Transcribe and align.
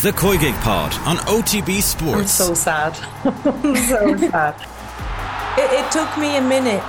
The 0.00 0.12
Koigig 0.12 0.54
Pod 0.62 0.94
on 1.08 1.16
OTB 1.26 1.82
Sports. 1.82 2.20
I'm 2.20 2.26
so 2.28 2.54
sad. 2.54 2.94
so 3.88 4.16
sad. 4.16 4.54
It, 5.58 5.72
it 5.72 5.90
took 5.90 6.16
me 6.16 6.36
a 6.36 6.40
minute. 6.40 6.84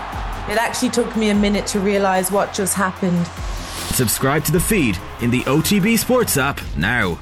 It 0.47 0.59
actually 0.59 0.91
took 0.91 1.15
me 1.17 1.31
a 1.31 1.33
minute 1.33 1.65
to 1.67 1.79
realise 1.79 2.29
what 2.29 2.53
just 2.53 2.75
happened. 2.75 3.25
Subscribe 3.95 4.43
to 4.43 4.51
the 4.51 4.59
feed 4.59 4.99
in 5.21 5.31
the 5.31 5.41
OTB 5.41 5.97
Sports 5.97 6.37
app 6.37 6.61
now. 6.77 7.15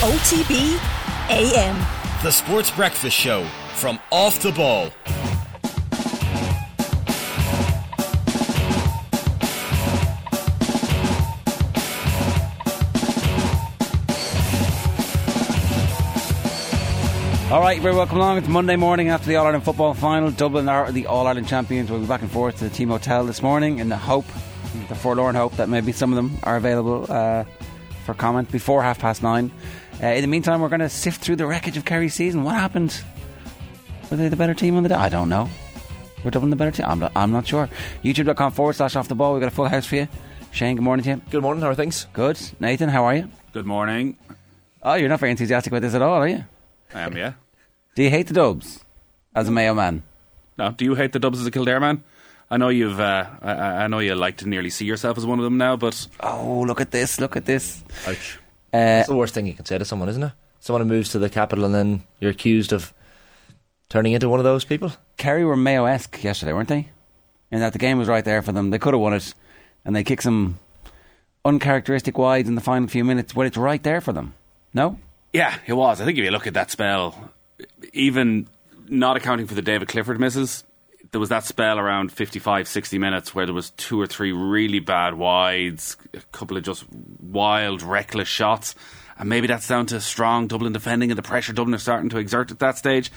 OTB 0.00 0.80
AM. 1.28 1.76
The 2.22 2.32
Sports 2.32 2.70
Breakfast 2.70 3.14
Show 3.14 3.44
from 3.74 4.00
Off 4.10 4.40
the 4.40 4.52
Ball. 4.52 4.88
All 17.50 17.60
right, 17.60 17.80
very 17.80 17.96
welcome 17.96 18.18
along. 18.18 18.38
It's 18.38 18.46
Monday 18.46 18.76
morning 18.76 19.08
after 19.08 19.26
the 19.26 19.34
All 19.34 19.44
Ireland 19.44 19.64
football 19.64 19.92
final. 19.92 20.30
Dublin 20.30 20.68
are 20.68 20.92
the 20.92 21.06
All 21.06 21.26
Ireland 21.26 21.48
champions. 21.48 21.90
We'll 21.90 21.98
be 21.98 22.06
back 22.06 22.22
and 22.22 22.30
forth 22.30 22.58
to 22.58 22.64
the 22.68 22.70
team 22.70 22.90
hotel 22.90 23.26
this 23.26 23.42
morning 23.42 23.80
in 23.80 23.88
the 23.88 23.96
hope, 23.96 24.24
the 24.88 24.94
forlorn 24.94 25.34
hope 25.34 25.56
that 25.56 25.68
maybe 25.68 25.90
some 25.90 26.12
of 26.12 26.16
them 26.16 26.38
are 26.44 26.56
available 26.56 27.06
uh, 27.08 27.42
for 28.06 28.14
comment 28.14 28.52
before 28.52 28.84
half 28.84 29.00
past 29.00 29.24
nine. 29.24 29.50
Uh, 30.00 30.06
in 30.06 30.20
the 30.20 30.28
meantime, 30.28 30.60
we're 30.60 30.68
going 30.68 30.78
to 30.78 30.88
sift 30.88 31.22
through 31.22 31.34
the 31.34 31.46
wreckage 31.46 31.76
of 31.76 31.84
Kerry's 31.84 32.14
season. 32.14 32.44
What 32.44 32.54
happened? 32.54 33.02
Were 34.12 34.16
they 34.16 34.28
the 34.28 34.36
better 34.36 34.54
team 34.54 34.76
on 34.76 34.84
the 34.84 34.90
day? 34.90 34.94
I 34.94 35.08
don't 35.08 35.28
know. 35.28 35.48
Were 36.22 36.30
Dublin 36.30 36.50
the 36.50 36.56
better 36.56 36.70
team? 36.70 36.86
I'm 36.86 37.00
not, 37.00 37.10
I'm 37.16 37.32
not 37.32 37.48
sure. 37.48 37.68
YouTube.com 38.04 38.52
forward 38.52 38.74
slash 38.74 38.94
off 38.94 39.08
the 39.08 39.16
ball. 39.16 39.32
We've 39.32 39.40
got 39.40 39.48
a 39.48 39.56
full 39.56 39.66
house 39.66 39.86
for 39.86 39.96
you. 39.96 40.06
Shane, 40.52 40.76
good 40.76 40.84
morning 40.84 41.02
to 41.02 41.10
you. 41.10 41.22
Good 41.32 41.42
morning, 41.42 41.64
how 41.64 41.70
are 41.70 41.74
things? 41.74 42.06
Good. 42.12 42.40
Nathan, 42.60 42.90
how 42.90 43.06
are 43.06 43.16
you? 43.16 43.28
Good 43.52 43.66
morning. 43.66 44.16
Oh, 44.84 44.94
you're 44.94 45.08
not 45.08 45.18
very 45.18 45.32
enthusiastic 45.32 45.72
about 45.72 45.82
this 45.82 45.94
at 45.94 46.02
all, 46.02 46.14
are 46.14 46.28
you? 46.28 46.44
I 46.94 47.00
am, 47.02 47.16
yeah. 47.16 47.34
Do 47.94 48.02
you 48.02 48.10
hate 48.10 48.26
the 48.28 48.34
Dubs 48.34 48.84
as 49.34 49.48
a 49.48 49.50
Mayo 49.50 49.74
man? 49.74 50.02
No, 50.58 50.70
do 50.72 50.84
you 50.84 50.94
hate 50.94 51.12
the 51.12 51.18
Dubs 51.18 51.40
as 51.40 51.46
a 51.46 51.50
Kildare 51.50 51.80
man? 51.80 52.02
I 52.50 52.56
know 52.56 52.68
you've. 52.68 52.98
Uh, 52.98 53.26
I, 53.42 53.52
I 53.52 53.86
know 53.86 54.00
you 54.00 54.14
like 54.14 54.38
to 54.38 54.48
nearly 54.48 54.70
see 54.70 54.84
yourself 54.84 55.16
as 55.16 55.24
one 55.24 55.38
of 55.38 55.44
them 55.44 55.56
now, 55.56 55.76
but 55.76 56.06
Oh, 56.20 56.60
look 56.66 56.80
at 56.80 56.90
this! 56.90 57.20
Look 57.20 57.36
at 57.36 57.44
this! 57.44 57.82
Ouch. 58.06 58.38
Uh, 58.72 58.76
That's 58.78 59.08
the 59.08 59.16
worst 59.16 59.34
thing 59.34 59.46
you 59.46 59.54
can 59.54 59.64
say 59.66 59.78
to 59.78 59.84
someone, 59.84 60.08
isn't 60.08 60.22
it? 60.22 60.32
Someone 60.58 60.82
who 60.82 60.88
moves 60.88 61.10
to 61.10 61.18
the 61.18 61.30
capital 61.30 61.64
and 61.64 61.74
then 61.74 62.02
you're 62.18 62.30
accused 62.32 62.72
of 62.72 62.92
turning 63.88 64.12
into 64.12 64.28
one 64.28 64.40
of 64.40 64.44
those 64.44 64.64
people. 64.64 64.92
Kerry 65.16 65.44
were 65.44 65.56
Mayo-esque 65.56 66.22
yesterday, 66.22 66.52
weren't 66.52 66.68
they? 66.68 66.88
In 67.50 67.60
that 67.60 67.72
the 67.72 67.78
game 67.78 67.98
was 67.98 68.08
right 68.08 68.24
there 68.24 68.42
for 68.42 68.52
them. 68.52 68.70
They 68.70 68.78
could 68.78 68.94
have 68.94 69.00
won 69.00 69.14
it, 69.14 69.34
and 69.84 69.94
they 69.96 70.04
kicked 70.04 70.22
some 70.24 70.58
uncharacteristic 71.44 72.18
wides 72.18 72.48
in 72.48 72.54
the 72.54 72.60
final 72.60 72.88
few 72.88 73.04
minutes. 73.04 73.32
But 73.32 73.46
it's 73.46 73.56
right 73.56 73.82
there 73.82 74.00
for 74.00 74.12
them. 74.12 74.34
No, 74.74 74.98
yeah, 75.32 75.58
it 75.66 75.72
was. 75.72 76.00
I 76.00 76.04
think 76.04 76.18
if 76.18 76.24
you 76.24 76.30
look 76.30 76.46
at 76.46 76.54
that 76.54 76.70
spell, 76.70 77.30
even 77.92 78.48
not 78.88 79.16
accounting 79.16 79.46
for 79.46 79.54
the 79.54 79.62
David 79.62 79.88
Clifford 79.88 80.18
misses, 80.18 80.64
there 81.12 81.20
was 81.20 81.28
that 81.30 81.44
spell 81.44 81.78
around 81.78 82.12
55, 82.12 82.68
60 82.68 82.98
minutes 82.98 83.34
where 83.34 83.46
there 83.46 83.54
was 83.54 83.70
two 83.70 84.00
or 84.00 84.06
three 84.06 84.32
really 84.32 84.78
bad 84.78 85.14
wides, 85.14 85.96
a 86.14 86.20
couple 86.32 86.56
of 86.56 86.62
just 86.62 86.84
wild, 87.20 87.82
reckless 87.82 88.28
shots. 88.28 88.74
And 89.18 89.28
maybe 89.28 89.46
that's 89.46 89.68
down 89.68 89.86
to 89.86 90.00
strong 90.00 90.46
Dublin 90.46 90.72
defending 90.72 91.10
and 91.10 91.18
the 91.18 91.22
pressure 91.22 91.52
Dublin 91.52 91.74
are 91.74 91.78
starting 91.78 92.10
to 92.10 92.18
exert 92.18 92.50
at 92.50 92.60
that 92.60 92.78
stage. 92.78 93.10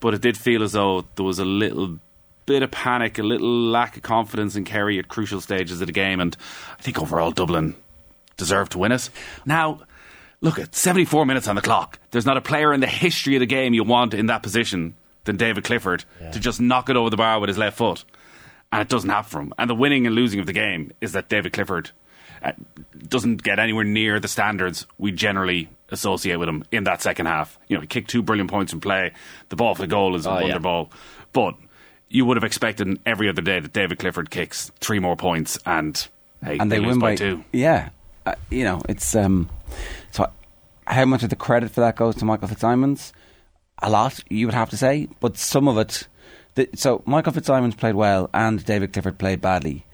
But 0.00 0.14
it 0.14 0.20
did 0.20 0.36
feel 0.36 0.62
as 0.62 0.72
though 0.72 1.04
there 1.16 1.24
was 1.24 1.38
a 1.38 1.44
little 1.44 1.98
bit 2.46 2.62
of 2.62 2.70
panic, 2.70 3.18
a 3.18 3.22
little 3.22 3.48
lack 3.48 3.96
of 3.96 4.02
confidence 4.02 4.56
in 4.56 4.64
Kerry 4.64 4.98
at 4.98 5.08
crucial 5.08 5.40
stages 5.40 5.80
of 5.80 5.86
the 5.86 5.92
game. 5.92 6.20
And 6.20 6.36
I 6.78 6.82
think 6.82 7.00
overall 7.00 7.30
Dublin 7.30 7.76
deserved 8.36 8.72
to 8.72 8.78
win 8.78 8.92
it. 8.92 9.10
Now, 9.46 9.80
look 10.44 10.58
at 10.58 10.74
74 10.74 11.24
minutes 11.26 11.48
on 11.48 11.56
the 11.56 11.62
clock. 11.62 11.98
There's 12.10 12.26
not 12.26 12.36
a 12.36 12.40
player 12.42 12.72
in 12.72 12.80
the 12.80 12.86
history 12.86 13.34
of 13.36 13.40
the 13.40 13.46
game 13.46 13.72
you 13.74 13.82
want 13.82 14.12
in 14.14 14.26
that 14.26 14.42
position 14.42 14.94
than 15.24 15.36
David 15.36 15.64
Clifford 15.64 16.04
to 16.32 16.38
just 16.38 16.60
knock 16.60 16.90
it 16.90 16.96
over 16.96 17.08
the 17.10 17.16
bar 17.16 17.40
with 17.40 17.48
his 17.48 17.56
left 17.58 17.78
foot. 17.78 18.04
And 18.70 18.82
it 18.82 18.88
doesn't 18.88 19.08
happen 19.08 19.30
for 19.30 19.40
him. 19.40 19.54
And 19.58 19.70
the 19.70 19.74
winning 19.74 20.06
and 20.06 20.14
losing 20.14 20.40
of 20.40 20.46
the 20.46 20.52
game 20.52 20.92
is 21.00 21.12
that 21.12 21.28
David 21.30 21.52
Clifford 21.54 21.90
uh, 22.42 22.52
doesn't 23.08 23.42
get 23.42 23.58
anywhere 23.58 23.84
near 23.84 24.20
the 24.20 24.28
standards 24.28 24.86
we 24.98 25.12
generally 25.12 25.70
associate 25.90 26.36
with 26.36 26.48
him 26.48 26.64
in 26.70 26.84
that 26.84 27.00
second 27.00 27.24
half. 27.26 27.58
You 27.68 27.76
know, 27.76 27.80
he 27.80 27.86
kicked 27.86 28.10
two 28.10 28.20
brilliant 28.22 28.50
points 28.50 28.72
in 28.72 28.80
play. 28.80 29.12
The 29.48 29.56
ball 29.56 29.74
for 29.74 29.82
the 29.82 29.88
goal 29.88 30.14
is 30.14 30.26
a 30.26 30.30
Oh, 30.30 30.34
wonder 30.34 30.48
yeah. 30.48 30.58
ball. 30.58 30.90
But 31.32 31.54
you 32.10 32.26
would 32.26 32.36
have 32.36 32.44
expected 32.44 32.98
every 33.06 33.28
other 33.30 33.40
day 33.42 33.60
that 33.60 33.72
David 33.72 33.98
Clifford 33.98 34.28
kicks 34.30 34.70
three 34.80 34.98
more 34.98 35.16
points 35.16 35.58
and 35.64 36.06
hey, 36.44 36.58
and 36.58 36.70
they, 36.70 36.78
lose 36.80 36.88
win 36.90 36.98
by 36.98 37.12
by 37.12 37.16
two. 37.16 37.44
Yeah, 37.52 37.88
uh, 38.26 38.34
you 38.50 38.64
know 38.64 38.82
it's 38.88 39.14
um. 39.16 39.48
So 40.10 40.30
how 40.86 41.04
much 41.04 41.22
of 41.22 41.30
the 41.30 41.36
credit 41.36 41.70
for 41.70 41.80
that 41.80 41.96
goes 41.96 42.14
to 42.16 42.24
Michael 42.24 42.48
Fitzsimons? 42.48 43.12
A 43.82 43.90
lot, 43.90 44.22
you 44.30 44.46
would 44.46 44.54
have 44.54 44.70
to 44.70 44.76
say, 44.76 45.08
but 45.20 45.36
some 45.36 45.68
of 45.68 45.78
it. 45.78 46.06
The, 46.54 46.68
so 46.74 47.02
Michael 47.06 47.32
Fitzsimons 47.32 47.74
played 47.74 47.96
well, 47.96 48.30
and 48.32 48.64
David 48.64 48.92
Clifford 48.92 49.18
played 49.18 49.40
badly. 49.40 49.84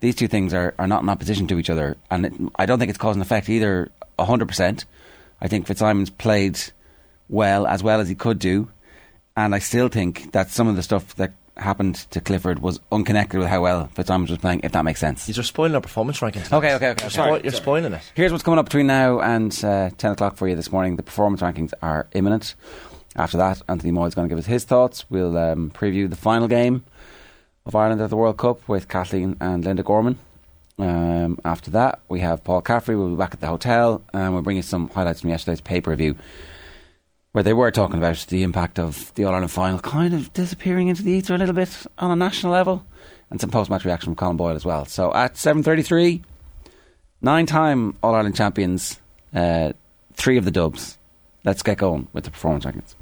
These 0.00 0.16
two 0.16 0.28
things 0.28 0.52
are, 0.54 0.74
are 0.78 0.86
not 0.86 1.02
in 1.02 1.08
opposition 1.08 1.46
to 1.48 1.58
each 1.58 1.70
other, 1.70 1.96
and 2.10 2.26
it, 2.26 2.32
I 2.56 2.66
don't 2.66 2.78
think 2.78 2.90
it's 2.90 2.98
cause 2.98 3.16
and 3.16 3.22
effect 3.22 3.48
either. 3.48 3.90
hundred 4.18 4.48
percent. 4.48 4.84
I 5.40 5.48
think 5.48 5.66
Fitzsimons 5.66 6.10
played 6.10 6.60
well 7.28 7.66
as 7.66 7.82
well 7.82 8.00
as 8.00 8.08
he 8.08 8.14
could 8.14 8.38
do, 8.38 8.70
and 9.36 9.54
I 9.54 9.58
still 9.58 9.88
think 9.88 10.32
that 10.32 10.50
some 10.50 10.68
of 10.68 10.76
the 10.76 10.82
stuff 10.82 11.14
that 11.16 11.32
happened 11.60 11.96
to 12.10 12.20
Clifford 12.20 12.60
was 12.60 12.80
unconnected 12.90 13.38
with 13.38 13.48
how 13.48 13.62
well 13.62 13.86
Fitzsimons 13.94 14.30
was 14.30 14.38
playing. 14.38 14.60
If 14.64 14.72
that 14.72 14.84
makes 14.84 15.00
sense. 15.00 15.28
Are 15.28 15.42
spoiling 15.42 15.74
our 15.74 15.80
performance 15.80 16.20
rankings. 16.20 16.52
Okay, 16.52 16.74
okay, 16.74 16.90
okay. 16.90 17.04
You're, 17.04 17.10
spo- 17.10 17.42
you're 17.42 17.52
spoiling 17.52 17.92
it. 17.92 18.12
Here's 18.14 18.32
what's 18.32 18.44
coming 18.44 18.58
up 18.58 18.66
between 18.66 18.86
now 18.86 19.20
and 19.20 19.52
uh, 19.64 19.90
10 19.96 20.12
o'clock 20.12 20.36
for 20.36 20.48
you 20.48 20.56
this 20.56 20.72
morning. 20.72 20.96
The 20.96 21.02
performance 21.02 21.42
rankings 21.42 21.72
are 21.82 22.08
imminent. 22.12 22.54
After 23.16 23.36
that, 23.38 23.62
Anthony 23.68 23.92
Moyles 23.92 24.08
is 24.08 24.14
going 24.14 24.28
to 24.28 24.32
give 24.32 24.38
us 24.38 24.46
his 24.46 24.64
thoughts. 24.64 25.04
We'll 25.10 25.36
um, 25.36 25.70
preview 25.70 26.08
the 26.08 26.16
final 26.16 26.48
game 26.48 26.84
of 27.66 27.74
Ireland 27.74 28.00
at 28.00 28.10
the 28.10 28.16
World 28.16 28.38
Cup 28.38 28.66
with 28.68 28.88
Kathleen 28.88 29.36
and 29.40 29.64
Linda 29.64 29.82
Gorman. 29.82 30.18
Um, 30.78 31.38
after 31.44 31.70
that, 31.72 32.00
we 32.08 32.20
have 32.20 32.42
Paul 32.42 32.62
Caffrey. 32.62 32.96
We'll 32.96 33.10
be 33.10 33.16
back 33.16 33.34
at 33.34 33.40
the 33.40 33.48
hotel 33.48 34.02
and 34.14 34.32
we'll 34.32 34.42
bring 34.42 34.56
you 34.56 34.62
some 34.62 34.88
highlights 34.88 35.20
from 35.20 35.30
yesterday's 35.30 35.60
pay 35.60 35.80
per 35.80 35.94
view 35.94 36.16
where 37.32 37.44
they 37.44 37.52
were 37.52 37.70
talking 37.70 37.98
about 37.98 38.26
the 38.28 38.42
impact 38.42 38.78
of 38.78 39.14
the 39.14 39.24
All 39.24 39.32
Ireland 39.32 39.50
final 39.50 39.78
kind 39.78 40.14
of 40.14 40.32
disappearing 40.32 40.88
into 40.88 41.02
the 41.02 41.12
ether 41.12 41.34
a 41.34 41.38
little 41.38 41.54
bit 41.54 41.86
on 41.98 42.10
a 42.10 42.16
national 42.16 42.52
level, 42.52 42.84
and 43.30 43.40
some 43.40 43.50
post 43.50 43.70
match 43.70 43.84
reaction 43.84 44.06
from 44.06 44.16
Colin 44.16 44.36
Boyle 44.36 44.56
as 44.56 44.64
well. 44.64 44.84
So 44.84 45.12
at 45.14 45.36
seven 45.36 45.62
thirty 45.62 45.82
three, 45.82 46.22
nine 47.22 47.46
time 47.46 47.96
All 48.02 48.14
Ireland 48.14 48.36
champions, 48.36 48.98
uh, 49.34 49.72
three 50.14 50.36
of 50.36 50.44
the 50.44 50.50
dubs. 50.50 50.98
Let's 51.44 51.62
get 51.62 51.78
going 51.78 52.08
with 52.12 52.24
the 52.24 52.30
performance 52.30 52.64
rankings. 52.64 52.94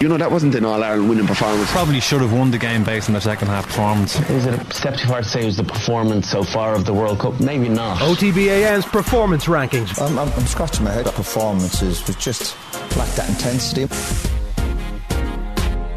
You 0.00 0.08
know, 0.08 0.16
that 0.16 0.30
wasn't 0.30 0.54
an 0.54 0.64
All 0.64 0.84
Ireland 0.84 1.08
winning 1.08 1.26
performance. 1.26 1.68
Probably 1.72 1.98
should 1.98 2.20
have 2.20 2.32
won 2.32 2.52
the 2.52 2.58
game 2.58 2.84
based 2.84 3.08
on 3.08 3.14
their 3.14 3.20
second 3.20 3.48
half 3.48 3.66
performance. 3.66 4.14
Is 4.30 4.46
it 4.46 4.54
a 4.54 4.72
step 4.72 4.96
too 4.96 5.08
far 5.08 5.22
to 5.22 5.28
say 5.28 5.42
it 5.42 5.46
was 5.46 5.56
the 5.56 5.64
performance 5.64 6.30
so 6.30 6.44
far 6.44 6.76
of 6.76 6.84
the 6.84 6.94
World 6.94 7.18
Cup? 7.18 7.40
Maybe 7.40 7.68
not. 7.68 7.98
OTBAM's 7.98 8.86
performance 8.86 9.46
rankings. 9.46 10.00
I'm, 10.00 10.16
I'm, 10.16 10.32
I'm 10.34 10.46
scratching 10.46 10.84
my 10.84 10.92
head. 10.92 11.06
The 11.06 11.10
performances 11.10 12.06
was 12.06 12.14
just 12.14 12.56
lacked 12.96 13.16
that 13.16 13.28
intensity. 13.28 13.86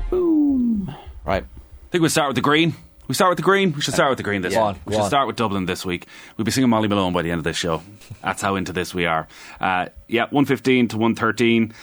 Boom. 0.10 0.96
Right. 1.24 1.44
I 1.44 1.92
think 1.92 2.02
we'll 2.02 2.10
start 2.10 2.30
with 2.30 2.38
the 2.38 2.42
green. 2.42 2.74
We 3.08 3.14
start 3.14 3.30
with 3.30 3.38
the 3.38 3.44
green. 3.44 3.74
We 3.74 3.82
should 3.82 3.94
start 3.94 4.10
with 4.10 4.18
the 4.18 4.24
green 4.24 4.42
this 4.42 4.56
Go 4.56 4.70
week. 4.70 4.78
We 4.84 4.94
should 4.94 5.02
on. 5.04 5.10
start 5.10 5.28
with 5.28 5.36
Dublin 5.36 5.68
this 5.68 5.86
week. 5.86 6.08
We'll 6.38 6.46
be 6.46 6.52
singing 6.52 6.72
Molly 6.72 6.88
Malone 6.88 7.14
by 7.14 7.22
the 7.22 7.30
end 7.30 7.38
of 7.38 7.44
this 7.44 7.58
show. 7.58 7.84
That's 8.24 8.42
how 8.42 8.56
into 8.56 8.74
this 8.74 8.96
we 8.96 9.06
are. 9.06 9.28
Uh, 9.60 9.90
yeah, 10.08 10.26
one 10.32 10.46
fifteen 10.46 10.88
to 10.88 10.98
one 10.98 11.14
thirteen. 11.14 11.74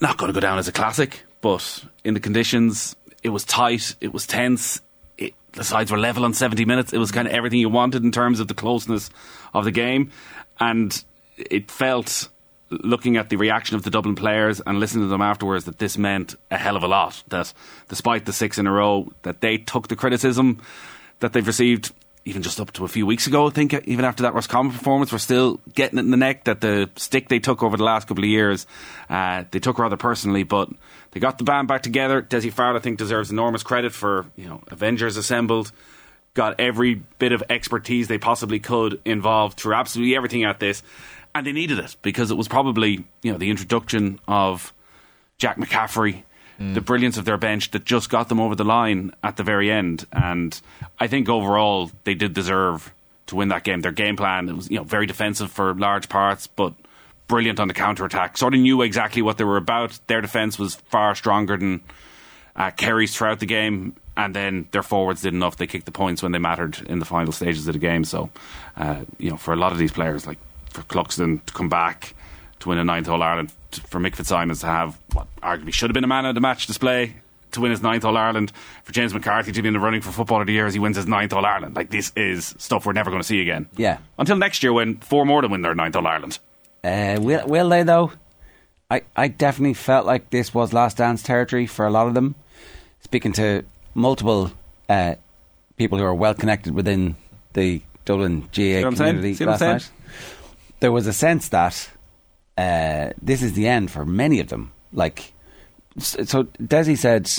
Not 0.00 0.18
going 0.18 0.28
to 0.28 0.34
go 0.34 0.40
down 0.40 0.58
as 0.58 0.68
a 0.68 0.72
classic, 0.72 1.22
but 1.40 1.84
in 2.04 2.14
the 2.14 2.20
conditions, 2.20 2.94
it 3.22 3.30
was 3.30 3.44
tight. 3.44 3.94
It 4.00 4.12
was 4.12 4.26
tense. 4.26 4.80
It, 5.16 5.34
the 5.52 5.64
sides 5.64 5.90
were 5.90 5.98
level 5.98 6.24
on 6.24 6.34
seventy 6.34 6.64
minutes. 6.64 6.92
It 6.92 6.98
was 6.98 7.10
kind 7.10 7.26
of 7.26 7.32
everything 7.32 7.60
you 7.60 7.70
wanted 7.70 8.04
in 8.04 8.12
terms 8.12 8.40
of 8.40 8.48
the 8.48 8.54
closeness 8.54 9.10
of 9.54 9.64
the 9.64 9.70
game, 9.70 10.10
and 10.60 11.02
it 11.36 11.70
felt 11.70 12.28
looking 12.68 13.16
at 13.16 13.30
the 13.30 13.36
reaction 13.36 13.76
of 13.76 13.84
the 13.84 13.90
Dublin 13.90 14.16
players 14.16 14.60
and 14.66 14.80
listening 14.80 15.04
to 15.04 15.08
them 15.08 15.22
afterwards 15.22 15.64
that 15.66 15.78
this 15.78 15.96
meant 15.96 16.34
a 16.50 16.58
hell 16.58 16.76
of 16.76 16.82
a 16.82 16.88
lot. 16.88 17.22
That 17.28 17.52
despite 17.88 18.26
the 18.26 18.32
six 18.32 18.58
in 18.58 18.66
a 18.66 18.72
row, 18.72 19.12
that 19.22 19.40
they 19.40 19.56
took 19.56 19.88
the 19.88 19.96
criticism 19.96 20.60
that 21.20 21.32
they've 21.32 21.46
received 21.46 21.92
even 22.26 22.42
just 22.42 22.60
up 22.60 22.72
to 22.72 22.84
a 22.84 22.88
few 22.88 23.06
weeks 23.06 23.26
ago. 23.26 23.46
I 23.46 23.50
think 23.50 23.72
even 23.86 24.04
after 24.04 24.24
that 24.24 24.34
Roscommon 24.34 24.72
performance, 24.72 25.12
we're 25.12 25.18
still 25.18 25.60
getting 25.74 25.98
it 25.98 26.02
in 26.02 26.10
the 26.10 26.16
neck 26.16 26.44
that 26.44 26.60
the 26.60 26.90
stick 26.96 27.28
they 27.28 27.38
took 27.38 27.62
over 27.62 27.76
the 27.76 27.84
last 27.84 28.08
couple 28.08 28.24
of 28.24 28.28
years, 28.28 28.66
uh, 29.08 29.44
they 29.52 29.60
took 29.60 29.78
rather 29.78 29.96
personally, 29.96 30.42
but 30.42 30.68
they 31.12 31.20
got 31.20 31.38
the 31.38 31.44
band 31.44 31.68
back 31.68 31.82
together. 31.82 32.20
Dessie 32.20 32.50
Farrell, 32.50 32.76
I 32.76 32.80
think, 32.80 32.98
deserves 32.98 33.30
enormous 33.30 33.62
credit 33.62 33.92
for 33.92 34.26
you 34.36 34.48
know 34.48 34.60
Avengers 34.68 35.16
assembled 35.16 35.72
got 36.34 36.60
every 36.60 36.96
bit 37.18 37.32
of 37.32 37.42
expertise 37.48 38.08
they 38.08 38.18
possibly 38.18 38.60
could 38.60 39.00
involved 39.06 39.58
through 39.58 39.72
absolutely 39.72 40.14
everything 40.14 40.44
at 40.44 40.60
this, 40.60 40.82
and 41.34 41.46
they 41.46 41.52
needed 41.52 41.78
it 41.78 41.96
because 42.02 42.30
it 42.30 42.36
was 42.36 42.48
probably 42.48 43.04
you 43.22 43.32
know 43.32 43.38
the 43.38 43.50
introduction 43.50 44.18
of 44.26 44.74
Jack 45.38 45.58
McCaffrey, 45.58 46.24
the 46.58 46.80
brilliance 46.80 47.18
of 47.18 47.24
their 47.24 47.36
bench 47.36 47.70
that 47.72 47.84
just 47.84 48.08
got 48.08 48.28
them 48.28 48.40
over 48.40 48.54
the 48.54 48.64
line 48.64 49.12
at 49.22 49.36
the 49.36 49.42
very 49.42 49.70
end, 49.70 50.06
and 50.12 50.58
I 50.98 51.06
think 51.06 51.28
overall 51.28 51.90
they 52.04 52.14
did 52.14 52.32
deserve 52.32 52.92
to 53.26 53.36
win 53.36 53.48
that 53.48 53.64
game. 53.64 53.80
Their 53.80 53.92
game 53.92 54.16
plan 54.16 54.54
was 54.54 54.70
you 54.70 54.78
know 54.78 54.84
very 54.84 55.06
defensive 55.06 55.50
for 55.50 55.74
large 55.74 56.08
parts, 56.08 56.46
but 56.46 56.72
brilliant 57.28 57.60
on 57.60 57.68
the 57.68 57.74
counter 57.74 58.04
attack. 58.04 58.38
Sort 58.38 58.54
of 58.54 58.60
knew 58.60 58.82
exactly 58.82 59.22
what 59.22 59.38
they 59.38 59.44
were 59.44 59.56
about. 59.56 59.98
Their 60.06 60.20
defence 60.20 60.58
was 60.58 60.76
far 60.76 61.14
stronger 61.14 61.56
than 61.56 61.82
uh, 62.54 62.70
Kerry's 62.70 63.14
throughout 63.14 63.40
the 63.40 63.46
game, 63.46 63.94
and 64.16 64.34
then 64.34 64.68
their 64.70 64.82
forwards 64.82 65.22
did 65.22 65.34
enough. 65.34 65.56
They 65.56 65.66
kicked 65.66 65.86
the 65.86 65.92
points 65.92 66.22
when 66.22 66.32
they 66.32 66.38
mattered 66.38 66.80
in 66.88 66.98
the 67.00 67.04
final 67.04 67.32
stages 67.32 67.66
of 67.68 67.74
the 67.74 67.78
game. 67.78 68.04
So, 68.04 68.30
uh, 68.76 69.04
you 69.18 69.30
know, 69.30 69.36
for 69.36 69.52
a 69.52 69.56
lot 69.56 69.72
of 69.72 69.78
these 69.78 69.92
players, 69.92 70.26
like 70.26 70.38
for 70.70 70.82
Cluxton 70.82 71.44
to 71.44 71.52
come 71.52 71.68
back 71.68 72.14
to 72.60 72.68
win 72.70 72.78
a 72.78 72.84
ninth 72.84 73.08
All 73.08 73.22
Ireland, 73.22 73.52
for 73.78 74.00
Mick 74.00 74.14
Fitzsimons 74.14 74.60
to 74.60 74.66
have 74.66 75.00
what 75.12 75.26
arguably 75.42 75.72
should 75.72 75.90
have 75.90 75.94
been 75.94 76.04
a 76.04 76.08
man 76.08 76.26
of 76.26 76.34
the 76.34 76.40
match 76.40 76.66
display 76.66 77.16
to 77.52 77.60
win 77.60 77.70
his 77.70 77.82
ninth 77.82 78.04
All 78.04 78.16
Ireland, 78.16 78.52
for 78.84 78.92
James 78.92 79.14
McCarthy 79.14 79.52
to 79.52 79.62
be 79.62 79.68
in 79.68 79.74
the 79.74 79.80
running 79.80 80.00
for 80.00 80.12
Footballer 80.12 80.42
of 80.42 80.46
the 80.46 80.52
Year 80.52 80.66
as 80.66 80.74
he 80.74 80.80
wins 80.80 80.96
his 80.96 81.06
ninth 81.06 81.32
All 81.32 81.44
Ireland. 81.44 81.76
Like 81.76 81.90
this 81.90 82.12
is 82.16 82.54
stuff 82.58 82.86
we're 82.86 82.92
never 82.92 83.10
going 83.10 83.22
to 83.22 83.26
see 83.26 83.40
again. 83.40 83.68
Yeah. 83.76 83.98
Until 84.18 84.36
next 84.36 84.62
year 84.62 84.72
when 84.72 84.98
four 84.98 85.24
more 85.24 85.40
to 85.40 85.48
win 85.48 85.62
their 85.62 85.74
ninth 85.74 85.96
All 85.96 86.06
Ireland. 86.06 86.38
Uh, 86.84 87.18
will, 87.20 87.46
will 87.46 87.68
they 87.68 87.82
though? 87.82 88.12
I, 88.90 89.02
I 89.16 89.28
definitely 89.28 89.74
felt 89.74 90.06
like 90.06 90.30
this 90.30 90.54
was 90.54 90.72
last 90.72 90.98
dance 90.98 91.22
territory 91.22 91.66
for 91.66 91.86
a 91.86 91.90
lot 91.90 92.06
of 92.06 92.14
them. 92.14 92.36
Speaking 93.00 93.32
to 93.34 93.64
multiple 93.94 94.52
uh, 94.88 95.16
people 95.76 95.98
who 95.98 96.04
are 96.04 96.14
well 96.14 96.34
connected 96.34 96.74
within 96.74 97.16
the 97.52 97.82
Dublin 98.04 98.48
GA 98.52 98.82
community 98.82 99.34
See 99.34 99.44
what 99.44 99.60
I'm 99.60 99.68
last 99.68 99.90
night, 99.90 100.16
there 100.80 100.92
was 100.92 101.06
a 101.06 101.12
sense 101.12 101.48
that 101.48 101.90
uh, 102.58 103.10
this 103.20 103.42
is 103.42 103.52
the 103.54 103.66
end 103.68 103.90
for 103.90 104.04
many 104.04 104.40
of 104.40 104.48
them. 104.48 104.72
Like, 104.92 105.32
so 105.98 106.44
Dessie 106.44 106.96
said, 106.96 107.30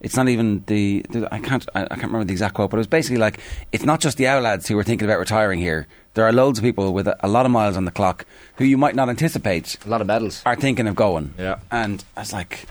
it's 0.00 0.16
not 0.16 0.28
even 0.28 0.62
the, 0.66 1.04
the 1.10 1.28
I 1.32 1.40
can't 1.40 1.66
I, 1.74 1.82
I 1.84 1.88
can't 1.88 2.04
remember 2.04 2.24
the 2.24 2.32
exact 2.32 2.54
quote, 2.54 2.70
but 2.70 2.76
it 2.76 2.78
was 2.78 2.86
basically 2.86 3.18
like 3.18 3.40
it's 3.72 3.84
not 3.84 4.00
just 4.00 4.16
the 4.16 4.26
Owl 4.28 4.42
lads 4.42 4.68
who 4.68 4.78
are 4.78 4.84
thinking 4.84 5.06
about 5.08 5.18
retiring 5.18 5.58
here. 5.58 5.86
There 6.14 6.24
are 6.24 6.32
loads 6.32 6.58
of 6.58 6.64
people 6.64 6.92
with 6.92 7.06
a, 7.08 7.16
a 7.24 7.28
lot 7.28 7.46
of 7.46 7.52
miles 7.52 7.76
on 7.76 7.84
the 7.84 7.90
clock 7.90 8.24
who 8.56 8.64
you 8.64 8.76
might 8.78 8.94
not 8.94 9.08
anticipate 9.08 9.76
A 9.84 9.88
lot 9.88 10.00
of 10.00 10.06
medals. 10.06 10.42
are 10.46 10.56
thinking 10.56 10.86
of 10.88 10.96
going. 10.96 11.34
Yeah. 11.38 11.58
And 11.70 12.02
I 12.16 12.20
was 12.20 12.32
like, 12.32 12.66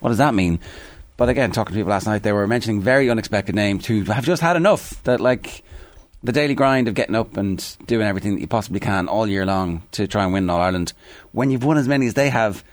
what 0.00 0.10
does 0.10 0.18
that 0.18 0.34
mean? 0.34 0.60
But 1.16 1.28
again, 1.28 1.52
talking 1.52 1.74
to 1.74 1.78
people 1.78 1.90
last 1.90 2.06
night, 2.06 2.22
they 2.24 2.32
were 2.32 2.46
mentioning 2.46 2.80
very 2.80 3.08
unexpected 3.08 3.54
names 3.54 3.86
who 3.86 4.02
have 4.04 4.24
just 4.24 4.42
had 4.42 4.56
enough. 4.56 5.02
That 5.04 5.20
like 5.20 5.62
the 6.24 6.32
daily 6.32 6.54
grind 6.54 6.88
of 6.88 6.94
getting 6.94 7.14
up 7.14 7.36
and 7.36 7.76
doing 7.86 8.06
everything 8.06 8.34
that 8.34 8.40
you 8.40 8.46
possibly 8.46 8.80
can 8.80 9.08
all 9.08 9.26
year 9.26 9.44
long 9.46 9.82
to 9.92 10.06
try 10.08 10.24
and 10.24 10.32
win 10.32 10.48
All 10.50 10.60
Ireland. 10.60 10.92
When 11.32 11.50
you've 11.50 11.64
won 11.64 11.76
as 11.76 11.86
many 11.86 12.06
as 12.06 12.14
they 12.14 12.30
have, 12.30 12.64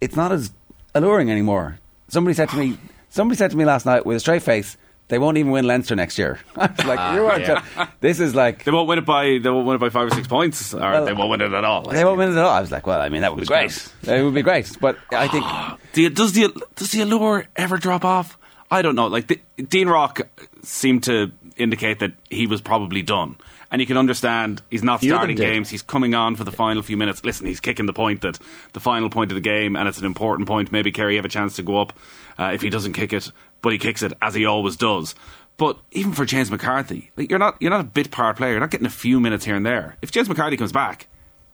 it's 0.00 0.16
not 0.16 0.32
as 0.32 0.52
alluring 0.94 1.30
anymore. 1.30 1.78
Somebody 2.08 2.34
said 2.34 2.48
to 2.50 2.56
me, 2.56 2.78
somebody 3.10 3.36
said 3.36 3.50
to 3.50 3.56
me 3.56 3.64
last 3.64 3.84
night 3.86 4.06
with 4.06 4.16
a 4.16 4.20
straight 4.20 4.42
face, 4.42 4.76
they 5.08 5.18
won't 5.18 5.36
even 5.36 5.50
win 5.50 5.66
Leinster 5.66 5.94
next 5.96 6.16
year. 6.16 6.38
I 6.56 6.66
was 6.68 6.86
like, 6.86 6.98
ah, 6.98 7.14
you 7.14 7.26
are 7.26 7.40
yeah. 7.40 7.62
jo- 7.76 7.84
this 8.00 8.20
is 8.20 8.34
like 8.34 8.64
They 8.64 8.70
won't 8.70 8.88
win 8.88 8.98
it 8.98 9.04
by 9.04 9.38
they 9.42 9.50
won't 9.50 9.66
win 9.66 9.76
it 9.76 9.80
by 9.80 9.90
five 9.90 10.06
or 10.06 10.10
six 10.14 10.26
points, 10.28 10.72
or 10.72 10.78
Well, 10.80 11.04
they 11.04 11.12
won't 11.12 11.28
win 11.28 11.40
it 11.40 11.52
at 11.52 11.64
all. 11.64 11.82
they 11.82 12.04
won't 12.04 12.18
win 12.18 12.28
it 12.30 12.32
at 12.32 12.38
all. 12.38 12.50
I 12.50 12.60
was 12.60 12.70
like, 12.70 12.86
well, 12.86 13.00
I 13.00 13.08
mean, 13.08 13.22
that 13.22 13.34
would 13.34 13.40
be 13.40 13.46
great. 13.46 13.92
It 14.04 14.22
would 14.22 14.32
be 14.34 14.42
great, 14.42 14.70
but 14.80 14.96
I 15.10 15.26
think 15.28 15.44
The, 15.94 16.08
does 16.08 16.32
the 16.32 16.48
does 16.76 16.92
the 16.92 17.00
allure 17.02 17.46
ever 17.56 17.76
drop 17.78 18.04
off? 18.04 18.38
I 18.70 18.80
don't 18.80 18.94
know. 18.94 19.08
Like 19.08 19.26
the, 19.26 19.38
Dean 19.58 19.88
Rock 19.88 20.22
seemed 20.62 21.02
to 21.04 21.30
indicate 21.56 21.98
that 22.00 22.12
he 22.30 22.46
was 22.46 22.60
probably 22.60 23.02
done, 23.02 23.36
and 23.70 23.80
you 23.80 23.86
can 23.86 23.96
understand 23.96 24.62
he's 24.70 24.82
not 24.82 25.00
Few 25.00 25.08
of 25.14 25.20
them 25.20 25.36
starting 25.36 25.36
games. 25.36 25.70
He's 25.70 25.82
coming 25.82 26.14
on 26.14 26.36
for 26.36 26.44
the 26.44 26.52
final 26.52 26.82
few 26.82 26.96
minutes. 26.96 27.24
Listen, 27.24 27.46
he's 27.46 27.60
kicking 27.60 27.86
the 27.86 27.92
point 27.92 28.22
that 28.22 28.38
the 28.72 28.80
final 28.80 29.10
point 29.10 29.30
of 29.30 29.34
the 29.34 29.40
game, 29.40 29.76
and 29.76 29.88
it's 29.88 29.98
an 29.98 30.06
important 30.06 30.48
point. 30.48 30.72
Maybe 30.72 30.92
Kerry 30.92 31.16
have 31.16 31.24
a 31.24 31.28
chance 31.28 31.56
to 31.56 31.62
go 31.62 31.80
up 31.80 31.92
uh, 32.38 32.50
if 32.54 32.62
he 32.62 32.70
doesn't 32.70 32.92
kick 32.92 33.12
it, 33.12 33.30
but 33.60 33.72
he 33.72 33.78
kicks 33.78 34.02
it 34.02 34.12
as 34.20 34.34
he 34.34 34.44
always 34.44 34.76
does. 34.76 35.14
But 35.56 35.78
even 35.92 36.12
for 36.12 36.24
James 36.24 36.50
McCarthy, 36.50 37.10
like 37.16 37.30
you're 37.30 37.38
not 37.38 37.56
you're 37.60 37.70
not 37.70 37.80
a 37.80 37.84
bit 37.84 38.10
part 38.10 38.36
player. 38.36 38.52
You're 38.52 38.60
not 38.60 38.70
getting 38.70 38.86
a 38.86 38.90
few 38.90 39.20
minutes 39.20 39.44
here 39.44 39.54
and 39.54 39.64
there. 39.66 39.96
If 40.02 40.10
James 40.10 40.28
McCarthy 40.28 40.56
comes 40.56 40.72
back, 40.72 41.08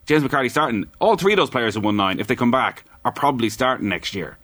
James 0.07 0.23
McCarthy 0.23 0.49
starting. 0.49 0.87
All 1.01 1.17
three 1.17 1.35
of 1.35 1.37
those 1.37 1.51
players 1.51 1.77
in 1.77 1.83
one 1.83 1.97
nine, 1.97 2.21
if 2.21 2.27
they 2.27 2.37
come 2.37 2.51
back, 2.51 2.85
are 3.05 3.13
probably 3.13 3.51
starting 3.51 3.89
next 3.89 4.15
year. 4.15 4.39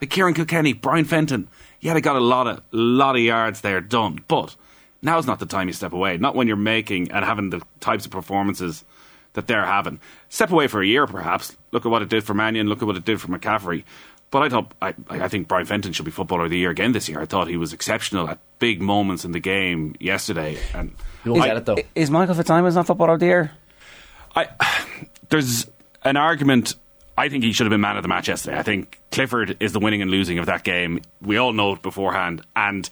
Like 0.00 0.10
Ciarán 0.10 0.36
Kilkenny, 0.36 0.72
Brian 0.72 1.04
Fenton. 1.04 1.48
Yeah, 1.80 1.94
they 1.94 2.00
got 2.00 2.16
a 2.16 2.20
lot 2.20 2.46
of 2.46 2.62
lot 2.70 3.16
of 3.16 3.22
yards 3.22 3.62
there 3.62 3.80
done, 3.80 4.20
but 4.28 4.54
now's 5.02 5.26
not 5.26 5.38
the 5.38 5.46
time 5.46 5.68
you 5.68 5.72
step 5.74 5.92
away. 5.92 6.16
Not 6.16 6.34
when 6.34 6.46
you're 6.48 6.56
making 6.56 7.10
and 7.12 7.24
having 7.24 7.50
the 7.50 7.62
types 7.80 8.04
of 8.06 8.10
performances 8.12 8.84
that 9.34 9.46
they're 9.46 9.64
having. 9.66 10.00
Step 10.28 10.50
away 10.50 10.66
for 10.66 10.80
a 10.82 10.86
year, 10.86 11.06
perhaps. 11.06 11.56
Look 11.72 11.84
at 11.86 11.90
what 11.90 12.02
it 12.02 12.08
did 12.08 12.24
for 12.24 12.34
Mannion. 12.34 12.66
Look 12.68 12.82
at 12.82 12.86
what 12.86 12.96
it 12.96 13.04
did 13.04 13.20
for 13.20 13.28
McCaffrey. 13.28 13.84
But 14.30 14.42
I 14.42 14.48
thought 14.50 14.72
I, 14.82 14.94
I 15.08 15.28
think 15.28 15.48
Brian 15.48 15.64
Fenton 15.64 15.92
should 15.92 16.04
be 16.04 16.10
footballer 16.10 16.44
of 16.44 16.50
the 16.50 16.58
year 16.58 16.70
again 16.70 16.92
this 16.92 17.08
year. 17.08 17.20
I 17.20 17.24
thought 17.24 17.48
he 17.48 17.56
was 17.56 17.72
exceptional 17.72 18.28
at 18.28 18.38
big 18.58 18.82
moments 18.82 19.24
in 19.24 19.32
the 19.32 19.40
game 19.40 19.94
yesterday, 20.00 20.58
and 20.74 20.94
You 21.24 21.32
won't 21.32 21.44
I- 21.50 21.56
it 21.56 21.64
though. 21.64 21.78
is 21.94 22.10
Michael 22.10 22.34
Fitzsimons 22.34 22.74
not 22.74 22.86
footballer 22.86 23.14
of 23.14 23.20
the 23.20 23.26
year? 23.26 23.52
I, 24.36 24.48
there's 25.30 25.66
an 26.04 26.16
argument. 26.16 26.74
I 27.16 27.28
think 27.30 27.42
he 27.42 27.52
should 27.52 27.64
have 27.66 27.70
been 27.70 27.80
man 27.80 27.96
of 27.96 28.02
the 28.02 28.08
match 28.08 28.28
yesterday. 28.28 28.58
I 28.58 28.62
think 28.62 28.98
Clifford 29.10 29.56
is 29.60 29.72
the 29.72 29.80
winning 29.80 30.02
and 30.02 30.10
losing 30.10 30.38
of 30.38 30.46
that 30.46 30.62
game. 30.62 31.00
We 31.22 31.36
all 31.38 31.52
know 31.52 31.72
it 31.72 31.82
beforehand, 31.82 32.42
and 32.54 32.88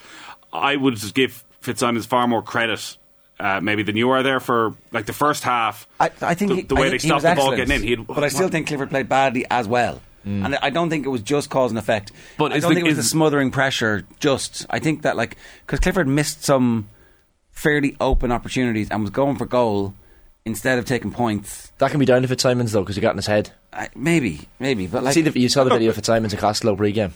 I 0.52 0.74
would 0.74 0.98
give 1.14 1.44
Fitzsimons 1.66 2.06
far 2.06 2.26
more 2.26 2.42
credit. 2.42 2.96
Uh, 3.38 3.60
maybe 3.60 3.82
than 3.82 3.96
you 3.96 4.08
are 4.08 4.22
there 4.22 4.40
for 4.40 4.74
like 4.92 5.04
the 5.04 5.12
first 5.12 5.44
half. 5.44 5.86
I, 6.00 6.10
I 6.22 6.32
think 6.32 6.68
the, 6.68 6.74
the 6.74 6.74
I 6.76 6.80
way 6.80 6.88
think 6.88 7.02
they 7.02 7.08
stopped 7.08 7.22
the 7.22 7.34
ball 7.34 7.52
excellent, 7.52 7.56
getting 7.58 7.76
in. 7.76 7.82
He 7.82 7.90
had, 7.90 8.06
but 8.06 8.24
I 8.24 8.28
still 8.28 8.48
think 8.48 8.66
Clifford 8.66 8.88
played 8.88 9.10
badly 9.10 9.44
as 9.50 9.68
well. 9.68 10.00
And 10.24 10.56
I 10.56 10.70
don't 10.70 10.90
think 10.90 11.06
it 11.06 11.10
was 11.10 11.22
just 11.22 11.50
cause 11.50 11.70
and 11.70 11.78
effect. 11.78 12.10
But 12.36 12.52
I 12.52 12.58
don't 12.58 12.70
the- 12.70 12.74
think 12.76 12.86
it 12.86 12.88
was 12.88 12.98
is- 12.98 13.04
the 13.04 13.10
smothering 13.10 13.50
pressure. 13.52 14.04
Just 14.20 14.64
I 14.70 14.78
think 14.78 15.02
that 15.02 15.16
like 15.18 15.36
because 15.66 15.80
Clifford 15.80 16.08
missed 16.08 16.42
some 16.44 16.88
fairly 17.52 17.94
open 18.00 18.32
opportunities 18.32 18.90
and 18.90 19.02
was 19.02 19.10
going 19.10 19.36
for 19.36 19.44
goal 19.46 19.94
instead 20.46 20.78
of 20.78 20.84
taking 20.86 21.10
points. 21.10 21.72
That 21.78 21.90
can 21.90 22.00
be 22.00 22.06
down 22.06 22.22
to 22.22 22.28
Fitzsimons 22.28 22.72
though, 22.72 22.80
because 22.80 22.96
he 22.96 23.02
got 23.02 23.10
in 23.10 23.16
his 23.18 23.26
head. 23.26 23.50
I, 23.72 23.88
maybe, 23.94 24.48
maybe, 24.58 24.86
but 24.86 25.04
like 25.04 25.14
See 25.14 25.20
the, 25.22 25.38
you 25.38 25.48
saw 25.50 25.62
the 25.64 25.70
video 25.70 25.90
of 25.90 25.94
Fitzsimons 25.96 26.32
and 26.32 26.40
Costello 26.40 26.74
pre-game. 26.74 27.12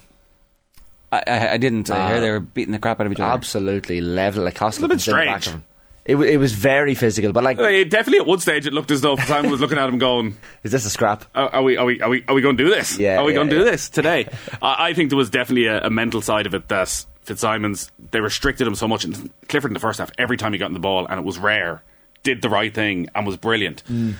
I, 1.13 1.23
I, 1.27 1.53
I 1.53 1.57
didn't. 1.57 1.91
I 1.91 2.09
hear 2.13 2.21
they 2.21 2.31
were 2.31 2.41
beating 2.41 2.73
the 2.73 2.79
crap 2.79 3.01
out 3.01 3.07
of 3.07 3.13
each 3.13 3.21
other. 3.21 3.33
Absolutely 3.33 4.01
level. 4.01 4.45
Like 4.45 4.55
Costello 4.55 4.91
It's 4.93 5.07
a 5.07 5.11
bit 5.11 5.15
was 5.17 5.21
in 5.21 5.27
the 5.27 5.33
back 5.33 5.43
strange. 5.43 5.47
of 5.49 5.53
him. 5.61 5.65
It, 6.07 6.15
wa- 6.15 6.23
it 6.25 6.37
was 6.39 6.53
very 6.55 6.95
physical, 6.95 7.33
but 7.33 7.45
like, 7.45 7.59
Uh, 7.59 7.85
definitely 7.85 8.19
at 8.21 8.27
one 8.27 8.41
stage 8.41 8.67
it 8.67 8.73
looked 8.73 8.91
as 8.91 9.01
though 9.03 9.17
Simon 9.17 9.51
was 9.51 9.61
looking 9.61 9.77
at 9.79 9.89
him 9.89 9.99
going, 9.99 10.37
is 10.63 10.73
this 10.73 10.87
a 10.87 10.91
scrap? 10.91 11.25
are, 11.35 11.49
are 11.57 11.63
we 11.63 11.77
are 11.77 11.85
we 11.85 12.01
are 12.01 12.09
we 12.09 12.25
are 12.27 12.35
we 12.35 12.41
going 12.41 12.57
to 12.57 12.65
do 12.65 12.71
this? 12.71 12.99
Yeah, 12.99 13.19
are 13.19 13.25
we 13.25 13.33
yeah, 13.33 13.37
going 13.37 13.49
to 13.51 13.57
yeah. 13.57 13.65
do 13.65 13.71
this 13.71 13.89
today? 13.91 14.27
I, 14.63 14.89
I 14.89 14.95
think 14.95 15.11
there 15.11 15.19
was 15.19 15.31
definitely 15.31 15.67
a, 15.67 15.83
a 15.87 15.91
mental 15.91 16.23
side 16.23 16.47
of 16.47 16.55
it 16.55 16.69
that 16.69 17.05
Fitzsimons 17.23 17.91
they 18.11 18.21
restricted 18.21 18.67
him 18.67 18.75
so 18.75 18.89
much. 18.89 19.05
And 19.05 19.31
Clifford 19.49 19.71
in 19.71 19.75
the 19.75 19.81
first 19.81 19.99
half, 19.99 20.11
every 20.17 20.37
time 20.37 20.53
he 20.53 20.59
got 20.59 20.67
in 20.67 20.75
the 20.75 20.81
ball, 20.81 21.07
and 21.07 21.19
it 21.19 21.25
was 21.25 21.39
rare, 21.39 21.83
did 22.23 22.41
the 22.41 22.49
right 22.49 22.73
thing 22.75 23.09
and 23.15 23.27
was 23.27 23.37
brilliant. 23.37 23.85
Mm. 23.85 24.15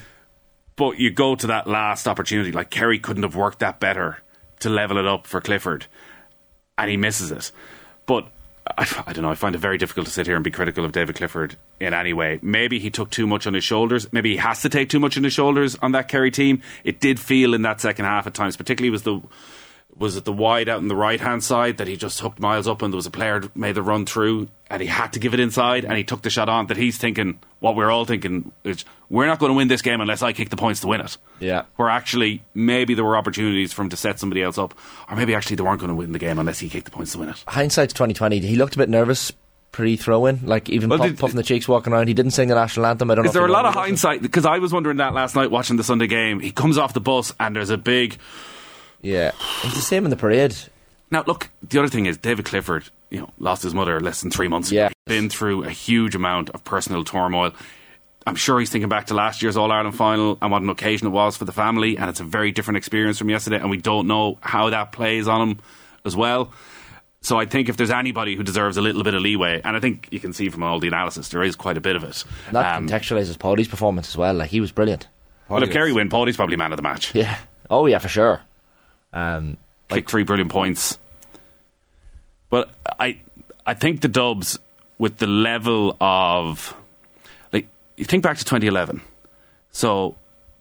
But 0.77 0.99
you 0.99 1.11
go 1.11 1.35
to 1.35 1.47
that 1.49 1.67
last 1.67 2.07
opportunity, 2.07 2.53
like 2.53 2.71
Kerry 2.71 2.99
couldn't 2.99 3.23
have 3.23 3.35
worked 3.37 3.59
that 3.61 3.81
better 3.81 4.19
to 4.61 4.69
level 4.69 4.99
it 4.99 5.07
up 5.07 5.27
for 5.27 5.41
Clifford, 5.41 5.87
and 6.81 6.91
he 6.91 6.97
misses 6.97 7.31
it. 7.31 7.53
But 8.07 8.27
I, 8.67 8.87
I 9.07 9.13
don't 9.13 9.23
know. 9.23 9.31
I 9.31 9.35
find 9.35 9.55
it 9.55 9.59
very 9.59 9.79
difficult 9.79 10.07
to 10.07 10.13
sit 10.13 10.27
here 10.27 10.37
and 10.37 10.45
be 10.45 10.51
critical 10.51 10.85
of 10.85 10.93
David 10.93 11.17
Clifford 11.17 11.57
in 11.79 11.95
any 11.95 12.13
way. 12.13 12.39
Maybe 12.43 12.79
he 12.79 12.91
took 12.91 13.11
too 13.11 13.27
much 13.27 13.47
on 13.47 13.55
his 13.55 13.65
shoulders. 13.65 14.13
Maybe 14.13 14.33
he 14.33 14.37
has 14.37 14.63
to 14.63 14.69
take 14.69 14.89
too 14.89 15.01
much 15.01 15.17
on 15.17 15.25
his 15.25 15.33
shoulders 15.33 15.77
on 15.77 15.93
that 15.93 16.09
Kerry 16.09 16.31
team. 16.31 16.63
It 16.85 17.01
did 17.01 17.19
feel 17.19 17.55
in 17.55 17.63
that 17.63 17.81
second 17.81 18.05
half 18.05 18.27
at 18.27 18.35
times, 18.35 18.57
particularly 18.57 18.91
was 18.91 19.03
the 19.03 19.21
was 19.99 20.17
it 20.17 20.25
the 20.25 20.33
wide 20.33 20.69
out 20.69 20.79
on 20.79 20.89
the 20.89 20.97
right 20.97 21.21
hand 21.21 21.45
side 21.45 21.77
that 21.79 21.87
he 21.87 21.97
just 21.97 22.21
hooked 22.21 22.41
miles 22.41 22.67
up 22.67 22.81
and 22.83 22.93
there 22.93 22.97
was 22.97 23.07
a 23.07 23.11
player 23.11 23.41
that 23.41 23.55
made 23.55 23.75
the 23.75 23.83
run 23.83 24.07
through 24.07 24.49
and 24.71 24.81
he 24.81 24.89
had 24.89 25.13
to 25.13 25.19
give 25.19 25.35
it 25.35 25.41
inside 25.41 25.85
and 25.85 25.95
he 25.97 26.05
took 26.05 26.23
the 26.23 26.31
shot 26.31 26.49
on 26.49 26.67
that 26.69 26.77
he's 26.79 26.97
thinking 26.97 27.39
what 27.59 27.77
we're 27.77 27.91
all 27.91 28.05
thinking 28.07 28.51
is 28.65 28.85
we're 29.11 29.27
not 29.27 29.39
going 29.39 29.51
to 29.51 29.57
win 29.57 29.69
this 29.69 29.83
game 29.83 30.01
unless 30.01 30.23
I 30.23 30.33
kick 30.33 30.49
the 30.49 30.57
points 30.57 30.81
to 30.81 30.87
win 30.87 31.01
it. 31.03 31.17
Yeah. 31.39 31.65
Where 31.77 31.91
actually 31.91 32.43
maybe 32.55 32.95
there 32.95 33.05
were 33.05 33.17
opportunities 33.17 33.73
for 33.75 33.83
him 33.83 33.91
to 33.91 33.97
set 33.97 34.19
somebody 34.19 34.43
else 34.43 34.57
up 34.57 34.73
or 35.11 35.17
maybe 35.17 35.35
actually 35.35 35.57
they 35.57 35.63
weren't 35.65 35.81
going 35.81 35.91
to 35.91 35.95
win 35.95 36.13
the 36.13 36.19
game 36.19 36.39
unless 36.39 36.59
he 36.61 36.69
kicked 36.71 36.87
the 36.87 36.91
points 36.93 37.13
to 37.13 37.19
win 37.19 37.29
it. 37.29 37.45
Hindsight's 37.49 37.93
twenty 37.93 38.15
twenty. 38.15 38.39
He 38.41 38.57
looked 38.57 38.77
a 38.77 38.79
bit 38.79 38.89
nervous 38.89 39.33
pre-throw-in, 39.73 40.41
like 40.47 40.69
even 40.69 40.89
Well, 40.89 40.99
puff, 40.99 41.09
did- 41.09 41.19
puffing 41.19 41.37
the 41.37 41.43
cheeks 41.43 41.69
walking 41.69 41.93
around. 41.93 42.09
He 42.09 42.15
didn't 42.15 42.33
sing 42.33 42.49
the 42.49 42.55
national 42.55 42.87
anthem. 42.87 43.11
I 43.11 43.15
don't 43.15 43.25
know. 43.25 43.29
Is 43.29 43.35
there 43.35 43.45
if 43.45 43.51
a 43.51 43.53
lot 43.53 43.67
of 43.67 43.75
hindsight? 43.75 44.21
Because 44.23 44.45
I 44.47 44.59
was 44.59 44.73
wondering 44.73 44.97
that 44.97 45.15
last 45.15 45.37
night 45.37 45.51
watching 45.51 45.77
the 45.77 45.85
Sunday 45.85 46.07
game. 46.09 46.41
He 46.41 46.51
comes 46.51 46.77
off 46.79 46.93
the 46.95 47.01
bus 47.01 47.33
and 47.39 47.55
there's 47.55 47.71
a 47.71 47.77
big. 47.79 48.19
Yeah, 49.03 49.33
it's 49.65 49.75
the 49.75 49.81
same 49.81 50.05
in 50.05 50.11
the 50.11 50.17
parade. 50.17 50.55
Now, 51.11 51.25
look, 51.27 51.51
the 51.63 51.79
other 51.79 51.89
thing 51.89 52.07
is 52.07 52.17
David 52.17 52.45
Clifford, 52.45 52.85
you 53.11 53.21
know, 53.21 53.31
lost 53.39 53.63
his 53.63 53.75
mother 53.75 53.99
less 54.01 54.21
than 54.21 54.31
three 54.31 54.47
months 54.49 54.71
Yeah. 54.71 54.87
ago. 54.87 54.95
Been 55.07 55.29
through 55.29 55.65
a 55.65 55.71
huge 55.71 56.15
amount 56.15 56.51
of 56.51 56.63
personal 56.65 57.03
turmoil. 57.03 57.53
I'm 58.27 58.37
sure 58.37 58.61
he's 58.61 58.71
thinking 58.71 58.89
back 58.89 59.07
to 59.07 59.15
last 59.15 59.43
year's 59.43 59.57
All 59.57 59.73
Ireland 59.73 59.97
final 59.97 60.39
and 60.43 60.53
what 60.53 60.63
an 60.63 60.69
occasion 60.69 61.07
it 61.09 61.11
was 61.11 61.37
for 61.37 61.47
the 61.47 61.53
family, 61.53 61.97
and 61.97 62.09
it's 62.11 62.21
a 62.21 62.25
very 62.25 62.53
different 62.53 62.77
experience 62.77 63.19
from 63.19 63.29
yesterday, 63.31 63.57
and 63.57 63.71
we 63.71 63.79
don't 63.79 64.07
know 64.07 64.39
how 64.43 64.71
that 64.71 64.93
plays 64.93 65.27
on 65.27 65.49
him 65.49 65.59
as 66.05 66.15
well. 66.15 66.53
So 67.23 67.39
I 67.41 67.45
think 67.47 67.69
if 67.69 67.77
there's 67.77 67.91
anybody 67.91 68.37
who 68.37 68.43
deserves 68.43 68.77
a 68.77 68.81
little 68.83 69.03
bit 69.03 69.15
of 69.15 69.21
leeway, 69.23 69.61
and 69.65 69.77
I 69.77 69.81
think 69.81 70.09
you 70.11 70.21
can 70.21 70.33
see 70.33 70.49
from 70.49 70.63
all 70.63 70.79
the 70.79 70.89
analysis, 70.89 71.29
there 71.31 71.43
is 71.43 71.57
quite 71.57 71.77
a 71.77 71.81
bit 71.81 71.97
of 71.97 72.05
it. 72.05 72.25
And 72.47 72.57
that 72.57 72.77
Um, 72.77 72.87
contextualizes 72.89 73.39
Paudie's 73.39 73.69
performance 73.69 74.09
as 74.09 74.17
well. 74.17 74.35
Like 74.35 74.51
he 74.51 74.61
was 74.61 74.71
brilliant. 74.71 75.09
well, 75.49 75.63
if 75.63 75.71
Kerry 75.73 75.93
win, 75.93 76.09
Paudie's 76.09 76.37
probably 76.37 76.57
man 76.57 76.73
of 76.73 76.77
the 76.77 76.83
match. 76.83 77.15
Yeah. 77.15 77.37
Oh 77.69 77.87
yeah, 77.87 77.99
for 77.99 78.09
sure. 78.09 78.41
Um, 79.13 79.57
kick 79.89 80.09
three 80.09 80.23
brilliant 80.23 80.51
points. 80.51 80.99
But 82.49 82.71
I, 82.99 83.21
I 83.67 83.75
think 83.75 84.01
the 84.01 84.09
Dubs 84.09 84.59
with 84.99 85.19
the 85.19 85.27
level 85.27 85.97
of, 86.01 86.75
like, 87.53 87.69
you 87.97 88.05
think 88.05 88.23
back 88.23 88.37
to 88.39 88.45
2011. 88.45 89.01
So, 89.73 90.17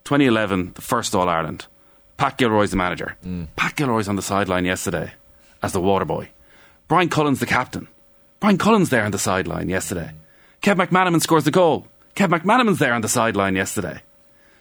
2011, 0.05 0.73
the 0.73 0.81
first 0.81 1.15
All 1.15 1.27
Ireland. 1.27 1.65
Pat 2.17 2.37
Gilroy's 2.37 2.71
the 2.71 2.77
manager. 2.77 3.15
Pat 3.55 3.75
Gilroy's 3.75 4.07
on 4.09 4.15
the 4.17 4.21
sideline 4.21 4.65
yesterday 4.65 5.13
as 5.63 5.71
the 5.73 5.81
water 5.81 6.05
boy. 6.05 6.29
Brian 6.87 7.09
Cullen's 7.09 7.39
the 7.39 7.45
captain. 7.45 7.87
Brian 8.39 8.57
Cullen's 8.57 8.89
there 8.89 9.03
on 9.05 9.11
the 9.11 9.19
sideline 9.19 9.69
yesterday. 9.69 10.11
Kev 10.61 10.75
McManamon 10.75 11.21
scores 11.21 11.45
the 11.45 11.51
goal. 11.51 11.87
Kev 12.15 12.27
McManamon's 12.27 12.79
there 12.79 12.93
on 12.93 13.01
the 13.01 13.07
sideline 13.07 13.55
yesterday. 13.55 14.01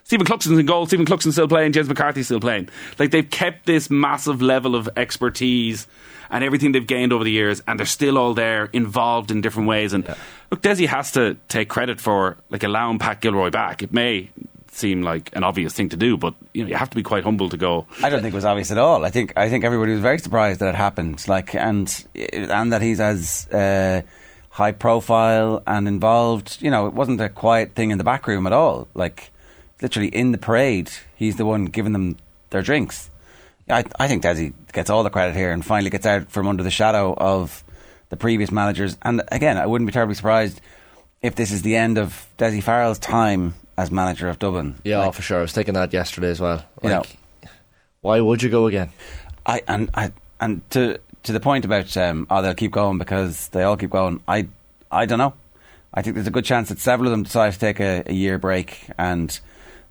Stephen 0.09 0.27
Cluxton's 0.27 0.59
in 0.59 0.65
goal. 0.65 0.87
Stephen 0.87 1.05
Cluxton's 1.05 1.35
still 1.35 1.49
playing. 1.49 1.73
James 1.73 1.87
McCarthy's 1.87 2.25
still 2.25 2.41
playing. 2.41 2.71
Like 2.99 3.11
they've 3.11 3.29
kept 3.29 3.67
this 3.67 3.91
massive 3.91 4.41
level 4.41 4.75
of 4.75 4.89
expertise 4.97 5.87
and 6.31 6.43
everything 6.43 6.73
they've 6.73 6.87
gained 6.87 7.13
over 7.13 7.25
the 7.25 7.31
years, 7.31 7.63
and 7.69 7.79
they're 7.79 7.85
still 7.85 8.17
all 8.17 8.33
there, 8.33 8.71
involved 8.73 9.31
in 9.31 9.43
different 9.43 9.69
ways. 9.69 9.93
And 9.93 10.09
look, 10.51 10.63
Dessie 10.63 10.87
has 10.87 11.13
to 11.13 11.37
take 11.49 11.69
credit 11.69 12.01
for 12.01 12.39
like 12.49 12.63
allowing 12.63 12.99
Pat 12.99 13.21
Gilroy 13.21 13.51
back. 13.51 13.83
It 13.83 13.93
may 13.93 14.31
seem 14.71 15.03
like 15.03 15.29
an 15.37 15.45
obvious 15.45 15.75
thing 15.75 15.91
to 15.91 15.97
do, 15.99 16.17
but 16.17 16.33
you 16.55 16.63
know 16.63 16.71
you 16.71 16.77
have 16.77 16.89
to 16.89 16.97
be 16.97 17.03
quite 17.03 17.25
humble 17.25 17.51
to 17.51 17.59
go. 17.59 17.87
I 18.03 18.09
don't 18.09 18.23
think 18.23 18.33
it 18.33 18.37
was 18.37 18.47
obvious 18.47 18.71
at 18.71 18.79
all. 18.79 19.05
I 19.05 19.11
think 19.11 19.35
I 19.37 19.51
think 19.51 19.63
everybody 19.63 19.93
was 19.93 20.01
very 20.01 20.21
surprised 20.21 20.61
that 20.61 20.71
it 20.71 20.75
happened. 20.75 21.29
Like 21.29 21.55
and 21.55 21.87
and 22.15 22.73
that 22.73 22.81
he's 22.81 22.99
as 22.99 23.47
uh, 23.49 24.01
high 24.49 24.73
profile 24.73 25.63
and 25.67 25.87
involved. 25.87 26.63
You 26.63 26.71
know, 26.71 26.87
it 26.87 26.95
wasn't 26.95 27.21
a 27.21 27.29
quiet 27.29 27.75
thing 27.75 27.91
in 27.91 27.99
the 27.99 28.05
back 28.05 28.27
room 28.27 28.47
at 28.47 28.55
all. 28.55 28.89
Like 28.95 29.33
literally 29.83 30.09
in 30.09 30.33
the 30.33 30.39
parade, 30.39 30.91
he's 31.17 31.37
the 31.37 31.47
one 31.47 31.67
giving 31.67 31.93
them 31.93 32.17
their 32.51 32.63
drinks. 32.63 33.11
I 33.69 33.85
I 33.99 34.09
think 34.09 34.23
Dessie 34.23 34.55
gets 34.73 34.91
all 34.91 35.03
the 35.03 35.11
credit 35.11 35.37
here 35.37 35.53
and 35.53 35.65
finally 35.65 35.91
gets 35.91 36.07
out 36.07 36.31
from 36.31 36.49
under 36.49 36.63
the 36.63 36.71
shadow 36.71 37.15
of 37.15 37.65
the 38.09 38.17
previous 38.17 38.51
managers. 38.51 38.97
And 39.03 39.23
again, 39.29 39.59
I 39.59 39.67
wouldn't 39.67 39.87
be 39.87 39.93
terribly 39.93 40.15
surprised 40.15 40.61
if 41.21 41.35
this 41.35 41.51
is 41.51 41.63
the 41.63 41.77
end 41.77 41.99
of 41.99 42.27
Dessie 42.39 42.63
Farrell's 42.63 42.99
time 42.99 43.55
as 43.77 43.91
manager 43.91 44.29
of 44.29 44.39
Dublin. 44.39 44.77
Yeah, 44.85 44.99
Like, 44.99 45.15
for 45.15 45.23
sure. 45.23 45.39
I 45.39 45.43
was 45.43 45.53
thinking 45.53 45.75
that 45.75 45.93
yesterday 45.93 46.31
as 46.31 46.41
well. 46.41 46.65
You 46.83 46.91
know. 46.91 47.03
Why 48.01 48.21
would 48.21 48.43
you 48.43 48.49
go 48.49 48.67
again? 48.67 48.91
I 49.45 49.63
and 49.67 49.91
I 49.95 50.13
and 50.41 50.69
to 50.71 50.99
to 51.25 51.33
the 51.33 51.41
point 51.41 51.65
about 51.65 51.97
um, 51.97 52.27
oh 52.31 52.43
they'll 52.43 52.55
keep 52.55 52.73
going 52.73 52.99
because 52.99 53.49
they 53.49 53.63
all 53.63 53.77
keep 53.77 53.91
going. 53.91 54.21
I 54.29 54.49
I 54.91 55.07
don't 55.07 55.19
know. 55.19 55.35
I 55.93 56.03
think 56.03 56.15
there's 56.15 56.27
a 56.27 56.33
good 56.33 56.45
chance 56.45 56.69
that 56.69 56.79
several 56.79 57.09
of 57.09 57.13
them 57.13 57.23
decide 57.25 57.53
to 57.53 57.59
take 57.59 57.81
a, 57.81 58.03
a 58.07 58.13
year 58.13 58.39
break 58.39 58.89
and 58.99 59.39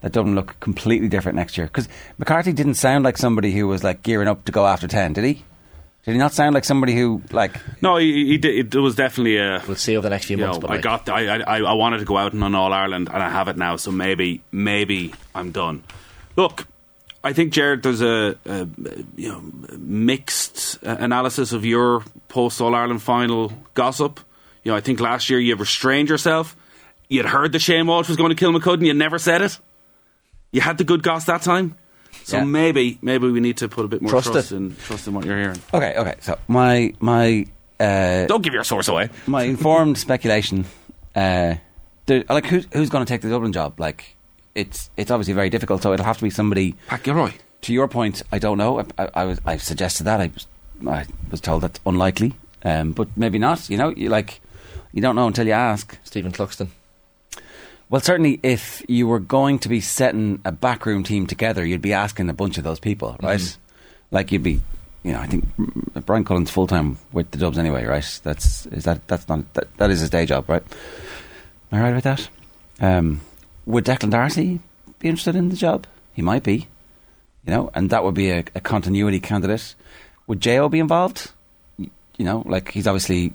that 0.01 0.11
Dublin 0.11 0.35
look 0.35 0.59
completely 0.59 1.07
different 1.07 1.35
next 1.35 1.57
year. 1.57 1.67
Because 1.67 1.89
McCarthy 2.17 2.53
didn't 2.53 2.75
sound 2.75 3.03
like 3.03 3.17
somebody 3.17 3.51
who 3.51 3.67
was 3.67 3.83
like 3.83 4.03
gearing 4.03 4.27
up 4.27 4.45
to 4.45 4.51
go 4.51 4.65
after 4.67 4.87
ten, 4.87 5.13
did 5.13 5.23
he? 5.23 5.43
Did 6.07 6.13
he 6.13 6.19
not 6.19 6.31
sound 6.31 6.53
like 6.53 6.63
somebody 6.63 6.95
who 6.95 7.21
like? 7.31 7.59
No, 7.81 7.97
he, 7.97 8.27
he 8.27 8.37
did, 8.37 8.73
it 8.73 8.79
was 8.79 8.95
definitely 8.95 9.37
a. 9.37 9.61
We'll 9.67 9.75
see 9.75 9.97
over 9.97 10.03
the 10.03 10.09
next 10.09 10.25
few 10.25 10.37
months. 10.37 10.57
know, 10.57 10.61
but 10.61 10.69
I 10.69 10.73
like, 10.75 10.81
got. 10.81 11.09
I, 11.09 11.41
I 11.41 11.59
I 11.59 11.73
wanted 11.73 11.99
to 11.99 12.05
go 12.05 12.17
out 12.17 12.31
and 12.31 12.43
on 12.43 12.55
All 12.55 12.71
Ireland, 12.71 13.09
and 13.13 13.21
I 13.21 13.29
have 13.29 13.49
it 13.49 13.57
now. 13.57 13.75
So 13.75 13.91
maybe 13.91 14.41
maybe 14.51 15.13
I'm 15.35 15.51
done. 15.51 15.83
Look, 16.37 16.65
I 17.23 17.33
think 17.33 17.51
Jared, 17.51 17.83
there's 17.83 18.01
a, 18.01 18.37
a 18.45 18.67
you 19.17 19.29
know 19.29 19.43
mixed 19.77 20.81
uh, 20.81 20.95
analysis 20.97 21.51
of 21.51 21.65
your 21.65 22.03
post 22.29 22.61
All 22.61 22.73
Ireland 22.73 23.01
final 23.01 23.51
gossip. 23.73 24.21
You 24.63 24.71
know, 24.71 24.77
I 24.77 24.81
think 24.81 25.01
last 25.01 25.29
year 25.29 25.39
you 25.39 25.57
restrained 25.57 26.07
yourself. 26.07 26.55
You'd 27.09 27.25
heard 27.25 27.51
that 27.51 27.59
Shane 27.59 27.85
Walsh 27.85 28.07
was 28.07 28.15
going 28.15 28.33
to 28.33 28.45
Kilmacud. 28.45 28.85
You 28.85 28.93
never 28.93 29.19
said 29.19 29.41
it. 29.41 29.59
You 30.51 30.61
had 30.61 30.77
the 30.77 30.83
good 30.83 31.03
goss 31.03 31.25
that 31.25 31.41
time. 31.41 31.75
So 32.23 32.37
Yeah. 32.37 32.43
maybe 32.45 32.97
maybe 33.01 33.29
we 33.29 33.39
need 33.39 33.57
to 33.57 33.67
put 33.67 33.85
a 33.85 33.87
bit 33.87 34.01
more 34.01 34.11
Trust 34.11 34.31
trust, 34.31 34.51
in 34.51 34.75
trust 34.75 35.07
in 35.07 35.13
what 35.13 35.25
you're 35.25 35.37
hearing. 35.37 35.61
Okay, 35.73 35.93
okay. 35.97 36.15
So 36.21 36.37
my 36.47 36.93
my 36.99 37.45
uh, 37.79 38.25
Don't 38.27 38.41
give 38.43 38.53
your 38.53 38.63
source 38.63 38.87
away. 38.87 39.09
my 39.27 39.43
informed 39.43 39.97
speculation, 39.97 40.65
uh, 41.15 41.55
there, 42.05 42.23
like 42.29 42.45
who's 42.47 42.67
who's 42.73 42.89
going 42.89 43.05
to 43.05 43.09
take 43.09 43.21
the 43.21 43.29
Dublin 43.29 43.53
job? 43.53 43.79
Like 43.79 44.15
it's 44.55 44.89
it's 44.97 45.11
obviously 45.11 45.33
very 45.33 45.49
difficult. 45.49 45.83
So 45.83 45.93
it'll 45.93 46.05
have 46.05 46.17
to 46.17 46.23
be 46.23 46.29
somebody. 46.29 46.75
Pat 46.87 47.03
Gilroy. 47.03 47.31
To 47.61 47.73
your 47.73 47.87
point, 47.87 48.21
I 48.31 48.39
don't 48.39 48.57
know. 48.57 48.79
I, 48.79 48.85
I, 48.97 49.09
I 49.13 49.25
was 49.25 49.39
I 49.45 49.57
suggested 49.57 50.03
that. 50.03 50.19
I 50.21 50.27
was 50.33 50.47
I 50.87 51.05
was 51.31 51.41
told 51.41 51.63
that's 51.63 51.79
unlikely, 51.85 52.33
um, 52.63 52.91
but 52.91 53.07
maybe 53.15 53.39
not. 53.39 53.69
You 53.69 53.77
know, 53.77 53.89
you 53.89 54.09
like 54.09 54.41
you 54.93 55.01
don't 55.01 55.15
know 55.15 55.27
until 55.27 55.45
you 55.47 55.53
ask. 55.53 55.97
Stephen 56.03 56.31
Cluxton. 56.31 56.67
Well, 57.89 58.01
certainly, 58.01 58.39
if 58.44 58.84
you 58.89 59.08
were 59.08 59.20
going 59.20 59.60
to 59.60 59.70
be 59.70 59.79
setting 59.79 60.41
a 60.44 60.51
backroom 60.51 61.03
team 61.03 61.25
together, 61.25 61.65
you'd 61.65 61.82
be 61.82 61.94
asking 61.94 62.29
a 62.29 62.34
bunch 62.34 62.58
of 62.58 62.63
those 62.65 62.79
people, 62.82 63.15
right? 63.22 63.39
Like 64.12 64.32
you'd 64.32 64.44
be, 64.44 64.60
you 65.03 65.13
know, 65.13 65.20
I 65.20 65.27
think 65.27 65.46
mm, 65.58 66.06
Brian 66.06 66.25
Cullen's 66.25 66.51
full 66.51 66.67
time 66.67 66.98
with 67.13 67.32
the 67.32 67.38
Dubs 67.38 67.58
anyway, 67.58 67.86
right? 67.86 68.20
That's 68.24 68.65
is 68.67 68.84
that 68.84 69.08
that's 69.08 69.27
not 69.29 69.53
that, 69.53 69.77
that 69.77 69.89
is 69.89 70.01
his 70.01 70.10
day 70.10 70.25
job, 70.25 70.50
right? 70.50 70.63
Am 71.72 71.79
I 71.79 71.82
right 71.82 71.89
about 71.98 72.03
that? 72.03 72.29
Um, 72.79 73.22
would 73.65 73.86
Declan 73.86 74.12
Darcy 74.12 74.60
be 75.00 75.08
interested 75.08 75.36
in 75.36 75.50
the 75.50 75.56
job? 75.56 75.88
He 76.13 76.22
might 76.22 76.44
be, 76.44 76.67
you 77.46 77.53
know, 77.53 77.72
and 77.74 77.89
that 77.89 78.03
would 78.03 78.15
be 78.15 78.32
a, 78.32 78.44
a 78.56 78.60
continuity 78.60 79.20
candidate. 79.20 79.75
Would 80.27 80.41
Jo 80.41 80.67
be 80.67 80.79
involved? 80.79 81.32
You 81.77 82.25
know, 82.25 82.44
like 82.46 82.72
he's 82.72 82.88
obviously 82.88 83.34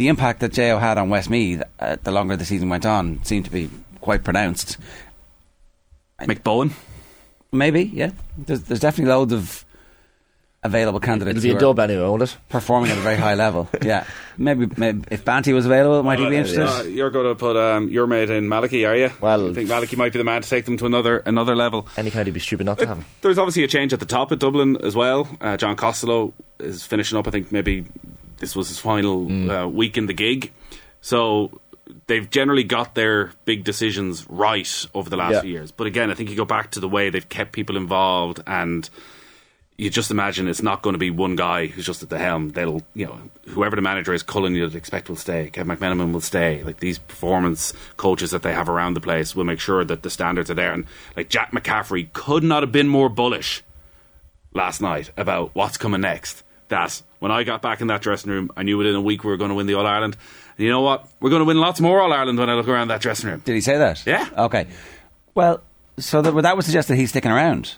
the 0.00 0.08
impact 0.08 0.40
that 0.40 0.50
Jo 0.50 0.78
had 0.78 0.96
on 0.96 1.10
Westmeath 1.10 1.62
uh, 1.78 1.96
the 2.02 2.10
longer 2.10 2.34
the 2.34 2.46
season 2.46 2.70
went 2.70 2.86
on 2.86 3.22
seemed 3.22 3.44
to 3.44 3.50
be 3.50 3.68
quite 4.00 4.24
pronounced. 4.24 4.78
McBowen. 6.22 6.72
Maybe, 7.52 7.82
yeah. 7.82 8.12
There's, 8.38 8.62
there's 8.62 8.80
definitely 8.80 9.12
loads 9.12 9.34
of 9.34 9.62
available 10.62 11.00
candidates 11.00 11.36
It'll 11.36 11.48
be 11.48 11.50
a 11.52 11.56
are 11.56 11.60
dub 11.60 11.78
anyway, 11.80 12.00
won't 12.08 12.22
it? 12.22 12.34
performing 12.48 12.90
at 12.90 12.96
a 12.96 13.02
very 13.02 13.16
high 13.16 13.34
level. 13.34 13.68
Yeah, 13.82 14.06
maybe, 14.38 14.68
maybe 14.78 15.04
if 15.10 15.22
Banty 15.22 15.52
was 15.52 15.66
available, 15.66 16.02
might 16.02 16.18
he 16.18 16.30
be 16.30 16.36
interested? 16.36 16.64
Uh, 16.66 16.84
you're 16.84 17.10
going 17.10 17.26
to 17.26 17.34
put 17.34 17.58
um, 17.58 17.90
your 17.90 18.06
mate 18.06 18.30
in 18.30 18.44
Maliki, 18.48 18.88
are 18.88 18.96
you? 18.96 19.10
Well- 19.20 19.50
I 19.50 19.52
think 19.52 19.68
Maliki 19.68 19.98
might 19.98 20.14
be 20.14 20.18
the 20.18 20.24
man 20.24 20.40
to 20.40 20.48
take 20.48 20.64
them 20.64 20.78
to 20.78 20.86
another 20.86 21.18
another 21.26 21.54
level. 21.54 21.88
Any 21.98 22.10
kind 22.10 22.26
of 22.26 22.32
be 22.32 22.40
stupid 22.40 22.64
not 22.64 22.78
to 22.78 22.86
have 22.86 22.96
him. 22.96 23.04
There's 23.20 23.36
obviously 23.36 23.64
a 23.64 23.68
change 23.68 23.92
at 23.92 24.00
the 24.00 24.06
top 24.06 24.32
at 24.32 24.38
Dublin 24.38 24.78
as 24.82 24.96
well. 24.96 25.28
Uh, 25.42 25.58
John 25.58 25.76
Costello 25.76 26.32
is 26.58 26.86
finishing 26.86 27.18
up. 27.18 27.28
I 27.28 27.30
think 27.30 27.52
maybe 27.52 27.84
this 28.40 28.56
was 28.56 28.68
his 28.68 28.78
final 28.78 29.50
uh, 29.50 29.66
week 29.68 29.96
in 29.96 30.06
the 30.06 30.12
gig. 30.12 30.52
So 31.00 31.60
they've 32.06 32.28
generally 32.28 32.64
got 32.64 32.94
their 32.94 33.32
big 33.44 33.64
decisions 33.64 34.26
right 34.28 34.86
over 34.94 35.08
the 35.08 35.16
last 35.16 35.34
Yeah. 35.34 35.40
few 35.42 35.50
years. 35.52 35.70
But 35.72 35.86
again, 35.86 36.10
I 36.10 36.14
think 36.14 36.28
you 36.30 36.36
go 36.36 36.44
back 36.44 36.72
to 36.72 36.80
the 36.80 36.88
way 36.88 37.10
they've 37.10 37.28
kept 37.28 37.52
people 37.52 37.76
involved 37.76 38.42
and 38.46 38.88
you 39.76 39.88
just 39.88 40.10
imagine 40.10 40.46
it's 40.46 40.62
not 40.62 40.82
going 40.82 40.92
to 40.92 40.98
be 40.98 41.10
one 41.10 41.36
guy 41.36 41.66
who's 41.66 41.86
just 41.86 42.02
at 42.02 42.10
the 42.10 42.18
helm. 42.18 42.50
They'll, 42.50 42.82
you 42.94 43.06
know, 43.06 43.18
whoever 43.48 43.76
the 43.76 43.82
manager 43.82 44.12
is, 44.12 44.22
Cullen, 44.22 44.54
you'd 44.54 44.74
expect 44.74 45.08
will 45.08 45.16
stay. 45.16 45.48
Kev 45.50 45.64
McManamon 45.64 46.12
will 46.12 46.20
stay. 46.20 46.62
Like 46.62 46.80
these 46.80 46.98
performance 46.98 47.72
coaches 47.96 48.30
that 48.32 48.42
they 48.42 48.52
have 48.52 48.68
around 48.68 48.92
the 48.92 49.00
place 49.00 49.34
will 49.34 49.44
make 49.44 49.58
sure 49.58 49.82
that 49.84 50.02
the 50.02 50.10
standards 50.10 50.50
are 50.50 50.54
there. 50.54 50.72
And 50.72 50.84
like 51.16 51.30
Jack 51.30 51.52
McCaffrey 51.52 52.12
could 52.12 52.44
not 52.44 52.62
have 52.62 52.72
been 52.72 52.88
more 52.88 53.08
bullish 53.08 53.62
last 54.52 54.82
night 54.82 55.10
about 55.16 55.54
what's 55.54 55.78
coming 55.78 56.02
next. 56.02 56.42
That 56.68 57.00
when 57.20 57.30
I 57.30 57.44
got 57.44 57.62
back 57.62 57.80
in 57.80 57.86
that 57.86 58.02
dressing 58.02 58.30
room, 58.32 58.50
I 58.56 58.64
knew 58.64 58.76
within 58.76 58.96
a 58.96 59.00
week 59.00 59.22
we 59.22 59.30
were 59.30 59.36
going 59.36 59.50
to 59.50 59.54
win 59.54 59.66
the 59.66 59.74
All 59.74 59.86
Ireland. 59.86 60.16
And 60.56 60.64
you 60.64 60.70
know 60.70 60.80
what? 60.80 61.06
We're 61.20 61.30
going 61.30 61.40
to 61.40 61.46
win 61.46 61.58
lots 61.58 61.80
more 61.80 62.00
All 62.00 62.12
Ireland 62.12 62.38
when 62.38 62.50
I 62.50 62.54
look 62.54 62.66
around 62.66 62.88
that 62.88 63.00
dressing 63.00 63.30
room. 63.30 63.42
Did 63.44 63.54
he 63.54 63.60
say 63.60 63.78
that? 63.78 64.04
Yeah. 64.04 64.28
Okay. 64.36 64.66
Well, 65.34 65.62
so 65.98 66.22
that, 66.22 66.32
that 66.42 66.56
would 66.56 66.64
suggest 66.64 66.88
that 66.88 66.96
he's 66.96 67.10
sticking 67.10 67.30
around. 67.30 67.76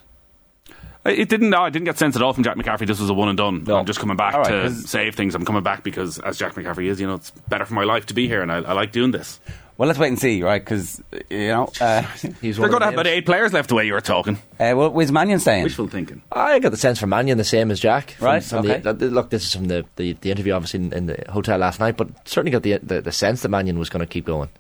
It 1.05 1.29
didn't. 1.29 1.51
No, 1.51 1.63
I 1.63 1.71
didn't 1.71 1.87
get 1.87 1.99
sense 1.99 2.15
at 2.15 2.23
all 2.23 2.33
from 2.33 2.45
Jack 2.45 2.57
McCaffrey. 2.57 2.87
This 2.87 3.01
was 3.01 3.11
a 3.11 3.15
one 3.15 3.29
and 3.29 3.37
done. 3.37 3.65
No. 3.65 3.77
I'm 3.77 3.87
just 3.87 3.99
coming 3.99 4.17
back 4.17 4.35
right, 4.35 4.47
to 4.47 4.71
save 4.71 5.17
things. 5.17 5.35
I'm 5.35 5.45
coming 5.45 5.65
back 5.65 5.83
because, 5.83 6.21
as 6.21 6.39
Jack 6.39 6.55
McCaffrey 6.55 6.87
is, 6.87 7.01
you 7.01 7.09
know, 7.09 7.15
it's 7.15 7.33
better 7.49 7.65
for 7.65 7.75
my 7.75 7.83
life 7.83 8.07
to 8.07 8.15
be 8.15 8.29
here, 8.29 8.41
and 8.41 8.53
I, 8.53 8.59
I 8.59 8.73
like 8.73 8.93
doing 8.93 9.11
this. 9.11 9.41
Well, 9.83 9.89
let's 9.89 9.99
wait 9.99 10.11
and 10.11 10.19
see, 10.21 10.45
right? 10.45 10.65
Because 10.65 11.03
you 11.29 11.49
know, 11.49 11.69
uh, 11.81 12.03
He's 12.41 12.57
They're 12.57 12.69
going 12.69 12.83
to 12.83 12.85
have 12.85 12.95
about 12.95 13.09
eight 13.09 13.27
players 13.27 13.53
left 13.53 13.69
the 13.69 13.75
way 13.75 13.85
you 13.85 13.95
were 13.95 14.01
talking. 14.01 14.37
uh, 14.61 14.75
well, 14.77 14.97
is 15.01 15.11
Mannion 15.11 15.41
saying? 15.41 15.65
Wishful 15.65 15.89
thinking. 15.89 16.23
I 16.31 16.61
got 16.61 16.71
the 16.71 16.77
sense 16.77 17.01
from 17.01 17.11
Mannion 17.11 17.37
the 17.37 17.43
same 17.43 17.69
as 17.73 17.81
Jack. 17.81 18.13
From, 18.13 18.27
Right, 18.27 18.45
from 18.45 18.65
okay. 18.65 18.79
the- 18.79 19.11
look, 19.11 19.31
this 19.31 19.43
is 19.45 19.53
from 19.53 19.65
the, 19.65 19.85
the, 19.97 20.13
the 20.21 20.31
interview, 20.31 20.53
obviously, 20.53 20.85
in, 20.85 20.93
in 20.93 21.07
the 21.07 21.25
hotel 21.31 21.59
last 21.59 21.81
night, 21.81 21.97
but 21.97 22.11
certainly 22.29 22.53
got 22.53 22.63
the, 22.63 22.79
the, 22.79 23.01
the 23.01 23.11
sense 23.11 23.43
that 23.43 23.49
Mannion 23.49 23.77
was 23.77 23.89
going 23.89 23.99
to 23.99 24.07
keep 24.07 24.25
going. 24.25 24.51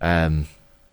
Um, 0.00 0.46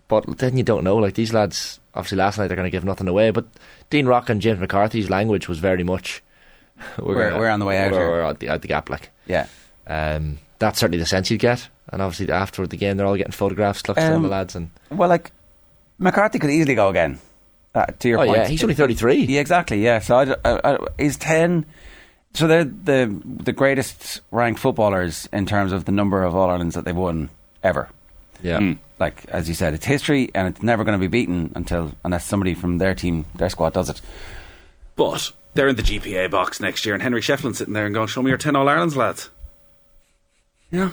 but 0.08 0.26
then 0.36 0.58
you 0.58 0.62
don't 0.62 0.84
know. 0.84 0.96
Like, 0.96 1.14
these 1.14 1.32
lads, 1.32 1.80
obviously, 1.94 2.18
last 2.18 2.36
night 2.36 2.48
they're 2.48 2.56
going 2.58 2.66
to 2.66 2.70
give 2.70 2.84
nothing 2.84 3.08
away, 3.08 3.30
but 3.30 3.46
Dean 3.88 4.04
Rock 4.04 4.28
and 4.28 4.42
James 4.42 4.60
McCarthy's 4.60 5.08
language 5.08 5.48
was 5.48 5.58
very 5.58 5.84
much. 5.84 6.22
We're- 6.98 7.30
gonna- 7.30 7.38
we're 7.38 7.48
on 7.48 7.60
the 7.60 7.64
way 7.66 7.78
out 7.78 7.92
We're, 7.92 7.98
here." 7.98 8.10
we're 8.10 8.20
at, 8.24 8.40
the, 8.40 8.48
at 8.48 8.60
the 8.60 8.68
gap, 8.68 8.90
like. 8.90 9.08
Yeah. 9.26 9.46
Um, 9.86 10.36
that's 10.64 10.78
certainly 10.78 10.98
the 10.98 11.06
sense 11.06 11.30
you'd 11.30 11.40
get. 11.40 11.68
And 11.90 12.00
obviously, 12.00 12.32
after 12.32 12.66
the 12.66 12.76
game, 12.76 12.96
they're 12.96 13.06
all 13.06 13.16
getting 13.16 13.32
photographs, 13.32 13.86
looks 13.86 14.02
um, 14.02 14.12
Um, 14.14 14.22
the 14.22 14.28
lads. 14.28 14.56
and 14.56 14.70
Well, 14.90 15.08
like 15.08 15.30
McCarthy 15.98 16.38
could 16.38 16.50
easily 16.50 16.74
go 16.74 16.88
again. 16.88 17.18
Uh, 17.74 17.86
to 17.98 18.08
your 18.08 18.20
Oh, 18.20 18.26
point, 18.26 18.38
yeah, 18.38 18.46
he's 18.48 18.62
only 18.62 18.74
33. 18.74 19.24
Yeah, 19.24 19.40
exactly. 19.40 19.82
Yeah. 19.84 19.98
So 19.98 20.16
I, 20.16 20.34
I, 20.44 20.74
I, 20.74 20.78
is 20.96 21.16
ten. 21.16 21.66
So 22.32 22.46
they're 22.46 22.64
the 22.64 23.20
the 23.24 23.52
greatest 23.52 24.20
ranked 24.30 24.60
footballers 24.60 25.28
in 25.32 25.44
terms 25.46 25.72
of 25.72 25.84
the 25.84 25.92
number 25.92 26.22
of 26.22 26.34
All 26.34 26.48
Irelands 26.50 26.74
that 26.76 26.84
they've 26.84 26.96
won 26.96 27.30
ever. 27.62 27.88
Yeah. 28.42 28.58
Hmm. 28.58 28.72
Like 29.00 29.24
as 29.28 29.48
you 29.48 29.54
said, 29.54 29.74
it's 29.74 29.84
history, 29.84 30.30
and 30.34 30.48
it's 30.48 30.62
never 30.62 30.84
going 30.84 30.98
to 30.98 31.00
be 31.00 31.08
beaten 31.08 31.52
until 31.56 31.92
unless 32.04 32.24
somebody 32.24 32.54
from 32.54 32.78
their 32.78 32.94
team, 32.94 33.24
their 33.34 33.50
squad, 33.50 33.72
does 33.72 33.90
it. 33.90 34.00
But 34.96 35.32
they're 35.54 35.68
in 35.68 35.76
the 35.76 35.82
GPA 35.82 36.30
box 36.30 36.60
next 36.60 36.86
year, 36.86 36.94
and 36.94 37.02
Henry 37.02 37.20
Shefflin's 37.20 37.58
sitting 37.58 37.74
there 37.74 37.86
and 37.86 37.94
going, 37.94 38.06
"Show 38.06 38.22
me 38.22 38.30
your 38.30 38.38
ten 38.38 38.54
All 38.56 38.68
Irelands, 38.68 38.96
lads." 38.96 39.30
Yeah. 40.74 40.90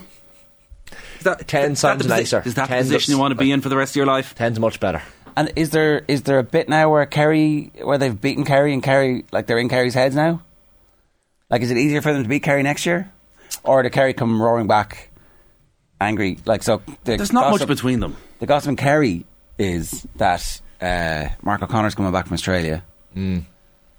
Is 1.17 1.23
that, 1.23 1.47
Ten 1.47 1.71
is 1.73 1.79
sounds 1.79 2.01
that 2.03 2.07
the 2.07 2.13
posi- 2.13 2.17
nicer. 2.17 2.43
Is 2.45 2.53
that 2.55 2.67
the 2.67 2.75
Ten 2.75 2.83
position 2.83 3.13
you 3.13 3.19
want 3.19 3.31
to 3.31 3.35
be 3.35 3.51
in 3.51 3.61
for 3.61 3.69
the 3.69 3.77
rest 3.77 3.91
of 3.93 3.95
your 3.95 4.05
life? 4.05 4.35
Ten's 4.35 4.59
much 4.59 4.79
better. 4.79 5.01
And 5.35 5.51
is 5.55 5.69
there 5.69 6.03
is 6.07 6.23
there 6.23 6.39
a 6.39 6.43
bit 6.43 6.67
now 6.67 6.89
where 6.91 7.05
Kerry 7.05 7.71
where 7.81 7.97
they've 7.97 8.19
beaten 8.19 8.43
Kerry 8.43 8.73
and 8.73 8.83
Kerry 8.83 9.25
like 9.31 9.47
they're 9.47 9.57
in 9.59 9.69
Kerry's 9.69 9.93
heads 9.93 10.15
now? 10.15 10.41
Like, 11.49 11.61
is 11.61 11.71
it 11.71 11.77
easier 11.77 12.01
for 12.01 12.11
them 12.13 12.23
to 12.23 12.29
beat 12.29 12.43
Kerry 12.43 12.63
next 12.63 12.85
year, 12.85 13.11
or 13.63 13.81
did 13.83 13.91
Kerry 13.91 14.13
come 14.13 14.41
roaring 14.41 14.67
back, 14.67 15.09
angry? 15.99 16.37
Like, 16.45 16.63
so 16.63 16.81
the 17.03 17.17
There's 17.17 17.33
not 17.33 17.51
gossip- 17.51 17.67
much 17.69 17.75
between 17.77 17.99
them. 17.99 18.15
The 18.39 18.45
gossip 18.45 18.69
in 18.69 18.75
Kerry 18.75 19.25
is 19.57 20.05
that 20.15 20.61
uh, 20.81 21.29
Mark 21.41 21.61
O'Connor's 21.61 21.95
coming 21.95 22.11
back 22.11 22.25
from 22.27 22.33
Australia. 22.33 22.83
Mm. 23.15 23.43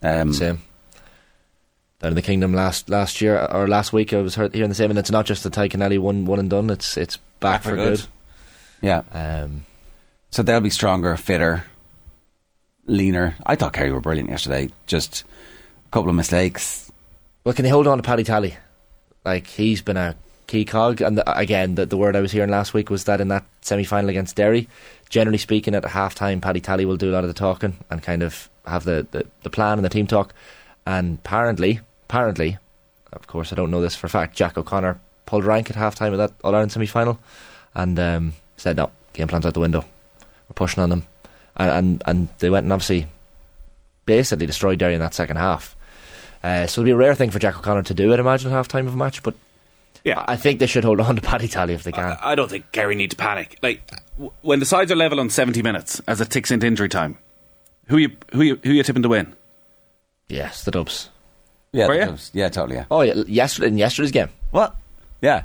Um, 0.02 0.32
Same. 0.32 0.62
Down 2.02 2.10
in 2.10 2.14
the 2.16 2.22
kingdom 2.22 2.52
last 2.52 2.90
last 2.90 3.20
year 3.20 3.46
or 3.46 3.68
last 3.68 3.92
week, 3.92 4.12
I 4.12 4.20
was 4.20 4.34
hearing 4.34 4.68
the 4.68 4.74
same, 4.74 4.90
and 4.90 4.98
it's 4.98 5.10
not 5.10 5.24
just 5.24 5.44
the 5.44 5.50
Tadhg 5.50 5.70
Kennelly 5.70 6.00
one 6.00 6.24
one 6.24 6.40
and 6.40 6.50
done. 6.50 6.68
It's 6.68 6.96
it's 6.96 7.18
back, 7.38 7.62
for 7.62 7.76
good. 7.76 8.02
Yeah. 8.80 9.02
Um, 9.12 9.64
So 10.30 10.42
they'll 10.42 10.60
be 10.60 10.70
stronger, 10.70 11.16
fitter, 11.16 11.64
leaner. 12.86 13.36
I 13.46 13.54
thought 13.54 13.72
Kerry 13.72 13.92
were 13.92 14.00
brilliant 14.00 14.30
yesterday. 14.30 14.70
Just 14.88 15.22
a 15.86 15.90
couple 15.90 16.10
of 16.10 16.16
mistakes. 16.16 16.90
Well, 17.44 17.54
can 17.54 17.62
they 17.62 17.70
hold 17.70 17.86
on 17.86 17.98
to 17.98 18.02
Paddy 18.02 18.24
Tally? 18.24 18.56
Like 19.24 19.46
he's 19.46 19.80
been 19.82 19.96
a 19.96 20.16
key 20.48 20.64
cog, 20.64 21.00
and 21.00 21.18
the, 21.18 21.38
again, 21.38 21.76
the, 21.76 21.86
the 21.86 21.96
word 21.96 22.16
I 22.16 22.20
was 22.20 22.32
hearing 22.32 22.50
last 22.50 22.74
week 22.74 22.90
was 22.90 23.04
that 23.04 23.20
in 23.20 23.28
that 23.28 23.44
semi 23.60 23.84
final 23.84 24.10
against 24.10 24.34
Derry, 24.34 24.68
generally 25.08 25.38
speaking, 25.38 25.76
at 25.76 25.84
half 25.84 26.16
time, 26.16 26.40
Paddy 26.40 26.60
Tally 26.60 26.84
will 26.84 26.96
do 26.96 27.10
a 27.10 27.14
lot 27.14 27.22
of 27.22 27.28
the 27.28 27.34
talking 27.34 27.76
and 27.90 28.02
kind 28.02 28.24
of 28.24 28.50
have 28.66 28.82
the, 28.82 29.06
the, 29.12 29.24
the 29.44 29.50
plan 29.50 29.78
and 29.78 29.84
the 29.84 29.88
team 29.88 30.08
talk. 30.08 30.34
And 30.84 31.18
apparently, 31.24 31.80
apparently, 32.12 32.58
of 33.14 33.26
course, 33.26 33.52
I 33.52 33.56
don't 33.56 33.70
know 33.70 33.80
this 33.80 33.96
for 33.96 34.06
a 34.06 34.10
fact. 34.10 34.36
Jack 34.36 34.58
O'Connor 34.58 35.00
pulled 35.24 35.44
rank 35.46 35.70
at 35.70 35.76
half 35.76 35.94
time 35.94 36.12
of 36.12 36.18
that 36.18 36.32
All 36.44 36.54
Ireland 36.54 36.70
semi 36.72 36.84
final, 36.86 37.18
and 37.74 37.98
um, 37.98 38.32
said 38.58 38.76
no, 38.76 38.90
game 39.14 39.28
plan's 39.28 39.46
out 39.46 39.54
the 39.54 39.60
window. 39.60 39.80
We're 40.48 40.54
pushing 40.54 40.82
on 40.82 40.90
them, 40.90 41.06
and 41.56 41.70
and, 41.70 42.02
and 42.06 42.28
they 42.38 42.50
went 42.50 42.64
and 42.64 42.72
obviously 42.72 43.06
basically 44.04 44.44
destroyed 44.46 44.78
Derry 44.78 44.92
in 44.94 45.00
that 45.00 45.14
second 45.14 45.36
half. 45.38 45.74
Uh, 46.44 46.66
so 46.66 46.80
it'll 46.82 46.86
be 46.86 46.90
a 46.90 46.96
rare 46.96 47.14
thing 47.14 47.30
for 47.30 47.38
Jack 47.38 47.56
O'Connor 47.56 47.84
to 47.84 47.94
do, 47.94 48.12
I'd 48.12 48.18
imagine, 48.18 48.50
at 48.50 48.54
half 48.54 48.68
time 48.68 48.86
of 48.88 48.94
a 48.94 48.96
match. 48.96 49.22
But 49.22 49.34
Yeah. 50.04 50.22
I 50.28 50.36
think 50.36 50.58
they 50.58 50.66
should 50.66 50.82
hold 50.84 51.00
on 51.00 51.14
to 51.16 51.22
Paddy 51.22 51.46
Tally 51.48 51.72
if 51.72 51.84
they 51.84 51.92
can. 51.92 52.18
I 52.20 52.34
don't 52.34 52.50
think 52.50 52.72
Kerry 52.72 52.94
need 52.96 53.12
to 53.12 53.16
panic. 53.16 53.58
Like 53.62 53.88
w- 54.16 54.32
when 54.42 54.58
the 54.58 54.66
sides 54.66 54.90
are 54.92 54.96
level 54.96 55.18
on 55.20 55.30
70 55.30 55.62
minutes 55.62 56.00
as 56.08 56.20
it 56.20 56.28
ticks 56.30 56.50
into 56.50 56.66
injury 56.66 56.88
time, 56.88 57.16
who 57.86 57.96
you 57.96 58.10
who 58.32 58.42
you 58.42 58.60
who 58.64 58.70
you 58.72 58.82
tipping 58.82 59.02
to 59.04 59.08
win? 59.08 59.34
yes, 60.28 60.64
the 60.64 60.70
Dubs. 60.72 61.08
Yeah, 61.74 61.86
Were 61.88 61.94
you? 61.94 62.10
was- 62.10 62.30
yeah, 62.34 62.50
totally. 62.50 62.76
Yeah. 62.76 62.84
Oh, 62.90 63.00
yeah, 63.00 63.14
yesterday 63.26 63.68
in 63.68 63.78
yesterday's 63.78 64.12
game. 64.12 64.28
What? 64.50 64.76
Yeah, 65.22 65.44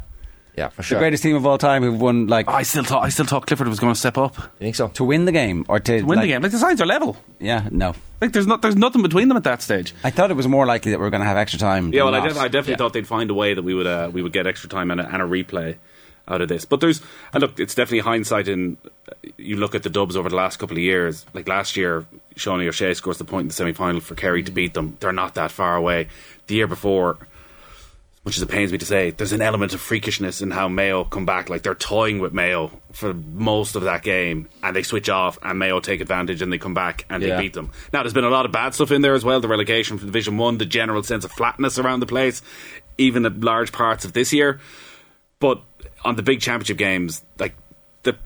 Yeah, 0.57 0.67
for 0.67 0.83
sure. 0.83 0.97
the 0.97 1.01
greatest 1.03 1.23
team 1.23 1.37
of 1.37 1.45
all 1.45 1.57
time 1.57 1.83
who've 1.83 2.01
won 2.01 2.27
like 2.27 2.49
I 2.49 2.63
still 2.63 2.83
thought 2.83 3.03
I 3.05 3.09
still 3.09 3.23
thought 3.25 3.47
Clifford 3.47 3.69
was 3.69 3.79
going 3.79 3.93
to 3.93 3.99
step 3.99 4.17
up 4.17 4.35
You 4.35 4.43
think 4.59 4.75
so? 4.75 4.89
to 4.89 5.05
win 5.05 5.23
the 5.23 5.31
game 5.31 5.63
or 5.69 5.79
to 5.79 6.01
win 6.01 6.17
like- 6.17 6.23
the 6.23 6.27
game. 6.27 6.41
Like 6.41 6.51
the 6.51 6.57
sides 6.57 6.81
are 6.81 6.85
level. 6.85 7.15
Yeah, 7.39 7.69
no. 7.71 7.93
Like 8.19 8.33
there's 8.33 8.47
not 8.47 8.61
there's 8.61 8.75
nothing 8.75 9.03
between 9.03 9.29
them 9.29 9.37
at 9.37 9.45
that 9.45 9.61
stage. 9.61 9.93
I 10.03 10.09
thought 10.09 10.29
it 10.29 10.33
was 10.33 10.47
more 10.49 10.65
likely 10.65 10.91
that 10.91 10.99
we 10.99 11.05
are 11.05 11.09
going 11.09 11.21
to 11.21 11.27
have 11.27 11.37
extra 11.37 11.59
time. 11.59 11.93
Yeah, 11.93 12.03
well, 12.03 12.15
I, 12.15 12.27
def- 12.27 12.37
I 12.37 12.47
definitely 12.49 12.71
Yeah. 12.71 12.77
thought 12.77 12.91
they'd 12.93 13.07
find 13.07 13.29
a 13.31 13.33
way 13.33 13.53
that 13.53 13.63
we 13.63 13.73
would 13.73 13.87
uh, 13.87 14.09
we 14.11 14.21
would 14.21 14.33
get 14.33 14.47
extra 14.47 14.67
time 14.69 14.91
and 14.91 14.99
a, 14.99 15.05
and 15.07 15.21
a 15.21 15.25
replay 15.25 15.77
out 16.27 16.41
of 16.41 16.49
this. 16.49 16.65
But 16.65 16.81
there's 16.81 17.01
and 17.31 17.41
look, 17.41 17.57
it's 17.57 17.73
definitely 17.75 17.99
hindsight. 17.99 18.49
In 18.49 18.75
you 19.37 19.55
look 19.55 19.75
at 19.75 19.83
the 19.83 19.89
Dubs 19.89 20.17
over 20.17 20.27
the 20.27 20.35
last 20.35 20.57
couple 20.57 20.75
of 20.75 20.81
years. 20.83 21.25
Like 21.33 21.47
last 21.47 21.77
year, 21.77 22.05
Shawnee 22.37 22.67
O'Shea 22.67 22.93
scores 22.93 23.17
the 23.17 23.25
point 23.25 23.43
in 23.43 23.47
the 23.49 23.53
semi 23.53 23.73
final 23.73 24.01
for 24.01 24.15
Kerry 24.15 24.43
to 24.43 24.51
beat 24.51 24.73
them. 24.73 24.97
They're 24.99 25.11
not 25.11 25.35
that 25.35 25.51
far 25.51 25.75
away. 25.75 26.07
The 26.47 26.55
year 26.55 26.67
before. 26.67 27.17
Much 28.25 28.35
as 28.35 28.43
it 28.43 28.49
pains 28.49 28.73
me 28.73 28.77
to 28.77 28.85
say, 28.85 29.11
there's 29.11 29.31
an 29.31 29.41
element 29.41 29.73
of 29.73 29.79
freakishness 29.79 30.41
in 30.41 30.51
how 30.51 30.67
Mayo 30.67 31.05
come 31.05 31.25
back. 31.25 31.49
Like 31.49 31.61
they're 31.63 31.73
toying 31.73 32.19
with 32.19 32.33
Mayo 32.33 32.71
for 32.91 33.13
most 33.13 33.77
of 33.77 33.83
that 33.83 34.03
game, 34.03 34.49
and 34.61 34.75
they 34.75 34.83
switch 34.83 35.07
off, 35.07 35.37
and 35.41 35.57
Mayo 35.57 35.79
take 35.79 36.01
advantage, 36.01 36.41
and 36.41 36.51
they 36.51 36.57
come 36.57 36.73
back 36.73 37.05
and 37.09 37.23
Yeah. 37.23 37.37
they 37.37 37.43
beat 37.43 37.53
them. 37.53 37.71
Now, 37.93 38.03
there's 38.03 38.11
been 38.11 38.25
a 38.25 38.29
lot 38.29 38.45
of 38.45 38.51
bad 38.51 38.73
stuff 38.73 38.91
in 38.91 39.01
there 39.01 39.13
as 39.13 39.23
well. 39.23 39.39
The 39.39 39.47
relegation 39.47 39.97
from 39.97 40.07
Division 40.07 40.35
One, 40.37 40.57
the 40.57 40.65
general 40.65 41.03
sense 41.03 41.23
of 41.23 41.31
flatness 41.31 41.79
around 41.79 42.01
the 42.01 42.05
place, 42.05 42.41
even 42.97 43.25
at 43.25 43.39
large 43.39 43.71
parts 43.71 44.03
of 44.03 44.11
this 44.11 44.33
year. 44.33 44.59
But 45.39 45.61
on 46.03 46.17
the 46.17 46.23
big 46.23 46.41
championship 46.41 46.75
games, 46.77 47.23
like 47.39 47.55
the 48.03 48.17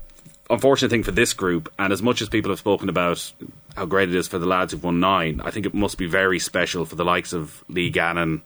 unfortunate 0.50 0.88
thing 0.88 1.04
for 1.04 1.12
this 1.12 1.32
group, 1.32 1.72
and 1.78 1.92
as 1.92 2.02
much 2.02 2.20
as 2.22 2.28
people 2.28 2.50
have 2.50 2.58
spoken 2.58 2.88
about 2.88 3.32
how 3.76 3.86
great 3.86 4.08
it 4.08 4.14
is 4.14 4.28
for 4.28 4.38
the 4.38 4.46
lads 4.46 4.72
who've 4.72 4.82
won 4.82 5.00
nine, 5.00 5.40
I 5.44 5.50
think 5.50 5.66
it 5.66 5.74
must 5.74 5.98
be 5.98 6.06
very 6.06 6.38
special 6.38 6.84
for 6.84 6.96
the 6.96 7.04
likes 7.04 7.32
of 7.32 7.64
Lee 7.68 7.90
Gannon, 7.90 8.42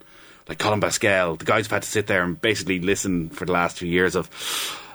like 0.48 0.58
Colm 0.58 0.80
Basquel, 0.80 1.38
the 1.38 1.44
guys 1.44 1.66
who've 1.66 1.72
had 1.72 1.82
to 1.82 1.88
sit 1.88 2.06
there 2.06 2.22
and 2.22 2.40
basically 2.40 2.80
listen 2.80 3.30
for 3.30 3.44
the 3.44 3.52
last 3.52 3.78
few 3.78 3.88
years 3.88 4.14
of. 4.14 4.30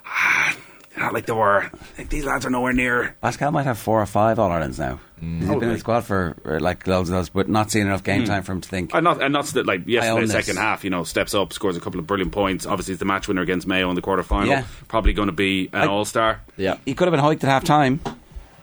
Ah, 0.05 0.55
not 0.97 1.13
like 1.13 1.25
they 1.25 1.33
were. 1.33 1.69
Like, 1.97 2.09
these 2.09 2.25
lads 2.25 2.45
are 2.45 2.49
nowhere 2.49 2.73
near. 2.73 3.15
Basquel 3.23 3.51
might 3.51 3.63
have 3.63 3.77
four 3.77 4.01
or 4.01 4.05
five 4.05 4.39
All 4.39 4.51
Irelands 4.51 4.79
now. 4.79 4.99
He's 5.21 5.47
been 5.47 5.63
in 5.63 5.69
the 5.73 5.77
squad 5.77 6.01
for 6.01 6.35
uh, 6.43 6.59
like 6.59 6.87
loads 6.87 7.09
of 7.09 7.15
those, 7.15 7.29
but 7.29 7.47
not 7.47 7.69
seeing 7.69 7.85
enough 7.85 8.03
game 8.03 8.25
time 8.25 8.41
for 8.41 8.53
him 8.53 8.61
to 8.61 8.67
think. 8.67 8.91
And 8.95 9.03
not, 9.03 9.21
and 9.21 9.31
not 9.31 9.45
that 9.45 9.67
like 9.67 9.85
yesterday, 9.85 10.25
second 10.25 10.57
half, 10.57 10.83
you 10.83 10.89
know, 10.89 11.03
steps 11.03 11.35
up, 11.35 11.53
scores 11.53 11.77
a 11.77 11.79
couple 11.79 11.99
of 11.99 12.07
brilliant 12.07 12.31
points. 12.31 12.65
Obviously, 12.65 12.93
he's 12.93 12.99
the 12.99 13.05
match 13.05 13.27
winner 13.27 13.43
against 13.43 13.67
Mayo 13.67 13.87
in 13.89 13.95
the 13.95 14.01
quarter 14.01 14.23
final. 14.23 14.47
Yeah. 14.47 14.63
Probably 14.87 15.13
going 15.13 15.27
to 15.27 15.31
be 15.31 15.69
an 15.73 15.89
all 15.89 16.05
star. 16.05 16.41
Yeah. 16.57 16.77
He 16.85 16.95
could 16.95 17.07
have 17.07 17.11
been 17.11 17.19
hiked 17.19 17.43
at 17.43 17.49
half 17.51 17.63
time, 17.63 17.99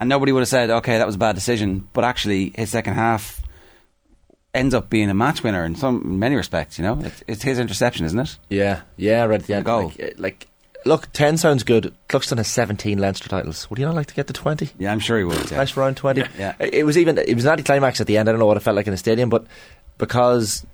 and 0.01 0.09
nobody 0.09 0.33
would 0.33 0.41
have 0.41 0.49
said, 0.49 0.71
"Okay, 0.71 0.99
that 0.99 1.07
was 1.07 1.17
a 1.17 1.19
bad 1.19 1.35
decision." 1.35 1.89
But 1.93 2.05
actually, 2.05 2.53
his 2.55 2.71
second 2.71 2.95
half 2.95 3.41
ends 4.55 4.75
up 4.75 4.91
being 4.91 5.11
a 5.11 5.15
match 5.15 5.43
winner 5.43 5.65
in 5.65 5.75
some 5.77 6.03
in 6.03 6.19
many 6.19 6.35
respects. 6.35 6.79
You 6.79 6.85
know, 6.85 7.01
it's, 7.03 7.23
it's 7.27 7.43
his 7.43 7.59
interception, 7.59 8.07
isn't 8.07 8.19
it? 8.19 8.39
Yeah, 8.49 8.83
yeah, 8.97 9.25
right 9.25 9.41
at 9.41 9.47
the 9.47 9.55
end. 9.55 9.65
goal. 9.65 9.93
Like, 9.99 10.15
like, 10.19 10.47
look, 10.85 11.13
10 11.13 11.37
sounds 11.37 11.63
good. 11.63 11.95
Cluxton 12.09 12.39
has 12.39 12.49
17 12.49 12.99
Leinster 12.99 13.29
titles. 13.29 13.69
Would 13.71 13.79
you 13.79 13.85
not 13.85 13.95
like 13.95 14.07
to 14.07 14.15
get 14.15 14.27
to 14.29 14.33
20? 14.33 14.71
Yeah, 14.79 14.91
I'm 14.91 15.01
sure 15.01 15.19
he 15.19 15.25
would. 15.25 15.51
Yeah. 15.51 15.59
Nice 15.59 15.77
around 15.77 15.97
20. 15.97 16.23
Yeah. 16.39 16.55
It 16.59 16.75
it 16.75 16.85
was 16.85 16.97
even, 16.97 17.19
it 17.19 17.35
was 17.35 17.45
an 17.45 17.53
anticlimax 17.53 18.01
at 18.01 18.07
the 18.07 18.17
end. 18.17 18.29
I 18.29 18.33
don't 18.33 18.39
know 18.39 18.47
what 18.47 18.57
it 18.57 18.61
felt 18.61 18.77
like 18.77 18.87
in 18.87 18.93
the 18.93 18.97
stadium, 18.99 19.29
but 19.29 19.47
because 19.99 20.65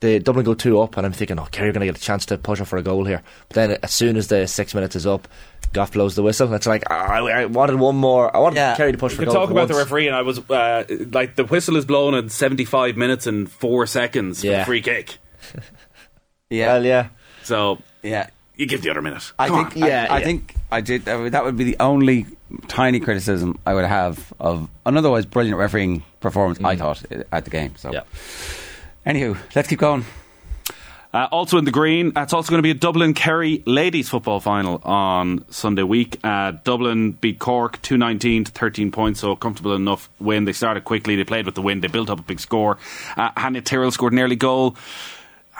the 0.00 0.18
Dublin 0.18 0.44
go 0.44 0.54
two 0.54 0.80
up, 0.80 0.96
and 0.96 1.06
I'm 1.06 1.12
thinking, 1.12 1.38
oh, 1.38 1.46
Kerry 1.50 1.68
are 1.68 1.72
going 1.72 1.80
to 1.86 1.92
get 1.92 1.98
a 1.98 2.00
chance 2.00 2.24
to 2.26 2.38
push 2.38 2.60
up 2.60 2.66
for 2.68 2.78
a 2.78 2.82
goal 2.82 3.04
here. 3.04 3.22
But 3.48 3.54
then 3.54 3.78
as 3.82 3.92
soon 3.92 4.16
as 4.16 4.28
the 4.28 4.46
six 4.46 4.74
minutes 4.74 4.96
is 4.96 5.06
up, 5.06 5.28
Gough 5.72 5.92
blows 5.92 6.16
the 6.16 6.22
whistle. 6.22 6.52
It's 6.54 6.66
like, 6.66 6.84
ah, 6.90 6.94
I, 7.12 7.42
I 7.42 7.44
wanted 7.44 7.76
one 7.76 7.96
more. 7.96 8.34
I 8.34 8.40
wanted 8.40 8.56
Yeah. 8.56 8.76
Kerry 8.76 8.92
to 8.92 8.98
push 8.98 9.12
We 9.12 9.16
for 9.18 9.22
a 9.22 9.26
could 9.26 9.32
goal. 9.32 9.40
talk 9.42 9.48
for 9.48 9.52
about 9.52 9.68
the 9.68 9.74
referee, 9.74 10.06
and 10.08 10.16
I 10.16 10.22
was 10.22 10.38
uh, 10.50 10.84
like, 11.12 11.36
the 11.36 11.44
whistle 11.44 11.76
is 11.76 11.84
blown 11.84 12.14
at 12.14 12.30
75 12.32 12.96
minutes 12.96 13.26
and 13.26 13.50
four 13.50 13.86
seconds 13.86 14.40
for 14.40 14.46
Yeah. 14.46 14.64
free 14.64 14.82
kick. 14.82 15.18
Yeah, 16.50 16.66
Well, 16.74 16.84
yeah. 16.84 17.08
So 17.44 17.78
yeah. 18.02 18.28
you 18.56 18.66
give 18.66 18.82
the 18.82 18.90
other 18.90 19.02
minute. 19.02 19.32
I 19.38 19.48
think. 19.48 19.76
on. 19.76 19.88
Yeah, 19.88 20.08
I, 20.10 20.16
I 20.16 20.18
yeah. 20.18 20.24
think 20.24 20.54
I 20.72 20.80
did. 20.80 21.08
I 21.08 21.16
mean, 21.16 21.30
that 21.30 21.44
would 21.44 21.56
be 21.56 21.62
the 21.64 21.76
only 21.78 22.26
tiny 22.66 22.98
criticism 22.98 23.58
I 23.64 23.74
would 23.74 23.84
have 23.84 24.32
of 24.40 24.68
an 24.84 24.96
otherwise 24.96 25.26
brilliant 25.26 25.58
refereeing 25.58 26.02
performance. 26.18 26.58
I 26.64 26.74
thought 26.74 27.04
uh, 27.12 27.22
at 27.30 27.44
the 27.44 27.50
game. 27.50 27.74
So, 27.76 27.92
Yeah. 27.92 28.00
Anywho, 29.06 29.36
let's 29.54 29.68
keep 29.68 29.78
going. 29.78 30.04
Uh, 31.12 31.26
also 31.32 31.58
in 31.58 31.64
the 31.64 31.72
green, 31.72 32.12
uh, 32.16 32.22
it's 32.22 32.32
also 32.32 32.50
going 32.50 32.58
to 32.58 32.62
be 32.62 32.70
a 32.70 32.74
Dublin 32.74 33.14
Kerry 33.14 33.64
ladies 33.66 34.08
football 34.08 34.38
final 34.38 34.80
on 34.84 35.44
Sunday 35.50 35.82
week. 35.82 36.20
Uh, 36.22 36.52
Dublin 36.62 37.10
beat 37.12 37.40
Cork 37.40 37.82
219 37.82 38.44
to 38.44 38.52
13 38.52 38.92
points, 38.92 39.18
so 39.18 39.32
a 39.32 39.36
comfortable 39.36 39.74
enough 39.74 40.08
win. 40.20 40.44
They 40.44 40.52
started 40.52 40.84
quickly, 40.84 41.16
they 41.16 41.24
played 41.24 41.46
with 41.46 41.56
the 41.56 41.62
wind, 41.62 41.82
they 41.82 41.88
built 41.88 42.10
up 42.10 42.20
a 42.20 42.22
big 42.22 42.38
score. 42.38 42.78
Uh, 43.16 43.30
Hannah 43.36 43.60
Tyrrell 43.60 43.90
scored 43.90 44.12
an 44.12 44.20
early 44.20 44.36
goal. 44.36 44.76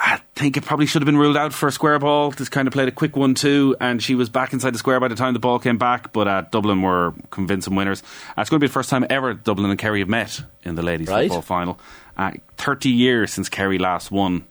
I 0.03 0.21
think 0.37 0.57
it 0.57 0.65
probably 0.65 0.87
should 0.87 1.03
have 1.03 1.07
been 1.07 1.17
ruled 1.19 1.37
out 1.37 1.53
for 1.53 1.67
a 1.67 1.73
square 1.73 1.99
ball. 1.99 2.31
Just 2.31 2.53
kind 2.53 2.69
of 2.69 2.73
played 2.73 2.87
a 2.89 2.93
quick 2.93 3.17
one 3.17 3.35
too, 3.35 3.77
and 3.81 4.01
she 4.01 4.15
was 4.15 4.29
back 4.31 4.53
inside 4.53 4.73
the 4.73 4.79
square 4.79 5.01
by 5.01 5.09
the 5.09 5.17
time 5.17 5.35
the 5.35 5.41
ball 5.41 5.59
came 5.59 5.79
back. 5.79 6.13
But 6.13 6.29
uh, 6.29 6.43
Dublin 6.53 6.81
were 6.81 7.13
convincing 7.31 7.75
winners. 7.75 8.03
Uh, 8.31 8.41
it's 8.43 8.49
going 8.51 8.61
to 8.61 8.65
be 8.65 8.69
the 8.69 8.73
first 8.73 8.89
time 8.89 9.05
ever 9.11 9.35
Dublin 9.35 9.69
and 9.69 9.79
Kerry 9.79 9.99
have 9.99 10.09
met 10.09 10.43
in 10.63 10.77
the 10.77 10.83
ladies 10.83 11.09
Right. 11.09 11.25
football 11.29 11.43
final. 11.43 11.79
Uh, 12.21 12.33
Thirty 12.59 12.91
years 12.91 13.33
since 13.33 13.49
Kerry 13.49 13.79
last 13.79 14.11
won 14.11 14.45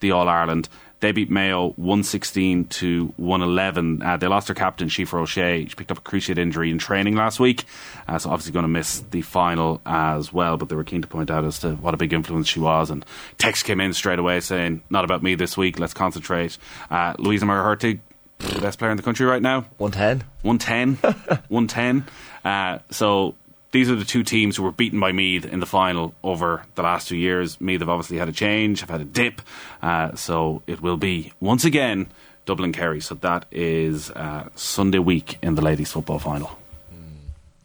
the 0.00 0.10
All 0.10 0.28
Ireland. 0.28 0.68
They 0.98 1.10
beat 1.12 1.30
Mayo 1.30 1.70
116 1.70 2.66
to 2.66 3.12
111. 3.16 4.02
Uh, 4.02 4.16
they 4.18 4.28
lost 4.28 4.46
their 4.46 4.54
captain, 4.54 4.88
Síofra 4.88 5.20
O'Shea. 5.20 5.66
She 5.66 5.74
picked 5.74 5.90
up 5.90 5.98
a 5.98 6.00
cruciate 6.00 6.38
injury 6.38 6.70
in 6.70 6.78
training 6.78 7.16
last 7.16 7.40
week, 7.40 7.64
uh, 8.06 8.18
so 8.18 8.30
obviously 8.30 8.52
going 8.52 8.62
to 8.62 8.68
miss 8.68 9.00
the 9.10 9.22
final 9.22 9.80
as 9.84 10.32
well. 10.32 10.56
But 10.56 10.68
they 10.68 10.76
were 10.76 10.84
keen 10.84 11.02
to 11.02 11.08
point 11.08 11.28
out 11.28 11.44
as 11.44 11.58
to 11.60 11.74
what 11.74 11.94
a 11.94 11.96
big 11.96 12.12
influence 12.12 12.46
she 12.46 12.60
was. 12.60 12.90
And 12.90 13.04
text 13.38 13.64
came 13.64 13.80
in 13.80 13.92
straight 13.94 14.20
away 14.20 14.40
saying, 14.40 14.82
"Not 14.90 15.04
about 15.04 15.22
me 15.22 15.34
this 15.34 15.56
week. 15.56 15.78
Let's 15.78 15.94
concentrate." 15.94 16.56
Uh, 16.90 17.14
Louisa 17.18 17.46
Murhertig, 17.46 17.98
the 18.38 18.60
best 18.60 18.78
player 18.78 18.90
in 18.90 18.96
the 18.96 19.02
country 19.02 19.26
right 19.26 19.42
now. 19.42 19.66
110. 19.78 20.24
110. 20.42 21.42
110. 21.48 22.04
Uh, 22.44 22.78
so 22.90 23.34
these 23.72 23.90
are 23.90 23.96
the 23.96 24.04
two 24.04 24.22
teams 24.22 24.56
who 24.56 24.62
were 24.62 24.72
beaten 24.72 25.00
by 25.00 25.12
Meath 25.12 25.44
in 25.44 25.60
the 25.60 25.66
final 25.66 26.14
over 26.22 26.62
the 26.74 26.82
last 26.82 27.08
two 27.08 27.16
years. 27.16 27.60
Meath 27.60 27.80
have 27.80 27.88
obviously 27.88 28.18
had 28.18 28.28
a 28.28 28.32
change, 28.32 28.80
have 28.80 28.90
had 28.90 29.00
a 29.00 29.04
dip. 29.04 29.42
Uh, 29.82 30.14
so 30.14 30.62
it 30.66 30.80
will 30.80 30.98
be, 30.98 31.32
once 31.40 31.64
again, 31.64 32.06
Dublin 32.44 32.72
Kerry. 32.72 33.00
So 33.00 33.14
that 33.16 33.46
is 33.50 34.10
uh, 34.10 34.48
Sunday 34.54 34.98
week 34.98 35.38
in 35.42 35.54
the 35.54 35.62
ladies' 35.62 35.90
football 35.90 36.18
final. 36.18 36.58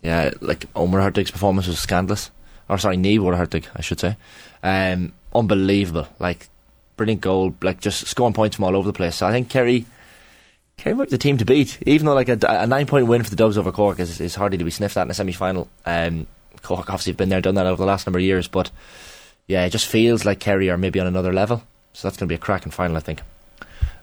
Yeah, 0.02 0.32
like 0.40 0.66
Omar 0.76 1.02
Hartig's 1.02 1.32
performance 1.32 1.68
was 1.68 1.80
scandalous. 1.80 2.32
Or 2.70 2.78
sorry, 2.78 2.98
Neve 2.98 3.22
Hartig, 3.22 3.66
I 3.76 3.82
should 3.82 4.00
say. 4.00 4.16
Um, 4.64 5.14
unbelievable. 5.34 6.08
Like, 6.20 6.50
brilliant 6.96 7.22
goal. 7.22 7.56
Like, 7.62 7.82
just 7.82 8.08
scoring 8.08 8.34
points 8.34 8.56
from 8.56 8.66
all 8.66 8.76
over 8.76 8.88
the 8.88 8.94
place. 8.94 9.18
So 9.18 9.28
I 9.28 9.32
think 9.32 9.50
Kerry, 9.50 9.86
Kerry 10.78 11.06
the 11.08 11.18
team 11.18 11.38
to 11.38 11.46
beat, 11.46 11.80
even 11.88 12.06
though 12.06 12.14
like 12.14 12.30
a, 12.30 12.38
a 12.44 12.68
nine 12.68 12.86
point 12.86 13.08
win 13.08 13.24
for 13.24 13.30
the 13.30 13.36
Dubs 13.36 13.58
over 13.58 13.72
Cork 13.72 14.00
is, 14.00 14.22
is 14.22 14.36
hardly 14.36 14.58
to 14.60 14.64
be 14.64 14.70
sniffed 14.72 14.96
at 14.96 15.04
in 15.04 15.12
a 15.12 15.14
semi 15.14 15.32
final. 15.32 15.68
Um, 15.86 16.28
Cork 16.62 16.90
obviously 16.90 17.12
have 17.12 17.18
been 17.18 17.30
there, 17.30 17.42
done 17.42 17.56
that 17.56 17.66
over 17.66 17.78
the 17.82 17.86
last 17.88 18.06
number 18.06 18.20
of 18.20 18.24
years, 18.24 18.48
but 18.48 18.70
yeah, 19.48 19.66
it 19.66 19.72
just 19.72 19.88
feels 19.88 20.24
like 20.26 20.40
Kerry 20.40 20.70
are 20.70 20.78
maybe 20.78 21.00
on 21.00 21.08
another 21.08 21.34
level. 21.34 21.64
So 21.94 22.08
that's 22.08 22.18
going 22.18 22.28
to 22.28 22.32
be 22.32 22.36
a 22.36 22.40
cracking 22.40 22.72
final, 22.72 22.96
I 22.96 23.00
think. 23.00 23.22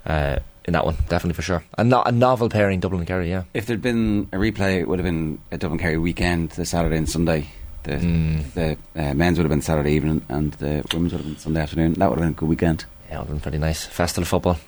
Uh, 0.05 0.39
in 0.65 0.73
that 0.73 0.85
one, 0.85 0.97
definitely 1.09 1.35
for 1.35 1.43
sure. 1.43 1.63
And 1.79 1.89
not 1.91 2.09
a 2.09 2.13
novel 2.13 2.49
pairing, 2.49 2.81
Dublin 2.81 3.01
and 3.01 3.07
Kerry, 3.09 3.29
yeah. 3.31 3.45
If 3.55 3.67
there'd 3.67 3.83
been 3.83 4.29
a 4.33 4.37
replay, 4.37 4.81
it 4.81 4.89
would 4.89 4.99
have 4.99 5.05
been 5.05 5.41
a 5.53 5.59
Dublin 5.59 5.79
Kerry 5.79 5.99
weekend, 5.99 6.51
the 6.51 6.65
Saturday 6.67 6.97
and 6.97 7.09
Sunday. 7.09 7.47
The, 7.85 7.93
Mm. 7.99 8.53
the 8.55 8.79
uh, 8.97 9.13
men's 9.15 9.37
would 9.39 9.45
have 9.45 9.51
been 9.51 9.61
Saturday 9.61 9.93
evening, 9.93 10.25
and 10.31 10.53
the 10.55 10.83
women's 10.93 11.13
would 11.13 11.21
have 11.21 11.27
been 11.27 11.39
Sunday 11.39 11.61
afternoon. 11.61 11.93
That 11.95 12.09
would 12.09 12.19
have 12.19 12.25
been 12.25 12.33
a 12.33 12.35
good 12.41 12.49
weekend. 12.49 12.87
Yeah, 13.11 13.17
it 13.17 13.19
would 13.19 13.27
have 13.27 13.35
been 13.37 13.41
pretty 13.41 13.59
nice. 13.59 13.85
Festival 13.85 14.25
football. 14.27 14.59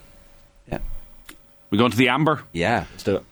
We 1.70 1.78
go 1.78 1.84
into 1.84 1.96
the 1.96 2.08
amber. 2.08 2.42
Yeah, 2.52 2.84
let's 2.92 3.02
do 3.02 3.16
it. 3.16 3.24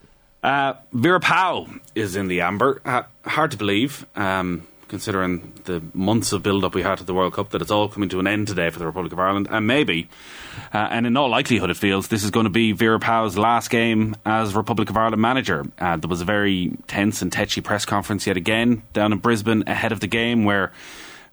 Uh, 0.43 0.75
Vera 0.93 1.21
Pauw 1.21 1.81
is 1.95 2.17
in 2.17 2.29
the 2.29 2.43
amber. 2.43 2.81
Uh, 2.85 3.03
hard 3.25 3.53
to 3.53 3.57
believe, 3.57 4.05
um, 4.15 4.67
considering 4.89 5.53
the 5.65 5.83
months 5.95 6.33
of 6.33 6.43
build-up 6.43 6.75
we 6.75 6.83
had 6.83 6.99
to 6.99 7.05
the 7.05 7.15
World 7.15 7.33
Cup, 7.33 7.51
that 7.51 7.63
it's 7.63 7.71
all 7.71 7.89
coming 7.89 8.11
to 8.11 8.21
an 8.21 8.27
end 8.27 8.49
today 8.49 8.69
for 8.69 8.79
the 8.79 8.85
Republic 8.85 9.13
of 9.13 9.19
Ireland, 9.19 9.49
and 9.51 9.67
maybe, 9.67 10.09
uh, 10.75 10.89
and 10.91 11.07
in 11.07 11.17
all 11.17 11.31
likelihood, 11.31 11.71
it 11.71 11.79
feels 11.79 12.09
this 12.09 12.25
is 12.25 12.31
going 12.31 12.45
to 12.45 12.51
be 12.51 12.73
Vera 12.73 13.01
Pauw's 13.01 13.39
last 13.39 13.71
game 13.71 14.17
as 14.27 14.55
Republic 14.55 14.91
of 14.91 14.97
Ireland 14.99 15.23
manager. 15.23 15.65
Uh, 15.79 15.97
there 15.97 16.11
was 16.11 16.21
a 16.21 16.27
very 16.27 16.77
tense 16.87 17.23
and 17.23 17.33
tetchy 17.33 17.63
press 17.63 17.87
conference 17.87 18.27
yet 18.27 18.37
again 18.37 18.83
down 18.93 19.13
in 19.13 19.19
Brisbane 19.19 19.65
ahead 19.67 19.93
of 19.93 20.01
the 20.01 20.07
game, 20.07 20.45
where 20.45 20.73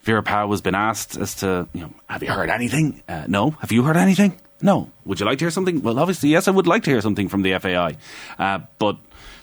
Vera 0.03 0.23
Pauw 0.23 0.47
was 0.47 0.61
been 0.61 0.73
asked 0.73 1.17
as 1.17 1.35
to, 1.35 1.67
you 1.73 1.81
know, 1.81 1.93
have 2.07 2.23
you 2.23 2.31
heard 2.31 2.49
anything? 2.49 3.03
Uh, 3.09 3.25
no. 3.27 3.51
Have 3.51 3.73
you 3.73 3.83
heard 3.83 3.97
anything? 3.97 4.39
No. 4.61 4.91
Would 5.05 5.19
you 5.19 5.25
like 5.25 5.39
to 5.39 5.45
hear 5.45 5.51
something? 5.51 5.81
Well, 5.81 5.99
obviously, 5.99 6.29
yes, 6.29 6.47
I 6.47 6.51
would 6.51 6.67
like 6.67 6.83
to 6.83 6.91
hear 6.91 7.01
something 7.01 7.29
from 7.29 7.41
the 7.41 7.57
FAI. 7.57 7.97
Uh, 8.37 8.59
but 8.77 8.97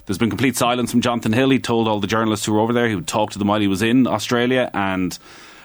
there's 0.06 0.18
been 0.18 0.30
complete 0.30 0.56
silence 0.56 0.90
from 0.90 1.00
Jonathan 1.00 1.32
Hill. 1.32 1.50
He 1.50 1.58
told 1.58 1.88
all 1.88 2.00
the 2.00 2.06
journalists 2.06 2.46
who 2.46 2.52
were 2.52 2.60
over 2.60 2.72
there 2.72 2.88
he 2.88 2.94
would 2.94 3.06
talk 3.06 3.32
to 3.32 3.38
them 3.38 3.48
while 3.48 3.60
he 3.60 3.68
was 3.68 3.82
in 3.82 4.06
Australia 4.06 4.70
and 4.72 5.18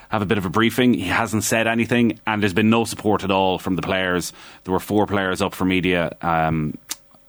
have 0.10 0.22
a 0.22 0.26
bit 0.26 0.38
of 0.38 0.46
a 0.46 0.50
briefing. 0.50 0.94
He 0.94 1.08
hasn't 1.08 1.44
said 1.44 1.66
anything, 1.66 2.20
and 2.28 2.42
there's 2.42 2.54
been 2.54 2.70
no 2.70 2.86
support 2.86 3.24
at 3.24 3.32
all 3.32 3.58
from 3.58 3.76
the 3.76 3.82
players. 3.82 4.34
There 4.63 4.74
were 4.74 4.80
four 4.80 5.08
players 5.08 5.42
up 5.42 5.56
for 5.56 5.66
media. 5.66 6.16
Um, 6.22 6.78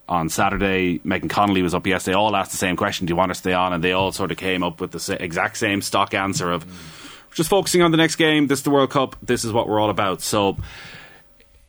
on 0.07 0.29
Saturday, 0.29 1.01
Megan 1.03 1.31
Connolly 1.31 1.63
was 1.63 1.75
up 1.75 1.87
yesterday. 1.87 2.15
All 2.15 2.37
asked 2.37 2.51
the 2.51 2.59
same 2.59 2.77
question: 2.77 3.07
Do 3.07 3.13
you 3.13 3.17
want 3.17 3.31
to 3.31 3.35
stay 3.35 3.55
on? 3.55 3.73
And 3.73 3.83
they 3.83 3.93
all 3.93 4.13
sort 4.13 4.31
of 4.33 4.37
came 4.37 4.63
up 4.63 4.81
with 4.81 4.91
the 4.91 5.17
exact 5.23 5.57
same 5.57 5.81
stock 5.81 6.13
answer 6.13 6.53
of 6.53 6.67
just 7.33 7.49
focusing 7.49 7.81
on 7.81 7.91
the 7.91 7.97
next 7.97 8.17
game. 8.17 8.49
This 8.49 8.59
is 8.59 8.65
the 8.65 8.71
World 8.71 8.91
Cup. 8.91 9.17
This 9.23 9.45
is 9.45 9.53
what 9.53 9.67
we're 9.67 9.81
all 9.81 9.89
about. 9.89 10.21
So 10.21 10.59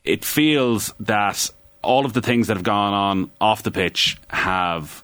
it 0.05 0.23
feels 0.23 0.93
that 0.99 1.49
all 1.81 2.05
of 2.05 2.13
the 2.13 2.21
things 2.21 2.47
that 2.47 2.57
have 2.57 2.63
gone 2.63 2.93
on 2.93 3.31
off 3.39 3.63
the 3.63 3.71
pitch 3.71 4.17
have 4.29 5.03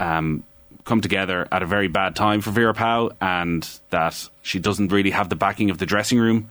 um, 0.00 0.42
come 0.84 1.00
together 1.00 1.46
at 1.52 1.62
a 1.62 1.66
very 1.66 1.88
bad 1.88 2.16
time 2.16 2.40
for 2.40 2.50
Vera 2.50 2.74
Pauw, 2.74 3.12
and 3.20 3.68
that 3.90 4.28
she 4.42 4.58
doesn't 4.58 4.92
really 4.92 5.10
have 5.10 5.28
the 5.28 5.36
backing 5.36 5.70
of 5.70 5.78
the 5.78 5.86
dressing 5.86 6.18
room, 6.18 6.50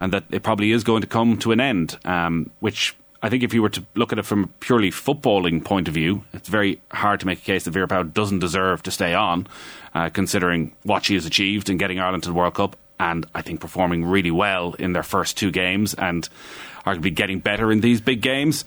and 0.00 0.12
that 0.12 0.24
it 0.30 0.42
probably 0.42 0.72
is 0.72 0.84
going 0.84 1.00
to 1.00 1.06
come 1.06 1.38
to 1.38 1.52
an 1.52 1.60
end. 1.60 1.98
Um, 2.04 2.50
which 2.60 2.96
I 3.22 3.28
think, 3.28 3.44
if 3.44 3.54
you 3.54 3.62
were 3.62 3.70
to 3.70 3.84
look 3.94 4.12
at 4.12 4.18
it 4.18 4.26
from 4.26 4.44
a 4.44 4.46
purely 4.58 4.90
footballing 4.90 5.64
point 5.64 5.86
of 5.86 5.94
view, 5.94 6.24
it's 6.32 6.48
very 6.48 6.80
hard 6.90 7.20
to 7.20 7.26
make 7.26 7.38
a 7.38 7.42
case 7.42 7.64
that 7.64 7.70
Vera 7.70 7.86
Pauw 7.86 8.12
doesn't 8.12 8.40
deserve 8.40 8.82
to 8.82 8.90
stay 8.90 9.14
on, 9.14 9.46
uh, 9.94 10.10
considering 10.10 10.74
what 10.82 11.04
she 11.04 11.14
has 11.14 11.24
achieved 11.24 11.70
in 11.70 11.78
getting 11.78 12.00
Ireland 12.00 12.24
to 12.24 12.30
the 12.30 12.34
World 12.34 12.54
Cup, 12.54 12.76
and 12.98 13.24
I 13.34 13.42
think 13.42 13.60
performing 13.60 14.04
really 14.04 14.32
well 14.32 14.74
in 14.74 14.92
their 14.92 15.04
first 15.04 15.36
two 15.38 15.50
games, 15.50 15.94
and 15.94 16.28
arguably 16.84 17.14
getting 17.14 17.40
better 17.40 17.70
in 17.70 17.80
these 17.80 18.00
big 18.00 18.20
games 18.20 18.64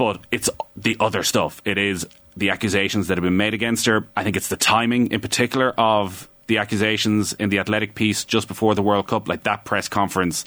but 0.00 0.18
it's 0.30 0.48
the 0.76 0.96
other 0.98 1.22
stuff. 1.22 1.60
It 1.66 1.76
is 1.76 2.08
the 2.34 2.48
accusations 2.48 3.08
that 3.08 3.18
have 3.18 3.22
been 3.22 3.36
made 3.36 3.52
against 3.52 3.84
her. 3.84 4.08
I 4.16 4.24
think 4.24 4.34
it's 4.34 4.48
the 4.48 4.56
timing, 4.56 5.10
in 5.10 5.20
particular, 5.20 5.74
of 5.76 6.26
the 6.46 6.56
accusations 6.56 7.34
in 7.34 7.50
the 7.50 7.58
athletic 7.58 7.94
piece 7.94 8.24
just 8.24 8.48
before 8.48 8.74
the 8.74 8.80
World 8.80 9.08
Cup, 9.08 9.28
like 9.28 9.42
that 9.42 9.66
press 9.66 9.88
conference 9.88 10.46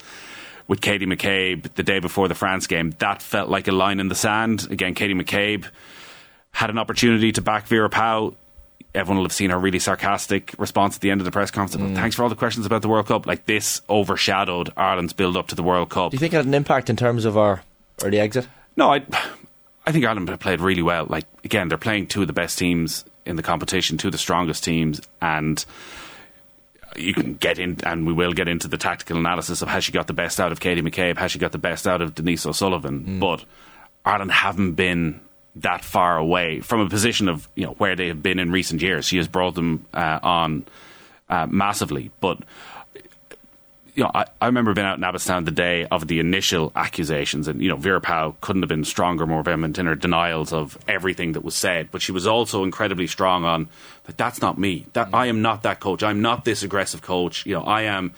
with 0.67 0.82
Katie 0.82 1.06
McCabe 1.06 1.71
the 1.75 1.84
day 1.84 1.99
before 1.99 2.27
the 2.27 2.34
France 2.34 2.65
game. 2.65 2.95
That 2.97 3.21
felt 3.21 3.47
like 3.47 3.67
a 3.67 3.71
line 3.71 3.99
in 3.99 4.08
the 4.08 4.15
sand. 4.15 4.65
Again, 4.71 4.95
Katie 4.95 5.13
McCabe 5.13 5.67
had 6.51 6.71
an 6.71 6.79
opportunity 6.79 7.32
to 7.34 7.41
back 7.43 7.67
Vera 7.67 7.91
Pauw. 7.91 8.34
Everyone 8.95 9.17
will 9.17 9.25
have 9.25 9.34
seen 9.34 9.49
her 9.49 9.58
really 9.58 9.79
sarcastic 9.79 10.53
response 10.58 10.95
at 10.95 11.01
the 11.01 11.10
end 11.10 11.19
of 11.19 11.25
the 11.25 11.32
press 11.32 11.49
conference. 11.49 11.84
Mm. 11.84 11.95
Thanks 11.95 12.15
for 12.15 12.23
all 12.23 12.29
the 12.29 12.36
questions 12.36 12.65
about 12.65 12.84
the 12.84 12.89
World 12.89 13.08
Cup. 13.08 13.25
Like 13.25 13.45
this 13.45 13.82
overshadowed 13.89 14.71
Ireland's 14.77 15.13
build 15.13 15.36
up 15.36 15.47
to 15.47 15.56
the 15.56 15.63
World 15.63 15.89
Cup. 15.89 16.12
Do 16.12 16.15
you 16.15 16.19
think 16.19 16.34
it 16.34 16.38
had 16.38 16.45
an 16.45 16.53
impact 16.53 16.89
in 16.89 16.95
terms 16.95 17.25
of 17.25 17.38
our 17.38 17.63
early 18.03 18.19
exit? 18.19 18.47
No, 18.77 18.93
I, 18.93 19.03
I 19.86 19.91
think 19.91 20.06
Ireland 20.06 20.39
played 20.39 20.62
really 20.62 20.84
well. 20.84 21.08
Like 21.10 21.25
again, 21.43 21.69
they're 21.69 21.77
playing 21.77 22.08
two 22.08 22.21
of 22.21 22.27
the 22.27 22.34
best 22.34 22.60
teams 22.60 23.06
in 23.25 23.36
the 23.36 23.43
competition, 23.43 23.97
two 23.97 24.10
of 24.10 24.12
the 24.12 24.17
strongest 24.17 24.63
teams, 24.63 25.01
and 25.21 25.63
you 26.95 27.13
can 27.13 27.36
get 27.36 27.60
in, 27.60 27.77
and 27.86 28.06
we 28.06 28.13
will 28.13 28.34
get 28.34 28.47
into 28.47 28.67
the 28.67 28.77
tactical 28.77 29.17
analysis 29.17 29.62
of 29.62 29.67
has 29.69 29.84
she 29.84 29.91
got 29.91 30.08
the 30.08 30.13
best 30.13 30.39
out 30.39 30.51
of 30.51 30.60
Katie 30.60 30.82
McCabe, 30.82 31.17
has 31.17 31.32
she 31.32 31.39
got 31.39 31.51
the 31.51 31.58
best 31.58 31.88
out 31.88 32.01
of 32.01 32.15
Denise 32.15 32.45
O'Sullivan, 32.45 33.03
mm. 33.03 33.19
but 33.19 33.45
Ireland 34.06 34.32
haven't 34.32 34.73
been 34.73 35.19
that 35.58 35.84
far 35.84 36.18
away 36.18 36.60
from 36.62 36.80
a 36.80 36.89
position 36.89 37.30
of 37.30 37.48
you 37.56 37.66
know 37.66 37.74
where 37.74 37.96
they 37.96 38.08
have 38.08 38.24
been 38.24 38.39
in 38.39 38.52
recent 38.52 38.82
years. 38.82 39.06
She 39.06 39.18
has 39.18 39.28
brought 39.28 39.56
them 39.56 39.86
uh, 39.94 40.20
on 40.22 40.66
uh, 41.30 41.48
massively, 41.48 42.12
but 42.20 42.39
you 43.96 44.04
know, 44.04 44.12
I, 44.13 44.26
I 44.42 44.48
remember 44.48 44.74
being 44.74 44.88
out 44.88 44.98
in 44.98 45.04
Abbottstown 45.04 45.46
the 45.46 45.52
day 45.52 45.86
of 45.86 46.08
the 46.08 46.20
initial 46.20 46.72
accusations, 46.76 47.48
and 47.48 47.62
you 47.62 47.70
know, 47.70 47.76
Vera 47.76 48.02
Pauw 48.02 48.36
couldn't 48.42 48.63
have 48.63 48.70
been 48.70 48.84
stronger, 48.84 49.28
more 49.28 49.44
vehement 49.44 49.78
in 49.78 49.86
her 49.86 49.96
denials 49.96 50.52
of 50.52 50.78
everything 50.88 51.34
that 51.34 51.44
was 51.44 51.56
said. 51.56 51.89
But 51.92 52.02
she 52.02 52.12
was 52.12 52.26
also 52.26 52.63
incredibly 52.63 53.08
strong 53.08 53.46
on 53.46 53.70
that. 54.06 54.18
That's 54.18 54.42
not 54.42 54.58
me. 54.58 54.88
That 54.94 55.10
I 55.13 55.28
am 55.28 55.42
not 55.42 55.63
that 55.63 55.80
coach. 55.80 56.02
I'm 56.02 56.22
not 56.22 56.44
this 56.44 56.63
aggressive 56.63 57.02
coach. 57.02 57.46
You 57.46 57.54
know, 57.54 57.63
I 57.63 57.84
am 57.84 58.13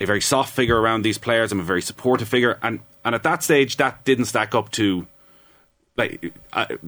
a 0.00 0.06
very 0.06 0.20
soft 0.20 0.52
figure 0.52 0.80
around 0.80 1.02
these 1.02 1.18
players. 1.18 1.52
I'm 1.52 1.60
a 1.60 1.64
very 1.64 1.82
supportive 1.82 2.28
figure, 2.28 2.58
and 2.62 2.80
and 3.04 3.14
at 3.14 3.22
that 3.22 3.44
stage, 3.44 3.76
that 3.76 4.04
didn't 4.04 4.26
stack 4.26 4.54
up 4.54 4.70
to. 4.72 5.06
Like, 5.96 6.32
I, 6.52 6.78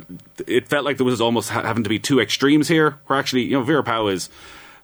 it 0.47 0.69
felt 0.69 0.85
like 0.85 0.97
there 0.97 1.07
was 1.07 1.21
almost 1.21 1.51
ha- 1.51 1.63
having 1.63 1.85
to 1.85 1.91
be 1.91 1.99
two 1.99 2.21
extremes 2.21 2.69
here. 2.69 2.99
Where 3.07 3.19
actually, 3.19 3.43
you 3.43 3.53
know, 3.53 3.63
Vera 3.63 3.83
Pauw 3.83 4.13
is 4.13 4.31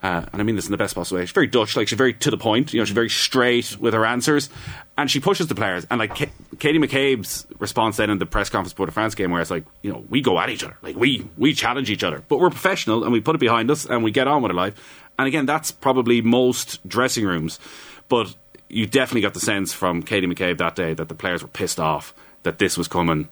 uh, 0.02 0.24
and 0.32 0.40
I 0.40 0.44
mean 0.44 0.54
this 0.54 0.66
in 0.66 0.70
the 0.70 0.78
best 0.78 0.94
possible 0.94 1.18
way. 1.18 1.24
She's 1.24 1.32
very 1.32 1.48
Dutch, 1.48 1.76
like 1.76 1.88
she's 1.88 1.98
very 1.98 2.14
to 2.14 2.30
the 2.30 2.36
point. 2.36 2.72
You 2.72 2.80
know, 2.80 2.84
she's 2.84 2.94
very 2.94 3.10
straight 3.10 3.76
with 3.80 3.94
her 3.94 4.06
answers, 4.06 4.48
and 4.96 5.10
she 5.10 5.18
pushes 5.18 5.48
the 5.48 5.56
players. 5.56 5.86
And 5.90 5.98
like 5.98 6.14
K- 6.14 6.30
Katie 6.60 6.78
McCabe's 6.78 7.46
response 7.58 7.96
then 7.96 8.08
in 8.08 8.18
the 8.18 8.26
press 8.26 8.48
conference 8.48 8.72
before 8.72 8.86
the 8.86 8.92
France 8.92 9.16
game, 9.16 9.32
where 9.32 9.40
it's 9.40 9.50
like, 9.50 9.64
you 9.82 9.92
know, 9.92 10.04
we 10.08 10.20
go 10.20 10.38
at 10.38 10.50
each 10.50 10.62
other, 10.62 10.76
like 10.82 10.94
we 10.94 11.28
we 11.36 11.52
challenge 11.52 11.90
each 11.90 12.04
other, 12.04 12.22
but 12.28 12.38
we're 12.38 12.50
professional 12.50 13.02
and 13.02 13.12
we 13.12 13.20
put 13.20 13.34
it 13.34 13.38
behind 13.38 13.70
us 13.72 13.86
and 13.86 14.04
we 14.04 14.12
get 14.12 14.28
on 14.28 14.42
with 14.42 14.50
our 14.50 14.56
life. 14.56 15.04
And 15.18 15.26
again, 15.26 15.46
that's 15.46 15.72
probably 15.72 16.20
most 16.20 16.86
dressing 16.88 17.26
rooms, 17.26 17.58
but 18.08 18.36
you 18.68 18.86
definitely 18.86 19.22
got 19.22 19.34
the 19.34 19.40
sense 19.40 19.72
from 19.72 20.04
Katie 20.04 20.28
McCabe 20.28 20.58
that 20.58 20.76
day 20.76 20.94
that 20.94 21.08
the 21.08 21.14
players 21.14 21.42
were 21.42 21.48
pissed 21.48 21.80
off 21.80 22.14
that 22.44 22.60
this 22.60 22.78
was 22.78 22.86
coming 22.86 23.28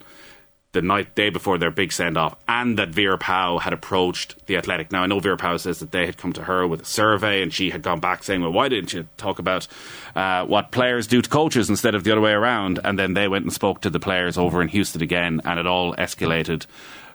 the 0.77 0.83
night 0.83 1.15
day 1.15 1.31
before 1.31 1.57
their 1.57 1.71
big 1.71 1.91
send 1.91 2.19
off, 2.19 2.37
and 2.47 2.79
that 2.79 2.91
Vera 2.91 3.19
Pauw 3.19 3.59
had 3.59 3.73
approached 3.73 4.47
the 4.47 4.59
Athletic. 4.59 4.93
Now 4.93 5.03
I 5.03 5.07
know 5.07 5.19
Vera 5.21 5.39
Pauw 5.39 5.59
says 5.59 5.79
that 5.79 5.91
they 5.91 6.05
had 6.05 6.19
come 6.19 6.35
to 6.35 6.45
her 6.45 6.67
with 6.67 6.83
a 6.83 6.85
survey, 6.85 7.43
and 7.43 7.53
she 7.53 7.71
had 7.71 7.81
gone 7.81 7.99
back 7.99 8.23
saying, 8.23 8.43
"Well, 8.43 8.53
why 8.53 8.69
didn't 8.69 8.93
you 8.93 9.09
talk 9.17 9.39
about 9.39 9.67
uh, 10.15 10.45
what 10.45 10.71
players 10.71 11.07
do 11.07 11.23
to 11.23 11.29
coaches 11.29 11.71
instead 11.71 11.95
of 11.95 12.05
the 12.05 12.13
other 12.13 12.21
way 12.21 12.33
around?" 12.33 12.79
And 12.85 12.99
then 12.99 13.15
they 13.15 13.27
went 13.27 13.47
and 13.47 13.53
spoke 13.53 13.81
to 13.81 13.91
the 13.91 13.99
players 13.99 14.37
over 14.37 14.61
in 14.61 14.69
Houston 14.69 15.03
again, 15.03 15.41
and 15.47 15.59
it 15.59 15.67
all 15.67 15.95
escalated 15.95 16.67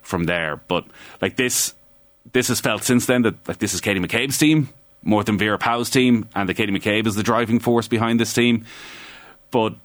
from 0.01 0.23
there. 0.23 0.59
But 0.67 0.85
like 1.21 1.35
this, 1.35 1.75
this 2.33 2.47
has 2.47 2.59
felt 2.59 2.83
since 2.83 3.05
then 3.05 3.21
that 3.21 3.47
like 3.47 3.59
this 3.59 3.75
is 3.75 3.79
Katie 3.79 3.99
McCabe's 3.99 4.39
team 4.39 4.69
more 5.03 5.23
than 5.23 5.37
Vera 5.37 5.59
Pauw's 5.59 5.89
team, 5.89 6.27
and 6.35 6.49
that 6.49 6.55
Katie 6.55 6.71
McCabe 6.71 7.05
is 7.05 7.15
the 7.15 7.23
driving 7.23 7.59
force 7.59 7.87
behind 7.87 8.19
this 8.19 8.33
team. 8.33 8.65
But 9.51 9.75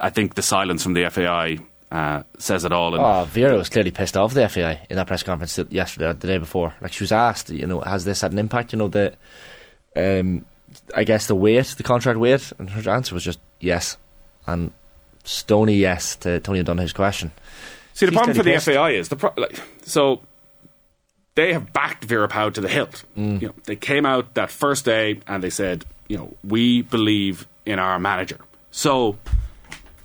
I 0.00 0.08
think 0.08 0.34
the 0.34 0.42
silence 0.42 0.82
from 0.82 0.94
the 0.94 1.08
FAI 1.10 1.58
uh, 1.90 2.22
says 2.38 2.64
it 2.64 2.72
all. 2.72 2.94
And 2.94 3.02
Oh, 3.02 3.24
Vera 3.24 3.56
was 3.56 3.68
clearly 3.68 3.90
pissed 3.90 4.16
off 4.16 4.34
the 4.34 4.48
FAI 4.48 4.86
in 4.90 4.96
that 4.96 5.06
press 5.06 5.22
conference 5.22 5.58
yesterday, 5.70 6.12
the 6.12 6.26
day 6.26 6.38
before. 6.38 6.74
Like 6.80 6.92
she 6.92 7.04
was 7.04 7.12
asked, 7.12 7.50
you 7.50 7.66
know, 7.66 7.80
has 7.80 8.04
this 8.04 8.20
had 8.20 8.32
an 8.32 8.38
impact? 8.38 8.72
You 8.72 8.78
know, 8.78 8.88
the, 8.88 9.14
um, 9.94 10.44
I 10.94 11.04
guess 11.04 11.26
the 11.26 11.34
weight, 11.34 11.66
the 11.76 11.82
contract 11.82 12.18
weight, 12.18 12.52
and 12.58 12.70
her 12.70 12.90
answer 12.90 13.14
was 13.14 13.24
just 13.24 13.38
yes, 13.60 13.96
and 14.46 14.72
stony 15.24 15.76
yes 15.76 16.16
to 16.16 16.40
Tony 16.40 16.60
O'Donoghue's 16.60 16.92
question. 16.92 17.30
See, 17.94 18.06
the 18.06 18.12
problem 18.12 18.36
for 18.36 18.42
the 18.42 18.52
pissed. 18.52 18.66
FAI 18.66 18.90
is 18.90 19.08
the 19.08 19.16
pro- 19.16 19.32
like 19.36 19.60
so 19.82 20.20
they 21.34 21.52
have 21.52 21.72
backed 21.72 22.04
Vera 22.04 22.28
Pauw 22.28 22.52
to 22.52 22.60
the 22.60 22.68
hilt. 22.68 23.04
Mm. 23.16 23.40
You 23.40 23.48
know, 23.48 23.54
they 23.64 23.76
came 23.76 24.04
out 24.04 24.34
that 24.34 24.50
first 24.50 24.84
day 24.84 25.20
and 25.26 25.42
they 25.42 25.50
said, 25.50 25.84
you 26.08 26.16
know, 26.16 26.34
we 26.44 26.82
believe 26.82 27.46
in 27.64 27.78
our 27.78 27.98
manager. 27.98 28.38
So 28.70 29.18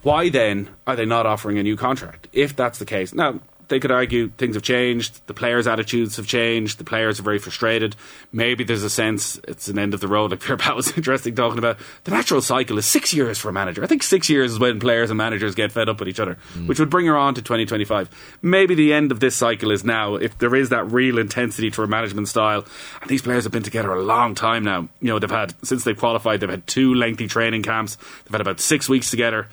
why 0.03 0.29
then 0.29 0.69
are 0.87 0.95
they 0.95 1.05
not 1.05 1.25
offering 1.25 1.57
a 1.57 1.63
new 1.63 1.77
contract? 1.77 2.27
If 2.33 2.55
that's 2.55 2.79
the 2.79 2.85
case, 2.85 3.13
now 3.13 3.39
they 3.71 3.79
could 3.79 3.89
argue 3.89 4.29
things 4.37 4.55
have 4.55 4.63
changed. 4.63 5.25
The 5.27 5.33
players' 5.33 5.65
attitudes 5.65 6.17
have 6.17 6.27
changed. 6.27 6.77
The 6.77 6.83
players 6.83 7.21
are 7.21 7.23
very 7.23 7.39
frustrated. 7.39 7.95
Maybe 8.33 8.65
there's 8.65 8.83
a 8.83 8.89
sense 8.89 9.39
it's 9.47 9.69
an 9.69 9.79
end 9.79 9.93
of 9.93 10.01
the 10.01 10.09
road. 10.09 10.31
Like 10.31 10.41
Pierre 10.43 10.57
Pat 10.57 10.75
was 10.75 10.95
interesting 10.97 11.35
talking 11.35 11.57
about. 11.57 11.77
The 12.03 12.11
natural 12.11 12.41
cycle 12.41 12.77
is 12.77 12.85
six 12.85 13.13
years 13.13 13.39
for 13.39 13.47
a 13.47 13.53
manager. 13.53 13.81
I 13.81 13.87
think 13.87 14.03
six 14.03 14.29
years 14.29 14.51
is 14.51 14.59
when 14.59 14.81
players 14.81 15.09
and 15.09 15.17
managers 15.17 15.55
get 15.55 15.71
fed 15.71 15.87
up 15.87 15.99
with 15.99 16.09
each 16.09 16.19
other, 16.19 16.37
mm. 16.53 16.67
which 16.67 16.79
would 16.79 16.89
bring 16.89 17.05
her 17.05 17.17
on 17.17 17.33
to 17.35 17.41
2025. 17.41 18.09
Maybe 18.41 18.75
the 18.75 18.93
end 18.93 19.09
of 19.11 19.21
this 19.21 19.37
cycle 19.37 19.71
is 19.71 19.85
now 19.85 20.15
if 20.15 20.37
there 20.37 20.53
is 20.53 20.69
that 20.69 20.91
real 20.91 21.17
intensity 21.17 21.71
to 21.71 21.83
a 21.83 21.87
management 21.87 22.27
style. 22.27 22.65
And 22.99 23.09
these 23.09 23.21
players 23.21 23.45
have 23.45 23.53
been 23.53 23.63
together 23.63 23.93
a 23.93 24.03
long 24.03 24.35
time 24.35 24.65
now. 24.65 24.89
You 24.99 25.07
know, 25.07 25.19
they've 25.19 25.31
had, 25.31 25.55
since 25.65 25.85
they've 25.85 25.97
qualified, 25.97 26.41
they've 26.41 26.49
had 26.49 26.67
two 26.67 26.93
lengthy 26.93 27.27
training 27.27 27.63
camps. 27.63 27.95
They've 27.95 28.33
had 28.33 28.41
about 28.41 28.59
six 28.59 28.89
weeks 28.89 29.09
together 29.09 29.47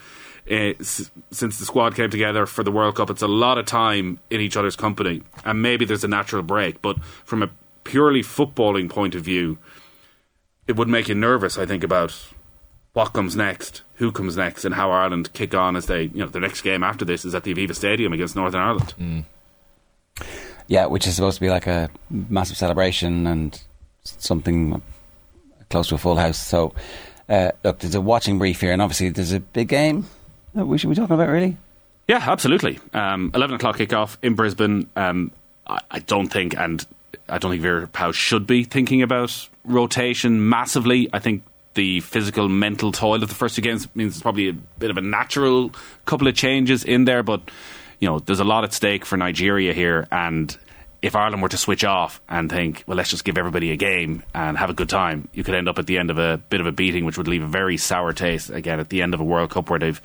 s- 0.51 1.11
since 1.31 1.59
the 1.59 1.65
squad 1.65 1.95
came 1.95 2.11
together 2.11 2.47
for 2.47 2.63
the 2.65 2.71
World 2.73 2.97
Cup. 2.97 3.11
It's 3.11 3.23
a 3.23 3.29
lot 3.29 3.59
of 3.59 3.67
time 3.67 4.19
in 4.31 4.41
each 4.41 4.57
other's 4.57 4.77
company, 4.77 5.23
and 5.45 5.61
maybe 5.63 5.85
there's 5.85 6.05
a 6.05 6.09
natural 6.09 6.43
break. 6.43 6.81
But 6.83 7.03
from 7.25 7.43
a 7.43 7.51
purely 7.85 8.23
footballing 8.23 8.89
point 8.91 9.15
of 9.15 9.23
view, 9.23 9.59
it 10.67 10.77
would 10.77 10.89
make 10.89 11.09
you 11.09 11.15
nervous. 11.15 11.57
I 11.59 11.67
think 11.67 11.83
about 11.85 12.15
what 12.93 13.13
comes 13.13 13.37
next, 13.37 13.83
who 13.95 14.11
comes 14.13 14.37
next, 14.37 14.65
and 14.65 14.75
how 14.75 14.91
Ireland 14.91 15.33
kick 15.33 15.55
on 15.55 15.77
as 15.77 15.87
they, 15.87 16.03
you 16.05 16.19
know, 16.19 16.27
the 16.27 16.41
next 16.41 16.63
game 16.63 16.83
after 16.83 17.05
this 17.05 17.25
is 17.25 17.35
at 17.35 17.45
the 17.45 17.55
Aviva 17.55 17.75
Stadium 17.75 18.13
against 18.13 18.35
Northern 18.37 18.61
Ireland. 18.61 19.25
Yeah, 20.67 20.87
which 20.87 21.07
is 21.07 21.15
supposed 21.15 21.37
to 21.37 21.41
be 21.41 21.49
like 21.51 21.67
a 21.67 21.89
massive 22.11 22.57
celebration 22.57 23.27
and 23.27 23.61
something 24.03 24.83
close 25.71 25.89
to 25.89 25.95
a 25.95 25.99
full 25.99 26.17
house. 26.17 26.39
So, 26.45 26.75
uh, 27.29 27.53
look, 27.65 27.79
there's 27.79 27.95
a 27.95 28.01
watching 28.01 28.39
brief 28.39 28.61
here, 28.61 28.73
and 28.73 28.83
obviously 28.83 29.09
there's 29.11 29.33
a 29.33 29.41
big 29.41 29.69
game 29.69 30.07
that 30.55 30.67
we 30.67 30.79
should 30.79 30.91
be 30.91 30.97
talking 30.97 31.15
about, 31.15 31.29
really. 31.29 31.57
Yeah, 32.07 32.25
absolutely. 32.27 32.79
Um, 32.95 33.31
Eleven 33.35 33.57
o'clock 33.57 33.77
kickoff 33.77 34.17
in 34.23 34.35
Brisbane. 34.35 34.89
Um, 34.97 35.31
I, 35.67 35.81
I 35.91 35.99
don't 35.99 36.29
think, 36.29 36.57
and 36.57 36.85
I 37.29 37.39
don't 37.39 37.51
think 37.51 37.63
Vera 37.63 37.87
Pauw 37.87 38.15
should 38.15 38.47
be 38.47 38.65
thinking 38.65 39.03
about 39.03 39.49
rotation 39.65 40.49
massively. 40.49 41.11
I 41.13 41.19
think 41.19 41.43
the 41.75 42.01
physical, 42.01 42.49
mental 42.49 42.93
toil 42.93 43.23
of 43.23 43.29
the 43.29 43.35
first 43.35 43.57
two 43.57 43.63
games 43.63 43.87
means 43.95 44.15
it's 44.15 44.23
probably 44.23 44.49
a 44.49 44.53
bit 44.53 44.91
of 44.91 44.97
a 44.97 45.03
natural 45.03 45.71
couple 46.07 46.27
of 46.27 46.35
changes 46.35 46.83
in 46.83 47.05
there. 47.05 47.23
But 47.23 47.43
you 48.01 48.09
know, 48.09 48.19
there's 48.21 48.41
a 48.41 48.45
lot 48.45 48.65
at 48.65 48.73
stake 48.73 49.05
for 49.05 49.17
Nigeria 49.17 49.75
here, 49.75 50.09
and 50.11 50.57
if 51.03 51.15
Ireland 51.15 51.43
were 51.43 51.49
to 51.51 51.57
switch 51.57 51.85
off 51.85 52.21
and 52.29 52.51
think, 52.51 52.85
well, 52.87 52.97
let's 52.97 53.11
just 53.11 53.25
give 53.25 53.39
everybody 53.39 53.71
a 53.71 53.77
game 53.77 54.25
and 54.35 54.59
have 54.59 54.71
a 54.71 54.75
good 54.75 54.89
time, 54.89 55.29
you 55.33 55.45
could 55.45 55.55
end 55.55 55.69
up 55.69 55.79
at 55.79 55.87
the 55.87 55.99
end 55.99 56.11
of 56.11 56.19
a 56.19 56.39
bit 56.39 56.61
of 56.61 56.67
a 56.67 56.73
beating, 56.73 57.05
which 57.05 57.19
would 57.19 57.29
leave 57.29 57.43
a 57.43 57.47
very 57.47 57.77
sour 57.77 58.13
taste 58.13 58.51
again 58.51 58.81
at 58.81 58.89
the 58.89 59.03
end 59.03 59.15
of 59.15 59.21
a 59.21 59.25
World 59.25 59.51
Cup 59.51 59.71
where 59.71 59.79
they've 59.79 60.01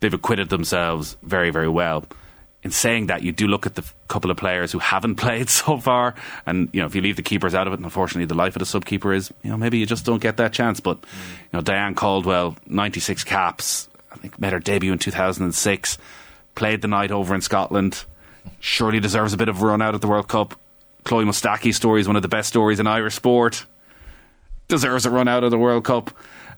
they've 0.00 0.12
acquitted 0.12 0.48
themselves 0.48 1.16
very, 1.22 1.50
very 1.50 1.68
well. 1.68 2.04
In 2.62 2.70
saying 2.70 3.06
that, 3.06 3.22
you 3.22 3.32
do 3.32 3.46
look 3.46 3.64
at 3.64 3.74
the 3.74 3.84
couple 4.08 4.30
of 4.30 4.36
players 4.36 4.70
who 4.70 4.78
haven't 4.78 5.16
played 5.24 5.48
so 5.48 5.78
far, 5.78 6.14
and 6.44 6.68
you 6.72 6.80
know 6.80 6.86
if 6.86 6.94
you 6.94 7.00
leave 7.00 7.16
the 7.16 7.22
keepers 7.22 7.54
out 7.54 7.66
of 7.66 7.72
it, 7.72 7.76
and 7.76 7.84
unfortunately 7.84 8.26
the 8.26 8.34
life 8.34 8.54
of 8.54 8.60
the 8.60 8.66
sub 8.66 8.84
keeper 8.84 9.12
is, 9.12 9.32
you 9.42 9.50
know, 9.50 9.56
maybe 9.56 9.78
you 9.78 9.86
just 9.86 10.04
don't 10.04 10.20
get 10.20 10.36
that 10.36 10.52
chance. 10.52 10.80
But 10.80 10.98
you 10.98 11.50
know, 11.54 11.60
Diane 11.62 11.94
Caldwell, 11.94 12.56
ninety 12.66 13.00
six 13.00 13.24
caps, 13.24 13.88
I 14.12 14.16
think 14.16 14.38
made 14.38 14.52
her 14.52 14.58
debut 14.58 14.92
in 14.92 14.98
two 14.98 15.10
thousand 15.10 15.44
and 15.44 15.54
six, 15.54 15.96
played 16.54 16.82
the 16.82 16.88
night 16.88 17.10
over 17.10 17.34
in 17.34 17.40
Scotland. 17.40 18.04
Surely 18.58 19.00
deserves 19.00 19.32
a 19.32 19.36
bit 19.36 19.48
of 19.48 19.62
a 19.62 19.64
run 19.66 19.80
out 19.80 19.94
at 19.94 20.00
the 20.00 20.08
World 20.08 20.28
Cup. 20.28 20.58
Chloe 21.04 21.24
Mustaki's 21.24 21.76
story 21.76 22.02
is 22.02 22.06
one 22.06 22.16
of 22.16 22.22
the 22.22 22.28
best 22.28 22.48
stories 22.48 22.78
in 22.78 22.86
Irish 22.86 23.14
sport 23.14 23.64
deserves 24.70 25.04
a 25.04 25.10
run 25.10 25.28
out 25.28 25.44
of 25.44 25.50
the 25.50 25.58
World 25.58 25.84
Cup. 25.84 26.10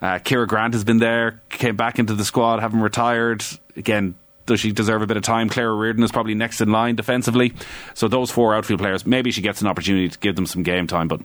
Uh, 0.03 0.19
Ciara 0.19 0.49
Grant 0.49 0.75
has 0.75 0.83
been 0.83 0.99
there, 0.99 1.41
came 1.49 1.77
back 1.77 2.01
into 2.01 2.15
the 2.15 2.25
squad, 2.25 2.59
having 2.59 2.81
retired. 2.81 3.45
Again, 3.77 4.17
does 4.47 4.59
she 4.59 4.73
deserve 4.73 5.01
a 5.01 5.07
bit 5.07 5.17
of 5.17 5.23
time? 5.23 5.49
Claire 5.49 5.71
O'Riordan 5.71 6.03
is 6.03 6.11
probably 6.11 6.35
next 6.35 6.61
in 6.61 6.73
line 6.73 6.97
defensively. 6.97 7.53
So 7.95 8.09
those 8.09 8.31
four 8.31 8.55
outfield 8.55 8.81
players, 8.81 9.07
maybe 9.07 9.31
she 9.31 9.41
gets 9.41 9.61
an 9.61 9.69
opportunity 9.69 10.09
to 10.09 10.19
give 10.19 10.35
them 10.35 10.47
some 10.47 10.65
game 10.65 10.89
time. 10.89 11.07
But 11.07 11.21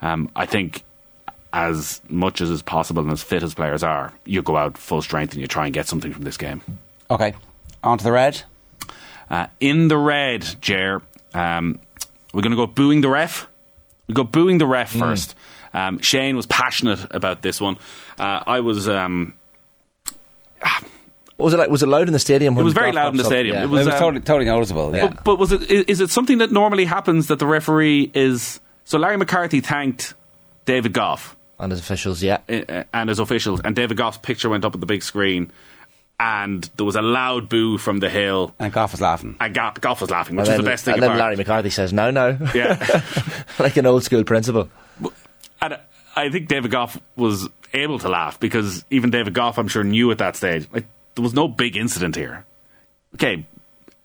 um, 0.00 0.30
I 0.36 0.46
think 0.46 0.84
as 1.52 2.00
much 2.08 2.40
as 2.40 2.48
is 2.48 2.62
possible 2.62 3.02
and 3.02 3.10
as 3.10 3.22
fit 3.22 3.42
as 3.42 3.54
players 3.54 3.82
are, 3.82 4.12
you 4.24 4.40
go 4.40 4.56
out 4.56 4.78
full 4.78 5.02
strength 5.02 5.32
and 5.32 5.40
you 5.40 5.48
try 5.48 5.64
and 5.64 5.74
get 5.74 5.88
something 5.88 6.12
from 6.12 6.22
this 6.22 6.36
game. 6.36 6.62
Okay, 7.10 7.34
on 7.82 7.98
to 7.98 8.04
the 8.04 8.12
red. 8.12 8.42
Uh, 9.28 9.48
in 9.58 9.88
the 9.88 9.96
red, 9.98 10.46
Ger, 10.60 11.02
um, 11.34 11.80
we're 12.32 12.42
going 12.42 12.52
to 12.52 12.56
go 12.56 12.66
booing 12.66 13.00
the 13.00 13.08
ref. 13.08 13.48
We 14.06 14.14
go 14.14 14.24
booing 14.24 14.58
the 14.58 14.66
ref 14.66 14.92
first. 14.92 15.34
Um, 15.74 15.98
Shane 16.00 16.36
was 16.36 16.46
passionate 16.46 17.00
about 17.10 17.42
this 17.42 17.60
one. 17.60 17.76
Uh, 18.18 18.42
I 18.46 18.60
was. 18.60 18.88
Um, 18.88 19.34
Was 21.38 21.54
it 21.54 21.56
like 21.56 21.70
was 21.70 21.82
it 21.82 21.88
loud 21.88 22.06
in 22.08 22.12
the 22.12 22.18
stadium? 22.20 22.56
it 22.56 22.62
was 22.62 22.72
very 22.74 22.92
loud 22.92 23.12
in 23.12 23.16
the 23.16 23.24
stadium. 23.24 23.56
Yeah. 23.56 23.64
It 23.64 23.68
was, 23.68 23.86
um, 23.88 23.92
totally, 23.98 24.20
totally 24.20 24.44
noticeable. 24.44 24.94
Yeah. 24.94 25.08
But, 25.08 25.24
but 25.24 25.38
was 25.40 25.50
it? 25.50 25.62
i- 25.62 25.84
Is 25.88 26.00
it 26.00 26.10
something 26.10 26.38
that 26.38 26.52
normally 26.52 26.84
happens 26.84 27.26
that 27.28 27.38
the 27.40 27.46
referee 27.46 28.12
is? 28.14 28.60
So 28.84 28.98
Larry 28.98 29.16
McCarthy 29.16 29.60
thanked 29.60 30.14
David 30.66 30.92
Gough 30.92 31.36
and 31.58 31.72
his 31.72 31.80
officials, 31.80 32.22
yeah, 32.22 32.38
and 32.92 33.08
his 33.08 33.18
officials, 33.18 33.60
and 33.64 33.74
David 33.74 33.96
Gough's 33.96 34.18
picture 34.18 34.48
went 34.48 34.64
up 34.64 34.74
at 34.74 34.80
the 34.80 34.86
big 34.86 35.02
screen, 35.02 35.50
and 36.20 36.68
there 36.76 36.86
was 36.86 36.96
a 36.96 37.02
loud 37.02 37.48
boo 37.48 37.78
from 37.78 37.98
the 37.98 38.10
hill, 38.10 38.54
and 38.60 38.72
Gough 38.72 38.92
was 38.92 39.00
laughing, 39.00 39.36
and 39.40 39.52
Go- 39.54 39.72
Gough 39.80 40.00
was 40.00 40.10
laughing, 40.10 40.36
which 40.36 40.46
and 40.48 40.58
was 40.58 40.58
then, 40.58 40.64
the 40.64 40.70
best 40.70 40.84
thing. 40.84 40.94
And 40.94 41.02
then 41.02 41.10
about. 41.10 41.18
Larry 41.20 41.36
McCarthy 41.36 41.70
says, 41.70 41.92
"No, 41.92 42.10
no," 42.12 42.36
Yeah. 42.54 43.02
like 43.58 43.76
an 43.76 43.86
old 43.86 44.04
school 44.04 44.22
principal. 44.24 44.68
And 45.62 45.78
I 46.16 46.28
think 46.28 46.48
David 46.48 46.70
Gough 46.70 47.00
was 47.16 47.48
able 47.72 47.98
to 48.00 48.08
laugh 48.08 48.38
because 48.40 48.84
even 48.90 49.10
David 49.10 49.32
Gough, 49.32 49.58
I'm 49.58 49.68
sure, 49.68 49.84
knew 49.84 50.10
at 50.10 50.18
that 50.18 50.36
stage 50.36 50.68
like 50.72 50.84
there 51.14 51.22
was 51.22 51.32
no 51.34 51.48
big 51.48 51.76
incident 51.76 52.16
here. 52.16 52.44
Okay, 53.14 53.46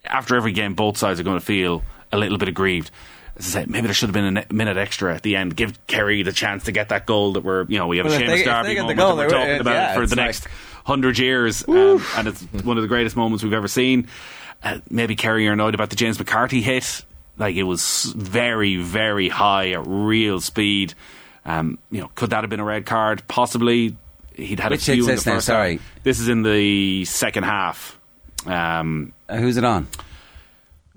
after 0.06 0.36
every 0.36 0.52
game, 0.52 0.74
both 0.76 0.98
sides 0.98 1.20
are 1.20 1.24
going 1.24 1.40
to 1.40 1.46
feel 1.46 1.84
a 2.12 2.18
little 2.18 2.38
bit 2.38 2.48
aggrieved. 2.48 2.92
As 3.38 3.56
I 3.56 3.62
say, 3.62 3.66
maybe 3.68 3.88
there 3.88 3.94
should 3.94 4.10
have 4.10 4.14
been 4.14 4.38
a 4.38 4.54
minute 4.54 4.78
extra 4.78 5.14
at 5.16 5.22
the 5.24 5.36
end. 5.36 5.56
Give 5.56 5.78
Kerry 5.88 6.24
the 6.24 6.32
chance 6.32 6.66
to 6.66 6.72
get 6.72 6.90
that 6.90 7.06
goal 7.06 7.34
that 7.34 7.44
we're, 7.44 7.66
you 7.66 7.78
know, 7.78 7.88
we 7.88 7.98
have 7.98 8.06
Well, 8.08 8.16
a 8.16 8.20
Seamus 8.20 8.46
Darby 8.46 8.76
get 8.76 8.88
the 8.88 8.96
moment 8.96 8.98
goal, 8.98 9.16
that 9.18 9.28
we're 9.28 9.30
talking 9.30 9.60
about 9.62 9.74
yeah, 9.74 9.94
for 9.96 10.06
the 10.08 10.16
like- 10.16 10.26
next 10.26 10.48
hundred 10.86 11.20
years, 11.20 11.68
um, 11.68 12.02
and 12.16 12.28
it's 12.30 12.42
one 12.64 12.78
of 12.78 12.82
the 12.82 12.88
greatest 12.88 13.16
moments 13.18 13.44
we've 13.44 13.54
ever 13.54 13.68
seen. 13.68 14.08
Uh, 14.64 14.80
maybe 14.90 15.16
Kerry 15.16 15.48
are 15.48 15.54
annoyed 15.54 15.76
about 15.76 15.90
the 15.90 15.96
James 15.96 16.18
McCarthy 16.18 16.62
hit. 16.62 17.04
Like 17.38 17.56
it 17.56 17.64
was 17.64 18.14
very, 18.16 18.78
very 18.78 19.30
high 19.30 19.72
at 19.72 19.86
real 19.86 20.40
speed. 20.42 20.94
Um, 21.48 21.80
you 21.90 22.02
know, 22.02 22.12
could 22.14 22.30
that 22.32 22.44
have 22.44 22.50
been 22.52 22.60
a 22.60 22.64
red 22.66 22.86
card? 22.86 23.24
Possibly. 23.28 23.96
He'd 24.36 24.60
had 24.60 24.70
Which 24.72 24.88
a 24.88 24.92
few 24.94 25.04
in 25.04 25.08
the 25.08 25.14
this 25.14 25.26
now? 25.26 25.34
first 25.36 25.48
Sorry. 25.48 25.78
half. 25.78 26.04
This 26.04 26.20
is 26.20 26.28
in 26.28 26.44
the 26.44 27.06
second 27.06 27.44
half. 27.46 27.98
Um, 28.46 29.14
Uh, 29.28 29.38
who's 29.38 29.58
it 29.58 29.64
on? 29.64 29.88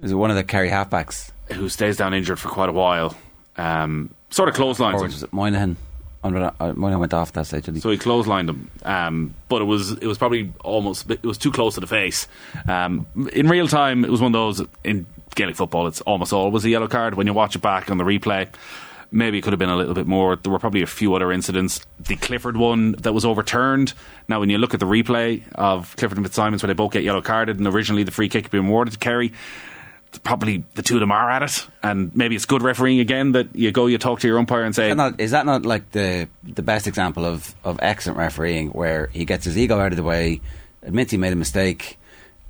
Is 0.03 0.13
it 0.13 0.15
one 0.17 0.31
of 0.31 0.37
the 0.37 0.45
Kerry 0.45 0.69
halfbacks? 0.69 1.31
who 1.53 1.69
stays 1.69 1.97
down 1.97 2.15
injured 2.15 2.39
for 2.39 2.49
quite 2.49 2.69
a 2.69 2.73
while. 2.73 3.15
Um, 3.57 4.11
sort 4.31 4.49
of 4.49 4.55
clotheslines 4.55 5.01
Or 5.03 5.07
was 5.07 5.23
it 5.25 5.33
Moynihan? 5.33 5.77
Uh, 6.23 6.31
Moynihan 6.77 7.01
went 7.01 7.13
off 7.15 7.33
that 7.33 7.47
stage. 7.47 7.65
didn't 7.65 7.77
he? 7.77 7.81
So 7.81 7.91
he 7.91 7.97
clotheslined 7.99 8.49
him, 8.51 8.71
um, 8.85 9.35
but 9.49 9.61
it 9.63 9.65
was 9.65 9.93
it 9.93 10.07
was 10.07 10.17
probably 10.19 10.53
almost 10.63 11.11
it 11.11 11.25
was 11.25 11.39
too 11.39 11.51
close 11.51 11.75
to 11.75 11.81
the 11.81 11.87
face. 11.89 12.29
Um, 12.69 13.07
in 13.33 13.49
real 13.49 13.67
time, 13.69 14.05
it 14.05 14.11
was 14.11 14.21
one 14.21 14.33
of 14.35 14.57
those 14.57 14.67
in 14.85 15.07
Gaelic 15.35 15.57
football. 15.57 15.87
It's 15.89 16.03
almost 16.03 16.33
always 16.33 16.65
a 16.65 16.69
yellow 16.71 16.89
card 16.89 17.15
when 17.15 17.27
you 17.27 17.33
watch 17.33 17.57
it 17.57 17.63
back 17.63 17.91
on 17.91 17.97
the 17.99 18.05
replay. 18.05 18.47
Maybe 19.13 19.39
it 19.39 19.43
could 19.43 19.53
have 19.53 19.59
been 19.59 19.71
a 19.71 19.77
little 19.77 19.95
bit 19.95 20.07
more. 20.07 20.37
There 20.37 20.53
were 20.53 20.59
probably 20.59 20.83
a 20.83 20.87
few 20.87 21.15
other 21.15 21.33
incidents. 21.33 21.85
The 21.99 22.17
Clifford 22.17 22.57
one 22.57 22.93
that 22.93 23.13
was 23.13 23.25
overturned. 23.25 23.93
Now, 24.29 24.41
when 24.41 24.51
you 24.51 24.59
look 24.59 24.73
at 24.73 24.81
the 24.81 24.87
replay 24.87 25.43
of 25.55 25.97
Clifford 25.97 26.19
and 26.19 26.27
Fitzsimons, 26.27 26.63
where 26.63 26.69
they 26.69 26.75
both 26.75 26.93
get 26.93 27.03
yellow 27.03 27.21
carded, 27.21 27.59
and 27.59 27.67
originally 27.67 28.05
the 28.05 28.13
free 28.13 28.29
kick 28.29 28.45
had 28.45 28.51
been 28.53 28.67
awarded 28.67 28.93
to 28.93 28.99
Kerry, 28.99 29.33
probably 30.23 30.65
the 30.75 30.83
two 30.83 30.95
of 30.95 31.01
them 31.01 31.13
are 31.13 31.31
at 31.31 31.43
it. 31.43 31.67
And 31.83 32.15
maybe 32.15 32.37
it's 32.37 32.47
good 32.47 32.63
refereeing 32.63 33.01
again 33.01 33.33
that 33.33 33.55
you 33.55 33.73
go, 33.73 33.87
you 33.87 33.99
talk 33.99 34.21
to 34.21 34.29
your 34.29 34.39
umpire 34.39 34.65
and 34.65 34.75
say, 34.75 34.91
Is 34.91 34.91
that 34.91 34.97
not, 34.97 35.21
is 35.21 35.31
that 35.31 35.47
not 35.47 35.65
like 35.65 35.91
the 35.93 36.29
the 36.43 36.63
best 36.63 36.87
example 36.87 37.25
of, 37.25 37.55
of 37.65 37.79
excellent 37.83 38.19
refereeing 38.19 38.69
where 38.71 39.07
he 39.09 39.25
gets 39.25 39.45
his 39.45 39.57
ego 39.57 39.79
out 39.79 39.93
of 39.93 39.97
the 39.97 40.03
way, 40.03 40.41
admits 40.83 41.11
he 41.13 41.17
made 41.17 41.33
a 41.33 41.37
mistake? 41.37 41.99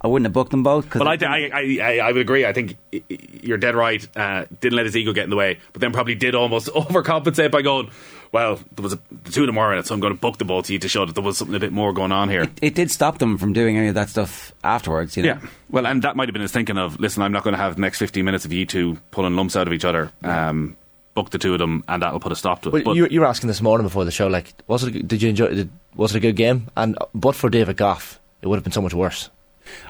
I 0.03 0.09
wouldn't 0.09 0.25
have 0.27 0.33
booked 0.33 0.51
them 0.51 0.63
both. 0.63 0.89
Cause 0.89 1.01
Well, 1.01 1.09
I, 1.09 1.19
I, 1.23 1.51
I, 1.53 1.79
I- 1.83 1.99
I 2.09 2.13
would 2.13 2.21
agree. 2.23 2.47
I 2.47 2.53
think 2.53 2.77
y- 2.93 3.03
y- 3.11 3.19
you're 3.43 3.59
dead 3.59 3.75
right. 3.75 4.07
Uh, 4.17 4.47
didn't 4.61 4.77
let 4.77 4.87
his 4.87 4.97
ego 4.97 5.13
get 5.13 5.25
in 5.25 5.31
the 5.31 5.37
way, 5.37 5.59
but 5.73 5.81
then 5.81 5.93
probably 5.93 6.15
did 6.15 6.35
almost 6.35 6.69
overcompensate 6.75 7.51
by 7.51 7.61
going, 7.63 7.91
well, 8.33 8.61
there 8.77 8.83
was 8.83 8.93
a, 8.95 8.99
the 9.25 9.31
two 9.33 9.43
of 9.43 9.47
them 9.47 9.59
are 9.59 9.73
in 9.73 9.79
it, 9.81 9.87
so 9.87 9.95
I'm 9.95 10.01
going 10.01 10.15
to 10.15 10.19
book 10.21 10.39
the 10.39 10.45
both 10.45 10.67
of 10.67 10.71
you 10.71 10.79
to 10.79 10.89
show 10.89 11.05
that 11.05 11.15
there 11.15 11.23
was 11.25 11.37
something 11.37 11.55
a 11.55 11.61
bit 11.61 11.73
more 11.73 11.93
going 11.93 12.13
on 12.13 12.29
here. 12.31 12.47
it 12.63 12.75
did 12.75 12.91
stop 12.91 13.19
them 13.19 13.37
from 13.39 13.53
doing 13.53 13.77
any 13.77 13.89
of 13.89 13.95
that 13.97 14.09
stuff 14.09 14.53
afterwards. 14.65 15.17
You 15.17 15.25
know? 15.25 15.29
Yeah. 15.43 15.49
Well, 15.69 15.87
and 15.87 16.01
that 16.03 16.17
might 16.17 16.29
have 16.29 16.33
been 16.33 16.43
his 16.43 16.53
thinking 16.53 16.79
of, 16.79 16.99
listen, 17.01 17.23
I'm 17.23 17.33
not 17.33 17.43
going 17.45 17.55
to 17.55 17.61
have 17.61 17.75
the 17.75 17.81
next 17.83 17.99
15 17.99 18.25
minutes 18.25 18.45
of 18.45 18.53
you 18.53 18.65
two 18.67 18.97
pulling 19.11 19.37
lumps 19.37 19.57
out 19.57 19.67
of 19.67 19.73
each 19.73 19.85
other. 19.85 20.11
Um, 20.23 20.77
book 21.15 21.31
the 21.31 21.39
two 21.39 21.53
of 21.53 21.59
them, 21.59 21.83
and 21.89 22.03
that'll 22.03 22.21
put 22.21 22.31
a 22.33 22.37
stop 22.37 22.63
to 22.63 22.69
it. 22.69 22.73
But 22.73 22.85
But 22.85 22.97
you, 22.97 23.07
you 23.09 23.21
were 23.21 23.27
asking 23.27 23.49
this 23.49 23.61
morning 23.61 23.85
before 23.85 24.05
the 24.05 24.13
show, 24.13 24.29
like, 24.29 24.55
was 24.69 24.85
it? 24.85 24.95
a- 24.95 25.03
Did 25.03 25.21
you 25.21 25.29
enjoy? 25.29 25.49
Did, 25.49 25.71
was 25.97 26.15
it 26.15 26.19
a 26.19 26.21
good 26.21 26.37
game? 26.37 26.69
And 26.77 26.97
uh, 27.01 27.07
but 27.15 27.35
for 27.35 27.51
David 27.51 27.77
Gough, 27.77 28.21
it 28.43 28.47
would 28.47 28.57
have 28.57 28.63
been 28.65 28.73
so 28.73 28.81
much 28.81 28.95
worse. 28.95 29.29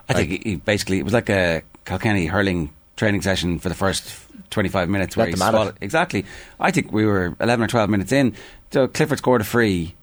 I 0.08 0.12
think 0.14 0.30
he, 0.30 0.40
he 0.50 0.56
basically 0.56 0.98
it 0.98 1.04
was 1.04 1.12
like 1.12 1.28
a 1.30 1.62
Kilkenny 1.84 2.26
hurling 2.26 2.70
training 2.96 3.22
session 3.22 3.58
for 3.58 3.68
the 3.68 3.74
first 3.74 4.12
25 4.50 4.88
minutes 4.88 5.16
where 5.16 5.26
he 5.26 5.32
them 5.32 5.42
at 5.42 5.48
it. 5.48 5.50
swallowed- 5.56 5.78
exactly. 5.80 6.24
I 6.58 6.70
think 6.70 6.92
we 6.92 7.06
were 7.06 7.34
11 7.40 7.64
or 7.64 7.68
12 7.68 7.88
minutes 7.90 8.12
in. 8.12 8.34
So 8.72 8.88
Clifford 8.88 9.18
scored 9.18 9.40
a 9.40 9.44
free. 9.44 9.94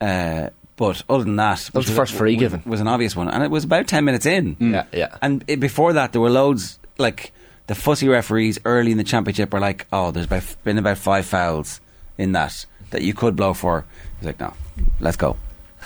Uh, 0.00 0.50
But 0.76 1.02
other 1.08 1.24
than 1.24 1.36
that, 1.36 1.58
That 1.58 1.74
was 1.74 1.86
the 1.86 1.92
first 1.92 2.14
free 2.14 2.34
was, 2.36 2.40
given. 2.40 2.62
was 2.64 2.80
an 2.80 2.86
obvious 2.86 3.16
one, 3.16 3.28
and 3.28 3.42
it 3.42 3.50
was 3.50 3.64
about 3.64 3.88
ten 3.88 4.04
minutes 4.04 4.26
in. 4.26 4.56
Yeah, 4.60 4.84
yeah. 4.92 5.16
And 5.20 5.42
it, 5.48 5.58
before 5.58 5.92
that, 5.94 6.12
there 6.12 6.20
were 6.20 6.30
loads 6.30 6.78
like 6.98 7.32
the 7.66 7.74
fussy 7.74 8.06
referees 8.08 8.60
early 8.64 8.92
in 8.92 8.96
the 8.98 9.02
championship 9.04 9.52
were 9.52 9.58
like, 9.58 9.86
"Oh, 9.92 10.12
there's 10.12 10.26
about, 10.26 10.44
been 10.62 10.78
about 10.78 10.96
five 10.98 11.26
fouls 11.26 11.80
in 12.16 12.30
that 12.32 12.64
that 12.90 13.02
you 13.02 13.12
could 13.12 13.34
blow 13.34 13.54
for." 13.54 13.84
He's 14.20 14.26
like, 14.26 14.38
"No, 14.38 14.52
let's 15.00 15.16
go." 15.16 15.36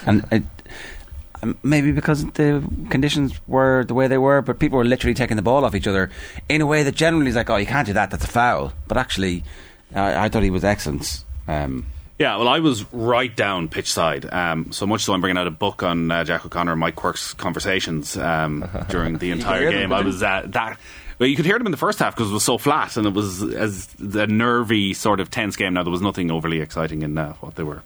And 0.04 0.26
it, 0.30 0.42
maybe 1.62 1.92
because 1.92 2.24
the 2.32 2.62
conditions 2.90 3.40
were 3.46 3.84
the 3.84 3.94
way 3.94 4.06
they 4.08 4.18
were, 4.18 4.42
but 4.42 4.58
people 4.58 4.78
were 4.78 4.84
literally 4.84 5.14
taking 5.14 5.36
the 5.36 5.42
ball 5.42 5.64
off 5.64 5.74
each 5.74 5.86
other 5.86 6.10
in 6.48 6.60
a 6.60 6.66
way 6.66 6.82
that 6.82 6.94
generally 6.94 7.28
is 7.28 7.36
like, 7.36 7.50
"Oh, 7.50 7.56
you 7.56 7.66
can't 7.66 7.86
do 7.86 7.92
that. 7.94 8.10
That's 8.10 8.24
a 8.24 8.28
foul." 8.28 8.72
But 8.88 8.96
actually, 8.96 9.44
I, 9.94 10.26
I 10.26 10.28
thought 10.28 10.42
he 10.42 10.50
was 10.50 10.64
excellent. 10.64 11.24
Um, 11.48 11.86
Yeah, 12.18 12.36
well, 12.36 12.48
I 12.48 12.60
was 12.60 12.84
right 12.92 13.34
down 13.34 13.68
pitch 13.68 13.90
side. 13.90 14.32
Um, 14.32 14.70
so 14.70 14.86
much 14.86 15.02
so, 15.02 15.12
I'm 15.12 15.20
bringing 15.20 15.38
out 15.38 15.46
a 15.46 15.50
book 15.50 15.82
on 15.82 16.10
uh, 16.10 16.22
Jack 16.24 16.46
O'Connor 16.46 16.72
and 16.72 16.80
Mike 16.80 16.94
Quirke's 16.94 17.34
conversations 17.34 18.16
um, 18.16 18.68
during 18.88 19.18
the 19.18 19.30
entire 19.32 19.64
them, 19.64 19.72
game. 19.72 19.92
I 19.92 20.02
was 20.02 20.22
uh, 20.22 20.42
that. 20.46 20.78
Well, 21.18 21.28
you 21.28 21.36
could 21.36 21.46
hear 21.46 21.58
them 21.58 21.66
in 21.66 21.72
the 21.72 21.78
first 21.78 21.98
half 21.98 22.14
because 22.14 22.30
it 22.30 22.34
was 22.34 22.44
so 22.44 22.58
flat 22.58 22.96
and 22.96 23.06
it 23.06 23.14
was 23.14 23.42
as 23.42 23.88
a 24.00 24.26
nervy 24.26 24.92
sort 24.92 25.20
of 25.20 25.30
tense 25.30 25.56
game. 25.56 25.74
Now 25.74 25.82
there 25.82 25.92
was 25.92 26.00
nothing 26.00 26.30
overly 26.30 26.60
exciting 26.60 27.02
in 27.02 27.16
uh, 27.18 27.34
what 27.34 27.54
they 27.54 27.62
were 27.62 27.82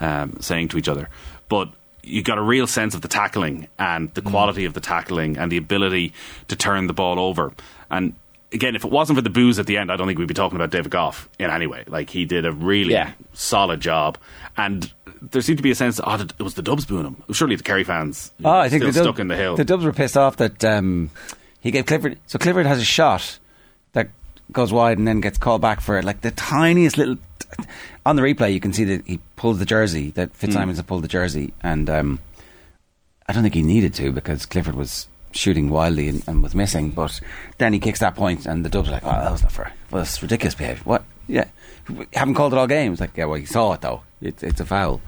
um, 0.00 0.40
saying 0.40 0.68
to 0.68 0.78
each 0.78 0.88
other, 0.88 1.08
but 1.48 1.68
you 2.02 2.22
got 2.22 2.38
a 2.38 2.42
real 2.42 2.66
sense 2.66 2.94
of 2.94 3.00
the 3.02 3.08
tackling 3.08 3.68
and 3.78 4.12
the 4.14 4.22
quality 4.22 4.64
of 4.64 4.74
the 4.74 4.80
tackling 4.80 5.36
and 5.38 5.50
the 5.52 5.56
ability 5.56 6.12
to 6.48 6.56
turn 6.56 6.86
the 6.88 6.92
ball 6.92 7.18
over. 7.20 7.52
And 7.90 8.14
again, 8.52 8.74
if 8.74 8.84
it 8.84 8.90
wasn't 8.90 9.16
for 9.18 9.22
the 9.22 9.30
booze 9.30 9.58
at 9.58 9.66
the 9.66 9.76
end, 9.78 9.90
I 9.92 9.96
don't 9.96 10.06
think 10.06 10.18
we'd 10.18 10.26
be 10.28 10.34
talking 10.34 10.56
about 10.56 10.70
David 10.70 10.90
Gough 10.90 11.28
in 11.38 11.50
any 11.50 11.66
way. 11.66 11.84
Like 11.86 12.10
he 12.10 12.24
did 12.24 12.44
a 12.44 12.52
really 12.52 12.92
Yeah. 12.94 13.12
solid 13.34 13.80
job, 13.80 14.18
and 14.56 14.92
there 15.20 15.40
seemed 15.42 15.58
to 15.58 15.62
be 15.62 15.70
a 15.70 15.74
sense. 15.76 16.00
Oh, 16.02 16.14
it 16.16 16.42
was 16.42 16.54
the 16.54 16.62
Dubs 16.62 16.84
booing 16.86 17.04
him. 17.06 17.16
Surely 17.32 17.54
the 17.56 17.62
Kerry 17.62 17.84
fans. 17.84 18.32
Oh, 18.44 18.50
I 18.50 18.68
think 18.68 18.82
still 18.82 18.92
the 18.92 18.98
Dub- 18.98 19.04
stuck 19.14 19.20
in 19.20 19.28
the 19.28 19.36
hill. 19.36 19.54
The 19.56 19.64
Dubs 19.64 19.84
were 19.84 19.92
pissed 19.92 20.16
off 20.16 20.36
that 20.38 20.64
um, 20.64 21.10
he 21.60 21.70
gave 21.70 21.86
Clifford. 21.86 22.18
So 22.26 22.38
Clifford 22.40 22.66
has 22.66 22.80
a 22.80 22.84
shot 22.84 23.38
that 23.92 24.08
goes 24.50 24.72
wide 24.72 24.98
and 24.98 25.06
then 25.06 25.20
gets 25.20 25.38
called 25.38 25.60
back 25.62 25.80
for 25.80 25.96
it, 25.98 26.04
like 26.04 26.22
the 26.22 26.32
tiniest 26.32 26.98
little. 26.98 27.18
On 28.06 28.16
the 28.16 28.22
replay, 28.22 28.52
you 28.52 28.60
can 28.60 28.72
see 28.72 28.84
that 28.84 29.06
he 29.06 29.20
pulls 29.36 29.58
the 29.58 29.64
jersey. 29.64 30.10
That 30.10 30.34
Fitzsimons 30.34 30.76
had 30.78 30.86
pulled 30.86 31.04
the 31.04 31.08
jersey, 31.08 31.52
and 31.62 31.88
um, 31.88 32.18
I 33.28 33.32
don't 33.32 33.42
think 33.42 33.54
he 33.54 33.62
needed 33.62 33.94
to 33.94 34.12
because 34.12 34.46
Clifford 34.46 34.74
was 34.74 35.06
shooting 35.32 35.70
wildly 35.70 36.08
and, 36.08 36.22
and 36.26 36.42
was 36.42 36.54
missing. 36.54 36.90
But 36.90 37.20
then 37.58 37.72
he 37.72 37.78
kicks 37.78 38.00
that 38.00 38.14
point, 38.14 38.46
and 38.46 38.64
the 38.64 38.68
Dubs 38.68 38.88
are 38.88 38.92
like, 38.92 39.04
"Oh, 39.04 39.10
that 39.10 39.30
was 39.30 39.42
not 39.42 39.52
fair. 39.52 39.72
Well, 39.90 40.02
it's 40.02 40.20
ridiculous 40.22 40.54
behaviour. 40.54 40.84
What? 40.84 41.04
Yeah, 41.28 41.46
haven't 42.12 42.34
called 42.34 42.52
it 42.52 42.58
all 42.58 42.66
game." 42.66 42.92
It's 42.92 43.00
like, 43.00 43.16
yeah, 43.16 43.26
well, 43.26 43.38
he 43.38 43.46
saw 43.46 43.72
it 43.74 43.80
though. 43.80 44.02
It, 44.20 44.42
it's 44.42 44.60
a 44.60 44.66
foul. 44.66 45.00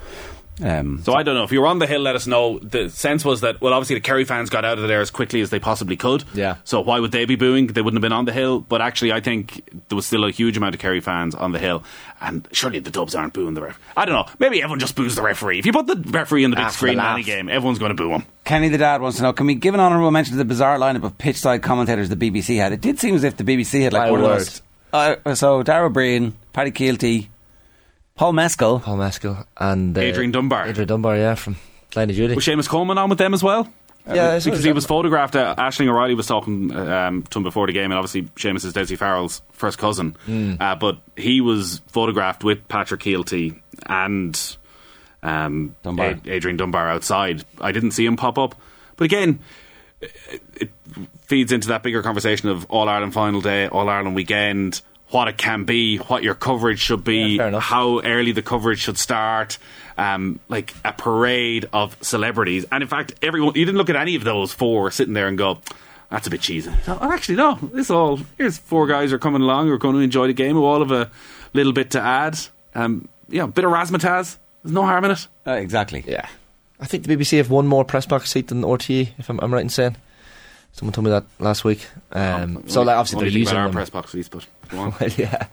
Um, 0.62 1.00
So 1.02 1.14
I 1.14 1.22
don't 1.24 1.34
know. 1.34 1.42
If 1.42 1.50
you 1.52 1.60
were 1.60 1.66
on 1.66 1.80
the 1.80 1.86
hill, 1.86 2.00
let 2.00 2.14
us 2.14 2.26
know. 2.26 2.58
The 2.60 2.88
sense 2.88 3.24
was 3.24 3.40
that, 3.40 3.60
well, 3.60 3.72
obviously 3.72 3.96
the 3.96 4.00
Kerry 4.00 4.24
fans 4.24 4.50
got 4.50 4.64
out 4.64 4.78
of 4.78 4.86
there 4.86 5.00
as 5.00 5.10
quickly 5.10 5.40
as 5.40 5.50
they 5.50 5.58
possibly 5.58 5.96
could. 5.96 6.22
Yeah. 6.32 6.56
So 6.64 6.80
why 6.80 7.00
would 7.00 7.10
they 7.12 7.24
be 7.24 7.34
booing? 7.34 7.66
They 7.68 7.82
wouldn't 7.82 7.96
have 7.98 8.02
been 8.08 8.12
on 8.16 8.24
the 8.24 8.32
hill. 8.32 8.60
But 8.60 8.80
actually, 8.80 9.12
I 9.12 9.20
think 9.20 9.62
there 9.88 9.96
was 9.96 10.06
still 10.06 10.24
a 10.24 10.30
huge 10.30 10.56
amount 10.56 10.74
of 10.76 10.80
Kerry 10.80 11.00
fans 11.00 11.34
on 11.34 11.52
the 11.52 11.58
hill. 11.58 11.82
And 12.20 12.46
surely 12.52 12.78
the 12.78 12.90
Dubs 12.90 13.14
aren't 13.14 13.32
booing 13.32 13.54
the 13.54 13.62
ref. 13.62 13.78
I 13.96 14.04
don't 14.04 14.14
know. 14.14 14.32
Maybe 14.38 14.62
everyone 14.62 14.78
just 14.78 14.94
boos 14.94 15.16
the 15.16 15.22
referee. 15.22 15.58
If 15.58 15.66
you 15.66 15.72
put 15.72 15.86
the 15.88 15.96
referee 16.10 16.44
in 16.44 16.50
the 16.50 16.56
big 16.56 16.66
for 16.66 16.72
screen 16.72 16.94
in 16.94 17.04
any 17.04 17.22
game, 17.24 17.48
everyone's 17.48 17.78
going 17.80 17.94
to 17.94 18.00
boo 18.02 18.10
him. 18.10 18.24
Kenny 18.44 18.68
the 18.68 18.78
Dad 18.78 19.00
wants 19.00 19.16
to 19.16 19.22
know 19.24 19.32
Can 19.32 19.46
we 19.46 19.54
give 19.56 19.74
an 19.74 19.80
honourable 19.80 20.10
mention 20.10 20.32
to 20.32 20.38
the 20.38 20.44
bizarre 20.44 20.78
lineup 20.78 21.02
of 21.02 21.18
pitch 21.18 21.36
side 21.36 21.62
commentators 21.62 22.08
the 22.10 22.16
BBC 22.16 22.56
had? 22.58 22.72
It 22.72 22.80
did 22.80 23.00
seem 23.00 23.14
as 23.16 23.24
if 23.24 23.36
the 23.36 23.44
BBC 23.44 23.82
had 23.82 23.92
like 23.92 24.04
My 24.04 24.10
one 24.12 24.22
word. 24.22 24.30
of 24.32 24.38
those. 24.38 24.62
Uh, 24.92 25.34
so, 25.34 25.62
Dara 25.64 25.90
Breen, 25.90 26.34
Paddy 26.52 26.70
Kielty, 26.70 27.28
Paul 28.16 28.32
Mescal. 28.32 28.80
Paul 28.80 28.96
Mescal 28.96 29.46
and 29.56 29.96
uh, 29.96 30.00
Adrian 30.00 30.30
Dunbar. 30.30 30.68
Adrian 30.68 30.88
Dunbar, 30.88 31.16
yeah, 31.16 31.34
from 31.34 31.56
Glenn 31.90 32.10
Judy. 32.10 32.34
Was 32.34 32.44
Seamus 32.44 32.68
Coleman 32.68 32.98
on 32.98 33.08
with 33.08 33.18
them 33.18 33.34
as 33.34 33.42
well? 33.42 33.68
Yeah, 34.06 34.32
I 34.32 34.38
suppose 34.38 34.44
because 34.44 34.64
he 34.64 34.72
was 34.72 34.84
photographed. 34.84 35.34
Uh, 35.34 35.54
Aisling 35.56 35.88
O'Reilly 35.88 36.14
was 36.14 36.26
talking 36.26 36.74
um, 36.76 37.22
to 37.22 37.38
him 37.38 37.42
before 37.42 37.66
the 37.66 37.72
game, 37.72 37.86
and 37.86 37.94
obviously 37.94 38.22
Seamus 38.36 38.64
is 38.64 38.74
Dessie 38.74 38.98
Farrell's 38.98 39.40
first 39.52 39.78
cousin. 39.78 40.14
Hmm. 40.26 40.54
Uh, 40.60 40.74
but 40.74 40.98
he 41.16 41.40
was 41.40 41.80
photographed 41.88 42.44
with 42.44 42.68
Patrick 42.68 43.00
Kielty 43.00 43.60
and 43.86 44.56
um, 45.22 45.74
Dunbar. 45.82 46.06
Ad- 46.06 46.28
Adrian 46.28 46.58
Dunbar 46.58 46.88
outside. 46.90 47.44
I 47.60 47.72
didn't 47.72 47.92
see 47.92 48.04
him 48.04 48.16
pop 48.16 48.38
up, 48.38 48.54
but 48.96 49.06
again, 49.06 49.40
it, 50.02 50.42
it 50.56 50.70
feeds 51.22 51.50
into 51.50 51.68
that 51.68 51.82
bigger 51.82 52.02
conversation 52.02 52.50
of 52.50 52.66
All 52.68 52.88
Ireland 52.90 53.14
final 53.14 53.40
day, 53.40 53.68
All 53.68 53.88
Ireland 53.88 54.14
weekend. 54.14 54.82
What 55.14 55.28
it 55.28 55.38
can 55.38 55.62
be, 55.62 55.98
what 55.98 56.24
your 56.24 56.34
coverage 56.34 56.80
should 56.80 57.04
be, 57.04 57.36
Yeah, 57.36 57.60
how 57.60 58.00
early 58.00 58.32
the 58.32 58.42
coverage 58.42 58.80
should 58.80 58.98
start, 58.98 59.58
um, 59.96 60.40
like 60.48 60.74
a 60.84 60.92
parade 60.92 61.66
of 61.72 61.96
celebrities. 62.00 62.66
And 62.72 62.82
in 62.82 62.88
fact, 62.88 63.14
everyone 63.22 63.54
you 63.54 63.64
didn't 63.64 63.78
look 63.78 63.88
at 63.90 63.94
any 63.94 64.16
of 64.16 64.24
those 64.24 64.52
four 64.52 64.90
sitting 64.90 65.14
there 65.14 65.28
and 65.28 65.38
go, 65.38 65.58
"That's 66.10 66.26
a 66.26 66.30
bit 66.30 66.40
cheesy." 66.40 66.72
No, 66.88 66.98
oh, 67.00 67.12
actually, 67.12 67.36
no. 67.36 67.60
This 67.72 67.90
all 67.90 68.18
here's 68.36 68.58
four 68.58 68.88
guys 68.88 69.10
who 69.10 69.16
are 69.16 69.20
coming 69.20 69.40
along 69.42 69.68
who 69.68 69.72
are 69.72 69.78
going 69.78 69.94
to 69.94 70.00
enjoy 70.00 70.26
the 70.26 70.32
game. 70.32 70.56
Who 70.56 70.64
all 70.64 70.80
have 70.80 70.90
a 70.90 71.08
little 71.52 71.72
bit 71.72 71.92
to 71.92 72.00
add. 72.00 72.36
Um, 72.74 73.06
yeah, 73.28 73.44
a 73.44 73.46
bit 73.46 73.64
of 73.64 73.70
razzmatazz. 73.70 74.36
There's 74.64 74.74
no 74.74 74.82
harm 74.82 75.04
in 75.04 75.12
it. 75.12 75.28
Uh, 75.46 75.52
exactly. 75.52 76.02
Yeah. 76.08 76.26
I 76.80 76.86
think 76.86 77.04
the 77.04 77.14
BBC 77.16 77.36
have 77.36 77.50
one 77.50 77.68
more 77.68 77.84
press 77.84 78.04
box 78.04 78.30
seat 78.32 78.48
than 78.48 78.62
the 78.62 78.66
RTE, 78.66 79.10
if 79.18 79.30
I'm, 79.30 79.38
I'm 79.40 79.54
right 79.54 79.62
in 79.62 79.68
saying. 79.68 79.96
Someone 80.72 80.92
told 80.92 81.04
me 81.04 81.12
that 81.12 81.24
last 81.38 81.62
week. 81.64 81.86
Um, 82.10 82.64
so 82.66 82.82
like, 82.82 82.96
obviously 82.96 83.18
Only 83.18 83.30
they're 83.30 83.32
think 83.34 83.38
using 83.44 83.56
our 83.56 83.66
them. 83.66 83.74
press 83.74 83.90
box 83.90 84.10
seats, 84.10 84.28
but 84.28 84.40
go 84.40 84.44
on. 84.48 84.63
Well, 84.72 84.94
yeah, 85.16 85.46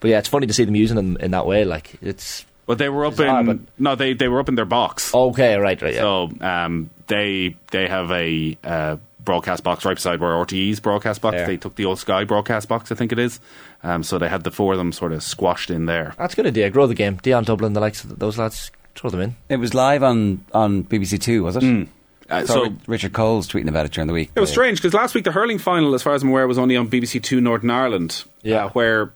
but 0.00 0.10
yeah, 0.10 0.18
it's 0.18 0.28
funny 0.28 0.46
to 0.46 0.52
see 0.52 0.64
them 0.64 0.76
using 0.76 0.96
them 0.96 1.16
in 1.18 1.30
that 1.32 1.46
way. 1.46 1.64
Like 1.64 1.96
it's 2.02 2.44
But 2.66 2.78
they 2.78 2.88
were 2.88 3.06
up 3.06 3.12
Bizarre, 3.16 3.40
in 3.40 3.46
but- 3.46 3.58
no, 3.78 3.94
they 3.94 4.12
they 4.14 4.28
were 4.28 4.40
up 4.40 4.48
in 4.48 4.54
their 4.54 4.64
box. 4.64 5.14
okay, 5.14 5.56
right, 5.56 5.80
right, 5.80 5.94
yeah. 5.94 6.00
So 6.00 6.30
um, 6.40 6.90
they 7.06 7.54
they 7.70 7.88
have 7.88 8.10
a 8.10 8.56
uh, 8.64 8.96
broadcast 9.24 9.62
box 9.62 9.84
right 9.84 9.94
beside 9.94 10.20
where 10.20 10.30
RTE's 10.32 10.80
broadcast 10.80 11.20
box. 11.20 11.36
Yeah. 11.36 11.46
They 11.46 11.56
took 11.56 11.76
the 11.76 11.84
old 11.84 11.98
Sky 11.98 12.24
broadcast 12.24 12.68
box, 12.68 12.90
I 12.90 12.94
think 12.96 13.12
it 13.12 13.18
is. 13.18 13.38
Um, 13.84 14.02
so 14.02 14.18
they 14.18 14.28
had 14.28 14.42
the 14.44 14.50
four 14.50 14.72
of 14.72 14.78
them 14.78 14.92
sort 14.92 15.12
of 15.12 15.22
squashed 15.22 15.70
in 15.70 15.86
there. 15.86 16.14
That's 16.18 16.34
a 16.34 16.36
good 16.36 16.46
idea. 16.46 16.70
Grow 16.70 16.86
the 16.86 16.94
game. 16.94 17.16
Dion 17.22 17.44
Dublin, 17.44 17.72
the 17.72 17.80
likes 17.80 18.02
of 18.04 18.18
those 18.18 18.38
lads, 18.38 18.70
throw 18.94 19.10
them 19.10 19.20
in. 19.20 19.36
It 19.48 19.56
was 19.56 19.74
live 19.74 20.02
on, 20.02 20.44
on 20.52 20.84
BBC 20.84 21.20
Two, 21.20 21.42
was 21.44 21.56
it? 21.56 21.88
Uh, 22.30 22.46
So 22.46 22.54
so 22.66 22.74
Richard 22.86 23.12
Cole's 23.12 23.46
tweeting 23.48 23.68
about 23.68 23.84
it 23.86 23.92
during 23.92 24.06
the 24.08 24.14
week. 24.14 24.30
it 24.34 24.40
was 24.40 24.50
strange 24.50 24.78
because 24.80 24.94
last 24.94 25.14
week 25.14 25.24
the 25.24 25.32
hurling 25.32 25.58
final, 25.58 25.94
as 25.94 26.02
far 26.02 26.14
as 26.14 26.22
I'm 26.22 26.28
aware, 26.30 26.46
was 26.48 26.58
only 26.58 26.76
on 26.76 26.88
BBC 26.88 27.22
Two 27.22 27.40
Northern 27.40 27.70
Ireland. 27.70 28.24
Yeah. 28.42 28.66
uh, 28.66 28.68
where 28.70 29.12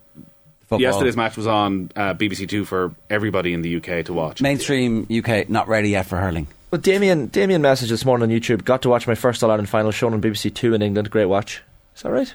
football. 0.62 0.80
yesterday's 0.80 1.16
match 1.16 1.36
was 1.36 1.46
on 1.46 1.90
uh, 1.96 2.14
BBC 2.14 2.48
Two 2.48 2.64
for 2.64 2.94
everybody 3.10 3.52
in 3.54 3.62
the 3.62 3.76
UK 3.76 4.04
to 4.06 4.12
watch. 4.12 4.40
Mainstream 4.40 5.06
UK 5.10 5.48
not 5.48 5.68
ready 5.68 5.90
yet 5.90 6.06
for 6.06 6.16
hurling. 6.16 6.46
But 6.70 6.82
Damien, 6.82 7.26
Damien 7.28 7.62
messaged 7.62 7.88
this 7.90 8.04
morning 8.04 8.30
on 8.30 8.36
YouTube. 8.36 8.64
Got 8.64 8.82
to 8.82 8.88
watch 8.88 9.06
my 9.06 9.14
first 9.14 9.42
All 9.42 9.50
Ireland 9.50 9.68
final 9.68 9.90
shown 9.92 10.12
on 10.14 10.20
BBC 10.20 10.52
Two 10.54 10.74
in 10.74 10.82
England. 10.82 11.10
Great 11.10 11.26
watch. 11.26 11.62
Is 11.94 12.02
that 12.02 12.10
right? 12.10 12.34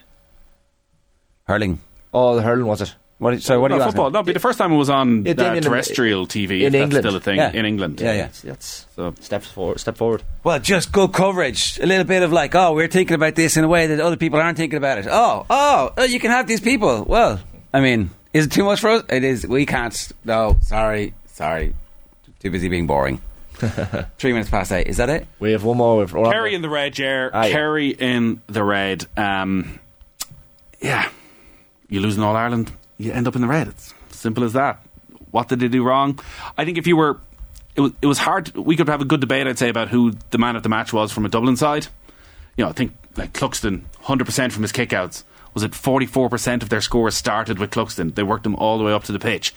Hurling. 1.48 1.80
Oh, 2.14 2.36
the 2.36 2.42
hurling 2.42 2.66
was 2.66 2.82
it? 2.82 2.96
What, 3.22 3.40
so 3.44 3.62
what 3.62 3.70
no, 3.70 3.76
are 3.76 3.78
you 3.78 3.86
football. 3.86 4.06
asking? 4.08 4.14
No, 4.14 4.20
it'd 4.22 4.26
be 4.26 4.34
the 4.34 4.40
first 4.40 4.58
time 4.58 4.72
it 4.72 4.78
was 4.78 4.90
on 4.90 5.26
Yeah, 5.26 5.34
uh, 5.34 5.62
terrestrial 5.62 6.26
TV. 6.26 6.62
in 6.62 6.66
if 6.66 6.72
that's 6.72 6.84
England. 6.84 7.04
still 7.04 7.16
a 7.16 7.20
thing 7.20 7.38
Yeah. 7.38 7.52
in 7.52 7.66
England. 7.68 8.02
Yeah, 8.02 8.14
yeah. 8.14 8.22
That's, 8.24 8.42
that's 8.42 8.86
So 8.96 9.14
steps 9.20 9.48
forward. 9.48 9.80
Step 9.80 9.96
forward. 9.96 10.24
Well, 10.44 10.58
just 10.58 10.92
good 10.92 11.14
coverage. 11.14 11.78
A 11.80 11.86
little 11.86 12.04
bit 12.04 12.24
of 12.24 12.32
like, 12.34 12.56
oh, 12.56 12.74
we're 12.74 12.88
thinking 12.88 13.14
about 13.14 13.36
this 13.36 13.58
in 13.58 13.64
a 13.64 13.68
way 13.68 13.86
that 13.86 14.00
other 14.00 14.16
people 14.18 14.40
aren't 14.40 14.58
thinking 14.58 14.78
about 14.78 14.98
it. 14.98 15.06
Oh, 15.08 15.46
oh, 15.52 15.94
oh 15.96 16.04
you 16.04 16.20
can 16.20 16.32
have 16.32 16.48
these 16.48 16.62
people. 16.62 17.04
Well, 17.04 17.40
I 17.72 17.80
mean, 17.80 18.10
is 18.34 18.48
it 18.48 18.52
too 18.54 18.64
much 18.64 18.80
for 18.80 18.90
us? 18.90 19.04
It 19.08 19.24
is. 19.24 19.46
We 19.46 19.68
can't. 19.68 20.12
No, 20.26 20.58
sorry, 20.62 21.14
sorry. 21.28 21.76
Too 22.40 22.50
busy 22.50 22.70
being 22.70 22.88
boring. 22.88 23.22
Three 24.18 24.32
minutes 24.34 24.50
past 24.50 24.72
eight. 24.72 24.88
Is 24.88 24.98
that 24.98 25.12
it? 25.12 25.28
We 25.38 25.52
have 25.52 25.64
one 25.64 25.78
more. 25.78 25.98
We've 25.98 26.12
Kerry 26.12 26.56
in 26.56 26.64
the 26.64 26.70
red, 26.70 26.96
Jer. 26.96 27.30
Ah, 27.32 27.46
yeah. 27.46 27.78
In 28.00 28.42
the 28.48 28.64
red. 28.64 29.06
Um, 29.16 29.80
yeah, 30.82 31.08
you 31.88 32.00
lose 32.00 32.18
in 32.18 32.24
All 32.24 32.36
Ireland, 32.36 32.72
you 33.04 33.12
end 33.12 33.28
up 33.28 33.36
in 33.36 33.42
the 33.42 33.48
red. 33.48 33.68
It's 33.68 33.94
simple 34.10 34.44
as 34.44 34.54
that. 34.54 34.86
What 35.32 35.48
did 35.48 35.60
they 35.60 35.68
do 35.68 35.84
wrong? 35.84 36.20
I 36.58 36.66
think 36.66 36.78
if 36.78 36.88
you 36.88 36.98
were, 36.98 37.20
it 37.76 37.82
was, 37.82 37.92
it 38.02 38.08
was 38.08 38.18
hard. 38.18 38.54
We 38.56 38.76
could 38.76 38.88
have 38.90 39.02
a 39.02 39.06
good 39.06 39.22
debate, 39.22 39.48
I'd 39.48 39.58
say, 39.58 39.70
about 39.70 39.90
who 39.90 40.14
the 40.32 40.38
man 40.38 40.56
of 40.56 40.64
the 40.64 40.70
match 40.70 40.92
was 40.92 41.12
from 41.12 41.26
a 41.26 41.30
Dublin 41.30 41.56
side. 41.56 41.88
You 42.58 42.66
know, 42.66 42.70
I 42.70 42.74
think 42.74 42.94
like 43.16 43.34
Cluxton, 43.34 43.84
hundred 44.02 44.26
percent 44.26 44.54
from 44.54 44.64
his 44.64 44.72
kickouts. 44.72 45.24
Was 45.54 45.64
it 45.64 45.74
forty 45.74 46.06
four 46.06 46.30
percent 46.30 46.64
of 46.64 46.70
their 46.70 46.82
scores 46.82 47.16
started 47.16 47.60
with 47.60 47.72
Cluxton? 47.72 48.14
They 48.14 48.24
worked 48.24 48.44
them 48.44 48.56
all 48.56 48.78
the 48.78 48.84
way 48.84 48.94
up 48.94 49.06
to 49.06 49.12
the 49.12 49.20
pitch. 49.20 49.54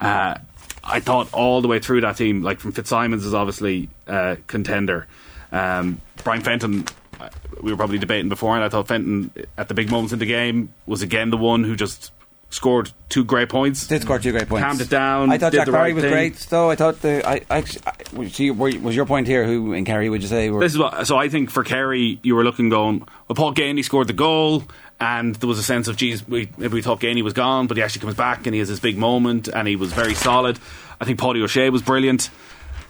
Uh, 0.00 0.36
I 0.84 1.00
thought 1.00 1.32
all 1.32 1.60
the 1.60 1.68
way 1.68 1.80
through 1.80 2.02
that 2.02 2.16
team, 2.16 2.42
like 2.42 2.60
from 2.60 2.72
Fitzsimons 2.72 3.24
is 3.24 3.34
obviously 3.34 3.88
uh, 4.06 4.36
contender. 4.46 5.06
Um, 5.50 6.00
Brian 6.22 6.42
Fenton, 6.42 6.84
uh, 7.18 7.30
we 7.60 7.72
were 7.72 7.76
probably 7.76 7.98
debating 7.98 8.28
before, 8.28 8.54
and 8.54 8.64
I 8.64 8.68
thought 8.68 8.86
Fenton 8.88 9.30
at 9.58 9.68
the 9.68 9.74
big 9.74 9.90
moments 9.90 10.12
in 10.12 10.18
the 10.20 10.26
game 10.26 10.72
was 10.86 11.02
again 11.02 11.30
the 11.30 11.36
one 11.36 11.64
who 11.64 11.74
just 11.74 12.12
scored 12.50 12.92
two 13.08 13.24
great 13.24 13.48
points. 13.48 13.86
Did 13.86 14.02
score 14.02 14.18
two 14.18 14.32
great 14.32 14.48
points. 14.48 14.64
Calmed 14.64 14.80
it 14.80 14.90
down. 14.90 15.30
I 15.30 15.38
thought 15.38 15.52
did 15.52 15.58
Jack 15.58 15.66
Barry 15.66 15.92
right 15.92 15.94
was 15.94 16.04
thing. 16.04 16.12
great, 16.12 16.36
though. 16.50 16.70
I 16.70 16.76
thought 16.76 17.00
the. 17.02 17.26
I, 17.28 17.34
I, 17.50 17.58
I 17.58 17.94
was, 18.12 18.38
was 18.38 18.96
your 18.96 19.06
point 19.06 19.26
here? 19.26 19.44
Who 19.44 19.72
in 19.72 19.84
Kerry 19.84 20.08
would 20.08 20.22
you 20.22 20.28
say? 20.28 20.50
Were, 20.50 20.60
This 20.60 20.72
is 20.72 20.78
what. 20.78 21.06
So 21.06 21.16
I 21.16 21.28
think 21.28 21.50
for 21.50 21.64
Kerry, 21.64 22.18
you 22.22 22.34
were 22.34 22.44
looking 22.44 22.68
going. 22.68 23.00
Well, 23.28 23.36
Paul 23.36 23.54
Geaney 23.54 23.84
scored 23.84 24.06
the 24.06 24.12
goal, 24.12 24.64
and 25.00 25.34
there 25.36 25.48
was 25.48 25.58
a 25.58 25.62
sense 25.62 25.88
of, 25.88 25.96
geez, 25.96 26.26
we, 26.26 26.48
maybe 26.56 26.74
we 26.74 26.82
thought 26.82 27.00
Geaney 27.00 27.22
was 27.22 27.32
gone, 27.32 27.66
but 27.66 27.76
he 27.76 27.82
actually 27.82 28.02
comes 28.02 28.14
back 28.14 28.46
and 28.46 28.54
he 28.54 28.60
has 28.60 28.68
this 28.68 28.80
big 28.80 28.96
moment, 28.96 29.48
and 29.48 29.68
he 29.68 29.76
was 29.76 29.92
very 29.92 30.14
solid. 30.14 30.58
I 31.00 31.04
think 31.04 31.18
Paulie 31.18 31.42
O'Shea 31.42 31.70
was 31.70 31.82
brilliant. 31.82 32.30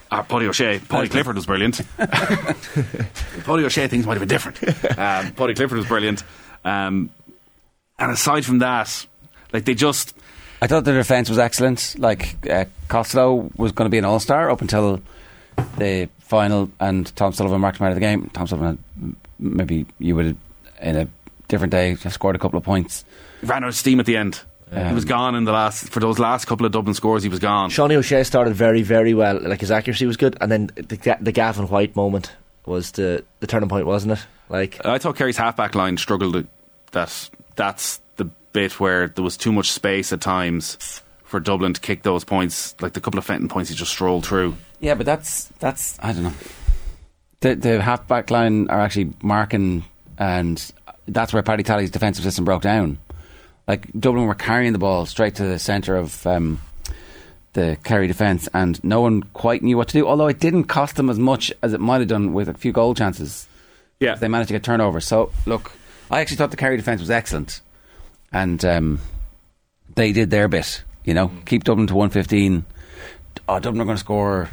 Uh, 0.09 0.23
Paddy 0.23 0.47
O'Shea. 0.47 0.79
Paddy 0.79 1.09
Clifford 1.09 1.35
was 1.35 1.45
brilliant. 1.45 1.81
Paddy 1.97 3.65
O'Shea 3.65 3.87
things 3.89 4.05
might 4.05 4.17
have 4.17 4.25
been 4.25 4.29
different. 4.29 4.63
Um, 4.97 5.33
Paddy 5.33 5.53
Clifford 5.53 5.77
was 5.77 5.87
brilliant. 5.87 6.23
Um, 6.63 7.09
and 7.99 8.11
aside 8.11 8.45
from 8.45 8.59
that, 8.59 9.05
like 9.53 9.65
they 9.65 9.75
just. 9.75 10.15
I 10.61 10.67
thought 10.67 10.85
the 10.85 10.93
defence 10.93 11.29
was 11.29 11.37
excellent. 11.37 11.95
Like 11.99 12.47
uh, 12.49 12.65
Costello 12.87 13.51
was 13.57 13.71
going 13.71 13.85
to 13.85 13.91
be 13.91 13.99
an 13.99 14.05
all 14.05 14.19
star 14.19 14.49
up 14.49 14.61
until 14.61 15.01
the 15.77 16.09
final, 16.19 16.69
and 16.79 17.13
Tom 17.15 17.33
Sullivan 17.33 17.61
marked 17.61 17.79
him 17.79 17.85
out 17.85 17.91
of 17.91 17.95
the 17.95 18.01
game. 18.01 18.29
Tom 18.33 18.47
Sullivan, 18.47 18.79
had, 18.99 19.15
maybe 19.39 19.85
you 19.99 20.15
would 20.15 20.25
have, 20.25 20.37
in 20.81 20.95
a 20.95 21.07
different 21.47 21.71
day, 21.71 21.95
just 21.95 22.15
scored 22.15 22.35
a 22.35 22.39
couple 22.39 22.57
of 22.57 22.63
points. 22.63 23.05
Ran 23.43 23.63
out 23.63 23.69
of 23.69 23.75
steam 23.75 23.99
at 23.99 24.05
the 24.05 24.17
end. 24.17 24.41
Um, 24.71 24.87
he 24.87 24.93
was 24.93 25.05
gone 25.05 25.35
in 25.35 25.45
the 25.45 25.51
last 25.53 25.89
for 25.89 25.99
those 25.99 26.19
last 26.19 26.45
couple 26.45 26.65
of 26.65 26.71
Dublin 26.71 26.93
scores. 26.93 27.23
He 27.23 27.29
was 27.29 27.39
gone. 27.39 27.69
Seanie 27.69 27.95
O'Shea 27.95 28.23
started 28.23 28.53
very, 28.53 28.81
very 28.81 29.13
well. 29.13 29.39
Like 29.41 29.61
his 29.61 29.71
accuracy 29.71 30.05
was 30.05 30.17
good, 30.17 30.37
and 30.41 30.51
then 30.51 30.67
the, 30.75 31.17
the 31.21 31.31
Gavin 31.31 31.67
White 31.69 31.95
moment 31.95 32.31
was 32.65 32.91
the 32.91 33.23
the 33.39 33.47
turning 33.47 33.69
point, 33.69 33.85
wasn't 33.85 34.13
it? 34.13 34.25
Like 34.49 34.85
I 34.85 34.97
thought 34.97 35.15
Kerry's 35.15 35.37
halfback 35.37 35.73
line 35.75 35.97
struggled. 35.97 36.45
That 36.91 37.29
that's 37.55 37.97
the 37.97 38.06
bit 38.57 38.79
where 38.79 39.07
there 39.07 39.23
was 39.23 39.37
too 39.37 39.51
much 39.51 39.71
space 39.71 40.11
at 40.11 40.19
times 40.19 41.03
for 41.23 41.39
Dublin 41.39 41.73
to 41.73 41.79
kick 41.79 42.01
those 42.01 42.23
points. 42.23 42.73
Like 42.81 42.93
the 42.93 43.01
couple 43.01 43.19
of 43.19 43.25
Fenton 43.25 43.49
points, 43.49 43.69
he 43.69 43.75
just 43.75 43.91
strolled 43.91 44.25
through. 44.25 44.57
Yeah, 44.79 44.95
but 44.95 45.05
that's 45.05 45.45
that's 45.59 45.95
I 46.01 46.11
don't 46.11 46.23
know. 46.23 46.33
The 47.41 47.55
the 47.55 47.81
halfback 47.81 48.31
line 48.31 48.67
are 48.69 48.79
actually 48.79 49.13
marking, 49.21 49.85
and 50.17 50.57
that's 51.07 51.33
where 51.33 51.43
Paddy 51.43 51.61
Tally's 51.61 51.91
defensive 51.91 52.23
system 52.23 52.45
broke 52.45 52.63
down. 52.63 52.97
Like 53.67 53.91
Dublin 53.93 54.25
were 54.25 54.33
carrying 54.33 54.73
the 54.73 54.79
ball 54.79 55.05
straight 55.05 55.35
to 55.35 55.43
the 55.43 55.59
centre 55.59 55.95
of 55.95 56.25
um, 56.25 56.59
the 57.53 57.77
Kerry 57.83 58.07
defence, 58.07 58.49
and 58.55 58.83
no 58.83 59.01
one 59.01 59.21
quite 59.21 59.61
knew 59.61 59.77
what 59.77 59.89
to 59.89 59.99
do. 59.99 60.07
Although 60.07 60.27
it 60.27 60.39
didn't 60.39 60.63
cost 60.63 60.95
them 60.95 61.11
as 61.11 61.19
much 61.19 61.53
as 61.61 61.73
it 61.73 61.79
might 61.79 61.99
have 61.99 62.07
done 62.07 62.33
with 62.33 62.49
a 62.49 62.55
few 62.55 62.71
goal 62.71 62.95
chances. 62.95 63.47
Yeah, 63.99 64.15
they 64.15 64.27
managed 64.27 64.47
to 64.47 64.53
get 64.53 64.63
turnovers. 64.63 65.05
So 65.05 65.31
look, 65.45 65.73
I 66.09 66.21
actually 66.21 66.37
thought 66.37 66.49
the 66.49 66.57
Kerry 66.57 66.77
defence 66.77 67.01
was 67.01 67.11
excellent, 67.11 67.61
and 68.31 68.63
um, 68.65 68.99
they 69.95 70.11
did 70.11 70.29
their 70.29 70.47
bit. 70.47 70.83
You 71.03 71.13
know, 71.13 71.29
mm. 71.29 71.45
keep 71.45 71.63
Dublin 71.63 71.87
to 71.87 71.95
one 71.95 72.09
fifteen. 72.09 72.65
Oh, 73.47 73.59
Dublin 73.59 73.81
are 73.81 73.85
going 73.85 73.95
to 73.95 74.03
score 74.03 74.49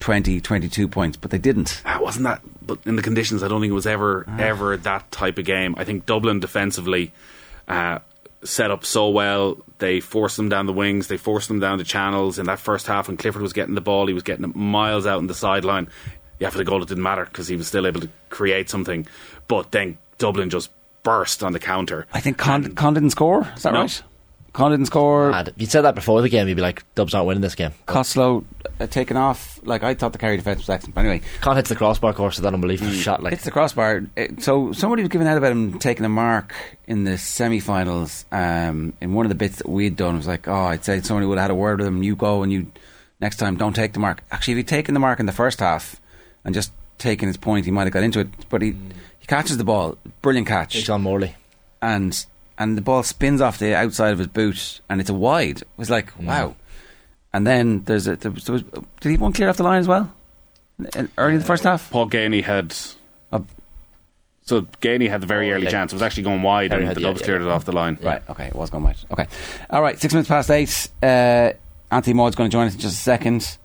20, 0.00 0.40
22 0.40 0.86
points, 0.86 1.16
but 1.16 1.30
they 1.30 1.38
didn't. 1.38 1.82
Ah, 1.84 1.98
wasn't 2.00 2.24
that? 2.24 2.40
But 2.62 2.78
in 2.84 2.94
the 2.94 3.02
conditions, 3.02 3.42
I 3.42 3.48
don't 3.48 3.60
think 3.60 3.70
it 3.70 3.74
was 3.74 3.86
ever 3.86 4.24
ah. 4.28 4.36
ever 4.38 4.76
that 4.76 5.10
type 5.10 5.38
of 5.38 5.44
game. 5.44 5.74
I 5.78 5.84
think 5.84 6.06
Dublin 6.06 6.40
defensively. 6.40 7.12
Uh, 7.66 7.98
set 8.44 8.70
up 8.70 8.84
so 8.84 9.08
well. 9.08 9.58
They 9.78 10.00
forced 10.00 10.36
them 10.36 10.48
down 10.48 10.66
the 10.66 10.72
wings. 10.72 11.08
They 11.08 11.16
forced 11.16 11.48
them 11.48 11.60
down 11.60 11.78
the 11.78 11.84
channels. 11.84 12.38
In 12.38 12.46
that 12.46 12.58
first 12.58 12.86
half, 12.86 13.08
when 13.08 13.16
Clifford 13.16 13.42
was 13.42 13.52
getting 13.52 13.74
the 13.74 13.80
ball, 13.80 14.06
he 14.06 14.14
was 14.14 14.22
getting 14.22 14.44
it 14.44 14.54
miles 14.54 15.06
out 15.06 15.18
on 15.18 15.26
the 15.26 15.34
sideline. 15.34 15.88
Yeah, 16.38 16.50
for 16.50 16.58
the 16.58 16.64
goal, 16.64 16.82
it 16.82 16.88
didn't 16.88 17.02
matter 17.02 17.24
because 17.24 17.48
he 17.48 17.56
was 17.56 17.66
still 17.66 17.86
able 17.86 18.00
to 18.00 18.08
create 18.30 18.70
something. 18.70 19.06
But 19.48 19.72
then 19.72 19.98
Dublin 20.18 20.50
just 20.50 20.70
burst 21.02 21.42
on 21.42 21.52
the 21.52 21.58
counter. 21.58 22.06
I 22.12 22.20
think 22.20 22.38
Con, 22.38 22.74
Con 22.74 22.94
didn't 22.94 23.10
score. 23.10 23.48
Is 23.56 23.62
that 23.62 23.72
no. 23.72 23.80
right? 23.82 24.02
Con 24.52 24.70
didn't 24.70 24.86
score. 24.86 25.30
Mad. 25.30 25.54
You'd 25.56 25.70
said 25.70 25.82
that 25.82 25.94
before 25.94 26.20
the 26.22 26.28
game. 26.28 26.48
You'd 26.48 26.56
be 26.56 26.62
like, 26.62 26.82
Dubs 26.94 27.14
aren't 27.14 27.26
winning 27.28 27.42
this 27.42 27.54
game. 27.54 27.72
Costello 27.86 28.44
uh, 28.80 28.86
taken 28.86 29.16
off. 29.16 29.60
Like 29.62 29.82
I 29.82 29.94
thought 29.94 30.12
the 30.12 30.18
Kerry 30.18 30.36
defence 30.36 30.60
was 30.60 30.68
excellent. 30.68 30.94
But 30.94 31.02
anyway, 31.02 31.22
Con 31.42 31.56
hits 31.56 31.68
the 31.68 31.76
crossbar 31.76 32.12
course 32.12 32.38
of 32.38 32.44
that 32.44 32.54
unbelievable 32.54 32.90
mm. 32.90 33.00
shot. 33.00 33.22
Like 33.22 33.34
hits 33.34 33.44
the 33.44 33.50
crossbar. 33.50 34.02
It, 34.16 34.42
so 34.42 34.72
somebody 34.72 35.02
was 35.02 35.10
giving 35.10 35.28
out 35.28 35.38
about 35.38 35.52
him 35.52 35.78
taking 35.78 36.04
a 36.04 36.08
mark 36.08 36.54
in 36.86 37.04
the 37.04 37.18
semi-finals. 37.18 38.24
Um, 38.32 38.94
in 39.00 39.12
one 39.12 39.26
of 39.26 39.30
the 39.30 39.36
bits 39.36 39.58
that 39.58 39.68
we'd 39.68 39.96
done, 39.96 40.14
it 40.14 40.18
was 40.18 40.26
like, 40.26 40.48
oh, 40.48 40.54
I'd 40.54 40.84
say 40.84 41.00
somebody 41.02 41.26
would 41.26 41.38
have 41.38 41.44
had 41.44 41.50
a 41.50 41.54
word 41.54 41.78
with 41.78 41.86
him. 41.86 42.02
You 42.02 42.16
go 42.16 42.42
and 42.42 42.50
you 42.52 42.72
next 43.20 43.36
time 43.36 43.56
don't 43.56 43.74
take 43.74 43.92
the 43.92 44.00
mark. 44.00 44.24
Actually, 44.32 44.52
if 44.52 44.58
he'd 44.58 44.68
taken 44.68 44.94
the 44.94 45.00
mark 45.00 45.20
in 45.20 45.26
the 45.26 45.32
first 45.32 45.60
half 45.60 46.00
and 46.44 46.54
just 46.54 46.72
taken 46.96 47.28
his 47.28 47.36
point, 47.36 47.64
he 47.64 47.70
might 47.70 47.84
have 47.84 47.92
got 47.92 48.02
into 48.02 48.18
it. 48.18 48.28
But 48.48 48.62
he 48.62 48.72
mm. 48.72 48.92
He 49.28 49.34
catches 49.34 49.58
the 49.58 49.64
ball, 49.64 49.98
brilliant 50.22 50.48
catch. 50.48 50.74
It's 50.74 50.88
on 50.88 51.02
Morley, 51.02 51.34
and 51.82 52.24
and 52.56 52.78
the 52.78 52.80
ball 52.80 53.02
spins 53.02 53.42
off 53.42 53.58
the 53.58 53.74
outside 53.74 54.12
of 54.12 54.18
his 54.18 54.28
boot, 54.28 54.80
and 54.88 55.02
it's 55.02 55.10
a 55.10 55.14
wide. 55.14 55.60
It 55.60 55.68
was 55.76 55.90
like, 55.90 56.14
mm. 56.14 56.24
wow. 56.24 56.56
And 57.32 57.46
then 57.46 57.84
there's 57.84 58.06
a 58.06 58.16
there 58.16 58.30
was, 58.30 58.44
there 58.44 58.54
was, 58.54 58.62
did 59.00 59.10
he 59.10 59.18
one 59.18 59.34
clear 59.34 59.50
off 59.50 59.58
the 59.58 59.64
line 59.64 59.80
as 59.80 59.86
well? 59.86 60.10
Early 61.18 61.34
in 61.34 61.40
the 61.40 61.44
first 61.44 61.64
half, 61.64 61.90
Paul 61.90 62.08
Geaney 62.08 62.42
had. 62.42 62.74
A, 63.30 63.42
so 64.44 64.62
Geaney 64.80 65.10
had 65.10 65.20
the 65.20 65.26
very 65.26 65.52
oh, 65.52 65.56
early 65.56 65.66
chance. 65.66 65.92
It 65.92 65.96
was 65.96 66.02
actually 66.02 66.22
going 66.22 66.42
wide, 66.42 66.72
and 66.72 66.88
the 66.88 67.00
Dubs 67.00 67.20
yeah, 67.20 67.24
cleared 67.26 67.42
yeah. 67.42 67.48
it 67.48 67.50
off 67.50 67.66
the 67.66 67.72
line. 67.72 67.98
Right. 68.00 68.22
Okay. 68.30 68.46
It 68.46 68.54
was 68.54 68.70
going 68.70 68.84
wide. 68.84 68.96
Okay. 69.10 69.26
All 69.68 69.82
right. 69.82 69.98
Six 70.00 70.14
minutes 70.14 70.28
past 70.28 70.50
eight. 70.50 70.88
Uh, 71.02 71.52
Anthony 71.90 72.14
Moyles's 72.14 72.36
going 72.36 72.48
to 72.48 72.52
join 72.54 72.66
us 72.66 72.74
in 72.74 72.80
just 72.80 72.94
a 72.94 73.02
second. 73.02 73.58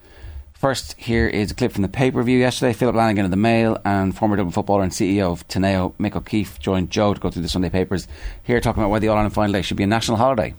First, 0.64 0.94
here 0.98 1.28
is 1.28 1.52
a 1.52 1.56
clip 1.56 1.74
from 1.74 1.82
the 1.82 1.90
pay 1.90 2.10
per 2.10 2.24
view 2.24 2.40
yesterday. 2.40 2.72
Philip 2.72 2.96
Lanigan 2.96 3.26
of 3.26 3.32
the 3.32 3.36
Mail 3.36 3.78
and 3.84 4.16
former 4.16 4.38
Dublin 4.38 4.54
footballer 4.54 4.84
and 4.84 4.94
CEO 4.94 5.30
of 5.30 5.46
Teneo, 5.50 5.94
Mick 5.96 6.16
O'Keefe, 6.16 6.58
joined 6.58 6.90
Joe 6.90 7.14
to 7.14 7.20
go 7.20 7.30
through 7.30 7.42
the 7.42 7.50
Sunday 7.50 7.70
papers. 7.70 8.08
Here, 8.44 8.62
talking 8.62 8.82
about 8.82 8.90
why 8.90 9.00
the 9.00 9.10
All 9.10 9.18
Ireland 9.18 9.34
final 9.34 9.52
day 9.52 9.62
should 9.62 9.76
be 9.76 9.84
a 9.84 9.88
national 9.88 10.16
holiday. 10.16 10.54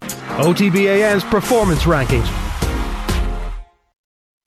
OTBAM's 0.00 1.24
performance 1.24 1.82
rankings. 1.82 2.55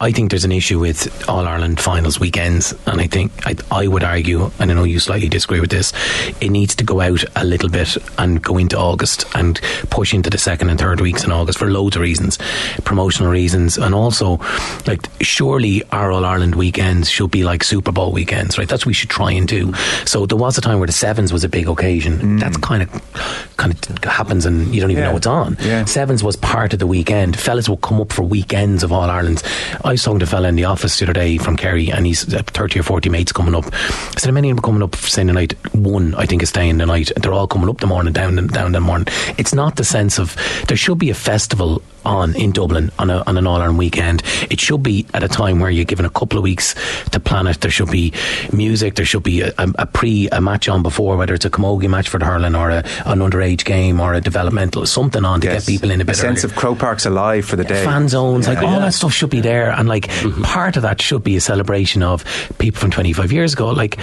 I 0.01 0.13
think 0.13 0.29
there's 0.29 0.45
an 0.45 0.53
issue 0.53 0.79
with 0.79 1.27
All 1.27 1.45
Ireland 1.45 1.77
finals 1.77 2.21
weekends, 2.21 2.73
and 2.85 3.01
I 3.01 3.07
think 3.07 3.33
I, 3.45 3.53
I, 3.69 3.85
would 3.85 4.01
argue, 4.01 4.49
and 4.57 4.71
I 4.71 4.73
know 4.73 4.85
you 4.85 4.97
slightly 4.97 5.27
disagree 5.27 5.59
with 5.59 5.71
this, 5.71 5.91
it 6.39 6.51
needs 6.51 6.73
to 6.75 6.85
go 6.85 7.01
out 7.01 7.25
a 7.35 7.43
little 7.43 7.67
bit 7.67 7.97
and 8.17 8.41
go 8.41 8.57
into 8.57 8.77
August 8.77 9.25
and 9.35 9.59
push 9.89 10.13
into 10.13 10.29
the 10.29 10.37
second 10.37 10.69
and 10.69 10.79
third 10.79 11.01
weeks 11.01 11.25
in 11.25 11.33
August 11.33 11.59
for 11.59 11.69
loads 11.69 11.97
of 11.97 12.01
reasons, 12.01 12.37
promotional 12.85 13.29
reasons, 13.29 13.77
and 13.77 13.93
also 13.93 14.39
like 14.87 15.05
surely 15.19 15.83
our 15.91 16.13
All 16.13 16.23
Ireland 16.23 16.55
weekends 16.55 17.09
should 17.09 17.31
be 17.31 17.43
like 17.43 17.61
Super 17.61 17.91
Bowl 17.91 18.13
weekends, 18.13 18.57
right? 18.57 18.69
That's 18.69 18.83
what 18.83 18.91
we 18.91 18.93
should 18.93 19.09
try 19.09 19.33
and 19.33 19.49
do. 19.49 19.73
So 20.05 20.25
there 20.25 20.37
was 20.37 20.57
a 20.57 20.61
time 20.61 20.79
where 20.79 20.87
the 20.87 20.93
sevens 20.93 21.33
was 21.33 21.43
a 21.43 21.49
big 21.49 21.67
occasion. 21.67 22.19
Mm. 22.19 22.39
That's 22.39 22.55
kind 22.55 22.83
of 22.83 23.53
kind 23.57 23.73
of 23.73 24.03
happens, 24.05 24.45
and 24.45 24.73
you 24.73 24.79
don't 24.79 24.91
even 24.91 25.03
yeah. 25.03 25.11
know 25.11 25.17
it's 25.17 25.27
on. 25.27 25.57
Yeah. 25.59 25.83
Sevens 25.83 26.23
was 26.23 26.37
part 26.37 26.71
of 26.71 26.79
the 26.79 26.87
weekend. 26.87 27.37
Fellas 27.37 27.67
will 27.67 27.75
come 27.75 27.99
up 27.99 28.13
for 28.13 28.23
weekends 28.23 28.81
of 28.81 28.93
All 28.93 29.09
Ireland. 29.09 29.43
I 29.89 29.93
was 29.93 30.03
talking 30.03 30.19
to 30.19 30.27
fella 30.27 30.47
in 30.49 30.55
the 30.55 30.65
office 30.65 30.99
the 30.99 31.05
other 31.05 31.13
day 31.13 31.39
from 31.39 31.57
Kerry, 31.57 31.91
and 31.91 32.05
he's 32.05 32.31
uh, 32.31 32.43
30 32.43 32.81
or 32.81 32.83
40 32.83 33.09
mates 33.09 33.31
coming 33.31 33.55
up. 33.55 33.65
I 33.73 34.19
said, 34.19 34.29
How 34.29 34.33
many 34.33 34.51
of 34.51 34.57
them 34.57 34.63
coming 34.63 34.83
up 34.83 34.95
saying 34.95 35.25
the 35.25 35.33
night? 35.33 35.53
One, 35.73 36.13
I 36.13 36.27
think, 36.27 36.43
is 36.43 36.49
staying 36.49 36.77
the 36.77 36.85
night. 36.85 37.11
They're 37.15 37.33
all 37.33 37.47
coming 37.47 37.69
up 37.69 37.79
the 37.79 37.87
morning, 37.87 38.13
down, 38.13 38.35
down 38.47 38.73
the 38.73 38.81
morning. 38.81 39.07
It's 39.39 39.51
not 39.51 39.77
the 39.77 39.83
sense 39.83 40.19
of 40.19 40.35
there 40.67 40.77
should 40.77 40.99
be 40.99 41.09
a 41.09 41.15
festival 41.15 41.81
on 42.05 42.35
in 42.35 42.51
Dublin 42.51 42.91
on, 42.99 43.09
a, 43.09 43.23
on 43.25 43.37
an 43.37 43.47
All 43.47 43.57
Ireland 43.57 43.77
weekend. 43.77 44.23
It 44.49 44.59
should 44.59 44.83
be 44.83 45.05
at 45.13 45.23
a 45.23 45.27
time 45.27 45.59
where 45.59 45.69
you're 45.69 45.85
given 45.85 46.05
a 46.05 46.09
couple 46.09 46.37
of 46.37 46.43
weeks 46.43 46.75
to 47.11 47.19
plan 47.19 47.47
it. 47.47 47.61
There 47.61 47.71
should 47.71 47.91
be 47.91 48.13
music. 48.51 48.95
There 48.95 49.05
should 49.05 49.23
be 49.23 49.41
a, 49.41 49.53
a, 49.57 49.71
a 49.79 49.85
pre 49.85 50.29
a 50.31 50.41
match 50.41 50.69
on 50.69 50.83
before, 50.83 51.17
whether 51.17 51.33
it's 51.33 51.45
a 51.45 51.49
camogie 51.49 51.89
match 51.89 52.09
for 52.09 52.19
the 52.19 52.25
hurling 52.25 52.55
or 52.55 52.69
a, 52.69 52.83
an 53.05 53.19
underage 53.19 53.65
game 53.65 53.99
or 53.99 54.13
a 54.13 54.21
developmental 54.21 54.85
something 54.85 55.25
on 55.25 55.41
to 55.41 55.47
yes. 55.47 55.65
get 55.65 55.71
people 55.71 55.91
in 55.91 56.01
a 56.01 56.05
bit. 56.05 56.15
Of 56.15 56.19
a 56.19 56.21
sense 56.21 56.43
earlier. 56.43 56.53
of 56.53 56.59
Croke 56.59 56.79
Park's 56.79 57.05
alive 57.05 57.45
for 57.45 57.55
the 57.55 57.63
day. 57.63 57.83
Fan 57.83 58.09
zones, 58.09 58.47
yeah, 58.47 58.53
like 58.53 58.63
yeah. 58.63 58.73
all 58.73 58.79
that 58.79 58.93
stuff 58.93 59.13
should 59.13 59.29
be 59.29 59.41
there, 59.41 59.71
and 59.71 59.87
like 59.87 60.07
mm-hmm. 60.07 60.41
part 60.43 60.75
of 60.75 60.83
that 60.83 61.01
should 61.01 61.23
be 61.23 61.35
a 61.35 61.41
celebration 61.41 62.03
of 62.03 62.23
people 62.57 62.79
from 62.79 62.91
25 62.91 63.31
years 63.31 63.53
ago. 63.53 63.69
Like 63.69 63.97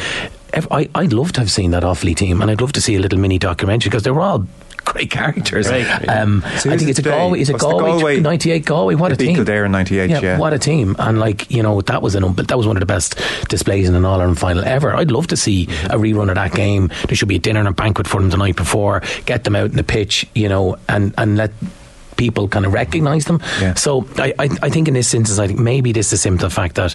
I, 0.70 0.88
I'd 0.94 1.12
love 1.12 1.32
to 1.32 1.40
have 1.40 1.50
seen 1.50 1.72
that 1.72 1.82
Offaly 1.82 2.16
team, 2.16 2.40
and 2.40 2.50
I'd 2.50 2.60
love 2.60 2.72
to 2.72 2.80
see 2.80 2.94
a 2.94 3.00
little 3.00 3.18
mini 3.18 3.38
documentary 3.38 3.90
because 3.90 4.04
they 4.04 4.10
were 4.10 4.20
all 4.20 4.46
great 4.86 5.10
characters. 5.10 5.68
Right. 5.68 6.08
Um, 6.08 6.42
so 6.58 6.70
I 6.70 6.78
think 6.78 6.88
it's 6.88 6.98
a 6.98 7.02
Galway. 7.02 7.40
Is 7.40 7.50
it 7.50 7.58
Galway, 7.58 7.90
Galway? 7.90 8.20
Ninety 8.20 8.50
eight 8.52 8.64
Galway. 8.64 8.94
What 8.94 9.12
a 9.12 9.16
team! 9.16 9.44
There 9.44 9.66
in 9.66 9.72
ninety 9.72 9.98
eight. 9.98 10.08
Yeah, 10.08 10.20
yeah, 10.20 10.38
What 10.38 10.54
a 10.54 10.58
team! 10.58 10.96
And 10.98 11.18
like 11.18 11.50
you 11.50 11.62
know, 11.62 11.82
that 11.82 12.00
was 12.00 12.14
an 12.14 12.32
but 12.32 12.48
that 12.48 12.56
was 12.56 12.66
one 12.66 12.76
of 12.76 12.80
the 12.80 12.86
best 12.86 13.20
displays 13.48 13.88
in 13.88 13.94
an 13.94 14.04
All 14.04 14.20
Ireland 14.20 14.38
final 14.38 14.64
ever. 14.64 14.94
I'd 14.94 15.10
love 15.10 15.26
to 15.28 15.36
see 15.36 15.64
a 15.84 15.98
rerun 15.98 16.28
of 16.30 16.36
that 16.36 16.52
game. 16.54 16.90
There 17.06 17.16
should 17.16 17.28
be 17.28 17.36
a 17.36 17.40
dinner 17.40 17.60
and 17.60 17.68
a 17.68 17.72
banquet 17.72 18.06
for 18.06 18.20
them 18.20 18.30
the 18.30 18.36
night 18.38 18.56
before. 18.56 19.02
Get 19.26 19.44
them 19.44 19.56
out 19.56 19.70
in 19.70 19.76
the 19.76 19.84
pitch, 19.84 20.26
you 20.34 20.48
know, 20.48 20.76
and 20.88 21.12
and 21.18 21.36
let 21.36 21.52
people 22.16 22.48
kind 22.48 22.66
of 22.66 22.72
recognise 22.72 23.24
them. 23.26 23.40
Yeah. 23.60 23.74
So 23.74 24.06
I, 24.16 24.32
I, 24.38 24.48
I, 24.62 24.70
think 24.70 24.88
in 24.88 24.94
this 24.94 25.12
instance, 25.14 25.38
I 25.38 25.46
think 25.46 25.58
maybe 25.58 25.92
this 25.92 26.12
is 26.12 26.20
simple 26.20 26.48
fact 26.50 26.76
that 26.76 26.94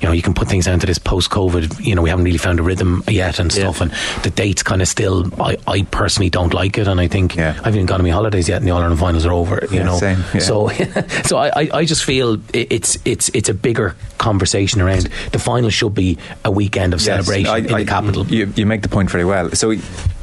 you 0.00 0.08
know 0.08 0.12
you 0.12 0.22
can 0.22 0.34
put 0.34 0.48
things 0.48 0.66
down 0.66 0.80
to 0.80 0.86
this 0.86 0.98
post 0.98 1.30
COVID. 1.30 1.84
You 1.84 1.94
know, 1.94 2.02
we 2.02 2.10
haven't 2.10 2.24
really 2.24 2.38
found 2.38 2.58
a 2.58 2.62
rhythm 2.62 3.02
yet 3.08 3.38
and 3.38 3.52
stuff, 3.52 3.78
yeah. 3.78 3.84
and 3.84 3.92
the 4.24 4.30
dates 4.30 4.62
kind 4.62 4.82
of 4.82 4.88
still. 4.88 5.30
I, 5.40 5.56
I 5.66 5.82
personally 5.82 6.30
don't 6.30 6.54
like 6.54 6.78
it, 6.78 6.88
and 6.88 7.00
I 7.00 7.08
think 7.08 7.36
yeah. 7.36 7.50
I 7.50 7.52
haven't 7.52 7.74
even 7.74 7.86
gone 7.86 8.00
on 8.00 8.06
my 8.06 8.10
holidays 8.10 8.48
yet, 8.48 8.58
and 8.58 8.66
the 8.66 8.70
All 8.70 8.80
Ireland 8.80 9.00
finals 9.00 9.26
are 9.26 9.32
over. 9.32 9.66
You 9.70 9.84
know, 9.84 9.98
same, 9.98 10.22
so 10.40 10.68
so 11.24 11.38
I, 11.38 11.68
I 11.72 11.84
just 11.84 12.04
feel 12.04 12.38
it's 12.52 12.98
it's 13.04 13.28
it's 13.30 13.48
a 13.48 13.54
bigger 13.54 13.96
conversation 14.18 14.80
around 14.80 15.08
the 15.32 15.38
final 15.38 15.70
should 15.70 15.94
be 15.94 16.18
a 16.44 16.50
weekend 16.50 16.94
of 16.94 17.00
yes, 17.00 17.06
celebration 17.06 17.48
I, 17.48 17.58
in 17.58 17.66
the 17.66 17.84
capital. 17.84 18.26
You, 18.26 18.52
you 18.56 18.66
make 18.66 18.82
the 18.82 18.88
point 18.88 19.10
very 19.10 19.24
well. 19.24 19.50
So 19.50 19.74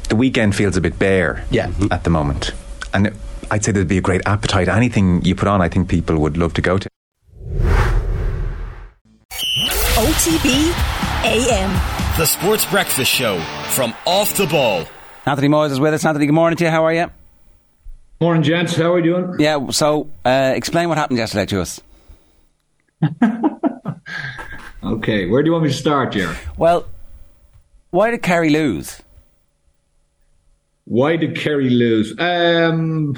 the 0.08 0.16
weekend 0.16 0.56
feels 0.56 0.76
a 0.76 0.80
bit 0.80 0.98
bare 0.98 1.44
yeah. 1.50 1.70
at 1.90 2.04
the 2.04 2.10
moment, 2.10 2.52
and 2.92 3.14
I'd 3.50 3.64
say 3.64 3.72
there'd 3.72 3.88
be 3.88 3.98
a 3.98 4.02
great 4.02 4.22
appetite. 4.26 4.68
Anything 4.68 5.24
you 5.24 5.34
put 5.34 5.48
on, 5.48 5.60
I 5.60 5.68
think 5.68 5.88
people 5.88 6.18
would 6.18 6.36
love 6.36 6.54
to 6.54 6.62
go 6.62 6.78
to. 6.78 6.88
OTB 10.00 10.72
AM. 11.24 11.70
The 12.18 12.26
Sports 12.26 12.64
Breakfast 12.64 13.10
Show 13.10 13.40
from 13.70 13.94
Off 14.06 14.36
the 14.36 14.46
Ball. 14.46 14.86
Anthony 15.26 15.48
Moyles 15.48 15.70
is 15.72 15.80
with 15.80 15.94
us. 15.94 16.04
Anthony, 16.04 16.26
good 16.26 16.32
morning 16.32 16.56
to 16.58 16.64
you. 16.64 16.70
How 16.70 16.84
are 16.84 16.92
you? 16.94 17.10
Morning, 18.20 18.42
gents. 18.42 18.76
How 18.76 18.92
are 18.92 18.94
we 18.94 19.02
doing? 19.02 19.36
Yeah, 19.38 19.70
so 19.70 20.08
uh, 20.24 20.52
explain 20.54 20.88
what 20.88 20.98
happened 20.98 21.18
yesterday 21.18 21.46
to 21.46 21.60
us. 21.60 21.80
Okay, 24.82 25.26
where 25.26 25.42
do 25.42 25.48
you 25.48 25.52
want 25.52 25.64
me 25.64 25.70
to 25.70 25.76
start, 25.76 26.12
Jerry? 26.12 26.34
Well, 26.56 26.86
why 27.90 28.10
did 28.10 28.22
Kerry 28.22 28.48
lose? 28.50 29.02
Why 30.86 31.16
did 31.16 31.36
Kerry 31.36 31.68
lose? 31.68 32.14
Um, 32.18 33.16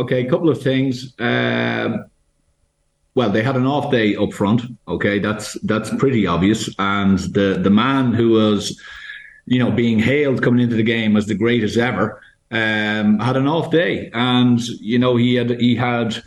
okay, 0.00 0.26
a 0.26 0.30
couple 0.30 0.48
of 0.48 0.60
things. 0.62 1.14
Um, 1.18 2.04
well, 3.14 3.30
they 3.30 3.42
had 3.42 3.56
an 3.56 3.66
off 3.66 3.90
day 3.90 4.16
up 4.16 4.32
front. 4.32 4.62
Okay, 4.86 5.18
that's 5.18 5.54
that's 5.62 5.94
pretty 5.96 6.26
obvious. 6.26 6.70
And 6.78 7.18
the 7.18 7.58
the 7.62 7.70
man 7.70 8.12
who 8.12 8.30
was, 8.30 8.80
you 9.46 9.58
know, 9.58 9.70
being 9.70 9.98
hailed 9.98 10.42
coming 10.42 10.62
into 10.62 10.76
the 10.76 10.82
game 10.82 11.16
as 11.16 11.26
the 11.26 11.34
greatest 11.34 11.76
ever, 11.76 12.20
um, 12.50 13.18
had 13.18 13.36
an 13.36 13.48
off 13.48 13.70
day, 13.70 14.10
and 14.14 14.60
you 14.80 14.98
know 14.98 15.16
he 15.16 15.34
had 15.34 15.60
he 15.60 15.74
had 15.74 16.22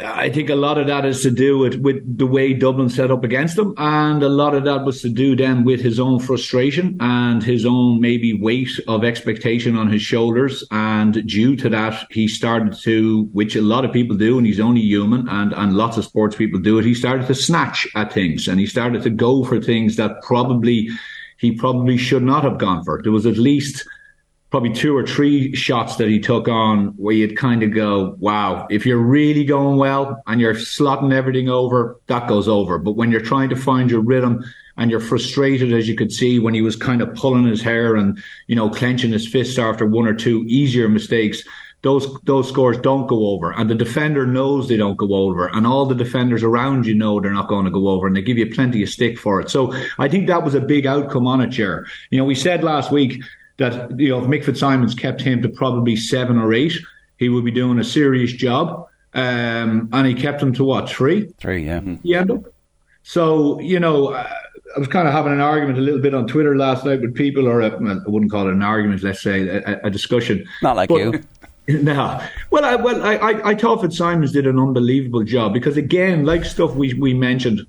I 0.00 0.30
think 0.30 0.48
a 0.48 0.54
lot 0.54 0.78
of 0.78 0.86
that 0.86 1.04
is 1.04 1.22
to 1.22 1.30
do 1.30 1.58
with, 1.58 1.74
with 1.74 2.16
the 2.16 2.26
way 2.26 2.54
Dublin 2.54 2.88
set 2.88 3.10
up 3.10 3.24
against 3.24 3.58
him. 3.58 3.74
And 3.76 4.22
a 4.22 4.28
lot 4.28 4.54
of 4.54 4.64
that 4.64 4.84
was 4.86 5.02
to 5.02 5.10
do 5.10 5.36
then 5.36 5.64
with 5.64 5.80
his 5.82 6.00
own 6.00 6.18
frustration 6.18 6.96
and 7.00 7.42
his 7.42 7.66
own 7.66 8.00
maybe 8.00 8.32
weight 8.32 8.70
of 8.88 9.04
expectation 9.04 9.76
on 9.76 9.90
his 9.90 10.00
shoulders. 10.00 10.64
And 10.70 11.26
due 11.26 11.56
to 11.56 11.68
that, 11.68 12.06
he 12.10 12.26
started 12.26 12.72
to, 12.80 13.24
which 13.32 13.54
a 13.54 13.60
lot 13.60 13.84
of 13.84 13.92
people 13.92 14.16
do, 14.16 14.38
and 14.38 14.46
he's 14.46 14.60
only 14.60 14.80
human 14.80 15.28
and, 15.28 15.52
and 15.52 15.76
lots 15.76 15.98
of 15.98 16.06
sports 16.06 16.36
people 16.36 16.58
do 16.58 16.78
it. 16.78 16.86
He 16.86 16.94
started 16.94 17.26
to 17.26 17.34
snatch 17.34 17.86
at 17.94 18.14
things 18.14 18.48
and 18.48 18.58
he 18.58 18.66
started 18.66 19.02
to 19.02 19.10
go 19.10 19.44
for 19.44 19.60
things 19.60 19.96
that 19.96 20.22
probably 20.22 20.88
he 21.36 21.52
probably 21.52 21.98
should 21.98 22.22
not 22.22 22.44
have 22.44 22.56
gone 22.56 22.82
for. 22.84 23.02
There 23.02 23.12
was 23.12 23.26
at 23.26 23.36
least 23.36 23.86
probably 24.52 24.70
two 24.70 24.94
or 24.94 25.04
three 25.06 25.56
shots 25.56 25.96
that 25.96 26.08
he 26.08 26.20
took 26.20 26.46
on 26.46 26.88
where 26.98 27.14
you'd 27.14 27.38
kind 27.38 27.62
of 27.62 27.72
go, 27.72 28.14
wow, 28.18 28.66
if 28.70 28.84
you're 28.84 28.98
really 28.98 29.44
going 29.44 29.78
well 29.78 30.22
and 30.26 30.42
you're 30.42 30.54
slotting 30.54 31.10
everything 31.10 31.48
over, 31.48 31.98
that 32.06 32.28
goes 32.28 32.46
over. 32.46 32.78
But 32.78 32.92
when 32.92 33.10
you're 33.10 33.22
trying 33.22 33.48
to 33.48 33.56
find 33.56 33.90
your 33.90 34.02
rhythm 34.02 34.44
and 34.76 34.90
you're 34.90 35.00
frustrated, 35.00 35.72
as 35.72 35.88
you 35.88 35.96
could 35.96 36.12
see 36.12 36.38
when 36.38 36.52
he 36.52 36.60
was 36.60 36.76
kind 36.76 37.00
of 37.00 37.14
pulling 37.14 37.46
his 37.46 37.62
hair 37.62 37.96
and, 37.96 38.22
you 38.46 38.54
know, 38.54 38.68
clenching 38.68 39.10
his 39.10 39.26
fists 39.26 39.58
after 39.58 39.86
one 39.86 40.06
or 40.06 40.14
two 40.14 40.44
easier 40.46 40.86
mistakes, 40.86 41.42
those 41.80 42.06
those 42.22 42.48
scores 42.48 42.78
don't 42.78 43.08
go 43.08 43.30
over, 43.30 43.50
and 43.50 43.68
the 43.68 43.74
defender 43.74 44.24
knows 44.24 44.68
they 44.68 44.76
don't 44.76 44.96
go 44.96 45.14
over, 45.14 45.48
and 45.48 45.66
all 45.66 45.84
the 45.84 45.96
defenders 45.96 46.44
around 46.44 46.86
you 46.86 46.94
know 46.94 47.18
they're 47.18 47.32
not 47.32 47.48
going 47.48 47.64
to 47.64 47.72
go 47.72 47.88
over, 47.88 48.06
and 48.06 48.14
they 48.14 48.22
give 48.22 48.38
you 48.38 48.48
plenty 48.54 48.84
of 48.84 48.88
stick 48.88 49.18
for 49.18 49.40
it. 49.40 49.50
So 49.50 49.74
I 49.98 50.08
think 50.08 50.28
that 50.28 50.44
was 50.44 50.54
a 50.54 50.60
big 50.60 50.86
outcome 50.86 51.26
on 51.26 51.40
it, 51.40 51.50
Chair. 51.50 51.84
You 52.10 52.18
know, 52.18 52.24
we 52.24 52.36
said 52.36 52.62
last 52.62 52.92
week 52.92 53.20
that 53.62 53.98
you 53.98 54.10
know 54.10 54.18
if 54.18 54.26
Mick 54.26 54.44
Fitzsimons 54.44 54.94
kept 54.94 55.20
him 55.20 55.42
to 55.42 55.48
probably 55.48 55.96
seven 55.96 56.38
or 56.38 56.52
eight, 56.52 56.74
he 57.18 57.28
would 57.28 57.44
be 57.44 57.50
doing 57.50 57.78
a 57.78 57.84
serious 57.84 58.32
job. 58.32 58.86
Um, 59.14 59.88
and 59.92 60.06
he 60.06 60.14
kept 60.14 60.42
him 60.42 60.52
to 60.54 60.64
what 60.64 60.88
three? 60.88 61.32
Three, 61.38 61.66
yeah. 61.66 61.80
Yeah. 62.02 62.24
So 63.02 63.60
you 63.60 63.78
know, 63.78 64.08
uh, 64.08 64.32
I 64.74 64.78
was 64.78 64.88
kind 64.88 65.06
of 65.06 65.14
having 65.14 65.32
an 65.32 65.40
argument 65.40 65.78
a 65.78 65.82
little 65.82 66.00
bit 66.00 66.14
on 66.14 66.26
Twitter 66.26 66.56
last 66.56 66.84
night 66.84 67.00
with 67.00 67.14
people, 67.14 67.46
or 67.46 67.60
a, 67.60 67.70
well, 67.78 68.02
I 68.06 68.10
wouldn't 68.10 68.30
call 68.30 68.48
it 68.48 68.52
an 68.52 68.62
argument. 68.62 69.02
Let's 69.02 69.22
say 69.22 69.48
a, 69.48 69.80
a 69.84 69.90
discussion. 69.90 70.46
Not 70.62 70.76
like 70.76 70.88
but, 70.88 70.96
you. 70.96 71.22
No, 71.68 72.20
well, 72.50 72.64
I, 72.64 72.74
well, 72.74 73.00
I, 73.04 73.14
I, 73.14 73.50
I 73.50 73.54
thought 73.54 73.82
Fitzsimons 73.82 74.32
did 74.32 74.48
an 74.48 74.58
unbelievable 74.58 75.22
job 75.22 75.54
because 75.54 75.76
again, 75.76 76.26
like 76.26 76.44
stuff 76.44 76.74
we 76.74 76.92
we 76.94 77.14
mentioned 77.14 77.64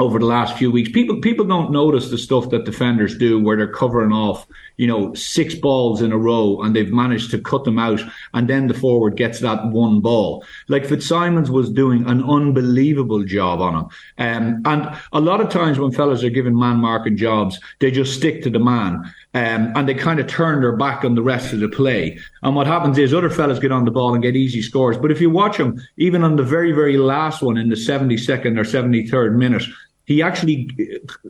over 0.00 0.18
the 0.18 0.24
last 0.24 0.56
few 0.56 0.70
weeks. 0.70 0.90
People 0.90 1.20
people 1.20 1.44
don't 1.44 1.70
notice 1.70 2.10
the 2.10 2.18
stuff 2.18 2.48
that 2.50 2.64
defenders 2.64 3.16
do 3.16 3.38
where 3.38 3.56
they're 3.56 3.72
covering 3.72 4.12
off, 4.12 4.46
you 4.80 4.86
know, 4.86 5.12
six 5.12 5.54
balls 5.54 6.00
in 6.00 6.10
a 6.10 6.16
row 6.16 6.58
and 6.62 6.74
they've 6.74 6.90
managed 6.90 7.30
to 7.30 7.38
cut 7.38 7.64
them 7.64 7.78
out 7.78 8.00
and 8.32 8.48
then 8.48 8.66
the 8.66 8.72
forward 8.72 9.14
gets 9.14 9.40
that 9.40 9.66
one 9.66 10.00
ball. 10.00 10.42
Like 10.68 10.86
Fitzsimons 10.86 11.50
was 11.50 11.68
doing 11.68 12.08
an 12.08 12.24
unbelievable 12.24 13.22
job 13.22 13.60
on 13.60 13.74
him. 13.74 13.84
Um, 14.16 14.62
and 14.64 14.98
a 15.12 15.20
lot 15.20 15.42
of 15.42 15.50
times 15.50 15.78
when 15.78 15.92
fellas 15.92 16.24
are 16.24 16.30
given 16.30 16.58
man 16.58 16.78
marking 16.78 17.18
jobs, 17.18 17.60
they 17.80 17.90
just 17.90 18.14
stick 18.14 18.42
to 18.44 18.48
the 18.48 18.58
man. 18.58 19.04
Um, 19.34 19.70
and 19.76 19.86
they 19.86 19.92
kind 19.92 20.18
of 20.18 20.28
turn 20.28 20.62
their 20.62 20.74
back 20.74 21.04
on 21.04 21.14
the 21.14 21.22
rest 21.22 21.52
of 21.52 21.60
the 21.60 21.68
play. 21.68 22.18
And 22.42 22.56
what 22.56 22.66
happens 22.66 22.96
is 22.96 23.12
other 23.12 23.28
fellas 23.28 23.58
get 23.58 23.72
on 23.72 23.84
the 23.84 23.90
ball 23.90 24.14
and 24.14 24.22
get 24.22 24.34
easy 24.34 24.62
scores. 24.62 24.96
But 24.96 25.10
if 25.10 25.20
you 25.20 25.28
watch 25.28 25.58
them, 25.58 25.78
even 25.98 26.24
on 26.24 26.36
the 26.36 26.42
very, 26.42 26.72
very 26.72 26.96
last 26.96 27.42
one 27.42 27.58
in 27.58 27.68
the 27.68 27.76
72nd 27.76 28.58
or 28.58 28.64
73rd 28.64 29.36
minute, 29.36 29.64
he 30.06 30.22
actually 30.22 30.70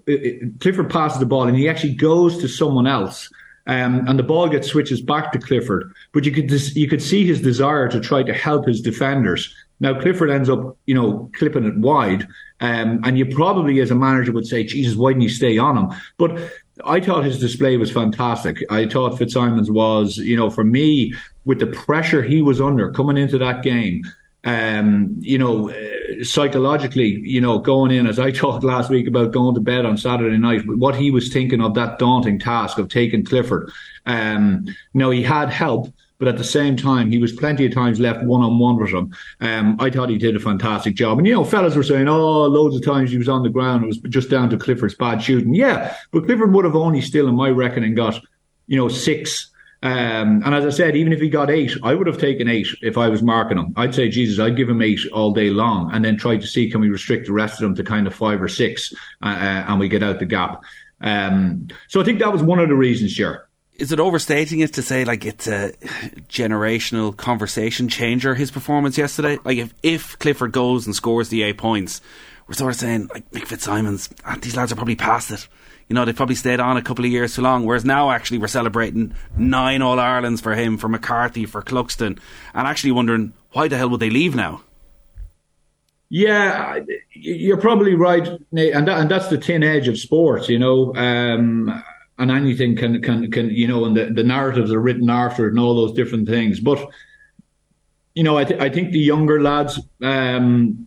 uh, 0.09 0.13
uh, 0.13 0.17
Clifford 0.61 0.89
passes 0.89 1.19
the 1.19 1.27
ball 1.27 1.49
and 1.49 1.57
he 1.57 1.69
actually 1.69 1.95
goes 1.95 2.39
to 2.39 2.47
someone 2.47 2.87
else. 2.87 3.29
Um, 3.67 4.07
and 4.09 4.19
the 4.19 4.25
ball 4.25 4.49
gets 4.49 4.69
switches 4.69 5.01
back 5.01 5.33
to 5.33 5.39
Clifford, 5.39 5.93
but 6.13 6.25
you 6.25 6.33
could 6.33 6.51
you 6.77 6.89
could 6.89 7.03
see 7.03 7.27
his 7.27 7.41
desire 7.41 7.89
to 7.89 8.01
try 8.01 8.23
to 8.23 8.33
help 8.33 8.67
his 8.67 8.81
defenders. 8.81 9.55
Now 9.81 9.99
Clifford 9.99 10.31
ends 10.31 10.49
up, 10.49 10.77
you 10.87 10.95
know, 10.95 11.31
clipping 11.35 11.65
it 11.65 11.77
wide, 11.77 12.27
um, 12.61 13.01
and 13.05 13.17
you 13.17 13.27
probably, 13.27 13.81
as 13.81 13.91
a 13.91 13.95
manager, 13.95 14.33
would 14.33 14.47
say, 14.47 14.65
"Jesus, 14.65 14.97
why 14.97 15.13
didn't 15.13 15.23
you 15.23 15.29
stay 15.29 15.59
on 15.59 15.77
him?" 15.77 15.91
But 16.19 16.39
I 16.85 17.01
thought 17.01 17.25
his 17.25 17.39
display 17.39 17.77
was 17.77 17.91
fantastic. 17.91 18.65
I 18.71 18.87
thought 18.87 19.19
Fitzsimons 19.19 19.71
was, 19.71 20.17
you 20.17 20.37
know, 20.37 20.51
for 20.51 20.65
me, 20.65 21.15
with 21.45 21.59
the 21.59 21.67
pressure 21.67 22.23
he 22.23 22.43
was 22.43 22.61
under 22.61 22.91
coming 22.91 23.17
into 23.17 23.39
that 23.39 23.63
game, 23.63 24.03
um, 24.45 25.17
you 25.21 25.39
know, 25.39 25.71
psychologically, 26.23 27.21
you 27.23 27.41
know, 27.41 27.59
going 27.59 27.91
in, 27.91 28.07
as 28.07 28.18
I 28.18 28.31
talked 28.31 28.64
last 28.64 28.91
week 28.91 29.07
about 29.07 29.33
going 29.33 29.55
to 29.55 29.61
bed 29.61 29.85
on 29.85 29.97
Saturday 29.97 30.39
night, 30.39 30.62
what 30.66 30.97
he 30.97 31.11
was 31.11 31.33
thinking 31.33 31.61
of 31.61 31.75
that 31.75 31.99
daunting 31.99 32.39
task 32.39 32.79
of 32.79 32.89
taking 32.89 33.25
Clifford. 33.25 33.71
Um, 34.07 34.66
no, 34.95 35.11
he 35.11 35.23
had 35.23 35.51
help, 35.51 35.93
but 36.18 36.29
at 36.29 36.37
the 36.37 36.45
same 36.45 36.77
time, 36.77 37.11
he 37.11 37.18
was 37.18 37.33
plenty 37.33 37.64
of 37.66 37.73
times 37.73 37.99
left 37.99 38.23
one 38.25 38.43
on 38.43 38.59
one 38.59 38.77
with 38.77 38.91
him. 38.91 39.14
Um, 39.41 39.77
I 39.81 39.89
thought 39.91 40.11
he 40.11 40.18
did 40.18 40.37
a 40.37 40.41
fantastic 40.41 40.95
job. 40.95 41.18
And, 41.18 41.27
you 41.27 41.33
know, 41.33 41.45
fellas 41.45 41.75
were 41.75 41.83
saying, 41.83 42.09
oh, 42.09 42.47
loads 42.47 42.77
of 42.77 42.85
times 42.85 43.11
he 43.11 43.18
was 43.18 43.29
on 43.29 43.43
the 43.43 43.49
ground. 43.49 43.85
It 43.85 43.87
was 43.87 43.99
just 43.99 44.31
down 44.31 44.51
to 44.51 44.59
Clifford's 44.59 44.95
bad 44.95 45.23
shooting. 45.23 45.55
Yeah, 45.55 45.97
but 46.12 46.27
Clifford 46.27 46.53
would 46.53 46.66
have 46.66 46.77
only 46.77 47.01
still, 47.01 47.29
in 47.29 47.35
my 47.35 47.49
reckoning, 47.49 47.95
got, 47.95 48.21
you 48.66 48.77
know, 48.77 48.89
six 48.89 49.51
um, 49.83 50.43
and 50.45 50.55
as 50.55 50.66
I 50.66 50.70
said, 50.70 50.95
even 50.95 51.12
if 51.12 51.20
he 51.20 51.31
got 51.31 51.51
eight, 51.51 51.74
I 51.83 51.95
would 51.95 52.07
have 52.07 52.18
taken 52.18 52.49
eight 52.49 52.68
if 52.83 52.99
I 52.99 53.09
was 53.09 53.22
marking 53.22 53.57
him. 53.57 53.72
I'd 53.76 53.95
say, 53.95 54.11
Jesus, 54.11 54.39
I'd 54.39 54.57
give 54.57 54.68
him 54.68 54.83
eight 54.83 55.01
all 55.11 55.33
day 55.33 55.49
long 55.49 55.91
and 55.93 56.05
then 56.05 56.18
try 56.18 56.37
to 56.37 56.47
see 56.47 56.70
can 56.70 56.83
we 56.83 56.91
restrict 56.91 57.26
the 57.26 57.33
rest 57.33 57.55
of 57.55 57.61
them 57.61 57.74
to 57.76 57.85
kind 57.85 58.07
of 58.07 58.14
five 58.14 58.43
or 58.43 58.49
six 58.49 58.93
uh, 59.22 59.28
uh, 59.28 59.64
and 59.68 59.81
we 59.81 59.89
get 59.89 60.03
out 60.03 60.18
the 60.18 60.26
gap. 60.26 60.62
Um, 61.01 61.68
so 61.89 62.01
I 62.01 62.05
think 62.05 62.18
that 62.18 62.31
was 62.31 62.43
one 62.43 62.59
of 62.59 62.68
the 62.68 62.74
reasons, 62.74 63.12
sure. 63.12 63.49
Is 63.78 63.91
it 63.91 64.01
overstating 64.01 64.61
it 64.61 64.74
to 64.74 64.83
say 64.83 65.07
like 65.07 65.24
it's 65.24 65.47
a 65.47 65.72
generational 66.28 67.16
conversation 67.16 67.89
changer, 67.89 68.35
his 68.35 68.51
performance 68.51 68.99
yesterday? 68.99 69.39
Like 69.43 69.57
if, 69.57 69.72
if 69.83 70.18
Clifford 70.18 70.53
goes 70.53 70.85
and 70.85 70.95
scores 70.95 71.31
the 71.31 71.43
eight 71.43 71.57
points, 71.57 72.03
we're 72.47 72.53
sort 72.53 72.74
of 72.74 72.78
saying 72.78 73.09
like 73.14 73.31
Mick 73.31 73.47
Fitzsimons, 73.47 74.11
these 74.43 74.57
lads 74.57 74.72
are 74.72 74.76
probably 74.76 74.97
past 74.97 75.31
it 75.31 75.49
you 75.91 75.95
know, 75.95 76.05
they 76.05 76.12
probably 76.12 76.36
stayed 76.36 76.61
on 76.61 76.76
a 76.76 76.82
couple 76.82 77.05
of 77.05 77.11
years 77.11 77.34
too 77.34 77.43
long. 77.43 77.66
Whereas 77.66 77.84
now, 77.84 78.12
actually, 78.12 78.38
we're 78.38 78.47
celebrating 78.47 79.12
nine 79.36 79.82
All 79.82 79.99
Irelands 79.99 80.41
for 80.41 80.55
him, 80.55 80.78
for 80.78 80.88
McCarthy, 80.88 81.47
for 81.47 81.62
Cluxton, 81.62 82.16
and 82.55 82.68
actually 82.68 82.93
wondering 82.93 83.32
why 83.51 83.66
the 83.66 83.76
hell 83.76 83.91
would 83.91 83.99
they 83.99 84.09
leave 84.09 84.36
now? 84.36 84.62
Yeah, 86.09 86.78
you're 87.12 87.57
probably 87.57 87.97
right, 87.97 88.28
Nate, 88.53 88.72
and 88.72 88.86
that, 88.86 89.01
and 89.01 89.11
that's 89.11 89.28
the 89.28 89.41
thin 89.41 89.64
edge 89.64 89.88
of 89.88 89.99
sports, 89.99 90.49
you 90.49 90.61
know. 90.61 90.95
Um, 90.95 91.82
and 92.18 92.30
anything 92.30 92.76
can 92.76 93.03
can 93.03 93.28
can 93.32 93.51
you 93.51 93.66
know, 93.66 93.84
and 93.84 93.97
the, 93.97 94.07
the 94.07 94.22
narratives 94.22 94.72
are 94.72 94.80
written 94.80 95.11
after 95.11 95.47
it 95.47 95.51
and 95.51 95.59
all 95.59 95.74
those 95.74 95.95
different 95.95 96.28
things. 96.28 96.61
But 96.61 96.88
you 98.14 98.22
know, 98.22 98.38
I, 98.38 98.45
th- 98.45 98.61
I 98.61 98.68
think 98.68 98.93
the 98.93 99.01
younger 99.01 99.41
lads, 99.43 99.80
um, 100.03 100.86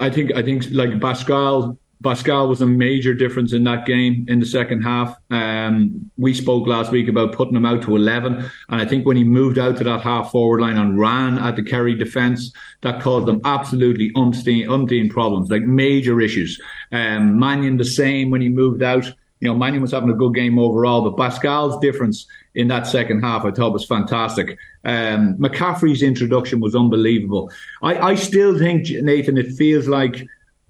I 0.00 0.10
think 0.10 0.34
I 0.34 0.42
think 0.42 0.64
like 0.72 0.90
Basquel 0.98 1.76
Basquel 2.02 2.48
was 2.48 2.62
a 2.62 2.66
major 2.66 3.12
difference 3.12 3.52
in 3.52 3.64
that 3.64 3.84
game 3.84 4.24
in 4.28 4.40
the 4.40 4.46
second 4.46 4.80
half. 4.82 5.16
Um, 5.30 6.10
we 6.16 6.32
spoke 6.32 6.66
last 6.66 6.90
week 6.90 7.08
about 7.08 7.32
putting 7.32 7.54
him 7.54 7.66
out 7.66 7.82
to 7.82 7.94
11. 7.94 8.36
And 8.70 8.80
I 8.80 8.86
think 8.86 9.04
when 9.04 9.18
he 9.18 9.24
moved 9.24 9.58
out 9.58 9.76
to 9.78 9.84
that 9.84 10.00
half 10.00 10.30
forward 10.30 10.62
line 10.62 10.78
and 10.78 10.98
ran 10.98 11.38
at 11.38 11.56
the 11.56 11.62
Kerry 11.62 11.94
defence, 11.94 12.52
that 12.80 13.02
caused 13.02 13.26
them 13.26 13.42
absolutely 13.44 14.12
umpteen, 14.12 14.66
umpteen 14.66 15.10
problems, 15.10 15.50
like 15.50 15.62
major 15.62 16.20
issues. 16.20 16.58
Um, 16.90 17.38
Mannion 17.38 17.76
the 17.76 17.84
same 17.84 18.30
when 18.30 18.40
he 18.40 18.48
moved 18.48 18.82
out. 18.82 19.04
You 19.40 19.48
know, 19.48 19.54
Mannion 19.54 19.82
was 19.82 19.92
having 19.92 20.10
a 20.10 20.14
good 20.14 20.34
game 20.34 20.58
overall, 20.58 21.10
but 21.10 21.16
Basquel's 21.16 21.78
difference 21.80 22.26
in 22.54 22.68
that 22.68 22.86
second 22.86 23.22
half 23.22 23.44
I 23.44 23.50
thought 23.50 23.72
was 23.72 23.86
fantastic. 23.86 24.58
Um, 24.84 25.34
McCaffrey's 25.36 26.02
introduction 26.02 26.60
was 26.60 26.74
unbelievable. 26.74 27.50
I, 27.82 28.10
I 28.10 28.14
still 28.14 28.58
think, 28.58 28.88
Nathan, 28.88 29.36
it 29.36 29.52
feels 29.52 29.86
like 29.86 30.26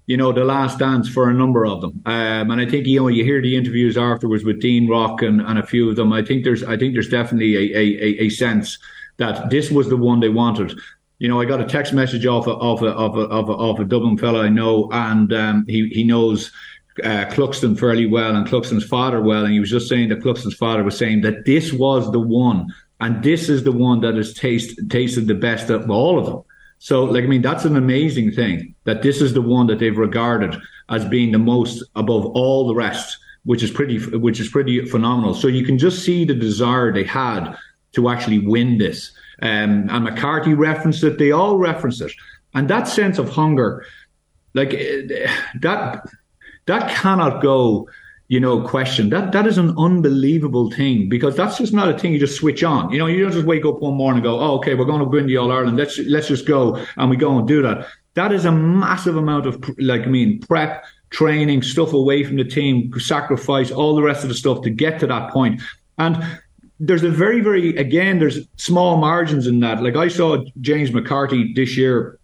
you 0.07 0.17
know, 0.17 0.31
the 0.31 0.43
last 0.43 0.79
dance 0.79 1.07
for 1.07 1.29
a 1.29 1.33
number 1.33 1.65
of 1.65 1.81
them. 1.81 2.01
Um, 2.05 2.51
and 2.51 2.59
I 2.59 2.65
think, 2.65 2.87
you 2.87 2.99
know, 2.99 3.07
you 3.07 3.23
hear 3.23 3.41
the 3.41 3.55
interviews 3.55 3.97
afterwards 3.97 4.43
with 4.43 4.59
Dean 4.59 4.89
Rock 4.89 5.21
and, 5.21 5.41
and 5.41 5.59
a 5.59 5.65
few 5.65 5.89
of 5.89 5.95
them. 5.95 6.11
I 6.11 6.23
think 6.23 6.43
there's, 6.43 6.63
I 6.63 6.77
think 6.77 6.93
there's 6.93 7.09
definitely 7.09 7.55
a, 7.55 7.77
a, 7.77 8.25
a 8.25 8.29
sense 8.29 8.77
that 9.17 9.49
this 9.49 9.71
was 9.71 9.89
the 9.89 9.97
one 9.97 10.19
they 10.19 10.29
wanted. 10.29 10.77
You 11.19 11.27
know, 11.27 11.39
I 11.39 11.45
got 11.45 11.61
a 11.61 11.65
text 11.65 11.93
message 11.93 12.25
off 12.25 12.47
a, 12.47 12.51
off 12.51 12.81
a, 12.81 12.87
of 12.87 13.15
a, 13.15 13.21
of 13.21 13.49
a, 13.49 13.53
of 13.53 13.79
a 13.79 13.85
Dublin 13.85 14.17
fella 14.17 14.45
I 14.45 14.49
know, 14.49 14.89
and 14.91 15.31
um, 15.31 15.65
he, 15.67 15.87
he 15.89 16.03
knows 16.03 16.51
uh, 17.03 17.25
Cluxton 17.29 17.79
fairly 17.79 18.07
well 18.07 18.35
and 18.35 18.47
Cluxton's 18.47 18.83
father 18.83 19.21
well. 19.21 19.45
And 19.45 19.53
he 19.53 19.59
was 19.59 19.69
just 19.69 19.87
saying 19.87 20.09
that 20.09 20.21
Cluxton's 20.21 20.55
father 20.55 20.83
was 20.83 20.97
saying 20.97 21.21
that 21.21 21.45
this 21.45 21.71
was 21.71 22.11
the 22.11 22.19
one, 22.19 22.73
and 22.99 23.23
this 23.23 23.49
is 23.49 23.63
the 23.63 23.71
one 23.71 24.01
that 24.01 24.15
has 24.15 24.33
taste, 24.33 24.79
tasted 24.89 25.27
the 25.27 25.35
best 25.35 25.69
of 25.69 25.89
all 25.89 26.19
of 26.19 26.25
them. 26.25 26.43
So, 26.83 27.03
like, 27.03 27.23
I 27.23 27.27
mean, 27.27 27.43
that's 27.43 27.63
an 27.63 27.77
amazing 27.77 28.31
thing 28.31 28.73
that 28.85 29.03
this 29.03 29.21
is 29.21 29.35
the 29.35 29.41
one 29.41 29.67
that 29.67 29.77
they've 29.77 29.95
regarded 29.95 30.59
as 30.89 31.05
being 31.05 31.31
the 31.31 31.37
most 31.37 31.83
above 31.95 32.25
all 32.25 32.67
the 32.67 32.73
rest, 32.73 33.19
which 33.45 33.61
is 33.61 33.69
pretty, 33.69 34.03
which 34.17 34.39
is 34.39 34.49
pretty 34.49 34.83
phenomenal. 34.87 35.35
So 35.35 35.47
you 35.47 35.63
can 35.63 35.77
just 35.77 36.03
see 36.03 36.25
the 36.25 36.33
desire 36.33 36.91
they 36.91 37.03
had 37.03 37.55
to 37.91 38.09
actually 38.09 38.39
win 38.39 38.79
this. 38.79 39.11
Um, 39.43 39.89
and 39.91 40.05
McCarthy 40.05 40.55
referenced 40.55 41.03
it. 41.03 41.19
They 41.19 41.29
all 41.29 41.57
referenced 41.57 42.01
it, 42.01 42.13
and 42.55 42.67
that 42.71 42.87
sense 42.87 43.19
of 43.19 43.29
hunger, 43.29 43.85
like 44.55 44.73
eh, 44.73 45.31
that, 45.61 46.03
that 46.65 46.89
cannot 46.89 47.43
go 47.43 47.87
you 48.31 48.39
know, 48.39 48.61
question. 48.61 49.09
That 49.09 49.33
that 49.33 49.45
is 49.45 49.57
an 49.57 49.75
unbelievable 49.77 50.71
thing 50.71 51.09
because 51.09 51.35
that's 51.35 51.57
just 51.57 51.73
not 51.73 51.93
a 51.93 51.99
thing 51.99 52.13
you 52.13 52.19
just 52.19 52.37
switch 52.37 52.63
on. 52.63 52.89
You 52.89 52.97
know, 52.97 53.05
you 53.05 53.21
don't 53.23 53.33
just 53.33 53.45
wake 53.45 53.65
up 53.65 53.81
one 53.81 53.95
morning 53.95 54.19
and 54.19 54.23
go, 54.23 54.39
"Oh, 54.39 54.55
okay, 54.55 54.73
we're 54.73 54.85
going 54.85 55.01
to 55.01 55.05
win 55.05 55.27
the 55.27 55.35
All 55.35 55.51
Ireland. 55.51 55.75
Let's 55.75 55.97
let's 55.99 56.29
just 56.29 56.47
go 56.47 56.81
and 56.95 57.09
we 57.09 57.17
go 57.17 57.37
and 57.37 57.45
do 57.45 57.61
that." 57.61 57.87
That 58.13 58.31
is 58.31 58.45
a 58.45 58.51
massive 58.53 59.17
amount 59.17 59.47
of 59.47 59.61
like 59.79 60.03
I 60.03 60.05
mean 60.05 60.39
prep, 60.39 60.85
training, 61.09 61.61
stuff 61.61 61.91
away 61.91 62.23
from 62.23 62.37
the 62.37 62.45
team, 62.45 62.97
sacrifice, 62.97 63.69
all 63.69 63.97
the 63.97 64.01
rest 64.01 64.23
of 64.23 64.29
the 64.29 64.35
stuff 64.35 64.61
to 64.61 64.69
get 64.69 64.97
to 65.01 65.07
that 65.07 65.31
point. 65.31 65.61
And 65.97 66.23
there's 66.79 67.03
a 67.03 67.09
very 67.09 67.41
very 67.41 67.75
again 67.75 68.19
there's 68.19 68.39
small 68.55 68.95
margins 68.95 69.45
in 69.45 69.59
that. 69.59 69.83
Like 69.83 69.97
I 69.97 70.07
saw 70.07 70.41
James 70.61 70.93
McCarthy 70.93 71.51
this 71.53 71.75
year 71.75 72.17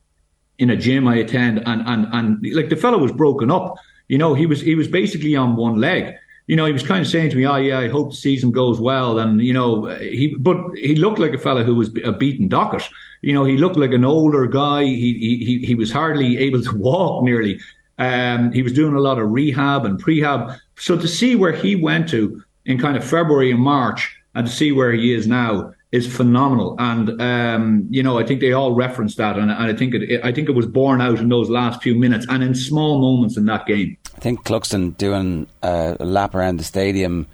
in 0.58 0.70
a 0.70 0.78
gym 0.78 1.06
I 1.06 1.18
attend, 1.18 1.64
and 1.68 1.82
and 1.86 2.08
and 2.14 2.56
like 2.56 2.70
the 2.70 2.78
fellow 2.78 2.98
was 2.98 3.12
broken 3.12 3.52
up 3.52 3.76
you 4.08 4.18
know, 4.18 4.34
he 4.34 4.46
was 4.46 4.62
he 4.62 4.76
was 4.76 4.88
basically 4.88 5.36
on 5.36 5.56
one 5.56 5.76
leg. 5.80 6.16
You 6.48 6.56
know, 6.56 6.66
he 6.66 6.72
was 6.72 6.84
kind 6.84 7.02
of 7.02 7.08
saying 7.08 7.32
to 7.32 7.36
me, 7.36 7.46
"Oh 7.46 7.58
yeah, 7.58 7.80
I 7.80 7.90
hope 7.90 8.12
the 8.12 8.16
season 8.16 8.52
goes 8.52 8.80
well." 8.80 9.20
And 9.20 9.42
you 9.42 9.54
know, 9.54 9.86
he 10.00 10.36
but 10.40 10.58
he 10.76 10.96
looked 10.96 11.20
like 11.20 11.34
a 11.34 11.38
fella 11.38 11.64
who 11.64 11.76
was 11.76 11.90
a 12.04 12.14
beaten 12.14 12.48
docket. 12.48 12.84
You 13.22 13.34
know, 13.34 13.44
he 13.44 13.58
looked 13.58 13.76
like 13.76 13.92
an 13.92 14.06
older 14.06 14.48
guy. 14.48 14.84
He 14.84 15.40
he 15.40 15.66
he 15.66 15.76
was 15.76 15.92
hardly 15.92 16.38
able 16.48 16.62
to 16.62 16.78
walk 16.78 17.24
nearly. 17.24 17.60
Um, 18.00 18.52
he 18.52 18.62
was 18.62 18.74
doing 18.74 18.94
a 18.94 19.00
lot 19.00 19.20
of 19.20 19.32
rehab 19.32 19.84
and 19.84 20.02
prehab. 20.02 20.58
So 20.78 20.98
to 20.98 21.08
see 21.08 21.36
where 21.36 21.52
he 21.52 21.76
went 21.76 22.08
to 22.10 22.44
in 22.66 22.78
kind 22.78 22.96
of 22.96 23.04
February 23.04 23.52
and 23.52 23.60
March, 23.60 24.16
and 24.36 24.46
to 24.46 24.54
see 24.54 24.72
where 24.72 24.92
he 24.92 25.14
is 25.14 25.26
now, 25.26 25.74
is 25.92 26.14
phenomenal. 26.14 26.76
And 26.80 27.22
um, 27.22 27.88
you 27.90 28.04
know, 28.04 28.20
I 28.20 28.26
think 28.26 28.42
they 28.42 28.54
all 28.54 28.74
referenced 28.74 29.18
that, 29.18 29.38
and, 29.38 29.50
and 29.50 29.72
I 29.72 29.74
think 29.74 29.94
it, 29.96 30.22
I 30.24 30.32
think 30.32 30.50
it 30.50 30.54
was 30.54 30.66
borne 30.66 31.02
out 31.02 31.20
in 31.20 31.30
those 31.30 31.50
last 31.50 31.82
few 31.82 31.96
minutes 31.96 32.26
and 32.30 32.44
in 32.44 32.56
small 32.56 33.00
moments 33.00 33.38
in 33.38 33.46
that 33.46 33.66
game. 33.66 33.98
I 34.16 34.20
think 34.20 34.44
Cluxton 34.44 34.98
doing 34.98 35.48
a 35.62 35.96
lap 36.00 36.36
around 36.36 36.58
the 36.58 36.64
stadium 36.64 37.28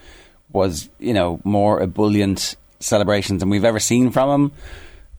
was, 0.52 0.90
you 1.00 1.14
know, 1.14 1.40
more 1.44 1.82
ebullient 1.82 2.56
celebrations 2.80 3.40
than 3.40 3.50
we've 3.50 3.66
ever 3.66 3.80
seen 3.80 4.12
from 4.12 4.30
him. 4.30 4.52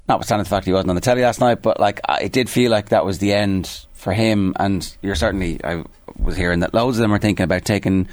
Notwithstanding 0.06 0.44
the 0.44 0.50
fact 0.50 0.66
he 0.66 0.72
wasn't 0.72 0.90
on 0.90 0.96
the 0.96 1.00
telly 1.00 1.22
last 1.22 1.40
night, 1.40 1.62
but 1.62 1.80
like 1.80 2.00
it 2.20 2.30
did 2.30 2.50
feel 2.50 2.70
like 2.70 2.90
that 2.90 3.04
was 3.06 3.18
the 3.18 3.32
end 3.32 3.86
for 3.94 4.12
him. 4.12 4.52
And 4.56 4.94
you're 5.00 5.14
certainly, 5.14 5.64
I 5.64 5.82
was 6.18 6.36
hearing 6.36 6.60
that 6.60 6.74
loads 6.74 6.98
of 6.98 7.02
them 7.02 7.12
are 7.12 7.18
thinking 7.18 7.44
about 7.44 7.64
taking, 7.64 8.08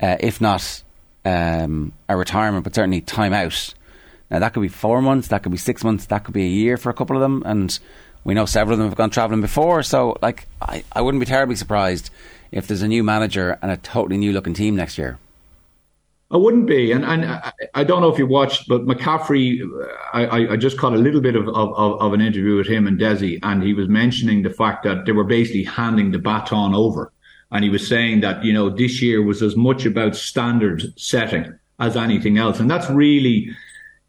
uh, 0.00 0.16
if 0.18 0.40
not 0.40 0.82
um, 1.26 1.92
a 2.08 2.16
retirement, 2.16 2.64
but 2.64 2.74
certainly 2.74 3.02
time 3.02 3.34
out 3.34 3.74
now 4.30 4.38
that 4.38 4.52
could 4.54 4.62
be 4.62 4.68
four 4.68 5.00
months, 5.00 5.28
that 5.28 5.42
could 5.42 5.52
be 5.52 5.58
six 5.58 5.84
months, 5.84 6.06
that 6.06 6.24
could 6.24 6.34
be 6.34 6.44
a 6.44 6.48
year 6.48 6.76
for 6.76 6.90
a 6.90 6.94
couple 6.94 7.16
of 7.16 7.22
them, 7.22 7.42
and 7.46 7.78
we 8.24 8.34
know 8.34 8.46
several 8.46 8.74
of 8.74 8.78
them 8.78 8.88
have 8.88 8.96
gone 8.96 9.10
travelling 9.10 9.40
before. 9.40 9.82
So, 9.82 10.16
like, 10.20 10.48
I, 10.60 10.82
I 10.92 11.00
wouldn't 11.00 11.20
be 11.20 11.26
terribly 11.26 11.54
surprised 11.54 12.10
if 12.50 12.66
there's 12.66 12.82
a 12.82 12.88
new 12.88 13.04
manager 13.04 13.58
and 13.62 13.70
a 13.70 13.76
totally 13.76 14.16
new 14.16 14.32
looking 14.32 14.54
team 14.54 14.74
next 14.74 14.98
year. 14.98 15.18
I 16.28 16.36
wouldn't 16.38 16.66
be, 16.66 16.90
and 16.90 17.04
and 17.04 17.24
I, 17.24 17.52
I 17.74 17.84
don't 17.84 18.00
know 18.00 18.08
if 18.08 18.18
you 18.18 18.26
watched, 18.26 18.66
but 18.66 18.84
McCaffrey, 18.84 19.60
I, 20.12 20.48
I 20.52 20.56
just 20.56 20.76
caught 20.76 20.92
a 20.92 20.96
little 20.96 21.20
bit 21.20 21.36
of, 21.36 21.46
of, 21.48 22.00
of 22.00 22.12
an 22.12 22.20
interview 22.20 22.56
with 22.56 22.66
him 22.66 22.88
and 22.88 22.98
Dessie, 22.98 23.38
and 23.44 23.62
he 23.62 23.74
was 23.74 23.88
mentioning 23.88 24.42
the 24.42 24.50
fact 24.50 24.82
that 24.82 25.06
they 25.06 25.12
were 25.12 25.22
basically 25.22 25.62
handing 25.62 26.10
the 26.10 26.18
baton 26.18 26.74
over, 26.74 27.12
and 27.52 27.62
he 27.62 27.70
was 27.70 27.86
saying 27.86 28.22
that 28.22 28.44
you 28.44 28.52
know 28.52 28.68
this 28.68 29.00
year 29.00 29.22
was 29.22 29.40
as 29.40 29.54
much 29.54 29.86
about 29.86 30.16
standard 30.16 30.82
setting 30.98 31.56
as 31.78 31.96
anything 31.96 32.38
else, 32.38 32.58
and 32.58 32.68
that's 32.68 32.90
really 32.90 33.48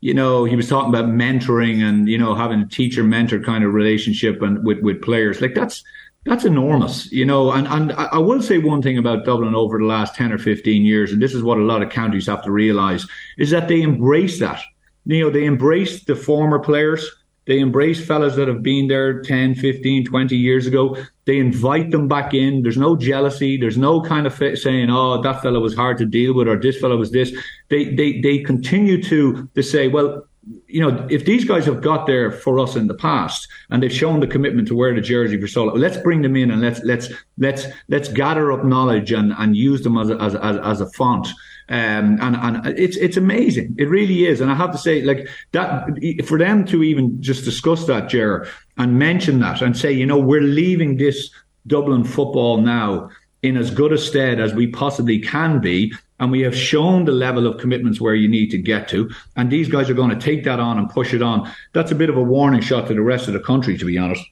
you 0.08 0.14
know, 0.14 0.46
he 0.46 0.56
was 0.56 0.70
talking 0.70 0.88
about 0.88 1.10
mentoring 1.10 1.84
and, 1.84 2.08
you 2.08 2.18
know, 2.18 2.34
having 2.34 2.62
a 2.62 2.66
teacher 2.66 3.04
mentor 3.04 3.42
kind 3.42 3.66
of 3.66 3.74
relationship 3.74 4.42
and 4.42 4.66
with, 4.66 4.80
with 4.80 5.02
players. 5.02 5.42
Like 5.42 5.54
that's, 5.54 5.84
that's 6.24 6.46
enormous, 6.46 7.12
you 7.12 7.26
know, 7.26 7.52
and, 7.52 7.68
and 7.68 7.92
I 7.92 8.18
will 8.18 8.42
say 8.42 8.58
one 8.58 8.82
thing 8.82 8.98
about 8.98 9.26
Dublin 9.26 9.54
over 9.54 9.78
the 9.78 9.84
last 9.84 10.16
10 10.16 10.32
or 10.32 10.38
15 10.38 10.86
years, 10.86 11.12
and 11.12 11.22
this 11.22 11.34
is 11.34 11.44
what 11.44 11.58
a 11.58 11.62
lot 11.62 11.82
of 11.82 11.90
counties 11.90 12.28
have 12.28 12.42
to 12.46 12.52
realize, 12.52 13.06
is 13.38 13.50
that 13.50 13.68
they 13.68 13.82
embrace 13.82 14.40
that. 14.40 14.62
You 15.04 15.26
know, 15.26 15.30
they 15.30 15.44
embrace 15.44 16.06
the 16.06 16.16
former 16.16 16.60
players. 16.60 17.06
They 17.48 17.60
embrace 17.60 18.06
fellas 18.06 18.36
that 18.36 18.48
have 18.50 18.62
been 18.62 18.88
there 18.88 19.22
10, 19.22 19.56
15, 19.56 20.06
20 20.06 20.36
years 20.36 20.68
ago. 20.68 20.98
They 21.26 21.40
invite 21.40 21.92
them 21.92 22.08
back 22.08 22.34
in. 22.34 22.62
There's 22.62 22.78
no 22.78 22.96
jealousy. 22.98 23.58
There's 23.58 23.78
no 23.78 24.02
kind 24.02 24.28
of 24.28 24.34
saying, 24.34 24.90
"Oh, 24.90 25.22
that 25.22 25.42
fellow 25.42 25.62
was 25.62 25.74
hard 25.74 25.98
to 26.00 26.06
deal 26.06 26.34
with," 26.34 26.48
or 26.48 26.58
"This 26.58 26.78
fellow 26.78 26.98
was 26.98 27.12
this." 27.12 27.32
They 27.70 27.96
they 27.96 28.20
they 28.22 28.40
continue 28.40 29.02
to 29.04 29.50
to 29.56 29.64
say, 29.64 29.88
"Well, 29.88 30.28
you 30.68 30.82
know, 30.82 31.08
if 31.10 31.26
these 31.26 31.46
guys 31.46 31.66
have 31.66 31.82
got 31.82 32.06
there 32.06 32.32
for 32.32 32.60
us 32.60 32.76
in 32.76 32.88
the 32.88 32.94
past 32.94 33.48
and 33.70 33.82
they've 33.82 33.92
shown 33.92 34.20
the 34.20 34.28
commitment 34.28 34.68
to 34.70 34.76
wear 34.76 34.94
the 34.94 35.02
jersey 35.02 35.40
for 35.40 35.48
so 35.48 35.66
long, 35.66 35.78
let's 35.78 35.98
bring 35.98 36.22
them 36.22 36.36
in 36.36 36.52
and 36.52 36.62
let's 36.62 36.82
let's 36.84 37.10
let's 37.38 37.66
let's 37.88 38.10
gather 38.10 38.52
up 38.52 38.66
knowledge 38.66 39.12
and 39.12 39.34
and 39.38 39.56
use 39.56 39.82
them 39.84 39.98
as 39.98 40.10
a, 40.10 40.18
as 40.22 40.36
as, 40.36 40.58
as 40.58 40.82
a 40.82 40.90
font." 40.92 41.28
Um, 41.70 42.18
and 42.22 42.36
and 42.36 42.80
it's 42.80 42.96
it's 42.96 43.18
amazing. 43.18 43.76
It 43.78 43.90
really 43.90 44.26
is. 44.26 44.40
And 44.40 44.50
I 44.50 44.56
have 44.56 44.72
to 44.72 44.78
say, 44.78 45.02
like 45.02 45.28
that, 45.52 45.86
for 46.26 46.38
them 46.38 46.66
to 46.66 46.82
even 46.82 47.22
just 47.22 47.44
discuss 47.44 47.86
that, 47.88 48.08
Ger, 48.08 48.48
and 48.78 48.98
mention 48.98 49.40
that, 49.42 49.62
and 49.62 49.76
say, 49.76 49.92
you 49.92 50.06
know, 50.06 50.18
we're 50.18 50.42
leaving 50.42 50.96
this 50.96 51.30
Dublin 51.68 52.06
football 52.06 52.62
now 52.62 53.10
in 53.44 53.58
as 53.58 53.70
good 53.70 53.92
a 53.92 53.98
stead 53.98 54.40
as 54.40 54.54
we 54.54 54.68
possibly 54.68 55.20
can 55.20 55.60
be. 55.60 55.94
And 56.20 56.32
we 56.32 56.42
have 56.42 56.56
shown 56.56 57.06
the 57.06 57.12
level 57.12 57.46
of 57.46 57.60
commitments 57.60 58.02
where 58.02 58.16
you 58.16 58.28
need 58.28 58.50
to 58.50 58.58
get 58.58 58.88
to. 58.90 59.12
And 59.36 59.52
these 59.52 59.70
guys 59.70 59.88
are 59.88 59.94
going 59.94 60.10
to 60.10 60.20
take 60.20 60.46
that 60.46 60.60
on 60.60 60.80
and 60.80 60.90
push 60.90 61.14
it 61.14 61.22
on. 61.22 61.52
That's 61.74 61.92
a 61.92 61.96
bit 61.96 62.10
of 62.10 62.18
a 62.18 62.24
warning 62.24 62.62
shot 62.62 62.88
to 62.88 62.96
the 62.96 63.02
rest 63.02 63.28
of 63.28 63.34
the 63.34 63.40
country, 63.40 63.78
to 63.78 63.86
be 63.86 64.00
honest. 64.00 64.24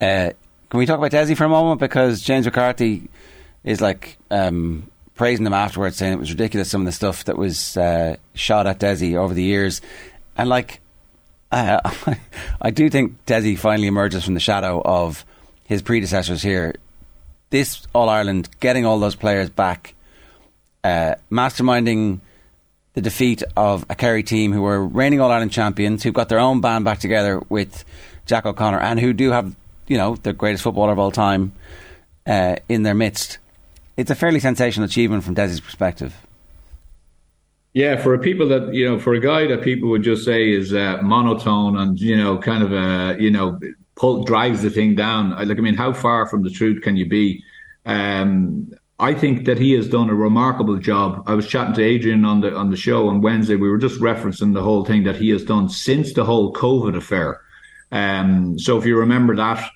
Uh, 0.00 0.30
can 0.70 0.78
we 0.78 0.86
talk 0.86 0.98
about 0.98 1.10
Dessie 1.10 1.34
for 1.34 1.44
a 1.44 1.48
moment? 1.48 1.80
Because 1.80 2.20
James 2.20 2.44
McCarthy 2.44 3.08
is 3.64 3.80
like 3.80 4.16
um, 4.30 4.88
praising 5.16 5.44
them 5.44 5.54
afterwards, 5.54 5.96
saying 5.96 6.12
it 6.12 6.18
was 6.18 6.30
ridiculous 6.30 6.70
some 6.70 6.82
of 6.82 6.86
the 6.86 6.92
stuff 6.92 7.24
that 7.24 7.36
was 7.36 7.76
uh, 7.76 8.16
shot 8.34 8.66
at 8.66 8.78
Dessie 8.78 9.16
over 9.16 9.34
the 9.34 9.42
years, 9.42 9.80
and 10.36 10.48
like. 10.48 10.80
Uh, 11.52 11.78
I 12.60 12.70
do 12.70 12.90
think 12.90 13.24
Dessie 13.24 13.56
finally 13.56 13.86
emerges 13.86 14.24
from 14.24 14.34
the 14.34 14.40
shadow 14.40 14.82
of 14.84 15.24
his 15.62 15.80
predecessors 15.80 16.42
here. 16.42 16.74
This 17.50 17.86
All 17.94 18.08
Ireland, 18.08 18.48
getting 18.58 18.84
all 18.84 18.98
those 18.98 19.14
players 19.14 19.48
back, 19.48 19.94
uh, 20.82 21.14
masterminding 21.30 22.20
the 22.94 23.00
defeat 23.00 23.44
of 23.56 23.86
a 23.88 23.94
Kerry 23.94 24.24
team 24.24 24.52
who 24.52 24.62
were 24.62 24.84
reigning 24.84 25.20
All 25.20 25.30
Ireland 25.30 25.52
champions, 25.52 26.02
who've 26.02 26.12
got 26.12 26.28
their 26.28 26.40
own 26.40 26.60
band 26.60 26.84
back 26.84 26.98
together 26.98 27.40
with 27.48 27.84
Jack 28.26 28.44
O'Connor, 28.44 28.80
and 28.80 28.98
who 28.98 29.12
do 29.12 29.30
have, 29.30 29.54
you 29.86 29.98
know, 29.98 30.16
the 30.16 30.32
greatest 30.32 30.64
footballer 30.64 30.92
of 30.92 30.98
all 30.98 31.12
time 31.12 31.52
uh, 32.26 32.56
in 32.68 32.82
their 32.82 32.94
midst 32.94 33.38
it's 33.96 34.10
a 34.10 34.14
fairly 34.14 34.40
sensational 34.40 34.84
achievement 34.84 35.24
from 35.24 35.34
Dessie's 35.34 35.60
perspective. 35.60 36.14
Yeah, 37.72 37.96
for 37.96 38.14
a 38.14 38.18
people 38.18 38.48
that 38.48 38.72
you 38.72 38.88
know, 38.88 38.98
for 38.98 39.12
a 39.12 39.20
guy 39.20 39.46
that 39.48 39.62
people 39.62 39.90
would 39.90 40.02
just 40.02 40.24
say 40.24 40.50
is 40.50 40.72
uh, 40.72 40.98
monotone 41.02 41.76
and 41.76 42.00
you 42.00 42.16
know, 42.16 42.38
kind 42.38 42.62
of 42.62 42.72
a 42.72 43.20
you 43.20 43.30
know, 43.30 43.60
pull 43.96 44.24
drives 44.24 44.62
the 44.62 44.70
thing 44.70 44.94
down. 44.94 45.34
I, 45.34 45.44
Like, 45.44 45.58
I 45.58 45.60
mean, 45.60 45.74
how 45.74 45.92
far 45.92 46.26
from 46.26 46.42
the 46.42 46.50
truth 46.50 46.82
can 46.82 46.96
you 46.96 47.06
be? 47.06 47.42
Um, 47.84 48.72
I 48.98 49.12
think 49.12 49.44
that 49.44 49.58
he 49.58 49.72
has 49.72 49.88
done 49.88 50.08
a 50.08 50.14
remarkable 50.14 50.78
job. 50.78 51.22
I 51.26 51.34
was 51.34 51.46
chatting 51.46 51.74
to 51.74 51.82
Adrian 51.82 52.24
on 52.24 52.40
the 52.40 52.56
on 52.56 52.70
the 52.70 52.78
show 52.78 53.08
on 53.08 53.20
Wednesday. 53.20 53.56
We 53.56 53.68
were 53.68 53.76
just 53.76 54.00
referencing 54.00 54.54
the 54.54 54.62
whole 54.62 54.86
thing 54.86 55.04
that 55.04 55.16
he 55.16 55.28
has 55.30 55.44
done 55.44 55.68
since 55.68 56.14
the 56.14 56.24
whole 56.24 56.54
COVID 56.54 56.96
affair. 56.96 57.42
Um, 57.92 58.58
so 58.58 58.78
if 58.78 58.86
you 58.86 58.98
remember 58.98 59.36
that, 59.36 59.70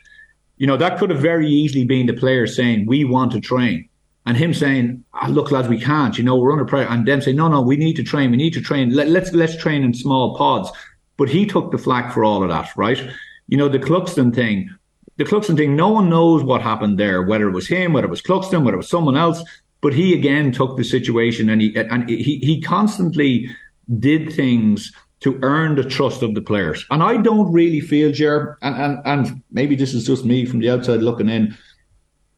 you 0.56 0.66
know 0.66 0.78
that 0.78 0.98
could 0.98 1.10
have 1.10 1.20
very 1.20 1.48
easily 1.48 1.84
been 1.84 2.06
the 2.06 2.14
players 2.14 2.56
saying, 2.56 2.86
"We 2.86 3.04
want 3.04 3.32
to 3.32 3.40
train." 3.40 3.89
And 4.26 4.36
him 4.36 4.52
saying, 4.54 5.04
oh, 5.22 5.28
"Look, 5.28 5.50
lads, 5.50 5.68
we 5.68 5.80
can't. 5.80 6.16
You 6.18 6.24
know, 6.24 6.36
we're 6.36 6.52
under 6.52 6.64
pressure," 6.64 6.88
and 6.90 7.06
them 7.06 7.20
saying, 7.20 7.36
"No, 7.36 7.48
no, 7.48 7.60
we 7.60 7.76
need 7.76 7.96
to 7.96 8.02
train. 8.02 8.30
We 8.30 8.36
need 8.36 8.54
to 8.54 8.60
train. 8.60 8.94
Let, 8.94 9.08
let's 9.08 9.32
let's 9.32 9.56
train 9.56 9.82
in 9.82 9.94
small 9.94 10.36
pods." 10.36 10.70
But 11.16 11.28
he 11.28 11.46
took 11.46 11.70
the 11.70 11.78
flak 11.78 12.12
for 12.12 12.24
all 12.24 12.42
of 12.42 12.48
that, 12.48 12.70
right? 12.76 13.00
You 13.48 13.56
know, 13.56 13.68
the 13.68 13.78
Cluxton 13.78 14.34
thing, 14.34 14.70
the 15.16 15.24
Cluxton 15.24 15.56
thing. 15.56 15.76
No 15.76 15.88
one 15.88 16.08
knows 16.08 16.42
what 16.42 16.62
happened 16.62 16.98
there, 16.98 17.22
whether 17.22 17.48
it 17.48 17.52
was 17.52 17.68
him, 17.68 17.92
whether 17.92 18.06
it 18.06 18.10
was 18.10 18.22
Cluxton, 18.22 18.64
whether 18.64 18.74
it 18.74 18.78
was 18.78 18.88
someone 18.88 19.16
else. 19.16 19.42
But 19.80 19.94
he 19.94 20.14
again 20.14 20.52
took 20.52 20.76
the 20.76 20.84
situation, 20.84 21.48
and 21.48 21.60
he 21.60 21.74
and 21.76 22.08
he 22.08 22.38
he 22.38 22.60
constantly 22.60 23.50
did 23.98 24.32
things 24.32 24.92
to 25.20 25.38
earn 25.42 25.74
the 25.74 25.84
trust 25.84 26.22
of 26.22 26.34
the 26.34 26.40
players. 26.40 26.86
And 26.90 27.02
I 27.02 27.18
don't 27.18 27.52
really 27.52 27.80
feel, 27.80 28.10
Jer, 28.10 28.56
and, 28.62 28.74
and, 28.76 28.98
and 29.04 29.42
maybe 29.50 29.76
this 29.76 29.92
is 29.92 30.06
just 30.06 30.24
me 30.24 30.46
from 30.46 30.60
the 30.60 30.70
outside 30.70 31.02
looking 31.02 31.28
in, 31.28 31.56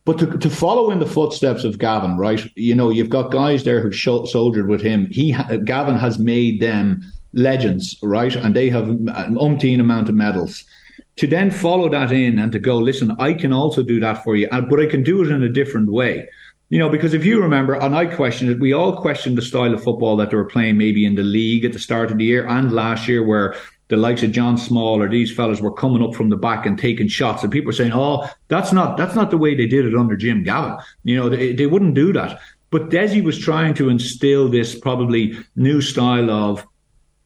but 0.04 0.18
to, 0.18 0.38
to 0.38 0.50
follow 0.50 0.90
in 0.90 0.98
the 0.98 1.06
footsteps 1.06 1.64
of 1.64 1.78
Gavin, 1.78 2.16
right? 2.16 2.44
You 2.56 2.74
know, 2.74 2.90
you've 2.90 3.08
got 3.08 3.30
guys 3.30 3.62
there 3.64 3.80
who 3.80 3.92
soldiered 3.92 4.68
with 4.68 4.80
him. 4.82 5.06
He 5.10 5.32
Gavin 5.64 5.96
has 5.96 6.18
made 6.18 6.60
them 6.60 7.02
legends, 7.32 7.96
right? 8.02 8.34
And 8.34 8.54
they 8.54 8.68
have 8.70 8.88
an 8.88 9.36
umpteen 9.36 9.80
amount 9.80 10.08
of 10.08 10.14
medals. 10.14 10.64
to 11.16 11.26
then 11.26 11.50
follow 11.50 11.88
that 11.90 12.10
in 12.10 12.38
and 12.38 12.52
to 12.52 12.58
go, 12.58 12.78
listen, 12.78 13.14
I 13.18 13.34
can 13.34 13.52
also 13.52 13.82
do 13.82 14.00
that 14.00 14.24
for 14.24 14.36
you, 14.36 14.48
but 14.50 14.80
I 14.80 14.86
can 14.86 15.02
do 15.02 15.22
it 15.22 15.30
in 15.30 15.42
a 15.42 15.48
different 15.48 15.90
way. 15.90 16.28
You 16.70 16.78
know, 16.78 16.88
because 16.88 17.12
if 17.12 17.24
you 17.24 17.42
remember, 17.42 17.74
and 17.74 17.94
I 17.94 18.06
questioned 18.06 18.50
it, 18.50 18.58
we 18.58 18.72
all 18.72 18.96
questioned 18.96 19.36
the 19.36 19.42
style 19.42 19.74
of 19.74 19.84
football 19.84 20.16
that 20.16 20.30
they 20.30 20.36
were 20.36 20.46
playing 20.46 20.78
maybe 20.78 21.04
in 21.04 21.16
the 21.16 21.22
league 21.22 21.66
at 21.66 21.74
the 21.74 21.78
start 21.78 22.10
of 22.10 22.16
the 22.16 22.24
year 22.24 22.46
and 22.48 22.72
last 22.72 23.06
year, 23.06 23.22
where 23.22 23.54
the 23.92 23.98
likes 23.98 24.22
of 24.22 24.32
John 24.32 24.56
Small 24.56 25.02
or 25.02 25.08
these 25.08 25.30
fellas 25.30 25.60
were 25.60 25.70
coming 25.70 26.02
up 26.02 26.14
from 26.14 26.30
the 26.30 26.36
back 26.36 26.64
and 26.64 26.78
taking 26.78 27.08
shots, 27.08 27.42
and 27.42 27.52
people 27.52 27.66
were 27.66 27.74
saying, 27.74 27.92
"Oh, 27.92 28.26
that's 28.48 28.72
not 28.72 28.96
that's 28.96 29.14
not 29.14 29.30
the 29.30 29.36
way 29.36 29.54
they 29.54 29.66
did 29.66 29.84
it 29.84 29.94
under 29.94 30.16
Jim 30.16 30.42
Gavin." 30.42 30.78
You 31.04 31.16
know, 31.16 31.28
they, 31.28 31.52
they 31.52 31.66
wouldn't 31.66 31.92
do 31.94 32.10
that. 32.14 32.40
But 32.70 32.88
Dessie 32.88 33.20
was 33.22 33.38
trying 33.38 33.74
to 33.74 33.90
instill 33.90 34.48
this 34.48 34.74
probably 34.74 35.36
new 35.56 35.82
style 35.82 36.30
of 36.30 36.66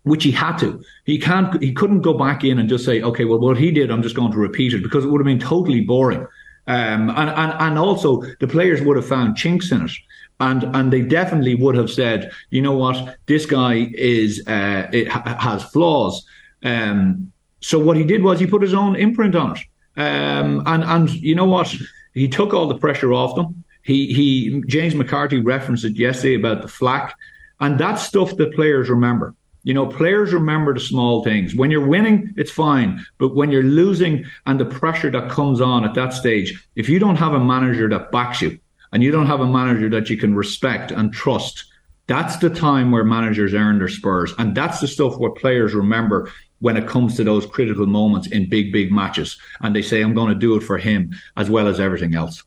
which 0.02 0.24
he 0.24 0.32
had 0.32 0.56
to. 0.56 0.82
He 1.04 1.20
can't. 1.20 1.62
He 1.62 1.72
couldn't 1.72 2.00
go 2.00 2.14
back 2.14 2.42
in 2.42 2.58
and 2.58 2.68
just 2.68 2.84
say, 2.84 3.00
"Okay, 3.00 3.24
well, 3.24 3.38
what 3.38 3.56
he 3.56 3.70
did, 3.70 3.92
I'm 3.92 4.02
just 4.02 4.16
going 4.16 4.32
to 4.32 4.38
repeat 4.38 4.74
it," 4.74 4.82
because 4.82 5.04
it 5.04 5.08
would 5.08 5.20
have 5.20 5.32
been 5.32 5.38
totally 5.38 5.82
boring. 5.82 6.26
Um, 6.66 7.10
and, 7.10 7.30
and 7.30 7.52
and 7.60 7.78
also 7.78 8.22
the 8.40 8.48
players 8.48 8.82
would 8.82 8.96
have 8.96 9.06
found 9.06 9.36
chinks 9.36 9.70
in 9.70 9.82
it, 9.82 9.92
and 10.40 10.64
and 10.74 10.92
they 10.92 11.02
definitely 11.02 11.54
would 11.54 11.76
have 11.76 11.90
said, 11.90 12.32
"You 12.50 12.60
know 12.60 12.76
what? 12.76 13.18
This 13.26 13.46
guy 13.46 13.92
is 13.94 14.42
uh, 14.48 14.88
it 14.92 15.06
ha- 15.06 15.36
has 15.38 15.62
flaws." 15.62 16.26
Um, 16.66 17.32
so 17.60 17.78
what 17.78 17.96
he 17.96 18.04
did 18.04 18.22
was 18.22 18.40
he 18.40 18.46
put 18.46 18.62
his 18.62 18.74
own 18.74 18.96
imprint 18.96 19.34
on 19.34 19.56
it, 19.56 19.62
um, 19.96 20.62
and 20.66 20.82
and 20.84 21.10
you 21.10 21.34
know 21.34 21.44
what? 21.44 21.72
He 22.12 22.28
took 22.28 22.52
all 22.52 22.66
the 22.66 22.78
pressure 22.78 23.12
off 23.12 23.36
them. 23.36 23.64
He 23.82 24.12
he 24.12 24.62
James 24.66 24.94
McCarthy 24.94 25.40
referenced 25.40 25.84
it 25.84 25.96
yesterday 25.96 26.34
about 26.34 26.62
the 26.62 26.68
flack, 26.68 27.16
and 27.60 27.78
that's 27.78 28.02
stuff 28.02 28.36
that 28.36 28.54
players 28.54 28.90
remember. 28.90 29.34
You 29.62 29.74
know, 29.74 29.86
players 29.86 30.32
remember 30.32 30.74
the 30.74 30.80
small 30.80 31.24
things. 31.24 31.54
When 31.54 31.70
you're 31.70 31.86
winning, 31.86 32.32
it's 32.36 32.52
fine. 32.52 33.04
But 33.18 33.34
when 33.34 33.50
you're 33.50 33.64
losing 33.64 34.24
and 34.46 34.60
the 34.60 34.64
pressure 34.64 35.10
that 35.10 35.30
comes 35.30 35.60
on 35.60 35.84
at 35.84 35.94
that 35.94 36.12
stage, 36.12 36.68
if 36.76 36.88
you 36.88 37.00
don't 37.00 37.16
have 37.16 37.32
a 37.32 37.40
manager 37.40 37.88
that 37.88 38.12
backs 38.12 38.42
you 38.42 38.60
and 38.92 39.02
you 39.02 39.10
don't 39.10 39.26
have 39.26 39.40
a 39.40 39.46
manager 39.46 39.88
that 39.90 40.08
you 40.08 40.16
can 40.16 40.36
respect 40.36 40.92
and 40.92 41.12
trust, 41.12 41.64
that's 42.06 42.36
the 42.36 42.50
time 42.50 42.92
where 42.92 43.02
managers 43.02 43.54
earn 43.54 43.78
their 43.78 43.88
spurs. 43.88 44.32
And 44.38 44.56
that's 44.56 44.80
the 44.80 44.86
stuff 44.86 45.18
what 45.18 45.34
players 45.34 45.74
remember 45.74 46.30
when 46.60 46.76
it 46.76 46.88
comes 46.88 47.16
to 47.16 47.24
those 47.24 47.46
critical 47.46 47.86
moments 47.86 48.28
in 48.28 48.48
big, 48.48 48.72
big 48.72 48.90
matches. 48.90 49.38
And 49.60 49.74
they 49.74 49.82
say, 49.82 50.00
I'm 50.00 50.14
going 50.14 50.32
to 50.32 50.38
do 50.38 50.56
it 50.56 50.62
for 50.62 50.78
him 50.78 51.14
as 51.36 51.50
well 51.50 51.68
as 51.68 51.78
everything 51.80 52.14
else 52.14 52.42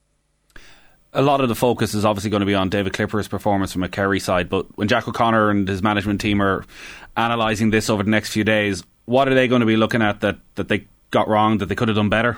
a 1.14 1.22
lot 1.22 1.42
of 1.42 1.50
the 1.50 1.56
focus 1.56 1.94
is 1.94 2.06
obviously 2.06 2.30
going 2.30 2.42
to 2.42 2.46
be 2.46 2.54
on 2.54 2.70
David 2.70 2.94
Clifford's 2.94 3.28
performance 3.28 3.74
from 3.74 3.84
a 3.84 3.90
Kerry 3.90 4.20
side, 4.20 4.50
but 4.50 4.66
when 4.78 4.88
Jack 4.88 5.08
O'Connor 5.08 5.50
and 5.50 5.68
his 5.68 5.82
management 5.82 6.22
team 6.22 6.42
are 6.42 6.64
analysing 7.18 7.72
this 7.72 7.90
over 7.90 8.04
the 8.04 8.12
next 8.12 8.30
few 8.30 8.44
days, 8.44 8.84
what 9.06 9.28
are 9.28 9.34
they 9.34 9.48
going 9.48 9.62
to 9.62 9.66
be 9.66 9.78
looking 9.78 10.02
at 10.02 10.22
that, 10.22 10.38
that 10.56 10.68
they 10.68 10.86
got 11.12 11.28
wrong, 11.28 11.58
that 11.58 11.66
they 11.66 11.76
could 11.76 11.88
have 11.88 11.98
done 11.98 12.10
better? 12.10 12.38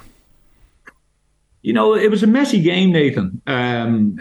You 1.62 1.74
know, 1.74 1.94
it 1.96 2.10
was 2.10 2.24
a 2.24 2.28
messy 2.28 2.62
game, 2.62 2.92
Nathan. 2.92 3.42
Um, 3.46 4.20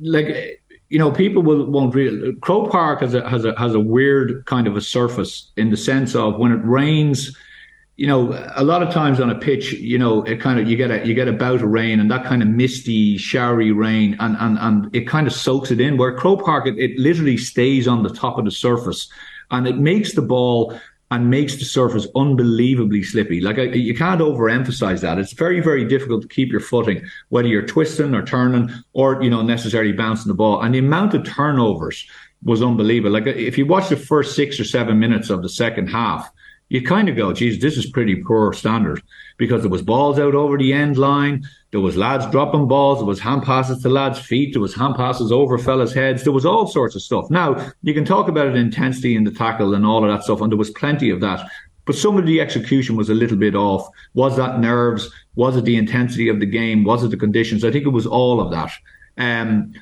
like, 0.00 0.59
you 0.90 0.98
know, 0.98 1.10
people 1.10 1.42
will, 1.42 1.64
won't 1.66 1.94
really. 1.94 2.34
Croke 2.36 2.70
Park 2.70 3.00
has 3.00 3.14
a, 3.14 3.28
has 3.28 3.44
a 3.44 3.58
has 3.58 3.74
a 3.74 3.80
weird 3.80 4.44
kind 4.46 4.66
of 4.66 4.76
a 4.76 4.80
surface 4.80 5.50
in 5.56 5.70
the 5.70 5.76
sense 5.76 6.14
of 6.14 6.38
when 6.38 6.52
it 6.52 6.60
rains 6.64 7.34
you 8.00 8.06
know, 8.06 8.32
a 8.56 8.64
lot 8.64 8.82
of 8.82 8.94
times 8.94 9.20
on 9.20 9.28
a 9.28 9.34
pitch, 9.34 9.74
you 9.74 9.98
know, 9.98 10.22
it 10.22 10.40
kind 10.40 10.58
of 10.58 10.66
you 10.66 10.74
get 10.74 10.90
a 10.90 11.06
you 11.06 11.12
get 11.12 11.28
a 11.28 11.34
bout 11.34 11.56
of 11.56 11.68
rain 11.68 12.00
and 12.00 12.10
that 12.10 12.24
kind 12.24 12.40
of 12.42 12.48
misty, 12.48 13.18
showery 13.18 13.72
rain, 13.72 14.16
and 14.20 14.38
and 14.40 14.58
and 14.58 14.96
it 14.96 15.06
kind 15.06 15.26
of 15.26 15.34
soaks 15.34 15.70
it 15.70 15.82
in. 15.82 15.98
Where 15.98 16.16
Croke 16.16 16.42
Park, 16.42 16.66
it, 16.66 16.78
it 16.78 16.98
literally 16.98 17.36
stays 17.36 17.86
on 17.86 18.02
the 18.02 18.08
top 18.08 18.38
of 18.38 18.46
the 18.46 18.50
surface, 18.50 19.06
and 19.50 19.68
it 19.68 19.76
makes 19.76 20.14
the 20.14 20.22
ball 20.22 20.80
and 21.10 21.28
makes 21.28 21.56
the 21.56 21.64
surface 21.64 22.06
unbelievably 22.14 23.02
slippy. 23.02 23.40
Like 23.40 23.58
I, 23.58 23.62
you 23.62 23.94
can't 23.94 24.20
overemphasize 24.20 25.00
that. 25.00 25.18
It's 25.18 25.32
very, 25.32 25.60
very 25.60 25.84
difficult 25.84 26.22
to 26.22 26.28
keep 26.28 26.52
your 26.52 26.60
footing, 26.60 27.04
whether 27.30 27.48
you're 27.48 27.66
twisting 27.66 28.14
or 28.14 28.24
turning 28.24 28.70
or, 28.92 29.20
you 29.22 29.28
know, 29.28 29.42
necessarily 29.42 29.92
bouncing 29.92 30.28
the 30.28 30.34
ball. 30.34 30.62
And 30.62 30.74
the 30.74 30.78
amount 30.78 31.14
of 31.14 31.24
turnovers 31.24 32.06
was 32.44 32.62
unbelievable. 32.62 33.12
Like 33.12 33.26
if 33.26 33.58
you 33.58 33.66
watch 33.66 33.88
the 33.88 33.96
first 33.96 34.36
six 34.36 34.60
or 34.60 34.64
seven 34.64 34.98
minutes 34.98 35.30
of 35.30 35.42
the 35.42 35.48
second 35.48 35.88
half, 35.88 36.30
you 36.70 36.80
kind 36.82 37.08
of 37.08 37.16
go, 37.16 37.32
geez, 37.32 37.60
this 37.60 37.76
is 37.76 37.90
pretty 37.90 38.14
poor 38.14 38.52
standard 38.52 39.02
because 39.36 39.62
there 39.62 39.70
was 39.70 39.82
balls 39.82 40.20
out 40.20 40.36
over 40.36 40.56
the 40.56 40.72
end 40.72 40.96
line. 40.96 41.44
There 41.72 41.80
was 41.80 41.96
lads 41.96 42.26
dropping 42.30 42.68
balls. 42.68 42.98
There 42.98 43.06
was 43.06 43.18
hand 43.18 43.42
passes 43.42 43.82
to 43.82 43.88
lads' 43.88 44.20
feet. 44.20 44.54
There 44.54 44.62
was 44.62 44.74
hand 44.74 44.94
passes 44.94 45.32
over 45.32 45.58
fellas' 45.58 45.92
heads. 45.92 46.22
There 46.22 46.32
was 46.32 46.46
all 46.46 46.68
sorts 46.68 46.94
of 46.94 47.02
stuff. 47.02 47.28
Now, 47.28 47.72
you 47.82 47.92
can 47.92 48.04
talk 48.04 48.28
about 48.28 48.46
it 48.46 48.56
intensity 48.56 49.16
in 49.16 49.24
the 49.24 49.32
tackle 49.32 49.74
and 49.74 49.84
all 49.84 50.04
of 50.04 50.10
that 50.10 50.22
stuff, 50.22 50.40
and 50.40 50.50
there 50.50 50.58
was 50.58 50.70
plenty 50.70 51.10
of 51.10 51.20
that. 51.20 51.44
But 51.86 51.96
some 51.96 52.16
of 52.16 52.24
the 52.24 52.40
execution 52.40 52.94
was 52.94 53.10
a 53.10 53.14
little 53.14 53.36
bit 53.36 53.56
off. 53.56 53.88
Was 54.14 54.36
that 54.36 54.60
nerves? 54.60 55.10
Was 55.34 55.56
it 55.56 55.64
the 55.64 55.76
intensity 55.76 56.28
of 56.28 56.38
the 56.38 56.46
game? 56.46 56.84
Was 56.84 57.02
it 57.02 57.08
the 57.08 57.16
conditions? 57.16 57.64
I 57.64 57.72
think 57.72 57.84
it 57.84 57.90
was 57.90 58.06
all 58.06 58.40
of 58.40 58.52
that. 58.52 58.70
Um, 59.18 59.72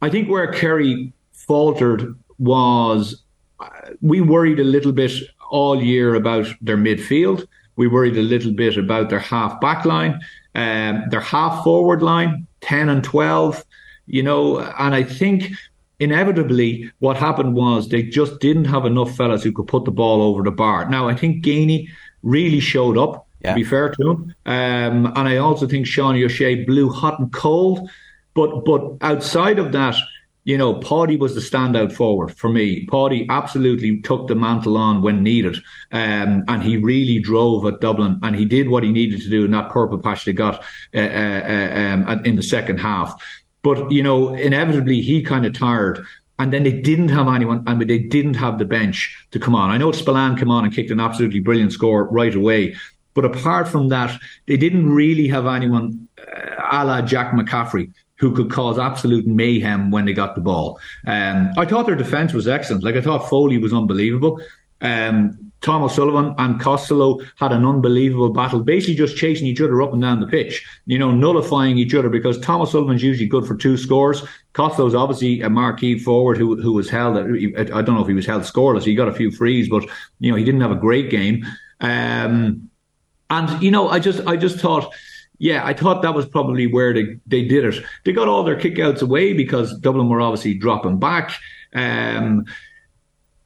I 0.00 0.10
think 0.10 0.28
where 0.28 0.52
Kerry 0.52 1.12
faltered 1.32 2.16
was 2.38 3.24
uh, 3.58 3.68
we 4.00 4.20
worried 4.20 4.60
a 4.60 4.64
little 4.64 4.92
bit 4.92 5.12
all 5.50 5.82
year 5.82 6.14
about 6.14 6.46
their 6.60 6.76
midfield. 6.76 7.46
We 7.76 7.88
worried 7.88 8.16
a 8.16 8.22
little 8.22 8.52
bit 8.52 8.76
about 8.76 9.10
their 9.10 9.18
half 9.18 9.60
back 9.60 9.84
line, 9.84 10.20
um, 10.54 11.04
their 11.10 11.20
half 11.20 11.62
forward 11.62 12.02
line, 12.02 12.46
10 12.62 12.88
and 12.88 13.04
12, 13.04 13.64
you 14.06 14.22
know, 14.22 14.60
and 14.60 14.94
I 14.94 15.02
think 15.02 15.50
inevitably 15.98 16.90
what 16.98 17.16
happened 17.16 17.54
was 17.54 17.88
they 17.88 18.02
just 18.02 18.40
didn't 18.40 18.66
have 18.66 18.84
enough 18.84 19.16
fellas 19.16 19.42
who 19.42 19.52
could 19.52 19.66
put 19.66 19.84
the 19.84 19.90
ball 19.90 20.22
over 20.22 20.42
the 20.42 20.50
bar. 20.50 20.88
Now, 20.88 21.08
I 21.08 21.14
think 21.14 21.44
Geaney 21.44 21.88
really 22.22 22.60
showed 22.60 22.98
up, 22.98 23.26
yeah. 23.42 23.50
to 23.50 23.54
be 23.56 23.64
fair 23.64 23.90
to 23.90 24.10
him. 24.10 24.34
Um, 24.46 25.06
and 25.16 25.28
I 25.28 25.36
also 25.36 25.66
think 25.66 25.86
Sean 25.86 26.22
O'Shea 26.22 26.64
blew 26.64 26.90
hot 26.90 27.18
and 27.18 27.32
cold. 27.32 27.90
But, 28.34 28.66
but 28.66 28.96
outside 29.00 29.58
of 29.58 29.72
that, 29.72 29.96
you 30.46 30.56
know, 30.56 30.74
Paudie 30.74 31.18
was 31.18 31.34
the 31.34 31.40
standout 31.40 31.92
forward 31.92 32.36
for 32.36 32.48
me. 32.48 32.86
Paudie 32.86 33.26
absolutely 33.28 34.00
took 34.02 34.28
the 34.28 34.36
mantle 34.36 34.76
on 34.76 35.02
when 35.02 35.24
needed, 35.24 35.56
um, 35.90 36.44
and 36.46 36.62
he 36.62 36.76
really 36.76 37.18
drove 37.18 37.66
at 37.66 37.80
Dublin, 37.80 38.20
and 38.22 38.36
he 38.36 38.44
did 38.44 38.68
what 38.68 38.84
he 38.84 38.92
needed 38.92 39.20
to 39.22 39.28
do 39.28 39.44
in 39.44 39.50
that 39.50 39.70
purple 39.70 39.98
patch 39.98 40.24
they 40.24 40.32
got 40.32 40.62
uh, 40.94 40.98
uh, 41.00 42.04
um, 42.08 42.24
in 42.24 42.36
the 42.36 42.44
second 42.44 42.78
half. 42.78 43.20
But 43.62 43.90
you 43.90 44.04
know, 44.04 44.34
inevitably 44.34 45.00
he 45.00 45.20
kind 45.20 45.44
of 45.44 45.52
tired. 45.52 46.06
And 46.38 46.52
then 46.52 46.64
they 46.64 46.82
didn't 46.82 47.08
have 47.08 47.28
anyone, 47.28 47.64
I 47.66 47.72
mean, 47.72 47.88
they 47.88 47.98
didn't 47.98 48.34
have 48.34 48.58
the 48.58 48.66
bench 48.66 49.26
to 49.30 49.38
come 49.38 49.54
on. 49.54 49.70
I 49.70 49.78
know 49.78 49.90
Spillane 49.90 50.36
came 50.36 50.50
on 50.50 50.64
and 50.64 50.74
kicked 50.74 50.90
an 50.90 51.00
absolutely 51.00 51.40
brilliant 51.40 51.72
score 51.72 52.04
right 52.08 52.34
away. 52.34 52.76
But 53.14 53.24
apart 53.24 53.68
from 53.68 53.88
that, 53.88 54.20
they 54.46 54.58
didn't 54.58 54.92
really 54.92 55.28
have 55.28 55.46
anyone 55.46 56.08
uh, 56.18 56.56
a 56.70 56.84
la 56.84 57.00
Jack 57.00 57.32
McCaffrey 57.32 57.90
who 58.18 58.34
could 58.34 58.50
cause 58.50 58.78
absolute 58.78 59.26
mayhem 59.26 59.90
when 59.90 60.04
they 60.06 60.12
got 60.12 60.34
the 60.34 60.40
ball. 60.40 60.80
Um, 61.06 61.50
I 61.56 61.66
thought 61.66 61.86
their 61.86 61.96
defence 61.96 62.32
was 62.32 62.48
excellent. 62.48 62.82
Like 62.82 62.96
I 62.96 63.00
thought 63.00 63.28
Foley 63.28 63.58
was 63.58 63.72
unbelievable. 63.72 64.40
Um, 64.80 65.46
Tom 65.62 65.82
O'Sullivan 65.82 66.34
and 66.38 66.60
Costello 66.60 67.18
had 67.36 67.50
an 67.50 67.64
unbelievable 67.64 68.28
battle, 68.28 68.60
basically 68.60 68.94
just 68.94 69.16
chasing 69.16 69.46
each 69.46 69.60
other 69.60 69.82
up 69.82 69.92
and 69.92 70.02
down 70.02 70.20
the 70.20 70.26
pitch, 70.26 70.64
you 70.84 70.98
know, 70.98 71.10
nullifying 71.10 71.78
each 71.78 71.94
other 71.94 72.08
because 72.08 72.38
Tom 72.38 72.60
O'Sullivan's 72.60 73.02
usually 73.02 73.26
good 73.26 73.46
for 73.46 73.56
two 73.56 73.76
scores. 73.76 74.22
Costello's 74.52 74.94
obviously 74.94 75.40
a 75.40 75.50
marquee 75.50 75.98
forward 75.98 76.36
who 76.36 76.60
who 76.60 76.72
was 76.72 76.90
held, 76.90 77.16
I 77.16 77.82
don't 77.82 77.94
know 77.94 78.02
if 78.02 78.06
he 78.06 78.14
was 78.14 78.26
held 78.26 78.42
scoreless. 78.42 78.84
He 78.84 78.94
got 78.94 79.08
a 79.08 79.14
few 79.14 79.30
frees, 79.30 79.68
but, 79.68 79.84
you 80.20 80.30
know, 80.30 80.36
he 80.36 80.44
didn't 80.44 80.60
have 80.60 80.70
a 80.70 80.76
great 80.76 81.10
game. 81.10 81.44
Um, 81.80 82.70
and, 83.30 83.62
you 83.62 83.70
know, 83.70 83.88
I 83.88 83.98
just, 83.98 84.24
I 84.26 84.36
just 84.36 84.60
thought, 84.60 84.94
yeah, 85.38 85.64
I 85.64 85.72
thought 85.72 86.02
that 86.02 86.14
was 86.14 86.26
probably 86.26 86.66
where 86.66 86.92
they, 86.92 87.18
they 87.26 87.42
did 87.42 87.64
it. 87.64 87.84
They 88.04 88.12
got 88.12 88.28
all 88.28 88.44
their 88.44 88.58
kickouts 88.58 89.02
away 89.02 89.32
because 89.32 89.78
Dublin 89.78 90.08
were 90.08 90.20
obviously 90.20 90.54
dropping 90.54 90.98
back. 90.98 91.32
Um, 91.74 92.46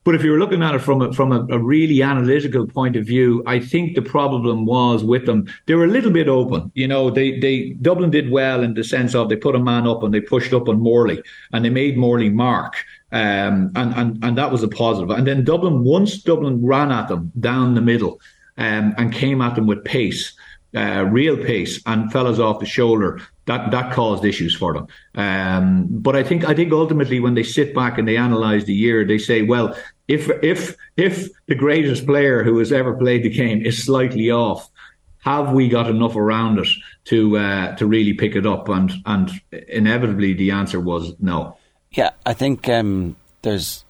but 0.02 0.14
if 0.14 0.24
you 0.24 0.30
were 0.30 0.38
looking 0.38 0.62
at 0.62 0.74
it 0.74 0.78
from 0.78 1.02
a, 1.02 1.12
from 1.12 1.30
a, 1.30 1.46
a, 1.54 1.58
really 1.58 2.02
analytical 2.02 2.66
point 2.66 2.96
of 2.96 3.04
view, 3.04 3.42
I 3.46 3.60
think 3.60 3.94
the 3.94 4.02
problem 4.02 4.64
was 4.64 5.04
with 5.04 5.26
them. 5.26 5.46
They 5.66 5.74
were 5.74 5.84
a 5.84 5.88
little 5.88 6.10
bit 6.10 6.26
open. 6.26 6.72
You 6.74 6.88
know, 6.88 7.10
they, 7.10 7.38
they 7.38 7.70
Dublin 7.82 8.10
did 8.10 8.30
well 8.30 8.62
in 8.62 8.74
the 8.74 8.82
sense 8.82 9.14
of 9.14 9.28
they 9.28 9.36
put 9.36 9.54
a 9.54 9.58
man 9.58 9.86
up 9.86 10.02
and 10.02 10.14
they 10.14 10.20
pushed 10.20 10.54
up 10.54 10.68
on 10.68 10.80
Morley 10.80 11.22
and 11.52 11.64
they 11.64 11.70
made 11.70 11.98
Morley 11.98 12.30
mark. 12.30 12.76
Um, 13.12 13.72
and, 13.74 13.94
and, 13.94 14.24
and 14.24 14.38
that 14.38 14.50
was 14.50 14.62
a 14.62 14.68
positive. 14.68 15.10
And 15.10 15.26
then 15.26 15.44
Dublin, 15.44 15.84
once 15.84 16.22
Dublin 16.22 16.64
ran 16.64 16.90
at 16.92 17.08
them 17.08 17.30
down 17.38 17.74
the 17.74 17.82
middle 17.82 18.20
um, 18.56 18.94
and 18.96 19.12
came 19.12 19.42
at 19.42 19.54
them 19.54 19.66
with 19.66 19.84
pace, 19.84 20.32
uh, 20.74 21.04
real 21.04 21.36
pace 21.36 21.80
and 21.86 22.12
fellas 22.12 22.38
off 22.38 22.60
the 22.60 22.66
shoulder, 22.66 23.20
that 23.46 23.70
that 23.70 23.92
caused 23.92 24.24
issues 24.24 24.54
for 24.54 24.72
them. 24.72 24.86
Um, 25.14 25.86
but 25.90 26.16
I 26.16 26.22
think 26.22 26.48
I 26.48 26.54
think 26.54 26.72
ultimately 26.72 27.20
when 27.20 27.34
they 27.34 27.42
sit 27.42 27.74
back 27.74 27.98
and 27.98 28.06
they 28.06 28.16
analyse 28.16 28.64
the 28.64 28.74
year, 28.74 29.04
they 29.04 29.18
say, 29.18 29.42
well, 29.42 29.76
if 30.08 30.30
if 30.42 30.76
if 30.96 31.28
the 31.46 31.54
greatest 31.54 32.06
player 32.06 32.44
who 32.44 32.58
has 32.58 32.72
ever 32.72 32.94
played 32.94 33.22
the 33.22 33.30
game 33.30 33.64
is 33.64 33.84
slightly 33.84 34.30
off, 34.30 34.70
have 35.18 35.52
we 35.52 35.68
got 35.68 35.90
enough 35.90 36.16
around 36.16 36.58
it 36.58 36.68
to 37.06 37.36
uh, 37.36 37.76
to 37.76 37.86
really 37.86 38.14
pick 38.14 38.36
it 38.36 38.46
up? 38.46 38.68
And 38.68 38.92
and 39.06 39.30
inevitably 39.68 40.34
the 40.34 40.52
answer 40.52 40.80
was 40.80 41.14
no. 41.20 41.56
Yeah, 41.92 42.10
I 42.24 42.34
think 42.34 42.68
um, 42.68 43.16
there's 43.42 43.84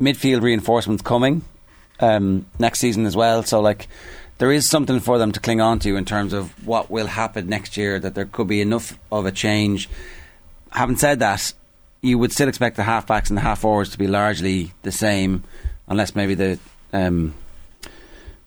midfield 0.00 0.42
reinforcements 0.42 1.02
coming 1.02 1.42
um, 2.00 2.46
next 2.58 2.80
season 2.80 3.06
as 3.06 3.16
well. 3.16 3.42
So 3.42 3.60
like 3.60 3.88
there 4.42 4.50
is 4.50 4.68
something 4.68 4.98
for 4.98 5.18
them 5.18 5.30
to 5.30 5.38
cling 5.38 5.60
on 5.60 5.78
to 5.78 5.94
in 5.94 6.04
terms 6.04 6.32
of 6.32 6.66
what 6.66 6.90
will 6.90 7.06
happen 7.06 7.48
next 7.48 7.76
year. 7.76 8.00
That 8.00 8.16
there 8.16 8.24
could 8.24 8.48
be 8.48 8.60
enough 8.60 8.98
of 9.12 9.24
a 9.24 9.30
change. 9.30 9.88
Having 10.72 10.96
said 10.96 11.20
that, 11.20 11.54
you 12.00 12.18
would 12.18 12.32
still 12.32 12.48
expect 12.48 12.74
the 12.74 12.82
halfbacks 12.82 13.28
and 13.28 13.36
the 13.36 13.42
half 13.42 13.60
forwards 13.60 13.90
to 13.90 13.98
be 13.98 14.08
largely 14.08 14.72
the 14.82 14.90
same, 14.90 15.44
unless 15.86 16.16
maybe 16.16 16.34
the 16.34 16.58
um, 16.92 17.34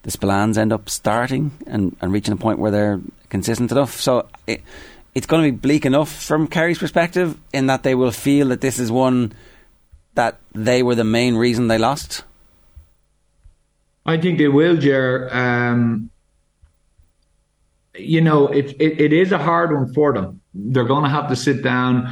the 0.01 0.11
Spillanes 0.11 0.57
end 0.57 0.73
up 0.73 0.89
starting 0.89 1.51
and, 1.65 1.95
and 2.01 2.11
reaching 2.11 2.33
a 2.33 2.37
point 2.37 2.59
where 2.59 2.71
they're 2.71 2.99
consistent 3.29 3.71
enough. 3.71 4.01
So 4.01 4.27
it, 4.47 4.63
it's 5.13 5.27
going 5.27 5.45
to 5.45 5.51
be 5.53 5.57
bleak 5.57 5.85
enough 5.85 6.11
from 6.11 6.49
Kerry's 6.49 6.79
perspective 6.79 7.37
in 7.53 7.67
that 7.67 7.83
they 7.83 7.95
will 7.95 8.11
feel 8.11 8.49
that 8.49 8.59
this 8.59 8.79
is 8.79 8.91
one 8.91 9.31
that 10.15 10.39
they 10.51 10.83
were 10.83 10.95
the 10.95 11.05
main 11.05 11.37
reason 11.37 11.69
they 11.69 11.77
lost. 11.77 12.25
I 14.05 14.17
think 14.17 14.37
they 14.37 14.47
will, 14.47 14.77
Jer. 14.77 15.29
Um, 15.31 16.09
you 17.97 18.21
know, 18.21 18.47
it, 18.47 18.75
it, 18.79 18.99
it 19.01 19.13
is 19.13 19.31
a 19.31 19.37
hard 19.37 19.73
one 19.73 19.93
for 19.93 20.13
them. 20.13 20.41
They're 20.53 20.83
going 20.83 21.03
to 21.03 21.09
have 21.09 21.29
to 21.29 21.35
sit 21.35 21.63
down. 21.63 22.07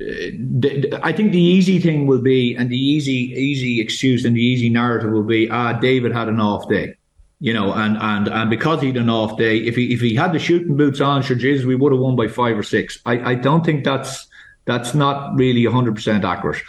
Uh, 0.00 0.98
I 1.02 1.12
think 1.12 1.32
the 1.32 1.40
easy 1.40 1.78
thing 1.78 2.06
will 2.06 2.20
be, 2.20 2.54
and 2.54 2.70
the 2.70 2.76
easy 2.76 3.32
easy 3.32 3.80
excuse 3.80 4.24
and 4.24 4.36
the 4.36 4.42
easy 4.42 4.68
narrative 4.68 5.10
will 5.10 5.22
be, 5.22 5.48
ah, 5.50 5.74
David 5.74 6.12
had 6.12 6.28
an 6.28 6.40
off 6.40 6.68
day 6.68 6.96
you 7.40 7.52
know, 7.52 7.72
and 7.72 7.96
and 7.98 8.28
and 8.28 8.50
because 8.50 8.80
he 8.80 8.88
had 8.88 8.96
an 8.96 9.10
off 9.10 9.36
day, 9.36 9.58
if 9.58 9.76
he 9.76 9.92
if 9.92 10.00
he 10.00 10.14
had 10.14 10.32
the 10.32 10.38
shooting 10.38 10.76
boots 10.76 11.00
on, 11.00 11.22
sure, 11.22 11.36
Jesus, 11.36 11.66
we 11.66 11.74
would 11.74 11.92
have 11.92 12.00
won 12.00 12.16
by 12.16 12.28
five 12.28 12.58
or 12.58 12.62
six. 12.62 12.98
I, 13.04 13.32
I 13.32 13.34
don't 13.34 13.64
think 13.64 13.84
that's 13.84 14.26
that's 14.64 14.94
not 14.94 15.36
really 15.36 15.64
hundred 15.66 15.94
percent 15.94 16.24
accurate, 16.24 16.62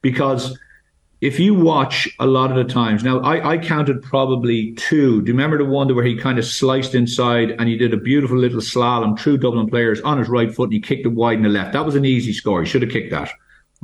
because 0.00 0.58
if 1.24 1.40
you 1.40 1.54
watch 1.54 2.08
a 2.18 2.26
lot 2.26 2.50
of 2.50 2.56
the 2.56 2.72
times 2.72 3.02
now, 3.02 3.20
I, 3.20 3.52
I 3.52 3.58
counted 3.58 4.02
probably 4.02 4.72
two. 4.74 5.22
Do 5.22 5.28
you 5.28 5.32
remember 5.32 5.58
the 5.58 5.64
one 5.64 5.92
where 5.94 6.04
he 6.04 6.16
kind 6.16 6.38
of 6.38 6.44
sliced 6.44 6.94
inside 6.94 7.52
and 7.52 7.68
he 7.68 7.76
did 7.76 7.94
a 7.94 7.96
beautiful 7.96 8.36
little 8.36 8.60
slalom 8.60 9.18
through 9.18 9.38
Dublin 9.38 9.68
players 9.68 10.00
on 10.02 10.18
his 10.18 10.28
right 10.28 10.54
foot 10.54 10.64
and 10.64 10.74
he 10.74 10.80
kicked 10.80 11.06
it 11.06 11.12
wide 11.12 11.38
in 11.38 11.42
the 11.42 11.48
left? 11.48 11.72
That 11.72 11.86
was 11.86 11.94
an 11.94 12.04
easy 12.04 12.32
score. 12.32 12.62
He 12.62 12.68
should 12.68 12.82
have 12.82 12.90
kicked 12.90 13.10
that 13.10 13.30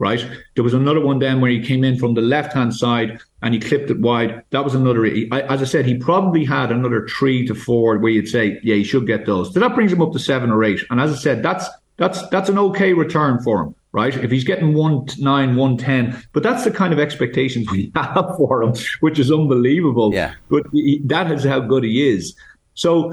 right? 0.01 0.27
There 0.55 0.65
was 0.65 0.73
another 0.73 1.01
one 1.01 1.19
then 1.19 1.41
where 1.43 1.51
he 1.51 1.63
came 1.63 1.85
in 1.85 1.99
from 1.99 2.15
the 2.15 2.23
left 2.23 2.55
hand 2.55 2.75
side 2.75 3.21
and 3.43 3.53
he 3.53 3.61
clipped 3.61 3.91
it 3.91 4.01
wide. 4.01 4.43
That 4.51 4.65
was 4.65 4.75
another. 4.75 5.05
As 5.05 5.61
I 5.61 5.67
said, 5.67 5.85
he 5.85 5.95
probably 5.95 6.45
had 6.45 6.73
another 6.73 7.07
three 7.07 7.47
to 7.47 7.55
four 7.55 7.99
where 7.99 8.11
you'd 8.11 8.29
say, 8.29 8.59
yeah, 8.63 8.77
he 8.77 8.83
should 8.83 9.07
get 9.07 9.27
those. 9.27 9.53
So 9.53 9.61
that 9.61 9.75
brings 9.75 9.93
him 9.93 10.01
up 10.01 10.13
to 10.13 10.19
seven 10.19 10.51
or 10.51 10.65
eight. 10.65 10.81
And 10.89 11.01
as 11.01 11.13
I 11.13 11.17
said, 11.17 11.43
that's 11.43 11.69
that's 11.99 12.27
that's 12.29 12.49
an 12.49 12.59
okay 12.59 12.95
return 12.95 13.43
for 13.43 13.63
him, 13.63 13.75
right? 13.93 14.15
If 14.17 14.31
he's 14.31 14.45
getting 14.45 14.75
one 14.75 15.07
nine, 15.19 15.57
one 15.57 15.77
ten, 15.77 16.23
but 16.33 16.43
that's 16.43 16.65
the 16.65 16.71
kind 16.71 16.93
of 16.93 16.99
expectations 16.99 17.71
we 17.71 17.91
mm. 17.91 18.15
have 18.15 18.37
for 18.37 18.63
him, 18.63 18.75
which 19.01 19.19
is 19.19 19.31
unbelievable. 19.31 20.15
Yeah. 20.15 20.35
But 20.49 20.67
he, 20.73 21.01
that 21.05 21.31
is 21.31 21.45
how 21.45 21.61
good 21.61 21.85
he 21.85 22.09
is. 22.09 22.35
So 22.75 23.13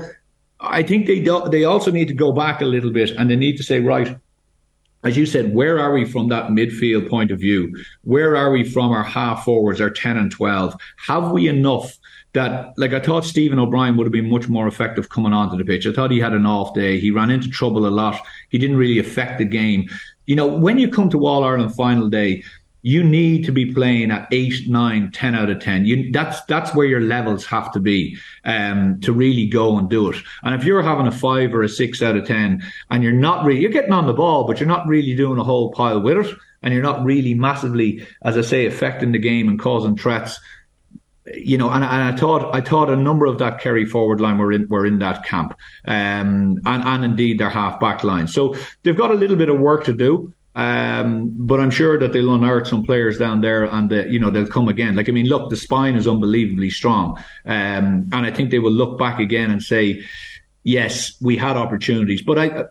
I 0.59 0.83
think 0.83 1.07
they 1.07 1.19
do, 1.19 1.47
they 1.49 1.63
also 1.63 1.91
need 1.91 2.07
to 2.07 2.13
go 2.13 2.31
back 2.31 2.61
a 2.61 2.65
little 2.65 2.91
bit 2.91 3.11
and 3.11 3.29
they 3.29 3.35
need 3.35 3.57
to 3.57 3.63
say, 3.63 3.79
right, 3.79 4.17
as 5.03 5.15
you 5.15 5.25
said, 5.25 5.53
where 5.53 5.79
are 5.79 5.93
we 5.93 6.05
from 6.05 6.29
that 6.29 6.49
midfield 6.49 7.09
point 7.09 7.31
of 7.31 7.39
view? 7.39 7.75
Where 8.03 8.35
are 8.35 8.51
we 8.51 8.63
from 8.63 8.91
our 8.91 9.03
half 9.03 9.45
forwards, 9.45 9.79
our 9.79 9.89
10 9.89 10.17
and 10.17 10.31
12? 10.31 10.75
Have 11.05 11.31
we 11.31 11.47
enough 11.47 11.97
that, 12.33 12.73
like, 12.77 12.93
I 12.93 12.99
thought 12.99 13.23
Stephen 13.23 13.59
O'Brien 13.59 13.95
would 13.97 14.05
have 14.05 14.11
been 14.11 14.29
much 14.29 14.47
more 14.47 14.67
effective 14.67 15.09
coming 15.09 15.33
onto 15.33 15.57
the 15.57 15.63
pitch. 15.63 15.87
I 15.87 15.93
thought 15.93 16.11
he 16.11 16.19
had 16.19 16.33
an 16.33 16.45
off 16.45 16.73
day. 16.73 16.99
He 16.99 17.09
ran 17.09 17.29
into 17.29 17.49
trouble 17.49 17.87
a 17.87 17.89
lot. 17.89 18.19
He 18.49 18.57
didn't 18.57 18.77
really 18.77 18.99
affect 18.99 19.37
the 19.37 19.45
game. 19.45 19.89
You 20.27 20.35
know, 20.35 20.47
when 20.47 20.77
you 20.77 20.89
come 20.89 21.09
to 21.09 21.25
All 21.25 21.43
Ireland 21.43 21.73
final 21.73 22.09
day, 22.09 22.43
you 22.83 23.03
need 23.03 23.43
to 23.45 23.51
be 23.51 23.73
playing 23.73 24.11
at 24.11 24.27
eight, 24.31 24.69
nine, 24.69 25.11
ten 25.11 25.35
out 25.35 25.49
of 25.49 25.59
ten. 25.59 25.85
You, 25.85 26.11
that's 26.11 26.41
that's 26.43 26.75
where 26.75 26.85
your 26.85 27.01
levels 27.01 27.45
have 27.45 27.71
to 27.73 27.79
be 27.79 28.17
um, 28.45 28.99
to 29.01 29.11
really 29.11 29.47
go 29.47 29.77
and 29.77 29.89
do 29.89 30.09
it. 30.11 30.17
And 30.43 30.53
if 30.53 30.63
you're 30.63 30.83
having 30.83 31.07
a 31.07 31.11
five 31.11 31.53
or 31.53 31.63
a 31.63 31.69
six 31.69 32.01
out 32.01 32.15
of 32.15 32.25
ten, 32.25 32.63
and 32.89 33.03
you're 33.03 33.11
not 33.11 33.45
really, 33.45 33.61
you're 33.61 33.71
getting 33.71 33.93
on 33.93 34.05
the 34.05 34.13
ball, 34.13 34.45
but 34.45 34.59
you're 34.59 34.67
not 34.67 34.87
really 34.87 35.15
doing 35.15 35.39
a 35.39 35.43
whole 35.43 35.71
pile 35.71 36.01
with 36.01 36.17
it, 36.17 36.35
and 36.61 36.73
you're 36.73 36.83
not 36.83 37.03
really 37.03 37.33
massively, 37.33 38.05
as 38.21 38.37
I 38.37 38.41
say, 38.41 38.65
affecting 38.65 39.11
the 39.11 39.19
game 39.19 39.47
and 39.49 39.59
causing 39.59 39.97
threats. 39.97 40.39
You 41.33 41.57
know, 41.57 41.69
and, 41.69 41.83
and 41.83 42.15
I 42.15 42.15
thought 42.15 42.55
I 42.55 42.61
thought 42.61 42.89
a 42.89 42.95
number 42.95 43.25
of 43.25 43.37
that 43.39 43.59
Kerry 43.59 43.85
forward 43.85 44.21
line 44.21 44.37
were 44.37 44.51
in 44.51 44.67
were 44.69 44.85
in 44.85 44.99
that 44.99 45.25
camp, 45.25 45.57
um, 45.85 46.61
and 46.65 46.83
and 46.83 47.03
indeed 47.03 47.39
their 47.39 47.49
half 47.49 47.79
back 47.79 48.03
line. 48.03 48.27
So 48.27 48.55
they've 48.83 48.97
got 48.97 49.11
a 49.11 49.15
little 49.15 49.35
bit 49.35 49.49
of 49.49 49.59
work 49.59 49.83
to 49.85 49.93
do. 49.93 50.33
Um, 50.55 51.33
but 51.37 51.59
I'm 51.59 51.69
sure 51.69 51.99
that 51.99 52.13
they'll 52.13 52.33
unearth 52.33 52.67
some 52.67 52.83
players 52.83 53.19
down 53.19 53.41
there, 53.41 53.65
and 53.65 53.93
uh, 53.93 54.05
you 54.05 54.19
know 54.19 54.31
they'll 54.31 54.47
come 54.47 54.67
again. 54.67 54.95
Like 54.95 55.07
I 55.07 55.11
mean, 55.11 55.27
look, 55.27 55.51
the 55.51 55.55
spine 55.55 55.95
is 55.95 56.07
unbelievably 56.07 56.71
strong, 56.71 57.17
um, 57.45 58.09
and 58.11 58.25
I 58.25 58.31
think 58.31 58.49
they 58.49 58.57
will 58.57 58.71
look 58.71 58.97
back 58.97 59.19
again 59.19 59.51
and 59.51 59.61
say, 59.61 60.03
yes, 60.63 61.13
we 61.21 61.37
had 61.37 61.57
opportunities. 61.57 62.23
But 62.23 62.39
I, 62.39 62.63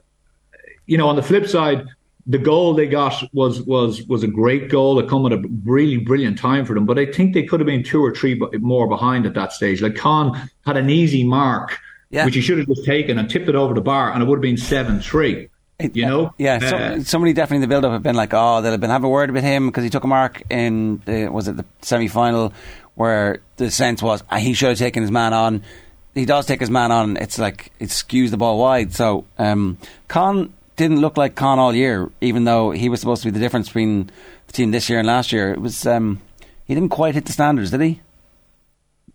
you 0.86 0.98
know, 0.98 1.08
on 1.08 1.14
the 1.14 1.22
flip 1.22 1.46
side, 1.46 1.86
the 2.26 2.38
goal 2.38 2.74
they 2.74 2.86
got 2.86 3.22
was 3.32 3.62
was 3.62 4.02
was 4.04 4.22
a 4.22 4.26
great 4.26 4.68
goal. 4.68 4.98
It 4.98 5.08
come 5.08 5.26
at 5.26 5.32
a 5.32 5.42
really 5.64 5.98
brilliant 5.98 6.38
time 6.38 6.64
for 6.64 6.74
them. 6.74 6.84
But 6.84 6.98
I 6.98 7.06
think 7.06 7.34
they 7.34 7.44
could 7.44 7.60
have 7.60 7.66
been 7.66 7.84
two 7.84 8.04
or 8.04 8.14
three 8.14 8.40
more 8.58 8.88
behind 8.88 9.26
at 9.26 9.34
that 9.34 9.52
stage. 9.52 9.80
Like 9.80 9.94
Con 9.94 10.50
had 10.64 10.76
an 10.76 10.90
easy 10.90 11.24
mark, 11.24 11.78
yeah. 12.10 12.24
which 12.24 12.34
he 12.34 12.40
should 12.40 12.58
have 12.58 12.66
just 12.66 12.84
taken 12.84 13.18
and 13.18 13.30
tipped 13.30 13.48
it 13.48 13.54
over 13.54 13.74
the 13.74 13.80
bar, 13.80 14.12
and 14.12 14.22
it 14.22 14.26
would 14.26 14.36
have 14.36 14.42
been 14.42 14.56
seven 14.56 15.00
three. 15.00 15.48
You 15.78 16.06
know, 16.06 16.34
yeah. 16.38 16.58
So, 16.58 16.76
uh, 16.76 17.00
somebody 17.00 17.34
definitely 17.34 17.56
in 17.56 17.60
the 17.60 17.68
build-up 17.68 17.92
have 17.92 18.02
been 18.02 18.16
like, 18.16 18.32
"Oh, 18.32 18.62
they'll 18.62 18.72
have 18.72 18.80
been 18.80 18.88
have 18.88 19.04
a 19.04 19.08
word 19.10 19.30
with 19.30 19.44
him 19.44 19.66
because 19.66 19.84
he 19.84 19.90
took 19.90 20.04
a 20.04 20.06
mark 20.06 20.42
in 20.48 21.02
the, 21.04 21.28
was 21.28 21.48
it 21.48 21.58
the 21.58 21.66
semi-final 21.82 22.54
where 22.94 23.40
the 23.58 23.70
sense 23.70 24.02
was 24.02 24.24
ah, 24.30 24.38
he 24.38 24.54
should 24.54 24.70
have 24.70 24.78
taken 24.78 25.02
his 25.02 25.10
man 25.10 25.34
on. 25.34 25.62
He 26.14 26.24
does 26.24 26.46
take 26.46 26.60
his 26.60 26.70
man 26.70 26.92
on. 26.92 27.18
It's 27.18 27.38
like 27.38 27.72
it 27.78 27.90
skews 27.90 28.30
the 28.30 28.38
ball 28.38 28.58
wide. 28.58 28.94
So 28.94 29.26
um, 29.36 29.76
Con 30.08 30.54
didn't 30.76 31.00
look 31.00 31.16
like 31.16 31.34
Con 31.34 31.58
all 31.58 31.74
year, 31.74 32.10
even 32.20 32.44
though 32.44 32.70
he 32.70 32.88
was 32.88 33.00
supposed 33.00 33.22
to 33.22 33.28
be 33.28 33.32
the 33.32 33.40
difference 33.40 33.68
between 33.68 34.10
the 34.46 34.52
team 34.52 34.70
this 34.70 34.88
year 34.88 34.98
and 34.98 35.06
last 35.06 35.32
year. 35.32 35.52
It 35.52 35.60
was 35.60 35.86
um, 35.86 36.20
he 36.64 36.74
didn't 36.74 36.90
quite 36.90 37.14
hit 37.14 37.26
the 37.26 37.32
standards, 37.32 37.70
did 37.70 37.80
he? 37.80 38.00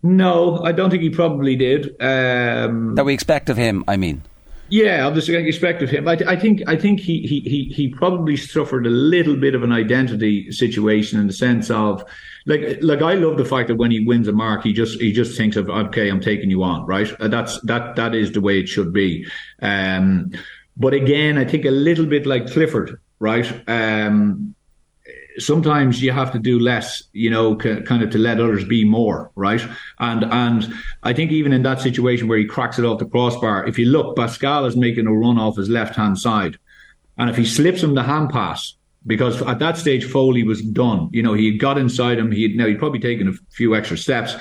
No, 0.02 0.58
I 0.64 0.72
don't 0.72 0.90
think 0.90 1.02
he 1.02 1.10
probably 1.10 1.54
did. 1.54 1.96
Um, 2.00 2.96
that 2.96 3.04
we 3.04 3.14
expect 3.14 3.48
of 3.48 3.56
him. 3.56 3.84
I 3.86 3.96
mean. 3.96 4.22
Yeah, 4.68 5.06
of 5.06 5.14
the 5.14 5.36
expect 5.36 5.82
of 5.82 5.90
him. 5.90 6.08
I, 6.08 6.12
I, 6.26 6.34
think 6.34 6.62
I 6.66 6.76
think 6.76 6.98
he, 6.98 7.26
he 7.26 7.40
he 7.40 7.64
he 7.64 7.88
probably 7.88 8.38
suffered 8.38 8.86
a 8.86 8.90
little 8.90 9.36
bit 9.36 9.54
of 9.54 9.62
an 9.62 9.70
identity 9.70 10.50
situation 10.50 11.20
in 11.20 11.26
the 11.26 11.32
sense 11.34 11.70
of 11.70 12.02
like 12.46 12.78
like 12.80 13.02
I 13.02 13.12
love 13.12 13.36
the 13.36 13.44
fact 13.44 13.68
that 13.68 13.74
when 13.74 13.90
he 13.90 14.00
wins 14.00 14.28
a 14.28 14.32
mark, 14.32 14.62
he 14.62 14.72
just 14.72 14.98
he 14.98 15.12
just 15.12 15.36
thinks 15.36 15.56
of 15.56 15.68
okay, 15.68 16.08
I'm 16.08 16.22
taking 16.22 16.48
you 16.48 16.62
on, 16.62 16.86
right? 16.86 17.12
Uh, 17.20 17.28
that's 17.28 17.60
that 17.64 17.96
that 17.96 18.14
is 18.14 18.32
the 18.32 18.40
way 18.40 18.60
it 18.60 18.66
should 18.66 18.94
be. 18.94 19.26
Um, 19.60 20.32
but 20.76 20.94
again, 20.94 21.38
I 21.38 21.44
think 21.44 21.64
a 21.64 21.70
little 21.70 22.06
bit 22.06 22.26
like 22.26 22.50
Clifford, 22.50 22.98
right? 23.18 23.50
Um, 23.68 24.54
sometimes 25.38 26.02
you 26.02 26.12
have 26.12 26.32
to 26.32 26.38
do 26.38 26.58
less, 26.58 27.04
you 27.12 27.30
know, 27.30 27.58
c- 27.58 27.80
kind 27.82 28.02
of 28.02 28.10
to 28.10 28.18
let 28.18 28.40
others 28.40 28.64
be 28.64 28.84
more, 28.84 29.30
right? 29.34 29.62
And 29.98 30.24
and 30.24 30.72
I 31.02 31.12
think 31.12 31.30
even 31.30 31.52
in 31.52 31.62
that 31.62 31.80
situation 31.80 32.28
where 32.28 32.38
he 32.38 32.44
cracks 32.44 32.78
it 32.78 32.84
off 32.84 32.98
the 32.98 33.06
crossbar, 33.06 33.66
if 33.66 33.78
you 33.78 33.86
look, 33.86 34.16
Basquel 34.16 34.66
is 34.66 34.76
making 34.76 35.06
a 35.06 35.12
run 35.12 35.38
off 35.38 35.56
his 35.56 35.68
left 35.68 35.96
hand 35.96 36.18
side, 36.18 36.58
and 37.18 37.30
if 37.30 37.36
he 37.36 37.44
slips 37.44 37.82
him 37.82 37.94
the 37.94 38.02
hand 38.02 38.30
pass, 38.30 38.74
because 39.06 39.42
at 39.42 39.58
that 39.58 39.76
stage 39.76 40.04
Foley 40.04 40.42
was 40.42 40.62
done, 40.62 41.08
you 41.12 41.22
know, 41.22 41.34
he 41.34 41.50
had 41.50 41.60
got 41.60 41.78
inside 41.78 42.18
him, 42.18 42.30
he 42.30 42.42
had 42.42 42.52
now 42.52 42.66
he'd 42.66 42.78
probably 42.78 43.00
taken 43.00 43.28
a 43.28 43.32
few 43.50 43.74
extra 43.74 43.96
steps, 43.96 44.34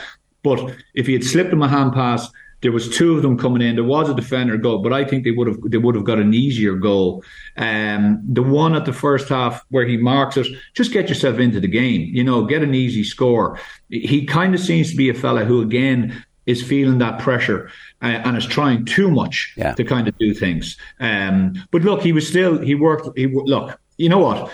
but 0.43 0.73
if 0.93 1.07
he 1.07 1.13
had 1.13 1.23
slipped 1.23 1.53
him 1.53 1.61
a 1.61 1.67
hand 1.67 1.93
pass 1.93 2.29
there 2.61 2.71
was 2.71 2.95
two 2.95 3.15
of 3.15 3.21
them 3.21 3.37
coming 3.37 3.61
in. 3.61 3.75
There 3.75 3.83
was 3.83 4.09
a 4.09 4.13
defender 4.13 4.57
goal, 4.57 4.79
but 4.79 4.93
I 4.93 5.03
think 5.03 5.23
they 5.23 5.31
would 5.31 5.47
have 5.47 5.57
they 5.63 5.77
would 5.77 5.95
have 5.95 6.03
got 6.03 6.19
an 6.19 6.33
easier 6.33 6.75
goal. 6.75 7.23
Um, 7.57 8.21
the 8.23 8.43
one 8.43 8.75
at 8.75 8.85
the 8.85 8.93
first 8.93 9.29
half 9.29 9.65
where 9.69 9.85
he 9.85 9.97
marks 9.97 10.37
it, 10.37 10.47
just 10.73 10.93
get 10.93 11.09
yourself 11.09 11.39
into 11.39 11.59
the 11.59 11.67
game. 11.67 12.09
You 12.13 12.23
know, 12.23 12.45
get 12.45 12.61
an 12.61 12.75
easy 12.75 13.03
score. 13.03 13.59
He 13.89 14.25
kind 14.25 14.53
of 14.53 14.61
seems 14.61 14.91
to 14.91 14.95
be 14.95 15.09
a 15.09 15.13
fella 15.13 15.43
who 15.43 15.61
again 15.61 16.23
is 16.45 16.63
feeling 16.63 16.97
that 16.99 17.19
pressure 17.19 17.69
uh, 18.01 18.21
and 18.25 18.37
is 18.37 18.45
trying 18.45 18.85
too 18.85 19.09
much 19.09 19.53
yeah. 19.57 19.73
to 19.73 19.83
kind 19.83 20.07
of 20.07 20.17
do 20.17 20.33
things. 20.33 20.77
Um, 20.99 21.53
but 21.71 21.83
look, 21.83 22.01
he 22.01 22.13
was 22.13 22.27
still 22.27 22.59
he 22.59 22.75
worked. 22.75 23.09
He 23.17 23.27
look, 23.27 23.79
you 23.97 24.09
know 24.09 24.19
what? 24.19 24.51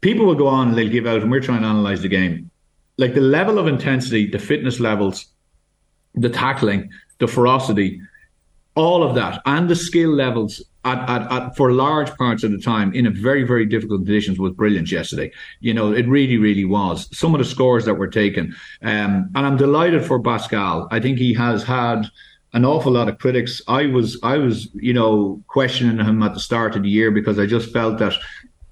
People 0.00 0.26
will 0.26 0.36
go 0.36 0.46
on 0.46 0.68
and 0.68 0.78
they'll 0.78 0.88
give 0.88 1.06
out, 1.06 1.22
and 1.22 1.30
we're 1.30 1.40
trying 1.40 1.62
to 1.62 1.68
analyze 1.68 2.02
the 2.02 2.08
game. 2.08 2.50
Like 2.98 3.14
the 3.14 3.20
level 3.20 3.58
of 3.58 3.66
intensity, 3.66 4.26
the 4.26 4.38
fitness 4.38 4.80
levels, 4.80 5.26
the 6.14 6.28
tackling 6.28 6.90
the 7.18 7.28
ferocity, 7.28 8.00
all 8.74 9.02
of 9.02 9.14
that, 9.14 9.42
and 9.46 9.68
the 9.68 9.76
skill 9.76 10.10
levels 10.10 10.62
at, 10.84 11.08
at, 11.08 11.32
at, 11.32 11.56
for 11.56 11.72
large 11.72 12.10
parts 12.16 12.44
of 12.44 12.52
the 12.52 12.58
time 12.58 12.92
in 12.94 13.06
a 13.06 13.10
very, 13.10 13.42
very 13.42 13.66
difficult 13.66 14.04
conditions 14.04 14.38
was 14.38 14.52
brilliant 14.52 14.90
yesterday. 14.90 15.30
You 15.60 15.74
know, 15.74 15.92
it 15.92 16.06
really, 16.06 16.36
really 16.36 16.64
was. 16.64 17.08
Some 17.16 17.34
of 17.34 17.38
the 17.38 17.44
scores 17.44 17.84
that 17.84 17.94
were 17.94 18.08
taken. 18.08 18.54
Um, 18.82 19.30
and 19.34 19.46
I'm 19.46 19.56
delighted 19.56 20.04
for 20.04 20.20
Basquel. 20.20 20.88
I 20.90 21.00
think 21.00 21.18
he 21.18 21.34
has 21.34 21.62
had 21.62 22.06
an 22.54 22.64
awful 22.64 22.92
lot 22.92 23.08
of 23.08 23.18
critics. 23.18 23.60
I 23.68 23.86
was, 23.86 24.18
I 24.22 24.38
was, 24.38 24.68
you 24.74 24.94
know, 24.94 25.42
questioning 25.48 25.98
him 25.98 26.22
at 26.22 26.34
the 26.34 26.40
start 26.40 26.76
of 26.76 26.82
the 26.82 26.88
year 26.88 27.10
because 27.10 27.38
I 27.38 27.46
just 27.46 27.72
felt 27.72 27.98
that 27.98 28.14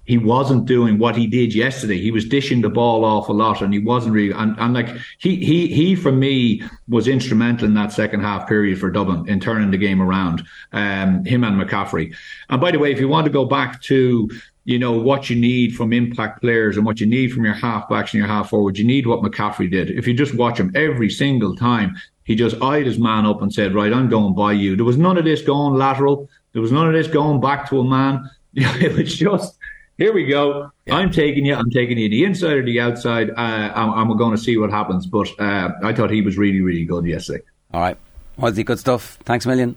he 0.07 0.17
wasn't 0.17 0.65
doing 0.65 0.97
what 0.97 1.17
he 1.17 1.27
did 1.27 1.53
yesterday. 1.53 1.99
He 1.99 2.11
was 2.11 2.25
dishing 2.25 2.61
the 2.61 2.69
ball 2.69 3.03
off 3.03 3.27
a 3.27 3.33
lot, 3.33 3.61
and 3.61 3.73
he 3.73 3.79
wasn't 3.79 4.13
really. 4.13 4.31
And, 4.31 4.57
and 4.57 4.73
like 4.73 4.87
he 5.19 5.35
he 5.35 5.67
he 5.67 5.95
for 5.95 6.13
me 6.13 6.63
was 6.87 7.09
instrumental 7.09 7.67
in 7.67 7.73
that 7.73 7.91
second 7.91 8.21
half 8.21 8.47
period 8.47 8.79
for 8.79 8.89
Dublin 8.89 9.27
in 9.27 9.41
turning 9.41 9.69
the 9.69 9.77
game 9.77 10.01
around. 10.01 10.43
Um, 10.71 11.25
him 11.25 11.43
and 11.43 11.61
McCaffrey. 11.61 12.15
And 12.49 12.61
by 12.61 12.71
the 12.71 12.79
way, 12.79 12.93
if 12.93 13.01
you 13.01 13.09
want 13.09 13.25
to 13.25 13.31
go 13.31 13.43
back 13.43 13.81
to 13.83 14.29
you 14.63 14.79
know 14.79 14.93
what 14.93 15.29
you 15.29 15.35
need 15.35 15.75
from 15.75 15.91
impact 15.91 16.39
players 16.39 16.77
and 16.77 16.85
what 16.85 17.01
you 17.01 17.05
need 17.05 17.33
from 17.33 17.43
your 17.43 17.55
halfbacks 17.55 18.13
and 18.13 18.15
your 18.15 18.27
half 18.27 18.49
forwards, 18.49 18.79
you 18.79 18.85
need 18.85 19.07
what 19.07 19.21
McCaffrey 19.21 19.69
did. 19.69 19.91
If 19.91 20.07
you 20.07 20.13
just 20.13 20.35
watch 20.35 20.57
him 20.57 20.71
every 20.73 21.09
single 21.09 21.53
time, 21.53 21.97
he 22.23 22.33
just 22.35 22.61
eyed 22.61 22.85
his 22.85 22.97
man 22.97 23.25
up 23.25 23.41
and 23.41 23.53
said, 23.53 23.75
"Right, 23.75 23.91
I'm 23.91 24.07
going 24.07 24.35
by 24.35 24.53
you." 24.53 24.77
There 24.77 24.85
was 24.85 24.97
none 24.97 25.17
of 25.17 25.25
this 25.25 25.41
going 25.41 25.73
lateral. 25.73 26.29
There 26.53 26.61
was 26.61 26.71
none 26.71 26.87
of 26.87 26.93
this 26.93 27.07
going 27.07 27.41
back 27.41 27.69
to 27.69 27.81
a 27.81 27.83
man. 27.83 28.29
it 28.53 28.95
was 28.95 29.13
just 29.13 29.56
here 29.97 30.13
we 30.13 30.25
go. 30.25 30.71
Yeah. 30.85 30.95
I'm 30.95 31.11
taking 31.11 31.45
you. 31.45 31.55
I'm 31.55 31.69
taking 31.69 31.97
you 31.97 32.09
the 32.09 32.23
inside 32.23 32.53
or 32.53 32.63
the 32.63 32.79
outside. 32.79 33.31
Uh, 33.31 33.71
I'm, 33.75 33.89
I'm 33.91 34.17
going 34.17 34.35
to 34.35 34.41
see 34.41 34.57
what 34.57 34.69
happens. 34.69 35.05
But 35.05 35.27
uh, 35.39 35.71
I 35.83 35.93
thought 35.93 36.11
he 36.11 36.21
was 36.21 36.37
really, 36.37 36.61
really 36.61 36.85
good 36.85 37.05
yesterday. 37.05 37.43
All 37.73 37.81
right. 37.81 37.97
Was 38.37 38.55
he 38.55 38.63
good 38.63 38.79
stuff? 38.79 39.17
Thanks 39.23 39.45
a 39.45 39.49
million. 39.49 39.75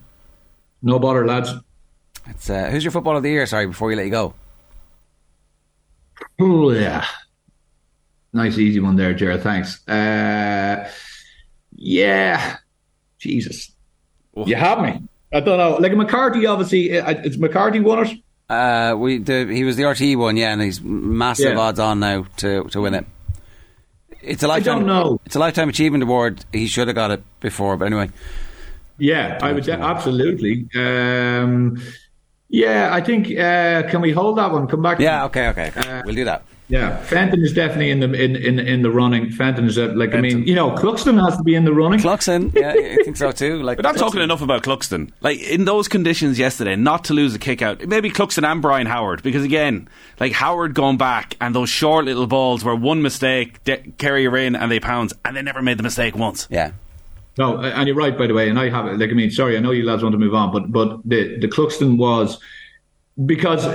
No 0.82 0.98
bother, 0.98 1.26
lads. 1.26 1.52
It's, 2.26 2.50
uh, 2.50 2.70
who's 2.70 2.84
your 2.84 2.90
football 2.90 3.16
of 3.16 3.22
the 3.22 3.30
year? 3.30 3.46
Sorry, 3.46 3.66
before 3.66 3.88
we 3.88 3.96
let 3.96 4.04
you 4.04 4.10
go. 4.10 4.34
Oh, 6.38 6.70
yeah. 6.70 7.06
Nice, 8.32 8.58
easy 8.58 8.80
one 8.80 8.96
there, 8.96 9.14
Jared. 9.14 9.42
Thanks. 9.42 9.86
Uh, 9.88 10.88
yeah. 11.72 12.58
Jesus. 13.18 13.72
Oh. 14.36 14.46
You 14.46 14.56
have 14.56 14.80
me. 14.80 15.02
I 15.32 15.40
don't 15.40 15.58
know. 15.58 15.76
Like 15.76 15.94
McCarthy, 15.94 16.46
obviously, 16.46 16.98
uh, 16.98 17.10
it's 17.24 17.38
McCarthy 17.38 17.80
won 17.80 18.06
it. 18.06 18.18
Uh, 18.50 18.96
we 18.96 19.18
the, 19.18 19.46
he 19.46 19.62
was 19.62 19.76
the 19.76 19.84
RTE 19.84 20.16
one, 20.16 20.36
yeah, 20.36 20.52
and 20.52 20.60
he's 20.60 20.80
massive 20.82 21.52
yeah. 21.52 21.60
odds 21.60 21.78
on 21.78 22.00
now 22.00 22.26
to 22.38 22.64
to 22.64 22.80
win 22.80 22.94
it. 22.94 23.06
It's 24.22 24.42
a 24.42 24.48
lifetime. 24.48 24.74
I 24.74 24.78
don't 24.78 24.86
know. 24.88 25.20
It's 25.24 25.36
a 25.36 25.38
lifetime 25.38 25.68
achievement 25.68 26.02
award. 26.02 26.44
He 26.52 26.66
should 26.66 26.88
have 26.88 26.96
got 26.96 27.12
it 27.12 27.22
before, 27.38 27.76
but 27.76 27.84
anyway. 27.84 28.10
Yeah, 28.98 29.38
I 29.40 29.52
would 29.52 29.68
absolutely. 29.68 30.68
Um, 30.74 31.80
yeah, 32.48 32.92
I 32.92 33.00
think. 33.00 33.28
Uh, 33.30 33.84
can 33.88 34.00
we 34.00 34.10
hold 34.10 34.36
that 34.38 34.50
one? 34.50 34.66
Come 34.66 34.82
back. 34.82 34.98
Yeah. 34.98 35.26
Okay. 35.26 35.48
Okay. 35.50 35.68
okay. 35.68 35.88
Uh, 35.88 36.02
we'll 36.04 36.16
do 36.16 36.24
that. 36.24 36.42
Yeah, 36.70 37.02
Fenton 37.02 37.42
is 37.42 37.52
definitely 37.52 37.90
in 37.90 37.98
the 37.98 38.12
in, 38.12 38.36
in, 38.36 38.60
in 38.60 38.82
the 38.82 38.92
running. 38.92 39.30
Fenton 39.30 39.66
is 39.66 39.76
a, 39.76 39.88
like 39.88 40.12
Fenton. 40.12 40.32
I 40.32 40.34
mean, 40.36 40.46
you 40.46 40.54
know, 40.54 40.70
Cluxton 40.70 41.22
has 41.22 41.36
to 41.36 41.42
be 41.42 41.56
in 41.56 41.64
the 41.64 41.74
running. 41.74 41.98
Cluxton, 41.98 42.54
yeah, 42.54 42.70
I 42.70 43.02
think 43.02 43.16
so 43.16 43.32
too. 43.32 43.60
Like, 43.60 43.76
but 43.76 43.86
I'm 43.86 43.96
talking 43.96 44.20
enough 44.20 44.40
about 44.40 44.62
Cluxton. 44.62 45.10
Like 45.20 45.40
in 45.40 45.64
those 45.64 45.88
conditions 45.88 46.38
yesterday, 46.38 46.76
not 46.76 47.04
to 47.06 47.14
lose 47.14 47.34
a 47.34 47.40
kick 47.40 47.60
out. 47.60 47.84
Maybe 47.86 48.08
Cluxton 48.08 48.44
and 48.44 48.62
Brian 48.62 48.86
Howard, 48.86 49.24
because 49.24 49.42
again, 49.42 49.88
like 50.20 50.32
Howard 50.32 50.74
going 50.74 50.96
back 50.96 51.36
and 51.40 51.56
those 51.56 51.68
short 51.68 52.04
little 52.04 52.28
balls 52.28 52.62
where 52.64 52.76
one 52.76 53.02
mistake 53.02 53.62
de- 53.64 53.90
carry 53.98 54.24
her 54.24 54.36
in 54.36 54.54
and 54.54 54.70
they 54.70 54.78
pounce, 54.78 55.12
and 55.24 55.36
they 55.36 55.42
never 55.42 55.60
made 55.62 55.76
the 55.76 55.82
mistake 55.82 56.14
once. 56.14 56.46
Yeah. 56.50 56.70
No, 57.36 57.58
and 57.58 57.88
you're 57.88 57.96
right, 57.96 58.16
by 58.16 58.28
the 58.28 58.34
way. 58.34 58.48
And 58.48 58.58
I 58.58 58.68
have 58.68 58.86
it. 58.86 58.98
Like 58.98 59.10
I 59.10 59.14
mean, 59.14 59.32
sorry, 59.32 59.56
I 59.56 59.60
know 59.60 59.72
you 59.72 59.84
lads 59.84 60.04
want 60.04 60.12
to 60.12 60.18
move 60.18 60.34
on, 60.34 60.52
but 60.52 60.70
but 60.70 61.00
the 61.04 61.36
the 61.38 61.48
Cluxton 61.48 61.96
was 61.96 62.38
because 63.26 63.66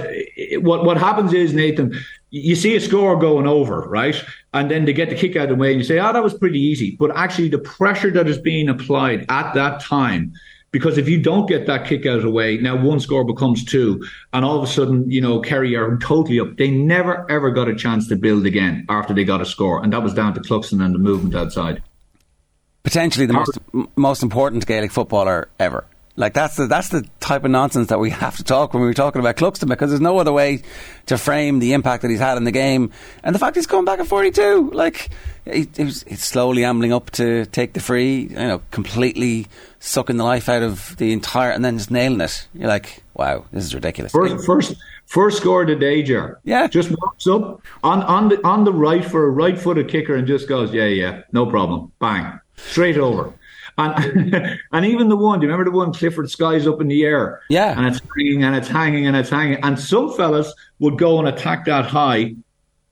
what 0.59 0.85
what 0.85 0.97
happens 0.97 1.33
is 1.33 1.53
Nathan, 1.53 1.93
you 2.29 2.55
see 2.55 2.75
a 2.75 2.81
score 2.81 3.17
going 3.17 3.47
over, 3.47 3.81
right? 3.81 4.15
And 4.53 4.69
then 4.71 4.85
they 4.85 4.93
get 4.93 5.09
the 5.09 5.15
kick 5.15 5.35
out 5.35 5.43
of 5.43 5.49
the 5.49 5.55
way 5.55 5.71
and 5.71 5.79
you 5.79 5.83
say, 5.83 5.99
oh, 5.99 6.13
that 6.13 6.23
was 6.23 6.33
pretty 6.33 6.59
easy. 6.59 6.95
But 6.97 7.15
actually, 7.15 7.49
the 7.49 7.59
pressure 7.59 8.11
that 8.11 8.27
is 8.27 8.37
being 8.37 8.69
applied 8.69 9.25
at 9.29 9.53
that 9.53 9.81
time, 9.81 10.33
because 10.71 10.97
if 10.97 11.07
you 11.07 11.21
don't 11.21 11.47
get 11.47 11.65
that 11.67 11.85
kick 11.87 12.05
out 12.05 12.17
of 12.17 12.23
the 12.23 12.31
way, 12.31 12.57
now 12.57 12.75
one 12.75 12.99
score 12.99 13.23
becomes 13.23 13.63
two. 13.63 14.05
And 14.33 14.43
all 14.43 14.57
of 14.57 14.63
a 14.63 14.67
sudden, 14.67 15.09
you 15.09 15.21
know, 15.21 15.39
Kerry 15.39 15.75
are 15.75 15.97
totally 15.97 16.39
up. 16.39 16.57
They 16.57 16.69
never, 16.69 17.29
ever 17.31 17.51
got 17.51 17.69
a 17.69 17.75
chance 17.75 18.07
to 18.09 18.15
build 18.15 18.45
again 18.45 18.85
after 18.89 19.13
they 19.13 19.23
got 19.23 19.41
a 19.41 19.45
score. 19.45 19.83
And 19.83 19.93
that 19.93 20.03
was 20.03 20.13
down 20.13 20.33
to 20.33 20.41
Cluxton 20.41 20.83
and 20.83 20.93
the 20.93 20.99
movement 20.99 21.35
outside. 21.35 21.81
Potentially 22.83 23.25
the 23.25 23.33
most, 23.33 23.57
most 23.95 24.21
important 24.21 24.65
Gaelic 24.67 24.91
footballer 24.91 25.47
ever. 25.59 25.85
Like 26.17 26.33
that's 26.33 26.55
the 26.55 26.67
that's 26.67 26.89
the 26.89 27.05
type 27.19 27.43
of 27.43 27.51
nonsense 27.51 27.89
that 27.89 27.99
we 27.99 28.09
have 28.11 28.37
to 28.37 28.43
talk 28.43 28.73
when 28.73 28.81
we 28.81 28.87
were 28.87 28.93
talking 28.93 29.19
about 29.19 29.35
Cluxton 29.35 29.67
because 29.67 29.89
there's 29.89 30.01
no 30.01 30.17
other 30.17 30.31
way 30.31 30.61
to 31.07 31.17
frame 31.17 31.59
the 31.59 31.73
impact 31.73 32.01
that 32.03 32.09
he's 32.09 32.19
had 32.19 32.37
in 32.37 32.45
the 32.45 32.51
game 32.51 32.91
and 33.23 33.35
the 33.35 33.39
fact 33.39 33.55
he's 33.55 33.67
coming 33.67 33.85
back 33.85 33.99
at 33.99 34.07
42. 34.07 34.71
Like 34.71 35.09
he, 35.43 35.67
he's, 35.75 36.03
he's 36.03 36.23
slowly 36.23 36.63
ambling 36.63 36.93
up 36.93 37.11
to 37.11 37.45
take 37.47 37.73
the 37.73 37.79
free, 37.79 38.21
you 38.21 38.35
know, 38.35 38.61
completely 38.71 39.47
sucking 39.79 40.17
the 40.17 40.23
life 40.23 40.47
out 40.49 40.63
of 40.63 40.95
the 40.97 41.11
entire 41.11 41.51
and 41.51 41.63
then 41.63 41.77
just 41.77 41.91
nailing 41.91 42.21
it. 42.21 42.47
You're 42.53 42.69
like, 42.69 43.03
wow, 43.13 43.45
this 43.51 43.65
is 43.65 43.75
ridiculous. 43.75 44.13
First, 44.13 44.45
first, 44.45 44.75
first 45.05 45.37
score 45.37 45.63
of 45.63 45.67
the 45.67 45.75
day, 45.75 46.01
Ger. 46.01 46.39
Yeah, 46.43 46.67
just 46.67 46.91
walks 46.91 47.27
up 47.27 47.61
on 47.83 48.03
on 48.03 48.29
the 48.29 48.45
on 48.47 48.63
the 48.63 48.73
right 48.73 49.03
for 49.03 49.25
a 49.25 49.29
right-footed 49.29 49.89
kicker 49.89 50.15
and 50.15 50.25
just 50.25 50.47
goes, 50.47 50.73
yeah, 50.73 50.85
yeah, 50.85 51.23
no 51.33 51.45
problem, 51.45 51.91
bang, 51.99 52.39
straight 52.55 52.97
over. 52.97 53.33
And 53.77 54.59
and 54.71 54.85
even 54.85 55.09
the 55.09 55.17
one, 55.17 55.39
do 55.39 55.45
you 55.45 55.51
remember 55.51 55.69
the 55.69 55.77
one 55.77 55.93
Clifford 55.93 56.29
Skies 56.29 56.67
up 56.67 56.81
in 56.81 56.87
the 56.87 57.03
air? 57.03 57.41
Yeah. 57.49 57.77
And 57.77 57.87
it's 57.87 58.01
hanging 58.15 58.43
and 58.43 58.55
it's 58.55 58.67
hanging 58.67 59.07
and 59.07 59.15
it's 59.15 59.29
hanging. 59.29 59.63
And 59.63 59.79
some 59.79 60.13
fellas 60.13 60.53
would 60.79 60.97
go 60.97 61.19
and 61.19 61.27
attack 61.27 61.65
that 61.65 61.85
high, 61.85 62.35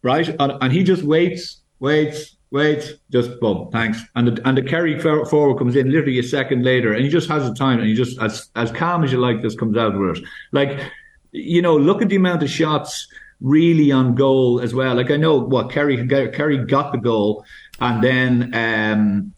right? 0.02 0.28
And, 0.40 0.54
and 0.62 0.74
he 0.74 0.84
just 0.84 1.04
waits, 1.04 1.62
waits, 1.80 2.36
waits, 2.52 2.92
just 3.12 3.40
boom, 3.40 3.70
thanks. 3.72 4.00
And 4.16 4.28
the, 4.28 4.48
and 4.48 4.58
the 4.58 4.62
Kerry 4.62 5.00
forward 5.00 5.58
comes 5.58 5.76
in 5.76 5.90
literally 5.90 6.20
a 6.20 6.24
second 6.24 6.64
later 6.64 6.94
and 6.94 7.04
he 7.04 7.10
just 7.10 7.30
has 7.30 7.48
the 7.48 7.56
time 7.56 7.80
and 7.80 7.88
he 7.88 7.96
just, 7.96 8.22
as, 8.22 8.50
as 8.56 8.72
calm 8.72 9.04
as 9.04 9.12
you 9.12 9.20
like, 9.20 9.42
this 9.42 9.56
comes 9.56 9.78
out 9.78 9.98
with 9.98 10.18
it. 10.18 10.24
Like, 10.52 10.80
you 11.32 11.62
know, 11.62 11.76
look 11.76 12.02
at 12.02 12.10
the 12.10 12.16
amount 12.16 12.44
of 12.44 12.50
shots 12.50 13.08
really 13.44 13.92
on 13.92 14.16
goal 14.16 14.62
as 14.62 14.74
well. 14.74 14.96
Like 14.96 15.12
I 15.12 15.18
know 15.18 15.38
what 15.38 15.70
Kerry 15.70 16.08
Kerry 16.08 16.58
got 16.66 16.92
the 16.92 16.98
goal, 16.98 17.46
and 17.80 18.04
then 18.04 18.54
um, 18.54 19.34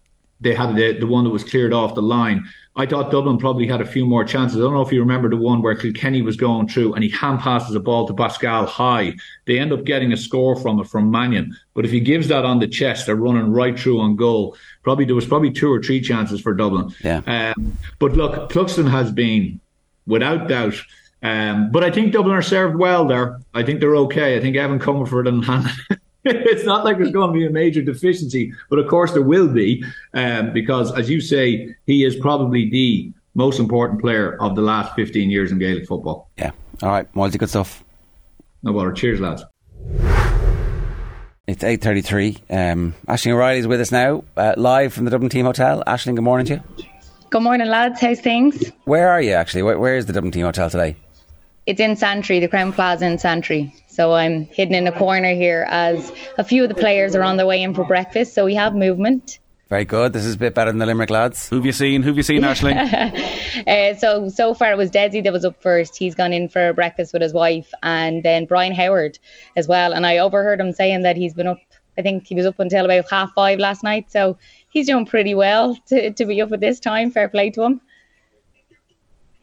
they 0.46 0.54
had 0.54 0.76
the, 0.76 0.94
the 0.94 1.08
one 1.08 1.24
that 1.24 1.32
was 1.32 1.44
cleared 1.44 1.74
off 1.74 1.96
the 1.96 2.04
line. 2.04 2.48
I 2.76 2.86
thought 2.86 3.10
Dublin 3.10 3.40
probably 3.40 3.66
had 3.66 3.82
a 3.82 3.86
few 3.86 4.06
more 4.06 4.24
chances. 4.24 4.58
I 4.58 4.62
don't 4.62 4.76
know 4.76 4.82
if 4.82 4.92
you 4.92 5.00
remember 5.00 5.28
the 5.28 5.38
one 5.38 5.64
where 5.64 5.76
Kilkenny 5.76 6.22
was 6.22 6.36
going 6.36 6.68
through 6.68 6.94
and 6.94 7.04
he 7.04 7.10
hand 7.10 7.40
passes 7.40 7.74
a 7.74 7.80
ball 7.80 8.06
to 8.06 8.14
Basquel 8.14 8.68
high. 8.68 9.16
They 9.46 9.58
end 9.58 9.74
up 9.74 9.86
getting 9.86 10.14
a 10.14 10.18
score 10.18 10.56
from 10.56 10.80
it 10.80 10.88
from 10.88 11.10
Mannion. 11.10 11.58
But 11.74 11.86
if 11.86 11.92
he 11.92 12.00
gives 12.00 12.28
that 12.28 12.46
on 12.46 12.60
the 12.60 12.68
chest, 12.68 13.08
they're 13.08 13.16
running 13.16 13.52
right 13.52 13.78
through 13.78 14.00
on 14.00 14.16
goal. 14.16 14.56
Probably 14.84 15.06
there 15.06 15.16
was 15.16 15.26
probably 15.26 15.52
two 15.52 15.74
or 15.74 15.82
three 15.82 16.00
chances 16.00 16.40
for 16.40 16.54
Dublin. 16.54 16.94
Yeah. 17.04 17.22
Um, 17.26 17.76
but 17.98 18.14
look, 18.14 18.52
Cluxton 18.52 18.90
has 18.92 19.12
been 19.12 19.60
without 20.06 20.48
doubt. 20.48 20.76
Um, 21.24 21.72
but 21.72 21.84
I 21.84 21.90
think 21.90 22.14
Dublin 22.14 22.36
are 22.36 22.44
served 22.44 22.76
well 22.76 23.08
there. 23.08 23.40
I 23.56 23.64
think 23.64 23.80
they're 23.80 23.96
okay. 23.96 24.38
I 24.38 24.42
think 24.42 24.56
Evan 24.58 24.78
Comerford 24.78 25.28
and 25.28 26.00
it's 26.28 26.66
not 26.66 26.84
like 26.84 26.98
there's 26.98 27.12
going 27.12 27.32
to 27.32 27.40
be 27.40 27.46
a 27.46 27.50
major 27.50 27.82
deficiency, 27.82 28.52
but 28.70 28.80
of 28.80 28.88
course 28.88 29.12
there 29.14 29.22
will 29.22 29.48
be, 29.48 29.84
um, 30.14 30.52
because 30.54 30.92
as 30.98 31.10
you 31.10 31.22
say, 31.22 31.76
he 31.86 32.04
is 32.04 32.16
probably 32.16 32.70
the 32.70 33.12
most 33.36 33.60
important 33.60 34.02
player 34.02 34.42
of 34.42 34.56
the 34.56 34.62
last 34.62 34.96
15 34.96 35.30
years 35.30 35.52
in 35.52 35.60
Gaelic 35.60 35.88
football. 35.88 36.30
Yeah. 36.38 36.52
All 36.82 36.90
right. 36.90 37.14
Multi 37.16 37.38
good 37.38 37.50
stuff. 37.50 37.84
No 38.64 38.74
bother. 38.74 38.92
Cheers, 38.92 39.20
lads. 39.20 39.44
It's 41.48 41.64
8.33. 41.64 42.42
Um, 42.50 42.96
Aisling 43.08 43.34
O'Reilly 43.34 43.60
is 43.60 43.68
with 43.68 43.80
us 43.80 43.92
now, 43.92 44.24
uh, 44.36 44.56
live 44.58 44.94
from 44.94 45.06
the 45.06 45.12
Dublin 45.12 45.30
Team 45.30 45.46
Hotel. 45.46 45.84
Aisling, 45.86 46.16
good 46.16 46.24
morning 46.24 46.48
to 46.48 46.56
you. 46.56 46.86
Good 47.30 47.44
morning, 47.44 47.68
lads. 47.68 48.02
How's 48.02 48.20
things? 48.20 48.72
Where 48.86 49.10
are 49.10 49.22
you, 49.22 49.34
actually? 49.34 49.62
where, 49.62 49.78
where 49.78 49.96
is 49.96 50.08
the 50.08 50.14
Dublin 50.14 50.32
Team 50.32 50.46
Hotel 50.46 50.72
today? 50.72 50.96
It's 51.66 51.80
in 51.80 51.96
Santry, 51.96 52.40
the 52.40 52.48
Crowne 52.48 52.74
Plaza 52.74 53.08
in 53.08 53.18
Santry. 53.18 53.74
So 53.88 54.14
I'm 54.14 54.46
hidden 54.46 54.76
in 54.76 54.88
a 54.88 54.92
corner 54.92 55.34
here 55.34 55.66
as 55.68 56.12
a 56.38 56.44
few 56.44 56.64
of 56.64 56.70
the 56.70 56.76
players 56.76 57.16
are 57.16 57.24
on 57.24 57.38
their 57.38 57.48
way 57.48 57.62
in 57.64 57.74
for 57.74 57.86
breakfast. 57.86 58.34
So 58.34 58.46
we 58.46 58.54
have 58.56 58.76
movement. 58.76 59.40
Very 59.68 59.86
good. 59.86 60.14
This 60.14 60.26
is 60.26 60.36
a 60.36 60.38
bit 60.38 60.54
better 60.54 60.70
than 60.72 60.78
the 60.78 60.86
Limerick 60.86 61.10
lads. 61.10 61.50
Who've 61.50 61.66
you 61.66 61.72
seen? 61.72 62.04
Who've 62.04 62.16
you 62.16 62.22
seen, 62.22 62.42
Aisling? 62.44 62.78
uh, 63.68 63.98
so 63.98 64.30
so 64.30 64.54
far 64.54 64.72
it 64.72 64.78
was 64.78 64.92
Dessie 64.92 65.24
that 65.24 65.34
was 65.34 65.44
up 65.44 65.60
first. 65.60 65.98
He's 65.98 66.14
gone 66.14 66.34
in 66.34 66.50
for 66.50 66.72
breakfast 66.74 67.14
with 67.14 67.24
his 67.24 67.34
wife, 67.34 67.74
and 67.82 68.22
then 68.22 68.46
Brian 68.46 68.76
Howard 68.76 69.18
as 69.56 69.68
well. 69.68 69.94
And 69.94 70.06
I 70.06 70.20
overheard 70.20 70.60
him 70.60 70.72
saying 70.72 71.02
that 71.02 71.18
he's 71.18 71.34
been 71.34 71.48
up. 71.48 71.58
I 71.98 72.04
think 72.04 72.28
he 72.28 72.36
was 72.36 72.46
up 72.46 72.60
until 72.60 72.86
about 72.86 73.10
half 73.10 73.32
five 73.34 73.58
last 73.58 73.82
night. 73.82 74.12
So 74.12 74.38
he's 74.70 74.86
doing 74.86 75.08
pretty 75.08 75.34
well 75.34 75.76
to, 75.88 76.12
to 76.12 76.26
be 76.26 76.42
up 76.44 76.52
at 76.52 76.60
this 76.60 76.80
time. 76.80 77.10
Fair 77.10 77.28
play 77.28 77.50
to 77.52 77.64
him. 77.64 77.82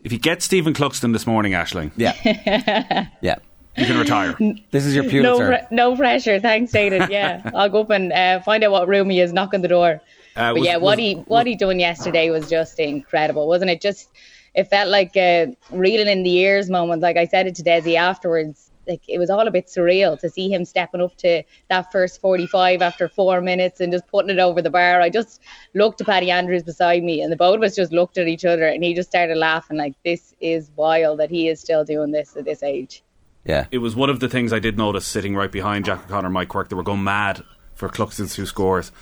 If 0.02 0.12
you 0.12 0.18
get 0.18 0.42
Stephen 0.42 0.74
Cluxton 0.74 1.12
this 1.12 1.26
morning, 1.26 1.52
Aisling. 1.52 1.92
Yeah. 1.96 2.14
yeah. 3.20 3.36
You 3.76 3.86
can 3.86 3.98
retire. 3.98 4.36
This 4.70 4.84
is 4.84 4.94
your 4.94 5.04
Pulitzer. 5.04 5.50
No, 5.50 5.58
pre- 5.58 5.66
no 5.76 5.96
pressure. 5.96 6.38
Thanks, 6.40 6.74
Aidan. 6.74 7.10
Yeah, 7.10 7.50
I'll 7.54 7.70
go 7.70 7.80
up 7.80 7.90
and 7.90 8.12
uh, 8.12 8.40
find 8.40 8.62
out 8.64 8.70
what 8.70 8.86
room 8.86 9.08
he 9.08 9.20
is. 9.20 9.32
Knock 9.32 9.54
on 9.54 9.62
the 9.62 9.68
door. 9.68 10.02
Uh, 10.36 10.52
but 10.52 10.60
was, 10.60 10.66
yeah, 10.66 10.76
what 10.76 10.98
was, 10.98 10.98
he 10.98 11.14
what 11.14 11.46
he 11.46 11.56
done 11.56 11.78
yesterday 11.78 12.28
was 12.28 12.50
just 12.50 12.78
incredible, 12.78 13.48
wasn't 13.48 13.70
it? 13.70 13.80
Just 13.80 14.10
it 14.54 14.64
felt 14.64 14.90
like 14.90 15.16
a 15.16 15.56
reeling 15.70 16.08
in 16.08 16.22
the 16.22 16.36
ears 16.36 16.68
moment. 16.68 17.00
Like 17.00 17.16
I 17.16 17.26
said 17.26 17.46
it 17.46 17.54
to 17.56 17.62
Dessie 17.62 17.96
afterwards. 17.96 18.70
Like 18.86 19.02
it 19.08 19.18
was 19.18 19.30
all 19.30 19.46
a 19.46 19.50
bit 19.50 19.66
surreal 19.66 20.18
to 20.20 20.28
see 20.28 20.52
him 20.52 20.64
stepping 20.64 21.00
up 21.00 21.16
to 21.18 21.42
that 21.68 21.92
first 21.92 22.20
45 22.20 22.82
after 22.82 23.08
four 23.08 23.40
minutes 23.40 23.80
and 23.80 23.92
just 23.92 24.06
putting 24.08 24.30
it 24.30 24.38
over 24.38 24.60
the 24.60 24.70
bar. 24.70 25.00
I 25.00 25.10
just 25.10 25.40
looked 25.74 26.00
at 26.00 26.06
Paddy 26.06 26.30
Andrews 26.30 26.62
beside 26.62 27.02
me, 27.02 27.20
and 27.20 27.32
the 27.32 27.36
both 27.36 27.56
of 27.56 27.62
us 27.62 27.76
just 27.76 27.92
looked 27.92 28.18
at 28.18 28.28
each 28.28 28.44
other, 28.44 28.66
and 28.66 28.82
he 28.82 28.94
just 28.94 29.08
started 29.08 29.36
laughing 29.36 29.76
like, 29.76 29.94
"This 30.04 30.34
is 30.40 30.70
wild 30.76 31.20
that 31.20 31.30
he 31.30 31.48
is 31.48 31.60
still 31.60 31.84
doing 31.84 32.10
this 32.10 32.36
at 32.36 32.44
this 32.44 32.62
age." 32.62 33.02
Yeah. 33.44 33.66
It 33.70 33.78
was 33.78 33.96
one 33.96 34.10
of 34.10 34.20
the 34.20 34.28
things 34.28 34.52
I 34.52 34.58
did 34.58 34.78
notice 34.78 35.06
sitting 35.06 35.34
right 35.34 35.50
behind 35.50 35.84
Jack 35.84 36.04
O'Connor 36.04 36.26
and 36.26 36.34
Mike 36.34 36.48
Quirke. 36.48 36.68
They 36.68 36.76
were 36.76 36.82
going 36.82 37.02
mad 37.02 37.42
for 37.74 37.88
Cluxton 37.88 38.32
two 38.32 38.46
scores 38.46 38.92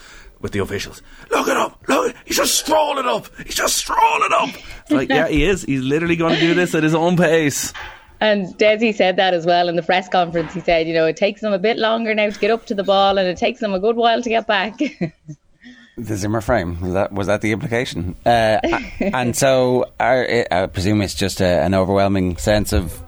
with 0.41 0.53
the 0.53 0.61
officials. 0.61 1.03
Look 1.31 1.49
it 1.49 1.57
up! 1.57 1.83
Look, 1.89 2.15
he's 2.25 2.37
just 2.37 2.55
strolling 2.55 3.07
up. 3.07 3.27
He's 3.45 3.55
just 3.55 3.77
strolling 3.77 4.31
up. 4.33 4.51
It's 4.83 4.91
like, 4.91 5.09
yeah, 5.11 5.29
he 5.29 5.45
is. 5.45 5.63
He's 5.63 5.83
literally 5.83 6.17
going 6.17 6.35
to 6.35 6.41
do 6.41 6.55
this 6.55 6.75
at 6.75 6.83
his 6.83 6.95
own 6.95 7.17
pace. 7.17 7.73
And 8.21 8.47
Dessie 8.59 8.95
said 8.95 9.17
that 9.17 9.33
as 9.33 9.47
well 9.47 9.69
in 9.69 9.77
the 9.77 9.83
press 9.83 10.09
conference. 10.09 10.53
He 10.53 10.61
said, 10.61 10.87
you 10.87 10.93
know, 10.93 11.07
it 11.07 11.17
takes 11.17 11.41
them 11.41 11.53
a 11.53 11.59
bit 11.59 11.79
longer 11.79 12.15
now 12.15 12.29
to 12.29 12.39
get 12.39 12.51
up 12.51 12.67
to 12.67 12.75
the 12.75 12.85
ball, 12.85 13.17
and 13.17 13.27
it 13.27 13.39
takes 13.39 13.61
them 13.61 13.73
a 13.73 13.81
good 13.81 13.97
while 13.97 14.23
to 14.23 14.29
get 14.29 14.47
back. 14.47 14.79
the 15.97 16.17
Zimmer 16.17 16.41
frame 16.41 16.81
was 16.81 16.93
that 16.93 17.13
was 17.13 17.27
that 17.29 17.41
the 17.41 17.53
implication? 17.53 18.17
Uh, 18.27 18.59
and 19.01 19.35
so, 19.35 19.87
I, 19.99 20.45
I 20.51 20.67
presume 20.67 21.01
it's 21.01 21.15
just 21.15 21.41
a, 21.41 21.63
an 21.63 21.75
overwhelming 21.75 22.37
sense 22.37 22.75
of 22.75 23.03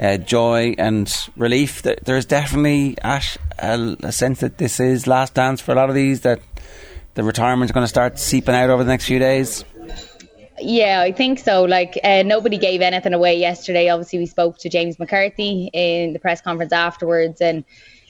uh, 0.00 0.16
joy 0.16 0.74
and 0.78 1.12
relief. 1.36 1.82
There's 1.82 2.26
definitely 2.26 2.96
Ash 3.02 3.36
a, 3.58 3.96
a 4.02 4.12
sense 4.12 4.40
that 4.40 4.58
this 4.58 4.80
is 4.80 5.06
last 5.06 5.34
dance 5.34 5.60
for 5.60 5.72
a 5.72 5.74
lot 5.74 5.88
of 5.88 5.94
these. 5.94 6.22
That 6.22 6.40
the 7.14 7.24
retirement 7.24 7.68
is 7.68 7.72
going 7.72 7.84
to 7.84 7.88
start 7.88 8.18
seeping 8.18 8.54
out 8.54 8.70
over 8.70 8.84
the 8.84 8.90
next 8.90 9.06
few 9.06 9.18
days. 9.18 9.64
Yeah, 10.60 11.00
I 11.00 11.12
think 11.12 11.38
so. 11.38 11.64
Like 11.64 11.98
uh, 12.02 12.22
nobody 12.22 12.56
gave 12.56 12.80
anything 12.80 13.12
away 13.12 13.38
yesterday. 13.38 13.88
Obviously, 13.88 14.18
we 14.18 14.26
spoke 14.26 14.58
to 14.58 14.68
James 14.68 14.98
McCarthy 14.98 15.70
in 15.72 16.12
the 16.12 16.18
press 16.18 16.40
conference 16.40 16.72
afterwards, 16.72 17.40
and 17.40 17.64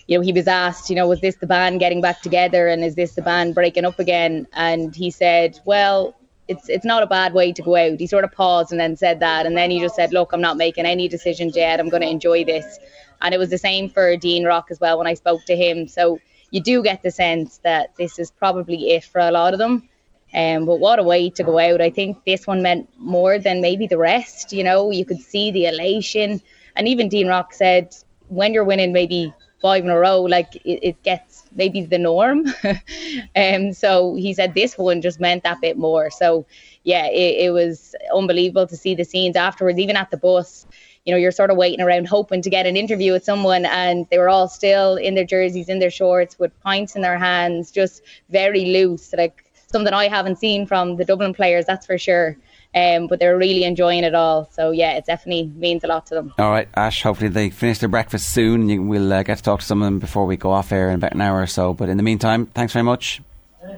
you 0.06 0.16
know 0.16 0.22
he 0.22 0.32
was 0.32 0.46
asked, 0.46 0.88
you 0.88 0.96
know, 0.96 1.08
was 1.08 1.20
this 1.20 1.36
the 1.36 1.46
band 1.46 1.80
getting 1.80 2.00
back 2.00 2.22
together, 2.22 2.68
and 2.68 2.84
is 2.84 2.94
this 2.94 3.14
the 3.14 3.22
band 3.22 3.54
breaking 3.54 3.84
up 3.84 3.98
again? 3.98 4.46
And 4.52 4.94
he 4.94 5.10
said, 5.10 5.58
well, 5.64 6.14
it's 6.46 6.68
it's 6.68 6.84
not 6.84 7.02
a 7.02 7.06
bad 7.06 7.34
way 7.34 7.52
to 7.52 7.62
go 7.62 7.74
out. 7.74 7.98
He 7.98 8.06
sort 8.06 8.22
of 8.24 8.30
paused 8.30 8.70
and 8.70 8.80
then 8.80 8.96
said 8.96 9.18
that, 9.20 9.46
and 9.46 9.56
then 9.56 9.70
he 9.70 9.80
just 9.80 9.96
said, 9.96 10.12
look, 10.12 10.32
I'm 10.32 10.40
not 10.40 10.56
making 10.56 10.86
any 10.86 11.08
decisions 11.08 11.56
yet. 11.56 11.80
I'm 11.80 11.88
going 11.88 12.02
to 12.02 12.08
enjoy 12.08 12.44
this. 12.44 12.78
And 13.22 13.34
it 13.34 13.38
was 13.38 13.50
the 13.50 13.58
same 13.58 13.88
for 13.88 14.16
Dean 14.16 14.44
Rock 14.44 14.66
as 14.70 14.78
well 14.78 14.98
when 14.98 15.06
I 15.06 15.14
spoke 15.14 15.44
to 15.46 15.56
him. 15.56 15.88
So 15.88 16.20
you 16.50 16.60
do 16.60 16.82
get 16.82 17.02
the 17.02 17.10
sense 17.10 17.58
that 17.64 17.96
this 17.96 18.18
is 18.18 18.30
probably 18.30 18.90
it 18.90 19.04
for 19.04 19.20
a 19.20 19.30
lot 19.30 19.52
of 19.52 19.58
them. 19.58 19.88
Um, 20.36 20.66
but 20.66 20.76
what 20.76 20.98
a 20.98 21.02
way 21.02 21.30
to 21.30 21.42
go 21.42 21.58
out. 21.58 21.80
I 21.80 21.88
think 21.88 22.22
this 22.26 22.46
one 22.46 22.62
meant 22.62 22.88
more 22.98 23.38
than 23.38 23.62
maybe 23.62 23.86
the 23.86 23.96
rest. 23.96 24.52
You 24.52 24.62
know, 24.62 24.90
you 24.90 25.04
could 25.06 25.20
see 25.20 25.50
the 25.50 25.64
elation. 25.64 26.42
And 26.76 26.86
even 26.86 27.08
Dean 27.08 27.26
Rock 27.26 27.54
said, 27.54 27.96
when 28.28 28.52
you're 28.52 28.64
winning 28.64 28.92
maybe 28.92 29.32
five 29.62 29.82
in 29.82 29.90
a 29.90 29.98
row, 29.98 30.20
like 30.20 30.56
it, 30.56 30.80
it 30.82 31.02
gets 31.02 31.44
maybe 31.54 31.86
the 31.86 31.98
norm. 31.98 32.44
um, 33.36 33.72
so 33.72 34.14
he 34.14 34.34
said 34.34 34.52
this 34.52 34.76
one 34.76 35.00
just 35.00 35.20
meant 35.20 35.42
that 35.44 35.62
bit 35.62 35.78
more. 35.78 36.10
So 36.10 36.44
yeah, 36.84 37.06
it, 37.06 37.46
it 37.46 37.50
was 37.52 37.94
unbelievable 38.14 38.66
to 38.66 38.76
see 38.76 38.94
the 38.94 39.04
scenes 39.04 39.36
afterwards, 39.36 39.78
even 39.78 39.96
at 39.96 40.10
the 40.10 40.18
bus 40.18 40.66
you 41.06 41.12
know, 41.12 41.18
you're 41.18 41.30
sort 41.30 41.50
of 41.50 41.56
waiting 41.56 41.80
around 41.80 42.08
hoping 42.08 42.42
to 42.42 42.50
get 42.50 42.66
an 42.66 42.76
interview 42.76 43.12
with 43.12 43.24
someone, 43.24 43.64
and 43.64 44.08
they 44.10 44.18
were 44.18 44.28
all 44.28 44.48
still 44.48 44.96
in 44.96 45.14
their 45.14 45.24
jerseys, 45.24 45.68
in 45.68 45.78
their 45.78 45.90
shorts, 45.90 46.36
with 46.36 46.50
pints 46.62 46.96
in 46.96 47.02
their 47.02 47.16
hands, 47.16 47.70
just 47.70 48.02
very 48.28 48.64
loose. 48.64 49.14
Like 49.16 49.45
something 49.76 49.92
I 49.92 50.08
haven't 50.08 50.38
seen 50.38 50.66
from 50.66 50.96
the 50.96 51.04
Dublin 51.04 51.34
players, 51.34 51.66
that's 51.66 51.84
for 51.84 51.98
sure. 51.98 52.36
Um, 52.74 53.06
but 53.06 53.20
they're 53.20 53.38
really 53.38 53.64
enjoying 53.64 54.04
it 54.04 54.14
all. 54.14 54.48
So 54.52 54.70
yeah, 54.70 54.92
it 54.98 55.06
definitely 55.06 55.44
means 55.56 55.84
a 55.84 55.86
lot 55.86 56.06
to 56.06 56.14
them. 56.14 56.34
All 56.38 56.50
right, 56.50 56.68
Ash. 56.74 57.02
Hopefully 57.02 57.30
they 57.30 57.48
finish 57.50 57.78
their 57.78 57.88
breakfast 57.88 58.32
soon. 58.32 58.68
You, 58.68 58.82
we'll 58.82 59.12
uh, 59.12 59.22
get 59.22 59.38
to 59.38 59.42
talk 59.42 59.60
to 59.60 59.66
some 59.66 59.82
of 59.82 59.86
them 59.86 59.98
before 59.98 60.26
we 60.26 60.36
go 60.36 60.50
off 60.50 60.72
air 60.72 60.88
in 60.90 60.96
about 60.96 61.12
an 61.12 61.20
hour 61.20 61.40
or 61.40 61.46
so. 61.46 61.72
But 61.72 61.88
in 61.88 61.96
the 61.96 62.02
meantime, 62.02 62.46
thanks 62.46 62.72
very 62.72 62.82
much. 62.82 63.22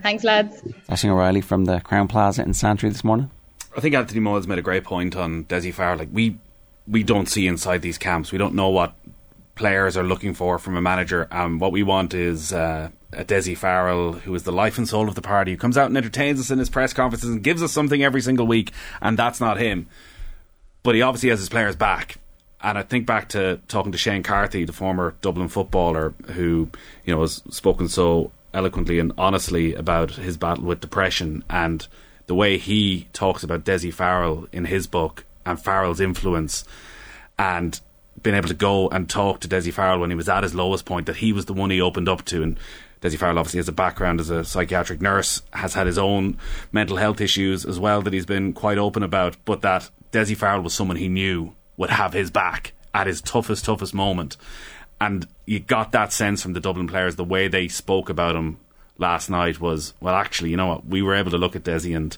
Thanks, 0.02 0.24
lads. 0.24 0.62
Aisling 0.88 1.10
O'Reilly 1.10 1.40
from 1.40 1.64
the 1.64 1.78
Crowne 1.80 2.08
Plaza 2.08 2.42
in 2.42 2.54
Santry 2.54 2.88
this 2.88 3.04
morning. 3.04 3.30
I 3.76 3.80
think 3.80 3.94
Anthony 3.94 4.20
Moyles 4.20 4.46
made 4.46 4.58
a 4.58 4.62
great 4.62 4.84
point 4.84 5.14
on 5.16 5.44
Dessie 5.44 5.72
Farrell. 5.72 5.98
Like 5.98 6.08
we 6.12 6.38
we 6.86 7.02
don't 7.02 7.28
see 7.28 7.46
inside 7.46 7.82
these 7.82 7.98
camps. 7.98 8.32
We 8.32 8.38
don't 8.38 8.54
know 8.54 8.70
what 8.70 8.94
players 9.54 9.96
are 9.96 10.04
looking 10.04 10.34
for 10.34 10.58
from 10.58 10.76
a 10.76 10.80
manager. 10.80 11.28
Um, 11.30 11.58
what 11.58 11.72
we 11.72 11.82
want 11.82 12.14
is 12.14 12.52
uh, 12.52 12.90
a 13.12 13.24
Dessie 13.24 13.56
Farrell, 13.56 14.12
who 14.12 14.34
is 14.34 14.42
the 14.42 14.52
life 14.52 14.78
and 14.78 14.88
soul 14.88 15.08
of 15.08 15.14
the 15.14 15.22
party, 15.22 15.52
who 15.52 15.56
comes 15.56 15.78
out 15.78 15.86
and 15.86 15.96
entertains 15.96 16.40
us 16.40 16.50
in 16.50 16.58
his 16.58 16.70
press 16.70 16.92
conferences 16.92 17.30
and 17.30 17.42
gives 17.42 17.62
us 17.62 17.72
something 17.72 18.02
every 18.02 18.20
single 18.20 18.46
week. 18.46 18.72
And 19.00 19.18
that's 19.18 19.40
not 19.40 19.58
him. 19.58 19.88
But 20.82 20.94
he 20.94 21.02
obviously 21.02 21.30
has 21.30 21.38
his 21.38 21.48
players 21.48 21.76
back. 21.76 22.16
And 22.60 22.76
I 22.76 22.82
think 22.82 23.06
back 23.06 23.28
to 23.30 23.60
talking 23.68 23.92
to 23.92 23.98
Shane 23.98 24.22
Carthy, 24.22 24.64
the 24.64 24.72
former 24.72 25.14
Dublin 25.20 25.48
footballer, 25.48 26.14
who 26.32 26.70
you 27.04 27.14
know 27.14 27.20
has 27.20 27.42
spoken 27.50 27.88
so 27.88 28.32
eloquently 28.52 28.98
and 28.98 29.12
honestly 29.16 29.74
about 29.74 30.12
his 30.12 30.36
battle 30.36 30.64
with 30.64 30.80
depression 30.80 31.44
and 31.48 31.86
the 32.26 32.34
way 32.34 32.58
he 32.58 33.08
talks 33.12 33.42
about 33.42 33.64
Dessie 33.64 33.92
Farrell 33.92 34.48
in 34.52 34.64
his 34.64 34.86
book 34.86 35.24
and 35.46 35.60
Farrell's 35.60 36.00
influence 36.00 36.64
and 37.38 37.80
being 38.22 38.36
able 38.36 38.48
to 38.48 38.54
go 38.54 38.88
and 38.88 39.08
talk 39.08 39.40
to 39.40 39.48
Dessie 39.48 39.72
Farrell 39.72 40.00
when 40.00 40.10
he 40.10 40.16
was 40.16 40.28
at 40.28 40.42
his 40.42 40.54
lowest 40.54 40.84
point, 40.84 41.06
that 41.06 41.16
he 41.16 41.32
was 41.32 41.46
the 41.46 41.54
one 41.54 41.70
he 41.70 41.80
opened 41.80 42.08
up 42.08 42.24
to. 42.26 42.42
And 42.42 42.58
Dessie 43.00 43.16
Farrell 43.16 43.38
obviously 43.38 43.58
has 43.58 43.68
a 43.68 43.72
background 43.72 44.20
as 44.20 44.30
a 44.30 44.44
psychiatric 44.44 45.00
nurse, 45.00 45.42
has 45.52 45.74
had 45.74 45.86
his 45.86 45.98
own 45.98 46.36
mental 46.72 46.96
health 46.96 47.20
issues 47.20 47.64
as 47.64 47.78
well 47.78 48.02
that 48.02 48.12
he's 48.12 48.26
been 48.26 48.52
quite 48.52 48.78
open 48.78 49.02
about, 49.02 49.36
but 49.44 49.62
that 49.62 49.90
Dessie 50.10 50.36
Farrell 50.36 50.62
was 50.62 50.74
someone 50.74 50.96
he 50.96 51.08
knew 51.08 51.54
would 51.76 51.90
have 51.90 52.12
his 52.12 52.30
back 52.30 52.72
at 52.94 53.06
his 53.06 53.20
toughest, 53.20 53.64
toughest 53.64 53.94
moment. 53.94 54.36
And 55.00 55.28
you 55.46 55.60
got 55.60 55.92
that 55.92 56.12
sense 56.12 56.42
from 56.42 56.54
the 56.54 56.60
Dublin 56.60 56.88
players, 56.88 57.16
the 57.16 57.24
way 57.24 57.46
they 57.46 57.68
spoke 57.68 58.08
about 58.08 58.34
him 58.34 58.58
last 58.98 59.30
night 59.30 59.60
was, 59.60 59.94
well, 60.00 60.14
actually, 60.14 60.50
you 60.50 60.56
know 60.56 60.66
what, 60.66 60.86
we 60.86 61.02
were 61.02 61.14
able 61.14 61.30
to 61.30 61.38
look 61.38 61.54
at 61.54 61.62
Dessie 61.62 61.96
and 61.96 62.16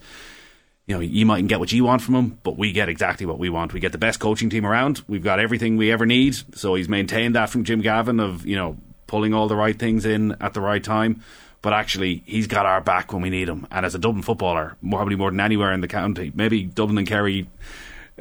you 0.87 0.97
know, 0.97 1.01
you 1.01 1.25
mightn't 1.25 1.49
get 1.49 1.61
what 1.61 1.71
you 1.71 1.85
want 1.85 2.03
from 2.03 2.17
him, 2.17 2.39
but 2.43 2.59
we 2.59 2.73
get 2.73 2.89
exactly 2.89 3.25
what 3.25 3.39
we 3.39 3.49
want. 3.49 3.73
We 3.73 3.79
get 3.79 3.93
the 3.93 3.99
best 3.99 4.19
coaching 4.19 4.51
team 4.51 4.67
around. 4.67 5.03
We've 5.07 5.23
got 5.23 5.39
everything 5.39 5.77
we 5.77 5.93
ever 5.93 6.05
need. 6.05 6.37
So 6.57 6.75
he's 6.75 6.89
maintained 6.89 7.37
that 7.37 7.49
from 7.49 7.63
Jim 7.63 7.81
Gavin 7.81 8.19
of, 8.19 8.45
you 8.45 8.57
know, 8.57 8.77
pulling 9.11 9.35
all 9.35 9.49
the 9.49 9.57
right 9.57 9.77
things 9.77 10.07
in 10.07 10.37
at 10.41 10.55
the 10.55 10.61
right 10.61 10.83
time. 10.83 11.23
But 11.63 11.73
actually, 11.73 12.23
he's 12.27 12.47
got 12.47 12.65
our 12.65 12.81
back 12.81 13.13
when 13.13 13.23
we 13.23 13.29
need 13.29 13.49
him. 13.49 13.67
And 13.71 13.85
as 13.85 13.95
a 13.95 13.99
Dublin 13.99 14.23
footballer, 14.23 14.77
probably 14.89 15.17
more 15.17 15.31
than 15.31 15.41
anywhere 15.41 15.73
in 15.73 15.81
the 15.81 15.89
county, 15.89 16.33
maybe 16.35 16.63
Dublin 16.63 16.97
and 16.97 17.07
Kerry 17.07 17.49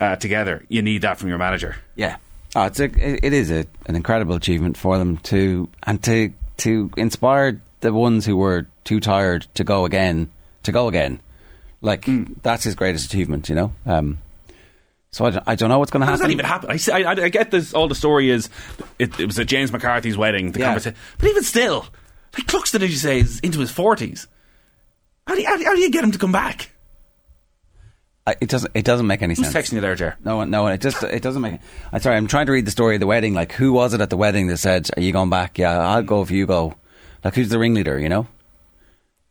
uh, 0.02 0.16
together, 0.16 0.66
you 0.68 0.82
need 0.82 1.04
that 1.04 1.18
from 1.20 1.30
your 1.30 1.38
manager. 1.38 1.76
Yeah. 1.96 2.18
Oh, 2.56 2.64
it's 2.64 2.80
a, 2.80 2.86
it 2.86 3.32
is 3.32 3.52
a, 3.52 3.68
an 3.86 3.96
incredible 3.96 4.36
achievement 4.36 4.76
for 4.76 4.98
them 4.98 5.18
to 5.18 5.70
and 5.84 6.04
to 6.04 6.34
to 6.58 6.90
inspire 6.98 7.62
the 7.82 7.94
ones 7.94 8.26
who 8.26 8.36
were 8.36 8.66
too 8.84 9.00
tired 9.00 9.46
to 9.54 9.64
go 9.64 9.86
again 9.86 10.32
to 10.64 10.72
go 10.72 10.88
again 10.88 11.22
like 11.82 12.02
mm. 12.02 12.36
that's 12.42 12.64
his 12.64 12.76
greatest 12.76 13.06
achievement, 13.06 13.50
you 13.50 13.56
know. 13.56 13.74
Um, 13.86 14.20
so 15.12 15.26
I 15.26 15.30
don't, 15.32 15.44
I 15.48 15.56
don't 15.56 15.70
know 15.70 15.80
what's 15.80 15.92
going 15.92 16.02
to 16.02 16.06
happen. 16.06 16.20
How 16.20 16.26
does 16.26 16.28
that 16.28 16.32
even 16.32 16.46
happen? 16.46 16.70
I, 16.72 17.10
I, 17.10 17.26
I 17.26 17.30
get 17.30 17.52
this. 17.52 17.74
All 17.74 17.88
the 17.88 17.96
story 17.96 18.30
is 18.30 18.50
it, 19.00 19.20
it, 19.20 19.26
was 19.26 19.40
at 19.40 19.48
James 19.48 19.72
McCarthy's 19.72 20.18
wedding. 20.18 20.52
The 20.52 20.60
yeah. 20.60 20.66
conversation, 20.66 20.98
but 21.18 21.30
even 21.30 21.44
still, 21.44 21.88
like 22.38 22.48
Cluxton, 22.48 22.82
as 22.82 22.92
you 22.92 22.98
say, 22.98 23.20
is 23.20 23.40
into 23.40 23.60
his 23.60 23.72
forties. 23.72 24.28
How 25.26 25.36
do, 25.36 25.42
you, 25.42 25.48
how, 25.48 25.58
do, 25.58 25.64
how 25.64 25.76
do 25.76 25.82
you 25.82 25.92
get 25.92 26.04
him 26.04 26.12
to 26.12 26.18
come 26.18 26.32
back? 26.32 26.72
it 28.42 28.50
doesn't. 28.50 28.72
It 28.76 28.86
doesn't 28.86 29.08
make 29.08 29.22
any 29.22 29.36
Who's 29.36 29.50
sense. 29.50 29.70
texting 29.70 29.74
you 29.74 29.82
there, 29.82 29.96
Ger? 29.96 30.18
No, 30.24 30.38
one, 30.38 30.50
no. 30.50 30.64
one. 30.64 30.74
It 30.74 30.82
just. 30.82 31.02
It 31.04 31.22
doesn't 31.22 31.42
make. 31.42 31.60
I'm 31.92 32.00
sorry. 32.00 32.18
I'm 32.18 32.28
trying 32.28 32.46
to 32.46 32.52
read 32.52 32.66
the 32.66 32.72
story 32.72 32.96
of 32.96 33.00
the 33.00 33.08
wedding. 33.08 33.34
Like, 33.34 33.54
who 33.54 33.74
was 33.74 33.94
it 33.94 34.02
at 34.02 34.10
the 34.10 34.18
wedding 34.18 34.48
that 34.48 34.58
said, 34.58 34.90
"Are 34.96 35.02
you 35.02 35.12
going 35.12 35.30
back? 35.30 35.58
Yeah, 35.58 35.80
I'll 35.80 36.04
go 36.04 36.22
if 36.22 36.32
you 36.32 36.46
go." 36.46 36.76
Like, 37.24 37.36
who's 37.36 37.50
the 37.50 37.60
ringleader? 37.60 38.00
You 38.00 38.10
know. 38.10 38.28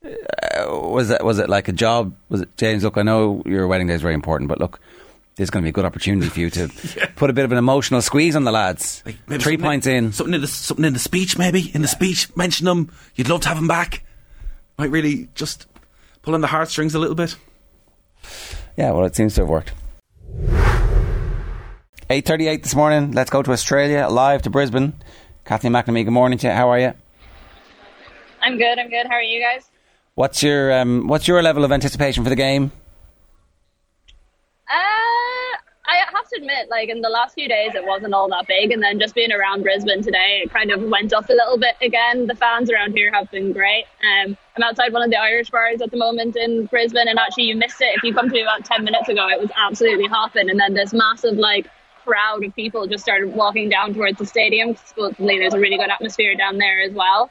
Uh, 0.05 0.81
was 0.89 1.11
it 1.11 1.25
was 1.25 1.39
it 1.39 1.49
like 1.49 1.69
a 1.69 1.73
job? 1.73 2.15
Was 2.29 2.43
it 2.43 2.57
James? 2.57 2.85
Look, 2.85 2.97
I 2.97 3.03
know 3.03 3.43
your 3.47 3.67
wedding 3.67 3.87
day 3.87 3.95
is 3.95 4.03
very 4.03 4.15
important, 4.15 4.49
but 4.49 4.59
look, 4.59 4.81
this 5.39 5.45
is 5.45 5.51
going 5.51 5.63
to 5.63 5.67
be 5.67 5.69
a 5.69 5.73
good 5.73 5.85
opportunity 5.85 6.29
for 6.29 6.41
you 6.41 6.51
to 6.51 6.69
yeah. 6.97 7.07
put 7.15 7.31
a 7.31 7.33
bit 7.33 7.45
of 7.45 7.53
an 7.53 7.59
emotional 7.59 8.03
squeeze 8.03 8.35
on 8.35 8.43
the 8.43 8.51
lads. 8.51 9.05
Like 9.07 9.41
Three 9.41 9.57
points 9.57 9.87
in, 9.87 10.13
something 10.13 10.35
in 10.35 10.41
the 10.41 10.49
something 10.49 10.85
in 10.85 10.93
the 10.93 10.99
speech, 10.99 11.39
maybe 11.39 11.71
in 11.73 11.81
the 11.81 11.87
speech, 11.87 12.35
mention 12.37 12.67
them. 12.67 12.91
You'd 13.15 13.29
love 13.29 13.43
to 13.43 13.49
have 13.49 13.57
them 13.57 13.69
back. 13.69 14.05
Might 14.79 14.91
really 14.91 15.29
just 15.37 15.67
pull 16.23 16.35
on 16.35 16.41
the 16.41 16.49
heartstrings 16.49 16.97
a 16.97 16.99
little 16.99 17.15
bit. 17.15 17.37
Yeah, 18.77 18.91
well, 18.91 19.05
it 19.05 19.15
seems 19.15 19.37
to 19.37 19.43
have 19.43 19.49
worked. 19.49 19.73
8.38 22.11 22.63
this 22.65 22.75
morning. 22.75 23.13
Let's 23.13 23.31
go 23.31 23.41
to 23.41 23.53
Australia, 23.53 24.09
live 24.09 24.43
to 24.43 24.51
Brisbane. 24.51 24.95
Kathleen 25.45 25.73
McNamee, 25.73 26.05
good 26.05 26.11
morning 26.11 26.39
to 26.41 26.49
you. 26.49 26.53
How 26.53 26.69
are 26.71 26.81
you? 26.81 26.95
I'm 28.43 28.59
good, 28.59 28.79
I'm 28.79 28.91
good. 28.91 29.07
How 29.07 29.15
are 29.15 29.23
you 29.23 29.41
guys? 29.41 29.71
What's 30.17 30.43
your 30.43 30.73
um, 30.81 31.07
what's 31.07 31.29
your 31.29 31.41
level 31.45 31.65
of 31.65 31.71
anticipation 31.71 32.25
for 32.25 32.31
the 32.31 32.37
game? 32.37 32.73
Uh, 34.69 35.57
I 35.89 36.05
have 36.13 36.29
to 36.29 36.37
admit, 36.37 36.69
like 36.69 36.91
in 36.91 37.01
the 37.01 37.09
last 37.09 37.35
few 37.35 37.49
days, 37.49 37.75
it 37.75 37.85
wasn't 37.85 38.13
all 38.13 38.29
that 38.29 38.47
big, 38.47 38.73
and 38.73 38.83
then 38.83 39.01
just 39.01 39.15
being 39.15 39.33
around 39.33 39.63
Brisbane 39.63 40.03
today, 40.03 40.43
it 40.45 40.51
kind 40.51 40.71
of 40.71 40.83
went 40.83 41.15
up 41.15 41.31
a 41.31 41.33
little 41.33 41.57
bit 41.57 41.77
again. 41.81 42.27
The 42.27 42.35
fans 42.35 42.71
around 42.71 42.93
here 42.93 43.11
have 43.11 43.31
been 43.31 43.53
great. 43.53 43.87
Um, 44.03 44.37
I'm 44.57 44.63
outside 44.63 44.93
one 44.93 45.03
of 45.03 45.11
the 45.11 45.17
Irish 45.17 45.49
bars 45.51 45.81
at 45.81 45.91
the 45.91 45.97
moment 45.97 46.37
in 46.37 46.67
Brisbane, 46.67 47.09
and 47.09 47.19
actually, 47.19 47.45
you 47.45 47.57
missed 47.57 47.81
it. 47.81 47.97
If 47.97 48.03
you 48.03 48.13
come 48.13 48.29
to 48.29 48.35
me 48.35 48.43
about 48.43 48.67
ten 48.67 48.85
minutes 48.85 49.09
ago, 49.09 49.29
it 49.29 49.41
was 49.41 49.51
absolutely 49.57 50.07
hopping, 50.07 50.51
and 50.51 50.61
then 50.61 50.75
this 50.75 50.93
massive 50.93 51.39
like 51.39 51.67
crowd 52.05 52.45
of 52.45 52.55
people 52.55 52.87
just 52.87 53.03
started 53.03 53.35
walking 53.35 53.71
down 53.71 53.95
towards 53.95 54.19
the 54.19 54.27
stadium. 54.27 54.77
Supposedly, 54.77 55.39
there's 55.39 55.55
a 55.55 55.61
really 55.61 55.79
good 55.79 55.91
atmosphere 55.91 56.35
down 56.35 56.59
there 56.59 56.83
as 56.83 56.93
well. 56.93 57.31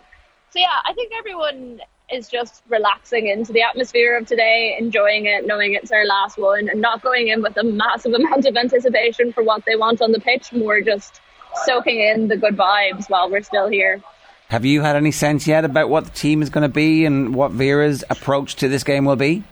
So 0.50 0.60
yeah, 0.60 0.80
I 0.84 0.94
think 0.94 1.12
everyone 1.18 1.82
is 2.12 2.30
just 2.30 2.64
relaxing 2.70 3.28
into 3.28 3.52
the 3.52 3.62
atmosphere 3.62 4.18
of 4.18 4.26
today, 4.26 4.76
enjoying 4.80 5.26
it, 5.26 5.46
knowing 5.46 5.74
it's 5.74 5.92
our 5.92 6.06
last 6.06 6.38
one, 6.38 6.70
and 6.70 6.82
not 6.82 7.02
going 7.02 7.28
in 7.28 7.42
with 7.42 7.58
a 7.58 7.64
massive 7.64 8.14
amount 8.20 8.46
of 8.46 8.56
anticipation 8.56 9.34
for 9.34 9.44
what 9.44 9.64
they 9.66 9.76
want 9.76 10.02
on 10.02 10.12
the 10.12 10.20
pitch, 10.20 10.54
more 10.54 10.82
just 10.82 11.20
soaking 11.66 12.00
in 12.00 12.28
the 12.28 12.38
good 12.38 12.56
vibes 12.56 13.10
while 13.10 13.30
we're 13.30 13.42
still 13.42 13.68
here. 13.68 14.02
Have 14.50 14.64
you 14.64 14.82
had 14.82 14.96
any 14.96 15.12
sense 15.12 15.46
yet 15.46 15.66
about 15.66 15.90
what 15.90 16.06
the 16.06 16.12
team 16.12 16.42
is 16.42 16.50
going 16.50 16.62
to 16.62 16.74
be 16.74 17.06
and 17.06 17.36
what 17.36 17.52
Vera's 17.52 18.04
approach 18.10 18.56
to 18.58 18.70
this 18.70 18.84
game 18.84 19.04
will 19.04 19.18
be? 19.18 19.44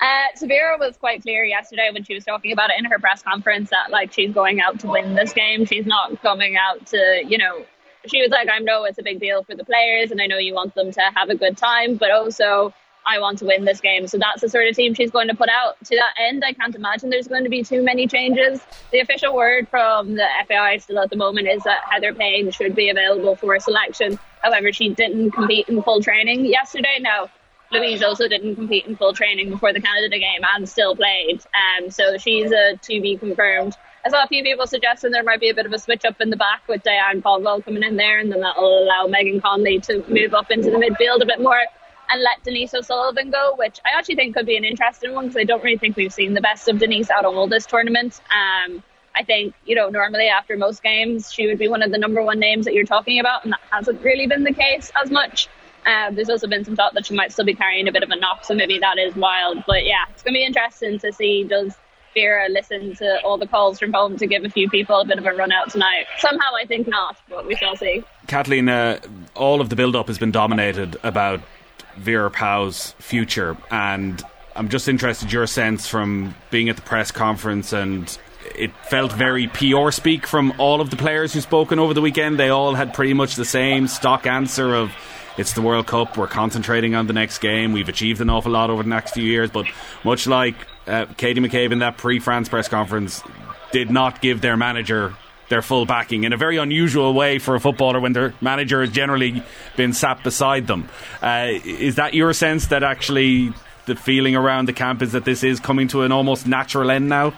Uh, 0.00 0.34
Severa 0.34 0.78
was 0.78 0.96
quite 0.96 1.22
clear 1.22 1.44
yesterday 1.44 1.90
when 1.92 2.02
she 2.02 2.14
was 2.14 2.24
talking 2.24 2.52
about 2.52 2.70
it 2.70 2.76
in 2.78 2.86
her 2.86 2.98
press 2.98 3.22
conference 3.22 3.70
that 3.70 3.90
like 3.90 4.12
she's 4.12 4.32
going 4.32 4.60
out 4.60 4.80
to 4.80 4.88
win 4.88 5.14
this 5.14 5.32
game. 5.32 5.66
She's 5.66 5.86
not 5.86 6.20
coming 6.22 6.56
out 6.56 6.86
to, 6.86 7.22
you 7.24 7.38
know, 7.38 7.64
she 8.06 8.22
was 8.22 8.30
like, 8.30 8.48
I 8.50 8.58
know 8.58 8.84
it's 8.84 8.98
a 8.98 9.02
big 9.02 9.20
deal 9.20 9.42
for 9.44 9.54
the 9.54 9.64
players 9.64 10.10
and 10.10 10.20
I 10.20 10.26
know 10.26 10.38
you 10.38 10.54
want 10.54 10.74
them 10.74 10.90
to 10.92 11.00
have 11.14 11.28
a 11.28 11.34
good 11.34 11.56
time, 11.56 11.96
but 11.96 12.10
also 12.10 12.72
I 13.06 13.18
want 13.18 13.38
to 13.38 13.46
win 13.46 13.64
this 13.64 13.80
game. 13.80 14.06
So 14.06 14.18
that's 14.18 14.40
the 14.40 14.48
sort 14.48 14.66
of 14.66 14.76
team 14.76 14.94
she's 14.94 15.10
going 15.10 15.28
to 15.28 15.34
put 15.34 15.48
out. 15.48 15.76
To 15.84 15.96
that 15.96 16.14
end, 16.18 16.44
I 16.44 16.52
can't 16.52 16.74
imagine 16.74 17.10
there's 17.10 17.28
going 17.28 17.44
to 17.44 17.50
be 17.50 17.62
too 17.62 17.82
many 17.82 18.06
changes. 18.06 18.60
The 18.92 19.00
official 19.00 19.34
word 19.34 19.68
from 19.68 20.14
the 20.14 20.26
FAI 20.48 20.78
still 20.78 20.98
at 20.98 21.10
the 21.10 21.16
moment 21.16 21.48
is 21.48 21.62
that 21.64 21.80
Heather 21.88 22.14
Payne 22.14 22.50
should 22.50 22.74
be 22.74 22.90
available 22.90 23.36
for 23.36 23.58
selection. 23.58 24.18
However, 24.42 24.72
she 24.72 24.90
didn't 24.90 25.32
compete 25.32 25.68
in 25.68 25.82
full 25.82 26.02
training 26.02 26.46
yesterday. 26.46 26.98
Now, 27.00 27.30
Louise 27.72 28.02
also 28.02 28.26
didn't 28.26 28.56
compete 28.56 28.86
in 28.86 28.96
full 28.96 29.12
training 29.12 29.50
before 29.50 29.72
the 29.72 29.80
Canada 29.80 30.18
game 30.18 30.40
and 30.54 30.68
still 30.68 30.96
played. 30.96 31.40
Um, 31.54 31.90
so 31.90 32.18
she's 32.18 32.50
a 32.50 32.76
to 32.76 33.00
be 33.00 33.16
confirmed. 33.16 33.76
I 34.04 34.08
saw 34.08 34.24
a 34.24 34.26
few 34.26 34.42
people 34.42 34.66
suggesting 34.66 35.10
there 35.10 35.22
might 35.22 35.40
be 35.40 35.50
a 35.50 35.54
bit 35.54 35.66
of 35.66 35.72
a 35.72 35.78
switch 35.78 36.04
up 36.06 36.20
in 36.20 36.30
the 36.30 36.36
back 36.36 36.66
with 36.68 36.82
Diane 36.82 37.20
Caldwell 37.20 37.60
coming 37.60 37.82
in 37.82 37.96
there, 37.96 38.18
and 38.18 38.32
then 38.32 38.40
that'll 38.40 38.84
allow 38.84 39.06
Megan 39.06 39.40
Connolly 39.40 39.78
to 39.80 40.02
move 40.08 40.32
up 40.32 40.50
into 40.50 40.70
the 40.70 40.78
midfield 40.78 41.22
a 41.22 41.26
bit 41.26 41.40
more 41.40 41.60
and 42.08 42.22
let 42.22 42.42
Denise 42.42 42.74
O'Sullivan 42.74 43.30
go, 43.30 43.54
which 43.56 43.78
I 43.84 43.96
actually 43.96 44.16
think 44.16 44.34
could 44.34 44.46
be 44.46 44.56
an 44.56 44.64
interesting 44.64 45.14
one 45.14 45.26
because 45.26 45.40
I 45.40 45.44
don't 45.44 45.62
really 45.62 45.76
think 45.76 45.96
we've 45.96 46.12
seen 46.12 46.34
the 46.34 46.40
best 46.40 46.68
of 46.68 46.78
Denise 46.78 47.10
out 47.10 47.24
of 47.24 47.36
all 47.36 47.46
this 47.46 47.66
tournament. 47.66 48.20
Um, 48.32 48.82
I 49.14 49.22
think, 49.22 49.54
you 49.66 49.76
know, 49.76 49.90
normally 49.90 50.28
after 50.28 50.56
most 50.56 50.82
games, 50.82 51.32
she 51.32 51.46
would 51.46 51.58
be 51.58 51.68
one 51.68 51.82
of 51.82 51.90
the 51.90 51.98
number 51.98 52.22
one 52.22 52.38
names 52.38 52.64
that 52.64 52.74
you're 52.74 52.86
talking 52.86 53.20
about, 53.20 53.44
and 53.44 53.52
that 53.52 53.60
hasn't 53.70 54.02
really 54.02 54.26
been 54.26 54.44
the 54.44 54.54
case 54.54 54.90
as 55.02 55.10
much. 55.10 55.48
Um, 55.86 56.14
there's 56.14 56.30
also 56.30 56.46
been 56.46 56.64
some 56.64 56.76
talk 56.76 56.94
that 56.94 57.06
she 57.06 57.14
might 57.14 57.32
still 57.32 57.44
be 57.44 57.54
carrying 57.54 57.86
a 57.86 57.92
bit 57.92 58.02
of 58.02 58.10
a 58.10 58.16
knock, 58.16 58.44
so 58.44 58.54
maybe 58.54 58.78
that 58.78 58.98
is 58.98 59.14
wild. 59.14 59.62
But 59.66 59.84
yeah, 59.84 60.04
it's 60.10 60.22
going 60.22 60.34
to 60.34 60.38
be 60.38 60.44
interesting 60.44 60.98
to 61.00 61.12
see 61.12 61.44
does 61.44 61.74
Vera 62.14 62.48
listen 62.48 62.94
to 62.96 63.20
all 63.22 63.38
the 63.38 63.46
calls 63.46 63.78
from 63.78 63.92
home 63.92 64.16
to 64.16 64.26
give 64.26 64.44
a 64.44 64.50
few 64.50 64.68
people 64.68 65.00
a 65.00 65.04
bit 65.04 65.18
of 65.18 65.26
a 65.26 65.32
run 65.32 65.52
out 65.52 65.70
tonight. 65.70 66.06
Somehow 66.18 66.54
I 66.60 66.66
think 66.66 66.88
not, 66.88 67.16
but 67.28 67.46
we 67.46 67.54
shall 67.56 67.76
see. 67.76 68.02
Kathleen, 68.26 68.68
uh, 68.68 69.00
all 69.34 69.60
of 69.60 69.68
the 69.68 69.76
build 69.76 69.96
up 69.96 70.08
has 70.08 70.18
been 70.18 70.32
dominated 70.32 70.96
about 71.02 71.40
Vera 71.96 72.30
Pauw's 72.30 72.92
future, 72.98 73.56
and 73.70 74.22
I'm 74.56 74.68
just 74.68 74.88
interested 74.88 75.32
your 75.32 75.46
sense 75.46 75.86
from 75.86 76.34
being 76.50 76.68
at 76.68 76.76
the 76.76 76.82
press 76.82 77.10
conference 77.10 77.72
and 77.72 78.18
it 78.56 78.72
felt 78.88 79.12
very 79.12 79.46
PR 79.48 79.90
speak 79.90 80.26
from 80.26 80.52
all 80.58 80.80
of 80.80 80.90
the 80.90 80.96
players 80.96 81.32
who've 81.32 81.42
spoken 81.42 81.78
over 81.78 81.94
the 81.94 82.00
weekend. 82.00 82.38
They 82.38 82.48
all 82.48 82.74
had 82.74 82.94
pretty 82.94 83.14
much 83.14 83.36
the 83.36 83.44
same 83.44 83.86
stock 83.86 84.26
answer 84.26 84.74
of 84.74 84.92
it's 85.36 85.52
the 85.52 85.62
World 85.62 85.86
Cup. 85.86 86.16
We're 86.16 86.26
concentrating 86.26 86.94
on 86.94 87.06
the 87.06 87.12
next 87.12 87.38
game. 87.38 87.72
We've 87.72 87.88
achieved 87.88 88.20
an 88.20 88.28
awful 88.28 88.52
lot 88.52 88.68
over 88.68 88.82
the 88.82 88.88
next 88.88 89.14
few 89.14 89.24
years, 89.24 89.50
but 89.50 89.66
much 90.04 90.26
like 90.26 90.56
uh, 90.90 91.06
Katie 91.16 91.40
McCabe 91.40 91.72
in 91.72 91.78
that 91.78 91.96
pre-France 91.96 92.48
press 92.48 92.68
conference, 92.68 93.22
did 93.72 93.90
not 93.90 94.20
give 94.20 94.40
their 94.40 94.56
manager 94.56 95.14
their 95.48 95.62
full 95.62 95.84
backing 95.84 96.24
in 96.24 96.32
a 96.32 96.36
very 96.36 96.56
unusual 96.56 97.12
way 97.12 97.38
for 97.38 97.54
a 97.54 97.60
footballer 97.60 98.00
when 98.00 98.12
their 98.12 98.34
manager 98.40 98.80
has 98.80 98.90
generally 98.90 99.42
been 99.76 99.92
sat 99.92 100.22
beside 100.22 100.66
them. 100.66 100.88
Uh, 101.20 101.48
is 101.64 101.96
that 101.96 102.14
your 102.14 102.32
sense 102.32 102.68
that 102.68 102.82
actually 102.82 103.52
the 103.86 103.96
feeling 103.96 104.36
around 104.36 104.66
the 104.66 104.72
camp 104.72 105.02
is 105.02 105.12
that 105.12 105.24
this 105.24 105.42
is 105.42 105.58
coming 105.58 105.88
to 105.88 106.02
an 106.02 106.12
almost 106.12 106.46
natural 106.46 106.90
end 106.90 107.08
now? 107.08 107.32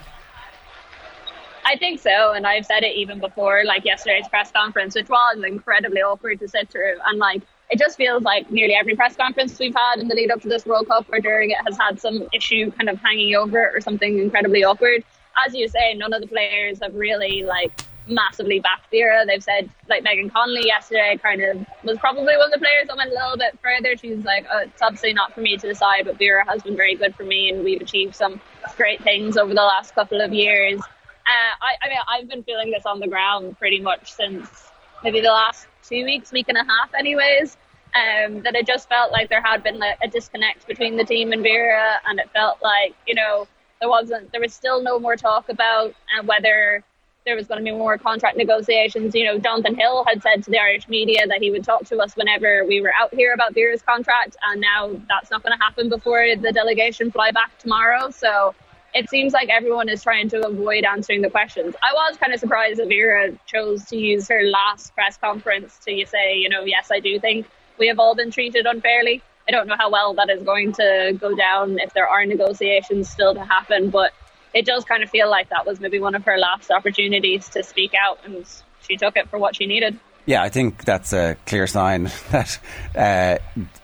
I 1.65 1.77
think 1.77 2.01
so, 2.01 2.33
and 2.33 2.47
I've 2.47 2.67
said 2.67 2.83
it 2.83 2.97
even 2.97 3.19
before, 3.19 3.63
like 3.65 3.85
yesterday's 3.85 4.29
press 4.29 4.51
conference, 4.51 4.95
which 4.95 5.09
was 5.09 5.43
incredibly 5.47 6.03
awkward 6.03 6.41
to 6.41 6.49
sit 6.49 6.69
through. 6.69 6.97
And 7.07 7.19
like, 7.19 7.43
it 7.73 7.79
just 7.79 7.97
feels 7.97 8.23
like 8.23 8.51
nearly 8.51 8.75
every 8.75 8.95
press 8.95 9.17
conference 9.17 9.59
we've 9.59 9.75
had 9.75 9.99
in 9.99 10.07
the 10.07 10.15
lead 10.15 10.31
up 10.31 10.43
to 10.43 10.49
this 10.49 10.67
World 10.67 10.89
Cup 10.89 11.07
or 11.11 11.21
during 11.21 11.51
it 11.51 11.57
has 11.65 11.79
had 11.79 11.99
some 11.99 12.29
issue 12.35 12.71
kind 12.73 12.91
of 12.91 12.99
hanging 12.99 13.35
over 13.35 13.63
it 13.63 13.75
or 13.75 13.81
something 13.81 14.19
incredibly 14.19 14.63
awkward. 14.63 15.03
As 15.47 15.55
you 15.55 15.67
say, 15.69 15.95
none 15.95 16.13
of 16.13 16.21
the 16.21 16.29
players 16.29 16.81
have 16.83 16.95
really 16.95 17.45
like 17.45 17.73
massively 18.07 18.61
backed 18.61 18.91
Vera. 18.91 19.25
They've 19.27 19.43
said 19.43 19.71
like 19.89 20.03
Megan 20.03 20.29
Connolly 20.29 20.67
yesterday 20.67 21.19
kind 21.23 21.41
of 21.43 21.67
was 21.83 21.97
probably 21.97 22.37
one 22.37 22.53
of 22.53 22.53
the 22.53 22.59
players 22.59 22.89
that 22.89 22.97
went 22.99 23.11
a 23.11 23.15
little 23.15 23.39
bit 23.39 23.59
further. 23.63 23.97
She's 23.97 24.23
like, 24.23 24.45
oh, 24.53 24.59
it's 24.59 24.83
obviously 24.83 25.15
not 25.15 25.33
for 25.33 25.41
me 25.41 25.57
to 25.57 25.67
decide, 25.67 26.05
but 26.05 26.19
Vera 26.19 26.45
has 26.47 26.63
been 26.63 26.77
very 26.77 26.95
good 26.95 27.15
for 27.15 27.25
me 27.25 27.49
and 27.49 27.65
we've 27.65 27.81
achieved 27.81 28.15
some 28.15 28.39
great 28.77 29.03
things 29.03 29.39
over 29.39 29.55
the 29.55 29.63
last 29.63 29.95
couple 29.95 30.21
of 30.21 30.35
years. 30.35 30.79
Uh, 30.79 31.55
I, 31.63 31.77
I 31.81 31.89
mean, 31.89 31.99
I've 32.07 32.29
been 32.29 32.43
feeling 32.43 32.71
this 32.71 32.85
on 32.85 33.01
the 33.01 33.09
ground 33.09 33.59
pretty 33.59 33.81
much 33.81 34.13
since 34.13 34.69
maybe 35.03 35.23
the 35.23 35.29
last 35.29 35.69
two 35.83 36.05
weeks, 36.05 36.33
week 36.33 36.49
and 36.49 36.59
a 36.59 36.65
half, 36.65 36.93
anyways. 36.99 37.57
Um, 37.95 38.41
that 38.43 38.55
it 38.55 38.67
just 38.67 38.89
felt 38.89 39.13
like 39.13 39.29
there 39.29 39.43
had 39.43 39.63
been 39.63 39.79
like, 39.79 39.99
a 40.03 40.09
disconnect 40.09 40.67
between 40.67 40.97
the 40.97 41.05
team 41.05 41.33
and 41.33 41.43
Vera, 41.43 42.01
and 42.07 42.19
it 42.19 42.31
felt 42.31 42.63
like 42.63 42.95
you 43.07 43.15
know 43.15 43.47
there 43.81 43.89
wasn't, 43.89 44.33
there 44.33 44.41
was 44.41 44.55
still 44.55 44.81
no 44.83 44.99
more 44.99 45.17
talk 45.17 45.49
about 45.49 45.91
uh, 45.91 46.23
whether 46.25 46.83
there 47.25 47.37
was 47.37 47.47
going 47.47 47.59
to 47.59 47.65
be 47.65 47.77
more 47.77 47.99
contract 47.99 48.37
negotiations. 48.37 49.15
You 49.15 49.25
know, 49.25 49.39
Jonathan 49.39 49.75
Hill 49.75 50.05
had 50.07 50.23
said 50.23 50.43
to 50.45 50.51
the 50.51 50.59
Irish 50.59 50.89
media 50.89 51.27
that 51.27 51.41
he 51.41 51.51
would 51.51 51.65
talk 51.65 51.85
to 51.87 51.99
us 51.99 52.17
whenever 52.17 52.65
we 52.65 52.81
were 52.81 52.93
out 52.99 53.13
here 53.15 53.33
about 53.33 53.55
Vera's 53.55 53.83
contract, 53.83 54.37
and 54.43 54.61
now 54.61 54.91
that's 55.09 55.31
not 55.31 55.43
going 55.43 55.57
to 55.57 55.63
happen 55.63 55.89
before 55.89 56.27
the 56.37 56.53
delegation 56.53 57.11
fly 57.11 57.31
back 57.31 57.59
tomorrow. 57.59 58.11
So 58.11 58.55
it 58.95 59.09
seems 59.09 59.33
like 59.33 59.49
everyone 59.49 59.89
is 59.89 60.03
trying 60.03 60.29
to 60.31 60.47
avoid 60.47 60.85
answering 60.85 61.23
the 61.23 61.31
questions. 61.31 61.75
I 61.83 61.93
was 61.95 62.17
kind 62.19 62.33
of 62.33 62.41
surprised 62.41 62.79
that 62.79 62.89
Vera 62.89 63.33
chose 63.47 63.85
to 63.87 63.97
use 63.97 64.29
her 64.29 64.43
last 64.43 64.95
press 64.95 65.17
conference 65.17 65.79
to 65.87 66.07
say, 66.07 66.37
you 66.37 66.49
know, 66.49 66.63
yes, 66.63 66.91
I 66.91 67.01
do 67.01 67.19
think 67.19 67.47
we 67.83 67.89
have 67.89 67.99
all 67.99 68.15
been 68.15 68.31
treated 68.31 68.65
unfairly. 68.65 69.21
I 69.49 69.51
don't 69.51 69.67
know 69.67 69.75
how 69.77 69.91
well 69.91 70.15
that 70.15 70.31
is 70.31 70.45
going 70.45 70.73
to 70.75 71.19
go 71.21 71.35
down 71.35 71.81
if 71.81 71.93
there 71.95 72.07
are 72.07 72.25
negotiations 72.25 73.11
still 73.11 73.35
to 73.35 73.45
happen, 73.45 73.91
but 73.91 74.13
it 74.55 74.65
does 74.65 74.85
kind 74.85 75.03
of 75.03 75.11
feel 75.11 75.29
like 75.29 75.49
that 75.49 75.67
was 75.67 75.81
maybe 75.81 75.99
one 75.99 76.15
of 76.15 76.25
her 76.25 76.39
last 76.39 76.71
opportunities 76.71 77.49
to 77.49 77.65
speak 77.65 77.93
out, 78.01 78.21
and 78.25 78.47
she 78.87 78.97
took 78.97 79.17
it 79.17 79.29
for 79.29 79.37
what 79.41 79.57
she 79.57 79.67
needed. 79.67 79.99
Yeah, 80.27 80.45
I 80.45 80.49
think 80.49 80.85
that's 80.85 81.13
a 81.13 81.37
clear 81.45 81.67
sign 81.67 82.05
that 82.31 82.61
uh, 82.95 83.39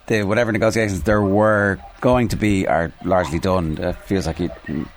the 0.07 0.23
whatever 0.23 0.53
negotiations 0.53 1.03
there 1.03 1.21
were 1.21 1.81
going 2.01 2.29
to 2.29 2.37
be 2.37 2.69
are 2.69 2.93
largely 3.05 3.41
done. 3.41 3.79
It 3.79 3.97
feels 3.97 4.29
like 4.29 4.39
it, 4.39 4.53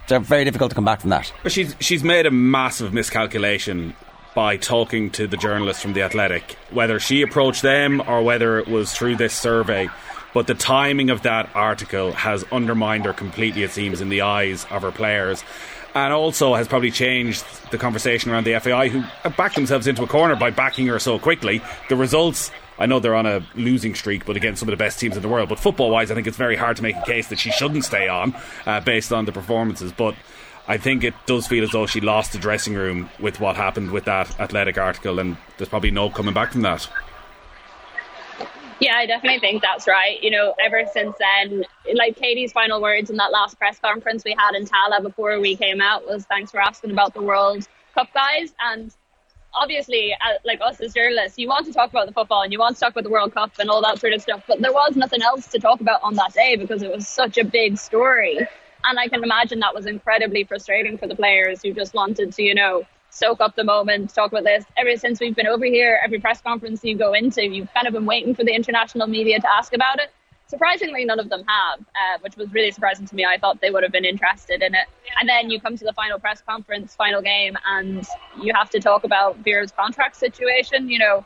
they're 0.08 0.20
very 0.20 0.46
difficult 0.46 0.70
to 0.70 0.76
come 0.76 0.86
back 0.86 1.02
from 1.02 1.10
that. 1.10 1.34
But 1.42 1.52
she's 1.52 1.76
she's 1.80 2.04
made 2.04 2.28
a 2.28 2.32
massive 2.32 2.94
miscalculation 2.94 3.96
by 4.34 4.58
talking 4.58 5.10
to 5.12 5.28
the 5.28 5.38
journalists 5.38 5.82
from 5.82 5.94
the 5.94 6.04
Athletic, 6.04 6.58
whether 6.72 7.00
she 7.00 7.22
approached 7.22 7.62
them 7.62 8.02
or 8.08 8.24
whether 8.24 8.60
it 8.60 8.68
was 8.68 8.94
through 8.94 9.18
this 9.18 9.34
survey. 9.34 9.90
But 10.34 10.48
the 10.48 10.54
timing 10.54 11.10
of 11.10 11.24
that 11.24 11.50
article 11.54 12.14
has 12.14 12.46
undermined 12.52 13.06
her 13.06 13.14
completely, 13.14 13.64
it 13.64 13.72
seems, 13.72 14.00
in 14.00 14.10
the 14.10 14.22
eyes 14.22 14.66
of 14.72 14.82
her 14.84 14.92
players 14.92 15.44
and 15.94 16.14
also 16.14 16.56
has 16.56 16.68
probably 16.68 16.92
changed 16.92 17.44
the 17.72 17.78
conversation 17.78 18.32
around 18.32 18.46
the 18.46 18.58
FAI, 18.60 18.90
who 18.90 19.04
backed 19.32 19.56
themselves 19.56 19.88
into 19.88 20.04
a 20.04 20.08
corner 20.08 20.36
by 20.36 20.50
backing 20.50 20.88
her 20.88 21.00
so 21.00 21.20
quickly. 21.20 21.62
The 21.90 21.96
results. 21.96 22.52
I 22.80 22.88
know 22.88 23.00
they're 23.00 23.16
on 23.16 23.28
a 23.28 23.46
losing 23.54 23.94
streak, 23.94 24.26
but 24.26 24.36
against 24.36 24.60
some 24.60 24.70
of 24.70 24.72
the 24.72 24.78
best 24.78 25.00
teams 25.00 25.16
in 25.16 25.22
the 25.22 25.28
world. 25.28 25.50
But 25.50 25.60
football 25.60 25.92
wise, 25.92 26.10
I 26.10 26.16
think 26.16 26.26
it's 26.26 26.38
very 26.38 26.56
hard 26.56 26.78
to 26.78 26.84
make 26.84 26.96
a 26.96 27.06
case 27.06 27.28
that 27.28 27.38
she 27.38 27.52
shouldn't 27.52 27.86
stay 27.86 28.08
on 28.08 28.36
uh, 28.66 28.80
based 28.80 29.14
on 29.14 29.26
the 29.26 29.32
performances. 29.32 29.92
But 29.92 30.16
I 30.68 30.78
think 30.78 31.04
it 31.04 31.14
does 31.26 31.48
feel 31.48 31.64
as 31.64 31.72
though 31.72 31.88
she 31.88 32.02
lost 32.02 32.34
the 32.34 32.38
dressing 32.38 32.76
room 32.76 33.10
with 33.20 33.40
what 33.40 33.56
happened 33.56 33.92
with 33.92 34.06
that 34.06 34.40
athletic 34.40 34.78
article, 34.78 35.20
and 35.20 35.38
there's 35.58 35.70
probably 35.70 35.92
no 35.92 36.10
coming 36.10 36.34
back 36.34 36.52
from 36.52 36.62
that. 36.62 36.88
Yeah, 38.82 38.96
I 38.96 39.06
definitely 39.06 39.40
think 39.40 39.62
that's 39.62 39.88
right. 39.88 40.22
You 40.24 40.32
know, 40.32 40.56
ever 40.60 40.86
since 40.92 41.16
then, 41.20 41.64
like 41.94 42.16
Katie's 42.16 42.52
final 42.52 42.82
words 42.82 43.12
in 43.12 43.18
that 43.18 43.32
last 43.32 43.60
press 43.60 43.78
conference 43.80 44.24
we 44.24 44.36
had 44.36 44.56
in 44.56 44.66
Tallaght 44.66 45.04
before 45.04 45.40
we 45.40 45.56
came 45.56 45.82
out 45.82 46.08
was 46.08 46.26
thanks 46.26 46.50
for 46.50 46.60
asking 46.60 46.90
about 46.90 47.14
the 47.14 47.22
World 47.22 47.68
Cup 47.94 48.08
guys. 48.12 48.54
And 48.60 48.92
obviously, 49.54 50.14
uh, 50.14 50.34
like 50.46 50.62
us 50.64 50.82
as 50.82 50.96
journalists, 50.96 51.38
you 51.38 51.48
want 51.48 51.68
to 51.68 51.74
talk 51.74 51.92
about 51.92 52.08
the 52.08 52.12
football 52.12 52.42
and 52.42 52.52
you 52.52 52.58
want 52.58 52.76
to 52.76 52.80
talk 52.80 52.94
about 52.94 53.04
the 53.04 53.12
World 53.12 53.36
Cup 53.36 53.52
and 53.60 53.70
all 53.70 53.84
that 53.84 54.00
sort 54.00 54.14
of 54.14 54.22
stuff. 54.24 54.44
But 54.48 54.62
there 54.62 54.74
was 54.74 54.96
nothing 54.96 55.22
else 55.22 55.46
to 55.50 55.60
talk 55.60 55.80
about 55.80 56.02
on 56.02 56.16
that 56.16 56.34
day 56.34 56.56
because 56.56 56.82
it 56.82 56.92
was 56.92 57.08
such 57.08 57.38
a 57.38 57.44
big 57.44 57.78
story. 57.78 58.48
And 58.84 59.00
I 59.00 59.08
can 59.08 59.24
imagine 59.24 59.60
that 59.60 59.74
was 59.74 59.86
incredibly 59.86 60.44
frustrating 60.44 60.98
for 60.98 61.08
the 61.08 61.16
players 61.16 61.62
who 61.62 61.74
just 61.74 61.94
wanted 61.94 62.34
to, 62.34 62.44
you 62.44 62.56
know, 62.56 62.84
soak 63.10 63.42
up 63.42 63.56
the 63.56 63.64
moment, 63.64 64.14
talk 64.14 64.32
about 64.32 64.44
this. 64.44 64.66
Ever 64.78 64.96
since 64.96 65.20
we've 65.20 65.36
been 65.36 65.48
over 65.48 65.66
here, 65.66 66.00
every 66.04 66.20
press 66.20 66.42
conference 66.42 66.84
you 66.84 66.98
go 66.98 67.14
into, 67.14 67.46
you've 67.46 67.72
kind 67.74 67.88
of 67.88 67.94
been 67.94 68.06
waiting 68.06 68.34
for 68.34 68.44
the 68.44 68.54
international 68.54 69.08
media 69.08 69.40
to 69.40 69.54
ask 69.54 69.74
about 69.74 70.00
it. 70.00 70.10
Surprisingly, 70.48 71.06
none 71.06 71.20
of 71.20 71.30
them 71.30 71.44
have, 71.48 71.80
uh, 71.80 72.18
which 72.22 72.36
was 72.36 72.52
really 72.52 72.72
surprising 72.72 73.06
to 73.06 73.16
me. 73.16 73.26
I 73.26 73.38
thought 73.38 73.62
they 73.62 73.70
would 73.70 73.84
have 73.84 73.92
been 73.92 74.04
interested 74.04 74.62
in 74.62 74.76
it. 74.76 74.88
And 75.20 75.30
then 75.30 75.50
you 75.50 75.62
come 75.62 75.78
to 75.78 75.86
the 75.86 75.94
final 75.94 76.20
press 76.20 76.42
conference, 76.42 76.94
final 76.94 77.22
game, 77.22 77.58
and 77.66 78.06
you 78.42 78.54
have 78.54 78.70
to 78.72 78.80
talk 78.82 79.06
about 79.06 79.38
Vera's 79.38 79.72
contract 79.72 80.18
situation. 80.18 80.90
You 80.90 81.00
know, 81.00 81.26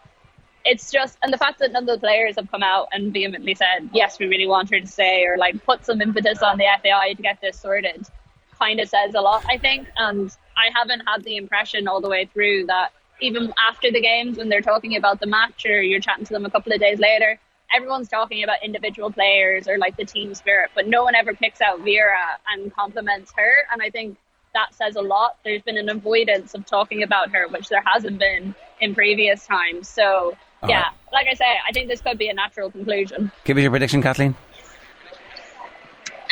it's 0.65 0.91
just, 0.91 1.17
and 1.21 1.31
the 1.31 1.37
fact 1.37 1.59
that 1.59 1.71
none 1.71 1.83
of 1.83 1.87
the 1.87 1.99
players 1.99 2.35
have 2.37 2.49
come 2.49 2.63
out 2.63 2.87
and 2.91 3.13
vehemently 3.13 3.53
said, 3.53 3.89
yes, 3.93 4.17
we 4.19 4.25
really 4.25 4.47
want 4.47 4.69
her 4.71 4.79
to 4.79 4.87
stay, 4.87 5.25
or 5.25 5.37
like 5.37 5.63
put 5.63 5.85
some 5.85 6.01
impetus 6.01 6.41
on 6.41 6.57
the 6.57 6.65
FAI 6.81 7.13
to 7.13 7.21
get 7.21 7.39
this 7.39 7.59
sorted, 7.59 8.07
kind 8.57 8.79
of 8.79 8.89
says 8.89 9.13
a 9.13 9.21
lot, 9.21 9.45
I 9.47 9.57
think. 9.57 9.87
And 9.95 10.35
I 10.57 10.69
haven't 10.73 11.01
had 11.07 11.23
the 11.23 11.37
impression 11.37 11.87
all 11.87 12.01
the 12.01 12.09
way 12.09 12.25
through 12.33 12.65
that 12.65 12.91
even 13.21 13.53
after 13.69 13.91
the 13.91 14.01
games 14.01 14.37
when 14.37 14.49
they're 14.49 14.61
talking 14.61 14.97
about 14.97 15.19
the 15.19 15.27
match 15.27 15.65
or 15.65 15.81
you're 15.81 16.01
chatting 16.01 16.25
to 16.25 16.33
them 16.33 16.45
a 16.45 16.49
couple 16.49 16.73
of 16.73 16.79
days 16.79 16.99
later, 16.99 17.39
everyone's 17.73 18.09
talking 18.09 18.43
about 18.43 18.63
individual 18.63 19.11
players 19.11 19.67
or 19.67 19.77
like 19.77 19.95
the 19.97 20.05
team 20.05 20.33
spirit, 20.33 20.71
but 20.75 20.87
no 20.87 21.03
one 21.03 21.15
ever 21.15 21.33
picks 21.33 21.61
out 21.61 21.79
Vera 21.81 22.39
and 22.53 22.73
compliments 22.73 23.31
her. 23.35 23.53
And 23.71 23.81
I 23.81 23.89
think 23.89 24.17
that 24.53 24.73
says 24.73 24.95
a 24.95 25.01
lot. 25.01 25.37
There's 25.43 25.61
been 25.61 25.77
an 25.77 25.89
avoidance 25.89 26.53
of 26.53 26.65
talking 26.65 27.03
about 27.03 27.29
her, 27.31 27.47
which 27.47 27.69
there 27.69 27.83
hasn't 27.85 28.19
been 28.19 28.55
in 28.79 28.95
previous 28.95 29.45
times. 29.45 29.87
So, 29.87 30.35
All 30.61 30.69
yeah, 30.69 30.83
right. 30.83 30.91
like 31.13 31.27
I 31.29 31.33
say, 31.33 31.45
I 31.67 31.71
think 31.71 31.89
this 31.89 32.01
could 32.01 32.17
be 32.17 32.29
a 32.29 32.33
natural 32.33 32.71
conclusion. 32.71 33.31
Give 33.43 33.57
us 33.57 33.61
your 33.61 33.71
prediction, 33.71 34.01
Kathleen. 34.01 34.35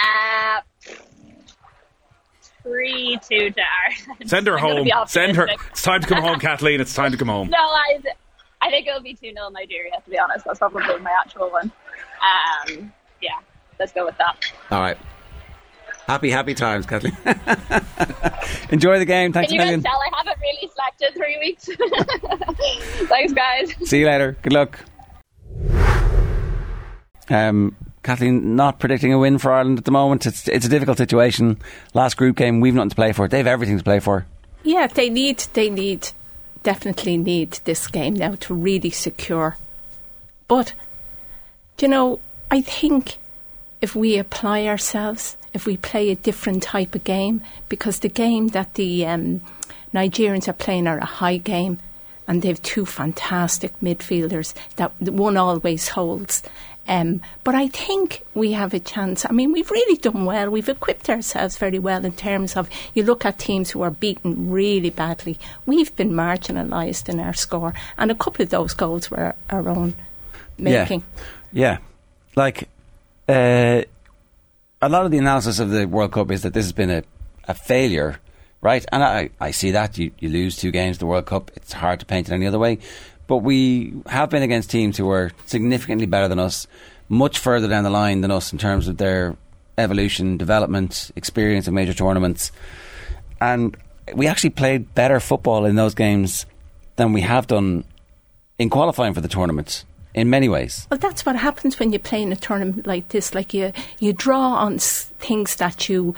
Uh, 0.04 0.62
three 2.64 3.20
two 3.30 3.50
to 3.52 3.62
Ireland. 3.62 4.26
Send 4.30 4.48
her 4.48 4.58
home. 4.58 4.90
Send 5.08 5.36
her. 5.36 5.48
It's 5.72 5.84
time 5.84 6.02
to 6.02 6.08
come 6.08 6.22
home, 6.22 6.40
Kathleen. 6.40 6.82
It's 6.82 6.94
time 6.94 7.12
to 7.12 7.18
come 7.18 7.28
home. 7.28 7.50
No, 7.54 7.58
I, 7.60 8.02
I 8.62 8.70
think 8.70 8.88
it'll 8.88 9.02
be 9.02 9.14
2 9.14 9.34
0 9.34 9.50
Nigeria, 9.50 9.92
to 10.04 10.10
be 10.10 10.18
honest. 10.18 10.46
That's 10.46 10.60
probably 10.60 10.82
my 11.00 11.12
actual 11.20 11.50
one. 11.52 11.72
Um, 12.24 12.94
yeah, 13.22 13.32
let's 13.80 13.92
go 13.92 14.06
with 14.06 14.18
that. 14.18 14.38
All 14.72 14.82
right. 14.82 14.98
Happy, 16.08 16.30
happy 16.30 16.54
times, 16.54 16.86
Kathleen. 16.86 17.18
Enjoy 18.70 19.00
the 19.00 19.06
game. 19.06 19.32
Thanks 19.32 19.52
Can 19.52 19.60
you 19.60 19.78
guys 19.78 19.84
tell 19.84 20.00
I 20.00 20.10
haven't 20.18 20.38
really 20.42 20.70
slept 20.74 21.02
in 21.02 21.14
three 21.14 21.40
weeks? 21.40 21.70
Thanks, 23.08 23.34
guys. 23.34 23.90
See 23.90 24.00
you 24.00 24.08
later. 24.08 24.38
Good 24.42 24.54
luck. 24.54 24.80
Um, 27.30 27.76
Kathleen, 28.04 28.56
not 28.58 28.80
predicting 28.80 29.14
a 29.14 29.18
win 29.18 29.38
for 29.38 29.54
Ireland 29.54 29.78
at 29.78 29.86
the 29.86 29.92
moment. 29.92 30.26
It's 30.26 30.48
it's 30.50 30.66
a 30.66 30.70
difficult 30.70 30.98
situation. 30.98 31.58
Last 31.94 32.18
group 32.18 32.36
game, 32.36 32.60
we've 32.60 32.74
nothing 32.74 32.90
to 32.90 32.96
play 32.96 33.14
for. 33.14 33.28
They 33.30 33.38
have 33.38 33.48
everything 33.48 33.78
to 33.78 33.84
play 33.84 34.00
for. 34.00 34.26
Yeah, 34.64 34.88
they 34.88 35.10
need 35.10 35.40
they 35.54 35.70
need 35.70 36.10
definitely 36.64 37.18
need 37.18 37.60
this 37.64 37.88
game 37.88 38.16
now 38.16 38.36
to 38.42 38.54
really 38.54 38.90
secure. 38.90 39.58
But 40.50 40.74
you 41.80 41.88
know, 41.88 42.20
I 42.52 42.62
think 42.62 43.18
if 43.84 43.98
we 43.98 44.18
apply 44.18 44.66
ourselves, 44.66 45.36
if 45.54 45.66
we 45.66 45.76
play 45.76 46.10
a 46.10 46.16
different 46.16 46.64
type 46.64 46.96
of 46.96 47.04
game, 47.04 47.42
because 47.68 48.00
the 48.00 48.08
game 48.08 48.48
that 48.48 48.76
the 48.76 49.06
um, 49.06 49.42
Nigerians 49.94 50.48
are 50.48 50.54
playing 50.54 50.88
are 50.88 51.00
a 51.00 51.06
high 51.06 51.36
game, 51.36 51.80
and 52.26 52.42
they've 52.42 52.62
two 52.62 52.86
fantastic 52.86 53.78
midfielders 53.82 54.54
that 54.78 54.94
one 55.02 55.36
always 55.36 55.90
holds. 55.90 56.44
Um, 56.88 57.20
but 57.44 57.56
I 57.56 57.68
think 57.68 58.24
we 58.34 58.54
have 58.54 58.74
a 58.74 58.80
chance. 58.80 59.26
I 59.26 59.34
mean, 59.34 59.52
we've 59.52 59.70
really 59.70 59.98
done 59.98 60.24
well. 60.24 60.50
We've 60.50 60.70
equipped 60.70 61.10
ourselves 61.10 61.58
very 61.58 61.80
well 61.80 62.06
in 62.06 62.14
terms 62.14 62.56
of 62.56 62.70
you 62.94 63.04
look 63.04 63.26
at 63.26 63.38
teams 63.38 63.72
who 63.72 63.82
are 63.82 63.92
beaten 63.92 64.50
really 64.50 64.92
badly. 64.92 65.38
We've 65.66 65.94
been 65.98 66.12
marginalised 66.12 67.10
in 67.10 67.20
our 67.20 67.34
score, 67.34 67.74
and 67.98 68.12
a 68.12 68.16
couple 68.16 68.44
of 68.44 68.50
those 68.50 68.74
goals 68.74 69.12
were 69.12 69.36
our 69.50 69.68
own 69.68 69.96
making. 70.58 71.04
Yeah, 71.52 71.72
yeah. 71.72 71.78
like 72.38 72.70
uh, 73.28 73.84
a 74.82 74.90
lot 74.90 75.06
of 75.06 75.12
the 75.12 75.18
analysis 75.18 75.60
of 75.60 75.70
the 75.70 75.86
World 75.86 76.12
Cup 76.12 76.32
is 76.32 76.42
that 76.42 76.54
this 76.54 76.66
has 76.66 76.74
been 76.74 76.90
a, 76.90 77.04
a 77.48 77.54
failure. 77.54 78.20
Right, 78.62 78.86
and 78.94 79.04
I, 79.04 79.30
I 79.42 79.52
see 79.52 79.72
that 79.72 79.98
you, 79.98 80.12
you 80.20 80.30
lose 80.30 80.56
two 80.56 80.72
games 80.72 80.98
the 80.98 81.06
World 81.06 81.26
Cup. 81.26 81.52
It's 81.56 81.74
hard 81.74 82.00
to 82.00 82.06
paint 82.06 82.30
it 82.30 82.34
any 82.34 82.48
other 82.48 82.60
way. 82.60 82.80
But 83.28 83.38
we 83.38 83.94
have 84.06 84.30
been 84.30 84.42
against 84.42 84.70
teams 84.70 84.98
who 84.98 85.10
are 85.10 85.32
significantly 85.46 86.06
better 86.06 86.30
than 86.30 86.40
us, 86.40 86.66
much 87.10 87.40
further 87.40 87.68
down 87.68 87.84
the 87.84 87.90
line 87.90 88.22
than 88.22 88.32
us 88.32 88.54
in 88.54 88.60
terms 88.60 88.88
of 88.88 88.98
their 88.98 89.36
evolution, 89.78 90.38
development, 90.38 91.12
experience 91.16 91.68
in 91.68 91.74
major 91.74 91.94
tournaments. 91.94 92.54
And 93.42 93.76
we 94.14 94.28
actually 94.28 94.52
played 94.52 94.94
better 94.96 95.20
football 95.20 95.66
in 95.66 95.76
those 95.76 95.94
games 95.94 96.46
than 96.96 97.12
we 97.12 97.22
have 97.22 97.48
done 97.48 97.84
in 98.60 98.70
qualifying 98.70 99.14
for 99.14 99.22
the 99.22 99.28
tournament 99.28 99.84
in 100.14 100.30
many 100.30 100.50
ways. 100.50 100.88
Well, 100.90 101.00
that's 101.00 101.26
what 101.26 101.36
happens 101.36 101.80
when 101.80 101.92
you 101.92 102.00
play 102.00 102.22
in 102.22 102.32
a 102.32 102.36
tournament 102.36 102.86
like 102.88 103.10
this. 103.10 103.34
Like 103.34 103.54
you, 103.54 103.74
you 104.00 104.14
draw 104.14 104.56
on 104.56 104.80
things 104.80 105.56
that 105.58 105.90
you 105.90 106.16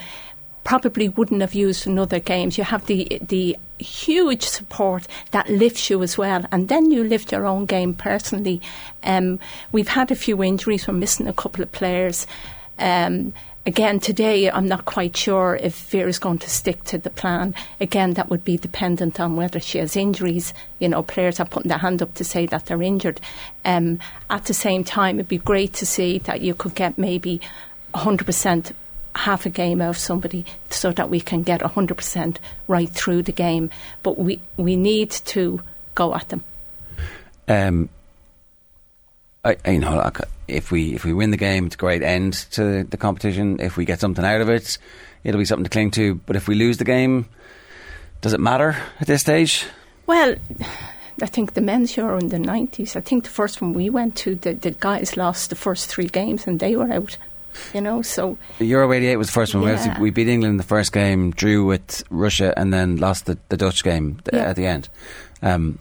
probably 0.64 1.08
wouldn't 1.08 1.42
have 1.42 1.54
used 1.54 1.88
in 1.88 1.98
other 1.98 2.20
games. 2.20 2.58
You 2.58 2.64
have 2.66 2.88
the 2.88 3.22
the 3.22 3.58
huge 3.78 4.44
support 4.44 5.08
that 5.32 5.50
lifts 5.50 5.90
you 5.90 6.02
as 6.04 6.18
well, 6.18 6.46
and 6.52 6.68
then 6.68 6.92
you 6.92 7.04
lift 7.04 7.32
your 7.32 7.46
own 7.46 7.66
game 7.66 7.94
personally. 7.94 8.62
Um, 9.04 9.40
we've 9.72 9.90
had 9.90 10.12
a 10.12 10.16
few 10.16 10.44
injuries. 10.44 10.88
We're 10.88 10.96
missing 10.96 11.28
a 11.28 11.34
couple 11.34 11.64
of 11.64 11.72
players. 11.72 12.28
Um, 12.78 13.34
again, 13.66 14.00
today 14.00 14.50
I'm 14.50 14.68
not 14.68 14.86
quite 14.86 15.16
sure 15.18 15.58
if 15.62 15.76
Vera's 15.90 16.20
going 16.20 16.40
to 16.40 16.50
stick 16.50 16.84
to 16.86 16.98
the 16.98 17.10
plan. 17.10 17.56
Again, 17.80 18.14
that 18.14 18.30
would 18.30 18.44
be 18.44 18.58
dependent 18.58 19.20
on 19.20 19.36
whether 19.36 19.60
she 19.60 19.80
has 19.80 19.96
injuries. 19.96 20.54
You 20.80 20.90
know, 20.90 21.04
players 21.04 21.40
are 21.40 21.46
putting 21.46 21.70
their 21.70 21.80
hand 21.80 22.02
up 22.02 22.14
to 22.16 22.24
say 22.24 22.46
that 22.48 22.66
they're 22.66 22.82
injured. 22.82 23.20
Um, 23.64 24.00
at 24.30 24.46
the 24.46 24.54
same 24.54 24.84
time, 24.84 25.18
it'd 25.18 25.28
be 25.28 25.38
great 25.38 25.74
to 25.76 25.86
see 25.86 26.20
that 26.20 26.42
you 26.42 26.54
could 26.54 26.76
get 26.76 26.98
maybe 26.98 27.42
100% 27.94 28.72
half 29.16 29.46
a 29.46 29.50
game 29.50 29.82
out 29.82 29.92
of 29.92 29.98
somebody 29.98 30.46
so 30.70 30.92
that 30.92 31.10
we 31.10 31.22
can 31.22 31.42
get 31.42 31.62
100% 31.62 32.38
right 32.68 32.90
through 32.90 33.24
the 33.24 33.32
game. 33.32 33.70
But 34.04 34.18
we, 34.18 34.42
we 34.58 34.76
need 34.76 35.12
to 35.12 35.62
go 35.96 36.14
at 36.14 36.30
them. 36.30 36.44
Um, 37.48 37.90
I, 39.46 39.72
you 39.72 39.80
know, 39.80 39.96
like, 39.96 40.18
if 40.48 40.72
we 40.72 40.96
if 40.96 41.06
we 41.06 41.14
win 41.14 41.32
the 41.32 41.38
game, 41.38 41.68
it's 41.68 41.76
a 41.76 41.78
great 41.78 42.02
end 42.02 42.34
to 42.52 42.84
the 42.84 42.98
competition. 42.98 43.60
If 43.60 43.78
we 43.78 43.86
get 43.86 44.00
something 44.00 44.26
out 44.26 44.42
of 44.42 44.50
it, 44.50 44.78
it'll 45.24 45.40
be 45.40 45.46
something 45.46 45.64
to 45.64 45.70
cling 45.70 45.92
to. 45.92 46.16
But 46.16 46.36
if 46.36 46.48
we 46.48 46.56
lose 46.56 46.78
the 46.78 46.84
game, 46.84 47.28
does 48.22 48.34
it 48.34 48.40
matter 48.40 48.76
at 49.00 49.08
this 49.08 49.22
stage? 49.22 49.66
Well, 50.08 50.36
I 51.22 51.26
think 51.28 51.54
the 51.54 51.62
men's 51.62 51.96
Euro 51.98 52.18
in 52.18 52.28
the 52.28 52.38
90s, 52.38 52.96
I 52.96 53.02
think 53.02 53.24
the 53.24 53.30
first 53.30 53.62
one 53.62 53.74
we 53.74 53.90
went 53.90 54.16
to, 54.18 54.36
the, 54.36 54.54
the 54.54 54.72
guys 54.72 55.18
lost 55.18 55.50
the 55.50 55.56
first 55.56 55.88
three 55.88 56.08
games 56.08 56.46
and 56.46 56.60
they 56.60 56.76
were 56.76 56.92
out 56.92 57.18
you 57.74 57.82
know. 57.82 58.02
So 58.02 58.38
Euro 58.60 58.92
'88 58.92 59.18
was 59.18 59.28
the 59.28 59.34
first 59.34 59.56
one. 59.56 59.64
Yeah. 59.64 60.00
We 60.00 60.10
beat 60.10 60.28
England 60.28 60.52
in 60.52 60.58
the 60.58 60.64
first 60.64 60.92
game, 60.92 61.32
drew 61.32 61.66
with 61.66 62.04
Russia, 62.10 62.54
and 62.58 62.74
then 62.74 62.98
lost 62.98 63.26
the, 63.26 63.38
the 63.50 63.58
Dutch 63.58 63.84
game 63.84 64.20
th- 64.26 64.42
yeah. 64.42 64.50
at 64.50 64.56
the 64.56 64.66
end. 64.66 64.90
Um, 65.42 65.80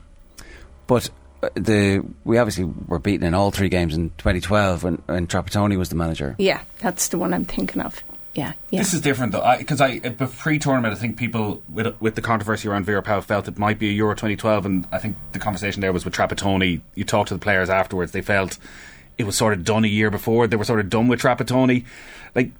but 0.86 1.10
the 1.54 2.04
we 2.24 2.38
obviously 2.38 2.64
were 2.64 2.98
beaten 2.98 3.26
in 3.26 3.34
all 3.34 3.50
three 3.50 3.68
games 3.68 3.94
in 3.94 4.10
2012 4.18 4.84
when, 4.84 4.94
when 5.06 5.26
Trapattoni 5.26 5.76
was 5.76 5.88
the 5.88 5.96
manager. 5.96 6.34
Yeah, 6.38 6.62
that's 6.78 7.08
the 7.08 7.18
one 7.18 7.34
I'm 7.34 7.44
thinking 7.44 7.82
of. 7.82 8.02
Yeah, 8.34 8.54
yeah. 8.70 8.80
This 8.80 8.94
is 8.94 9.00
different 9.00 9.32
though, 9.32 9.54
because 9.58 9.80
I, 9.80 10.00
I 10.04 10.14
uh, 10.18 10.26
pre-tournament, 10.26 10.92
I 10.92 10.96
think 10.96 11.16
people 11.16 11.62
with 11.68 11.94
with 12.00 12.16
the 12.16 12.22
controversy 12.22 12.68
around 12.68 12.84
Vera 12.84 13.02
Pauw 13.02 13.22
felt 13.22 13.46
it 13.46 13.58
might 13.58 13.78
be 13.78 13.90
a 13.90 13.92
Euro 13.92 14.14
2012, 14.14 14.66
and 14.66 14.86
I 14.90 14.98
think 14.98 15.16
the 15.32 15.38
conversation 15.38 15.80
there 15.80 15.92
was 15.92 16.04
with 16.04 16.14
Trapattoni. 16.14 16.80
You 16.96 17.04
talked 17.04 17.28
to 17.28 17.34
the 17.34 17.40
players 17.40 17.70
afterwards; 17.70 18.10
they 18.10 18.22
felt 18.22 18.58
it 19.18 19.24
was 19.24 19.36
sort 19.36 19.52
of 19.52 19.64
done 19.64 19.84
a 19.84 19.88
year 19.88 20.10
before. 20.10 20.48
They 20.48 20.56
were 20.56 20.64
sort 20.64 20.80
of 20.80 20.90
done 20.90 21.06
with 21.06 21.20
Trapattoni. 21.20 21.84
Like 22.34 22.50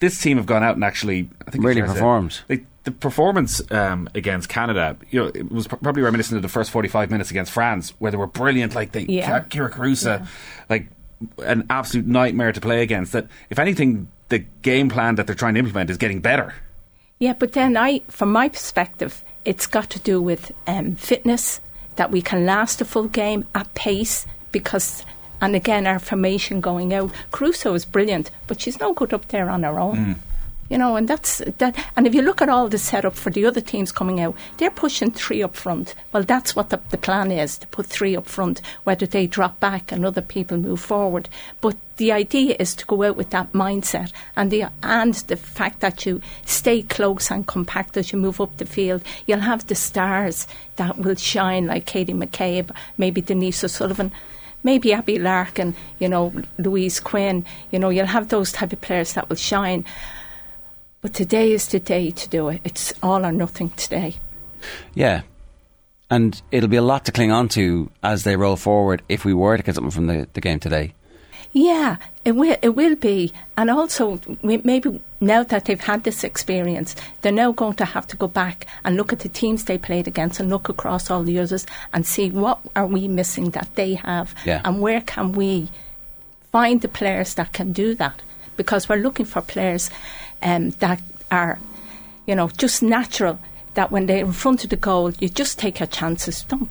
this 0.00 0.20
team 0.20 0.36
have 0.36 0.46
gone 0.46 0.62
out 0.62 0.74
and 0.74 0.84
actually, 0.84 1.30
I 1.46 1.50
think 1.50 1.64
really 1.64 1.82
performed. 1.82 2.40
Like, 2.48 2.66
the 2.90 2.98
performance 2.98 3.62
um, 3.72 4.08
against 4.14 4.48
Canada, 4.48 4.96
you 5.10 5.20
know, 5.20 5.26
it 5.34 5.50
was 5.50 5.66
probably 5.66 6.02
reminiscent 6.02 6.36
of 6.36 6.42
the 6.42 6.48
first 6.48 6.70
forty-five 6.70 7.10
minutes 7.10 7.30
against 7.30 7.52
France, 7.52 7.94
where 7.98 8.10
they 8.10 8.16
were 8.16 8.26
brilliant. 8.26 8.74
Like 8.74 8.92
they, 8.92 9.02
yeah. 9.02 9.40
Kyra 9.44 9.70
Carusa, 9.70 10.20
yeah. 10.20 10.26
like 10.68 10.88
an 11.44 11.66
absolute 11.70 12.06
nightmare 12.06 12.52
to 12.52 12.60
play 12.60 12.82
against. 12.82 13.12
That 13.12 13.26
if 13.50 13.58
anything, 13.58 14.10
the 14.28 14.38
game 14.38 14.88
plan 14.88 15.16
that 15.16 15.26
they're 15.26 15.34
trying 15.34 15.54
to 15.54 15.60
implement 15.60 15.90
is 15.90 15.96
getting 15.96 16.20
better. 16.20 16.54
Yeah, 17.18 17.34
but 17.34 17.52
then 17.52 17.76
I, 17.76 18.00
from 18.08 18.32
my 18.32 18.48
perspective, 18.48 19.22
it's 19.44 19.66
got 19.66 19.90
to 19.90 19.98
do 19.98 20.22
with 20.22 20.52
um, 20.66 20.96
fitness, 20.96 21.60
that 21.96 22.10
we 22.10 22.22
can 22.22 22.46
last 22.46 22.80
a 22.80 22.84
full 22.84 23.08
game 23.08 23.44
at 23.54 23.72
pace, 23.74 24.26
because 24.52 25.04
and 25.42 25.56
again, 25.56 25.86
our 25.86 25.98
formation 25.98 26.60
going 26.60 26.92
out. 26.92 27.10
Carusa 27.32 27.74
is 27.74 27.84
brilliant, 27.84 28.30
but 28.46 28.60
she's 28.60 28.78
no 28.80 28.92
good 28.92 29.12
up 29.12 29.28
there 29.28 29.48
on 29.48 29.62
her 29.62 29.78
own. 29.78 29.96
Mm. 29.96 30.16
You 30.70 30.78
know, 30.78 30.94
and 30.94 31.08
that's 31.08 31.38
that. 31.58 31.76
And 31.96 32.06
if 32.06 32.14
you 32.14 32.22
look 32.22 32.40
at 32.40 32.48
all 32.48 32.68
the 32.68 32.78
setup 32.78 33.16
for 33.16 33.30
the 33.30 33.44
other 33.44 33.60
teams 33.60 33.90
coming 33.90 34.20
out, 34.20 34.36
they're 34.56 34.70
pushing 34.70 35.10
three 35.10 35.42
up 35.42 35.56
front. 35.56 35.96
Well, 36.12 36.22
that's 36.22 36.54
what 36.54 36.70
the, 36.70 36.80
the 36.90 36.96
plan 36.96 37.32
is 37.32 37.58
to 37.58 37.66
put 37.66 37.86
three 37.86 38.16
up 38.16 38.26
front, 38.26 38.60
whether 38.84 39.04
they 39.04 39.26
drop 39.26 39.58
back 39.58 39.90
and 39.90 40.06
other 40.06 40.22
people 40.22 40.56
move 40.56 40.80
forward. 40.80 41.28
But 41.60 41.76
the 41.96 42.12
idea 42.12 42.54
is 42.60 42.76
to 42.76 42.86
go 42.86 43.02
out 43.02 43.16
with 43.16 43.30
that 43.30 43.52
mindset 43.52 44.12
and 44.36 44.52
the 44.52 44.66
and 44.84 45.14
the 45.14 45.36
fact 45.36 45.80
that 45.80 46.06
you 46.06 46.22
stay 46.46 46.82
close 46.82 47.32
and 47.32 47.48
compact 47.48 47.96
as 47.96 48.12
you 48.12 48.20
move 48.20 48.40
up 48.40 48.56
the 48.58 48.64
field. 48.64 49.02
You'll 49.26 49.40
have 49.40 49.66
the 49.66 49.74
stars 49.74 50.46
that 50.76 50.98
will 50.98 51.16
shine 51.16 51.66
like 51.66 51.84
Katie 51.84 52.14
McCabe, 52.14 52.70
maybe 52.96 53.20
Denise 53.20 53.64
O'Sullivan 53.64 54.12
maybe 54.62 54.92
Abbie 54.92 55.18
Larkin, 55.18 55.74
you 55.98 56.06
know, 56.06 56.34
Louise 56.58 57.00
Quinn, 57.00 57.46
you 57.70 57.78
know, 57.78 57.88
you'll 57.88 58.04
have 58.04 58.28
those 58.28 58.52
type 58.52 58.74
of 58.74 58.80
players 58.82 59.14
that 59.14 59.26
will 59.28 59.36
shine. 59.36 59.86
But 61.00 61.14
today 61.14 61.52
is 61.52 61.68
the 61.68 61.80
day 61.80 62.10
to 62.10 62.28
do 62.28 62.48
it. 62.48 62.60
It's 62.64 62.92
all 63.02 63.24
or 63.24 63.32
nothing 63.32 63.70
today. 63.70 64.16
Yeah. 64.94 65.22
And 66.10 66.40
it'll 66.50 66.68
be 66.68 66.76
a 66.76 66.82
lot 66.82 67.04
to 67.06 67.12
cling 67.12 67.32
on 67.32 67.48
to 67.50 67.90
as 68.02 68.24
they 68.24 68.36
roll 68.36 68.56
forward 68.56 69.02
if 69.08 69.24
we 69.24 69.32
were 69.32 69.56
to 69.56 69.62
get 69.62 69.76
something 69.76 69.90
from 69.90 70.08
the, 70.08 70.28
the 70.34 70.40
game 70.40 70.60
today. 70.60 70.94
Yeah, 71.52 71.96
it 72.24 72.32
will. 72.32 72.56
It 72.62 72.76
will 72.76 72.94
be, 72.94 73.32
and 73.56 73.70
also 73.70 74.20
maybe 74.42 75.02
now 75.20 75.42
that 75.42 75.64
they've 75.64 75.80
had 75.80 76.04
this 76.04 76.22
experience, 76.22 76.94
they're 77.22 77.32
now 77.32 77.50
going 77.50 77.74
to 77.74 77.84
have 77.84 78.06
to 78.08 78.16
go 78.16 78.28
back 78.28 78.66
and 78.84 78.96
look 78.96 79.12
at 79.12 79.20
the 79.20 79.28
teams 79.28 79.64
they 79.64 79.76
played 79.78 80.06
against 80.06 80.38
and 80.38 80.48
look 80.48 80.68
across 80.68 81.10
all 81.10 81.24
the 81.24 81.40
others 81.40 81.66
and 81.92 82.06
see 82.06 82.30
what 82.30 82.60
are 82.76 82.86
we 82.86 83.08
missing 83.08 83.50
that 83.50 83.74
they 83.74 83.94
have, 83.94 84.32
yeah. 84.44 84.60
and 84.64 84.80
where 84.80 85.00
can 85.00 85.32
we 85.32 85.68
find 86.52 86.82
the 86.82 86.88
players 86.88 87.34
that 87.34 87.52
can 87.52 87.72
do 87.72 87.96
that 87.96 88.22
because 88.56 88.88
we're 88.88 88.96
looking 88.96 89.26
for 89.26 89.40
players 89.40 89.90
um, 90.42 90.70
that 90.80 91.00
are, 91.30 91.58
you 92.26 92.34
know, 92.34 92.48
just 92.48 92.82
natural. 92.82 93.38
That 93.74 93.92
when 93.92 94.06
they're 94.06 94.24
in 94.24 94.32
front 94.32 94.64
of 94.64 94.70
the 94.70 94.76
goal, 94.76 95.12
you 95.12 95.28
just 95.28 95.58
take 95.58 95.78
your 95.78 95.86
chances. 95.86 96.42
Don't 96.42 96.68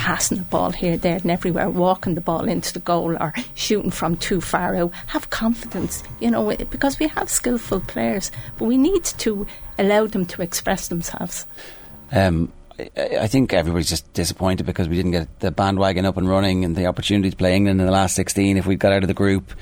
passing 0.00 0.38
the 0.38 0.44
ball 0.44 0.70
here, 0.70 0.96
there, 0.96 1.16
and 1.16 1.30
everywhere, 1.30 1.68
walking 1.68 2.14
the 2.14 2.22
ball 2.22 2.48
into 2.48 2.72
the 2.72 2.80
goal 2.80 3.14
or 3.18 3.34
shooting 3.54 3.90
from 3.90 4.16
too 4.16 4.40
far 4.40 4.74
out. 4.74 4.90
Have 5.08 5.28
confidence, 5.28 6.02
you 6.20 6.30
know, 6.30 6.56
because 6.70 6.98
we 6.98 7.06
have 7.08 7.28
skillful 7.28 7.80
players, 7.80 8.32
but 8.56 8.64
we 8.64 8.78
need 8.78 9.04
to 9.04 9.46
allow 9.78 10.06
them 10.06 10.24
to 10.24 10.40
express 10.40 10.88
themselves. 10.88 11.44
Um, 12.12 12.50
I 12.96 13.26
think 13.26 13.52
everybody's 13.52 13.90
just 13.90 14.10
disappointed 14.14 14.64
because 14.64 14.88
we 14.88 14.96
didn't 14.96 15.10
get 15.10 15.40
the 15.40 15.50
bandwagon 15.50 16.06
up 16.06 16.16
and 16.16 16.26
running 16.26 16.64
and 16.64 16.74
the 16.74 16.86
opportunity 16.86 17.28
to 17.28 17.36
play 17.36 17.54
England 17.54 17.78
in 17.78 17.86
the 17.86 17.92
last 17.92 18.14
16. 18.14 18.56
If 18.56 18.66
we'd 18.66 18.78
got 18.78 18.92
out 18.92 19.02
of 19.02 19.08
the 19.08 19.14
group, 19.14 19.52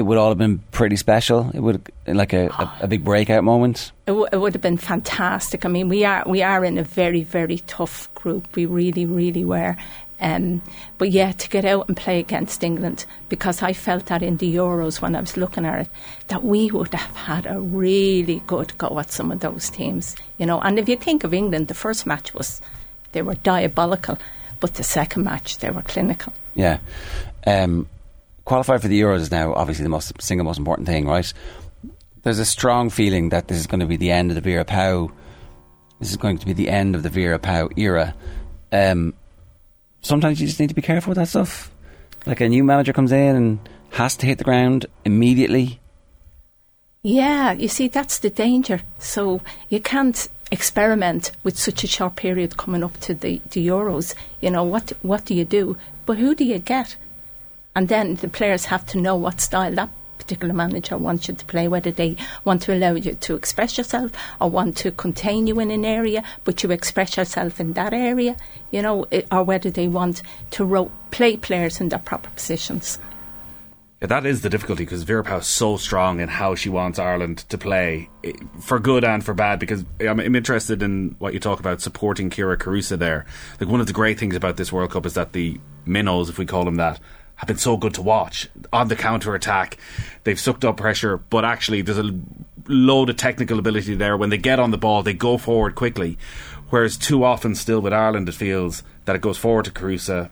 it 0.00 0.04
would 0.04 0.16
all 0.16 0.30
have 0.30 0.38
been 0.38 0.60
pretty 0.72 0.96
special. 0.96 1.50
It 1.52 1.60
would 1.60 1.92
like 2.06 2.32
a, 2.32 2.46
a, 2.46 2.72
a 2.80 2.88
big 2.88 3.04
breakout 3.04 3.44
moment. 3.44 3.92
It, 4.06 4.12
w- 4.12 4.28
it, 4.32 4.38
would 4.38 4.54
have 4.54 4.62
been 4.62 4.78
fantastic. 4.78 5.66
I 5.66 5.68
mean, 5.68 5.90
we 5.90 6.06
are 6.06 6.24
we 6.26 6.42
are 6.42 6.64
in 6.64 6.78
a 6.78 6.82
very 6.82 7.22
very 7.22 7.58
tough 7.66 8.12
group. 8.14 8.56
We 8.56 8.64
really 8.64 9.04
really 9.04 9.44
were. 9.44 9.76
Um, 10.22 10.62
but 10.96 11.10
yeah, 11.10 11.32
to 11.32 11.48
get 11.48 11.64
out 11.66 11.88
and 11.88 11.96
play 11.96 12.18
against 12.18 12.64
England, 12.64 13.04
because 13.28 13.62
I 13.62 13.72
felt 13.74 14.06
that 14.06 14.22
in 14.22 14.38
the 14.38 14.54
Euros 14.54 15.00
when 15.00 15.14
I 15.16 15.20
was 15.20 15.36
looking 15.36 15.66
at 15.66 15.80
it, 15.80 15.88
that 16.28 16.44
we 16.44 16.70
would 16.70 16.94
have 16.94 17.16
had 17.16 17.46
a 17.46 17.60
really 17.60 18.42
good 18.46 18.76
go 18.78 18.98
at 18.98 19.10
some 19.10 19.30
of 19.30 19.40
those 19.40 19.68
teams, 19.68 20.16
you 20.38 20.46
know. 20.46 20.60
And 20.60 20.78
if 20.78 20.88
you 20.88 20.96
think 20.96 21.24
of 21.24 21.34
England, 21.34 21.68
the 21.68 21.74
first 21.74 22.06
match 22.06 22.32
was 22.32 22.62
they 23.12 23.22
were 23.22 23.34
diabolical, 23.34 24.18
but 24.60 24.74
the 24.74 24.82
second 24.82 25.24
match 25.24 25.58
they 25.58 25.70
were 25.70 25.82
clinical. 25.82 26.32
Yeah. 26.54 26.78
Um, 27.46 27.86
qualify 28.50 28.78
for 28.78 28.88
the 28.88 29.00
Euros 29.00 29.20
is 29.20 29.30
now 29.30 29.54
obviously 29.54 29.84
the 29.84 29.88
most 29.88 30.12
single 30.20 30.44
most 30.44 30.58
important 30.58 30.88
thing, 30.88 31.06
right? 31.06 31.32
There's 32.24 32.40
a 32.40 32.44
strong 32.44 32.90
feeling 32.90 33.28
that 33.28 33.46
this 33.46 33.58
is 33.58 33.68
going 33.68 33.78
to 33.78 33.86
be 33.86 33.96
the 33.96 34.10
end 34.10 34.32
of 34.32 34.34
the 34.34 34.40
Vera 34.40 34.64
Pauw. 34.64 35.08
This 36.00 36.10
is 36.10 36.16
going 36.16 36.38
to 36.38 36.46
be 36.46 36.52
the 36.52 36.68
end 36.68 36.96
of 36.96 37.04
the 37.04 37.10
Vera 37.10 37.38
Pauw 37.38 37.70
era. 37.78 38.12
Um, 38.72 39.14
sometimes 40.00 40.40
you 40.40 40.48
just 40.48 40.58
need 40.58 40.70
to 40.70 40.74
be 40.74 40.82
careful 40.82 41.12
with 41.12 41.18
that 41.18 41.28
stuff. 41.28 41.70
Like 42.26 42.40
a 42.40 42.48
new 42.48 42.64
manager 42.64 42.92
comes 42.92 43.12
in 43.12 43.36
and 43.36 43.68
has 43.90 44.16
to 44.16 44.26
hit 44.26 44.38
the 44.38 44.44
ground 44.50 44.86
immediately. 45.04 45.78
Yeah, 47.04 47.52
you 47.52 47.68
see, 47.68 47.86
that's 47.86 48.18
the 48.18 48.30
danger. 48.30 48.80
So 48.98 49.42
you 49.68 49.80
can't 49.80 50.28
experiment 50.50 51.30
with 51.44 51.56
such 51.56 51.84
a 51.84 51.86
short 51.86 52.16
period 52.16 52.56
coming 52.56 52.82
up 52.82 52.98
to 53.02 53.14
the, 53.14 53.40
the 53.50 53.64
Euros. 53.68 54.16
You 54.40 54.50
know, 54.50 54.64
what, 54.64 54.92
what 55.02 55.24
do 55.24 55.34
you 55.34 55.44
do? 55.44 55.76
But 56.04 56.18
who 56.18 56.34
do 56.34 56.44
you 56.44 56.58
get? 56.58 56.96
And 57.74 57.88
then 57.88 58.16
the 58.16 58.28
players 58.28 58.66
have 58.66 58.84
to 58.86 58.98
know 58.98 59.16
what 59.16 59.40
style 59.40 59.74
that 59.74 59.90
particular 60.30 60.54
manager 60.54 60.96
wants 60.96 61.28
you 61.28 61.34
to 61.34 61.44
play, 61.44 61.66
whether 61.66 61.90
they 61.90 62.16
want 62.44 62.62
to 62.62 62.74
allow 62.74 62.92
you 62.94 63.14
to 63.14 63.34
express 63.34 63.78
yourself 63.78 64.12
or 64.40 64.48
want 64.48 64.76
to 64.76 64.92
contain 64.92 65.46
you 65.46 65.58
in 65.58 65.70
an 65.70 65.84
area, 65.84 66.22
but 66.44 66.62
you 66.62 66.70
express 66.70 67.16
yourself 67.16 67.58
in 67.58 67.72
that 67.72 67.92
area, 67.92 68.36
you 68.70 68.82
know, 68.82 69.06
eh, 69.10 69.22
or 69.32 69.42
whether 69.42 69.70
they 69.70 69.88
want 69.88 70.22
to 70.50 70.64
ro- 70.64 70.92
play 71.10 71.36
players 71.36 71.80
in 71.80 71.88
their 71.88 71.98
proper 71.98 72.30
positions. 72.30 72.98
Yeah, 74.00 74.06
that 74.06 74.24
is 74.24 74.40
the 74.40 74.48
difficulty 74.48 74.84
because 74.84 75.02
Vera 75.02 75.38
is 75.38 75.46
so 75.46 75.76
strong 75.76 76.20
in 76.20 76.28
how 76.28 76.54
she 76.54 76.70
wants 76.70 76.98
Ireland 76.98 77.38
to 77.50 77.58
play, 77.58 78.08
eh, 78.24 78.32
for 78.60 78.78
good 78.78 79.04
and 79.04 79.24
for 79.24 79.34
bad. 79.34 79.58
Because 79.58 79.84
eh, 80.00 80.08
I'm, 80.08 80.20
I'm 80.20 80.36
interested 80.36 80.82
in 80.82 81.16
what 81.18 81.34
you 81.34 81.40
talk 81.40 81.60
about 81.60 81.80
supporting 81.80 82.30
Kyra 82.30 82.56
Carusa 82.56 82.98
there. 82.98 83.26
Like 83.60 83.68
one 83.68 83.80
of 83.80 83.86
the 83.86 83.92
great 83.92 84.18
things 84.18 84.36
about 84.36 84.56
this 84.56 84.72
World 84.72 84.92
Cup 84.92 85.06
is 85.06 85.14
that 85.14 85.32
the 85.32 85.60
minnows, 85.84 86.30
if 86.30 86.38
we 86.38 86.46
call 86.46 86.64
them 86.64 86.76
that, 86.76 87.00
have 87.40 87.46
been 87.46 87.56
so 87.56 87.78
good 87.78 87.94
to 87.94 88.02
watch 88.02 88.50
on 88.70 88.88
the 88.88 88.96
counter 88.96 89.34
attack. 89.34 89.78
They've 90.24 90.38
sucked 90.38 90.62
up 90.62 90.76
pressure, 90.76 91.16
but 91.16 91.42
actually 91.42 91.80
there's 91.80 91.96
a 91.96 92.12
load 92.68 93.08
of 93.08 93.16
technical 93.16 93.58
ability 93.58 93.94
there. 93.94 94.14
When 94.14 94.28
they 94.28 94.36
get 94.36 94.60
on 94.60 94.72
the 94.72 94.78
ball, 94.78 95.02
they 95.02 95.14
go 95.14 95.38
forward 95.38 95.74
quickly. 95.74 96.18
Whereas 96.68 96.98
too 96.98 97.24
often, 97.24 97.54
still 97.54 97.80
with 97.80 97.94
Ireland, 97.94 98.28
it 98.28 98.34
feels 98.34 98.82
that 99.06 99.16
it 99.16 99.22
goes 99.22 99.38
forward 99.38 99.64
to 99.64 99.70
Carusa. 99.70 100.28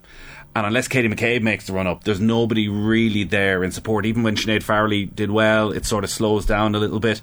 And 0.55 0.66
unless 0.66 0.86
Katie 0.86 1.09
McCabe 1.09 1.40
makes 1.40 1.66
the 1.66 1.72
run 1.72 1.86
up, 1.86 2.05
there's 2.05 2.20
nobody 2.20 2.68
really 2.68 3.24
there 3.24 3.64
in 3.64 3.72
support. 3.72 4.05
Even 4.05 4.22
when 4.22 4.36
Sinead 4.36 4.62
Farrelly 4.62 5.12
did 5.14 5.30
well, 5.30 5.72
it 5.72 5.86
sort 5.86 6.05
of 6.05 6.10
slows 6.10 6.44
down 6.44 6.74
a 6.74 6.78
little 6.78 7.01
bit. 7.01 7.22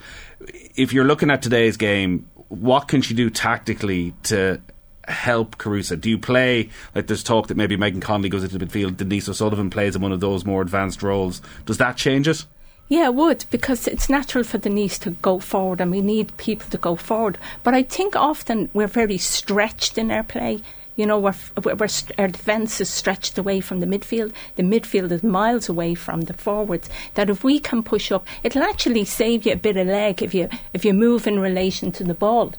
If 0.76 0.94
you're 0.94 1.06
looking 1.06 1.30
at 1.30 1.44
today's 1.44 1.78
game, 1.78 2.28
what 2.48 2.88
can 2.88 3.04
she 3.04 3.14
do 3.14 3.30
tactically 3.30 4.16
to 4.24 4.62
help 5.08 5.58
Carusa? 5.58 6.00
Do 6.00 6.10
you 6.10 6.18
play 6.18 6.70
like 6.94 7.08
there's 7.08 7.24
talk 7.24 7.48
that 7.48 7.58
maybe 7.58 7.78
Megan 7.78 8.02
Connolly 8.02 8.30
goes 8.30 8.44
into 8.44 8.58
the 8.58 8.66
midfield, 8.66 8.98
Denise 8.98 9.30
O'Sullivan 9.30 9.70
plays 9.70 9.96
in 9.96 10.02
one 10.02 10.12
of 10.12 10.20
those 10.20 10.46
more 10.46 10.62
advanced 10.62 11.04
roles? 11.04 11.42
Does 11.66 11.78
that 11.78 11.98
change 11.98 12.28
it? 12.28 12.46
Yeah, 12.88 13.06
it 13.06 13.16
would 13.16 13.46
because 13.50 13.88
it's 13.88 14.10
natural 14.12 14.44
for 14.44 14.60
Denise 14.60 15.00
to 15.00 15.12
go 15.12 15.40
forward, 15.40 15.82
and 15.82 15.90
we 15.90 16.02
need 16.02 16.38
people 16.38 16.70
to 16.70 16.78
go 16.78 16.96
forward. 16.96 17.40
But 17.64 17.74
I 17.74 17.82
think 17.82 18.16
often 18.16 18.70
we're 18.74 18.86
very 18.86 19.18
stretched 19.18 19.98
in 19.98 20.12
our 20.12 20.22
play. 20.22 20.62
You 20.96 21.08
know, 21.08 21.20
we're, 21.20 21.34
we're, 21.64 21.88
our 22.18 22.28
defence 22.28 22.80
is 22.80 22.90
stretched 22.90 23.38
away 23.38 23.60
from 23.60 23.80
the 23.80 23.88
midfield. 23.88 24.34
The 24.56 24.64
midfield 24.64 25.12
is 25.12 25.24
miles 25.24 25.68
away 25.68 25.96
from 25.96 26.22
the 26.22 26.34
forwards. 26.34 26.90
That 27.16 27.30
if 27.30 27.44
we 27.44 27.60
can 27.60 27.82
push 27.82 28.12
up, 28.12 28.26
it'll 28.44 28.64
actually 28.64 29.04
save 29.04 29.48
you 29.48 29.54
a 29.54 29.58
bit 29.58 29.78
of 29.78 29.88
leg 29.88 30.22
if 30.22 30.36
you 30.36 30.48
if 30.74 30.86
you 30.86 30.94
move 30.94 31.26
in 31.26 31.40
relation 31.40 31.92
to 31.94 32.04
the 32.04 32.14
ball 32.14 32.54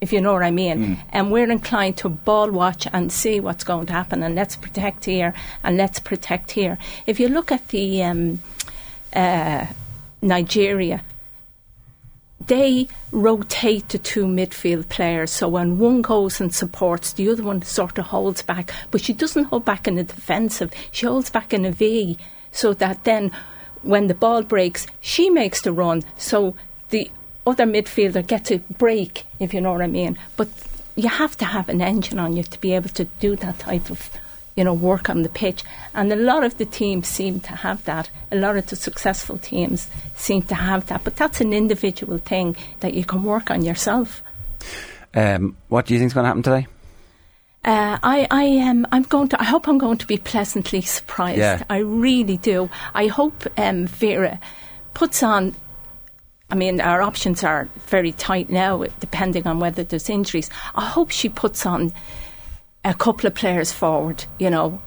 if 0.00 0.12
you 0.12 0.20
know 0.20 0.32
what 0.32 0.42
I 0.42 0.50
mean. 0.50 0.78
Mm. 0.78 0.98
And 1.10 1.32
we're 1.32 1.50
inclined 1.50 1.96
to 1.98 2.08
ball 2.08 2.50
watch 2.50 2.86
and 2.92 3.10
see 3.12 3.40
what's 3.40 3.64
going 3.64 3.86
to 3.86 3.92
happen, 3.92 4.22
and 4.22 4.34
let's 4.34 4.56
protect 4.56 5.04
here 5.04 5.34
and 5.62 5.76
let's 5.76 6.00
protect 6.00 6.52
here. 6.52 6.78
If 7.06 7.20
you 7.20 7.28
look 7.28 7.50
at 7.52 7.68
the 7.68 8.02
um, 8.02 8.40
uh, 9.12 9.66
Nigeria, 10.22 11.02
they 12.46 12.88
rotate 13.12 13.88
the 13.90 13.98
two 13.98 14.26
midfield 14.26 14.88
players. 14.88 15.30
So 15.30 15.48
when 15.48 15.78
one 15.78 16.02
goes 16.02 16.40
and 16.40 16.54
supports, 16.54 17.12
the 17.12 17.28
other 17.28 17.42
one 17.42 17.62
sort 17.62 17.98
of 17.98 18.06
holds 18.06 18.42
back. 18.42 18.72
But 18.90 19.02
she 19.02 19.12
doesn't 19.12 19.44
hold 19.44 19.64
back 19.64 19.86
in 19.86 19.96
the 19.96 20.04
defensive, 20.04 20.72
she 20.90 21.06
holds 21.06 21.30
back 21.30 21.52
in 21.52 21.64
a 21.64 21.72
V 21.72 22.18
so 22.50 22.72
that 22.74 23.04
then 23.04 23.30
when 23.82 24.06
the 24.06 24.14
ball 24.14 24.42
breaks, 24.42 24.86
she 25.00 25.30
makes 25.30 25.60
the 25.60 25.72
run. 25.72 26.02
So 26.16 26.54
the 26.88 27.10
other 27.48 27.64
midfielder 27.64 28.26
gets 28.26 28.50
a 28.50 28.58
break, 28.58 29.24
if 29.38 29.54
you 29.54 29.60
know 29.60 29.72
what 29.72 29.82
I 29.82 29.86
mean. 29.86 30.18
But 30.36 30.48
you 30.96 31.08
have 31.08 31.36
to 31.38 31.44
have 31.44 31.68
an 31.68 31.80
engine 31.80 32.18
on 32.18 32.36
you 32.36 32.42
to 32.42 32.60
be 32.60 32.74
able 32.74 32.90
to 32.90 33.04
do 33.04 33.36
that 33.36 33.58
type 33.58 33.90
of, 33.90 34.10
you 34.56 34.64
know, 34.64 34.74
work 34.74 35.08
on 35.08 35.22
the 35.22 35.28
pitch. 35.28 35.62
And 35.94 36.12
a 36.12 36.16
lot 36.16 36.44
of 36.44 36.58
the 36.58 36.64
teams 36.64 37.08
seem 37.08 37.40
to 37.40 37.52
have 37.52 37.84
that. 37.84 38.10
A 38.32 38.36
lot 38.36 38.56
of 38.56 38.66
the 38.66 38.76
successful 38.76 39.38
teams 39.38 39.88
seem 40.16 40.42
to 40.42 40.54
have 40.54 40.86
that. 40.86 41.04
But 41.04 41.16
that's 41.16 41.40
an 41.40 41.52
individual 41.52 42.18
thing 42.18 42.56
that 42.80 42.94
you 42.94 43.04
can 43.04 43.22
work 43.22 43.50
on 43.50 43.64
yourself. 43.64 44.22
Um, 45.14 45.56
what 45.68 45.86
do 45.86 45.94
you 45.94 46.00
think 46.00 46.08
is 46.08 46.14
going 46.14 46.24
to 46.24 46.28
happen 46.28 46.42
today? 46.42 46.66
Uh, 47.64 47.98
I, 48.02 48.26
I 48.30 48.44
am. 48.44 48.86
I'm 48.92 49.02
going 49.02 49.28
to. 49.28 49.40
I 49.40 49.44
hope 49.44 49.68
I'm 49.68 49.78
going 49.78 49.98
to 49.98 50.06
be 50.06 50.16
pleasantly 50.16 50.80
surprised. 50.80 51.38
Yeah. 51.38 51.64
I 51.68 51.78
really 51.78 52.36
do. 52.36 52.70
I 52.94 53.08
hope 53.08 53.46
um, 53.56 53.86
Vera 53.86 54.40
puts 54.94 55.22
on 55.22 55.54
I 56.50 56.54
mean, 56.54 56.80
our 56.80 57.02
options 57.02 57.44
are 57.44 57.68
very 57.86 58.12
tight 58.12 58.48
now, 58.48 58.84
depending 59.00 59.46
on 59.46 59.60
whether 59.60 59.84
there's 59.84 60.08
injuries. 60.08 60.48
I 60.74 60.86
hope 60.86 61.10
she 61.10 61.28
puts 61.28 61.66
on 61.66 61.92
a 62.84 62.94
couple 62.94 63.26
of 63.26 63.34
players 63.34 63.70
forward, 63.70 64.24
you 64.38 64.48
know, 64.48 64.80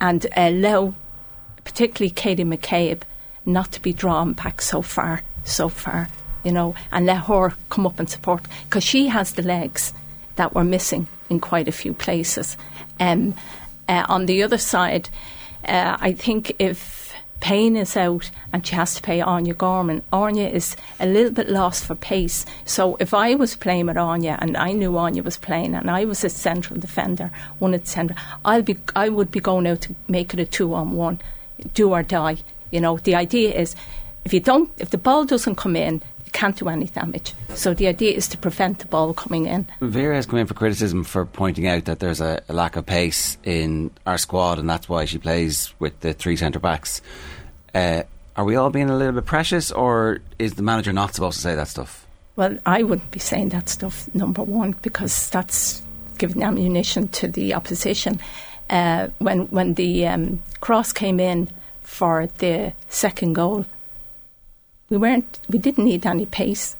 and 0.00 0.26
allow, 0.36 0.94
particularly 1.64 2.10
Katie 2.10 2.44
McCabe, 2.44 3.02
not 3.44 3.72
to 3.72 3.82
be 3.82 3.92
drawn 3.92 4.34
back 4.34 4.62
so 4.62 4.80
far, 4.80 5.22
so 5.42 5.68
far, 5.68 6.08
you 6.44 6.52
know, 6.52 6.76
and 6.92 7.06
let 7.06 7.24
her 7.24 7.54
come 7.68 7.86
up 7.86 7.98
and 7.98 8.08
support 8.08 8.44
because 8.64 8.84
she 8.84 9.08
has 9.08 9.32
the 9.32 9.42
legs 9.42 9.92
that 10.36 10.54
were 10.54 10.64
missing 10.64 11.08
in 11.28 11.40
quite 11.40 11.66
a 11.66 11.72
few 11.72 11.92
places. 11.92 12.56
Um, 13.00 13.34
uh, 13.88 14.04
on 14.08 14.26
the 14.26 14.44
other 14.44 14.58
side, 14.58 15.08
uh, 15.64 15.96
I 16.00 16.12
think 16.12 16.54
if 16.60 16.97
Payne 17.40 17.76
is 17.76 17.96
out 17.96 18.30
and 18.52 18.66
she 18.66 18.74
has 18.74 18.94
to 18.94 19.02
play 19.02 19.20
Áine 19.20 19.50
O'Gorman. 19.50 20.02
Áine 20.12 20.50
is 20.52 20.76
a 20.98 21.06
little 21.06 21.30
bit 21.30 21.48
lost 21.48 21.84
for 21.84 21.94
pace. 21.94 22.44
So 22.64 22.96
if 22.96 23.14
I 23.14 23.34
was 23.34 23.56
playing 23.56 23.86
with 23.86 23.96
Áine 23.96 24.36
and 24.40 24.56
I 24.56 24.72
knew 24.72 24.92
Áine 24.92 25.22
was 25.24 25.38
playing 25.38 25.74
and 25.74 25.90
I 25.90 26.04
was 26.04 26.24
a 26.24 26.28
central 26.28 26.80
defender, 26.80 27.30
one 27.58 27.74
at 27.74 27.86
centre, 27.86 28.16
I'll 28.44 28.62
be 28.62 28.76
I 28.96 29.08
would 29.08 29.30
be 29.30 29.40
going 29.40 29.66
out 29.66 29.82
to 29.82 29.94
make 30.08 30.34
it 30.34 30.40
a 30.40 30.44
two 30.44 30.74
on 30.74 30.92
one, 30.92 31.20
do 31.74 31.92
or 31.92 32.02
die. 32.02 32.38
You 32.70 32.80
know, 32.80 32.98
the 32.98 33.14
idea 33.14 33.54
is 33.54 33.76
if 34.24 34.32
you 34.32 34.40
don't 34.40 34.70
if 34.78 34.90
the 34.90 34.98
ball 34.98 35.24
doesn't 35.24 35.54
come 35.54 35.76
in, 35.76 36.02
can't 36.28 36.56
do 36.56 36.68
any 36.68 36.86
damage. 36.86 37.34
So 37.54 37.74
the 37.74 37.86
idea 37.86 38.12
is 38.12 38.28
to 38.28 38.38
prevent 38.38 38.80
the 38.80 38.86
ball 38.86 39.14
coming 39.14 39.46
in. 39.46 39.66
Vera 39.80 40.16
has 40.16 40.26
come 40.26 40.38
in 40.38 40.46
for 40.46 40.54
criticism 40.54 41.04
for 41.04 41.24
pointing 41.26 41.66
out 41.66 41.84
that 41.86 42.00
there's 42.00 42.20
a, 42.20 42.42
a 42.48 42.52
lack 42.52 42.76
of 42.76 42.86
pace 42.86 43.38
in 43.44 43.90
our 44.06 44.18
squad, 44.18 44.58
and 44.58 44.68
that's 44.68 44.88
why 44.88 45.04
she 45.04 45.18
plays 45.18 45.72
with 45.78 45.98
the 46.00 46.12
three 46.12 46.36
centre 46.36 46.58
backs. 46.58 47.00
Uh, 47.74 48.02
are 48.36 48.44
we 48.44 48.56
all 48.56 48.70
being 48.70 48.88
a 48.88 48.96
little 48.96 49.14
bit 49.14 49.26
precious, 49.26 49.72
or 49.72 50.20
is 50.38 50.54
the 50.54 50.62
manager 50.62 50.92
not 50.92 51.14
supposed 51.14 51.36
to 51.38 51.42
say 51.42 51.54
that 51.54 51.68
stuff? 51.68 52.06
Well, 52.36 52.56
I 52.64 52.84
wouldn't 52.84 53.10
be 53.10 53.18
saying 53.18 53.48
that 53.48 53.68
stuff, 53.68 54.08
number 54.14 54.42
one, 54.42 54.76
because 54.82 55.28
that's 55.30 55.82
giving 56.18 56.44
ammunition 56.44 57.08
to 57.08 57.26
the 57.26 57.54
opposition. 57.54 58.20
Uh, 58.70 59.08
when 59.18 59.48
when 59.48 59.74
the 59.74 60.06
um, 60.06 60.40
cross 60.60 60.92
came 60.92 61.18
in 61.18 61.48
for 61.80 62.28
the 62.38 62.72
second 62.88 63.32
goal, 63.32 63.64
we 64.90 64.96
weren't 64.96 65.40
we 65.48 65.58
didn't 65.58 65.84
need 65.84 66.06
any 66.06 66.26
pace. 66.26 66.76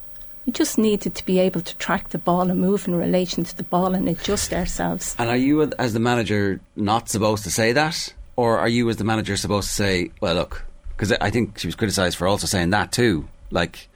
We 0.47 0.53
just 0.53 0.79
needed 0.79 1.15
to 1.15 1.27
be 1.27 1.39
able 1.39 1.61
to 1.61 1.77
track 1.77 2.09
the 2.09 2.19
ball 2.19 2.51
and 2.51 2.59
move 2.59 2.89
in 2.89 2.95
relation 2.95 3.45
to 3.45 3.57
the 3.57 3.65
ball 3.65 3.95
and 3.95 4.09
adjust 4.09 4.55
ourselves. 4.55 5.15
And 5.19 5.29
are 5.29 5.37
you, 5.37 5.71
as 5.79 5.93
the 5.93 6.01
manager, 6.01 6.61
not 6.75 7.11
supposed 7.11 7.45
to 7.45 7.51
say 7.51 7.73
that, 7.73 8.15
or 8.35 8.59
are 8.59 8.69
you, 8.69 8.89
as 8.89 8.97
the 8.97 9.05
manager, 9.05 9.37
supposed 9.37 9.69
to 9.69 9.75
say, 9.75 10.11
"Well, 10.21 10.35
look," 10.35 10.65
because 10.97 11.13
I 11.13 11.31
think 11.31 11.59
she 11.59 11.67
was 11.67 11.75
criticised 11.75 12.17
for 12.17 12.27
also 12.27 12.47
saying 12.47 12.71
that 12.71 12.93
too, 12.93 13.29
like. 13.51 13.89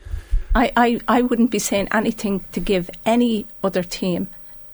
I, 0.55 0.71
I, 0.77 1.01
I 1.09 1.23
wouldn't 1.23 1.51
be 1.51 1.59
saying 1.59 1.89
anything 1.93 2.45
to 2.53 2.61
give 2.61 2.91
any 3.07 3.47
other 3.65 3.83
team 3.83 4.29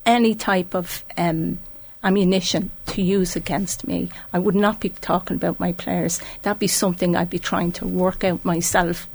any 0.09 0.35
type 0.35 0.75
of 0.75 1.05
um, 1.19 1.59
ammunition 2.03 2.71
to 2.87 3.03
use 3.03 3.37
against 3.37 3.87
me. 3.87 4.09
I 4.33 4.39
would 4.39 4.55
not 4.55 4.81
be 4.81 4.89
talking 4.89 5.37
about 5.37 5.61
my 5.61 5.73
players. 5.73 6.21
That'd 6.43 6.59
be 6.59 6.67
something 6.67 7.15
I'd 7.15 7.31
be 7.31 7.39
trying 7.39 7.73
to 7.73 7.87
work 7.87 8.25
out 8.25 8.45
myself 8.45 9.07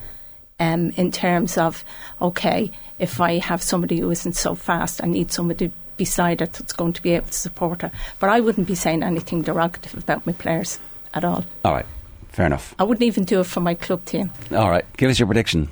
um, 0.60 0.92
in 0.92 1.12
terms 1.12 1.58
of, 1.58 1.84
okay, 2.22 2.72
if 3.00 3.20
I 3.20 3.38
have 3.40 3.62
somebody 3.62 4.00
who 4.00 4.10
isn't 4.12 4.36
so 4.36 4.56
fast, 4.56 5.04
I 5.04 5.08
need 5.08 5.32
somebody 5.32 5.72
beside 5.98 6.40
her 6.40 6.46
that's 6.46 6.74
going 6.74 6.94
to 6.94 7.02
be 7.02 7.12
able 7.12 7.28
to 7.28 7.34
support 7.34 7.82
her. 7.82 7.92
But 8.20 8.30
I 8.30 8.40
wouldn't 8.40 8.68
be 8.68 8.76
saying 8.76 9.04
anything 9.04 9.44
derogative 9.44 9.98
about 9.98 10.26
my 10.26 10.34
players 10.34 10.80
at 11.14 11.24
all. 11.24 11.46
All 11.64 11.74
right, 11.74 11.86
fair 12.30 12.46
enough. 12.46 12.74
I 12.80 12.84
wouldn't 12.84 13.04
even 13.04 13.24
do 13.24 13.40
it 13.40 13.46
for 13.46 13.60
my 13.60 13.76
club 13.76 14.06
team. 14.06 14.32
All 14.52 14.70
right, 14.70 14.86
give 14.98 15.10
us 15.10 15.20
your 15.20 15.28
prediction. 15.28 15.70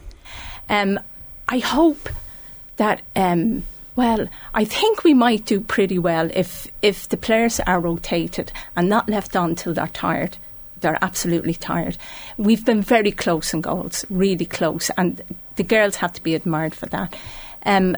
Um, 0.69 0.99
I 1.47 1.59
hope 1.59 2.09
that. 2.77 3.01
Um, 3.15 3.63
well, 3.95 4.29
I 4.53 4.63
think 4.63 5.03
we 5.03 5.13
might 5.13 5.45
do 5.45 5.59
pretty 5.59 5.99
well 5.99 6.29
if 6.33 6.67
if 6.81 7.09
the 7.09 7.17
players 7.17 7.59
are 7.59 7.79
rotated 7.79 8.51
and 8.75 8.87
not 8.87 9.09
left 9.09 9.35
on 9.35 9.55
till 9.55 9.73
they're 9.73 9.87
tired. 9.87 10.37
They're 10.81 10.97
absolutely 11.01 11.53
tired. 11.53 11.97
We've 12.37 12.65
been 12.65 12.81
very 12.81 13.11
close 13.11 13.53
in 13.53 13.61
goals, 13.61 14.05
really 14.09 14.45
close, 14.45 14.89
and 14.97 15.21
the 15.55 15.63
girls 15.63 15.95
have 15.97 16.13
to 16.13 16.23
be 16.23 16.35
admired 16.35 16.75
for 16.75 16.87
that. 16.87 17.15
Um, 17.65 17.95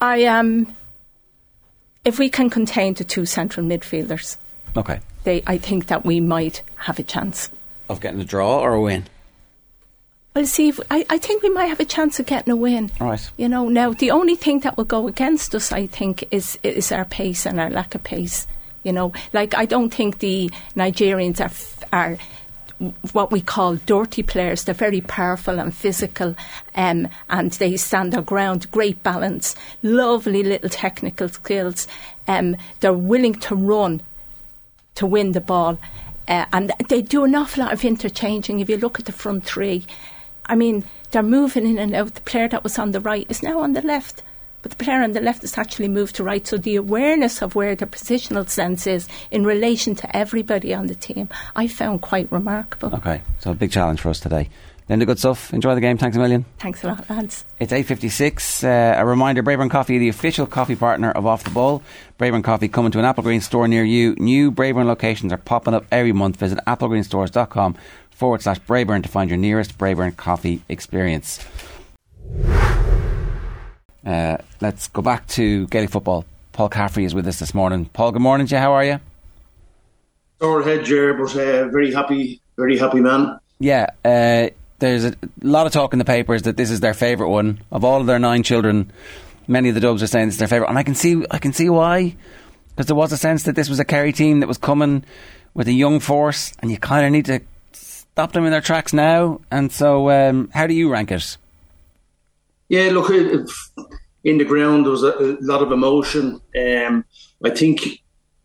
I 0.00 0.18
am. 0.18 0.66
Um, 0.66 0.76
if 2.02 2.18
we 2.18 2.30
can 2.30 2.48
contain 2.48 2.94
the 2.94 3.04
two 3.04 3.26
central 3.26 3.66
midfielders, 3.66 4.38
okay, 4.74 5.00
they, 5.24 5.42
I 5.46 5.58
think 5.58 5.88
that 5.88 6.06
we 6.06 6.18
might 6.18 6.62
have 6.76 6.98
a 6.98 7.02
chance 7.02 7.50
of 7.90 8.00
getting 8.00 8.20
a 8.20 8.24
draw 8.24 8.60
or 8.60 8.72
a 8.72 8.80
win. 8.80 9.04
Well, 10.34 10.46
see, 10.46 10.68
if, 10.68 10.80
I, 10.90 11.04
I 11.10 11.18
think 11.18 11.42
we 11.42 11.50
might 11.50 11.66
have 11.66 11.80
a 11.80 11.84
chance 11.84 12.20
of 12.20 12.26
getting 12.26 12.52
a 12.52 12.56
win. 12.56 12.90
Right. 13.00 13.30
You 13.36 13.48
know, 13.48 13.68
now 13.68 13.92
the 13.92 14.12
only 14.12 14.36
thing 14.36 14.60
that 14.60 14.76
will 14.76 14.84
go 14.84 15.08
against 15.08 15.54
us, 15.54 15.72
I 15.72 15.86
think, 15.86 16.24
is 16.30 16.58
is 16.62 16.92
our 16.92 17.04
pace 17.04 17.46
and 17.46 17.60
our 17.60 17.68
lack 17.68 17.94
of 17.94 18.04
pace. 18.04 18.46
You 18.82 18.92
know, 18.92 19.12
like 19.32 19.54
I 19.54 19.66
don't 19.66 19.92
think 19.92 20.18
the 20.18 20.50
Nigerians 20.74 21.40
are 21.40 21.50
are 21.92 22.18
what 23.12 23.30
we 23.30 23.42
call 23.42 23.76
dirty 23.76 24.22
players. 24.22 24.64
They're 24.64 24.74
very 24.74 25.02
powerful 25.02 25.60
and 25.60 25.74
physical, 25.74 26.34
um, 26.74 27.08
and 27.28 27.52
they 27.52 27.76
stand 27.76 28.12
their 28.12 28.22
ground. 28.22 28.70
Great 28.70 29.02
balance, 29.02 29.54
lovely 29.82 30.42
little 30.42 30.70
technical 30.70 31.28
skills. 31.28 31.86
Um, 32.26 32.56
they're 32.80 32.92
willing 32.92 33.34
to 33.34 33.54
run 33.54 34.00
to 34.94 35.06
win 35.06 35.32
the 35.32 35.40
ball. 35.40 35.78
Uh, 36.28 36.46
and 36.52 36.72
they 36.88 37.02
do 37.02 37.24
an 37.24 37.34
awful 37.34 37.64
lot 37.64 37.72
of 37.72 37.84
interchanging. 37.84 38.60
If 38.60 38.68
you 38.70 38.76
look 38.76 39.00
at 39.00 39.06
the 39.06 39.12
front 39.12 39.44
three, 39.44 39.84
I 40.46 40.54
mean, 40.54 40.84
they're 41.10 41.22
moving 41.22 41.66
in 41.66 41.78
and 41.78 41.94
out. 41.94 42.14
The 42.14 42.20
player 42.20 42.48
that 42.48 42.62
was 42.62 42.78
on 42.78 42.92
the 42.92 43.00
right 43.00 43.26
is 43.28 43.42
now 43.42 43.60
on 43.60 43.72
the 43.72 43.82
left. 43.82 44.22
But 44.62 44.72
the 44.72 44.84
player 44.84 45.02
on 45.02 45.12
the 45.12 45.20
left 45.20 45.42
has 45.42 45.56
actually 45.56 45.88
moved 45.88 46.16
to 46.16 46.24
right. 46.24 46.46
So 46.46 46.58
the 46.58 46.76
awareness 46.76 47.42
of 47.42 47.54
where 47.54 47.74
the 47.74 47.86
positional 47.86 48.48
sense 48.48 48.86
is 48.86 49.08
in 49.30 49.44
relation 49.44 49.94
to 49.96 50.16
everybody 50.16 50.74
on 50.74 50.86
the 50.86 50.94
team, 50.94 51.28
I 51.56 51.66
found 51.66 52.02
quite 52.02 52.30
remarkable. 52.30 52.94
Okay, 52.96 53.22
so 53.38 53.52
a 53.52 53.54
big 53.54 53.72
challenge 53.72 54.00
for 54.00 54.10
us 54.10 54.20
today. 54.20 54.48
Linda, 54.90 55.06
good 55.06 55.20
stuff. 55.20 55.54
Enjoy 55.54 55.72
the 55.76 55.80
game. 55.80 55.98
Thanks 55.98 56.16
a 56.16 56.20
million. 56.20 56.44
Thanks 56.58 56.82
a 56.82 56.88
lot, 56.88 57.08
lads. 57.08 57.44
It's 57.60 57.72
8.56. 57.72 58.64
Uh, 58.64 59.00
a 59.00 59.06
reminder, 59.06 59.40
Braeburn 59.40 59.70
Coffee, 59.70 59.98
the 59.98 60.08
official 60.08 60.46
coffee 60.46 60.74
partner 60.74 61.12
of 61.12 61.26
Off 61.26 61.44
the 61.44 61.50
Ball. 61.50 61.80
Braeburn 62.18 62.42
Coffee 62.42 62.66
coming 62.66 62.90
to 62.90 62.98
an 62.98 63.04
Applegreen 63.04 63.40
store 63.40 63.68
near 63.68 63.84
you. 63.84 64.16
New 64.16 64.50
Braeburn 64.50 64.86
locations 64.86 65.32
are 65.32 65.36
popping 65.38 65.74
up 65.74 65.86
every 65.92 66.10
month. 66.10 66.36
Visit 66.36 66.58
applegreenstores.com 66.66 67.76
forward 68.10 68.42
slash 68.42 68.58
Braeburn 68.62 69.04
to 69.04 69.08
find 69.08 69.30
your 69.30 69.36
nearest 69.36 69.78
Braeburn 69.78 70.16
coffee 70.16 70.62
experience. 70.68 71.38
Uh, 74.04 74.38
let's 74.60 74.88
go 74.88 75.02
back 75.02 75.26
to 75.28 75.66
Gaelic 75.68 75.90
football. 75.90 76.24
Paul 76.52 76.68
Caffrey 76.68 77.04
is 77.04 77.14
with 77.14 77.26
us 77.26 77.38
this 77.38 77.54
morning. 77.54 77.86
Paul, 77.86 78.12
good 78.12 78.22
morning 78.22 78.46
to 78.46 78.54
you. 78.54 78.58
How 78.58 78.72
are 78.72 78.84
you? 78.84 79.00
Sore 80.40 80.62
head, 80.62 80.84
Ger, 80.84 81.14
but 81.14 81.34
uh, 81.36 81.68
very 81.68 81.92
happy, 81.92 82.40
very 82.56 82.78
happy 82.78 83.00
man. 83.00 83.38
Yeah, 83.58 83.86
uh, 84.04 84.48
there's 84.78 85.04
a 85.04 85.14
lot 85.42 85.66
of 85.66 85.72
talk 85.72 85.92
in 85.92 85.98
the 85.98 86.04
papers 86.04 86.42
that 86.42 86.56
this 86.56 86.70
is 86.70 86.80
their 86.80 86.94
favourite 86.94 87.30
one 87.30 87.60
of 87.70 87.84
all 87.84 88.00
of 88.00 88.06
their 88.06 88.18
nine 88.18 88.42
children. 88.42 88.90
Many 89.46 89.68
of 89.68 89.74
the 89.74 89.80
Dubs 89.80 90.02
are 90.02 90.06
saying 90.06 90.28
it's 90.28 90.38
their 90.38 90.48
favourite, 90.48 90.70
and 90.70 90.78
I 90.78 90.82
can 90.82 90.94
see, 90.94 91.22
I 91.30 91.38
can 91.38 91.52
see 91.52 91.68
why, 91.68 92.16
because 92.70 92.86
there 92.86 92.96
was 92.96 93.12
a 93.12 93.18
sense 93.18 93.42
that 93.42 93.54
this 93.54 93.68
was 93.68 93.80
a 93.80 93.84
Kerry 93.84 94.12
team 94.12 94.40
that 94.40 94.46
was 94.46 94.58
coming 94.58 95.04
with 95.52 95.68
a 95.68 95.72
young 95.72 96.00
force, 96.00 96.54
and 96.60 96.70
you 96.70 96.78
kind 96.78 97.04
of 97.04 97.12
need 97.12 97.26
to 97.26 97.40
stop 97.72 98.32
them 98.32 98.46
in 98.46 98.50
their 98.50 98.60
tracks 98.60 98.92
now. 98.92 99.40
And 99.50 99.70
so, 99.70 100.10
um, 100.10 100.50
how 100.54 100.66
do 100.66 100.74
you 100.74 100.88
rank 100.90 101.12
it? 101.12 101.36
Yeah, 102.70 102.90
look, 102.92 103.10
in 103.10 104.38
the 104.38 104.44
ground 104.44 104.86
there 104.86 104.92
was 104.92 105.02
a, 105.02 105.36
lot 105.40 105.60
of 105.60 105.72
emotion. 105.72 106.40
Um, 106.56 107.04
I 107.44 107.50
think, 107.50 107.82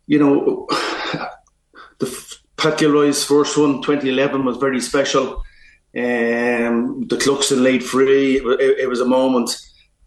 you 0.08 0.18
know, 0.18 0.66
the 2.00 2.36
Pat 2.56 2.76
Gilroy's 2.76 3.24
first 3.24 3.56
one, 3.56 3.82
2011, 3.82 4.44
was 4.44 4.56
very 4.56 4.80
special. 4.80 5.44
Um, 5.96 7.06
the 7.06 7.16
Cluxton 7.16 7.62
laid 7.62 7.84
free. 7.84 8.38
It, 8.38 8.80
it, 8.80 8.88
was 8.88 9.00
a 9.00 9.04
moment. 9.04 9.56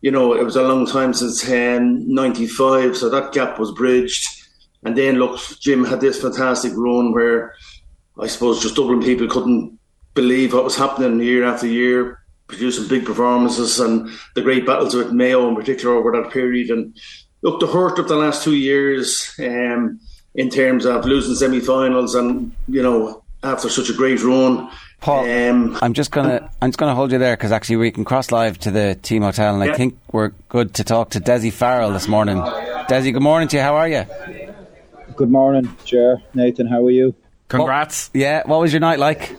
You 0.02 0.12
know, 0.12 0.34
it 0.34 0.44
was 0.44 0.58
a 0.58 0.64
long 0.64 0.86
time 0.86 1.14
since 1.14 1.50
um, 1.50 2.14
95, 2.14 2.98
so 2.98 3.08
that 3.10 3.32
gap 3.32 3.58
was 3.58 3.72
bridged. 3.72 4.28
And 4.84 4.98
then, 4.98 5.16
look, 5.16 5.40
Jim 5.62 5.86
had 5.86 6.02
this 6.02 6.22
fantastic 6.22 6.74
run 6.76 7.14
where 7.14 7.56
I 8.20 8.28
suppose 8.28 8.62
just 8.62 8.76
Dublin 8.76 9.02
people 9.02 9.30
couldn't 9.30 9.80
believe 10.14 10.54
what 10.54 10.66
was 10.66 10.76
happening 10.76 11.22
year 11.22 11.46
after 11.46 11.68
year, 11.68 12.20
producing 12.49 12.88
big 12.88 13.05
performances 13.05 13.80
and 13.80 14.09
the 14.35 14.41
great 14.41 14.65
battles 14.65 14.93
with 14.93 15.11
Mayo 15.11 15.47
in 15.47 15.55
particular 15.55 15.95
over 15.95 16.11
that 16.11 16.31
period. 16.31 16.69
And 16.69 16.99
look, 17.41 17.61
the 17.61 17.67
hurt 17.67 17.99
of 17.99 18.09
the 18.09 18.15
last 18.15 18.43
two 18.43 18.55
years 18.55 19.34
um, 19.39 19.99
in 20.35 20.49
terms 20.49 20.85
of 20.85 21.05
losing 21.05 21.35
semi-finals 21.35 22.15
and 22.15 22.53
you 22.67 22.84
know 22.84 23.23
after 23.43 23.69
such 23.69 23.89
a 23.89 23.93
great 23.93 24.21
run. 24.21 24.69
Paul, 24.99 25.30
um, 25.30 25.77
I'm 25.81 25.93
just 25.93 26.11
gonna 26.11 26.49
I'm 26.61 26.71
just 26.71 26.77
gonna 26.77 26.95
hold 26.95 27.13
you 27.13 27.19
there 27.19 27.38
because 27.38 27.53
actually 27.53 27.77
we 27.77 27.91
can 27.91 28.03
cross 28.03 28.31
live 28.31 28.57
to 28.59 28.71
the 28.71 28.95
team 28.95 29.21
hotel 29.21 29.55
and 29.55 29.63
yeah. 29.63 29.71
I 29.71 29.77
think 29.77 29.97
we're 30.11 30.30
good 30.49 30.73
to 30.73 30.84
talk 30.84 31.11
to 31.11 31.21
Dessie 31.21 31.53
Farrell 31.53 31.91
this 31.91 32.09
morning. 32.09 32.38
Dessie, 32.89 33.13
good 33.13 33.21
morning 33.21 33.47
to 33.49 33.57
you. 33.57 33.63
How 33.63 33.76
are 33.76 33.88
you? 33.88 34.05
Good 35.15 35.30
morning, 35.30 35.73
Chair 35.85 36.21
Nathan. 36.34 36.67
How 36.67 36.85
are 36.85 36.91
you? 36.91 37.15
Congrats. 37.47 38.09
What, 38.09 38.19
yeah, 38.19 38.43
what 38.45 38.59
was 38.59 38.73
your 38.73 38.81
night 38.81 38.99
like? 38.99 39.35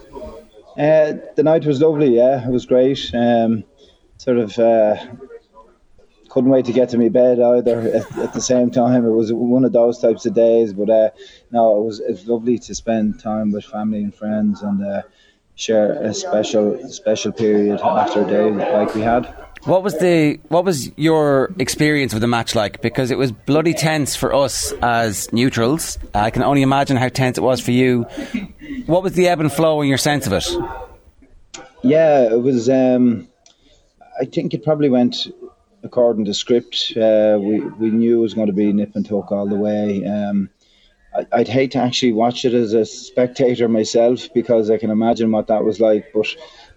Uh, 0.81 1.19
the 1.37 1.43
night 1.43 1.67
was 1.67 1.83
lovely, 1.83 2.17
yeah, 2.17 2.43
it 2.43 2.51
was 2.51 2.65
great. 2.65 3.11
Um, 3.13 3.65
sort 4.17 4.39
of 4.39 4.59
uh, 4.59 4.97
couldn't 6.31 6.49
wait 6.49 6.65
to 6.65 6.73
get 6.73 6.89
to 6.89 6.97
my 6.97 7.11
bed 7.11 7.39
either 7.39 7.81
at, 7.95 8.19
at, 8.19 8.33
the 8.33 8.41
same 8.41 8.71
time. 8.71 9.05
It 9.05 9.11
was 9.11 9.31
one 9.31 9.67
of 9.67 9.73
those 9.73 9.99
types 9.99 10.25
of 10.25 10.33
days, 10.33 10.73
but 10.73 10.89
uh, 10.89 11.11
no, 11.51 11.83
it 11.83 11.85
was, 11.85 12.01
it 12.01 12.11
was 12.13 12.27
lovely 12.27 12.59
to 12.61 12.75
spend 12.75 13.21
time 13.21 13.53
with 13.53 13.67
family 13.67 14.03
and 14.03 14.15
friends 14.15 14.63
and 14.63 14.83
uh, 14.83 15.03
share 15.55 16.03
a 16.03 16.15
special 16.15 16.89
special 16.89 17.33
period 17.33 17.79
after 17.83 18.25
a 18.25 18.27
day 18.27 18.51
like 18.51 18.95
we 18.95 19.03
had. 19.03 19.50
What 19.65 19.83
was 19.83 19.99
the 19.99 20.41
what 20.49 20.65
was 20.65 20.91
your 20.97 21.53
experience 21.59 22.15
with 22.15 22.23
the 22.23 22.29
match 22.29 22.55
like? 22.55 22.81
Because 22.81 23.11
it 23.11 23.19
was 23.19 23.31
bloody 23.31 23.75
tense 23.75 24.17
for 24.17 24.35
us 24.35 24.73
as 24.83 25.31
neutrals. 25.33 25.99
I 26.15 26.31
can 26.31 26.43
only 26.43 26.63
imagine 26.63 26.97
how 26.97 27.09
tense 27.09 27.37
it 27.37 27.43
was 27.43 27.61
for 27.61 27.71
you. 27.71 28.07
What 28.87 29.03
was 29.03 29.13
the 29.13 29.29
ebb 29.29 29.41
and 29.41 29.53
flow 29.53 29.83
in 29.83 29.89
your 29.89 29.99
sense 29.99 30.27
of 30.27 30.33
it? 30.33 30.49
Yeah, 31.83 32.33
it 32.33 32.43
was. 32.43 32.69
Um, 32.71 33.29
I 34.21 34.25
think 34.25 34.55
it 34.55 34.65
probably 34.65 34.89
went 34.89 35.29
according 35.83 36.25
to 36.27 36.35
script. 36.35 36.95
Uh, 36.97 37.39
we 37.41 37.61
we 37.61 37.91
knew 37.91 38.19
it 38.19 38.23
was 38.23 38.35
going 38.35 38.47
to 38.47 38.53
be 38.55 38.73
nip 38.73 38.93
and 38.95 39.07
tuck 39.07 39.31
all 39.31 39.47
the 39.47 39.57
way. 39.57 40.05
Um, 40.07 40.49
I, 41.15 41.39
would 41.39 41.49
hate 41.49 41.73
to 41.73 41.79
actually 41.79 42.13
watch 42.13 42.45
it 42.45 42.55
as 42.55 42.73
a 42.73 42.85
spectator 42.85 43.69
myself 43.69 44.29
because 44.33 44.71
I 44.71 44.79
can 44.79 44.91
imagine 44.91 45.33
what 45.33 45.49
that 45.49 45.65
was 45.65 45.81
like, 45.81 46.13
but 46.15 46.27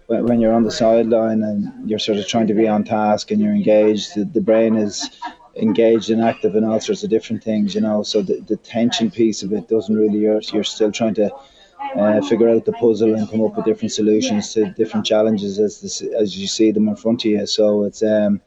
when, 0.06 0.40
you're 0.40 0.52
on 0.52 0.64
the 0.64 0.70
sideline 0.70 1.42
and 1.42 1.88
you're 1.88 1.98
sort 1.98 2.18
of 2.18 2.26
trying 2.26 2.46
to 2.46 2.54
be 2.54 2.68
on 2.68 2.84
task 2.84 3.30
and 3.30 3.40
you're 3.40 3.54
engaged, 3.54 4.14
the, 4.14 4.24
the 4.24 4.40
brain 4.40 4.76
is 4.76 5.10
engaged 5.56 6.10
and 6.10 6.22
active 6.22 6.56
in 6.56 6.64
all 6.64 6.80
sorts 6.80 7.04
of 7.04 7.10
different 7.10 7.42
things, 7.42 7.74
you 7.74 7.80
know. 7.80 8.02
So 8.02 8.22
the, 8.22 8.40
the 8.40 8.56
tension 8.56 9.10
piece 9.10 9.42
of 9.42 9.52
it 9.52 9.68
doesn't 9.68 9.94
really. 9.94 10.18
You're, 10.18 10.40
you're 10.52 10.64
still 10.64 10.92
trying 10.92 11.14
to 11.14 11.30
uh, 11.96 12.20
figure 12.22 12.48
out 12.48 12.64
the 12.64 12.72
puzzle 12.72 13.14
and 13.14 13.28
come 13.28 13.42
up 13.42 13.56
with 13.56 13.64
different 13.64 13.92
solutions 13.92 14.52
to 14.54 14.70
different 14.72 15.06
challenges 15.06 15.58
as 15.58 15.80
this, 15.80 16.02
as 16.02 16.38
you 16.38 16.46
see 16.46 16.70
them 16.70 16.88
in 16.88 16.96
front 16.96 17.24
of 17.24 17.30
you. 17.30 17.46
So 17.46 17.84
it's 17.84 18.02
um, 18.02 18.40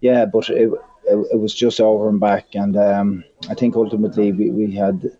yeah, 0.00 0.24
but 0.24 0.48
it, 0.50 0.70
it, 1.04 1.26
it 1.32 1.38
was 1.38 1.54
just 1.54 1.80
over 1.80 2.08
and 2.08 2.20
back, 2.20 2.54
and 2.54 2.76
um, 2.76 3.24
I 3.48 3.54
think 3.54 3.76
ultimately 3.76 4.32
we, 4.32 4.50
we 4.50 4.72
had 4.72 5.10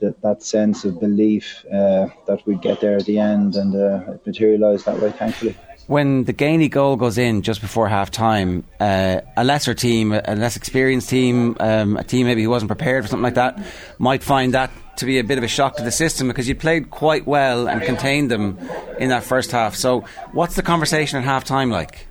that, 0.00 0.20
that 0.22 0.42
sense 0.42 0.84
of 0.84 1.00
belief 1.00 1.64
uh, 1.72 2.08
that 2.26 2.46
we'd 2.46 2.62
get 2.62 2.80
there 2.80 2.96
at 2.96 3.04
the 3.06 3.18
end, 3.18 3.56
and 3.56 3.74
uh, 3.74 4.12
it 4.12 4.26
materialised 4.26 4.86
that 4.86 5.00
way, 5.00 5.10
thankfully. 5.10 5.56
When 5.86 6.24
the 6.24 6.34
Geaney 6.34 6.70
goal 6.70 6.96
goes 6.96 7.16
in 7.16 7.40
just 7.40 7.62
before 7.62 7.88
half 7.88 8.10
time, 8.10 8.64
uh, 8.78 9.22
a 9.36 9.44
lesser 9.44 9.72
team, 9.72 10.12
a 10.12 10.34
less 10.36 10.54
experienced 10.54 11.08
team, 11.08 11.56
um, 11.60 11.96
a 11.96 12.04
team 12.04 12.26
maybe 12.26 12.42
who 12.42 12.50
wasn't 12.50 12.68
prepared 12.68 13.04
for 13.04 13.08
something 13.08 13.24
like 13.24 13.34
that, 13.34 13.58
might 13.98 14.22
find 14.22 14.52
that 14.52 14.70
to 14.98 15.06
be 15.06 15.18
a 15.18 15.24
bit 15.24 15.38
of 15.38 15.44
a 15.44 15.48
shock 15.48 15.76
to 15.76 15.82
the 15.82 15.90
system 15.90 16.28
because 16.28 16.46
you 16.46 16.54
played 16.54 16.90
quite 16.90 17.26
well 17.26 17.68
and 17.68 17.80
contained 17.82 18.30
them 18.30 18.58
in 18.98 19.08
that 19.08 19.24
first 19.24 19.50
half. 19.50 19.74
So, 19.76 20.04
what's 20.32 20.56
the 20.56 20.62
conversation 20.62 21.18
at 21.18 21.24
half 21.24 21.44
time 21.44 21.70
like? 21.70 22.06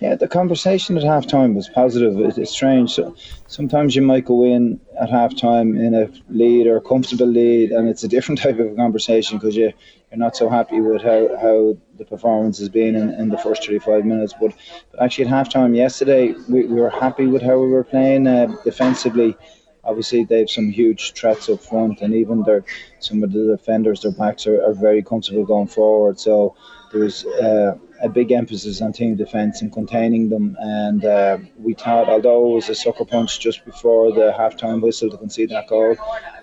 Yeah, 0.00 0.16
the 0.16 0.26
conversation 0.26 0.98
at 0.98 1.04
halftime 1.04 1.54
was 1.54 1.68
positive. 1.68 2.18
It's 2.36 2.50
strange. 2.50 2.92
So 2.92 3.14
sometimes 3.46 3.94
you 3.94 4.02
might 4.02 4.24
go 4.24 4.44
in 4.44 4.80
at 5.00 5.08
halftime 5.08 5.78
in 5.78 5.94
a 5.94 6.10
lead 6.28 6.66
or 6.66 6.76
a 6.76 6.80
comfortable 6.80 7.28
lead, 7.28 7.70
and 7.70 7.88
it's 7.88 8.02
a 8.02 8.08
different 8.08 8.40
type 8.42 8.58
of 8.58 8.76
conversation 8.76 9.38
because 9.38 9.56
you, 9.56 9.72
you're 10.10 10.18
not 10.18 10.36
so 10.36 10.48
happy 10.48 10.80
with 10.80 11.00
how, 11.02 11.28
how 11.40 11.76
the 11.96 12.04
performance 12.04 12.58
has 12.58 12.68
been 12.68 12.96
in, 12.96 13.10
in 13.10 13.28
the 13.28 13.38
first 13.38 13.64
35 13.64 14.04
minutes. 14.04 14.34
But, 14.38 14.54
but 14.90 15.00
actually, 15.00 15.26
at 15.26 15.32
halftime 15.32 15.76
yesterday, 15.76 16.34
we, 16.48 16.66
we 16.66 16.80
were 16.80 16.90
happy 16.90 17.26
with 17.26 17.42
how 17.42 17.58
we 17.58 17.68
were 17.68 17.84
playing 17.84 18.26
uh, 18.26 18.48
defensively. 18.64 19.36
Obviously, 19.84 20.24
they 20.24 20.40
have 20.40 20.50
some 20.50 20.70
huge 20.70 21.12
threats 21.12 21.48
up 21.48 21.60
front, 21.60 22.00
and 22.00 22.14
even 22.14 22.42
their 22.42 22.64
some 22.98 23.22
of 23.22 23.32
the 23.32 23.56
defenders, 23.56 24.00
their 24.02 24.12
backs 24.12 24.46
are, 24.46 24.60
are 24.64 24.74
very 24.74 25.02
comfortable 25.02 25.44
going 25.44 25.68
forward. 25.68 26.18
So 26.18 26.56
there 26.90 27.02
was. 27.02 27.24
Uh, 27.24 27.78
a 28.02 28.08
big 28.08 28.32
emphasis 28.32 28.82
on 28.82 28.92
team 28.92 29.16
defence 29.16 29.62
and 29.62 29.72
containing 29.72 30.28
them. 30.28 30.56
And 30.58 31.04
uh, 31.04 31.38
we 31.58 31.74
thought, 31.74 32.08
although 32.08 32.50
it 32.50 32.54
was 32.54 32.68
a 32.68 32.74
sucker 32.74 33.04
punch 33.04 33.40
just 33.40 33.64
before 33.64 34.12
the 34.12 34.32
half-time 34.32 34.80
whistle 34.80 35.10
to 35.10 35.16
concede 35.16 35.50
that 35.50 35.68
goal, 35.68 35.96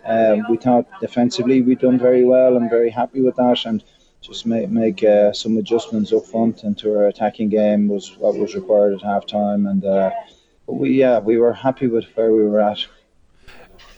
um, 0.05 0.45
we 0.49 0.57
thought 0.57 0.85
defensively 1.01 1.61
we'd 1.61 1.79
done 1.79 1.99
very 1.99 2.23
well. 2.23 2.55
I'm 2.55 2.69
very 2.69 2.89
happy 2.89 3.21
with 3.21 3.35
that, 3.35 3.65
and 3.65 3.83
just 4.21 4.45
make 4.45 4.69
make 4.69 5.03
uh, 5.03 5.33
some 5.33 5.57
adjustments 5.57 6.13
up 6.13 6.25
front 6.25 6.63
into 6.63 6.95
our 6.95 7.07
attacking 7.07 7.49
game 7.49 7.87
was 7.87 8.15
what 8.17 8.35
was 8.37 8.55
required 8.55 8.93
at 8.93 9.01
half-time. 9.01 9.65
And 9.65 9.83
uh, 9.83 10.11
we, 10.67 10.99
yeah, 10.99 11.19
we 11.19 11.37
were 11.37 11.53
happy 11.53 11.87
with 11.87 12.05
where 12.15 12.31
we 12.31 12.43
were 12.43 12.61
at 12.61 12.85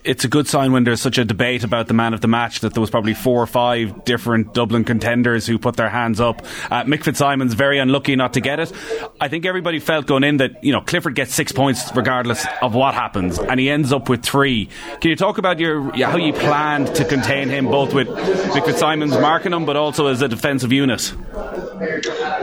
it's 0.04 0.24
a 0.26 0.28
good 0.28 0.48
sign 0.48 0.72
when 0.72 0.84
there's 0.84 1.02
such 1.02 1.18
a 1.18 1.26
debate 1.26 1.64
about 1.64 1.88
the 1.88 1.94
man 1.94 2.14
of 2.14 2.22
the 2.22 2.28
match 2.28 2.60
that 2.62 2.74
there 2.74 2.82
was 2.82 2.90
probably 2.90 3.14
four 3.14 3.42
or 3.42 3.48
five 3.48 4.04
different 4.04 4.54
Dublin 4.54 4.84
contenders 4.84 5.48
who 5.48 5.58
put 5.58 5.76
their 5.76 5.90
hands 5.90 6.20
up. 6.20 6.42
Uh, 6.70 6.84
Mick 6.84 7.04
Fitzsimons 7.04 7.54
very 7.54 7.80
unlucky 7.80 8.16
not 8.16 8.34
to 8.34 8.42
get 8.42 8.60
it. 8.60 8.72
I 9.20 9.28
think 9.28 9.46
everybody 9.46 9.80
felt 9.80 10.06
going 10.06 10.24
in 10.24 10.38
that 10.38 10.64
you 10.64 10.72
know 10.72 10.82
Clifford 10.82 11.16
gets 11.16 11.34
six 11.34 11.52
points 11.52 11.96
regardless 11.96 12.46
of 12.62 12.76
what 12.76 12.94
happens, 12.94 13.40
and 13.40 13.60
he 13.60 13.70
ends 13.70 13.94
up 13.94 14.10
with 14.10 14.24
three. 14.24 14.70
Can 15.02 15.10
you 15.10 15.16
talk 15.16 15.38
about 15.38 15.60
your 15.60 15.92
how 16.06 16.18
you 16.18 16.34
planned 16.34 16.94
to 16.96 17.06
contain 17.06 17.50
him, 17.50 17.66
both 17.66 17.94
with 17.94 18.08
Mick 18.08 18.66
Fitzsimons 18.66 19.18
marking 19.18 19.54
him, 19.54 19.66
but 19.66 19.76
also 19.76 20.08
as 20.08 20.22
a 20.22 20.28
defensive 20.28 20.72
unit? 20.72 21.14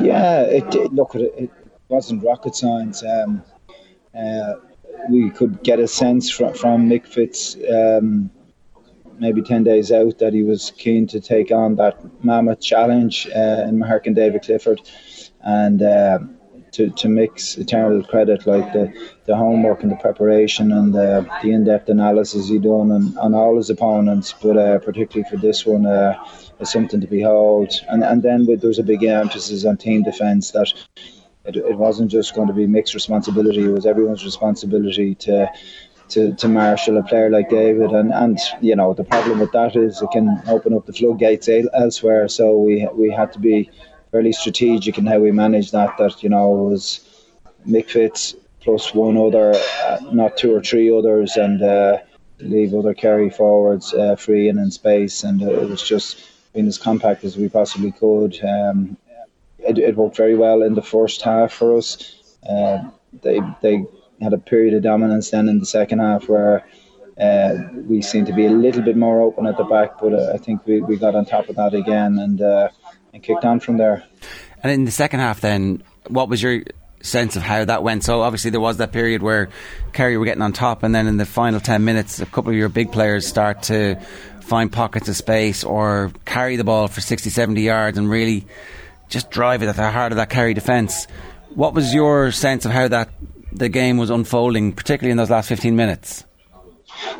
Yeah, 0.01 0.43
it, 0.43 0.75
look, 0.93 1.15
it, 1.15 1.35
it 1.37 1.51
wasn't 1.89 2.25
rocket 2.25 2.55
science. 2.55 3.03
Um, 3.03 3.43
uh, 4.15 4.55
we 5.09 5.31
could 5.31 5.63
get 5.63 5.79
a 5.79 5.89
sense 5.89 6.31
from, 6.31 6.55
from 6.55 6.89
Mick 6.89 7.07
Fitz 7.07 7.57
um, 7.73 8.31
maybe 9.21 9.43
10 9.43 9.63
days 9.63 9.93
out 9.93 10.19
that 10.19 10.33
he 10.33 10.43
was 10.43 10.73
keen 10.79 11.07
to 11.07 11.21
take 11.21 11.53
on 11.53 11.77
that 11.77 12.25
mammoth 12.25 12.61
challenge 12.61 13.29
uh, 13.29 13.67
in 13.69 13.79
Mahirk 13.79 14.07
and 14.07 14.17
David 14.17 14.43
Clifford. 14.43 14.81
And 15.43 15.83
uh, 15.83 16.19
to, 16.73 16.89
to 16.91 17.09
Mick's 17.09 17.59
eternal 17.59 18.03
credit, 18.03 18.47
like 18.47 18.73
the, 18.73 18.93
the 19.27 19.37
homework 19.37 19.83
and 19.83 19.93
the 19.93 19.97
preparation 19.97 20.73
and 20.73 20.95
the, 20.95 21.29
the 21.43 21.51
in 21.51 21.65
depth 21.65 21.89
analysis 21.89 22.49
he 22.49 22.59
done 22.59 22.91
on, 22.91 23.19
on 23.19 23.35
all 23.35 23.57
his 23.57 23.71
opponents, 23.71 24.35
but 24.41 24.57
uh, 24.57 24.79
particularly 24.79 25.29
for 25.29 25.37
this 25.37 25.67
one, 25.67 25.85
uh, 25.85 26.17
is 26.59 26.71
something 26.71 27.01
to 27.01 27.07
behold. 27.07 27.73
And, 27.89 28.03
and 28.03 28.23
then 28.23 28.47
with, 28.47 28.61
there 28.61 28.69
was 28.69 28.79
a 28.79 28.85
big 28.85 29.05
emphasis 29.05 29.65
on 29.65 29.77
team 29.77 30.03
defence 30.03 30.53
that 30.53 30.73
it, 31.45 31.57
it 31.57 31.77
wasn't 31.77 32.11
just 32.11 32.35
going 32.35 32.49
to 32.49 32.55
be 32.55 32.67
mixed 32.67 32.95
responsibility; 32.95 33.65
it 33.65 33.73
was 33.73 33.87
everyone's 33.87 34.25
responsibility 34.25 35.15
to 35.17 35.51
to, 36.11 36.35
to 36.35 36.49
marshal 36.49 36.99
a 36.99 37.03
player 37.03 37.31
like 37.31 37.49
David. 37.49 37.93
And, 37.93 38.13
and 38.13 38.39
you 38.61 38.77
know 38.77 38.95
the 38.95 39.05
problem 39.05 39.39
with 39.39 39.53
that 39.53 39.77
is 39.77 40.03
it 40.03 40.11
can 40.11 40.43
open 40.49 40.75
up 40.75 40.87
the 40.87 40.93
floodgates 40.93 41.49
elsewhere. 41.49 42.29
So 42.29 42.59
we 42.59 42.89
we 42.95 43.11
had 43.11 43.33
to 43.33 43.39
be 43.39 43.71
fairly 44.11 44.33
strategic 44.33 44.99
in 44.99 45.07
how 45.07 45.19
we 45.19 45.33
managed 45.33 45.73
that. 45.73 45.97
That 45.99 46.23
you 46.23 46.29
know 46.29 46.51
was 46.51 47.01
Mick 47.67 47.91
Fitz 47.91 48.35
plus 48.61 48.95
one 48.95 49.17
other, 49.17 49.55
uh, 49.85 49.99
not 50.13 50.37
two 50.37 50.55
or 50.55 50.61
three 50.61 50.91
others, 50.97 51.37
and 51.37 51.63
uh, 51.63 51.99
leave 52.41 52.75
other 52.75 52.93
Kerry 52.95 53.31
forwards 53.31 53.95
uh, 53.95 54.17
free 54.17 54.49
and 54.49 54.59
in 54.59 54.71
space. 54.71 55.25
And 55.25 55.43
uh, 55.43 55.63
it 55.63 55.69
was 55.69 55.83
just 55.83 56.29
being 56.53 56.67
as 56.67 56.79
compact 56.79 57.25
as 57.25 57.37
we 57.37 57.49
possibly 57.49 57.93
could. 57.93 58.39
Um, 58.45 58.97
it, 59.71 59.79
it 59.79 59.97
worked 59.97 60.17
very 60.17 60.37
well 60.37 60.63
in 60.63 60.75
the 60.75 60.83
first 60.83 61.23
half 61.23 61.53
for 61.53 61.77
us. 61.77 62.15
Uh, 62.49 62.91
they 63.23 63.41
they 63.63 63.85
had 64.21 64.33
a 64.33 64.39
period 64.39 64.75
of 64.75 64.83
dominance 64.83 65.31
then 65.31 65.49
in 65.49 65.59
the 65.59 65.67
second 65.67 65.99
half 65.99 66.29
where 66.29 66.67
uh, 67.21 67.55
we 67.87 68.03
seemed 68.03 68.27
to 68.27 68.33
be 68.33 68.47
a 68.47 68.51
little 68.51 68.83
bit 68.83 68.97
more 68.97 69.21
open 69.21 69.47
at 69.47 69.57
the 69.57 69.65
back, 69.65 69.99
but 70.01 70.13
uh, 70.13 70.33
I 70.35 70.39
think 70.39 70.67
we, 70.67 70.81
we 70.81 70.97
got 70.97 71.15
on 71.15 71.25
top 71.25 71.49
of 71.49 71.57
that 71.57 71.75
again 71.75 72.19
and 72.19 72.41
uh, 72.41 72.69
and 73.13 73.23
kicked 73.23 73.45
on 73.45 73.61
from 73.61 73.77
there. 73.77 74.05
And 74.63 74.73
in 74.73 74.85
the 74.85 74.91
second 74.91 75.21
half, 75.21 75.41
then, 75.41 75.83
what 76.09 76.29
was 76.29 76.43
your 76.43 76.63
sense 77.03 77.37
of 77.37 77.43
how 77.43 77.65
that 77.65 77.83
went? 77.83 78.05
So 78.05 78.21
obviously 78.23 78.51
there 78.51 78.61
was 78.61 78.77
that 78.77 78.93
period 78.93 79.23
where 79.23 79.49
Kerry 79.93 80.17
were 80.17 80.25
getting 80.25 80.43
on 80.43 80.53
top, 80.53 80.83
and 80.83 80.95
then 80.95 81.07
in 81.07 81.17
the 81.17 81.27
final 81.27 81.61
ten 81.61 81.85
minutes, 81.85 82.21
a 82.21 82.27
couple 82.27 82.51
of 82.51 82.57
your 82.57 82.69
big 82.69 82.93
players 82.93 83.27
start 83.27 83.65
to 83.65 83.97
find 84.41 84.73
pockets 84.73 85.09
of 85.09 85.17
space 85.17 85.63
or 85.63 86.11
carry 86.25 86.57
the 86.57 86.65
ball 86.65 86.89
for 86.89 87.01
60, 87.01 87.31
70 87.31 87.63
yards 87.63 87.97
and 87.97 88.11
really 88.11 88.45
just 89.11 89.31
drive 89.31 89.63
it 89.63 89.69
at 89.69 89.77
the 89.77 89.91
heart 89.91 90.13
of 90.13 90.17
that 90.17 90.31
Kerry 90.31 90.55
defence. 90.55 91.07
What 91.55 91.75
was 91.75 91.93
your 91.93 92.33
sense 92.33 92.65
of 92.65 92.73
how 92.73 92.89
that 92.89 93.11
the 93.53 93.69
game 93.69 93.99
was 93.99 94.11
unfolding, 94.11 94.73
particularly 94.73 95.11
in 95.11 95.17
those 95.17 95.31
last 95.31 95.49
15 95.49 95.77
minutes? 95.77 96.25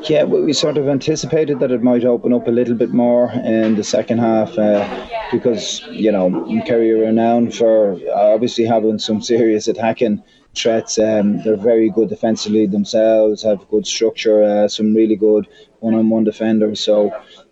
Yeah, 0.09 0.25
we 0.25 0.53
sort 0.53 0.79
of 0.79 0.89
anticipated 0.89 1.61
that 1.61 1.71
it 1.71 1.83
might 1.83 2.05
open 2.05 2.33
up 2.33 2.47
a 2.47 2.51
little 2.51 2.75
bit 2.75 2.91
more 2.91 3.31
in 3.33 3.77
the 3.77 3.85
second 3.85 4.19
half 4.19 4.57
uh, 4.59 5.09
because, 5.31 5.83
you 5.91 6.11
know, 6.13 6.63
Kerry 6.67 6.93
are 6.93 6.99
renowned 6.99 7.55
for 7.55 7.99
obviously 8.15 8.65
having 8.65 8.99
some 8.99 9.23
serious 9.23 9.69
attacking 9.69 10.23
threats. 10.55 10.99
Um, 10.99 11.43
they're 11.43 11.57
very 11.57 11.91
good 11.91 12.09
defensively 12.09 12.67
themselves, 12.67 13.43
have 13.43 13.69
good 13.69 13.87
structure, 13.87 14.43
uh, 14.43 14.69
some 14.69 14.95
really 14.95 15.17
good 15.17 15.47
one 15.79 15.95
on 15.95 16.11
one 16.11 16.25
defenders. 16.25 16.81
So 16.81 17.11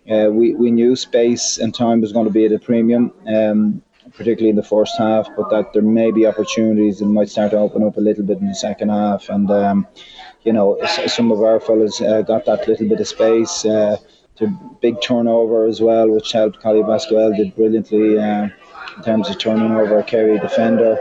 uh, 0.09 0.29
we, 0.31 0.53
we 0.53 0.71
knew 0.71 0.95
space 0.95 1.57
and 1.57 1.73
time 1.73 2.01
was 2.01 2.11
going 2.11 2.25
to 2.25 2.33
be 2.33 2.45
at 2.45 2.51
a 2.51 2.59
premium. 2.59 3.13
Um, 3.27 3.81
particularly 4.19 4.49
in 4.49 4.55
the 4.57 4.71
first 4.75 4.97
half, 4.97 5.27
but 5.37 5.49
that 5.49 5.71
there 5.73 5.81
may 5.81 6.11
be 6.11 6.27
opportunities 6.27 6.99
and 6.99 7.13
might 7.13 7.29
start 7.29 7.51
to 7.51 7.57
open 7.57 7.81
up 7.83 7.95
a 7.95 8.01
little 8.01 8.25
bit 8.25 8.37
in 8.39 8.47
the 8.47 8.53
second 8.53 8.89
half. 8.89 9.29
And 9.29 9.49
um, 9.49 9.87
you 10.43 10.51
know, 10.51 10.77
some 11.07 11.31
of 11.31 11.41
our 11.41 11.59
fellas 11.59 12.01
uh, 12.01 12.21
got 12.21 12.45
that 12.45 12.67
little 12.67 12.89
bit 12.89 12.99
of 12.99 13.07
space. 13.07 13.65
Uh, 13.65 13.97
big 14.81 15.01
turnover 15.01 15.65
as 15.65 15.81
well, 15.81 16.09
which 16.09 16.31
helped 16.31 16.61
Colm 16.61 16.85
Basquel 16.85 17.35
did 17.35 17.55
brilliantly 17.55 18.17
uh, 18.17 18.47
in 18.97 19.03
terms 19.03 19.29
of 19.29 19.37
turning 19.37 19.71
over 19.71 19.99
a 19.99 20.03
Kerry 20.03 20.39
defender, 20.39 20.93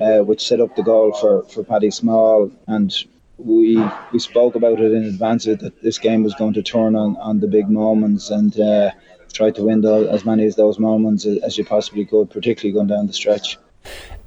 uh, 0.00 0.18
which 0.18 0.46
set 0.46 0.60
up 0.60 0.74
the 0.76 0.82
goal 0.82 1.12
for, 1.14 1.44
for 1.44 1.64
Paddy 1.64 1.90
Small. 1.90 2.50
And 2.66 2.94
we 3.38 3.82
we 4.12 4.18
spoke 4.18 4.54
about 4.54 4.80
it 4.80 4.92
in 4.92 5.04
advance 5.04 5.44
that 5.44 5.82
this 5.82 5.98
game 5.98 6.22
was 6.22 6.34
going 6.34 6.54
to 6.54 6.62
turn 6.62 6.94
on, 6.94 7.16
on 7.16 7.40
the 7.40 7.48
big 7.48 7.68
moments 7.68 8.30
and 8.30 8.58
uh, 8.58 8.90
try 9.34 9.50
to 9.50 9.62
win 9.62 9.82
the, 9.82 10.08
as 10.10 10.24
many 10.24 10.46
of 10.46 10.56
those 10.56 10.78
moments 10.78 11.26
as 11.26 11.58
you 11.58 11.64
possibly 11.64 12.04
could, 12.04 12.30
particularly 12.30 12.72
going 12.72 12.86
down 12.86 13.06
the 13.06 13.12
stretch. 13.12 13.58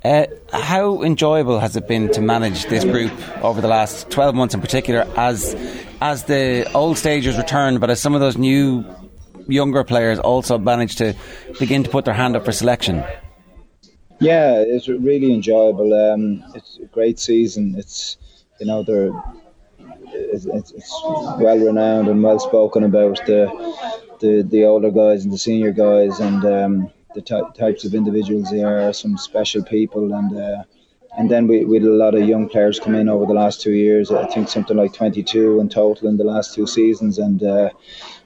Uh, 0.03 0.27
how 0.53 1.01
enjoyable 1.01 1.59
has 1.59 1.75
it 1.75 1.87
been 1.87 2.11
to 2.11 2.21
manage 2.21 2.65
this 2.65 2.83
group 2.83 3.11
over 3.43 3.61
the 3.61 3.67
last 3.67 4.09
12 4.11 4.35
months 4.35 4.53
in 4.53 4.61
particular 4.61 5.11
as 5.17 5.55
as 5.99 6.25
the 6.25 6.71
old 6.73 6.99
stagers 6.99 7.35
return 7.35 7.79
but 7.79 7.89
as 7.89 7.99
some 7.99 8.13
of 8.13 8.21
those 8.21 8.37
new 8.37 8.85
younger 9.47 9.83
players 9.83 10.19
also 10.19 10.59
managed 10.59 10.99
to 10.99 11.15
begin 11.59 11.83
to 11.83 11.89
put 11.89 12.05
their 12.05 12.13
hand 12.13 12.35
up 12.35 12.45
for 12.45 12.51
selection? 12.51 13.03
Yeah 14.19 14.59
it's 14.59 14.87
really 14.87 15.33
enjoyable. 15.33 15.91
Um, 15.91 16.43
it's 16.53 16.77
a 16.77 16.85
great 16.85 17.17
season. 17.17 17.73
It's 17.75 18.17
you 18.59 18.67
know 18.67 18.83
they're 18.83 19.11
it's, 20.13 20.45
it's 20.45 21.01
well 21.03 21.57
renowned 21.57 22.07
and 22.07 22.21
well 22.21 22.39
spoken 22.39 22.83
about. 22.83 23.17
The 23.25 23.47
the 24.19 24.41
the 24.43 24.65
older 24.65 24.91
guys 24.91 25.23
and 25.23 25.33
the 25.33 25.37
senior 25.37 25.71
guys 25.71 26.19
and 26.19 26.45
um, 26.45 26.91
the 27.15 27.21
ty- 27.21 27.49
types 27.55 27.85
of 27.85 27.93
individuals 27.93 28.49
they 28.51 28.63
are. 28.63 28.93
Some 28.93 29.17
special 29.17 29.63
people 29.63 30.13
and. 30.13 30.37
Uh, 30.37 30.63
and 31.17 31.31
then 31.31 31.47
we, 31.47 31.65
we 31.65 31.77
had 31.77 31.87
a 31.87 31.89
lot 31.89 32.13
of 32.13 32.27
young 32.27 32.47
players 32.47 32.79
come 32.79 32.93
in 32.93 33.09
over 33.09 33.25
the 33.25 33.33
last 33.33 33.59
two 33.59 33.71
years. 33.71 34.11
I 34.11 34.27
think 34.27 34.47
something 34.47 34.77
like 34.77 34.93
22 34.93 35.59
in 35.59 35.67
total 35.67 36.07
in 36.07 36.17
the 36.17 36.23
last 36.23 36.53
two 36.53 36.67
seasons. 36.67 37.17
And 37.17 37.41
uh, 37.41 37.71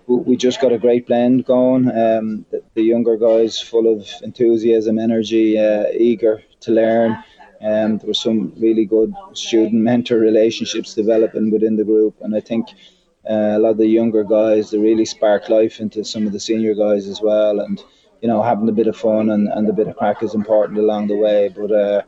we 0.07 0.35
just 0.35 0.59
got 0.59 0.73
a 0.73 0.77
great 0.77 1.07
blend 1.07 1.45
going. 1.45 1.87
Um, 1.87 2.45
the, 2.51 2.61
the, 2.73 2.83
younger 2.83 3.15
guys, 3.15 3.59
full 3.61 3.91
of 3.91 4.07
enthusiasm, 4.23 4.99
energy, 4.99 5.57
uh, 5.57 5.85
eager 5.97 6.43
to 6.61 6.71
learn. 6.71 7.11
Um, 7.61 7.97
there 7.97 8.07
were 8.07 8.13
some 8.13 8.53
really 8.57 8.85
good 8.85 9.13
student-mentor 9.33 10.17
relationships 10.17 10.93
developing 10.93 11.51
within 11.51 11.77
the 11.77 11.85
group, 11.85 12.15
and 12.21 12.35
I 12.35 12.39
think 12.39 12.69
uh, 13.29 13.53
a 13.57 13.59
lot 13.59 13.71
of 13.71 13.77
the 13.77 13.87
younger 13.87 14.23
guys 14.23 14.71
they 14.71 14.77
really 14.77 15.05
spark 15.05 15.49
life 15.49 15.79
into 15.79 16.03
some 16.03 16.25
of 16.25 16.33
the 16.33 16.39
senior 16.39 16.73
guys 16.73 17.07
as 17.07 17.21
well. 17.21 17.59
And 17.59 17.83
you 18.21 18.27
know, 18.27 18.41
having 18.43 18.69
a 18.69 18.73
bit 18.73 18.87
of 18.87 18.95
fun 18.95 19.29
and, 19.29 19.47
and 19.47 19.67
a 19.67 19.73
bit 19.73 19.87
of 19.87 19.97
crack 19.97 20.21
is 20.21 20.35
important 20.35 20.77
along 20.77 21.07
the 21.07 21.17
way. 21.17 21.49
But 21.49 21.71
uh, 21.71 22.01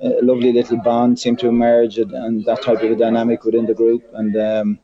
a 0.00 0.22
lovely 0.22 0.52
little 0.52 0.78
bond 0.78 1.18
seemed 1.18 1.38
to 1.40 1.48
emerge, 1.48 1.98
and, 1.98 2.12
and 2.12 2.44
that 2.46 2.62
type 2.62 2.82
of 2.82 2.90
a 2.90 2.96
dynamic 2.96 3.44
within 3.44 3.66
the 3.66 3.74
group, 3.74 4.02
and. 4.14 4.36
Um, 4.36 4.78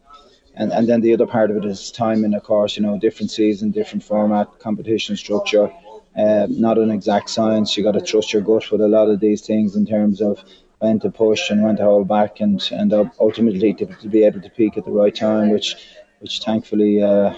and 0.58 0.72
and 0.72 0.88
then 0.88 1.02
the 1.02 1.12
other 1.12 1.26
part 1.26 1.50
of 1.50 1.58
it 1.58 1.64
is 1.66 1.90
timing, 1.90 2.34
of 2.34 2.42
course. 2.42 2.76
You 2.76 2.82
know, 2.82 2.98
different 2.98 3.30
season, 3.30 3.70
different 3.70 4.02
format, 4.02 4.58
competition 4.58 5.16
structure. 5.16 5.70
Uh, 6.16 6.46
not 6.48 6.78
an 6.78 6.90
exact 6.90 7.28
science. 7.28 7.76
You 7.76 7.84
got 7.84 7.92
to 7.92 8.00
trust 8.00 8.32
your 8.32 8.40
gut 8.40 8.70
with 8.70 8.80
a 8.80 8.88
lot 8.88 9.10
of 9.10 9.20
these 9.20 9.46
things 9.46 9.76
in 9.76 9.84
terms 9.84 10.22
of 10.22 10.42
when 10.78 11.00
to 11.00 11.10
push 11.10 11.50
and 11.50 11.62
when 11.62 11.76
to 11.76 11.82
hold 11.84 12.08
back, 12.08 12.40
and 12.40 12.62
and 12.72 12.92
ultimately 13.20 13.74
to, 13.74 13.86
to 13.86 14.08
be 14.08 14.24
able 14.24 14.40
to 14.40 14.50
peak 14.50 14.76
at 14.76 14.84
the 14.84 14.90
right 14.90 15.14
time, 15.14 15.50
which 15.50 15.76
which 16.20 16.40
thankfully 16.40 17.02
uh, 17.02 17.34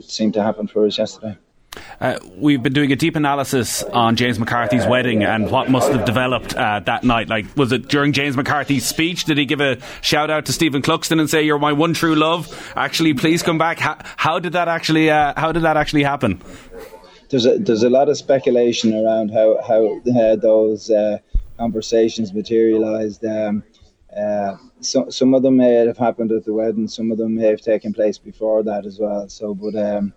seemed 0.00 0.34
to 0.34 0.42
happen 0.42 0.66
for 0.66 0.86
us 0.86 0.98
yesterday. 0.98 1.36
Uh, 2.00 2.18
we've 2.36 2.62
been 2.62 2.72
doing 2.72 2.90
a 2.90 2.96
deep 2.96 3.14
analysis 3.14 3.82
on 3.84 4.16
James 4.16 4.40
McCarthy's 4.40 4.86
wedding 4.86 5.22
and 5.22 5.50
what 5.50 5.70
must 5.70 5.92
have 5.92 6.04
developed 6.04 6.54
uh, 6.54 6.80
that 6.80 7.04
night. 7.04 7.28
Like, 7.28 7.56
was 7.56 7.70
it 7.70 7.88
during 7.88 8.12
James 8.12 8.36
McCarthy's 8.36 8.84
speech? 8.84 9.24
Did 9.24 9.38
he 9.38 9.44
give 9.44 9.60
a 9.60 9.78
shout 10.00 10.30
out 10.30 10.46
to 10.46 10.52
Stephen 10.52 10.82
Cluxton 10.82 11.20
and 11.20 11.30
say, 11.30 11.42
"You're 11.42 11.58
my 11.58 11.72
one 11.72 11.94
true 11.94 12.16
love"? 12.16 12.72
Actually, 12.74 13.14
please 13.14 13.42
come 13.42 13.58
back. 13.58 13.78
How, 13.78 13.98
how 14.16 14.38
did 14.40 14.54
that 14.54 14.66
actually? 14.66 15.10
Uh, 15.10 15.34
how 15.36 15.52
did 15.52 15.62
that 15.62 15.76
actually 15.76 16.02
happen? 16.02 16.42
There's 17.28 17.46
a, 17.46 17.58
there's 17.58 17.84
a 17.84 17.90
lot 17.90 18.08
of 18.08 18.16
speculation 18.16 18.92
around 18.92 19.30
how 19.30 19.62
how 19.62 20.00
uh, 20.00 20.36
those 20.36 20.90
uh, 20.90 21.18
conversations 21.60 22.32
materialised. 22.32 23.24
Um, 23.24 23.62
uh, 24.16 24.56
so, 24.80 25.08
some 25.10 25.34
of 25.34 25.42
them 25.42 25.56
may 25.56 25.72
have 25.90 25.98
happened 25.98 26.32
at 26.32 26.44
the 26.44 26.52
wedding. 26.60 26.88
Some 26.88 27.12
of 27.12 27.18
them 27.18 27.36
may 27.36 27.48
have 27.54 27.60
taken 27.60 27.92
place 27.92 28.18
before 28.18 28.62
that 28.64 28.86
as 28.86 28.98
well. 28.98 29.28
So, 29.28 29.54
but. 29.54 29.76
Um, 29.76 30.14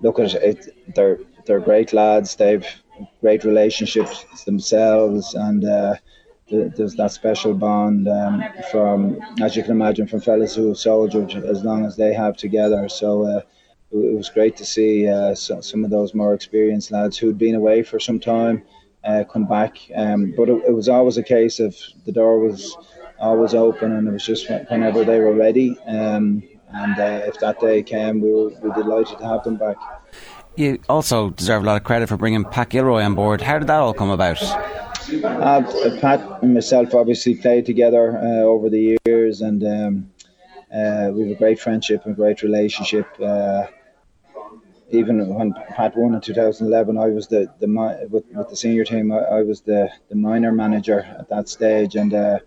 look 0.00 0.18
at 0.18 0.34
it, 0.34 0.94
they're 0.94 1.18
they're 1.46 1.60
great 1.60 1.92
lads. 1.92 2.36
They've 2.36 2.66
great 3.20 3.44
relationships 3.44 4.44
themselves, 4.44 5.34
and 5.34 5.64
uh, 5.64 5.94
there's 6.48 6.94
that 6.94 7.12
special 7.12 7.54
bond 7.54 8.08
um, 8.08 8.42
from, 8.70 9.18
as 9.42 9.56
you 9.56 9.62
can 9.62 9.72
imagine, 9.72 10.06
from 10.06 10.20
fellas 10.20 10.54
who 10.54 10.68
have 10.68 10.78
soldiered 10.78 11.32
as 11.32 11.64
long 11.64 11.84
as 11.84 11.96
they 11.96 12.14
have 12.14 12.36
together. 12.36 12.88
So 12.88 13.24
uh, 13.24 13.40
it 13.92 14.16
was 14.16 14.28
great 14.30 14.56
to 14.56 14.64
see 14.64 15.08
uh, 15.08 15.34
some 15.34 15.84
of 15.84 15.90
those 15.90 16.14
more 16.14 16.34
experienced 16.34 16.90
lads 16.90 17.18
who'd 17.18 17.38
been 17.38 17.54
away 17.54 17.82
for 17.82 17.98
some 17.98 18.20
time 18.20 18.62
uh, 19.06 19.24
come 19.24 19.46
back. 19.46 19.78
Um, 19.94 20.34
but 20.36 20.48
it, 20.48 20.62
it, 20.66 20.72
was 20.72 20.88
always 20.88 21.16
a 21.16 21.22
case 21.22 21.60
of 21.60 21.76
the 22.04 22.12
door 22.12 22.40
was 22.40 22.76
always 23.18 23.54
open, 23.54 23.92
and 23.92 24.08
it 24.08 24.10
was 24.10 24.26
just 24.26 24.48
whenever 24.68 25.04
they 25.04 25.20
were 25.20 25.34
ready. 25.34 25.78
Um, 25.86 26.42
and 26.72 26.98
uh, 26.98 27.26
if 27.26 27.38
that 27.40 27.60
day 27.60 27.82
came, 27.82 28.20
we 28.20 28.32
were, 28.32 28.48
we 28.48 28.68
were 28.68 28.74
delighted 28.74 29.18
to 29.18 29.26
have 29.26 29.44
them 29.44 29.56
back. 29.56 29.76
You 30.56 30.80
also 30.88 31.30
deserve 31.30 31.62
a 31.62 31.66
lot 31.66 31.76
of 31.76 31.84
credit 31.84 32.08
for 32.08 32.16
bringing 32.16 32.44
Pat 32.44 32.70
Gilroy 32.70 33.02
on 33.02 33.14
board. 33.14 33.42
How 33.42 33.58
did 33.58 33.68
that 33.68 33.78
all 33.78 33.94
come 33.94 34.10
about? 34.10 34.42
Uh, 34.42 35.62
Pat 36.00 36.42
and 36.42 36.54
myself 36.54 36.94
obviously 36.94 37.36
played 37.36 37.66
together 37.66 38.18
uh, 38.18 38.40
over 38.40 38.68
the 38.68 38.98
years, 39.06 39.40
and 39.42 39.62
um, 39.62 40.10
uh, 40.74 41.10
we 41.12 41.28
have 41.28 41.30
a 41.30 41.38
great 41.38 41.60
friendship 41.60 42.06
and 42.06 42.16
great 42.16 42.42
relationship. 42.42 43.06
Even 44.96 45.34
when 45.34 45.52
Pat 45.52 45.96
won 45.96 46.14
in 46.14 46.20
2011, 46.20 46.98
I 46.98 47.08
was 47.08 47.28
the 47.28 47.52
the 47.60 47.68
with, 48.10 48.24
with 48.32 48.48
the 48.48 48.56
senior 48.56 48.84
team. 48.84 49.12
I, 49.12 49.18
I, 49.18 49.42
was 49.42 49.60
the 49.60 49.90
the 50.08 50.16
minor 50.16 50.52
manager 50.52 51.00
at 51.18 51.28
that 51.28 51.48
stage, 51.48 51.96
and 51.96 52.12
uh, 52.14 52.38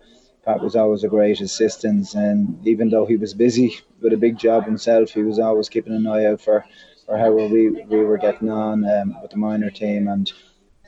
Pat 0.44 0.60
was 0.62 0.74
always 0.74 1.04
a 1.04 1.08
great 1.08 1.40
assistant, 1.40 2.14
and 2.14 2.66
even 2.66 2.90
though 2.90 3.06
he 3.06 3.16
was 3.16 3.34
busy 3.34 3.76
with 4.00 4.12
a 4.12 4.16
big 4.16 4.38
job 4.38 4.64
himself, 4.64 5.10
he 5.10 5.22
was 5.22 5.38
always 5.38 5.68
keeping 5.68 5.94
an 5.94 6.06
eye 6.06 6.24
out 6.26 6.40
for, 6.40 6.64
for 7.06 7.18
how 7.18 7.30
we, 7.30 7.70
we 7.70 8.04
were 8.04 8.18
getting 8.18 8.50
on 8.50 8.84
um, 8.84 9.16
with 9.20 9.30
the 9.30 9.36
minor 9.36 9.70
team. 9.70 10.08
And 10.08 10.32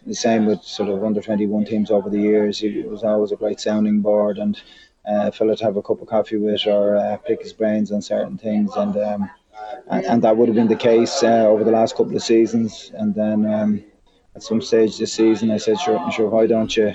the 0.06 0.14
same 0.14 0.46
with 0.46 0.62
sort 0.62 0.88
of 0.88 1.04
under 1.04 1.20
21 1.20 1.64
teams 1.64 1.90
over 1.90 2.10
the 2.10 2.20
years. 2.20 2.58
He 2.58 2.82
was 2.82 3.04
always 3.04 3.32
a 3.32 3.36
great 3.36 3.60
sounding 3.60 4.00
board 4.00 4.38
and 4.38 4.60
uh, 5.06 5.30
to 5.30 5.56
have 5.62 5.76
a 5.76 5.82
cup 5.82 6.00
of 6.00 6.08
coffee 6.08 6.36
with 6.36 6.66
or 6.66 6.96
uh, 6.96 7.16
pick 7.18 7.42
his 7.42 7.52
brains 7.52 7.92
on 7.92 8.02
certain 8.02 8.38
things. 8.38 8.74
And 8.76 8.96
um, 8.96 9.30
and, 9.90 10.04
and, 10.06 10.22
that 10.22 10.36
would 10.36 10.48
have 10.48 10.56
been 10.56 10.68
the 10.68 10.76
case 10.76 11.22
uh, 11.22 11.46
over 11.46 11.64
the 11.64 11.70
last 11.70 11.96
couple 11.96 12.16
of 12.16 12.22
seasons. 12.22 12.92
And 12.94 13.14
then 13.14 13.46
um, 13.46 13.84
at 14.34 14.42
some 14.42 14.60
stage 14.60 14.98
this 14.98 15.12
season, 15.12 15.50
I 15.50 15.58
said, 15.58 15.78
sure, 15.80 16.00
sure, 16.12 16.28
why 16.28 16.46
don't 16.46 16.76
you? 16.76 16.94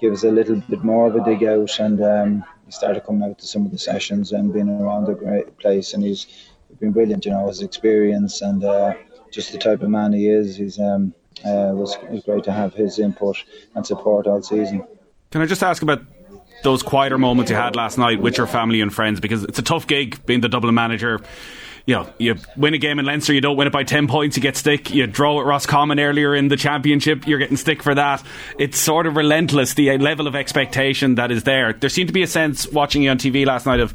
give 0.00 0.12
us 0.12 0.24
a 0.24 0.30
little 0.30 0.56
bit 0.68 0.82
more 0.84 1.06
of 1.06 1.16
a 1.16 1.24
dig 1.24 1.44
out. 1.44 1.78
And 1.78 2.02
um, 2.02 2.44
he 2.66 2.72
started 2.72 3.04
coming 3.04 3.28
out 3.28 3.38
to 3.38 3.46
some 3.46 3.64
of 3.64 3.72
the 3.72 3.78
sessions 3.78 4.32
and 4.32 4.52
being 4.52 4.68
around 4.68 5.06
the 5.06 5.14
great 5.14 5.56
place. 5.58 5.94
And 5.94 6.04
he's 6.04 6.26
been 6.80 6.92
brilliant, 6.92 7.24
you 7.24 7.30
know, 7.30 7.48
his 7.48 7.62
experience 7.62 8.42
and 8.42 8.64
uh, 8.64 8.94
just 9.30 9.52
the 9.52 9.58
type 9.58 9.82
of 9.82 9.90
man 9.90 10.12
he 10.12 10.28
is. 10.28 10.56
He's 10.56 10.78
um, 10.78 11.14
uh, 11.44 11.72
was, 11.74 11.96
was 12.10 12.22
great 12.24 12.44
to 12.44 12.52
have 12.52 12.74
his 12.74 12.98
input 12.98 13.36
and 13.74 13.86
support 13.86 14.26
all 14.26 14.42
season. 14.42 14.84
Can 15.30 15.40
I 15.40 15.46
just 15.46 15.62
ask 15.62 15.82
about 15.82 16.02
those 16.62 16.82
quieter 16.82 17.18
moments 17.18 17.50
you 17.50 17.56
had 17.56 17.76
last 17.76 17.98
night 17.98 18.20
with 18.20 18.38
your 18.38 18.46
family 18.46 18.80
and 18.80 18.92
friends? 18.92 19.20
Because 19.20 19.44
it's 19.44 19.58
a 19.58 19.62
tough 19.62 19.86
gig 19.86 20.24
being 20.26 20.40
the 20.40 20.48
Dublin 20.48 20.74
manager 20.74 21.20
you 21.86 21.94
know, 21.94 22.08
you 22.18 22.36
win 22.56 22.72
a 22.72 22.78
game 22.78 22.98
in 22.98 23.04
Leinster, 23.04 23.34
you 23.34 23.42
don't 23.42 23.56
win 23.56 23.66
it 23.66 23.72
by 23.72 23.84
10 23.84 24.06
points, 24.08 24.36
you 24.36 24.42
get 24.42 24.56
stick. 24.56 24.90
You 24.90 25.06
draw 25.06 25.40
at 25.40 25.46
Roscommon 25.46 26.00
earlier 26.00 26.34
in 26.34 26.48
the 26.48 26.56
championship, 26.56 27.26
you're 27.26 27.38
getting 27.38 27.58
stick 27.58 27.82
for 27.82 27.94
that. 27.94 28.22
It's 28.58 28.78
sort 28.78 29.06
of 29.06 29.16
relentless, 29.16 29.74
the 29.74 29.96
level 29.98 30.26
of 30.26 30.34
expectation 30.34 31.16
that 31.16 31.30
is 31.30 31.44
there. 31.44 31.74
There 31.74 31.90
seemed 31.90 32.08
to 32.08 32.14
be 32.14 32.22
a 32.22 32.26
sense 32.26 32.66
watching 32.68 33.02
you 33.02 33.10
on 33.10 33.18
TV 33.18 33.44
last 33.44 33.66
night 33.66 33.80
of 33.80 33.92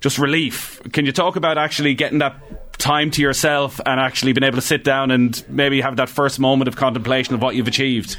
just 0.00 0.18
relief. 0.18 0.80
Can 0.92 1.04
you 1.04 1.12
talk 1.12 1.36
about 1.36 1.58
actually 1.58 1.94
getting 1.94 2.18
that 2.18 2.78
time 2.78 3.10
to 3.10 3.20
yourself 3.20 3.80
and 3.84 4.00
actually 4.00 4.32
being 4.32 4.44
able 4.44 4.56
to 4.56 4.62
sit 4.62 4.82
down 4.82 5.10
and 5.10 5.44
maybe 5.48 5.82
have 5.82 5.96
that 5.96 6.08
first 6.08 6.40
moment 6.40 6.68
of 6.68 6.76
contemplation 6.76 7.34
of 7.34 7.42
what 7.42 7.54
you've 7.54 7.68
achieved? 7.68 8.16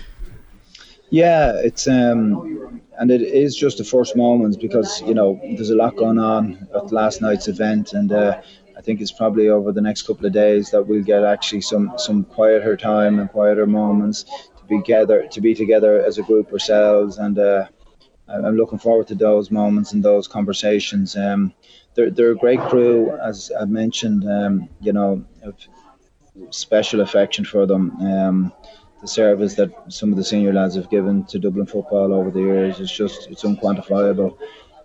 Yeah, 1.10 1.54
it's 1.56 1.88
um, 1.88 2.80
and 2.98 3.12
it 3.12 3.22
is 3.22 3.56
just 3.56 3.80
the 3.80 3.84
first 3.84 4.16
moments 4.16 4.56
because 4.56 5.02
you 5.02 5.14
know 5.14 5.42
there's 5.44 5.70
a 5.70 5.76
lot 5.76 5.98
going 5.98 6.20
on 6.20 6.68
at 6.74 6.94
last 6.94 7.22
night's 7.22 7.50
event, 7.50 7.92
and 7.92 8.14
uh, 8.14 8.42
I 8.82 8.84
think 8.84 9.00
it's 9.00 9.12
probably 9.12 9.48
over 9.48 9.72
the 9.72 9.80
next 9.80 10.08
couple 10.08 10.26
of 10.26 10.34
days 10.34 10.72
that 10.72 10.88
we'll 10.88 11.04
get 11.04 11.24
actually 11.24 11.62
some 11.62 11.94
some 11.98 12.24
quieter 12.24 12.76
time 12.76 13.20
and 13.20 13.30
quieter 13.30 13.68
moments 13.68 14.24
to 14.24 14.64
be 14.68 14.78
together 14.78 15.28
to 15.28 15.40
be 15.40 15.54
together 15.54 16.04
as 16.04 16.18
a 16.18 16.24
group 16.24 16.52
ourselves 16.52 17.20
and 17.20 17.38
uh, 17.38 17.68
I'm 18.28 18.58
looking 18.58 18.80
forward 18.80 19.06
to 19.10 19.16
those 19.16 19.52
moments 19.52 19.94
and 19.94 20.02
those 20.02 20.28
conversations. 20.28 21.16
Um, 21.16 21.54
they're, 21.94 22.10
they're 22.10 22.32
a 22.32 22.36
great 22.36 22.62
crew, 22.62 23.12
as 23.22 23.52
I 23.60 23.66
mentioned. 23.66 24.24
Um, 24.28 24.70
you 24.80 24.94
know, 24.94 25.24
special 26.50 27.02
affection 27.02 27.46
for 27.46 27.68
them. 27.68 27.92
Um, 28.00 28.54
the 29.02 29.08
service 29.08 29.54
that 29.56 29.72
some 29.90 30.12
of 30.12 30.18
the 30.18 30.24
senior 30.24 30.54
lads 30.54 30.76
have 30.76 30.90
given 30.90 31.26
to 31.26 31.40
Dublin 31.40 31.68
football 31.68 32.14
over 32.14 32.32
the 32.32 32.40
years 32.40 32.80
is 32.80 32.92
just 32.92 33.30
it's 33.30 33.44
unquantifiable. 33.44 34.38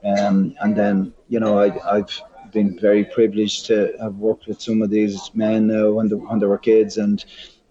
Um, 0.04 0.54
and 0.60 0.76
then 0.76 1.14
you 1.28 1.40
know 1.40 1.58
I, 1.58 1.98
I've 1.98 2.20
been 2.52 2.78
very 2.78 3.04
privileged 3.04 3.66
to 3.66 3.94
have 4.00 4.16
worked 4.16 4.46
with 4.46 4.60
some 4.60 4.82
of 4.82 4.90
these 4.90 5.30
men 5.34 5.66
now 5.66 5.92
when 5.92 6.08
they, 6.08 6.14
when 6.14 6.38
they 6.38 6.46
were 6.46 6.58
kids, 6.58 6.96
and 6.96 7.24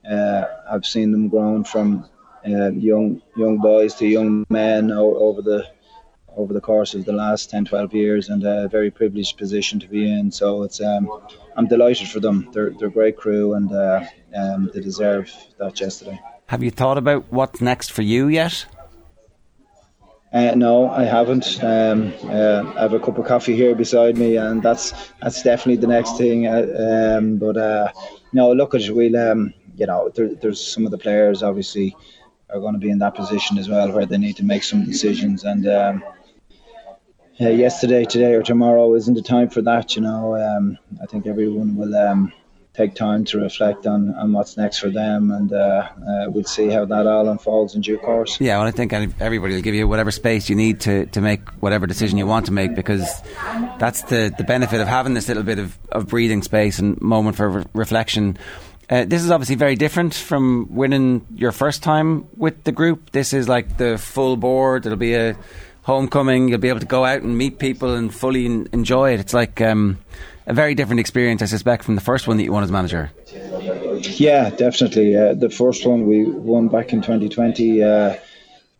uh, 0.10 0.46
I've 0.70 0.86
seen 0.86 1.12
them 1.12 1.30
grown 1.30 1.64
from 1.64 2.10
uh, 2.48 2.72
young 2.72 3.22
young 3.36 3.58
boys 3.58 3.96
to 3.96 4.08
young 4.08 4.46
men 4.50 4.92
over 4.92 5.42
the 5.42 5.68
over 6.38 6.54
the 6.54 6.62
course 6.62 6.94
of 6.94 7.06
the 7.06 7.14
last 7.14 7.50
10, 7.50 7.66
12 7.66 7.94
years, 7.94 8.30
and 8.30 8.44
a 8.44 8.68
very 8.68 8.92
privileged 8.92 9.38
position 9.38 9.80
to 9.80 9.88
be 9.88 10.12
in. 10.12 10.32
So 10.32 10.64
it's 10.64 10.82
um, 10.82 11.10
I'm 11.56 11.68
delighted 11.68 12.10
for 12.10 12.20
them. 12.20 12.50
They're 12.52 12.72
they're 12.72 12.90
a 12.90 12.92
great 12.92 13.18
crew, 13.18 13.54
and 13.54 13.72
uh, 13.72 14.06
um, 14.36 14.72
they 14.74 14.82
deserve 14.82 15.32
that 15.58 15.80
yesterday. 15.80 16.20
Have 16.48 16.62
you 16.62 16.72
thought 16.72 16.98
about 16.98 17.32
what's 17.32 17.62
next 17.62 17.92
for 17.92 18.04
you 18.04 18.28
yet? 18.28 18.66
Uh, 20.34 20.54
no, 20.56 20.90
I 20.90 21.04
haven't. 21.04 21.64
Um, 21.64 22.14
uh, 22.26 22.64
I 22.76 22.82
have 22.82 22.94
a 22.94 23.00
cup 23.00 23.18
of 23.18 23.26
coffee 23.26 23.56
here 23.56 23.74
beside 23.74 24.18
me, 24.18 24.36
and 24.36 24.62
that's 24.62 24.94
that's 25.22 25.42
definitely 25.44 25.78
the 25.78 25.88
next 25.88 26.18
thing. 26.18 26.48
Uh, 26.48 27.18
um, 27.18 27.38
but 27.38 27.56
uh, 27.56 27.92
no, 28.34 28.52
look 28.52 28.76
at 28.76 28.90
we'll 28.90 29.16
um, 29.16 29.54
you 29.78 29.86
know 29.86 30.10
there, 30.14 30.36
there's 30.36 30.60
some 30.66 30.86
of 30.86 30.92
the 30.92 30.98
players 30.98 31.42
obviously 31.42 31.96
are 32.50 32.60
going 32.60 32.74
to 32.74 32.80
be 32.80 32.90
in 32.90 33.00
that 33.00 33.16
position 33.16 33.58
as 33.58 33.70
well 33.70 33.92
where 33.92 34.06
they 34.06 34.18
need 34.18 34.36
to 34.36 34.44
make 34.44 34.64
some 34.64 34.84
decisions, 34.84 35.46
and 35.46 35.68
um, 35.68 36.04
yesterday, 37.38 38.04
today, 38.04 38.34
or 38.34 38.44
tomorrow 38.44 38.94
isn't 38.96 39.14
the 39.14 39.22
time 39.22 39.50
for 39.50 39.62
that. 39.62 39.96
You 39.96 40.02
know, 40.02 40.36
um, 40.36 40.78
I 41.02 41.06
think 41.06 41.28
everyone 41.28 41.78
will 41.78 41.96
um, 41.96 42.34
take 42.76 42.94
time 42.94 43.24
to 43.26 43.40
reflect 43.40 43.88
on, 43.88 44.14
on 44.16 44.34
what's 44.34 44.58
next 44.58 44.80
for 44.80 44.90
them, 44.90 45.32
and 45.32 45.52
uh, 45.54 45.90
uh, 45.98 46.26
we'll 46.30 46.44
see 46.44 46.68
how 46.68 46.86
that 46.86 47.08
all 47.08 47.28
unfolds 47.30 47.76
in 47.76 47.82
due 47.82 47.98
course. 47.98 48.40
Yeah, 48.40 48.58
well, 48.58 48.68
I 48.68 48.72
think 48.72 48.94
everybody 48.94 49.56
will 49.56 49.62
give 49.62 49.76
you 49.76 49.88
whatever 49.88 50.12
space 50.12 50.50
you 50.50 50.56
need 50.56 50.82
to, 50.82 51.06
to 51.08 51.22
make 51.22 51.48
whatever 51.62 51.88
decision 51.88 52.18
you 52.18 52.28
want 52.28 52.48
to 52.48 52.52
make 52.52 52.76
because 52.76 53.22
that's 53.80 54.02
the, 54.04 54.34
the 54.38 54.44
benefit 54.44 54.82
of 54.82 54.88
having 54.88 55.14
this 55.14 55.28
little 55.28 55.44
bit 55.44 55.60
of, 55.60 55.78
of 55.92 56.08
breathing 56.08 56.44
space 56.44 56.80
and 56.80 57.00
moment 57.02 57.38
for 57.38 57.50
re- 57.50 57.66
reflection. 57.74 58.38
Uh, 58.90 59.06
this 59.06 59.24
is 59.24 59.32
obviously 59.32 59.56
very 59.56 59.76
different 59.76 60.14
from 60.14 60.68
winning 60.70 61.26
your 61.34 61.52
first 61.52 61.82
time 61.82 62.28
with 62.38 62.64
the 62.66 62.72
group. 62.72 63.12
This 63.12 63.34
is 63.34 63.50
like 63.50 63.78
the 63.78 63.98
full 63.98 64.38
board. 64.38 64.86
It'll 64.86 64.98
be 64.98 65.16
a 65.16 65.36
homecoming. 65.82 66.50
You'll 66.50 66.60
be 66.60 66.70
able 66.70 66.82
to 66.82 66.86
go 66.86 67.04
out 67.06 67.22
and 67.22 67.38
meet 67.38 67.58
people 67.58 67.96
and 67.96 68.14
fully 68.14 68.46
enjoy 68.46 69.14
it. 69.14 69.20
It's 69.20 69.34
like 69.34 69.60
um, 69.62 69.98
a 70.48 70.54
very 70.54 70.76
different 70.76 71.00
experience, 71.00 71.42
I 71.42 71.46
suspect, 71.46 71.84
from 71.84 71.96
the 71.96 72.02
first 72.02 72.28
one 72.28 72.38
that 72.38 72.44
you 72.44 72.52
won 72.52 72.64
as 72.64 72.72
manager. 72.72 73.12
Yeah, 74.18 74.50
definitely. 74.52 75.16
Uh, 75.16 75.34
the 75.34 75.50
first 75.50 75.86
one 75.86 76.06
we 76.06 76.26
won 76.26 76.68
back 76.68 76.94
in 76.94 77.02
2020. 77.02 77.84
Uh, 77.84 78.16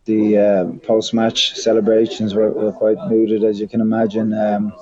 the 0.04 0.38
uh, 0.38 0.64
post-match 0.86 1.54
celebrations 1.54 2.34
were, 2.34 2.50
were, 2.50 2.72
quite 2.72 2.96
muted, 3.08 3.42
as 3.42 3.58
you 3.58 3.66
can 3.66 3.80
imagine. 3.80 4.32
Um, 4.32 4.72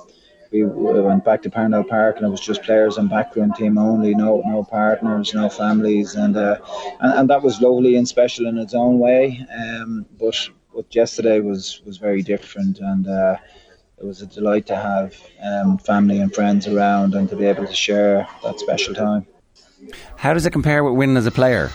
we 0.51 0.63
went 0.63 1.25
back 1.25 1.41
to 1.41 1.49
Parnell 1.49 1.83
Park, 1.83 2.17
and 2.17 2.25
it 2.25 2.29
was 2.29 2.39
just 2.39 2.61
players 2.61 2.97
and 2.97 3.09
backroom 3.09 3.51
team 3.53 3.77
only, 3.77 4.13
no 4.13 4.41
no 4.45 4.63
partners, 4.63 5.33
no 5.33 5.49
families, 5.49 6.15
and 6.15 6.37
uh, 6.37 6.57
and, 7.01 7.13
and, 7.19 7.29
that 7.29 7.41
was 7.41 7.59
lovely 7.59 7.95
and 7.97 8.07
special 8.07 8.47
in 8.47 8.57
its 8.57 8.73
own 8.73 8.99
way. 8.99 9.45
Um, 9.51 10.05
but 10.17 10.35
but 10.73 10.93
yesterday 10.95 11.39
was 11.39 11.81
was 11.85 11.97
very 11.97 12.21
different, 12.21 12.79
and 12.79 13.07
uh, 13.07 13.37
it 13.97 14.05
was 14.05 14.21
a 14.21 14.25
delight 14.25 14.65
to 14.67 14.75
have 14.75 15.15
um, 15.43 15.77
family 15.77 16.19
and 16.19 16.33
friends 16.33 16.67
around 16.67 17.15
and 17.15 17.29
to 17.29 17.35
be 17.35 17.45
able 17.45 17.65
to 17.65 17.73
share 17.73 18.27
that 18.43 18.59
special 18.59 18.93
time. 18.93 19.25
How 20.17 20.33
does 20.33 20.45
it 20.45 20.51
compare 20.51 20.83
with 20.83 20.95
winning 20.95 21.17
as 21.17 21.25
a 21.25 21.31
player? 21.31 21.71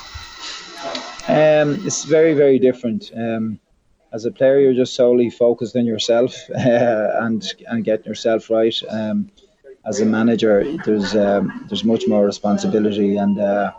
Um, 1.28 1.86
it's 1.86 2.04
very, 2.04 2.34
very 2.34 2.58
different. 2.58 3.10
Um, 3.16 3.60
as 4.12 4.24
a 4.24 4.30
player, 4.30 4.58
you're 4.58 4.74
just 4.74 4.94
solely 4.94 5.30
focused 5.30 5.76
on 5.76 5.86
yourself 5.86 6.34
uh, 6.54 7.10
and 7.20 7.44
and 7.68 7.84
getting 7.84 8.06
yourself 8.06 8.50
right. 8.50 8.76
Um, 8.88 9.30
as 9.86 10.00
a 10.00 10.04
manager, 10.04 10.64
there's 10.84 11.14
um, 11.14 11.66
there's 11.68 11.84
much 11.84 12.06
more 12.06 12.24
responsibility, 12.26 13.16
and 13.16 13.38
uh, 13.38 13.72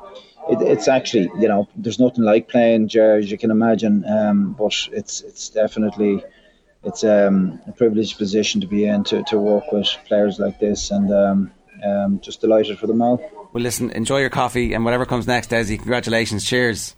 it, 0.49 0.61
it's 0.61 0.88
actually 0.88 1.30
you 1.39 1.47
know 1.47 1.68
there's 1.76 1.99
nothing 1.99 2.23
like 2.23 2.47
playing, 2.47 2.88
Jerry, 2.88 3.19
as 3.19 3.30
you 3.30 3.38
can 3.38 3.51
imagine. 3.51 4.05
Um, 4.07 4.53
but 4.53 4.73
it's 4.91 5.22
it's 5.22 5.49
definitely 5.49 6.23
it's 6.84 7.03
um, 7.03 7.60
a 7.68 7.72
privileged 7.72 8.18
position 8.18 8.62
to 8.62 8.68
be 8.68 8.86
in 8.86 9.03
to, 9.06 9.24
to 9.24 9.38
work 9.38 9.72
with 9.72 9.88
players 10.06 10.40
like 10.40 10.60
this, 10.60 10.91
and 10.91 11.12
um, 11.14 11.52
um, 11.84 12.20
just 12.22 12.41
delighted 12.41 12.80
for 12.80 12.88
them 12.88 13.02
all. 13.02 13.18
Well, 13.53 13.64
listen, 13.64 13.91
enjoy 13.91 14.20
your 14.20 14.30
coffee 14.30 14.74
and 14.74 14.86
whatever 14.86 15.06
comes 15.06 15.28
next, 15.28 15.49
Dessie. 15.49 15.78
Congratulations. 15.78 16.45
Cheers. 16.45 16.95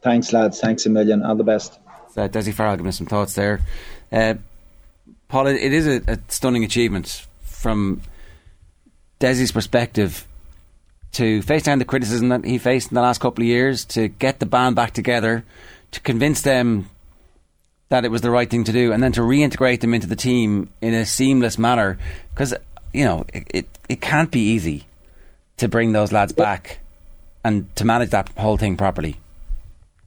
Thanks, 0.00 0.32
lads. 0.32 0.60
Thanks 0.60 0.86
a 0.86 0.90
million. 0.90 1.22
All 1.22 1.36
the 1.36 1.44
best. 1.44 1.78
Uh, 2.16 2.28
Dessie 2.28 2.52
Farrell 2.52 2.76
giving 2.76 2.88
us 2.88 2.98
some 2.98 3.06
thoughts 3.06 3.34
there. 3.34 3.60
Uh, 4.10 4.34
Paul, 5.28 5.48
it 5.48 5.72
is 5.72 5.86
a, 5.86 6.02
a, 6.06 6.18
stunning 6.28 6.64
achievement 6.64 7.26
from 7.42 8.02
Dessie's 9.18 9.52
perspective 9.52 10.28
to 11.12 11.42
face 11.42 11.62
down 11.62 11.78
the 11.78 11.84
criticism 11.84 12.28
that 12.28 12.44
he 12.44 12.58
faced 12.58 12.90
in 12.90 12.94
the 12.94 13.00
last 13.00 13.20
couple 13.20 13.42
of 13.42 13.48
years, 13.48 13.84
to 13.86 14.08
get 14.08 14.38
the 14.38 14.46
band 14.46 14.76
back 14.76 14.92
together, 14.92 15.44
to 15.92 16.00
convince 16.00 16.42
them 16.42 16.88
that 17.94 18.04
it 18.04 18.10
was 18.10 18.22
the 18.22 18.30
right 18.30 18.50
thing 18.50 18.64
to 18.64 18.72
do, 18.72 18.92
and 18.92 19.00
then 19.00 19.12
to 19.12 19.20
reintegrate 19.20 19.80
them 19.80 19.94
into 19.94 20.08
the 20.08 20.16
team 20.16 20.68
in 20.80 20.92
a 20.94 21.06
seamless 21.06 21.56
manner. 21.58 21.96
Because 22.30 22.52
you 22.92 23.04
know 23.04 23.24
it, 23.32 23.44
it, 23.54 23.78
it 23.88 24.00
can't 24.00 24.32
be 24.32 24.40
easy 24.40 24.86
to 25.58 25.68
bring 25.68 25.92
those 25.92 26.10
lads 26.10 26.32
back 26.32 26.80
and 27.44 27.72
to 27.76 27.84
manage 27.84 28.10
that 28.10 28.28
whole 28.30 28.56
thing 28.56 28.76
properly. 28.76 29.20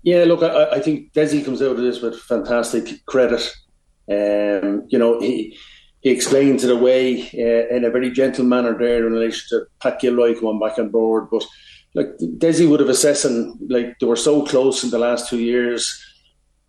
Yeah, 0.03 0.25
look, 0.25 0.43
I, 0.43 0.71
I 0.71 0.79
think 0.81 1.13
Dessie 1.13 1.45
comes 1.45 1.61
out 1.61 1.71
of 1.71 1.77
this 1.77 2.01
with 2.01 2.19
fantastic 2.19 3.05
credit. 3.05 3.41
Um, 4.11 4.85
you 4.89 4.99
know, 4.99 5.21
he 5.21 5.57
he 6.01 6.09
explains 6.09 6.65
it 6.65 6.71
away 6.71 7.21
uh, 7.35 7.73
in 7.73 7.85
a 7.85 7.89
very 7.89 8.11
gentle 8.11 8.43
manner 8.43 8.77
there 8.77 9.07
in 9.07 9.13
relation 9.13 9.45
to 9.51 9.65
Pat 9.79 10.01
Gilroy 10.01 10.35
coming 10.35 10.59
back 10.59 10.77
on 10.77 10.89
board. 10.89 11.29
But 11.31 11.45
like 11.93 12.09
Dessie 12.37 12.69
would 12.69 12.81
have 12.81 12.89
assessed, 12.89 13.23
and 13.23 13.57
like 13.69 13.97
they 13.99 14.05
were 14.05 14.17
so 14.17 14.45
close 14.45 14.83
in 14.83 14.89
the 14.89 14.99
last 14.99 15.29
two 15.29 15.39
years 15.39 16.03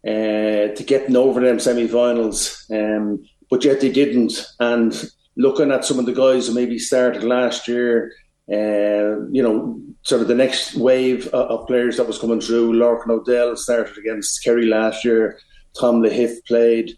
uh, 0.06 0.74
to 0.74 0.84
getting 0.86 1.16
over 1.16 1.40
them 1.40 1.58
semi-finals, 1.58 2.66
um, 2.70 3.24
but 3.50 3.64
yet 3.64 3.80
they 3.80 3.90
didn't. 3.90 4.46
And 4.60 5.10
looking 5.36 5.70
at 5.70 5.84
some 5.84 5.98
of 5.98 6.06
the 6.06 6.12
guys 6.12 6.46
who 6.46 6.54
maybe 6.54 6.78
started 6.78 7.24
last 7.24 7.68
year, 7.68 8.12
uh, 8.50 9.26
you 9.30 9.42
know, 9.42 9.80
sort 10.02 10.22
of 10.22 10.28
the 10.28 10.34
next 10.34 10.74
wave 10.74 11.26
of, 11.28 11.66
players 11.66 11.96
that 11.98 12.06
was 12.06 12.18
coming 12.18 12.40
through. 12.40 12.72
Lorcan 12.72 13.10
O'Dell 13.10 13.56
started 13.56 13.98
against 13.98 14.42
Kerry 14.42 14.66
last 14.66 15.04
year. 15.04 15.38
Tom 15.78 16.02
Lahiff 16.02 16.44
played. 16.46 16.96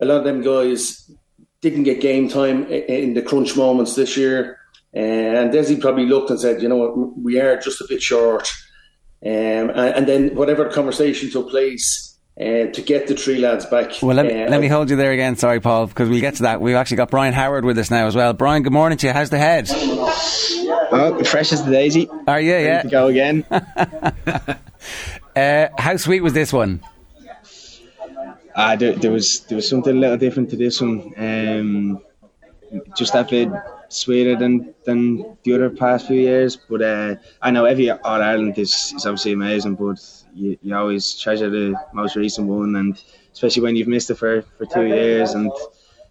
A 0.00 0.04
lot 0.04 0.18
of 0.18 0.24
them 0.24 0.42
guys 0.42 1.10
didn't 1.60 1.84
get 1.84 2.00
game 2.00 2.28
time 2.28 2.66
in 2.66 3.14
the 3.14 3.22
crunch 3.22 3.56
moments 3.56 3.96
this 3.96 4.16
year. 4.16 4.58
And 4.92 5.52
Dessie 5.52 5.80
probably 5.80 6.06
looked 6.06 6.30
and 6.30 6.38
said, 6.38 6.62
you 6.62 6.68
know 6.68 6.76
what, 6.76 7.18
we 7.18 7.40
are 7.40 7.56
just 7.56 7.80
a 7.80 7.86
bit 7.88 8.00
short. 8.00 8.48
Um, 9.24 9.70
and, 9.74 10.06
then 10.06 10.34
whatever 10.36 10.68
conversation 10.68 11.30
took 11.30 11.50
place, 11.50 12.13
uh, 12.40 12.66
to 12.66 12.82
get 12.82 13.06
the 13.06 13.14
three 13.14 13.38
lads 13.38 13.66
back. 13.66 13.92
Well, 14.02 14.16
let 14.16 14.26
me, 14.26 14.42
uh, 14.42 14.50
let 14.50 14.60
me 14.60 14.66
hold 14.68 14.90
you 14.90 14.96
there 14.96 15.12
again. 15.12 15.36
Sorry, 15.36 15.60
Paul, 15.60 15.86
because 15.86 16.08
we'll 16.08 16.20
get 16.20 16.36
to 16.36 16.42
that. 16.42 16.60
We've 16.60 16.74
actually 16.74 16.96
got 16.96 17.10
Brian 17.10 17.32
Howard 17.32 17.64
with 17.64 17.78
us 17.78 17.90
now 17.90 18.06
as 18.06 18.16
well. 18.16 18.32
Brian, 18.32 18.62
good 18.62 18.72
morning 18.72 18.98
to 18.98 19.06
you. 19.06 19.12
How's 19.12 19.30
the 19.30 19.38
head? 19.38 19.68
Oh, 19.70 21.22
fresh 21.24 21.52
as 21.52 21.64
the 21.64 21.70
daisy. 21.70 22.08
Are 22.26 22.40
you? 22.40 22.52
Ready 22.52 22.64
yeah. 22.64 22.82
To 22.82 22.88
go 22.88 23.06
again. 23.06 23.44
uh, 25.36 25.68
how 25.78 25.96
sweet 25.96 26.22
was 26.22 26.32
this 26.32 26.52
one? 26.52 26.80
Uh, 28.54 28.76
there, 28.76 28.92
there, 28.92 29.10
was 29.10 29.40
there 29.46 29.56
was 29.56 29.68
something 29.68 29.96
a 29.96 29.98
little 29.98 30.16
different 30.16 30.50
to 30.50 30.56
this 30.56 30.80
one. 30.80 31.12
Um, 31.16 32.02
just 32.96 33.12
that 33.12 33.30
bit 33.30 33.48
sweeter 33.88 34.36
than 34.36 34.74
than 34.84 35.36
the 35.42 35.54
other 35.54 35.70
past 35.70 36.06
few 36.06 36.20
years. 36.20 36.56
But 36.56 36.82
uh, 36.82 37.14
I 37.42 37.50
know 37.50 37.64
every 37.64 37.90
All 37.90 38.22
Ireland 38.22 38.58
is, 38.58 38.92
is 38.96 39.06
obviously 39.06 39.32
amazing, 39.32 39.74
but 39.74 39.98
you, 40.34 40.58
you 40.62 40.74
always 40.74 41.14
treasure 41.14 41.48
the 41.48 41.74
most 41.92 42.16
recent 42.16 42.48
one, 42.48 42.76
and 42.76 43.02
especially 43.32 43.62
when 43.62 43.76
you've 43.76 43.88
missed 43.88 44.10
it 44.10 44.16
for, 44.16 44.42
for 44.58 44.66
two 44.66 44.86
years, 44.86 45.32
and 45.32 45.50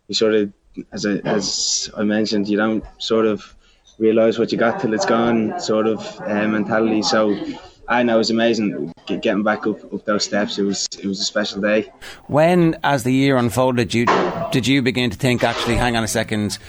you 0.08 0.16
sort 0.16 0.34
of, 0.34 0.54
as 0.92 1.06
I, 1.06 1.16
as 1.26 1.92
I 1.96 2.04
mentioned, 2.04 2.48
you 2.48 2.58
don't 2.58 2.84
sort 2.98 3.26
of 3.26 3.56
realise 4.00 4.40
what 4.40 4.52
you 4.52 4.58
got 4.58 4.80
till 4.80 4.94
it's 4.94 5.06
gone, 5.06 5.60
sort 5.60 5.88
of 5.88 6.00
uh, 6.22 6.48
mentality. 6.48 7.02
So. 7.02 7.38
I 7.86 8.02
know 8.02 8.16
it 8.16 8.20
was 8.20 8.30
amazing 8.30 8.94
getting 9.08 9.44
back 9.44 9.68
up, 9.68 9.94
up 9.94 10.06
those 10.06 10.24
steps. 10.24 10.58
It 10.58 10.64
was 10.64 10.88
it 10.98 11.06
was 11.06 11.20
a 11.20 11.26
special 11.26 11.60
day. 11.60 11.92
When, 12.28 12.78
as 12.82 13.04
the 13.04 13.12
year 13.12 13.36
unfolded, 13.36 13.94
you 13.94 14.06
did 14.54 14.66
you 14.66 14.82
begin 14.82 15.10
to 15.10 15.18
think, 15.18 15.44
actually, 15.44 15.76
hang 15.76 15.98
on 15.98 16.04
a 16.06 16.08
second, 16.08 16.60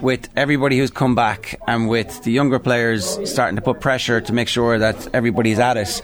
with 0.00 0.28
everybody 0.34 0.76
who's 0.76 0.90
come 0.90 1.14
back 1.14 1.60
and 1.68 1.88
with 1.88 2.24
the 2.24 2.32
younger 2.32 2.58
players 2.58 3.18
starting 3.30 3.54
to 3.54 3.62
put 3.62 3.80
pressure 3.80 4.20
to 4.20 4.32
make 4.32 4.48
sure 4.48 4.78
that 4.78 5.14
everybody's 5.14 5.60
at 5.60 5.76
it, 5.76 6.02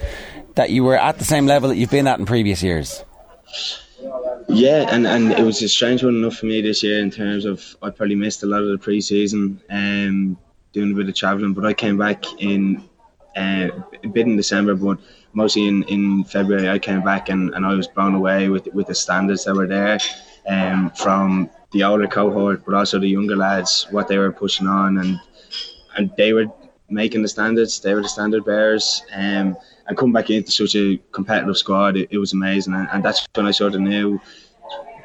that 0.55 0.69
you 0.69 0.83
were 0.83 0.97
at 0.97 1.17
the 1.17 1.25
same 1.25 1.45
level 1.45 1.69
that 1.69 1.77
you've 1.77 1.91
been 1.91 2.07
at 2.07 2.19
in 2.19 2.25
previous 2.25 2.61
years? 2.63 3.03
Yeah, 4.47 4.87
and, 4.89 5.07
and 5.07 5.31
it 5.31 5.43
was 5.43 5.61
a 5.61 5.69
strange 5.69 6.03
one 6.03 6.15
enough 6.15 6.35
for 6.35 6.45
me 6.45 6.61
this 6.61 6.83
year 6.83 6.99
in 6.99 7.11
terms 7.11 7.45
of 7.45 7.75
I 7.81 7.89
probably 7.89 8.15
missed 8.15 8.43
a 8.43 8.47
lot 8.47 8.61
of 8.61 8.67
the 8.67 8.77
preseason, 8.77 9.59
um, 9.69 10.37
doing 10.73 10.91
a 10.91 10.95
bit 10.95 11.07
of 11.07 11.15
travelling, 11.15 11.53
but 11.53 11.65
I 11.65 11.73
came 11.73 11.97
back 11.97 12.23
in 12.41 12.83
uh, 13.35 13.69
a 14.03 14.07
bit 14.07 14.27
in 14.27 14.35
December, 14.35 14.75
but 14.75 14.97
mostly 15.33 15.67
in, 15.67 15.83
in 15.83 16.23
February 16.25 16.69
I 16.69 16.79
came 16.79 17.01
back 17.01 17.29
and, 17.29 17.53
and 17.53 17.65
I 17.65 17.73
was 17.73 17.87
blown 17.87 18.13
away 18.13 18.49
with 18.49 18.67
with 18.73 18.87
the 18.87 18.95
standards 18.95 19.45
that 19.45 19.55
were 19.55 19.67
there 19.67 19.99
um, 20.49 20.89
from 20.91 21.49
the 21.71 21.83
older 21.83 22.07
cohort, 22.07 22.65
but 22.65 22.73
also 22.73 22.99
the 22.99 23.07
younger 23.07 23.37
lads, 23.37 23.87
what 23.91 24.07
they 24.07 24.17
were 24.17 24.31
pushing 24.31 24.67
on, 24.67 24.97
and 24.97 25.19
and 25.95 26.11
they 26.17 26.33
were 26.33 26.47
making 26.89 27.21
the 27.21 27.27
standards. 27.27 27.79
They 27.79 27.93
were 27.93 28.01
the 28.01 28.09
standard 28.09 28.43
bearers, 28.43 29.01
um, 29.13 29.55
and 29.91 29.97
come 29.97 30.13
back 30.13 30.29
into 30.29 30.51
such 30.51 30.73
a 30.75 30.97
competitive 31.11 31.57
squad, 31.57 31.97
it, 31.97 32.07
it 32.11 32.17
was 32.17 32.31
amazing, 32.31 32.73
and, 32.73 32.87
and, 32.93 33.03
that's 33.03 33.27
when 33.35 33.45
I 33.45 33.51
sort 33.51 33.75
of 33.75 33.81
knew 33.81 34.21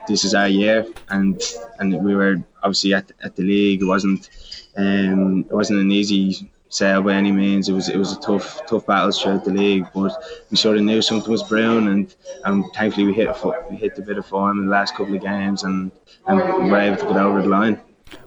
this 0.06 0.24
is 0.24 0.32
our 0.32 0.46
year, 0.46 0.86
and 1.08 1.42
and 1.80 2.04
we 2.04 2.14
were 2.14 2.36
obviously 2.62 2.94
at, 2.94 3.10
at 3.20 3.34
the 3.34 3.42
league. 3.42 3.82
It 3.82 3.86
wasn't 3.86 4.30
um, 4.76 5.40
it 5.40 5.52
wasn't 5.52 5.80
an 5.80 5.90
easy 5.90 6.48
sail 6.68 7.02
by 7.02 7.14
any 7.14 7.32
means. 7.32 7.68
It 7.68 7.72
was 7.72 7.88
it 7.88 7.96
was 7.96 8.12
a 8.12 8.20
tough 8.20 8.64
tough 8.68 8.86
battle 8.86 9.10
throughout 9.10 9.44
the 9.44 9.50
league, 9.50 9.86
but 9.92 10.12
we 10.52 10.56
sort 10.56 10.76
of 10.76 10.84
knew 10.84 11.02
something 11.02 11.32
was 11.32 11.42
brewing, 11.42 11.88
and 11.88 12.14
and 12.44 12.64
thankfully 12.72 13.06
we 13.06 13.12
hit 13.12 13.28
we 13.68 13.76
hit 13.76 13.98
a 13.98 14.02
bit 14.02 14.18
of 14.18 14.26
form 14.26 14.60
in 14.60 14.66
the 14.66 14.70
last 14.70 14.94
couple 14.94 15.16
of 15.16 15.20
games, 15.20 15.64
and 15.64 15.90
and 16.28 16.36
we 16.62 16.70
were 16.70 16.78
able 16.78 16.98
to 16.98 17.06
get 17.06 17.16
over 17.16 17.42
the 17.42 17.48
line. 17.48 17.80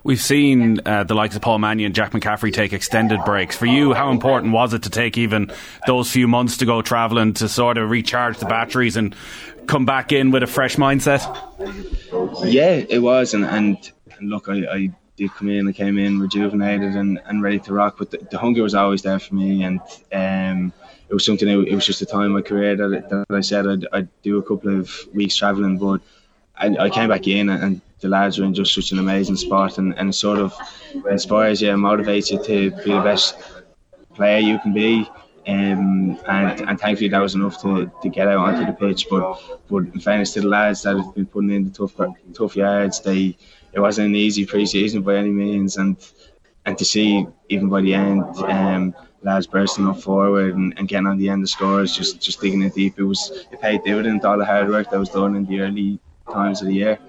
We've 0.04 0.20
seen 0.20 0.80
uh, 0.86 1.04
the 1.04 1.14
likes 1.14 1.36
of 1.36 1.42
Paul 1.42 1.60
Mannion 1.60 1.88
and 1.88 1.96
Jack 1.96 2.12
McCaffrey 2.12 2.54
take 2.54 2.74
extended 2.74 3.24
breaks. 3.26 3.56
For 3.56 3.66
you, 3.66 3.94
how 3.94 4.12
important 4.12 4.54
was 4.54 4.74
it 4.74 4.84
to 4.84 4.90
take 4.90 5.18
even 5.18 5.52
those 5.88 6.10
few 6.10 6.28
months 6.28 6.58
to 6.58 6.66
go 6.66 6.82
travelling 6.82 7.34
to 7.36 7.50
sort 7.50 7.78
of 7.78 7.90
recharge 7.90 8.38
the 8.38 8.46
batteries 8.46 8.98
and 8.98 9.16
come 9.68 9.86
back 9.86 10.12
in 10.12 10.32
with 10.32 10.44
a 10.44 10.48
fresh 10.48 10.78
mindset? 10.78 11.22
Yeah, 12.46 12.84
it 12.90 13.00
was, 13.02 13.34
and 13.34 13.46
and, 13.46 13.92
and 14.18 14.30
look, 14.30 14.50
I, 14.50 14.66
I 14.66 14.92
did 15.16 15.32
come 15.32 15.50
in. 15.50 15.68
I 15.68 15.74
came 15.74 15.98
in 15.98 16.20
rejuvenated 16.20 16.96
and, 16.96 17.22
and 17.26 17.44
ready 17.44 17.60
to 17.60 17.74
rock. 17.74 17.98
But 17.98 18.12
the, 18.12 18.18
the 18.32 18.38
hunger 18.38 18.64
was 18.64 18.76
always 18.76 19.02
there 19.02 19.20
for 19.20 19.36
me, 19.36 19.64
and 19.64 19.80
um, 20.14 20.74
it 21.10 21.14
was 21.14 21.26
something. 21.26 21.48
It, 21.48 21.76
was 21.76 21.86
just 21.86 22.02
a 22.02 22.06
time 22.06 22.26
in 22.28 22.32
my 22.32 22.42
career 22.42 22.76
that, 22.76 23.10
that 23.10 23.26
I 23.30 23.42
said 23.42 23.68
I'd, 23.68 23.86
I'd 23.92 24.22
do 24.24 24.40
a 24.40 24.44
couple 24.44 24.80
of 24.80 24.94
weeks 25.14 25.36
travelling, 25.36 25.78
but 25.78 26.02
I, 26.56 26.68
I 26.86 26.90
came 26.90 27.10
back 27.10 27.28
in 27.28 27.50
and 27.50 27.82
the 28.00 28.08
lads 28.08 28.40
are 28.40 28.46
in 28.46 28.54
just 28.54 28.74
such 28.74 28.92
an 28.92 29.00
amazing 29.00 29.36
spot 29.36 29.78
and, 29.78 29.98
and 29.98 30.10
it 30.10 30.14
sort 30.14 30.40
of 30.40 30.54
inspires 31.10 31.62
you 31.62 31.72
and 31.72 31.84
motivates 31.84 32.32
you 32.32 32.44
to 32.44 32.72
be 32.84 32.92
the 32.92 33.02
best 33.02 33.36
player 34.14 34.40
you 34.40 34.60
can 34.60 34.74
be. 34.74 35.10
Um, 35.48 36.20
and, 36.28 36.62
and 36.70 36.80
thankfully 36.80 37.10
that 37.10 37.20
was 37.20 37.34
enough 37.34 37.62
to, 37.62 37.92
to 38.02 38.10
get 38.10 38.28
out 38.28 38.38
onto 38.38 38.66
the 38.66 38.74
pitch. 38.74 39.08
But 39.10 39.42
but 39.70 39.84
in 39.94 40.00
fairness 40.00 40.34
to 40.34 40.42
the 40.42 40.48
lads 40.48 40.84
that 40.84 40.98
have 40.98 41.16
been 41.16 41.26
putting 41.26 41.52
in 41.52 41.66
the 41.66 41.72
tough 41.72 41.96
tough 42.34 42.56
yards, 42.56 43.02
they 43.02 43.36
it 43.74 43.80
wasn't 43.80 44.10
an 44.10 44.16
easy 44.16 44.46
pre-season 44.46 45.02
by 45.02 45.16
any 45.16 45.30
means, 45.30 45.78
and 45.78 45.98
and 46.66 46.78
to 46.78 46.86
see 46.86 47.26
even 47.48 47.70
by 47.70 47.82
the 47.82 47.94
end, 47.94 48.22
um, 48.38 48.94
lads 49.24 49.48
bursting 49.48 49.88
up 49.88 50.00
forward 50.00 50.56
and, 50.56 50.74
and 50.78 50.88
getting 50.88 51.08
on 51.08 51.18
the 51.18 51.30
end 51.30 51.42
of 51.42 51.50
scores, 51.50 51.96
just 51.96 52.22
just 52.22 52.42
digging 52.42 52.62
it 52.62 52.76
deep. 52.76 53.00
It 53.00 53.04
was 53.04 53.46
it 53.52 53.60
paid 53.62 53.84
dividend 53.84 54.26
all 54.26 54.38
the 54.38 54.46
hard 54.46 54.70
work 54.70 54.92
that 54.92 55.00
was 55.00 55.10
done 55.10 55.36
in 55.36 55.46
the 55.46 55.62
early 55.62 56.00
times 56.32 56.62
of 56.62 56.68
the 56.68 56.74
year. 56.74 57.00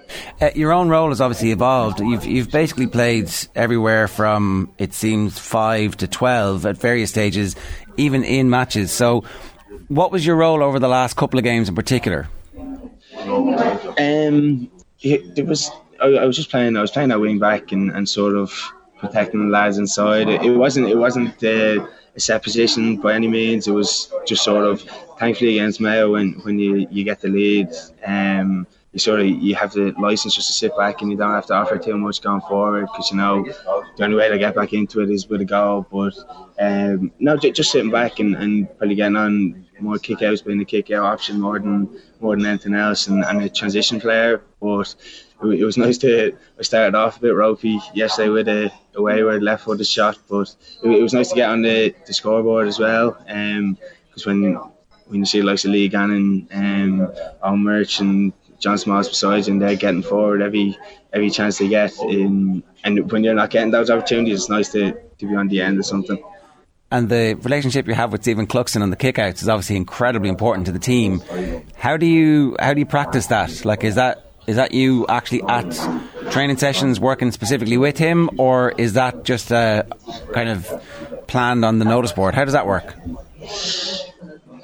Uh, 0.40 0.50
your 0.54 0.72
own 0.72 0.88
role 0.88 1.08
has 1.08 1.20
obviously 1.20 1.50
evolved. 1.50 2.00
You've 2.00 2.24
you've 2.24 2.50
basically 2.50 2.86
played 2.86 3.30
everywhere 3.54 4.08
from 4.08 4.72
it 4.78 4.94
seems 4.94 5.38
five 5.38 5.96
to 5.98 6.08
twelve 6.08 6.66
at 6.66 6.76
various 6.76 7.10
stages, 7.10 7.56
even 7.96 8.24
in 8.24 8.50
matches. 8.50 8.90
So, 8.90 9.24
what 9.88 10.12
was 10.12 10.24
your 10.24 10.36
role 10.36 10.62
over 10.62 10.78
the 10.78 10.88
last 10.88 11.16
couple 11.16 11.38
of 11.38 11.44
games 11.44 11.68
in 11.68 11.74
particular? 11.74 12.28
Um, 13.18 14.70
it, 15.02 15.46
was 15.46 15.70
I, 16.00 16.06
I, 16.06 16.24
was 16.24 16.36
just 16.36 16.50
playing. 16.50 16.76
I 16.76 16.80
was 16.80 16.90
playing 16.90 17.10
that 17.10 17.20
wing 17.20 17.38
back 17.38 17.72
and, 17.72 17.90
and 17.90 18.08
sort 18.08 18.36
of 18.36 18.52
protecting 18.98 19.46
the 19.46 19.50
lads 19.50 19.78
inside. 19.78 20.28
It, 20.28 20.42
it 20.42 20.50
wasn't 20.56 20.88
it 20.88 20.96
wasn't 20.96 21.42
uh, 21.42 21.86
a 22.14 22.20
set 22.20 22.42
position 22.42 22.96
by 22.96 23.14
any 23.14 23.28
means. 23.28 23.66
It 23.66 23.72
was 23.72 24.12
just 24.26 24.44
sort 24.44 24.64
of 24.64 24.82
thankfully 25.18 25.58
against 25.58 25.80
Mayo 25.80 26.12
when 26.12 26.32
when 26.42 26.58
you, 26.58 26.86
you 26.90 27.04
get 27.04 27.20
the 27.20 27.28
lead. 27.28 27.68
Um, 28.04 28.66
you 28.92 28.98
sort 28.98 29.20
of 29.20 29.26
you 29.26 29.54
have 29.54 29.72
the 29.72 29.94
license 29.98 30.34
just 30.34 30.48
to 30.48 30.52
sit 30.52 30.76
back 30.76 31.00
and 31.00 31.10
you 31.10 31.16
don't 31.16 31.30
have 31.30 31.46
to 31.46 31.54
offer 31.54 31.78
too 31.78 31.96
much 31.96 32.20
going 32.20 32.40
forward 32.40 32.86
because 32.86 33.10
you 33.10 33.16
know 33.16 33.44
the 33.96 34.04
only 34.04 34.16
way 34.16 34.28
to 34.28 34.38
get 34.38 34.54
back 34.54 34.72
into 34.72 35.00
it 35.00 35.10
is 35.10 35.28
with 35.28 35.40
a 35.40 35.44
goal. 35.44 35.86
But 35.90 36.14
um, 36.58 37.12
no, 37.20 37.36
just 37.36 37.70
sitting 37.70 37.90
back 37.90 38.18
and, 38.18 38.34
and 38.34 38.68
probably 38.78 38.96
getting 38.96 39.16
on 39.16 39.66
more 39.78 39.98
kick 39.98 40.22
outs 40.22 40.42
being 40.42 40.60
a 40.60 40.64
kick 40.64 40.90
out 40.90 41.04
option 41.04 41.40
more 41.40 41.58
than 41.58 42.00
more 42.20 42.36
than 42.36 42.44
anything 42.46 42.74
else 42.74 43.06
and, 43.06 43.24
and 43.24 43.42
a 43.42 43.48
transition 43.48 44.00
player. 44.00 44.42
But 44.60 44.94
it, 45.42 45.64
was 45.64 45.78
nice 45.78 45.96
to 45.98 46.36
I 46.58 46.62
started 46.62 46.96
off 46.96 47.18
a 47.18 47.20
bit 47.20 47.34
ropey 47.34 47.78
yesterday 47.94 48.28
with 48.28 48.48
a, 48.48 48.72
a 48.96 49.02
wayward 49.02 49.42
left 49.42 49.64
footed 49.64 49.86
shot, 49.86 50.18
but 50.28 50.54
it, 50.82 50.90
it, 50.90 51.02
was 51.02 51.14
nice 51.14 51.28
to 51.30 51.36
get 51.36 51.48
on 51.48 51.62
the, 51.62 51.94
the 52.06 52.12
scoreboard 52.12 52.66
as 52.66 52.78
well. 52.78 53.12
Because 53.12 54.26
um, 54.26 54.42
when 54.42 54.54
when 55.06 55.20
you 55.20 55.26
see 55.26 55.42
like 55.42 55.60
the 55.60 55.68
Lee 55.68 55.88
Gannon, 55.88 56.48
um, 56.52 57.06
Eoin 57.42 57.62
Murchan 57.62 58.32
John 58.60 58.78
Smalls 58.78 59.08
beside 59.08 59.46
you 59.46 59.54
and 59.54 59.62
they're 59.62 59.74
getting 59.74 60.02
forward 60.02 60.42
every 60.42 60.78
every 61.12 61.30
chance 61.30 61.58
they 61.58 61.68
get. 61.68 61.98
In, 62.00 62.62
and 62.84 63.10
when 63.10 63.24
you're 63.24 63.34
not 63.34 63.50
getting 63.50 63.70
those 63.70 63.90
opportunities, 63.90 64.40
it's 64.40 64.48
nice 64.48 64.70
to, 64.72 64.92
to 64.92 65.26
be 65.26 65.34
on 65.34 65.48
the 65.48 65.60
end 65.60 65.78
of 65.78 65.86
something. 65.86 66.22
And 66.92 67.08
the 67.08 67.34
relationship 67.34 67.86
you 67.86 67.94
have 67.94 68.12
with 68.12 68.22
Stephen 68.22 68.46
Cluxton 68.46 68.82
on 68.82 68.90
the 68.90 68.96
kickouts 68.96 69.42
is 69.42 69.48
obviously 69.48 69.76
incredibly 69.76 70.28
important 70.28 70.66
to 70.66 70.72
the 70.72 70.78
team. 70.78 71.22
How 71.76 71.96
do 71.96 72.06
you 72.06 72.56
how 72.60 72.74
do 72.74 72.80
you 72.80 72.86
practice 72.86 73.26
that? 73.28 73.64
Like, 73.64 73.84
is 73.84 73.94
that 73.94 74.30
is 74.46 74.56
that 74.56 74.72
you 74.72 75.06
actually 75.08 75.42
at 75.42 75.70
training 76.32 76.56
sessions 76.56 76.98
working 76.98 77.30
specifically 77.30 77.76
with 77.76 77.96
him, 77.96 78.28
or 78.38 78.72
is 78.76 78.94
that 78.94 79.24
just 79.24 79.50
a 79.52 79.86
kind 80.32 80.48
of 80.48 80.82
planned 81.28 81.64
on 81.64 81.78
the 81.78 81.84
notice 81.84 82.12
board? 82.12 82.34
How 82.34 82.44
does 82.44 82.54
that 82.54 82.66
work? 82.66 82.94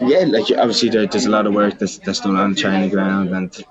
Yeah, 0.00 0.24
like 0.26 0.50
obviously 0.50 0.88
there, 0.90 1.06
there's 1.06 1.26
a 1.26 1.30
lot 1.30 1.46
of 1.46 1.54
work 1.54 1.78
that's, 1.78 1.98
that's 1.98 2.20
done 2.20 2.36
on 2.36 2.54
the 2.54 2.60
training 2.60 2.90
ground, 2.90 3.30
and 3.30 3.64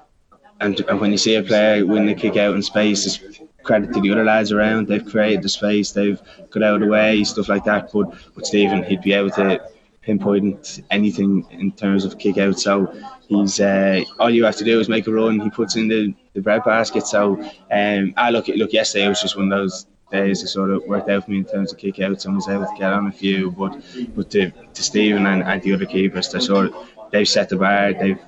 and, 0.61 0.79
and 0.81 0.99
when 0.99 1.11
you 1.11 1.17
see 1.17 1.35
a 1.35 1.43
player 1.43 1.85
win 1.85 2.05
the 2.05 2.13
kick 2.13 2.37
out 2.37 2.55
in 2.55 2.61
space, 2.61 3.05
it's 3.05 3.39
credit 3.63 3.93
to 3.93 4.01
the 4.01 4.11
other 4.11 4.23
lads 4.23 4.51
around. 4.51 4.87
They've 4.87 5.05
created 5.05 5.41
the 5.41 5.49
space, 5.49 5.91
they've 5.91 6.21
got 6.49 6.63
out 6.63 6.75
of 6.75 6.81
the 6.81 6.87
way, 6.87 7.23
stuff 7.23 7.49
like 7.49 7.65
that. 7.65 7.91
But 7.91 8.09
with 8.35 8.45
Stephen, 8.45 8.83
he'd 8.83 9.01
be 9.01 9.13
able 9.13 9.31
to 9.31 9.61
pinpoint 10.01 10.81
anything 10.91 11.45
in 11.49 11.71
terms 11.71 12.05
of 12.05 12.17
kick 12.17 12.37
out. 12.37 12.59
So 12.59 12.93
he's 13.27 13.59
uh, 13.59 14.03
all 14.19 14.29
you 14.29 14.45
have 14.45 14.55
to 14.57 14.63
do 14.63 14.79
is 14.79 14.87
make 14.87 15.07
a 15.07 15.11
run. 15.11 15.39
He 15.39 15.49
puts 15.49 15.75
in 15.75 15.87
the, 15.87 16.13
the 16.33 16.41
bread 16.41 16.63
basket. 16.63 17.07
So 17.07 17.41
um, 17.71 18.13
I 18.15 18.29
look 18.29 18.47
look 18.47 18.71
yesterday 18.71 19.05
it 19.05 19.09
was 19.09 19.21
just 19.21 19.35
one 19.35 19.51
of 19.51 19.57
those 19.57 19.87
days 20.11 20.41
that 20.41 20.47
sort 20.49 20.69
of 20.69 20.83
worked 20.85 21.09
out 21.09 21.25
for 21.25 21.31
me 21.31 21.37
in 21.37 21.45
terms 21.45 21.73
of 21.73 21.79
kick 21.79 21.97
and 21.97 22.11
was 22.11 22.47
able 22.47 22.65
to 22.65 22.75
get 22.77 22.93
on 22.93 23.07
a 23.07 23.11
few. 23.11 23.51
But 23.51 23.81
but 24.15 24.29
to, 24.31 24.51
to 24.51 24.83
Stephen 24.83 25.25
and, 25.25 25.43
and 25.43 25.61
the 25.61 25.73
other 25.73 25.85
keepers, 25.85 26.31
they 26.31 26.39
sort 26.39 26.67
of 26.67 26.75
they've 27.11 27.27
set 27.27 27.49
the 27.49 27.57
bar. 27.57 27.93
They've 27.93 28.19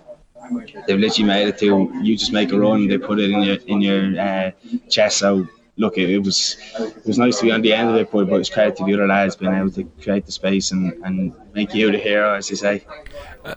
they've 0.87 0.99
literally 0.99 1.27
made 1.27 1.47
it 1.47 1.57
to 1.59 1.65
you 2.01 2.17
just 2.17 2.31
make 2.33 2.51
a 2.51 2.59
run. 2.59 2.87
They 2.87 2.97
put 2.97 3.19
it 3.19 3.29
in 3.31 3.41
your 3.43 3.57
in 3.67 3.81
your 3.81 4.19
uh, 4.19 4.51
chest. 4.89 5.17
So 5.19 5.47
look, 5.77 5.97
it, 5.97 6.09
it, 6.09 6.19
was 6.19 6.57
it 6.79 7.05
was 7.05 7.17
nice 7.17 7.39
to 7.39 7.45
be 7.45 7.51
on 7.51 7.61
the 7.61 7.73
end 7.73 7.89
of 7.89 7.95
it, 7.95 8.11
but, 8.11 8.29
but 8.29 8.39
it's 8.39 8.49
credit 8.49 8.75
to 8.77 8.85
the 8.85 8.93
other 8.93 9.07
lads 9.07 9.35
being 9.35 9.53
able 9.53 9.71
to 9.71 9.83
create 10.01 10.25
the 10.25 10.31
space 10.31 10.71
and, 10.71 10.93
and 11.05 11.33
make 11.53 11.73
you 11.73 11.91
the 11.91 11.97
hero, 11.97 12.35
as 12.35 12.49
you 12.49 12.55
say 12.55 12.83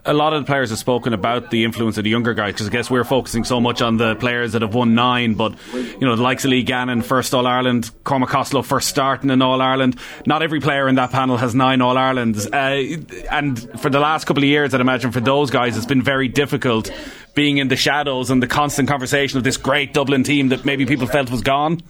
a 0.04 0.12
lot 0.12 0.32
of 0.32 0.42
the 0.42 0.46
players 0.46 0.70
have 0.70 0.78
spoken 0.78 1.12
about 1.12 1.50
the 1.50 1.64
influence 1.64 1.98
of 1.98 2.04
the 2.04 2.10
younger 2.10 2.34
guys 2.34 2.54
because 2.54 2.68
I 2.68 2.70
guess 2.70 2.90
we're 2.90 3.04
focusing 3.04 3.44
so 3.44 3.60
much 3.60 3.82
on 3.82 3.96
the 3.96 4.14
players 4.16 4.52
that 4.52 4.62
have 4.62 4.74
won 4.74 4.94
nine, 4.94 5.34
but 5.34 5.54
you 5.74 6.00
know 6.00 6.16
the 6.16 6.22
likes 6.22 6.44
of 6.44 6.50
Lee 6.50 6.62
Gannon, 6.62 7.02
first 7.02 7.34
All 7.34 7.46
Ireland, 7.46 7.90
Cormac 8.04 8.28
Costello, 8.28 8.62
first 8.62 8.88
starting 8.88 9.30
in 9.30 9.42
All 9.42 9.60
Ireland. 9.60 9.98
Not 10.26 10.42
every 10.42 10.60
player 10.60 10.88
in 10.88 10.94
that 10.96 11.10
panel 11.10 11.36
has 11.36 11.54
nine 11.54 11.80
All 11.80 11.96
Irelands, 11.96 12.46
uh, 12.46 13.26
and 13.30 13.80
for 13.80 13.90
the 13.90 14.00
last 14.00 14.26
couple 14.26 14.42
of 14.42 14.48
years, 14.48 14.74
I'd 14.74 14.80
imagine 14.80 15.12
for 15.12 15.20
those 15.20 15.50
guys, 15.50 15.76
it's 15.76 15.86
been 15.86 16.02
very 16.02 16.28
difficult 16.28 16.90
being 17.34 17.58
in 17.58 17.68
the 17.68 17.76
shadows 17.76 18.30
and 18.30 18.42
the 18.42 18.46
constant 18.46 18.88
conversation 18.88 19.38
of 19.38 19.44
this 19.44 19.56
great 19.56 19.94
Dublin 19.94 20.24
team 20.24 20.48
that 20.48 20.64
maybe 20.64 20.86
people 20.86 21.06
felt 21.06 21.30
was 21.30 21.42
gone. 21.42 21.80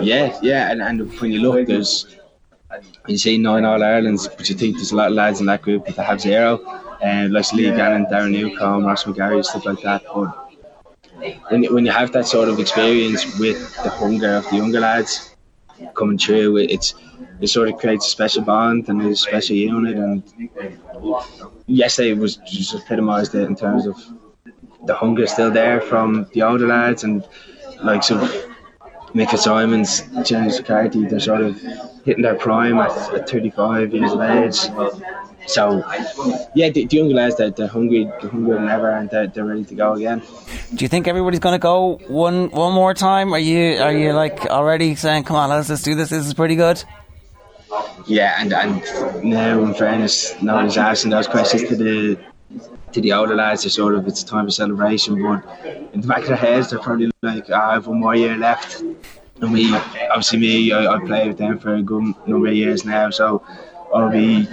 Yeah, 0.00 0.38
yeah, 0.42 0.70
and, 0.70 0.82
and 0.82 1.20
when 1.20 1.32
you 1.32 1.40
look, 1.40 1.66
there's 1.66 2.06
you 3.06 3.18
see 3.18 3.36
nine 3.36 3.64
All 3.64 3.82
Irelands, 3.82 4.28
but 4.28 4.48
you 4.48 4.54
think 4.54 4.76
there's 4.76 4.92
a 4.92 4.96
lot 4.96 5.08
of 5.08 5.14
lads 5.14 5.40
in 5.40 5.46
that 5.46 5.62
group 5.62 5.86
that 5.86 5.98
have 5.98 6.20
zero, 6.20 6.60
and 7.02 7.30
uh, 7.30 7.38
like 7.38 7.52
Lee 7.52 7.64
Gannon, 7.64 8.06
Darren 8.06 8.32
Newcombe, 8.32 8.86
Ross 8.86 9.04
McGarry, 9.04 9.44
stuff 9.44 9.66
like 9.66 9.80
that. 9.82 10.02
But 10.14 10.28
when 11.48 11.64
you, 11.64 11.74
when 11.74 11.84
you 11.84 11.92
have 11.92 12.12
that 12.12 12.26
sort 12.26 12.48
of 12.48 12.58
experience 12.58 13.38
with 13.38 13.74
the 13.82 13.90
hunger 13.90 14.36
of 14.36 14.48
the 14.50 14.56
younger 14.56 14.80
lads 14.80 15.34
coming 15.94 16.18
through, 16.18 16.56
it's 16.58 16.94
it 17.40 17.48
sort 17.48 17.68
of 17.68 17.78
creates 17.78 18.06
a 18.06 18.10
special 18.10 18.42
bond 18.42 18.88
and 18.88 19.02
a 19.02 19.16
special 19.16 19.56
unit. 19.56 19.96
And 19.96 20.22
yesterday 21.66 22.14
was 22.14 22.36
just 22.36 22.74
epitomised 22.74 23.34
it 23.34 23.42
in 23.42 23.56
terms 23.56 23.86
of 23.86 23.96
the 24.86 24.94
hunger 24.94 25.22
is 25.22 25.32
still 25.32 25.50
there 25.50 25.80
from 25.80 26.26
the 26.32 26.42
older 26.42 26.66
lads 26.66 27.04
and 27.04 27.26
like 27.82 28.02
so 28.02 28.16
Mick 29.14 29.30
Fitzsimons, 29.30 30.02
James 30.26 30.58
McCarthy, 30.58 31.04
they're 31.04 31.20
sort 31.20 31.42
of 31.42 31.60
hitting 32.04 32.22
their 32.22 32.34
prime 32.34 32.78
at, 32.78 32.90
at 33.12 33.28
35 33.28 33.92
years 33.92 34.12
of 34.12 34.20
age. 34.22 34.56
So, 35.46 35.84
yeah, 36.54 36.70
the, 36.70 36.86
the 36.86 36.96
younger 36.96 37.14
lads, 37.14 37.36
they're, 37.36 37.50
they're 37.50 37.66
hungry, 37.66 38.04
they're 38.20 38.30
hungrier 38.30 38.58
than 38.58 38.68
ever, 38.68 38.90
and 38.90 39.10
they're, 39.10 39.26
they're 39.26 39.44
ready 39.44 39.64
to 39.64 39.74
go 39.74 39.94
again. 39.94 40.22
Do 40.74 40.84
you 40.84 40.88
think 40.88 41.08
everybody's 41.08 41.40
going 41.40 41.54
to 41.54 41.58
go 41.58 42.00
one 42.06 42.50
one 42.50 42.72
more 42.72 42.94
time? 42.94 43.34
Are 43.34 43.38
you 43.38 43.78
are 43.82 43.92
you 43.92 44.12
like 44.12 44.46
already 44.46 44.94
saying, 44.94 45.24
"Come 45.24 45.36
on, 45.36 45.50
let's 45.50 45.68
just 45.68 45.84
do 45.84 45.94
this. 45.94 46.10
This 46.10 46.26
is 46.26 46.32
pretty 46.32 46.54
good." 46.54 46.82
Yeah, 48.06 48.36
and 48.38 48.52
and 48.52 49.24
now, 49.24 49.62
in 49.62 49.74
fairness, 49.74 50.40
nobody's 50.40 50.78
asking 50.78 51.10
those 51.10 51.26
questions 51.26 51.64
to 51.68 51.76
the 51.76 52.18
to 52.92 53.00
the 53.00 53.12
older 53.12 53.34
lads. 53.34 53.62
They're 53.62 53.70
sort 53.70 53.94
of 53.94 54.06
it's 54.06 54.22
time 54.22 54.46
for 54.46 54.50
celebration, 54.50 55.22
but 55.22 55.44
in 55.92 56.00
the 56.00 56.06
back 56.06 56.22
of 56.22 56.28
their 56.28 56.36
heads, 56.36 56.70
they're 56.70 56.78
probably 56.78 57.10
like, 57.22 57.50
oh, 57.50 57.54
"I 57.54 57.74
have 57.74 57.86
one 57.86 58.00
more 58.00 58.14
year 58.14 58.36
left." 58.36 58.82
And 59.40 59.52
we, 59.52 59.74
obviously, 59.74 60.38
me, 60.38 60.72
I, 60.72 60.86
I 60.86 61.04
played 61.04 61.28
with 61.28 61.38
them 61.38 61.58
for 61.58 61.74
a 61.74 61.82
good 61.82 62.14
number 62.26 62.46
of 62.46 62.54
years 62.54 62.84
now, 62.84 63.10
so 63.10 63.44
I'll 63.92 64.10
be 64.10 64.44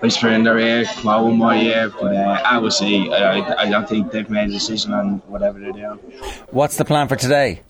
whispering 0.00 0.42
their 0.42 0.58
ear, 0.58 0.84
come 0.84 1.08
on, 1.08 1.24
one 1.24 1.36
more 1.36 1.54
year. 1.54 1.90
But 1.90 2.16
uh, 2.16 2.42
I 2.44 2.58
will 2.58 2.70
see. 2.70 3.12
I, 3.12 3.62
I 3.62 3.70
don't 3.70 3.88
think 3.88 4.10
they've 4.10 4.28
made 4.28 4.48
a 4.48 4.52
decision 4.52 4.94
on 4.94 5.18
whatever 5.26 5.60
they're 5.60 5.72
doing. 5.72 5.98
What's 6.50 6.76
the 6.76 6.84
plan 6.84 7.08
for 7.08 7.16
today? 7.16 7.60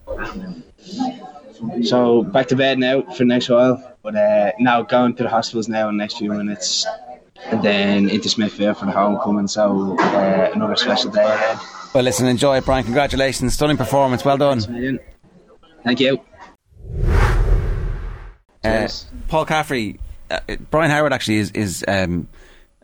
So 1.83 2.23
back 2.23 2.49
to 2.49 2.57
bed 2.57 2.79
now 2.79 3.03
for 3.03 3.19
the 3.19 3.25
next 3.25 3.49
while. 3.49 3.83
But 4.03 4.17
uh, 4.17 4.53
now 4.59 4.83
going 4.83 5.15
to 5.17 5.25
the 5.25 5.29
hospitals 5.29 5.69
now 5.69 5.89
in 5.89 5.97
the 5.97 6.03
next 6.03 6.19
few 6.19 6.33
minutes. 6.33 6.87
And 7.47 7.63
then 7.63 8.09
into 8.09 8.29
Smithfield 8.29 8.79
for 8.79 8.87
the 8.87 8.93
homecoming. 8.93 9.49
So 9.49 9.97
uh, 9.99 10.51
another 10.55 10.77
special 10.77 11.11
day 11.11 11.25
ahead. 11.25 11.59
Well, 11.95 12.05
listen, 12.05 12.27
enjoy 12.27 12.59
it, 12.59 12.65
Brian. 12.65 12.85
Congratulations. 12.85 13.55
Stunning 13.55 13.77
performance. 13.77 14.25
Well 14.25 14.39
done. 14.39 14.99
Thank 15.85 16.01
you. 16.01 16.21
Uh, 18.65 18.89
Paul 19.29 19.45
Caffrey, 19.45 19.99
uh, 20.31 20.41
Brian 20.71 20.91
Howard 20.91 21.13
actually 21.13 21.39
is 21.39 21.51
is 21.51 21.85
um, 21.89 22.29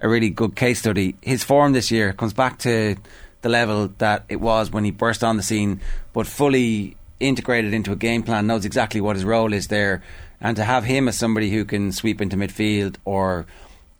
a 0.00 0.08
really 0.08 0.30
good 0.30 0.56
case 0.56 0.80
study. 0.80 1.16
His 1.22 1.44
form 1.44 1.72
this 1.72 1.90
year 1.90 2.12
comes 2.12 2.32
back 2.32 2.58
to 2.60 2.96
the 3.42 3.48
level 3.48 3.88
that 3.98 4.24
it 4.28 4.40
was 4.40 4.70
when 4.70 4.84
he 4.84 4.90
burst 4.90 5.22
on 5.22 5.36
the 5.36 5.42
scene, 5.42 5.80
but 6.12 6.26
fully 6.26 6.96
integrated 7.20 7.72
into 7.72 7.92
a 7.92 7.96
game 7.96 8.22
plan, 8.22 8.46
knows 8.46 8.64
exactly 8.64 9.00
what 9.00 9.16
his 9.16 9.24
role 9.24 9.52
is 9.52 9.68
there, 9.68 10.02
and 10.40 10.56
to 10.56 10.64
have 10.64 10.84
him 10.84 11.08
as 11.08 11.16
somebody 11.16 11.50
who 11.50 11.64
can 11.64 11.92
sweep 11.92 12.20
into 12.20 12.36
midfield 12.36 12.96
or 13.04 13.46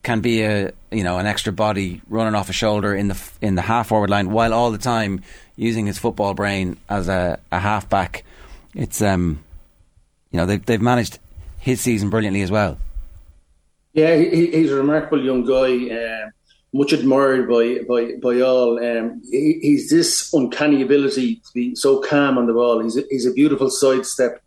can 0.02 0.20
be 0.20 0.42
a 0.42 0.72
you 0.90 1.04
know 1.04 1.18
an 1.18 1.26
extra 1.26 1.52
body 1.52 2.00
running 2.08 2.34
off 2.34 2.48
a 2.48 2.52
shoulder 2.52 2.94
in 2.94 3.08
the 3.08 3.30
in 3.40 3.54
the 3.54 3.62
half 3.62 3.88
forward 3.88 4.10
line 4.10 4.30
while 4.30 4.54
all 4.54 4.70
the 4.70 4.78
time 4.78 5.22
using 5.56 5.86
his 5.86 5.98
football 5.98 6.34
brain 6.34 6.76
as 6.88 7.08
a, 7.08 7.38
a 7.50 7.58
half 7.58 7.88
back. 7.88 8.24
It's 8.74 9.02
um 9.02 9.42
you 10.30 10.38
know 10.38 10.46
they've 10.46 10.64
they've 10.64 10.80
managed 10.80 11.18
his 11.58 11.80
season 11.80 12.10
brilliantly 12.10 12.42
as 12.42 12.50
well. 12.50 12.78
Yeah, 13.92 14.14
he, 14.16 14.50
he's 14.50 14.70
a 14.70 14.76
remarkable 14.76 15.24
young 15.24 15.44
guy. 15.44 15.94
Uh, 15.94 16.30
much 16.72 16.92
admired 16.92 17.48
by 17.48 17.80
by 17.88 18.12
by 18.22 18.40
all. 18.40 18.78
Um, 18.78 19.22
he, 19.30 19.58
he's 19.60 19.90
this 19.90 20.32
uncanny 20.32 20.82
ability 20.82 21.36
to 21.36 21.52
be 21.54 21.74
so 21.74 22.00
calm 22.00 22.38
on 22.38 22.46
the 22.46 22.52
ball. 22.52 22.80
He's 22.80 22.96
a, 22.96 23.02
he's 23.10 23.26
a 23.26 23.32
beautiful 23.32 23.70
sidestep 23.70 24.42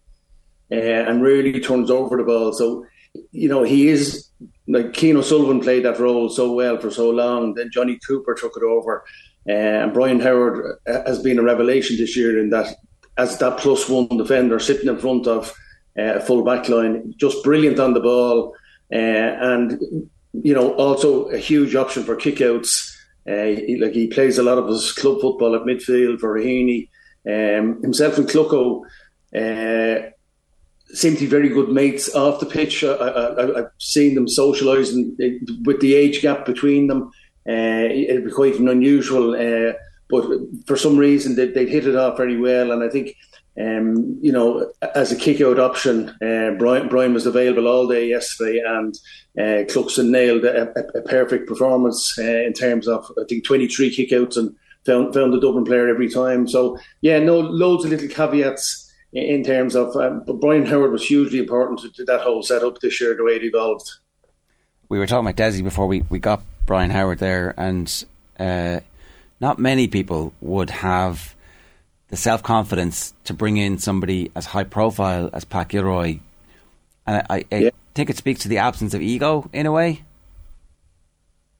uh, 0.72 0.76
and 0.76 1.22
really 1.22 1.60
turns 1.60 1.90
over 1.90 2.18
the 2.18 2.24
ball. 2.24 2.54
So 2.54 2.86
you 3.32 3.50
know 3.50 3.64
he 3.64 3.88
is 3.88 4.28
like 4.72 4.96
Cian 4.96 5.18
O'Sullivan 5.18 5.60
played 5.60 5.86
that 5.86 6.00
role 6.00 6.30
so 6.30 6.54
well 6.54 6.78
for 6.78 6.90
so 6.90 7.10
long. 7.10 7.54
Then 7.54 7.70
Johnny 7.72 8.00
Cooper 8.08 8.34
took 8.34 8.54
it 8.56 8.64
over, 8.64 9.04
uh, 9.48 9.52
and 9.52 9.94
Brian 9.94 10.20
Howard 10.20 10.80
uh, 10.88 11.04
has 11.06 11.22
been 11.22 11.40
a 11.40 11.44
revelation 11.44 11.98
this 11.98 12.16
year 12.16 12.40
in 12.40 12.50
that 12.52 12.76
as 13.18 13.38
that 13.40 13.58
plus 13.58 13.90
one 13.90 14.08
defender 14.08 14.60
sitting 14.60 14.88
in 14.88 14.98
front 14.98 15.28
of 15.28 15.50
uh, 16.00 16.16
a 16.16 16.22
full 16.22 16.44
back 16.44 16.70
line, 16.70 17.14
just 17.18 17.44
brilliant 17.44 17.80
on 17.80 17.94
the 17.94 18.00
ball, 18.00 18.56
uh, 18.94 18.96
and 18.96 19.80
you 20.34 20.54
know 20.54 20.74
also 20.76 21.26
a 21.30 21.38
huge 21.38 21.76
option 21.76 22.04
for 22.04 22.16
kickouts. 22.16 22.96
Uh, 23.28 23.62
he, 23.62 23.78
like 23.80 23.94
he 23.94 24.08
plays 24.08 24.38
a 24.38 24.44
lot 24.44 24.58
of 24.58 24.68
his 24.68 24.94
club 24.94 25.22
football 25.22 25.56
at 25.56 25.64
midfield 25.64 26.20
for 26.20 26.36
Raheny. 26.36 26.90
Um, 27.24 27.80
himself 27.84 28.18
and 28.18 28.28
Clucko 28.28 28.82
uh, 29.36 30.10
seem 30.94 31.14
to 31.16 31.22
be 31.22 31.26
very 31.26 31.50
good 31.50 31.70
mates 31.70 32.14
off 32.16 32.40
the 32.40 32.46
pitch. 32.46 32.84
I, 32.84 33.34
have 33.56 33.72
seen 33.78 34.16
them 34.16 34.28
socialising 34.28 35.66
with 35.66 35.80
the 35.82 35.96
age 35.96 36.22
gap 36.22 36.46
between 36.46 36.88
them. 36.88 37.12
Uh, 37.48 37.88
it'd 37.90 38.26
be 38.26 38.32
quite 38.32 38.60
an 38.60 38.70
unusual, 38.70 39.34
uh, 39.34 39.74
but 40.10 40.26
for 40.68 40.78
some 40.78 40.98
reason 40.98 41.36
they, 41.36 41.48
would 41.48 41.70
hit 41.70 41.88
it 41.88 41.96
off 41.96 42.18
very 42.18 42.38
well. 42.38 42.72
And 42.72 42.84
I 42.84 42.90
think, 42.90 43.16
um, 43.60 44.18
you 44.22 44.32
know, 44.32 44.72
as 44.96 45.12
a 45.12 45.16
kick-out 45.16 45.60
option, 45.60 46.10
uh, 46.22 46.52
Brian, 46.58 46.88
Brian, 46.88 47.14
was 47.14 47.26
available 47.26 47.68
all 47.68 47.88
day 47.88 48.08
yesterday, 48.08 48.62
and 48.66 48.96
uh, 49.38 49.66
Cluxton 49.72 50.10
nailed 50.10 50.46
a, 50.46 50.70
a, 50.78 51.00
a 51.00 51.02
perfect 51.04 51.48
performance 51.48 52.18
in 52.18 52.54
terms 52.54 52.88
of 52.88 53.12
I 53.20 53.24
think 53.28 53.46
23 53.46 53.96
kick-outs 53.96 54.38
and 54.38 54.56
found 54.86 55.14
found 55.14 55.34
the 55.34 55.40
Dublin 55.40 55.66
player 55.66 55.88
every 55.88 56.10
time. 56.10 56.48
So 56.48 56.78
yeah, 57.02 57.20
no, 57.20 57.40
loads 57.40 57.86
of 57.86 57.92
little 57.92 58.08
caveats 58.08 58.81
in 59.14 59.44
terms 59.44 59.76
of. 59.76 59.96
Um, 59.96 60.24
but 60.26 60.40
Brian 60.40 60.66
Howard 60.66 60.92
was 60.92 61.06
hugely 61.06 61.40
important 61.40 61.82
to, 61.96 62.06
that 62.06 62.22
whole 62.22 62.44
setup 62.44 62.80
this 62.80 63.00
year, 63.02 63.16
the 63.16 63.24
way 63.24 63.34
it 63.34 63.44
evolved. 63.44 63.90
We 64.90 65.00
were 65.00 65.08
talking 65.08 65.28
about 65.28 65.38
Dessie 65.38 65.64
before 65.64 65.88
we, 65.88 66.02
we 66.10 66.20
got 66.20 66.42
Brian 66.66 66.90
Howard 66.90 67.20
there, 67.20 67.54
and 67.58 68.06
uh, 68.40 68.82
not 69.40 69.58
many 69.60 69.88
people 69.88 70.34
would 70.42 70.70
have 70.70 71.36
the 72.10 72.18
self 72.18 72.44
confidence 72.44 73.14
to 73.24 73.34
bring 73.34 73.58
in 73.58 73.78
somebody 73.78 74.32
as 74.36 74.48
high 74.48 74.66
profile 74.66 75.30
as 75.34 75.46
Pat 75.46 75.70
Gilroy. 75.70 76.20
And 77.08 77.26
I, 77.30 77.46
I, 77.52 77.56
yeah. 77.56 77.70
think 77.96 78.10
it 78.10 78.18
speaks 78.18 78.42
to 78.42 78.48
the 78.48 78.60
absence 78.60 78.94
of 78.94 79.02
ego 79.02 79.50
in 79.54 79.66
a 79.66 79.72
way. 79.72 80.04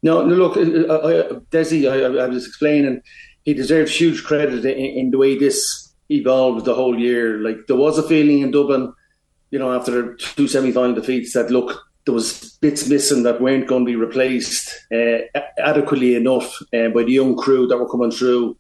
No, 0.04 0.26
no 0.26 0.36
look, 0.36 0.58
uh, 0.58 0.62
uh, 0.62 1.40
Dessie, 1.52 1.88
I, 1.88 2.24
I, 2.24 2.28
was 2.28 2.48
explaining, 2.48 3.02
he 3.44 3.54
deserves 3.54 3.96
huge 3.96 4.24
credit 4.24 4.66
in, 4.66 4.78
in 4.78 5.12
the 5.12 5.18
way 5.18 5.38
this 5.38 5.81
evolved 6.12 6.66
the 6.66 6.76
whole 6.76 6.98
year. 7.00 7.38
Like 7.40 7.68
there 7.68 7.76
was 7.76 7.98
a 7.98 8.08
feeling 8.08 8.40
in 8.40 8.52
Dublin, 8.52 8.94
you 9.50 9.60
know, 9.60 9.74
after 9.74 10.16
two 10.16 10.48
semi-final 10.48 10.96
defeats, 10.96 11.34
that 11.34 11.52
look 11.52 11.88
there 12.06 12.14
was 12.14 12.58
bits 12.62 12.88
missing 12.88 13.24
that 13.24 13.42
weren't 13.42 13.68
going 13.68 13.86
to 13.86 13.92
be 13.92 13.96
replaced 13.96 14.76
uh, 14.92 15.20
adequately 15.60 16.16
enough 16.16 16.60
uh, 16.74 16.90
by 16.90 17.04
the 17.04 17.12
young 17.12 17.38
crew 17.38 17.68
that 17.68 17.78
were 17.78 17.90
coming 17.90 18.12
through, 18.12 18.58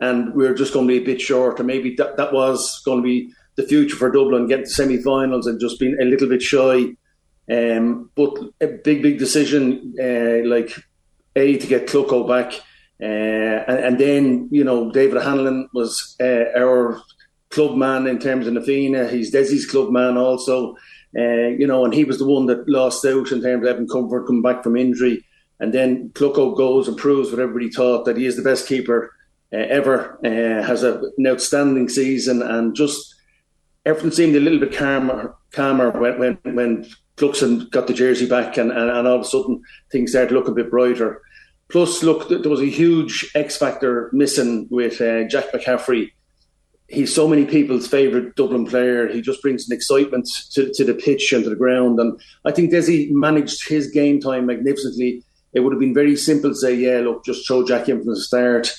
and 0.00 0.34
we 0.34 0.46
were 0.46 0.54
just 0.54 0.72
going 0.72 0.88
to 0.88 0.92
be 0.92 1.00
a 1.00 1.06
bit 1.06 1.20
short. 1.20 1.58
And 1.58 1.66
maybe 1.66 1.94
that 1.96 2.16
that 2.16 2.32
was 2.32 2.82
going 2.84 2.98
to 2.98 3.04
be 3.04 3.32
the 3.56 3.62
future 3.62 3.96
for 3.96 4.10
Dublin, 4.10 4.48
getting 4.48 4.64
to 4.64 4.70
semi-finals 4.70 5.46
and 5.46 5.60
just 5.60 5.78
being 5.78 5.96
a 6.00 6.04
little 6.04 6.28
bit 6.28 6.42
shy. 6.42 6.94
Um, 7.50 8.10
but 8.14 8.38
a 8.60 8.68
big, 8.68 9.02
big 9.02 9.18
decision 9.18 9.94
uh, 10.00 10.48
like 10.48 10.72
a 11.36 11.56
to 11.56 11.66
get 11.66 11.88
Clucko 11.88 12.26
back 12.26 12.60
uh, 13.02 13.64
and, 13.66 13.78
and, 13.78 13.98
then, 13.98 14.48
you 14.50 14.64
know, 14.64 14.90
David 14.90 15.22
Hanlon 15.22 15.68
was 15.72 16.16
uh, 16.20 16.44
our 16.56 17.00
club 17.50 17.76
man 17.76 18.06
in 18.06 18.18
terms 18.18 18.46
of 18.46 18.52
Na 18.52 18.60
Fianna. 18.60 19.08
He's 19.08 19.30
Dessie's 19.30 19.66
club 19.66 19.90
man 19.90 20.16
also. 20.16 20.76
Uh, 21.16 21.48
you 21.58 21.66
know, 21.66 21.84
and 21.84 21.92
he 21.92 22.04
was 22.04 22.18
the 22.18 22.26
one 22.26 22.46
that 22.46 22.68
lost 22.68 23.04
out 23.04 23.32
in 23.32 23.42
terms 23.42 23.44
of 23.44 23.64
Evan 23.64 23.88
Comerford 23.88 24.26
coming 24.26 24.42
back 24.42 24.62
from 24.62 24.76
injury. 24.76 25.24
And 25.58 25.74
then 25.74 26.10
Clucko 26.10 26.56
goes 26.56 26.88
and 26.88 26.96
proves 26.96 27.30
what 27.30 27.40
everybody 27.40 27.70
thought 27.70 28.04
that 28.04 28.16
he 28.16 28.26
is 28.26 28.36
the 28.36 28.42
best 28.42 28.66
keeper 28.66 29.12
uh, 29.52 29.56
ever, 29.56 30.18
uh, 30.24 30.64
has 30.64 30.82
a, 30.82 31.02
an 31.18 31.26
outstanding 31.26 31.88
season, 31.88 32.40
and 32.40 32.74
just 32.74 33.14
everything 33.84 34.12
seemed 34.12 34.36
a 34.36 34.40
little 34.40 34.60
bit 34.60 34.72
calmer, 34.72 35.34
calmer 35.52 35.90
when 35.90 36.18
when, 36.18 36.38
when 36.54 36.86
Cluxton 37.16 37.68
got 37.70 37.86
the 37.86 37.92
jersey 37.92 38.28
back, 38.28 38.56
and, 38.56 38.70
and, 38.70 38.90
and 38.90 39.08
all 39.08 39.16
of 39.16 39.22
a 39.22 39.24
sudden 39.24 39.62
things 39.90 40.12
started 40.12 40.28
to 40.28 40.34
look 40.34 40.48
a 40.48 40.52
bit 40.52 40.70
brighter. 40.70 41.20
Plus, 41.70 42.02
look, 42.02 42.28
there 42.28 42.50
was 42.50 42.60
a 42.60 42.66
huge 42.66 43.30
X 43.34 43.56
factor 43.56 44.10
missing 44.12 44.66
with 44.70 45.00
uh, 45.00 45.24
Jack 45.28 45.52
McCaffrey. 45.52 46.10
He's 46.88 47.14
so 47.14 47.28
many 47.28 47.44
people's 47.44 47.86
favourite 47.86 48.34
Dublin 48.34 48.66
player. 48.66 49.06
He 49.06 49.20
just 49.20 49.40
brings 49.40 49.68
an 49.68 49.76
excitement 49.76 50.28
to, 50.52 50.72
to 50.74 50.84
the 50.84 50.94
pitch 50.94 51.32
and 51.32 51.44
to 51.44 51.50
the 51.50 51.56
ground. 51.56 52.00
And 52.00 52.20
I 52.44 52.50
think 52.50 52.72
Dessie 52.72 53.10
managed 53.12 53.68
his 53.68 53.88
game 53.88 54.20
time 54.20 54.46
magnificently. 54.46 55.22
It 55.52 55.60
would 55.60 55.72
have 55.72 55.78
been 55.78 55.94
very 55.94 56.16
simple 56.16 56.50
to 56.50 56.56
say, 56.56 56.74
yeah, 56.74 56.98
look, 56.98 57.24
just 57.24 57.46
throw 57.46 57.64
Jack 57.64 57.88
in 57.88 57.98
from 57.98 58.08
the 58.08 58.20
start. 58.20 58.74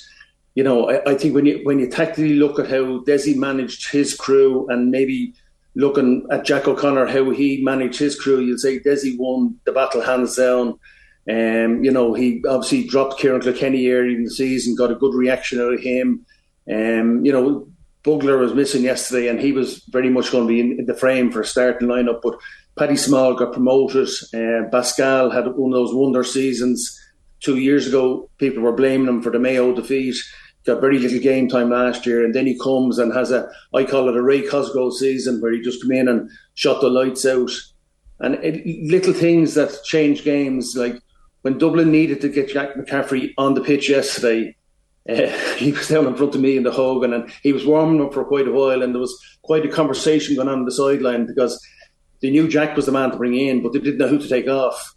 You 0.54 0.64
know, 0.64 0.90
I, 0.90 1.12
I 1.12 1.14
think 1.14 1.34
when 1.34 1.46
you 1.46 1.60
when 1.64 1.78
you 1.78 1.88
tactically 1.88 2.34
look 2.34 2.58
at 2.58 2.68
how 2.68 3.02
Dessie 3.04 3.34
managed 3.34 3.90
his 3.90 4.14
crew 4.14 4.68
and 4.68 4.90
maybe 4.90 5.32
looking 5.74 6.26
at 6.30 6.44
Jack 6.44 6.68
O'Connor, 6.68 7.06
how 7.06 7.30
he 7.30 7.62
managed 7.64 7.98
his 7.98 8.20
crew, 8.20 8.40
you'll 8.40 8.58
say 8.58 8.78
Dessie 8.78 9.16
won 9.18 9.58
the 9.64 9.72
battle 9.72 10.02
hands 10.02 10.36
down. 10.36 10.78
Um, 11.28 11.84
you 11.84 11.90
know, 11.90 12.14
he 12.14 12.42
obviously 12.48 12.84
dropped 12.84 13.20
Ciarán 13.20 13.42
Kilkenny 13.42 13.88
early 13.88 14.14
in 14.14 14.24
the 14.24 14.30
season, 14.30 14.74
got 14.74 14.90
a 14.90 14.96
good 14.96 15.14
reaction 15.14 15.60
out 15.60 15.74
of 15.74 15.80
him. 15.80 16.26
Um, 16.68 17.24
you 17.24 17.32
know, 17.32 17.68
Bugler 18.02 18.38
was 18.38 18.54
missing 18.54 18.82
yesterday, 18.82 19.28
and 19.28 19.40
he 19.40 19.52
was 19.52 19.84
very 19.90 20.10
much 20.10 20.32
going 20.32 20.44
to 20.44 20.52
be 20.52 20.60
in, 20.60 20.80
in 20.80 20.86
the 20.86 20.94
frame 20.94 21.30
for 21.30 21.40
a 21.40 21.46
starting 21.46 21.88
lineup. 21.88 22.20
But 22.22 22.38
Paddy 22.76 22.96
Small 22.96 23.34
got 23.34 23.52
promoted. 23.52 24.08
Uh, 24.34 24.68
Basquel 24.70 25.32
had 25.32 25.46
one 25.46 25.72
of 25.72 25.78
those 25.78 25.94
wonder 25.94 26.24
seasons 26.24 26.98
two 27.40 27.58
years 27.58 27.86
ago. 27.86 28.28
People 28.38 28.62
were 28.62 28.72
blaming 28.72 29.08
him 29.08 29.22
for 29.22 29.30
the 29.30 29.38
Mayo 29.38 29.74
defeat. 29.74 30.16
Got 30.64 30.80
very 30.80 30.98
little 30.98 31.18
game 31.18 31.48
time 31.48 31.70
last 31.70 32.06
year, 32.06 32.24
and 32.24 32.34
then 32.34 32.46
he 32.46 32.58
comes 32.58 32.98
and 32.98 33.12
has 33.12 33.32
a 33.32 33.50
I 33.74 33.84
call 33.84 34.08
it 34.08 34.16
a 34.16 34.22
Ray 34.22 34.42
Cosgrove 34.42 34.94
season 34.94 35.40
where 35.40 35.52
he 35.52 35.60
just 35.60 35.82
come 35.82 35.90
in 35.92 36.08
and 36.08 36.30
shot 36.54 36.80
the 36.80 36.88
lights 36.88 37.26
out. 37.26 37.50
And 38.20 38.36
it, 38.36 38.64
little 38.88 39.12
things 39.12 39.54
that 39.54 39.82
change 39.84 40.22
games, 40.22 40.74
like 40.76 41.02
when 41.42 41.58
Dublin 41.58 41.90
needed 41.90 42.20
to 42.22 42.28
get 42.28 42.48
Jack 42.48 42.74
McCaffrey 42.74 43.34
on 43.36 43.54
the 43.54 43.60
pitch 43.60 43.90
yesterday, 43.90 44.56
uh, 45.08 45.26
he 45.56 45.72
was 45.72 45.88
down 45.88 46.06
in 46.06 46.14
front 46.14 46.34
of 46.34 46.40
me 46.40 46.56
in 46.56 46.62
the 46.62 46.72
Hogan 46.72 47.12
and 47.12 47.30
he 47.42 47.52
was 47.52 47.66
warming 47.66 48.00
up 48.00 48.14
for 48.14 48.24
quite 48.24 48.48
a 48.48 48.52
while. 48.52 48.82
And 48.82 48.94
there 48.94 49.00
was 49.00 49.18
quite 49.42 49.66
a 49.66 49.68
conversation 49.68 50.36
going 50.36 50.48
on 50.48 50.60
on 50.60 50.64
the 50.64 50.72
sideline 50.72 51.26
because 51.26 51.64
they 52.20 52.30
knew 52.30 52.48
Jack 52.48 52.76
was 52.76 52.86
the 52.86 52.92
man 52.92 53.10
to 53.10 53.16
bring 53.16 53.34
in, 53.34 53.62
but 53.62 53.72
they 53.72 53.80
didn't 53.80 53.98
know 53.98 54.08
who 54.08 54.18
to 54.18 54.28
take 54.28 54.48
off. 54.48 54.94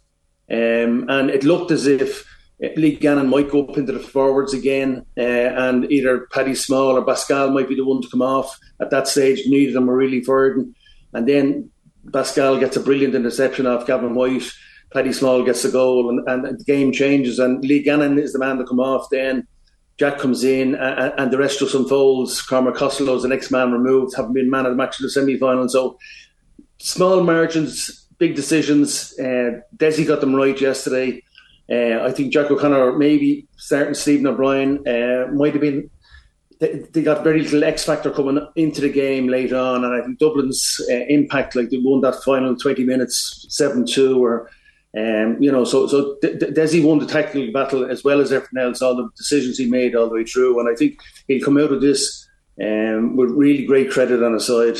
Um, 0.48 1.06
and 1.08 1.28
it 1.28 1.42
looked 1.42 1.72
as 1.72 1.86
if 1.86 2.24
Lee 2.76 2.96
Gannon 2.96 3.28
might 3.28 3.50
go 3.50 3.66
up 3.66 3.76
into 3.76 3.92
the 3.92 3.98
forwards 3.98 4.54
again, 4.54 5.04
uh, 5.18 5.20
and 5.20 5.90
either 5.90 6.28
Paddy 6.32 6.54
Small 6.54 6.96
or 6.96 7.04
Basquel 7.04 7.52
might 7.52 7.68
be 7.68 7.74
the 7.74 7.84
one 7.84 8.00
to 8.00 8.08
come 8.08 8.22
off 8.22 8.56
at 8.80 8.90
that 8.90 9.08
stage. 9.08 9.42
Neither 9.46 9.70
of 9.70 9.74
them 9.74 9.86
were 9.86 9.96
really 9.96 10.22
forward. 10.22 10.72
And 11.12 11.28
then 11.28 11.70
Basquel 12.06 12.60
gets 12.60 12.76
a 12.76 12.80
brilliant 12.80 13.16
interception 13.16 13.66
off 13.66 13.86
Gavin 13.86 14.14
White 14.14 14.48
Paddy 14.92 15.12
Small 15.12 15.42
gets 15.42 15.62
the 15.62 15.70
goal 15.70 16.08
and, 16.10 16.28
and 16.28 16.58
the 16.58 16.64
game 16.64 16.92
changes 16.92 17.38
and 17.38 17.64
Lee 17.64 17.82
Gannon 17.82 18.18
is 18.18 18.32
the 18.32 18.38
man 18.38 18.58
to 18.58 18.64
come 18.64 18.80
off 18.80 19.08
then. 19.10 19.46
Jack 19.98 20.18
comes 20.18 20.44
in 20.44 20.74
and, 20.74 21.12
and 21.16 21.30
the 21.30 21.38
rest 21.38 21.60
just 21.60 21.74
unfolds. 21.74 22.42
Cormac 22.42 22.74
Costello 22.74 23.16
is 23.16 23.22
the 23.22 23.28
next 23.28 23.50
man 23.50 23.72
removed, 23.72 24.14
having 24.14 24.34
been 24.34 24.50
man 24.50 24.66
of 24.66 24.72
the 24.72 24.76
match 24.76 25.00
in 25.00 25.04
the 25.04 25.10
semi 25.10 25.38
final. 25.38 25.68
So 25.68 25.98
small 26.78 27.22
margins, 27.22 28.06
big 28.18 28.36
decisions. 28.36 29.18
Uh, 29.18 29.60
Dessie 29.76 30.06
got 30.06 30.20
them 30.20 30.34
right 30.34 30.58
yesterday. 30.60 31.22
Uh, 31.70 32.04
I 32.04 32.12
think 32.12 32.32
Jack 32.32 32.50
O'Connor, 32.50 32.96
maybe 32.96 33.48
starting 33.56 33.94
Stephen 33.94 34.26
O'Brien, 34.26 34.86
uh, 34.86 35.28
might 35.32 35.52
have 35.52 35.62
been. 35.62 35.90
They, 36.58 36.84
they, 36.90 37.02
got 37.02 37.22
very 37.22 37.42
little 37.42 37.64
X 37.64 37.84
factor 37.84 38.10
coming 38.10 38.46
into 38.56 38.80
the 38.80 38.88
game 38.88 39.28
later 39.28 39.58
on, 39.58 39.84
and 39.84 39.94
I 39.94 40.02
think 40.02 40.18
Dublin's 40.18 40.80
uh, 40.90 41.04
impact, 41.08 41.54
like 41.54 41.68
they 41.68 41.78
won 41.78 42.00
that 42.00 42.22
final 42.22 42.56
twenty 42.56 42.82
minutes, 42.82 43.44
seven 43.50 43.84
two, 43.84 44.24
or 44.24 44.48
um, 44.96 45.42
you 45.42 45.52
know, 45.52 45.64
so 45.64 45.86
so 45.86 46.16
Dessie 46.22 46.82
won 46.82 46.98
the 46.98 47.06
tactical 47.06 47.52
battle 47.52 47.84
as 47.84 48.02
well 48.02 48.20
as 48.20 48.32
everything 48.32 48.58
else, 48.58 48.80
all 48.80 48.96
the 48.96 49.08
decisions 49.16 49.58
he 49.58 49.66
made 49.66 49.94
all 49.94 50.08
the 50.08 50.14
way 50.14 50.24
through, 50.24 50.58
and 50.58 50.68
I 50.68 50.74
think 50.74 51.00
he'll 51.28 51.44
come 51.44 51.58
out 51.58 51.72
of 51.72 51.82
this 51.82 52.26
um, 52.62 53.16
with 53.16 53.30
really 53.30 53.66
great 53.66 53.90
credit 53.90 54.22
on 54.22 54.32
his 54.32 54.46
side. 54.46 54.78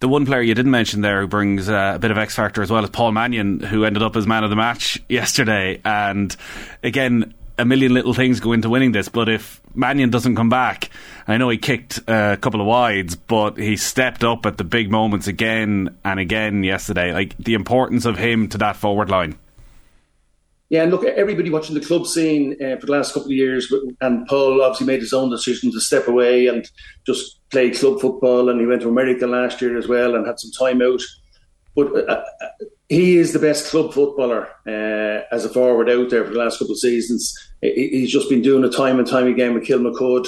The 0.00 0.08
one 0.08 0.24
player 0.24 0.40
you 0.40 0.54
didn't 0.54 0.70
mention 0.70 1.02
there 1.02 1.20
who 1.20 1.26
brings 1.26 1.68
uh, 1.68 1.92
a 1.94 1.98
bit 1.98 2.10
of 2.10 2.16
X 2.16 2.34
factor 2.34 2.62
as 2.62 2.70
well 2.70 2.82
is 2.84 2.90
Paul 2.90 3.12
Mannion, 3.12 3.60
who 3.60 3.84
ended 3.84 4.02
up 4.02 4.16
as 4.16 4.26
man 4.26 4.44
of 4.44 4.50
the 4.50 4.56
match 4.56 4.98
yesterday. 5.10 5.80
And 5.84 6.34
again, 6.82 7.34
a 7.60 7.64
million 7.64 7.92
little 7.94 8.14
things 8.14 8.40
go 8.40 8.52
into 8.52 8.68
winning 8.68 8.92
this, 8.92 9.08
but 9.08 9.28
if 9.28 9.60
Mannion 9.74 10.10
doesn't 10.10 10.34
come 10.34 10.48
back, 10.48 10.90
I 11.28 11.36
know 11.36 11.48
he 11.48 11.58
kicked 11.58 11.98
a 12.08 12.38
couple 12.40 12.60
of 12.60 12.66
wides, 12.66 13.16
but 13.16 13.58
he 13.58 13.76
stepped 13.76 14.24
up 14.24 14.46
at 14.46 14.56
the 14.56 14.64
big 14.64 14.90
moments 14.90 15.26
again 15.26 15.96
and 16.04 16.18
again 16.18 16.64
yesterday. 16.64 17.12
Like 17.12 17.36
the 17.38 17.54
importance 17.54 18.06
of 18.06 18.18
him 18.18 18.48
to 18.48 18.58
that 18.58 18.76
forward 18.76 19.10
line. 19.10 19.38
Yeah, 20.70 20.82
and 20.84 20.92
look, 20.92 21.04
everybody 21.04 21.50
watching 21.50 21.74
the 21.74 21.84
club 21.84 22.06
scene 22.06 22.56
uh, 22.62 22.76
for 22.76 22.86
the 22.86 22.92
last 22.92 23.12
couple 23.12 23.28
of 23.28 23.36
years, 23.36 23.72
and 24.00 24.26
Paul 24.28 24.62
obviously 24.62 24.86
made 24.86 25.00
his 25.00 25.12
own 25.12 25.28
decision 25.28 25.72
to 25.72 25.80
step 25.80 26.06
away 26.06 26.46
and 26.46 26.68
just 27.04 27.40
play 27.50 27.70
club 27.70 28.00
football, 28.00 28.48
and 28.48 28.60
he 28.60 28.66
went 28.66 28.82
to 28.82 28.88
America 28.88 29.26
last 29.26 29.60
year 29.60 29.76
as 29.76 29.88
well 29.88 30.14
and 30.14 30.26
had 30.26 30.38
some 30.38 30.52
time 30.52 30.80
out. 30.80 31.02
But 31.74 32.08
uh, 32.08 32.12
uh 32.12 32.24
he 32.90 33.16
is 33.16 33.32
the 33.32 33.38
best 33.38 33.70
club 33.70 33.94
footballer 33.94 34.48
uh, 34.66 35.24
as 35.32 35.44
a 35.44 35.48
forward 35.48 35.88
out 35.88 36.10
there 36.10 36.24
for 36.24 36.32
the 36.32 36.38
last 36.38 36.58
couple 36.58 36.72
of 36.72 36.80
seasons. 36.80 37.32
He's 37.62 38.10
just 38.10 38.28
been 38.28 38.42
doing 38.42 38.64
it 38.64 38.70
time 38.70 38.98
and 38.98 39.06
time 39.06 39.26
again 39.26 39.54
with 39.54 39.64
Kilmacud. 39.64 40.26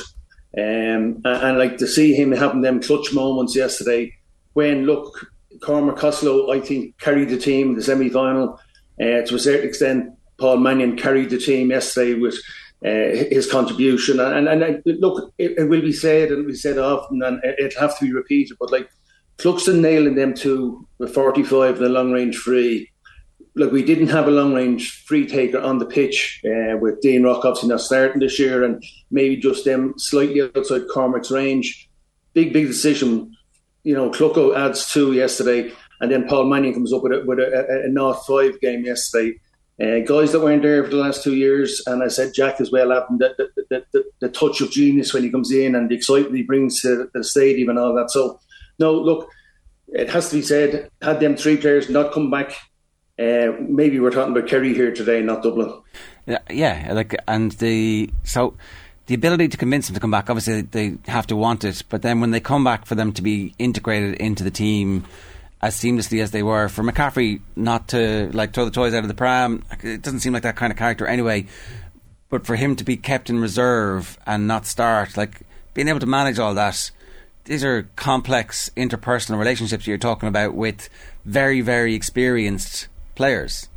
Um, 0.55 1.23
and, 1.25 1.27
and 1.27 1.59
like 1.59 1.79
to 1.79 1.87
see 1.87 2.15
him 2.15 2.31
having 2.33 2.61
them 2.61 2.83
clutch 2.83 3.15
moments 3.15 3.57
yesterday 3.57 4.13
when, 4.53 4.85
look, 4.85 5.33
Cormac 5.63 5.97
Costello, 5.97 6.53
I 6.53 6.61
think, 6.61 6.99
carried 6.99 7.31
the 7.31 7.39
team 7.39 7.71
in 7.71 7.77
the 7.77 7.83
semi 7.83 8.11
final. 8.11 8.61
Uh, 9.01 9.23
to 9.23 9.35
a 9.35 9.39
certain 9.39 9.67
extent, 9.67 10.13
Paul 10.39 10.59
Mannion 10.59 10.97
carried 10.97 11.31
the 11.31 11.39
team 11.39 11.71
yesterday 11.71 12.15
with 12.15 12.35
uh, 12.85 13.15
his 13.31 13.51
contribution. 13.51 14.21
And, 14.21 14.49
and, 14.49 14.63
and 14.63 14.83
look, 14.85 15.33
it, 15.39 15.53
it, 15.57 15.65
will 15.69 15.81
be 15.81 15.93
said, 15.93 16.31
and 16.31 16.45
we 16.45 16.55
said 16.55 16.79
often, 16.79 17.23
and 17.23 17.41
it'll 17.59 17.81
have 17.81 17.99
to 17.99 18.05
be 18.05 18.13
repeated, 18.13 18.57
but 18.61 18.73
like 18.73 18.91
Cluxton 19.39 19.81
nailing 19.81 20.15
them 20.15 20.35
to 20.35 20.87
the 20.99 21.07
45 21.07 21.77
and 21.77 21.85
the 21.85 21.89
long 21.89 22.13
range 22.13 22.37
free. 22.37 22.91
Look, 23.55 23.71
we 23.71 23.85
didn't 23.85 24.09
have 24.09 24.29
a 24.29 24.31
long 24.31 24.55
range 24.55 25.05
free 25.05 25.27
taker 25.27 25.61
on 25.61 25.79
the 25.79 25.85
pitch 25.85 26.41
uh, 26.45 26.79
with 26.79 27.01
Dean 27.03 27.23
Rock 27.23 27.45
obviously 27.45 27.69
not 27.69 27.83
starting 27.83 28.21
this 28.21 28.39
year 28.39 28.65
and 28.65 28.83
maybe 29.11 29.37
just 29.37 29.65
them 29.65 29.95
slightly 29.99 30.41
outside 30.41 30.89
Cormac's 30.93 31.31
range. 31.31 31.89
Big, 32.33 32.53
big 32.53 32.67
decision. 32.67 33.37
You 33.85 33.95
know, 33.95 34.11
Clucko 34.11 34.57
adds 34.57 34.91
two 34.91 35.13
yesterday 35.13 35.71
and 36.01 36.11
then 36.11 36.27
Paul 36.27 36.47
Mannion 36.47 36.75
comes 36.75 36.93
up 36.93 37.03
with 37.03 37.13
a, 37.13 37.25
with 37.27 37.39
a, 37.39 37.83
a, 37.85 37.87
a 37.87 37.89
North 37.89 38.25
5 38.27 38.61
game 38.61 38.85
yesterday. 38.85 39.39
Uh, 39.81 40.01
guys 40.01 40.33
that 40.33 40.41
weren't 40.41 40.63
there 40.63 40.85
for 40.85 40.91
the 40.91 40.97
last 40.97 41.23
two 41.23 41.35
years, 41.35 41.83
and 41.87 42.03
I 42.03 42.09
said 42.09 42.35
Jack 42.35 42.61
as 42.61 42.71
well, 42.71 42.89
the, 42.89 43.35
the, 43.39 43.65
the, 43.71 43.85
the, 43.93 44.05
the 44.21 44.29
touch 44.29 44.61
of 44.61 44.71
genius 44.71 45.15
when 45.15 45.23
he 45.23 45.31
comes 45.31 45.51
in 45.51 45.75
and 45.75 45.89
the 45.89 45.95
excitement 45.95 46.37
he 46.37 46.43
brings 46.43 46.81
to 46.83 47.11
the 47.15 47.25
stadium 47.25 47.69
and 47.69 47.79
all 47.79 47.95
that. 47.95 48.11
So 48.11 48.39
no, 48.79 48.93
look, 48.93 49.29
it 49.89 50.11
has 50.11 50.29
to 50.31 50.37
be 50.37 50.43
said, 50.43 50.91
had 51.01 51.21
them 51.21 51.37
three 51.37 51.57
players 51.57 51.89
not 51.89 52.13
come 52.13 52.31
back, 52.31 52.55
uh, 53.19 53.53
maybe 53.61 54.01
we're 54.01 54.11
talking 54.11 54.37
about 54.37 54.49
Kerry 54.49 54.75
here 54.75 54.93
today, 54.93 55.23
not 55.23 55.43
Dublin. 55.43 55.73
Yeah, 56.27 56.39
yeah, 56.51 56.93
like 56.93 57.15
and 57.29 57.53
the 57.53 58.11
so 58.25 58.55
the 59.07 59.15
ability 59.15 59.49
to 59.49 59.57
convince 59.57 59.89
them 59.89 59.95
to 59.95 60.01
come 60.01 60.11
back. 60.11 60.31
Obviously, 60.31 60.63
they 60.63 60.97
have 61.07 61.27
to 61.27 61.37
want 61.37 61.65
it, 61.65 61.83
but 61.89 62.03
then 62.03 62.21
when 62.21 62.31
they 62.31 62.41
come 62.41 62.65
back, 62.65 62.87
for 62.87 62.95
them 62.95 63.13
to 63.13 63.23
be 63.23 63.55
integrated 63.59 64.15
into 64.15 64.45
the 64.45 64.51
team 64.51 65.05
as 65.61 65.77
seamlessly 65.77 66.23
as 66.23 66.31
they 66.31 66.43
were, 66.43 66.69
for 66.69 66.83
McCaffrey 66.83 67.41
not 67.55 67.89
to 67.89 68.31
like 68.33 68.53
throw 68.53 68.65
the 68.65 68.71
toys 68.71 68.95
out 68.95 69.05
of 69.05 69.09
the 69.09 69.15
pram, 69.15 69.65
it 69.83 70.03
doesn't 70.03 70.21
seem 70.21 70.33
like 70.33 70.43
that 70.43 70.57
kind 70.57 70.73
of 70.73 70.79
character 70.79 71.07
anyway. 71.07 71.47
But 72.31 72.47
for 72.47 72.57
him 72.57 72.77
to 72.77 72.85
be 72.85 72.97
kept 72.97 73.29
in 73.29 73.41
reserve 73.41 74.19
and 74.27 74.49
not 74.49 74.65
start, 74.65 75.17
like 75.17 75.43
being 75.75 75.89
able 75.89 76.01
to 76.01 76.07
manage 76.07 76.39
all 76.39 76.55
that 76.55 76.91
these 77.45 77.65
are 77.65 77.89
complex 77.97 78.71
interpersonal 78.77 79.39
relationships 79.39 79.87
you're 79.87 79.99
talking 79.99 80.29
about 80.29 80.55
with 80.55 80.89
very, 81.25 81.61
very 81.61 81.95
experienced 81.95 82.89
players. 83.15 83.69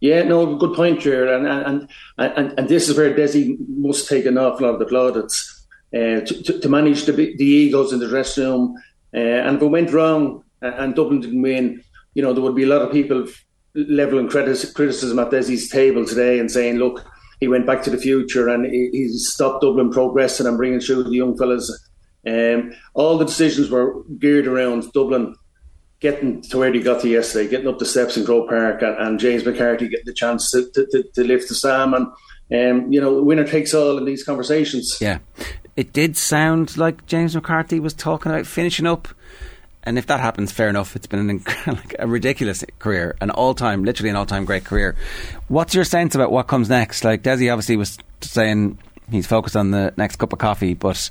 Yeah, 0.00 0.22
no, 0.22 0.56
good 0.56 0.74
point, 0.74 1.00
Jared. 1.00 1.32
And 1.32 1.46
and, 1.46 1.88
and 2.18 2.58
and 2.58 2.68
this 2.68 2.88
is 2.88 2.96
where 2.96 3.14
Dessie 3.14 3.56
must 3.68 4.08
take 4.08 4.26
an 4.26 4.38
awful 4.38 4.66
lot 4.66 4.74
of 4.74 4.78
the 4.78 4.86
plaudits 4.86 5.66
uh, 5.94 6.20
to, 6.20 6.60
to, 6.60 6.68
manage 6.68 7.04
the, 7.04 7.12
the 7.12 7.44
egos 7.44 7.92
in 7.92 8.00
the 8.00 8.08
dressing 8.08 8.44
room. 8.44 8.74
Uh, 9.14 9.18
and 9.18 9.56
if 9.56 9.62
it 9.62 9.66
went 9.66 9.92
wrong 9.92 10.44
and 10.60 10.94
Dublin 10.94 11.20
didn't 11.20 11.40
win, 11.40 11.82
you 12.14 12.22
know, 12.22 12.32
there 12.32 12.42
would 12.42 12.54
be 12.54 12.64
a 12.64 12.68
lot 12.68 12.82
of 12.82 12.92
people 12.92 13.26
leveling 13.74 14.28
criticism 14.28 15.18
at 15.18 15.30
Dessie's 15.30 15.70
table 15.70 16.04
today 16.04 16.38
and 16.38 16.50
saying, 16.50 16.76
look, 16.76 17.04
he 17.40 17.48
went 17.48 17.66
back 17.66 17.82
to 17.82 17.90
the 17.90 17.98
future 17.98 18.48
and 18.48 18.66
he, 18.66 18.90
he 18.92 19.08
stopped 19.08 19.62
Dublin 19.62 19.90
progressing 19.90 20.46
and 20.46 20.56
bringing 20.56 20.80
through 20.80 21.04
the 21.04 21.10
young 21.10 21.36
fellas 21.36 21.70
um, 22.26 22.72
all 22.94 23.18
the 23.18 23.24
decisions 23.24 23.70
were 23.70 24.02
geared 24.18 24.46
around 24.46 24.92
Dublin 24.92 25.36
getting 26.00 26.42
to 26.42 26.58
where 26.58 26.72
they 26.72 26.80
got 26.80 27.00
to 27.02 27.08
yesterday, 27.08 27.48
getting 27.48 27.68
up 27.68 27.78
the 27.78 27.86
steps 27.86 28.16
in 28.16 28.24
Croke 28.24 28.48
Park, 28.48 28.82
and, 28.82 28.96
and 28.98 29.20
James 29.20 29.44
McCarthy 29.44 29.88
getting 29.88 30.06
the 30.06 30.12
chance 30.12 30.50
to, 30.50 30.70
to, 30.72 30.86
to, 30.86 31.02
to 31.14 31.24
lift 31.24 31.48
the 31.48 31.54
Sam. 31.54 31.94
And, 31.94 32.06
um, 32.52 32.92
you 32.92 33.00
know, 33.00 33.22
winner 33.22 33.46
takes 33.46 33.74
all 33.74 33.98
in 33.98 34.04
these 34.04 34.24
conversations. 34.24 34.98
Yeah. 35.00 35.18
It 35.76 35.92
did 35.92 36.16
sound 36.16 36.76
like 36.76 37.06
James 37.06 37.34
McCarthy 37.34 37.80
was 37.80 37.94
talking 37.94 38.32
about 38.32 38.46
finishing 38.46 38.86
up. 38.86 39.08
And 39.82 39.98
if 39.98 40.06
that 40.06 40.20
happens, 40.20 40.50
fair 40.50 40.68
enough. 40.68 40.96
It's 40.96 41.06
been 41.06 41.30
an, 41.30 41.44
like 41.66 41.94
a 41.98 42.06
ridiculous 42.06 42.64
career, 42.78 43.16
an 43.20 43.30
all-time, 43.30 43.84
literally 43.84 44.10
an 44.10 44.16
all-time 44.16 44.44
great 44.44 44.64
career. 44.64 44.96
What's 45.48 45.74
your 45.74 45.84
sense 45.84 46.14
about 46.14 46.32
what 46.32 46.48
comes 46.48 46.68
next? 46.68 47.04
Like 47.04 47.22
Dessie 47.22 47.52
obviously 47.52 47.76
was 47.76 47.98
saying 48.20 48.78
he's 49.10 49.26
focused 49.26 49.56
on 49.56 49.70
the 49.70 49.94
next 49.96 50.16
cup 50.16 50.32
of 50.32 50.38
coffee, 50.38 50.74
but 50.74 51.10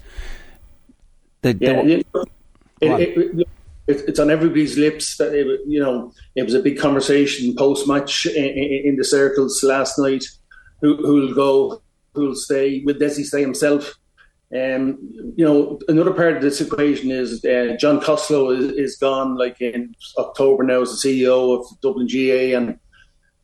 the, 1.41 1.57
yeah, 1.59 1.81
the, 1.83 1.93
it, 1.93 2.07
it, 2.81 3.39
it, 3.39 3.47
it's 3.87 4.19
on 4.19 4.31
everybody's 4.31 4.77
lips 4.77 5.17
that 5.17 5.33
it, 5.33 5.61
you 5.67 5.79
know 5.79 6.11
it 6.35 6.43
was 6.43 6.53
a 6.53 6.61
big 6.61 6.79
conversation 6.79 7.55
post 7.55 7.87
match 7.87 8.25
in, 8.25 8.45
in, 8.85 8.95
the 8.95 9.03
circles 9.03 9.63
last 9.63 9.99
night. 9.99 10.25
Who 10.81 10.97
who'll 10.97 11.33
go? 11.33 11.81
Who'll 12.13 12.35
stay? 12.35 12.81
Will 12.85 12.95
Dessie 12.95 13.23
stay 13.23 13.41
himself? 13.41 13.93
Um, 14.55 14.97
you 15.35 15.43
know, 15.43 15.79
another 15.87 16.13
part 16.13 16.37
of 16.37 16.41
this 16.41 16.61
equation 16.61 17.11
is 17.11 17.43
uh, 17.43 17.75
John 17.79 17.99
Costello 17.99 18.51
is, 18.51 18.71
is, 18.71 18.97
gone. 18.97 19.35
Like 19.35 19.59
in 19.59 19.95
October 20.17 20.63
now, 20.63 20.81
as 20.81 21.01
the 21.01 21.09
CEO 21.09 21.59
of 21.59 21.81
Dublin 21.81 22.07
GAA, 22.07 22.57
and 22.57 22.79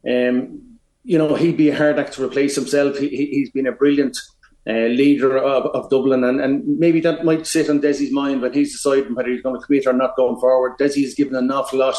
um, 0.08 0.62
you 1.04 1.18
know 1.18 1.36
he'd 1.36 1.58
be 1.58 1.70
a 1.70 1.78
hard 1.78 2.00
act 2.00 2.14
to 2.14 2.24
replace 2.24 2.56
himself. 2.56 2.98
He, 2.98 3.42
has 3.42 3.50
been 3.52 3.68
a 3.68 3.72
brilliant 3.72 4.18
uh, 4.68 4.88
leader 4.88 5.38
of, 5.38 5.66
of 5.68 5.90
Dublin, 5.90 6.24
and, 6.24 6.40
and 6.40 6.78
maybe 6.78 7.00
that 7.02 7.26
might 7.26 7.48
sit 7.48 7.70
on 7.70 7.82
Dessie's 7.82 8.12
mind 8.12 8.42
when 8.42 8.54
he's 8.54 8.74
deciding 8.74 9.16
whether 9.16 9.30
he's 9.30 9.42
going 9.42 9.60
to 9.60 9.66
commit 9.66 9.88
or 9.88 9.94
not 9.94 10.16
going 10.16 10.40
forward. 10.40 10.78
Dessie 10.78 11.04
has 11.04 11.16
given 11.16 11.36
an 11.36 11.52
awful 11.52 11.80
lot 11.80 11.96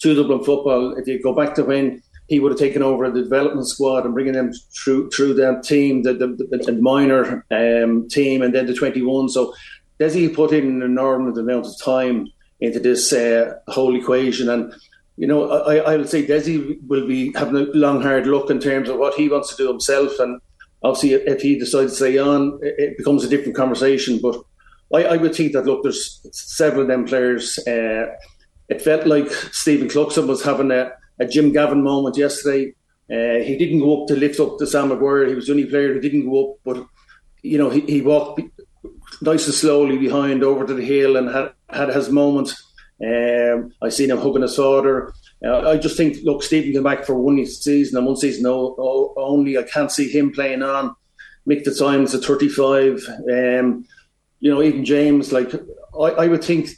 to 0.00 0.14
Dublin 0.14 0.44
football. 0.44 0.94
If 0.96 1.06
you 1.06 1.22
go 1.22 1.32
back 1.32 1.54
to 1.54 1.64
when 1.64 2.02
he 2.28 2.40
would 2.40 2.52
have 2.52 2.58
taken 2.58 2.82
over 2.82 3.08
the 3.10 3.22
development 3.22 3.68
squad 3.68 4.04
and 4.04 4.12
bringing 4.12 4.34
them 4.34 4.52
through 4.74 5.10
through 5.10 5.34
that 5.34 5.62
team, 5.62 6.02
the, 6.02 6.12
the, 6.12 6.26
the 6.64 6.72
minor 6.72 7.44
um, 7.50 8.08
team, 8.08 8.42
and 8.42 8.54
then 8.54 8.66
the 8.66 8.74
21. 8.74 9.28
So 9.28 9.54
Dessie 9.98 10.34
put 10.34 10.52
in 10.52 10.66
an 10.66 10.82
enormous 10.82 11.38
amount 11.38 11.66
of 11.66 11.72
time 11.82 12.28
into 12.60 12.80
this 12.80 13.12
uh, 13.12 13.54
whole 13.68 13.96
equation. 13.96 14.48
And, 14.48 14.74
you 15.16 15.26
know, 15.26 15.50
I, 15.50 15.76
I 15.76 15.96
would 15.96 16.08
say 16.08 16.26
Dessie 16.26 16.78
will 16.86 17.06
be 17.06 17.32
having 17.32 17.56
a 17.56 17.64
long, 17.72 18.02
hard 18.02 18.26
look 18.26 18.50
in 18.50 18.58
terms 18.58 18.88
of 18.88 18.98
what 18.98 19.14
he 19.14 19.28
wants 19.28 19.50
to 19.50 19.56
do 19.56 19.68
himself 19.68 20.18
and 20.18 20.40
obviously, 20.82 21.12
if 21.12 21.42
he 21.42 21.58
decides 21.58 21.92
to 21.92 21.96
stay 21.96 22.18
on, 22.18 22.58
it 22.62 22.96
becomes 22.96 23.24
a 23.24 23.28
different 23.28 23.56
conversation. 23.56 24.20
But 24.22 24.42
I, 24.94 25.04
I 25.04 25.16
would 25.16 25.34
think 25.34 25.52
that 25.52 25.66
look, 25.66 25.82
there's 25.82 26.20
several 26.32 26.82
of 26.82 26.88
them 26.88 27.04
players. 27.04 27.58
Uh, 27.66 28.06
it 28.68 28.82
felt 28.82 29.06
like 29.06 29.30
Stephen 29.52 29.88
Cluxton 29.88 30.26
was 30.26 30.42
having 30.42 30.70
a, 30.70 30.92
a 31.20 31.26
Jim 31.26 31.52
Gavin 31.52 31.82
moment 31.82 32.16
yesterday. 32.16 32.74
Uh, 33.10 33.42
he 33.44 33.56
didn't 33.56 33.80
go 33.80 34.02
up 34.02 34.08
to 34.08 34.16
lift 34.16 34.40
up 34.40 34.58
the 34.58 34.66
Sam 34.66 34.88
Maguire. 34.88 35.26
He 35.26 35.34
was 35.34 35.46
the 35.46 35.52
only 35.52 35.66
player 35.66 35.92
who 35.92 36.00
didn't 36.00 36.28
go 36.28 36.50
up, 36.50 36.58
but 36.64 36.86
you 37.42 37.58
know 37.58 37.70
he, 37.70 37.80
he 37.82 38.00
walked 38.00 38.40
nice 39.22 39.46
and 39.46 39.54
slowly 39.54 39.96
behind 39.98 40.42
over 40.42 40.66
to 40.66 40.74
the 40.74 40.84
hill 40.84 41.16
and 41.16 41.28
had 41.28 41.52
had 41.68 41.88
his 41.90 42.10
moment. 42.10 42.52
Um, 43.04 43.72
I 43.80 43.90
seen 43.90 44.10
him 44.10 44.18
hugging 44.18 44.42
his 44.42 44.56
father. 44.56 45.12
Uh, 45.44 45.70
I 45.70 45.76
just 45.76 45.96
think, 45.96 46.18
look, 46.22 46.42
Stephen 46.42 46.72
came 46.72 46.82
back 46.82 47.04
for 47.04 47.14
one 47.14 47.44
season 47.46 47.98
and 47.98 48.06
one 48.06 48.16
season 48.16 48.46
only. 48.46 49.58
I 49.58 49.62
can't 49.64 49.92
see 49.92 50.08
him 50.10 50.32
playing 50.32 50.62
on. 50.62 50.94
Mick 51.48 51.64
the 51.64 51.74
times 51.74 52.14
at 52.14 52.24
35. 52.24 53.06
Um, 53.30 53.84
you 54.40 54.52
know, 54.52 54.62
even 54.62 54.84
James, 54.84 55.32
like, 55.32 55.52
I, 55.94 56.24
I, 56.24 56.26
would 56.26 56.42
think 56.42 56.70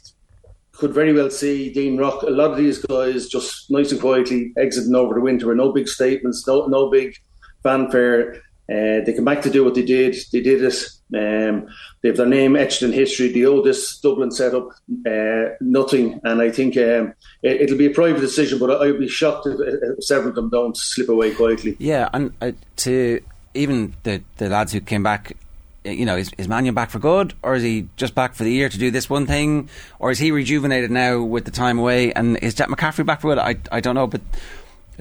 could 0.73 0.93
very 0.93 1.13
well 1.13 1.29
see 1.29 1.71
Dean 1.71 1.97
Rock. 1.97 2.23
A 2.23 2.29
lot 2.29 2.51
of 2.51 2.57
these 2.57 2.79
guys 2.79 3.27
just 3.27 3.71
nice 3.71 3.91
and 3.91 3.99
quietly 3.99 4.53
exiting 4.57 4.95
over 4.95 5.15
the 5.15 5.21
winter 5.21 5.47
with 5.47 5.57
no 5.57 5.71
big 5.71 5.87
statements, 5.87 6.47
no, 6.47 6.67
no 6.67 6.89
big 6.89 7.15
fanfare. 7.63 8.41
Uh, 8.69 9.03
they 9.03 9.13
come 9.15 9.25
back 9.25 9.41
to 9.41 9.49
do 9.49 9.65
what 9.65 9.73
they 9.73 9.83
did. 9.83 10.15
They 10.31 10.41
did 10.41 10.63
it. 10.63 10.75
Um, 11.11 11.67
they 12.01 12.09
have 12.09 12.17
their 12.17 12.27
name 12.27 12.55
etched 12.55 12.83
in 12.83 12.91
history. 12.91 13.31
The 13.31 13.47
oldest 13.47 14.03
Dublin 14.03 14.31
setup, 14.31 14.69
uh, 15.07 15.55
nothing. 15.59 16.19
And 16.23 16.41
I 16.41 16.51
think 16.51 16.77
um, 16.77 17.13
it, 17.41 17.69
will 17.69 17.77
be 17.77 17.87
a 17.87 17.93
private 17.93 18.21
decision, 18.21 18.59
but 18.59 18.69
I 18.69 18.91
would 18.91 18.99
be 18.99 19.07
shocked 19.07 19.47
if, 19.47 19.59
if, 19.59 20.03
several 20.03 20.29
of 20.29 20.35
them 20.35 20.49
don't 20.49 20.77
slip 20.77 21.09
away 21.09 21.33
quietly. 21.33 21.77
Yeah, 21.79 22.09
and 22.13 22.31
uh, 22.41 22.51
to 22.77 23.21
even 23.55 23.95
the, 24.03 24.21
the 24.37 24.49
lads 24.49 24.71
who 24.71 24.81
came 24.81 25.01
back 25.01 25.35
you 25.83 26.05
know, 26.05 26.17
is, 26.17 26.31
is 26.37 26.47
Mannion 26.47 26.75
back 26.75 26.89
for 26.89 26.99
good, 26.99 27.33
or 27.41 27.55
is 27.55 27.63
he 27.63 27.87
just 27.95 28.13
back 28.13 28.33
for 28.33 28.43
the 28.43 28.51
year 28.51 28.69
to 28.69 28.77
do 28.77 28.91
this 28.91 29.09
one 29.09 29.25
thing, 29.25 29.69
or 29.97 30.11
is 30.11 30.19
he 30.19 30.31
rejuvenated 30.31 30.91
now 30.91 31.21
with 31.21 31.45
the 31.45 31.51
time 31.51 31.79
away? 31.79 32.11
And 32.13 32.37
is 32.37 32.53
Jack 32.53 32.67
McCaffrey 32.67 33.05
back 33.05 33.21
for 33.21 33.29
good? 33.29 33.39
I, 33.39 33.55
I 33.71 33.79
don't 33.79 33.95
know, 33.95 34.07
but 34.07 34.21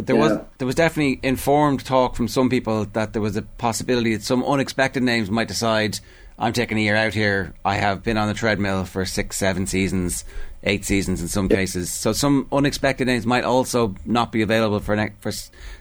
there 0.06 0.16
yeah. 0.16 0.22
was 0.22 0.38
there 0.58 0.66
was 0.66 0.74
definitely 0.74 1.20
informed 1.22 1.84
talk 1.84 2.14
from 2.14 2.28
some 2.28 2.48
people 2.48 2.84
that 2.86 3.12
there 3.12 3.22
was 3.22 3.36
a 3.36 3.42
possibility 3.42 4.14
that 4.14 4.22
some 4.22 4.44
unexpected 4.44 5.02
names 5.02 5.30
might 5.30 5.48
decide 5.48 5.98
I'm 6.38 6.52
taking 6.52 6.78
a 6.78 6.82
year 6.82 6.94
out 6.94 7.14
here. 7.14 7.54
I 7.64 7.76
have 7.76 8.04
been 8.04 8.16
on 8.16 8.28
the 8.28 8.34
treadmill 8.34 8.84
for 8.84 9.04
six, 9.04 9.36
seven 9.36 9.66
seasons, 9.66 10.24
eight 10.62 10.84
seasons 10.84 11.20
in 11.20 11.26
some 11.26 11.48
cases. 11.48 11.90
So 11.90 12.12
some 12.12 12.46
unexpected 12.52 13.08
names 13.08 13.26
might 13.26 13.42
also 13.42 13.96
not 14.04 14.30
be 14.30 14.42
available 14.42 14.78
for 14.78 14.94
ne- 14.94 15.14
for 15.18 15.32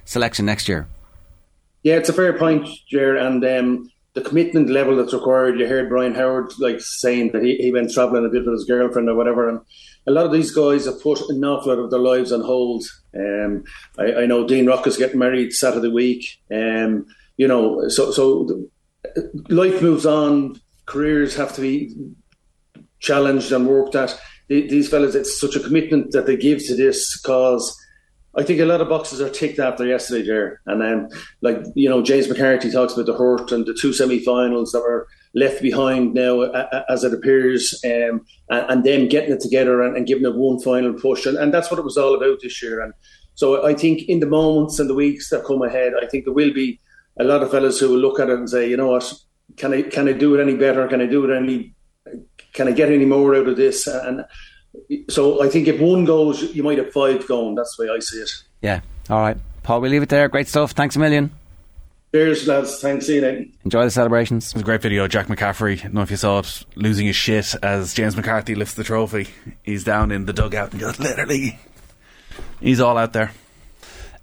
selection 0.06 0.46
next 0.46 0.68
year. 0.68 0.88
Yeah, 1.84 1.96
it's 1.96 2.10
a 2.10 2.14
fair 2.14 2.34
point, 2.38 2.68
Jer, 2.90 3.16
and. 3.16 3.44
Um, 3.46 3.92
the 4.18 4.28
commitment 4.28 4.68
level 4.68 4.96
that's 4.96 5.14
required. 5.14 5.60
You 5.60 5.68
heard 5.68 5.90
Brian 5.90 6.16
Howard 6.16 6.52
like 6.58 6.82
saying 6.82 7.34
that 7.34 7.44
he, 7.44 7.56
he 7.58 7.72
went 7.72 7.92
travelling 7.92 8.26
a 8.26 8.30
bit 8.30 8.46
with 8.46 8.54
his 8.56 8.66
girlfriend 8.66 9.10
or 9.10 9.14
whatever, 9.14 9.48
and 9.48 9.60
a 10.08 10.12
lot 10.12 10.26
of 10.26 10.32
these 10.32 10.52
guys 10.52 10.86
have 10.86 11.02
put 11.02 11.20
an 11.30 11.44
awful 11.44 11.76
lot 11.76 11.84
of 11.84 11.92
their 11.92 12.00
lives 12.00 12.32
on 12.32 12.42
hold. 12.42 12.84
Um, 13.16 13.64
I, 13.98 14.22
I, 14.22 14.26
know 14.26 14.48
Dean 14.48 14.66
Rock 14.66 14.88
is 14.88 14.98
getting 14.98 15.20
married 15.20 15.52
Saturday 15.54 15.90
week. 15.90 16.40
Um, 16.52 17.06
you 17.36 17.48
know, 17.48 17.88
so 17.90 18.12
so 18.12 18.68
life 19.50 19.82
moves 19.82 20.06
on. 20.06 20.60
Careers 20.86 21.36
have 21.36 21.54
to 21.56 21.62
be 21.62 21.96
challenged 23.00 23.52
and 23.52 23.68
worked 23.68 23.96
at. 23.96 24.20
These 24.48 24.90
fellas, 24.90 25.14
it's 25.14 25.42
such 25.42 25.58
a 25.58 25.60
commitment 25.60 26.14
that 26.14 26.26
they 26.26 26.38
give 26.38 26.66
to 26.68 26.76
this 26.76 27.20
cause 27.20 27.78
I 28.38 28.44
think 28.44 28.60
a 28.60 28.66
lot 28.66 28.82
of 28.82 28.90
boxes 28.90 29.20
are 29.20 29.30
ticked 29.30 29.58
after 29.58 29.86
yesterday, 29.86 30.26
there. 30.26 30.62
And 30.68 30.84
um, 30.84 31.10
like 31.42 31.58
you 31.74 31.90
know, 31.90 32.04
James 32.04 32.30
McCarthy 32.30 32.72
talks 32.72 32.94
about 32.94 33.08
the 33.08 33.18
hurt 33.18 33.52
and 33.52 33.66
the 33.66 33.74
two 33.74 33.94
semi-finals 33.94 34.72
that 34.72 34.82
were 34.82 35.08
left 35.38 35.62
behind 35.62 36.16
now, 36.16 36.42
as 36.90 37.04
it 37.04 37.14
appears, 37.14 37.80
um, 37.86 38.26
and, 38.50 38.66
and 38.70 38.84
them 38.84 39.08
getting 39.08 39.32
it 39.32 39.40
together 39.40 39.84
and, 39.84 39.96
and, 39.96 40.08
giving 40.08 40.26
it 40.26 40.36
one 40.36 40.60
final 40.60 40.94
push, 40.94 41.26
and, 41.28 41.38
and 41.38 41.54
that's 41.54 41.70
what 41.70 41.80
it 41.80 41.86
was 41.86 41.96
all 41.96 42.16
about 42.16 42.40
this 42.42 42.62
year. 42.62 42.82
And 42.82 42.92
so 43.36 43.66
I 43.66 43.76
think 43.76 44.10
in 44.10 44.20
the 44.20 44.26
moments 44.26 44.80
and 44.80 44.90
the 44.90 44.96
weeks 44.96 45.30
that 45.30 45.46
come 45.46 45.62
ahead, 45.62 45.94
I 46.02 46.08
think 46.08 46.26
there 46.26 46.34
will 46.34 46.54
be 46.54 46.80
a 47.20 47.24
lot 47.24 47.44
of 47.44 47.52
fellas 47.52 47.80
who 47.80 47.90
will 47.90 48.00
look 48.00 48.20
at 48.20 48.30
it 48.30 48.40
and 48.40 48.50
say, 48.50 48.68
you 48.68 48.78
know 48.78 48.88
what, 48.88 49.14
can 49.58 49.74
I 49.74 49.84
can 49.84 50.08
I 50.08 50.14
do 50.14 50.36
it 50.36 50.42
any 50.42 50.56
better? 50.56 50.88
Can 50.88 51.02
I 51.02 51.06
do 51.06 51.30
it 51.30 51.36
any? 51.36 51.76
Can 52.54 52.68
I 52.68 52.72
get 52.72 52.92
any 52.92 53.06
more 53.06 53.36
out 53.36 53.48
of 53.48 53.58
this? 53.58 53.86
And 53.86 54.26
so 55.10 55.44
I 55.44 55.50
think 55.50 55.68
if 55.68 55.80
one 55.80 56.06
goes, 56.06 56.42
you 56.56 56.64
might 56.64 56.80
have 56.80 56.92
five 56.92 57.28
going. 57.28 57.56
That's 57.56 57.76
the 57.78 57.86
way 57.86 57.90
I 57.96 58.00
see 58.00 58.18
it. 58.18 58.32
Yeah. 58.62 58.82
All 59.10 59.20
right, 59.20 59.38
Paul. 59.62 59.82
We 59.82 59.90
leave 59.90 60.04
it 60.04 60.10
there. 60.10 60.28
Great 60.28 60.48
stuff. 60.48 60.72
Thanks 60.72 60.96
a 60.96 61.00
million. 61.00 61.32
Cheers, 62.14 62.48
lads. 62.48 62.80
Thanks, 62.80 63.06
see 63.08 63.16
you 63.16 63.52
Enjoy 63.66 63.84
the 63.84 63.92
celebrations. 63.92 64.48
It 64.48 64.54
was 64.56 64.62
a 64.62 64.66
great 64.66 64.82
video. 64.82 65.08
Jack 65.08 65.28
McCaffrey. 65.28 65.80
I 65.80 65.84
don't 65.84 65.94
know 65.96 66.02
if 66.02 66.12
you 66.12 66.18
saw 66.18 66.40
it, 66.40 66.64
losing 66.76 67.06
his 67.06 67.18
shit 67.18 67.54
as 67.62 67.94
James 67.94 68.16
McCarthy 68.16 68.56
lifts 68.56 68.76
the 68.76 68.84
trophy. 68.84 69.28
He's 69.64 69.84
down 69.84 70.12
in 70.12 70.26
the 70.26 70.34
dugout 70.34 70.72
and 70.72 70.80
just 70.80 71.00
literally, 71.00 71.60
he's 72.62 72.80
all 72.80 72.98
out 72.98 73.12
there. 73.12 73.32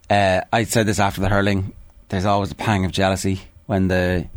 Uh, 0.08 0.40
I 0.52 0.64
said 0.64 0.86
this 0.86 0.98
after 0.98 1.20
the 1.20 1.28
hurling. 1.28 1.74
There's 2.08 2.24
always 2.24 2.50
a 2.50 2.54
pang 2.54 2.84
of 2.84 2.92
jealousy 2.92 3.42
when 3.66 3.88
the 3.88 4.28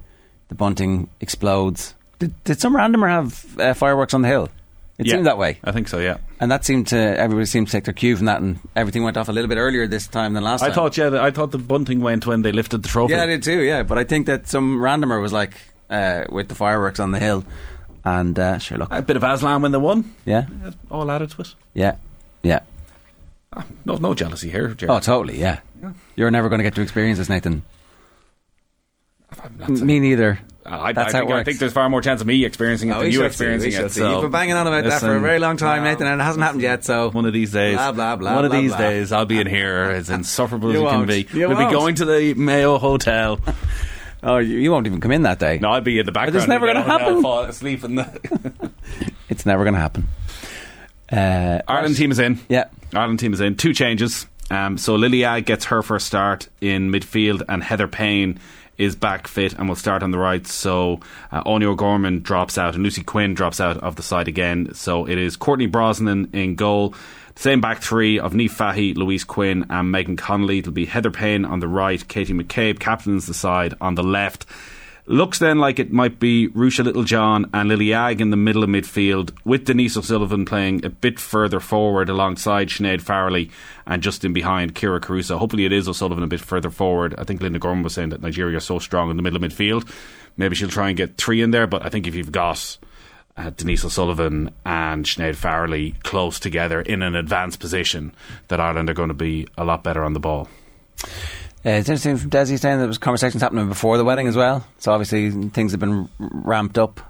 the 0.50 0.56
bunting 0.56 1.10
explodes. 1.20 1.94
Did, 2.20 2.44
did 2.44 2.60
some 2.60 2.76
randomer 2.76 3.08
have 3.08 3.60
uh, 3.60 3.74
fireworks 3.74 4.14
on 4.14 4.22
the 4.22 4.28
hill? 4.28 4.50
It 4.98 5.06
yeah, 5.06 5.14
seemed 5.14 5.28
that 5.28 5.38
way. 5.38 5.60
I 5.64 5.72
think 5.72 5.88
so, 5.88 6.00
yeah. 6.00 6.18
And 6.40 6.52
that 6.52 6.66
seemed 6.66 6.88
to 6.88 6.98
everybody 6.98 7.46
seemed 7.46 7.68
to 7.68 7.72
take 7.72 7.84
their 7.84 7.94
cue 7.94 8.16
from 8.16 8.26
that, 8.26 8.42
and 8.42 8.60
everything 8.76 9.04
went 9.04 9.16
off 9.16 9.30
a 9.30 9.32
little 9.32 9.48
bit 9.48 9.58
earlier 9.60 9.86
this 9.88 10.08
time 10.08 10.34
than 10.34 10.44
last 10.44 10.64
I 10.64 10.68
time. 10.68 10.76
thought, 10.76 10.98
yeah, 10.98 11.22
I 11.22 11.30
thought 11.30 11.52
the 11.52 11.60
bunting 11.60 12.02
went 12.02 12.26
when 12.26 12.42
they 12.42 12.52
lifted 12.52 12.82
the 12.82 12.90
trophy. 12.90 13.14
Yeah, 13.14 13.24
I 13.24 13.28
did 13.28 13.44
too. 13.44 13.62
Yeah, 13.62 13.84
but 13.84 14.00
I 14.00 14.04
think 14.04 14.26
that 14.26 14.48
some 14.48 14.80
randomer 14.80 15.22
was 15.22 15.32
like 15.32 15.54
uh, 15.90 16.26
with 16.32 16.48
the 16.48 16.56
fireworks 16.56 17.00
on 17.00 17.12
the 17.12 17.20
hill, 17.20 17.46
and 18.04 18.38
uh, 18.40 18.58
sure, 18.58 18.80
look, 18.80 18.92
a 18.92 19.04
bit 19.04 19.18
of 19.18 19.24
Aslan 19.24 19.62
when 19.62 19.72
they 19.72 19.78
won. 19.78 20.16
Yeah, 20.26 20.48
all 20.90 21.12
added 21.12 21.30
to 21.32 21.42
it. 21.42 21.54
Yeah, 21.76 21.98
yeah. 22.42 22.62
Ah, 23.54 23.66
no, 23.86 23.96
no 23.98 24.14
jealousy 24.14 24.50
here. 24.50 24.70
Jerry. 24.70 24.92
Oh, 24.92 25.00
totally. 25.00 25.40
Yeah. 25.40 25.60
yeah. 25.82 25.94
You're 26.16 26.32
never 26.32 26.50
going 26.50 26.60
to 26.60 26.64
get 26.64 26.76
to 26.76 26.82
experience 26.82 27.18
this, 27.18 27.30
Nathan. 27.30 27.64
Me 29.70 30.00
neither. 30.00 30.40
I, 30.68 30.92
That's 30.92 31.14
I, 31.14 31.20
how 31.20 31.26
think, 31.26 31.36
I 31.36 31.44
think 31.44 31.60
there's 31.60 31.74
far 31.74 31.90
more 31.90 32.02
chance 32.02 32.20
of 32.20 32.28
me 32.28 32.44
experiencing 32.44 32.90
it 32.90 32.94
oh, 32.94 33.02
than 33.02 33.12
you 33.12 33.24
experiencing 33.24 33.72
it. 33.72 33.92
So. 33.92 34.12
You've 34.12 34.22
been 34.24 34.32
banging 34.32 34.56
on 34.56 34.68
about 34.68 34.84
that 34.84 35.00
for 35.00 35.16
a 35.16 35.20
very 35.20 35.40
long 35.40 35.58
time, 35.58 35.84
Nathan, 35.84 36.08
and 36.08 36.20
it 36.20 36.24
hasn't 36.24 36.44
happened 36.44 36.62
yet. 36.62 36.84
So 36.84 37.10
one 37.10 37.26
of 37.26 37.34
these 37.34 37.52
days, 37.52 37.76
blah 37.76 37.92
blah 37.94 38.16
blah. 38.18 38.36
One 38.36 38.46
of 38.46 38.52
these 38.52 38.72
blah. 38.72 38.78
days, 38.78 39.12
I'll 39.12 39.26
be 39.26 39.40
in 39.40 39.48
here 39.48 39.84
as 39.84 40.10
insufferable 40.10 40.70
as 40.70 40.76
you 40.76 40.88
can 40.88 41.06
be. 41.06 41.28
You 41.32 41.48
we'll 41.48 41.58
won't. 41.58 41.70
be 41.70 41.76
going 41.76 41.96
to 41.96 42.06
the 42.06 42.34
Mayo 42.34 42.78
Hotel. 42.78 43.40
oh, 44.24 44.38
you, 44.38 44.58
you, 44.58 44.72
won't 44.72 44.88
even 44.88 45.00
come 45.00 45.12
in 45.12 45.22
that 45.24 45.40
day. 45.40 45.58
No, 45.60 45.70
I'll 45.70 45.82
be 45.82 46.00
in 46.00 46.06
the 46.06 46.12
background. 46.12 46.36
It's 46.36 46.48
never 46.48 46.66
going 46.66 46.78
to 46.78 46.84
happen. 46.84 47.22
Fall 47.22 47.44
asleep 47.44 47.84
in 47.84 47.96
the. 47.96 48.72
it's 49.30 49.46
never 49.46 49.64
going 49.64 49.76
to 49.76 49.80
happen. 49.80 50.08
Uh, 51.10 51.62
Ireland 51.68 51.96
team 51.96 52.12
is 52.12 52.20
in. 52.20 52.40
Yeah, 52.50 52.66
Ireland 52.94 53.20
team 53.20 53.34
is 53.34 53.40
in. 53.40 53.56
Two 53.56 53.74
changes. 53.74 54.28
Um, 54.50 54.78
so 54.78 54.96
Lily 54.96 55.24
Agg 55.26 55.46
gets 55.46 55.66
her 55.66 55.82
first 55.82 56.08
start 56.08 56.50
in 56.62 56.92
midfield, 56.92 57.44
and 57.48 57.64
Heather 57.64 57.88
Payne 57.88 58.40
is 58.78 58.96
back 58.96 59.28
fit 59.28 59.54
and 59.54 59.68
will 59.68 59.76
start 59.76 60.04
on 60.04 60.12
the 60.12 60.18
right. 60.18 60.46
So 60.46 61.00
uh, 61.32 61.44
Áine 61.44 61.64
O'Gorman 61.64 62.22
drops 62.22 62.58
out 62.58 62.76
and 62.76 62.84
Lucy 62.84 63.04
Quinn 63.04 63.34
drops 63.34 63.60
out 63.60 63.78
of 63.78 63.96
the 63.96 64.04
side 64.04 64.28
again. 64.28 64.74
So 64.74 65.08
it 65.08 65.18
is 65.18 65.36
Courtney 65.36 65.68
Brosnan 65.68 66.30
in 66.34 66.56
goal. 66.56 66.94
Same 67.36 67.62
back 67.62 67.82
three 67.82 68.20
of 68.20 68.34
Fahey, 68.34 68.96
Louise 68.96 69.24
Quinn, 69.24 69.66
and 69.70 69.92
Megan 69.92 70.18
Connolly. 70.18 70.60
It'll 70.60 70.72
be 70.72 70.86
Heather 70.86 71.12
Payne 71.12 71.46
on 71.46 71.60
the 71.60 71.68
right, 71.68 72.08
Katie 72.08 72.34
McCabe 72.34 72.80
captains 72.80 73.28
the 73.28 73.34
side 73.36 73.76
on 73.80 73.94
the 73.94 74.04
left. 74.04 74.48
Looks 75.10 75.40
then 75.40 75.58
like 75.58 75.80
it 75.80 75.94
might 75.94 76.20
be 76.20 76.50
Ruesha 76.50 76.84
Littlejohn 76.84 77.50
and 77.54 77.70
Lily 77.70 77.94
Agg 77.94 78.20
in 78.20 78.30
the 78.30 78.36
middle 78.36 78.62
of 78.62 78.70
midfield, 78.70 79.32
with 79.46 79.64
Denise 79.64 79.96
O'Sullivan 79.96 80.44
playing 80.44 80.84
a 80.84 80.90
bit 80.90 81.18
further 81.18 81.62
forward 81.62 82.10
alongside 82.10 82.68
Sinead 82.68 83.02
Farrelly 83.02 83.50
and 83.86 84.04
just 84.04 84.26
in 84.26 84.34
behind 84.34 84.76
Kyra 84.76 85.00
Carusa. 85.00 85.38
Hopefully, 85.38 85.64
it 85.64 85.72
is 85.72 85.88
O'Sullivan 85.88 86.26
a 86.26 86.28
bit 86.28 86.42
further 86.42 86.70
forward. 86.70 87.16
I 87.18 87.24
think 87.24 87.42
Linda 87.42 87.58
Gorman 87.58 87.86
was 87.86 87.94
saying 87.94 88.10
that 88.10 88.22
Nigeria 88.22 88.58
is 88.58 88.66
so 88.66 88.80
strong 88.80 89.10
in 89.10 89.16
the 89.16 89.24
middle 89.24 89.42
of 89.42 89.50
midfield. 89.50 89.90
Maybe 90.36 90.56
she'll 90.56 90.68
try 90.68 90.90
and 90.90 90.98
get 90.98 91.16
three 91.16 91.42
in 91.42 91.52
there, 91.52 91.68
but 91.68 91.86
I 91.86 91.90
think 91.90 92.06
if 92.06 92.14
you've 92.14 92.34
got 92.34 92.78
uh, 93.38 93.52
Denise 93.52 93.86
O'Sullivan 93.86 94.52
and 94.66 95.06
Sinead 95.06 95.38
Farrelly 95.38 95.98
close 96.04 96.38
together 96.38 96.82
in 96.82 97.02
an 97.02 97.16
advanced 97.16 97.62
position, 97.62 98.14
that 98.50 98.60
Ireland 98.60 98.90
are 98.90 98.94
going 98.94 99.08
to 99.08 99.14
be 99.14 99.48
a 99.58 99.64
lot 99.64 99.86
better 99.86 100.04
on 100.04 100.12
the 100.12 100.20
ball. 100.20 100.50
Uh, 101.68 101.72
it's 101.72 101.90
interesting 101.90 102.16
from 102.16 102.30
Dessie 102.30 102.58
saying 102.58 102.78
there 102.78 102.88
was 102.88 102.98
conversations 102.98 103.44
happening 103.44 103.68
before 103.68 103.98
the 103.98 104.06
wedding 104.06 104.26
as 104.26 104.38
well. 104.38 104.66
So 104.78 104.94
obviously 104.94 105.50
things 105.50 105.72
have 105.72 105.82
been 105.82 106.08
ramped 106.18 106.78
up. 106.78 107.02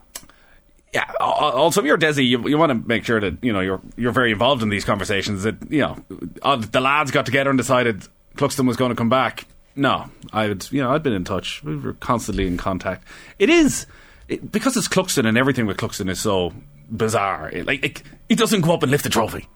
Yeah. 0.91 1.05
Also, 1.19 1.81
if 1.81 1.85
you're 1.85 1.97
Dessie, 1.97 2.25
you, 2.25 2.47
you 2.47 2.57
want 2.57 2.71
to 2.71 2.87
make 2.87 3.05
sure 3.05 3.19
that 3.19 3.43
you 3.43 3.53
know 3.53 3.59
you're 3.59 3.81
you're 3.97 4.11
very 4.11 4.31
involved 4.31 4.63
in 4.63 4.69
these 4.69 4.83
conversations. 4.83 5.43
That 5.43 5.57
you 5.69 5.81
know 5.81 6.57
the 6.57 6.81
lads 6.81 7.11
got 7.11 7.27
together 7.27 7.51
and 7.51 7.57
decided 7.57 8.07
Cluxton 8.35 8.65
was 8.65 8.77
going 8.77 8.89
to 8.89 8.95
come 8.95 9.09
back. 9.09 9.45
No, 9.75 10.09
I 10.33 10.47
would. 10.47 10.71
You 10.71 10.81
know, 10.81 10.91
I'd 10.91 11.03
been 11.03 11.13
in 11.13 11.23
touch. 11.23 11.63
We 11.63 11.75
were 11.75 11.93
constantly 11.93 12.47
in 12.47 12.57
contact. 12.57 13.07
It 13.37 13.51
is 13.51 13.85
it, 14.27 14.51
because 14.51 14.75
it's 14.75 14.87
Cluxton 14.87 15.27
and 15.27 15.37
everything 15.37 15.67
with 15.67 15.77
Cluxton 15.77 16.09
is 16.09 16.19
so 16.19 16.51
bizarre. 16.89 17.49
It, 17.49 17.67
like 17.67 17.85
it, 17.85 18.03
he 18.27 18.33
doesn't 18.33 18.61
go 18.61 18.73
up 18.73 18.81
and 18.81 18.91
lift 18.91 19.03
the 19.03 19.11
trophy. 19.11 19.47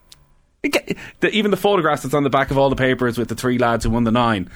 Get, 0.63 0.95
the, 1.21 1.31
even 1.31 1.49
the 1.49 1.57
photographs 1.57 2.03
that's 2.03 2.13
on 2.13 2.21
the 2.21 2.29
back 2.29 2.51
of 2.51 2.57
all 2.59 2.69
the 2.69 2.75
papers 2.75 3.17
with 3.17 3.29
the 3.29 3.35
three 3.35 3.57
lads 3.57 3.83
who 3.83 3.89
won 3.89 4.03
the 4.03 4.11
nine. 4.11 4.47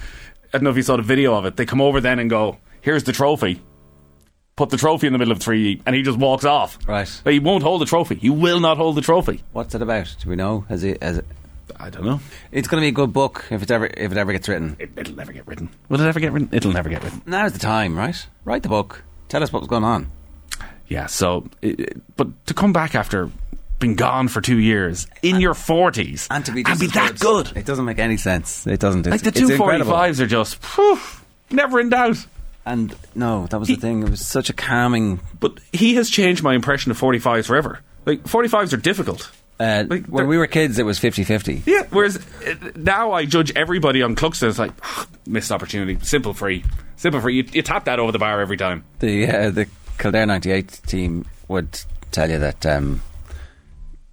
I 0.55 0.57
don't 0.57 0.63
know 0.63 0.69
if 0.69 0.77
you 0.77 0.83
saw 0.83 0.95
the 0.95 1.03
video 1.03 1.35
of 1.35 1.43
it. 1.43 1.57
They 1.57 1.65
come 1.65 1.81
over 1.81 1.99
then 1.99 2.17
and 2.17 2.29
go, 2.29 2.59
"Here's 2.79 3.03
the 3.03 3.11
trophy." 3.11 3.61
Put 4.55 4.69
the 4.69 4.77
trophy 4.77 5.05
in 5.05 5.11
the 5.11 5.19
middle 5.19 5.33
of 5.33 5.39
three, 5.39 5.81
and 5.85 5.93
he 5.93 6.01
just 6.01 6.17
walks 6.17 6.45
off. 6.45 6.79
Right. 6.87 7.21
But 7.25 7.33
he 7.33 7.39
won't 7.39 7.61
hold 7.61 7.81
the 7.81 7.85
trophy. 7.85 8.15
He 8.15 8.29
will 8.29 8.61
not 8.61 8.77
hold 8.77 8.95
the 8.95 9.01
trophy. 9.01 9.43
What's 9.51 9.75
it 9.75 9.81
about? 9.81 10.15
Do 10.21 10.29
we 10.29 10.37
know? 10.37 10.61
Has 10.69 10.85
it? 10.85 11.03
Has 11.03 11.17
it? 11.17 11.25
I 11.77 11.89
don't 11.89 12.05
know. 12.05 12.21
It's 12.53 12.69
going 12.69 12.79
to 12.79 12.85
be 12.85 12.87
a 12.87 12.93
good 12.93 13.11
book 13.11 13.43
if 13.49 13.63
it 13.63 13.69
ever 13.69 13.87
if 13.87 14.13
it 14.13 14.17
ever 14.17 14.31
gets 14.31 14.47
written. 14.47 14.77
It, 14.79 14.95
will 14.95 15.15
never 15.15 15.33
get 15.33 15.45
written. 15.45 15.67
Will 15.89 15.99
it 15.99 16.07
ever 16.07 16.21
get 16.21 16.31
written? 16.31 16.47
It'll 16.53 16.71
never 16.71 16.87
get 16.87 17.03
written. 17.03 17.21
Now's 17.25 17.51
the 17.51 17.59
time, 17.59 17.97
right? 17.97 18.25
Write 18.45 18.63
the 18.63 18.69
book. 18.69 19.03
Tell 19.27 19.43
us 19.43 19.51
what's 19.51 19.67
going 19.67 19.83
on. 19.83 20.09
Yeah. 20.87 21.07
So, 21.07 21.49
it, 21.61 22.01
but 22.15 22.45
to 22.45 22.53
come 22.53 22.71
back 22.71 22.95
after 22.95 23.29
been 23.79 23.95
gone 23.95 24.27
for 24.27 24.41
two 24.41 24.59
years 24.59 25.07
in 25.21 25.39
your 25.39 25.53
forties 25.53 26.27
and 26.31 26.45
to 26.45 26.51
be, 26.51 26.63
and 26.65 26.79
be 26.79 26.87
that 26.87 27.19
good. 27.19 27.55
It 27.55 27.65
doesn't 27.65 27.85
make 27.85 27.99
any 27.99 28.17
sense. 28.17 28.65
It 28.65 28.79
doesn't. 28.79 29.05
It's, 29.07 29.11
like 29.11 29.33
the 29.33 29.39
two 29.39 29.55
forty 29.57 29.83
fives 29.83 30.21
are 30.21 30.27
just 30.27 30.63
whew, 30.75 30.99
never 31.51 31.79
in 31.79 31.89
doubt. 31.89 32.25
And 32.65 32.95
no, 33.13 33.45
that 33.47 33.59
was 33.59 33.67
he, 33.67 33.75
the 33.75 33.81
thing. 33.81 34.03
It 34.03 34.09
was 34.09 34.25
such 34.25 34.49
a 34.49 34.53
calming. 34.53 35.19
But 35.39 35.59
he 35.71 35.95
has 35.95 36.09
changed 36.09 36.41
my 36.41 36.55
impression 36.55 36.91
of 36.91 36.97
forty 36.97 37.19
fives 37.19 37.47
forever. 37.47 37.81
Like 38.05 38.27
forty 38.27 38.49
fives 38.49 38.73
are 38.73 38.77
difficult. 38.77 39.31
Uh, 39.57 39.85
like, 39.87 40.05
when 40.07 40.27
we 40.27 40.37
were 40.37 40.47
kids, 40.47 40.77
it 40.79 40.83
was 40.83 40.99
50-50. 40.99 41.65
Yeah, 41.65 41.83
whereas 41.89 42.17
uh, 42.17 42.71
now 42.75 43.13
I 43.13 43.23
judge 43.23 43.53
everybody 43.55 44.01
on 44.01 44.13
Cluxton. 44.13 44.49
It's 44.49 44.59
like 44.59 44.73
oh, 44.83 45.07
missed 45.25 45.49
opportunity, 45.49 45.97
simple 46.03 46.33
free, 46.33 46.65
simple 46.97 47.21
free. 47.21 47.37
You, 47.37 47.45
you, 47.53 47.61
tap 47.61 47.85
that 47.85 47.97
over 47.97 48.11
the 48.11 48.19
bar 48.19 48.41
every 48.41 48.57
time. 48.57 48.83
The 48.99 49.27
uh, 49.27 49.49
the 49.51 49.67
Kildare 49.97 50.25
'98 50.25 50.81
team 50.87 51.25
would 51.47 51.79
tell 52.11 52.29
you 52.29 52.37
that 52.39 52.65
um, 52.65 53.01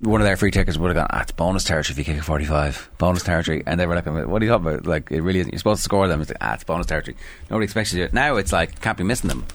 one 0.03 0.21
of 0.21 0.27
their 0.27 0.37
free 0.37 0.51
tickets 0.51 0.77
would 0.77 0.89
have 0.89 0.97
gone, 0.97 1.07
ah, 1.11 1.23
it's 1.23 1.33
bonus 1.33 1.65
territory 1.65 1.93
if 1.93 1.99
you 1.99 2.05
kick 2.05 2.21
a 2.21 2.25
45. 2.25 2.91
Bonus 2.99 3.23
territory. 3.23 3.63
And 3.67 3.79
they 3.81 3.87
were 3.87 3.95
like, 3.95 4.07
what 4.07 4.43
are 4.43 4.45
you 4.45 4.51
talking 4.51 4.67
about? 4.67 4.87
Like, 4.87 5.11
it 5.11 5.23
really 5.23 5.41
isn't. 5.41 5.53
You're 5.53 5.59
supposed 5.59 5.79
to 5.79 5.85
score 5.85 6.09
them. 6.09 6.21
It's 6.21 6.31
like, 6.31 6.39
ah, 6.41 6.55
it's 6.55 6.65
bonus 6.65 6.87
territory. 6.87 7.17
Nobody 7.49 7.65
expects 7.65 7.93
you 7.93 7.99
to 7.99 8.03
do 8.03 8.07
it. 8.09 8.13
Now 8.13 8.37
it's 8.37 8.53
like, 8.53 8.81
can't 8.81 8.99
be 8.99 9.05
missing 9.05 9.29
them. 9.29 9.47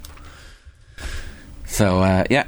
So 1.66 2.00
uh, 2.00 2.24
yeah, 2.30 2.48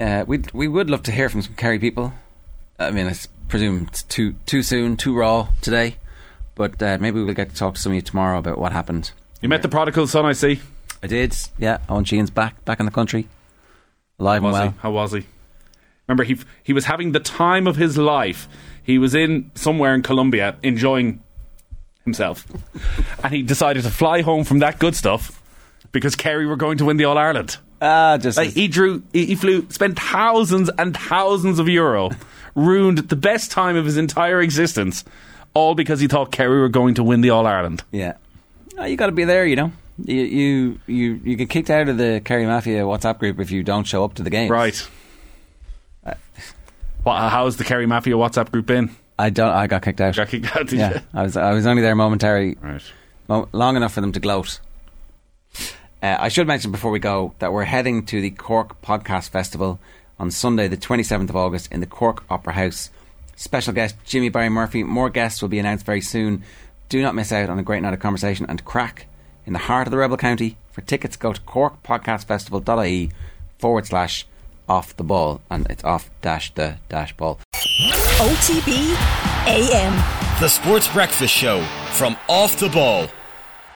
uh, 0.00 0.24
we 0.26 0.42
we 0.52 0.66
would 0.68 0.90
love 0.90 1.04
to 1.04 1.12
hear 1.12 1.28
from 1.28 1.42
some 1.42 1.54
Kerry 1.54 1.78
people. 1.78 2.12
I 2.78 2.90
mean, 2.90 3.06
I 3.06 3.14
presume 3.48 3.86
it's 3.88 4.02
too 4.02 4.34
too 4.46 4.62
soon, 4.62 4.96
too 4.96 5.16
raw 5.16 5.48
today, 5.62 5.96
but 6.56 6.82
uh, 6.82 6.98
maybe 7.00 7.22
we'll 7.22 7.34
get 7.34 7.50
to 7.50 7.54
talk 7.54 7.74
to 7.76 7.80
some 7.80 7.92
of 7.92 7.96
you 7.96 8.02
tomorrow 8.02 8.38
about 8.38 8.58
what 8.58 8.72
happened. 8.72 9.12
You 9.40 9.48
met 9.48 9.62
the 9.62 9.68
prodigal 9.68 10.08
son, 10.08 10.26
I 10.26 10.32
see. 10.32 10.60
I 11.02 11.06
did. 11.06 11.36
Yeah, 11.56 11.78
Owen 11.88 12.04
Sheehan's 12.04 12.30
back 12.30 12.62
back 12.64 12.80
in 12.80 12.86
the 12.86 12.92
country, 12.92 13.28
alive 14.18 14.42
How 14.42 14.48
and 14.48 14.52
well. 14.52 14.70
he? 14.70 14.78
How 14.80 14.90
was 14.90 15.12
he? 15.12 15.26
Remember, 16.08 16.24
he 16.24 16.38
he 16.62 16.72
was 16.72 16.84
having 16.84 17.12
the 17.12 17.20
time 17.20 17.66
of 17.66 17.76
his 17.76 17.96
life. 17.98 18.48
He 18.82 18.98
was 18.98 19.14
in 19.14 19.50
somewhere 19.54 19.94
in 19.94 20.02
Colombia 20.02 20.56
enjoying 20.62 21.22
himself, 22.04 22.46
and 23.24 23.32
he 23.34 23.42
decided 23.42 23.82
to 23.82 23.90
fly 23.90 24.22
home 24.22 24.44
from 24.44 24.60
that 24.60 24.78
good 24.78 24.94
stuff 24.94 25.42
because 25.92 26.14
Kerry 26.14 26.46
were 26.46 26.56
going 26.56 26.78
to 26.78 26.84
win 26.84 26.96
the 26.96 27.04
All 27.04 27.18
Ireland. 27.18 27.58
Ah, 27.82 28.16
just 28.16 28.38
like 28.38 28.50
he 28.50 28.68
drew, 28.68 29.02
he, 29.12 29.26
he 29.26 29.34
flew, 29.34 29.66
spent 29.70 29.98
thousands 29.98 30.70
and 30.78 30.96
thousands 30.96 31.58
of 31.58 31.68
euro, 31.68 32.10
ruined 32.54 32.98
the 32.98 33.16
best 33.16 33.50
time 33.50 33.76
of 33.76 33.84
his 33.84 33.96
entire 33.96 34.40
existence, 34.40 35.04
all 35.52 35.74
because 35.74 36.00
he 36.00 36.06
thought 36.06 36.30
Kerry 36.32 36.60
were 36.60 36.68
going 36.70 36.94
to 36.94 37.02
win 37.02 37.20
the 37.20 37.30
All 37.30 37.46
Ireland. 37.46 37.82
Yeah, 37.92 38.14
Oh, 38.78 38.84
you 38.84 38.96
got 38.96 39.06
to 39.06 39.12
be 39.12 39.24
there. 39.24 39.46
You 39.46 39.56
know, 39.56 39.72
you 40.04 40.22
you 40.22 40.80
you 40.86 41.20
you 41.24 41.36
get 41.36 41.50
kicked 41.50 41.70
out 41.70 41.88
of 41.88 41.98
the 41.98 42.20
Kerry 42.24 42.46
Mafia 42.46 42.82
WhatsApp 42.82 43.18
group 43.18 43.40
if 43.40 43.50
you 43.50 43.62
don't 43.62 43.84
show 43.84 44.04
up 44.04 44.14
to 44.14 44.22
the 44.22 44.30
game. 44.30 44.50
Right. 44.50 44.86
What, 47.06 47.30
how's 47.30 47.56
the 47.56 47.62
Kerry 47.62 47.86
Mafia 47.86 48.14
WhatsApp 48.14 48.50
group 48.50 48.66
been? 48.66 48.90
I 49.16 49.30
don't. 49.30 49.52
I 49.52 49.68
got 49.68 49.82
kicked 49.82 50.00
out. 50.00 50.16
Got 50.16 50.26
kicked 50.26 50.56
out. 50.56 50.72
Yeah, 50.72 50.94
you? 50.94 51.00
I 51.14 51.22
was 51.22 51.36
I 51.36 51.52
was 51.52 51.64
only 51.64 51.80
there 51.80 51.94
momentarily, 51.94 52.56
right. 52.60 52.82
mo- 53.28 53.48
long 53.52 53.76
enough 53.76 53.92
for 53.92 54.00
them 54.00 54.10
to 54.10 54.18
gloat. 54.18 54.58
Uh, 56.02 56.16
I 56.18 56.26
should 56.26 56.48
mention 56.48 56.72
before 56.72 56.90
we 56.90 56.98
go 56.98 57.32
that 57.38 57.52
we're 57.52 57.62
heading 57.62 58.06
to 58.06 58.20
the 58.20 58.30
Cork 58.30 58.82
Podcast 58.82 59.28
Festival 59.28 59.78
on 60.18 60.32
Sunday, 60.32 60.66
the 60.66 60.76
27th 60.76 61.28
of 61.30 61.36
August, 61.36 61.70
in 61.70 61.78
the 61.78 61.86
Cork 61.86 62.24
Opera 62.28 62.54
House. 62.54 62.90
Special 63.36 63.72
guest 63.72 63.94
Jimmy 64.04 64.28
Barry 64.28 64.48
Murphy. 64.48 64.82
More 64.82 65.08
guests 65.08 65.40
will 65.40 65.48
be 65.48 65.60
announced 65.60 65.86
very 65.86 66.00
soon. 66.00 66.42
Do 66.88 67.00
not 67.02 67.14
miss 67.14 67.30
out 67.30 67.48
on 67.48 67.60
a 67.60 67.62
great 67.62 67.82
night 67.82 67.94
of 67.94 68.00
conversation 68.00 68.46
and 68.48 68.64
crack 68.64 69.06
in 69.46 69.52
the 69.52 69.60
heart 69.60 69.86
of 69.86 69.92
the 69.92 69.98
Rebel 69.98 70.16
County. 70.16 70.56
For 70.72 70.80
tickets, 70.80 71.14
go 71.14 71.32
to 71.32 71.40
corkpodcastfestival.ie 71.42 73.10
forward 73.60 73.86
slash 73.86 74.26
off 74.68 74.96
the 74.96 75.04
ball, 75.04 75.40
and 75.50 75.66
it's 75.70 75.84
off 75.84 76.10
dash 76.22 76.52
the 76.54 76.78
dash 76.88 77.16
ball. 77.16 77.38
OTB 78.18 78.96
AM. 79.46 79.94
The 80.40 80.48
Sports 80.48 80.88
Breakfast 80.92 81.34
Show 81.34 81.62
from 81.92 82.16
Off 82.28 82.58
the 82.58 82.68
Ball. 82.68 83.08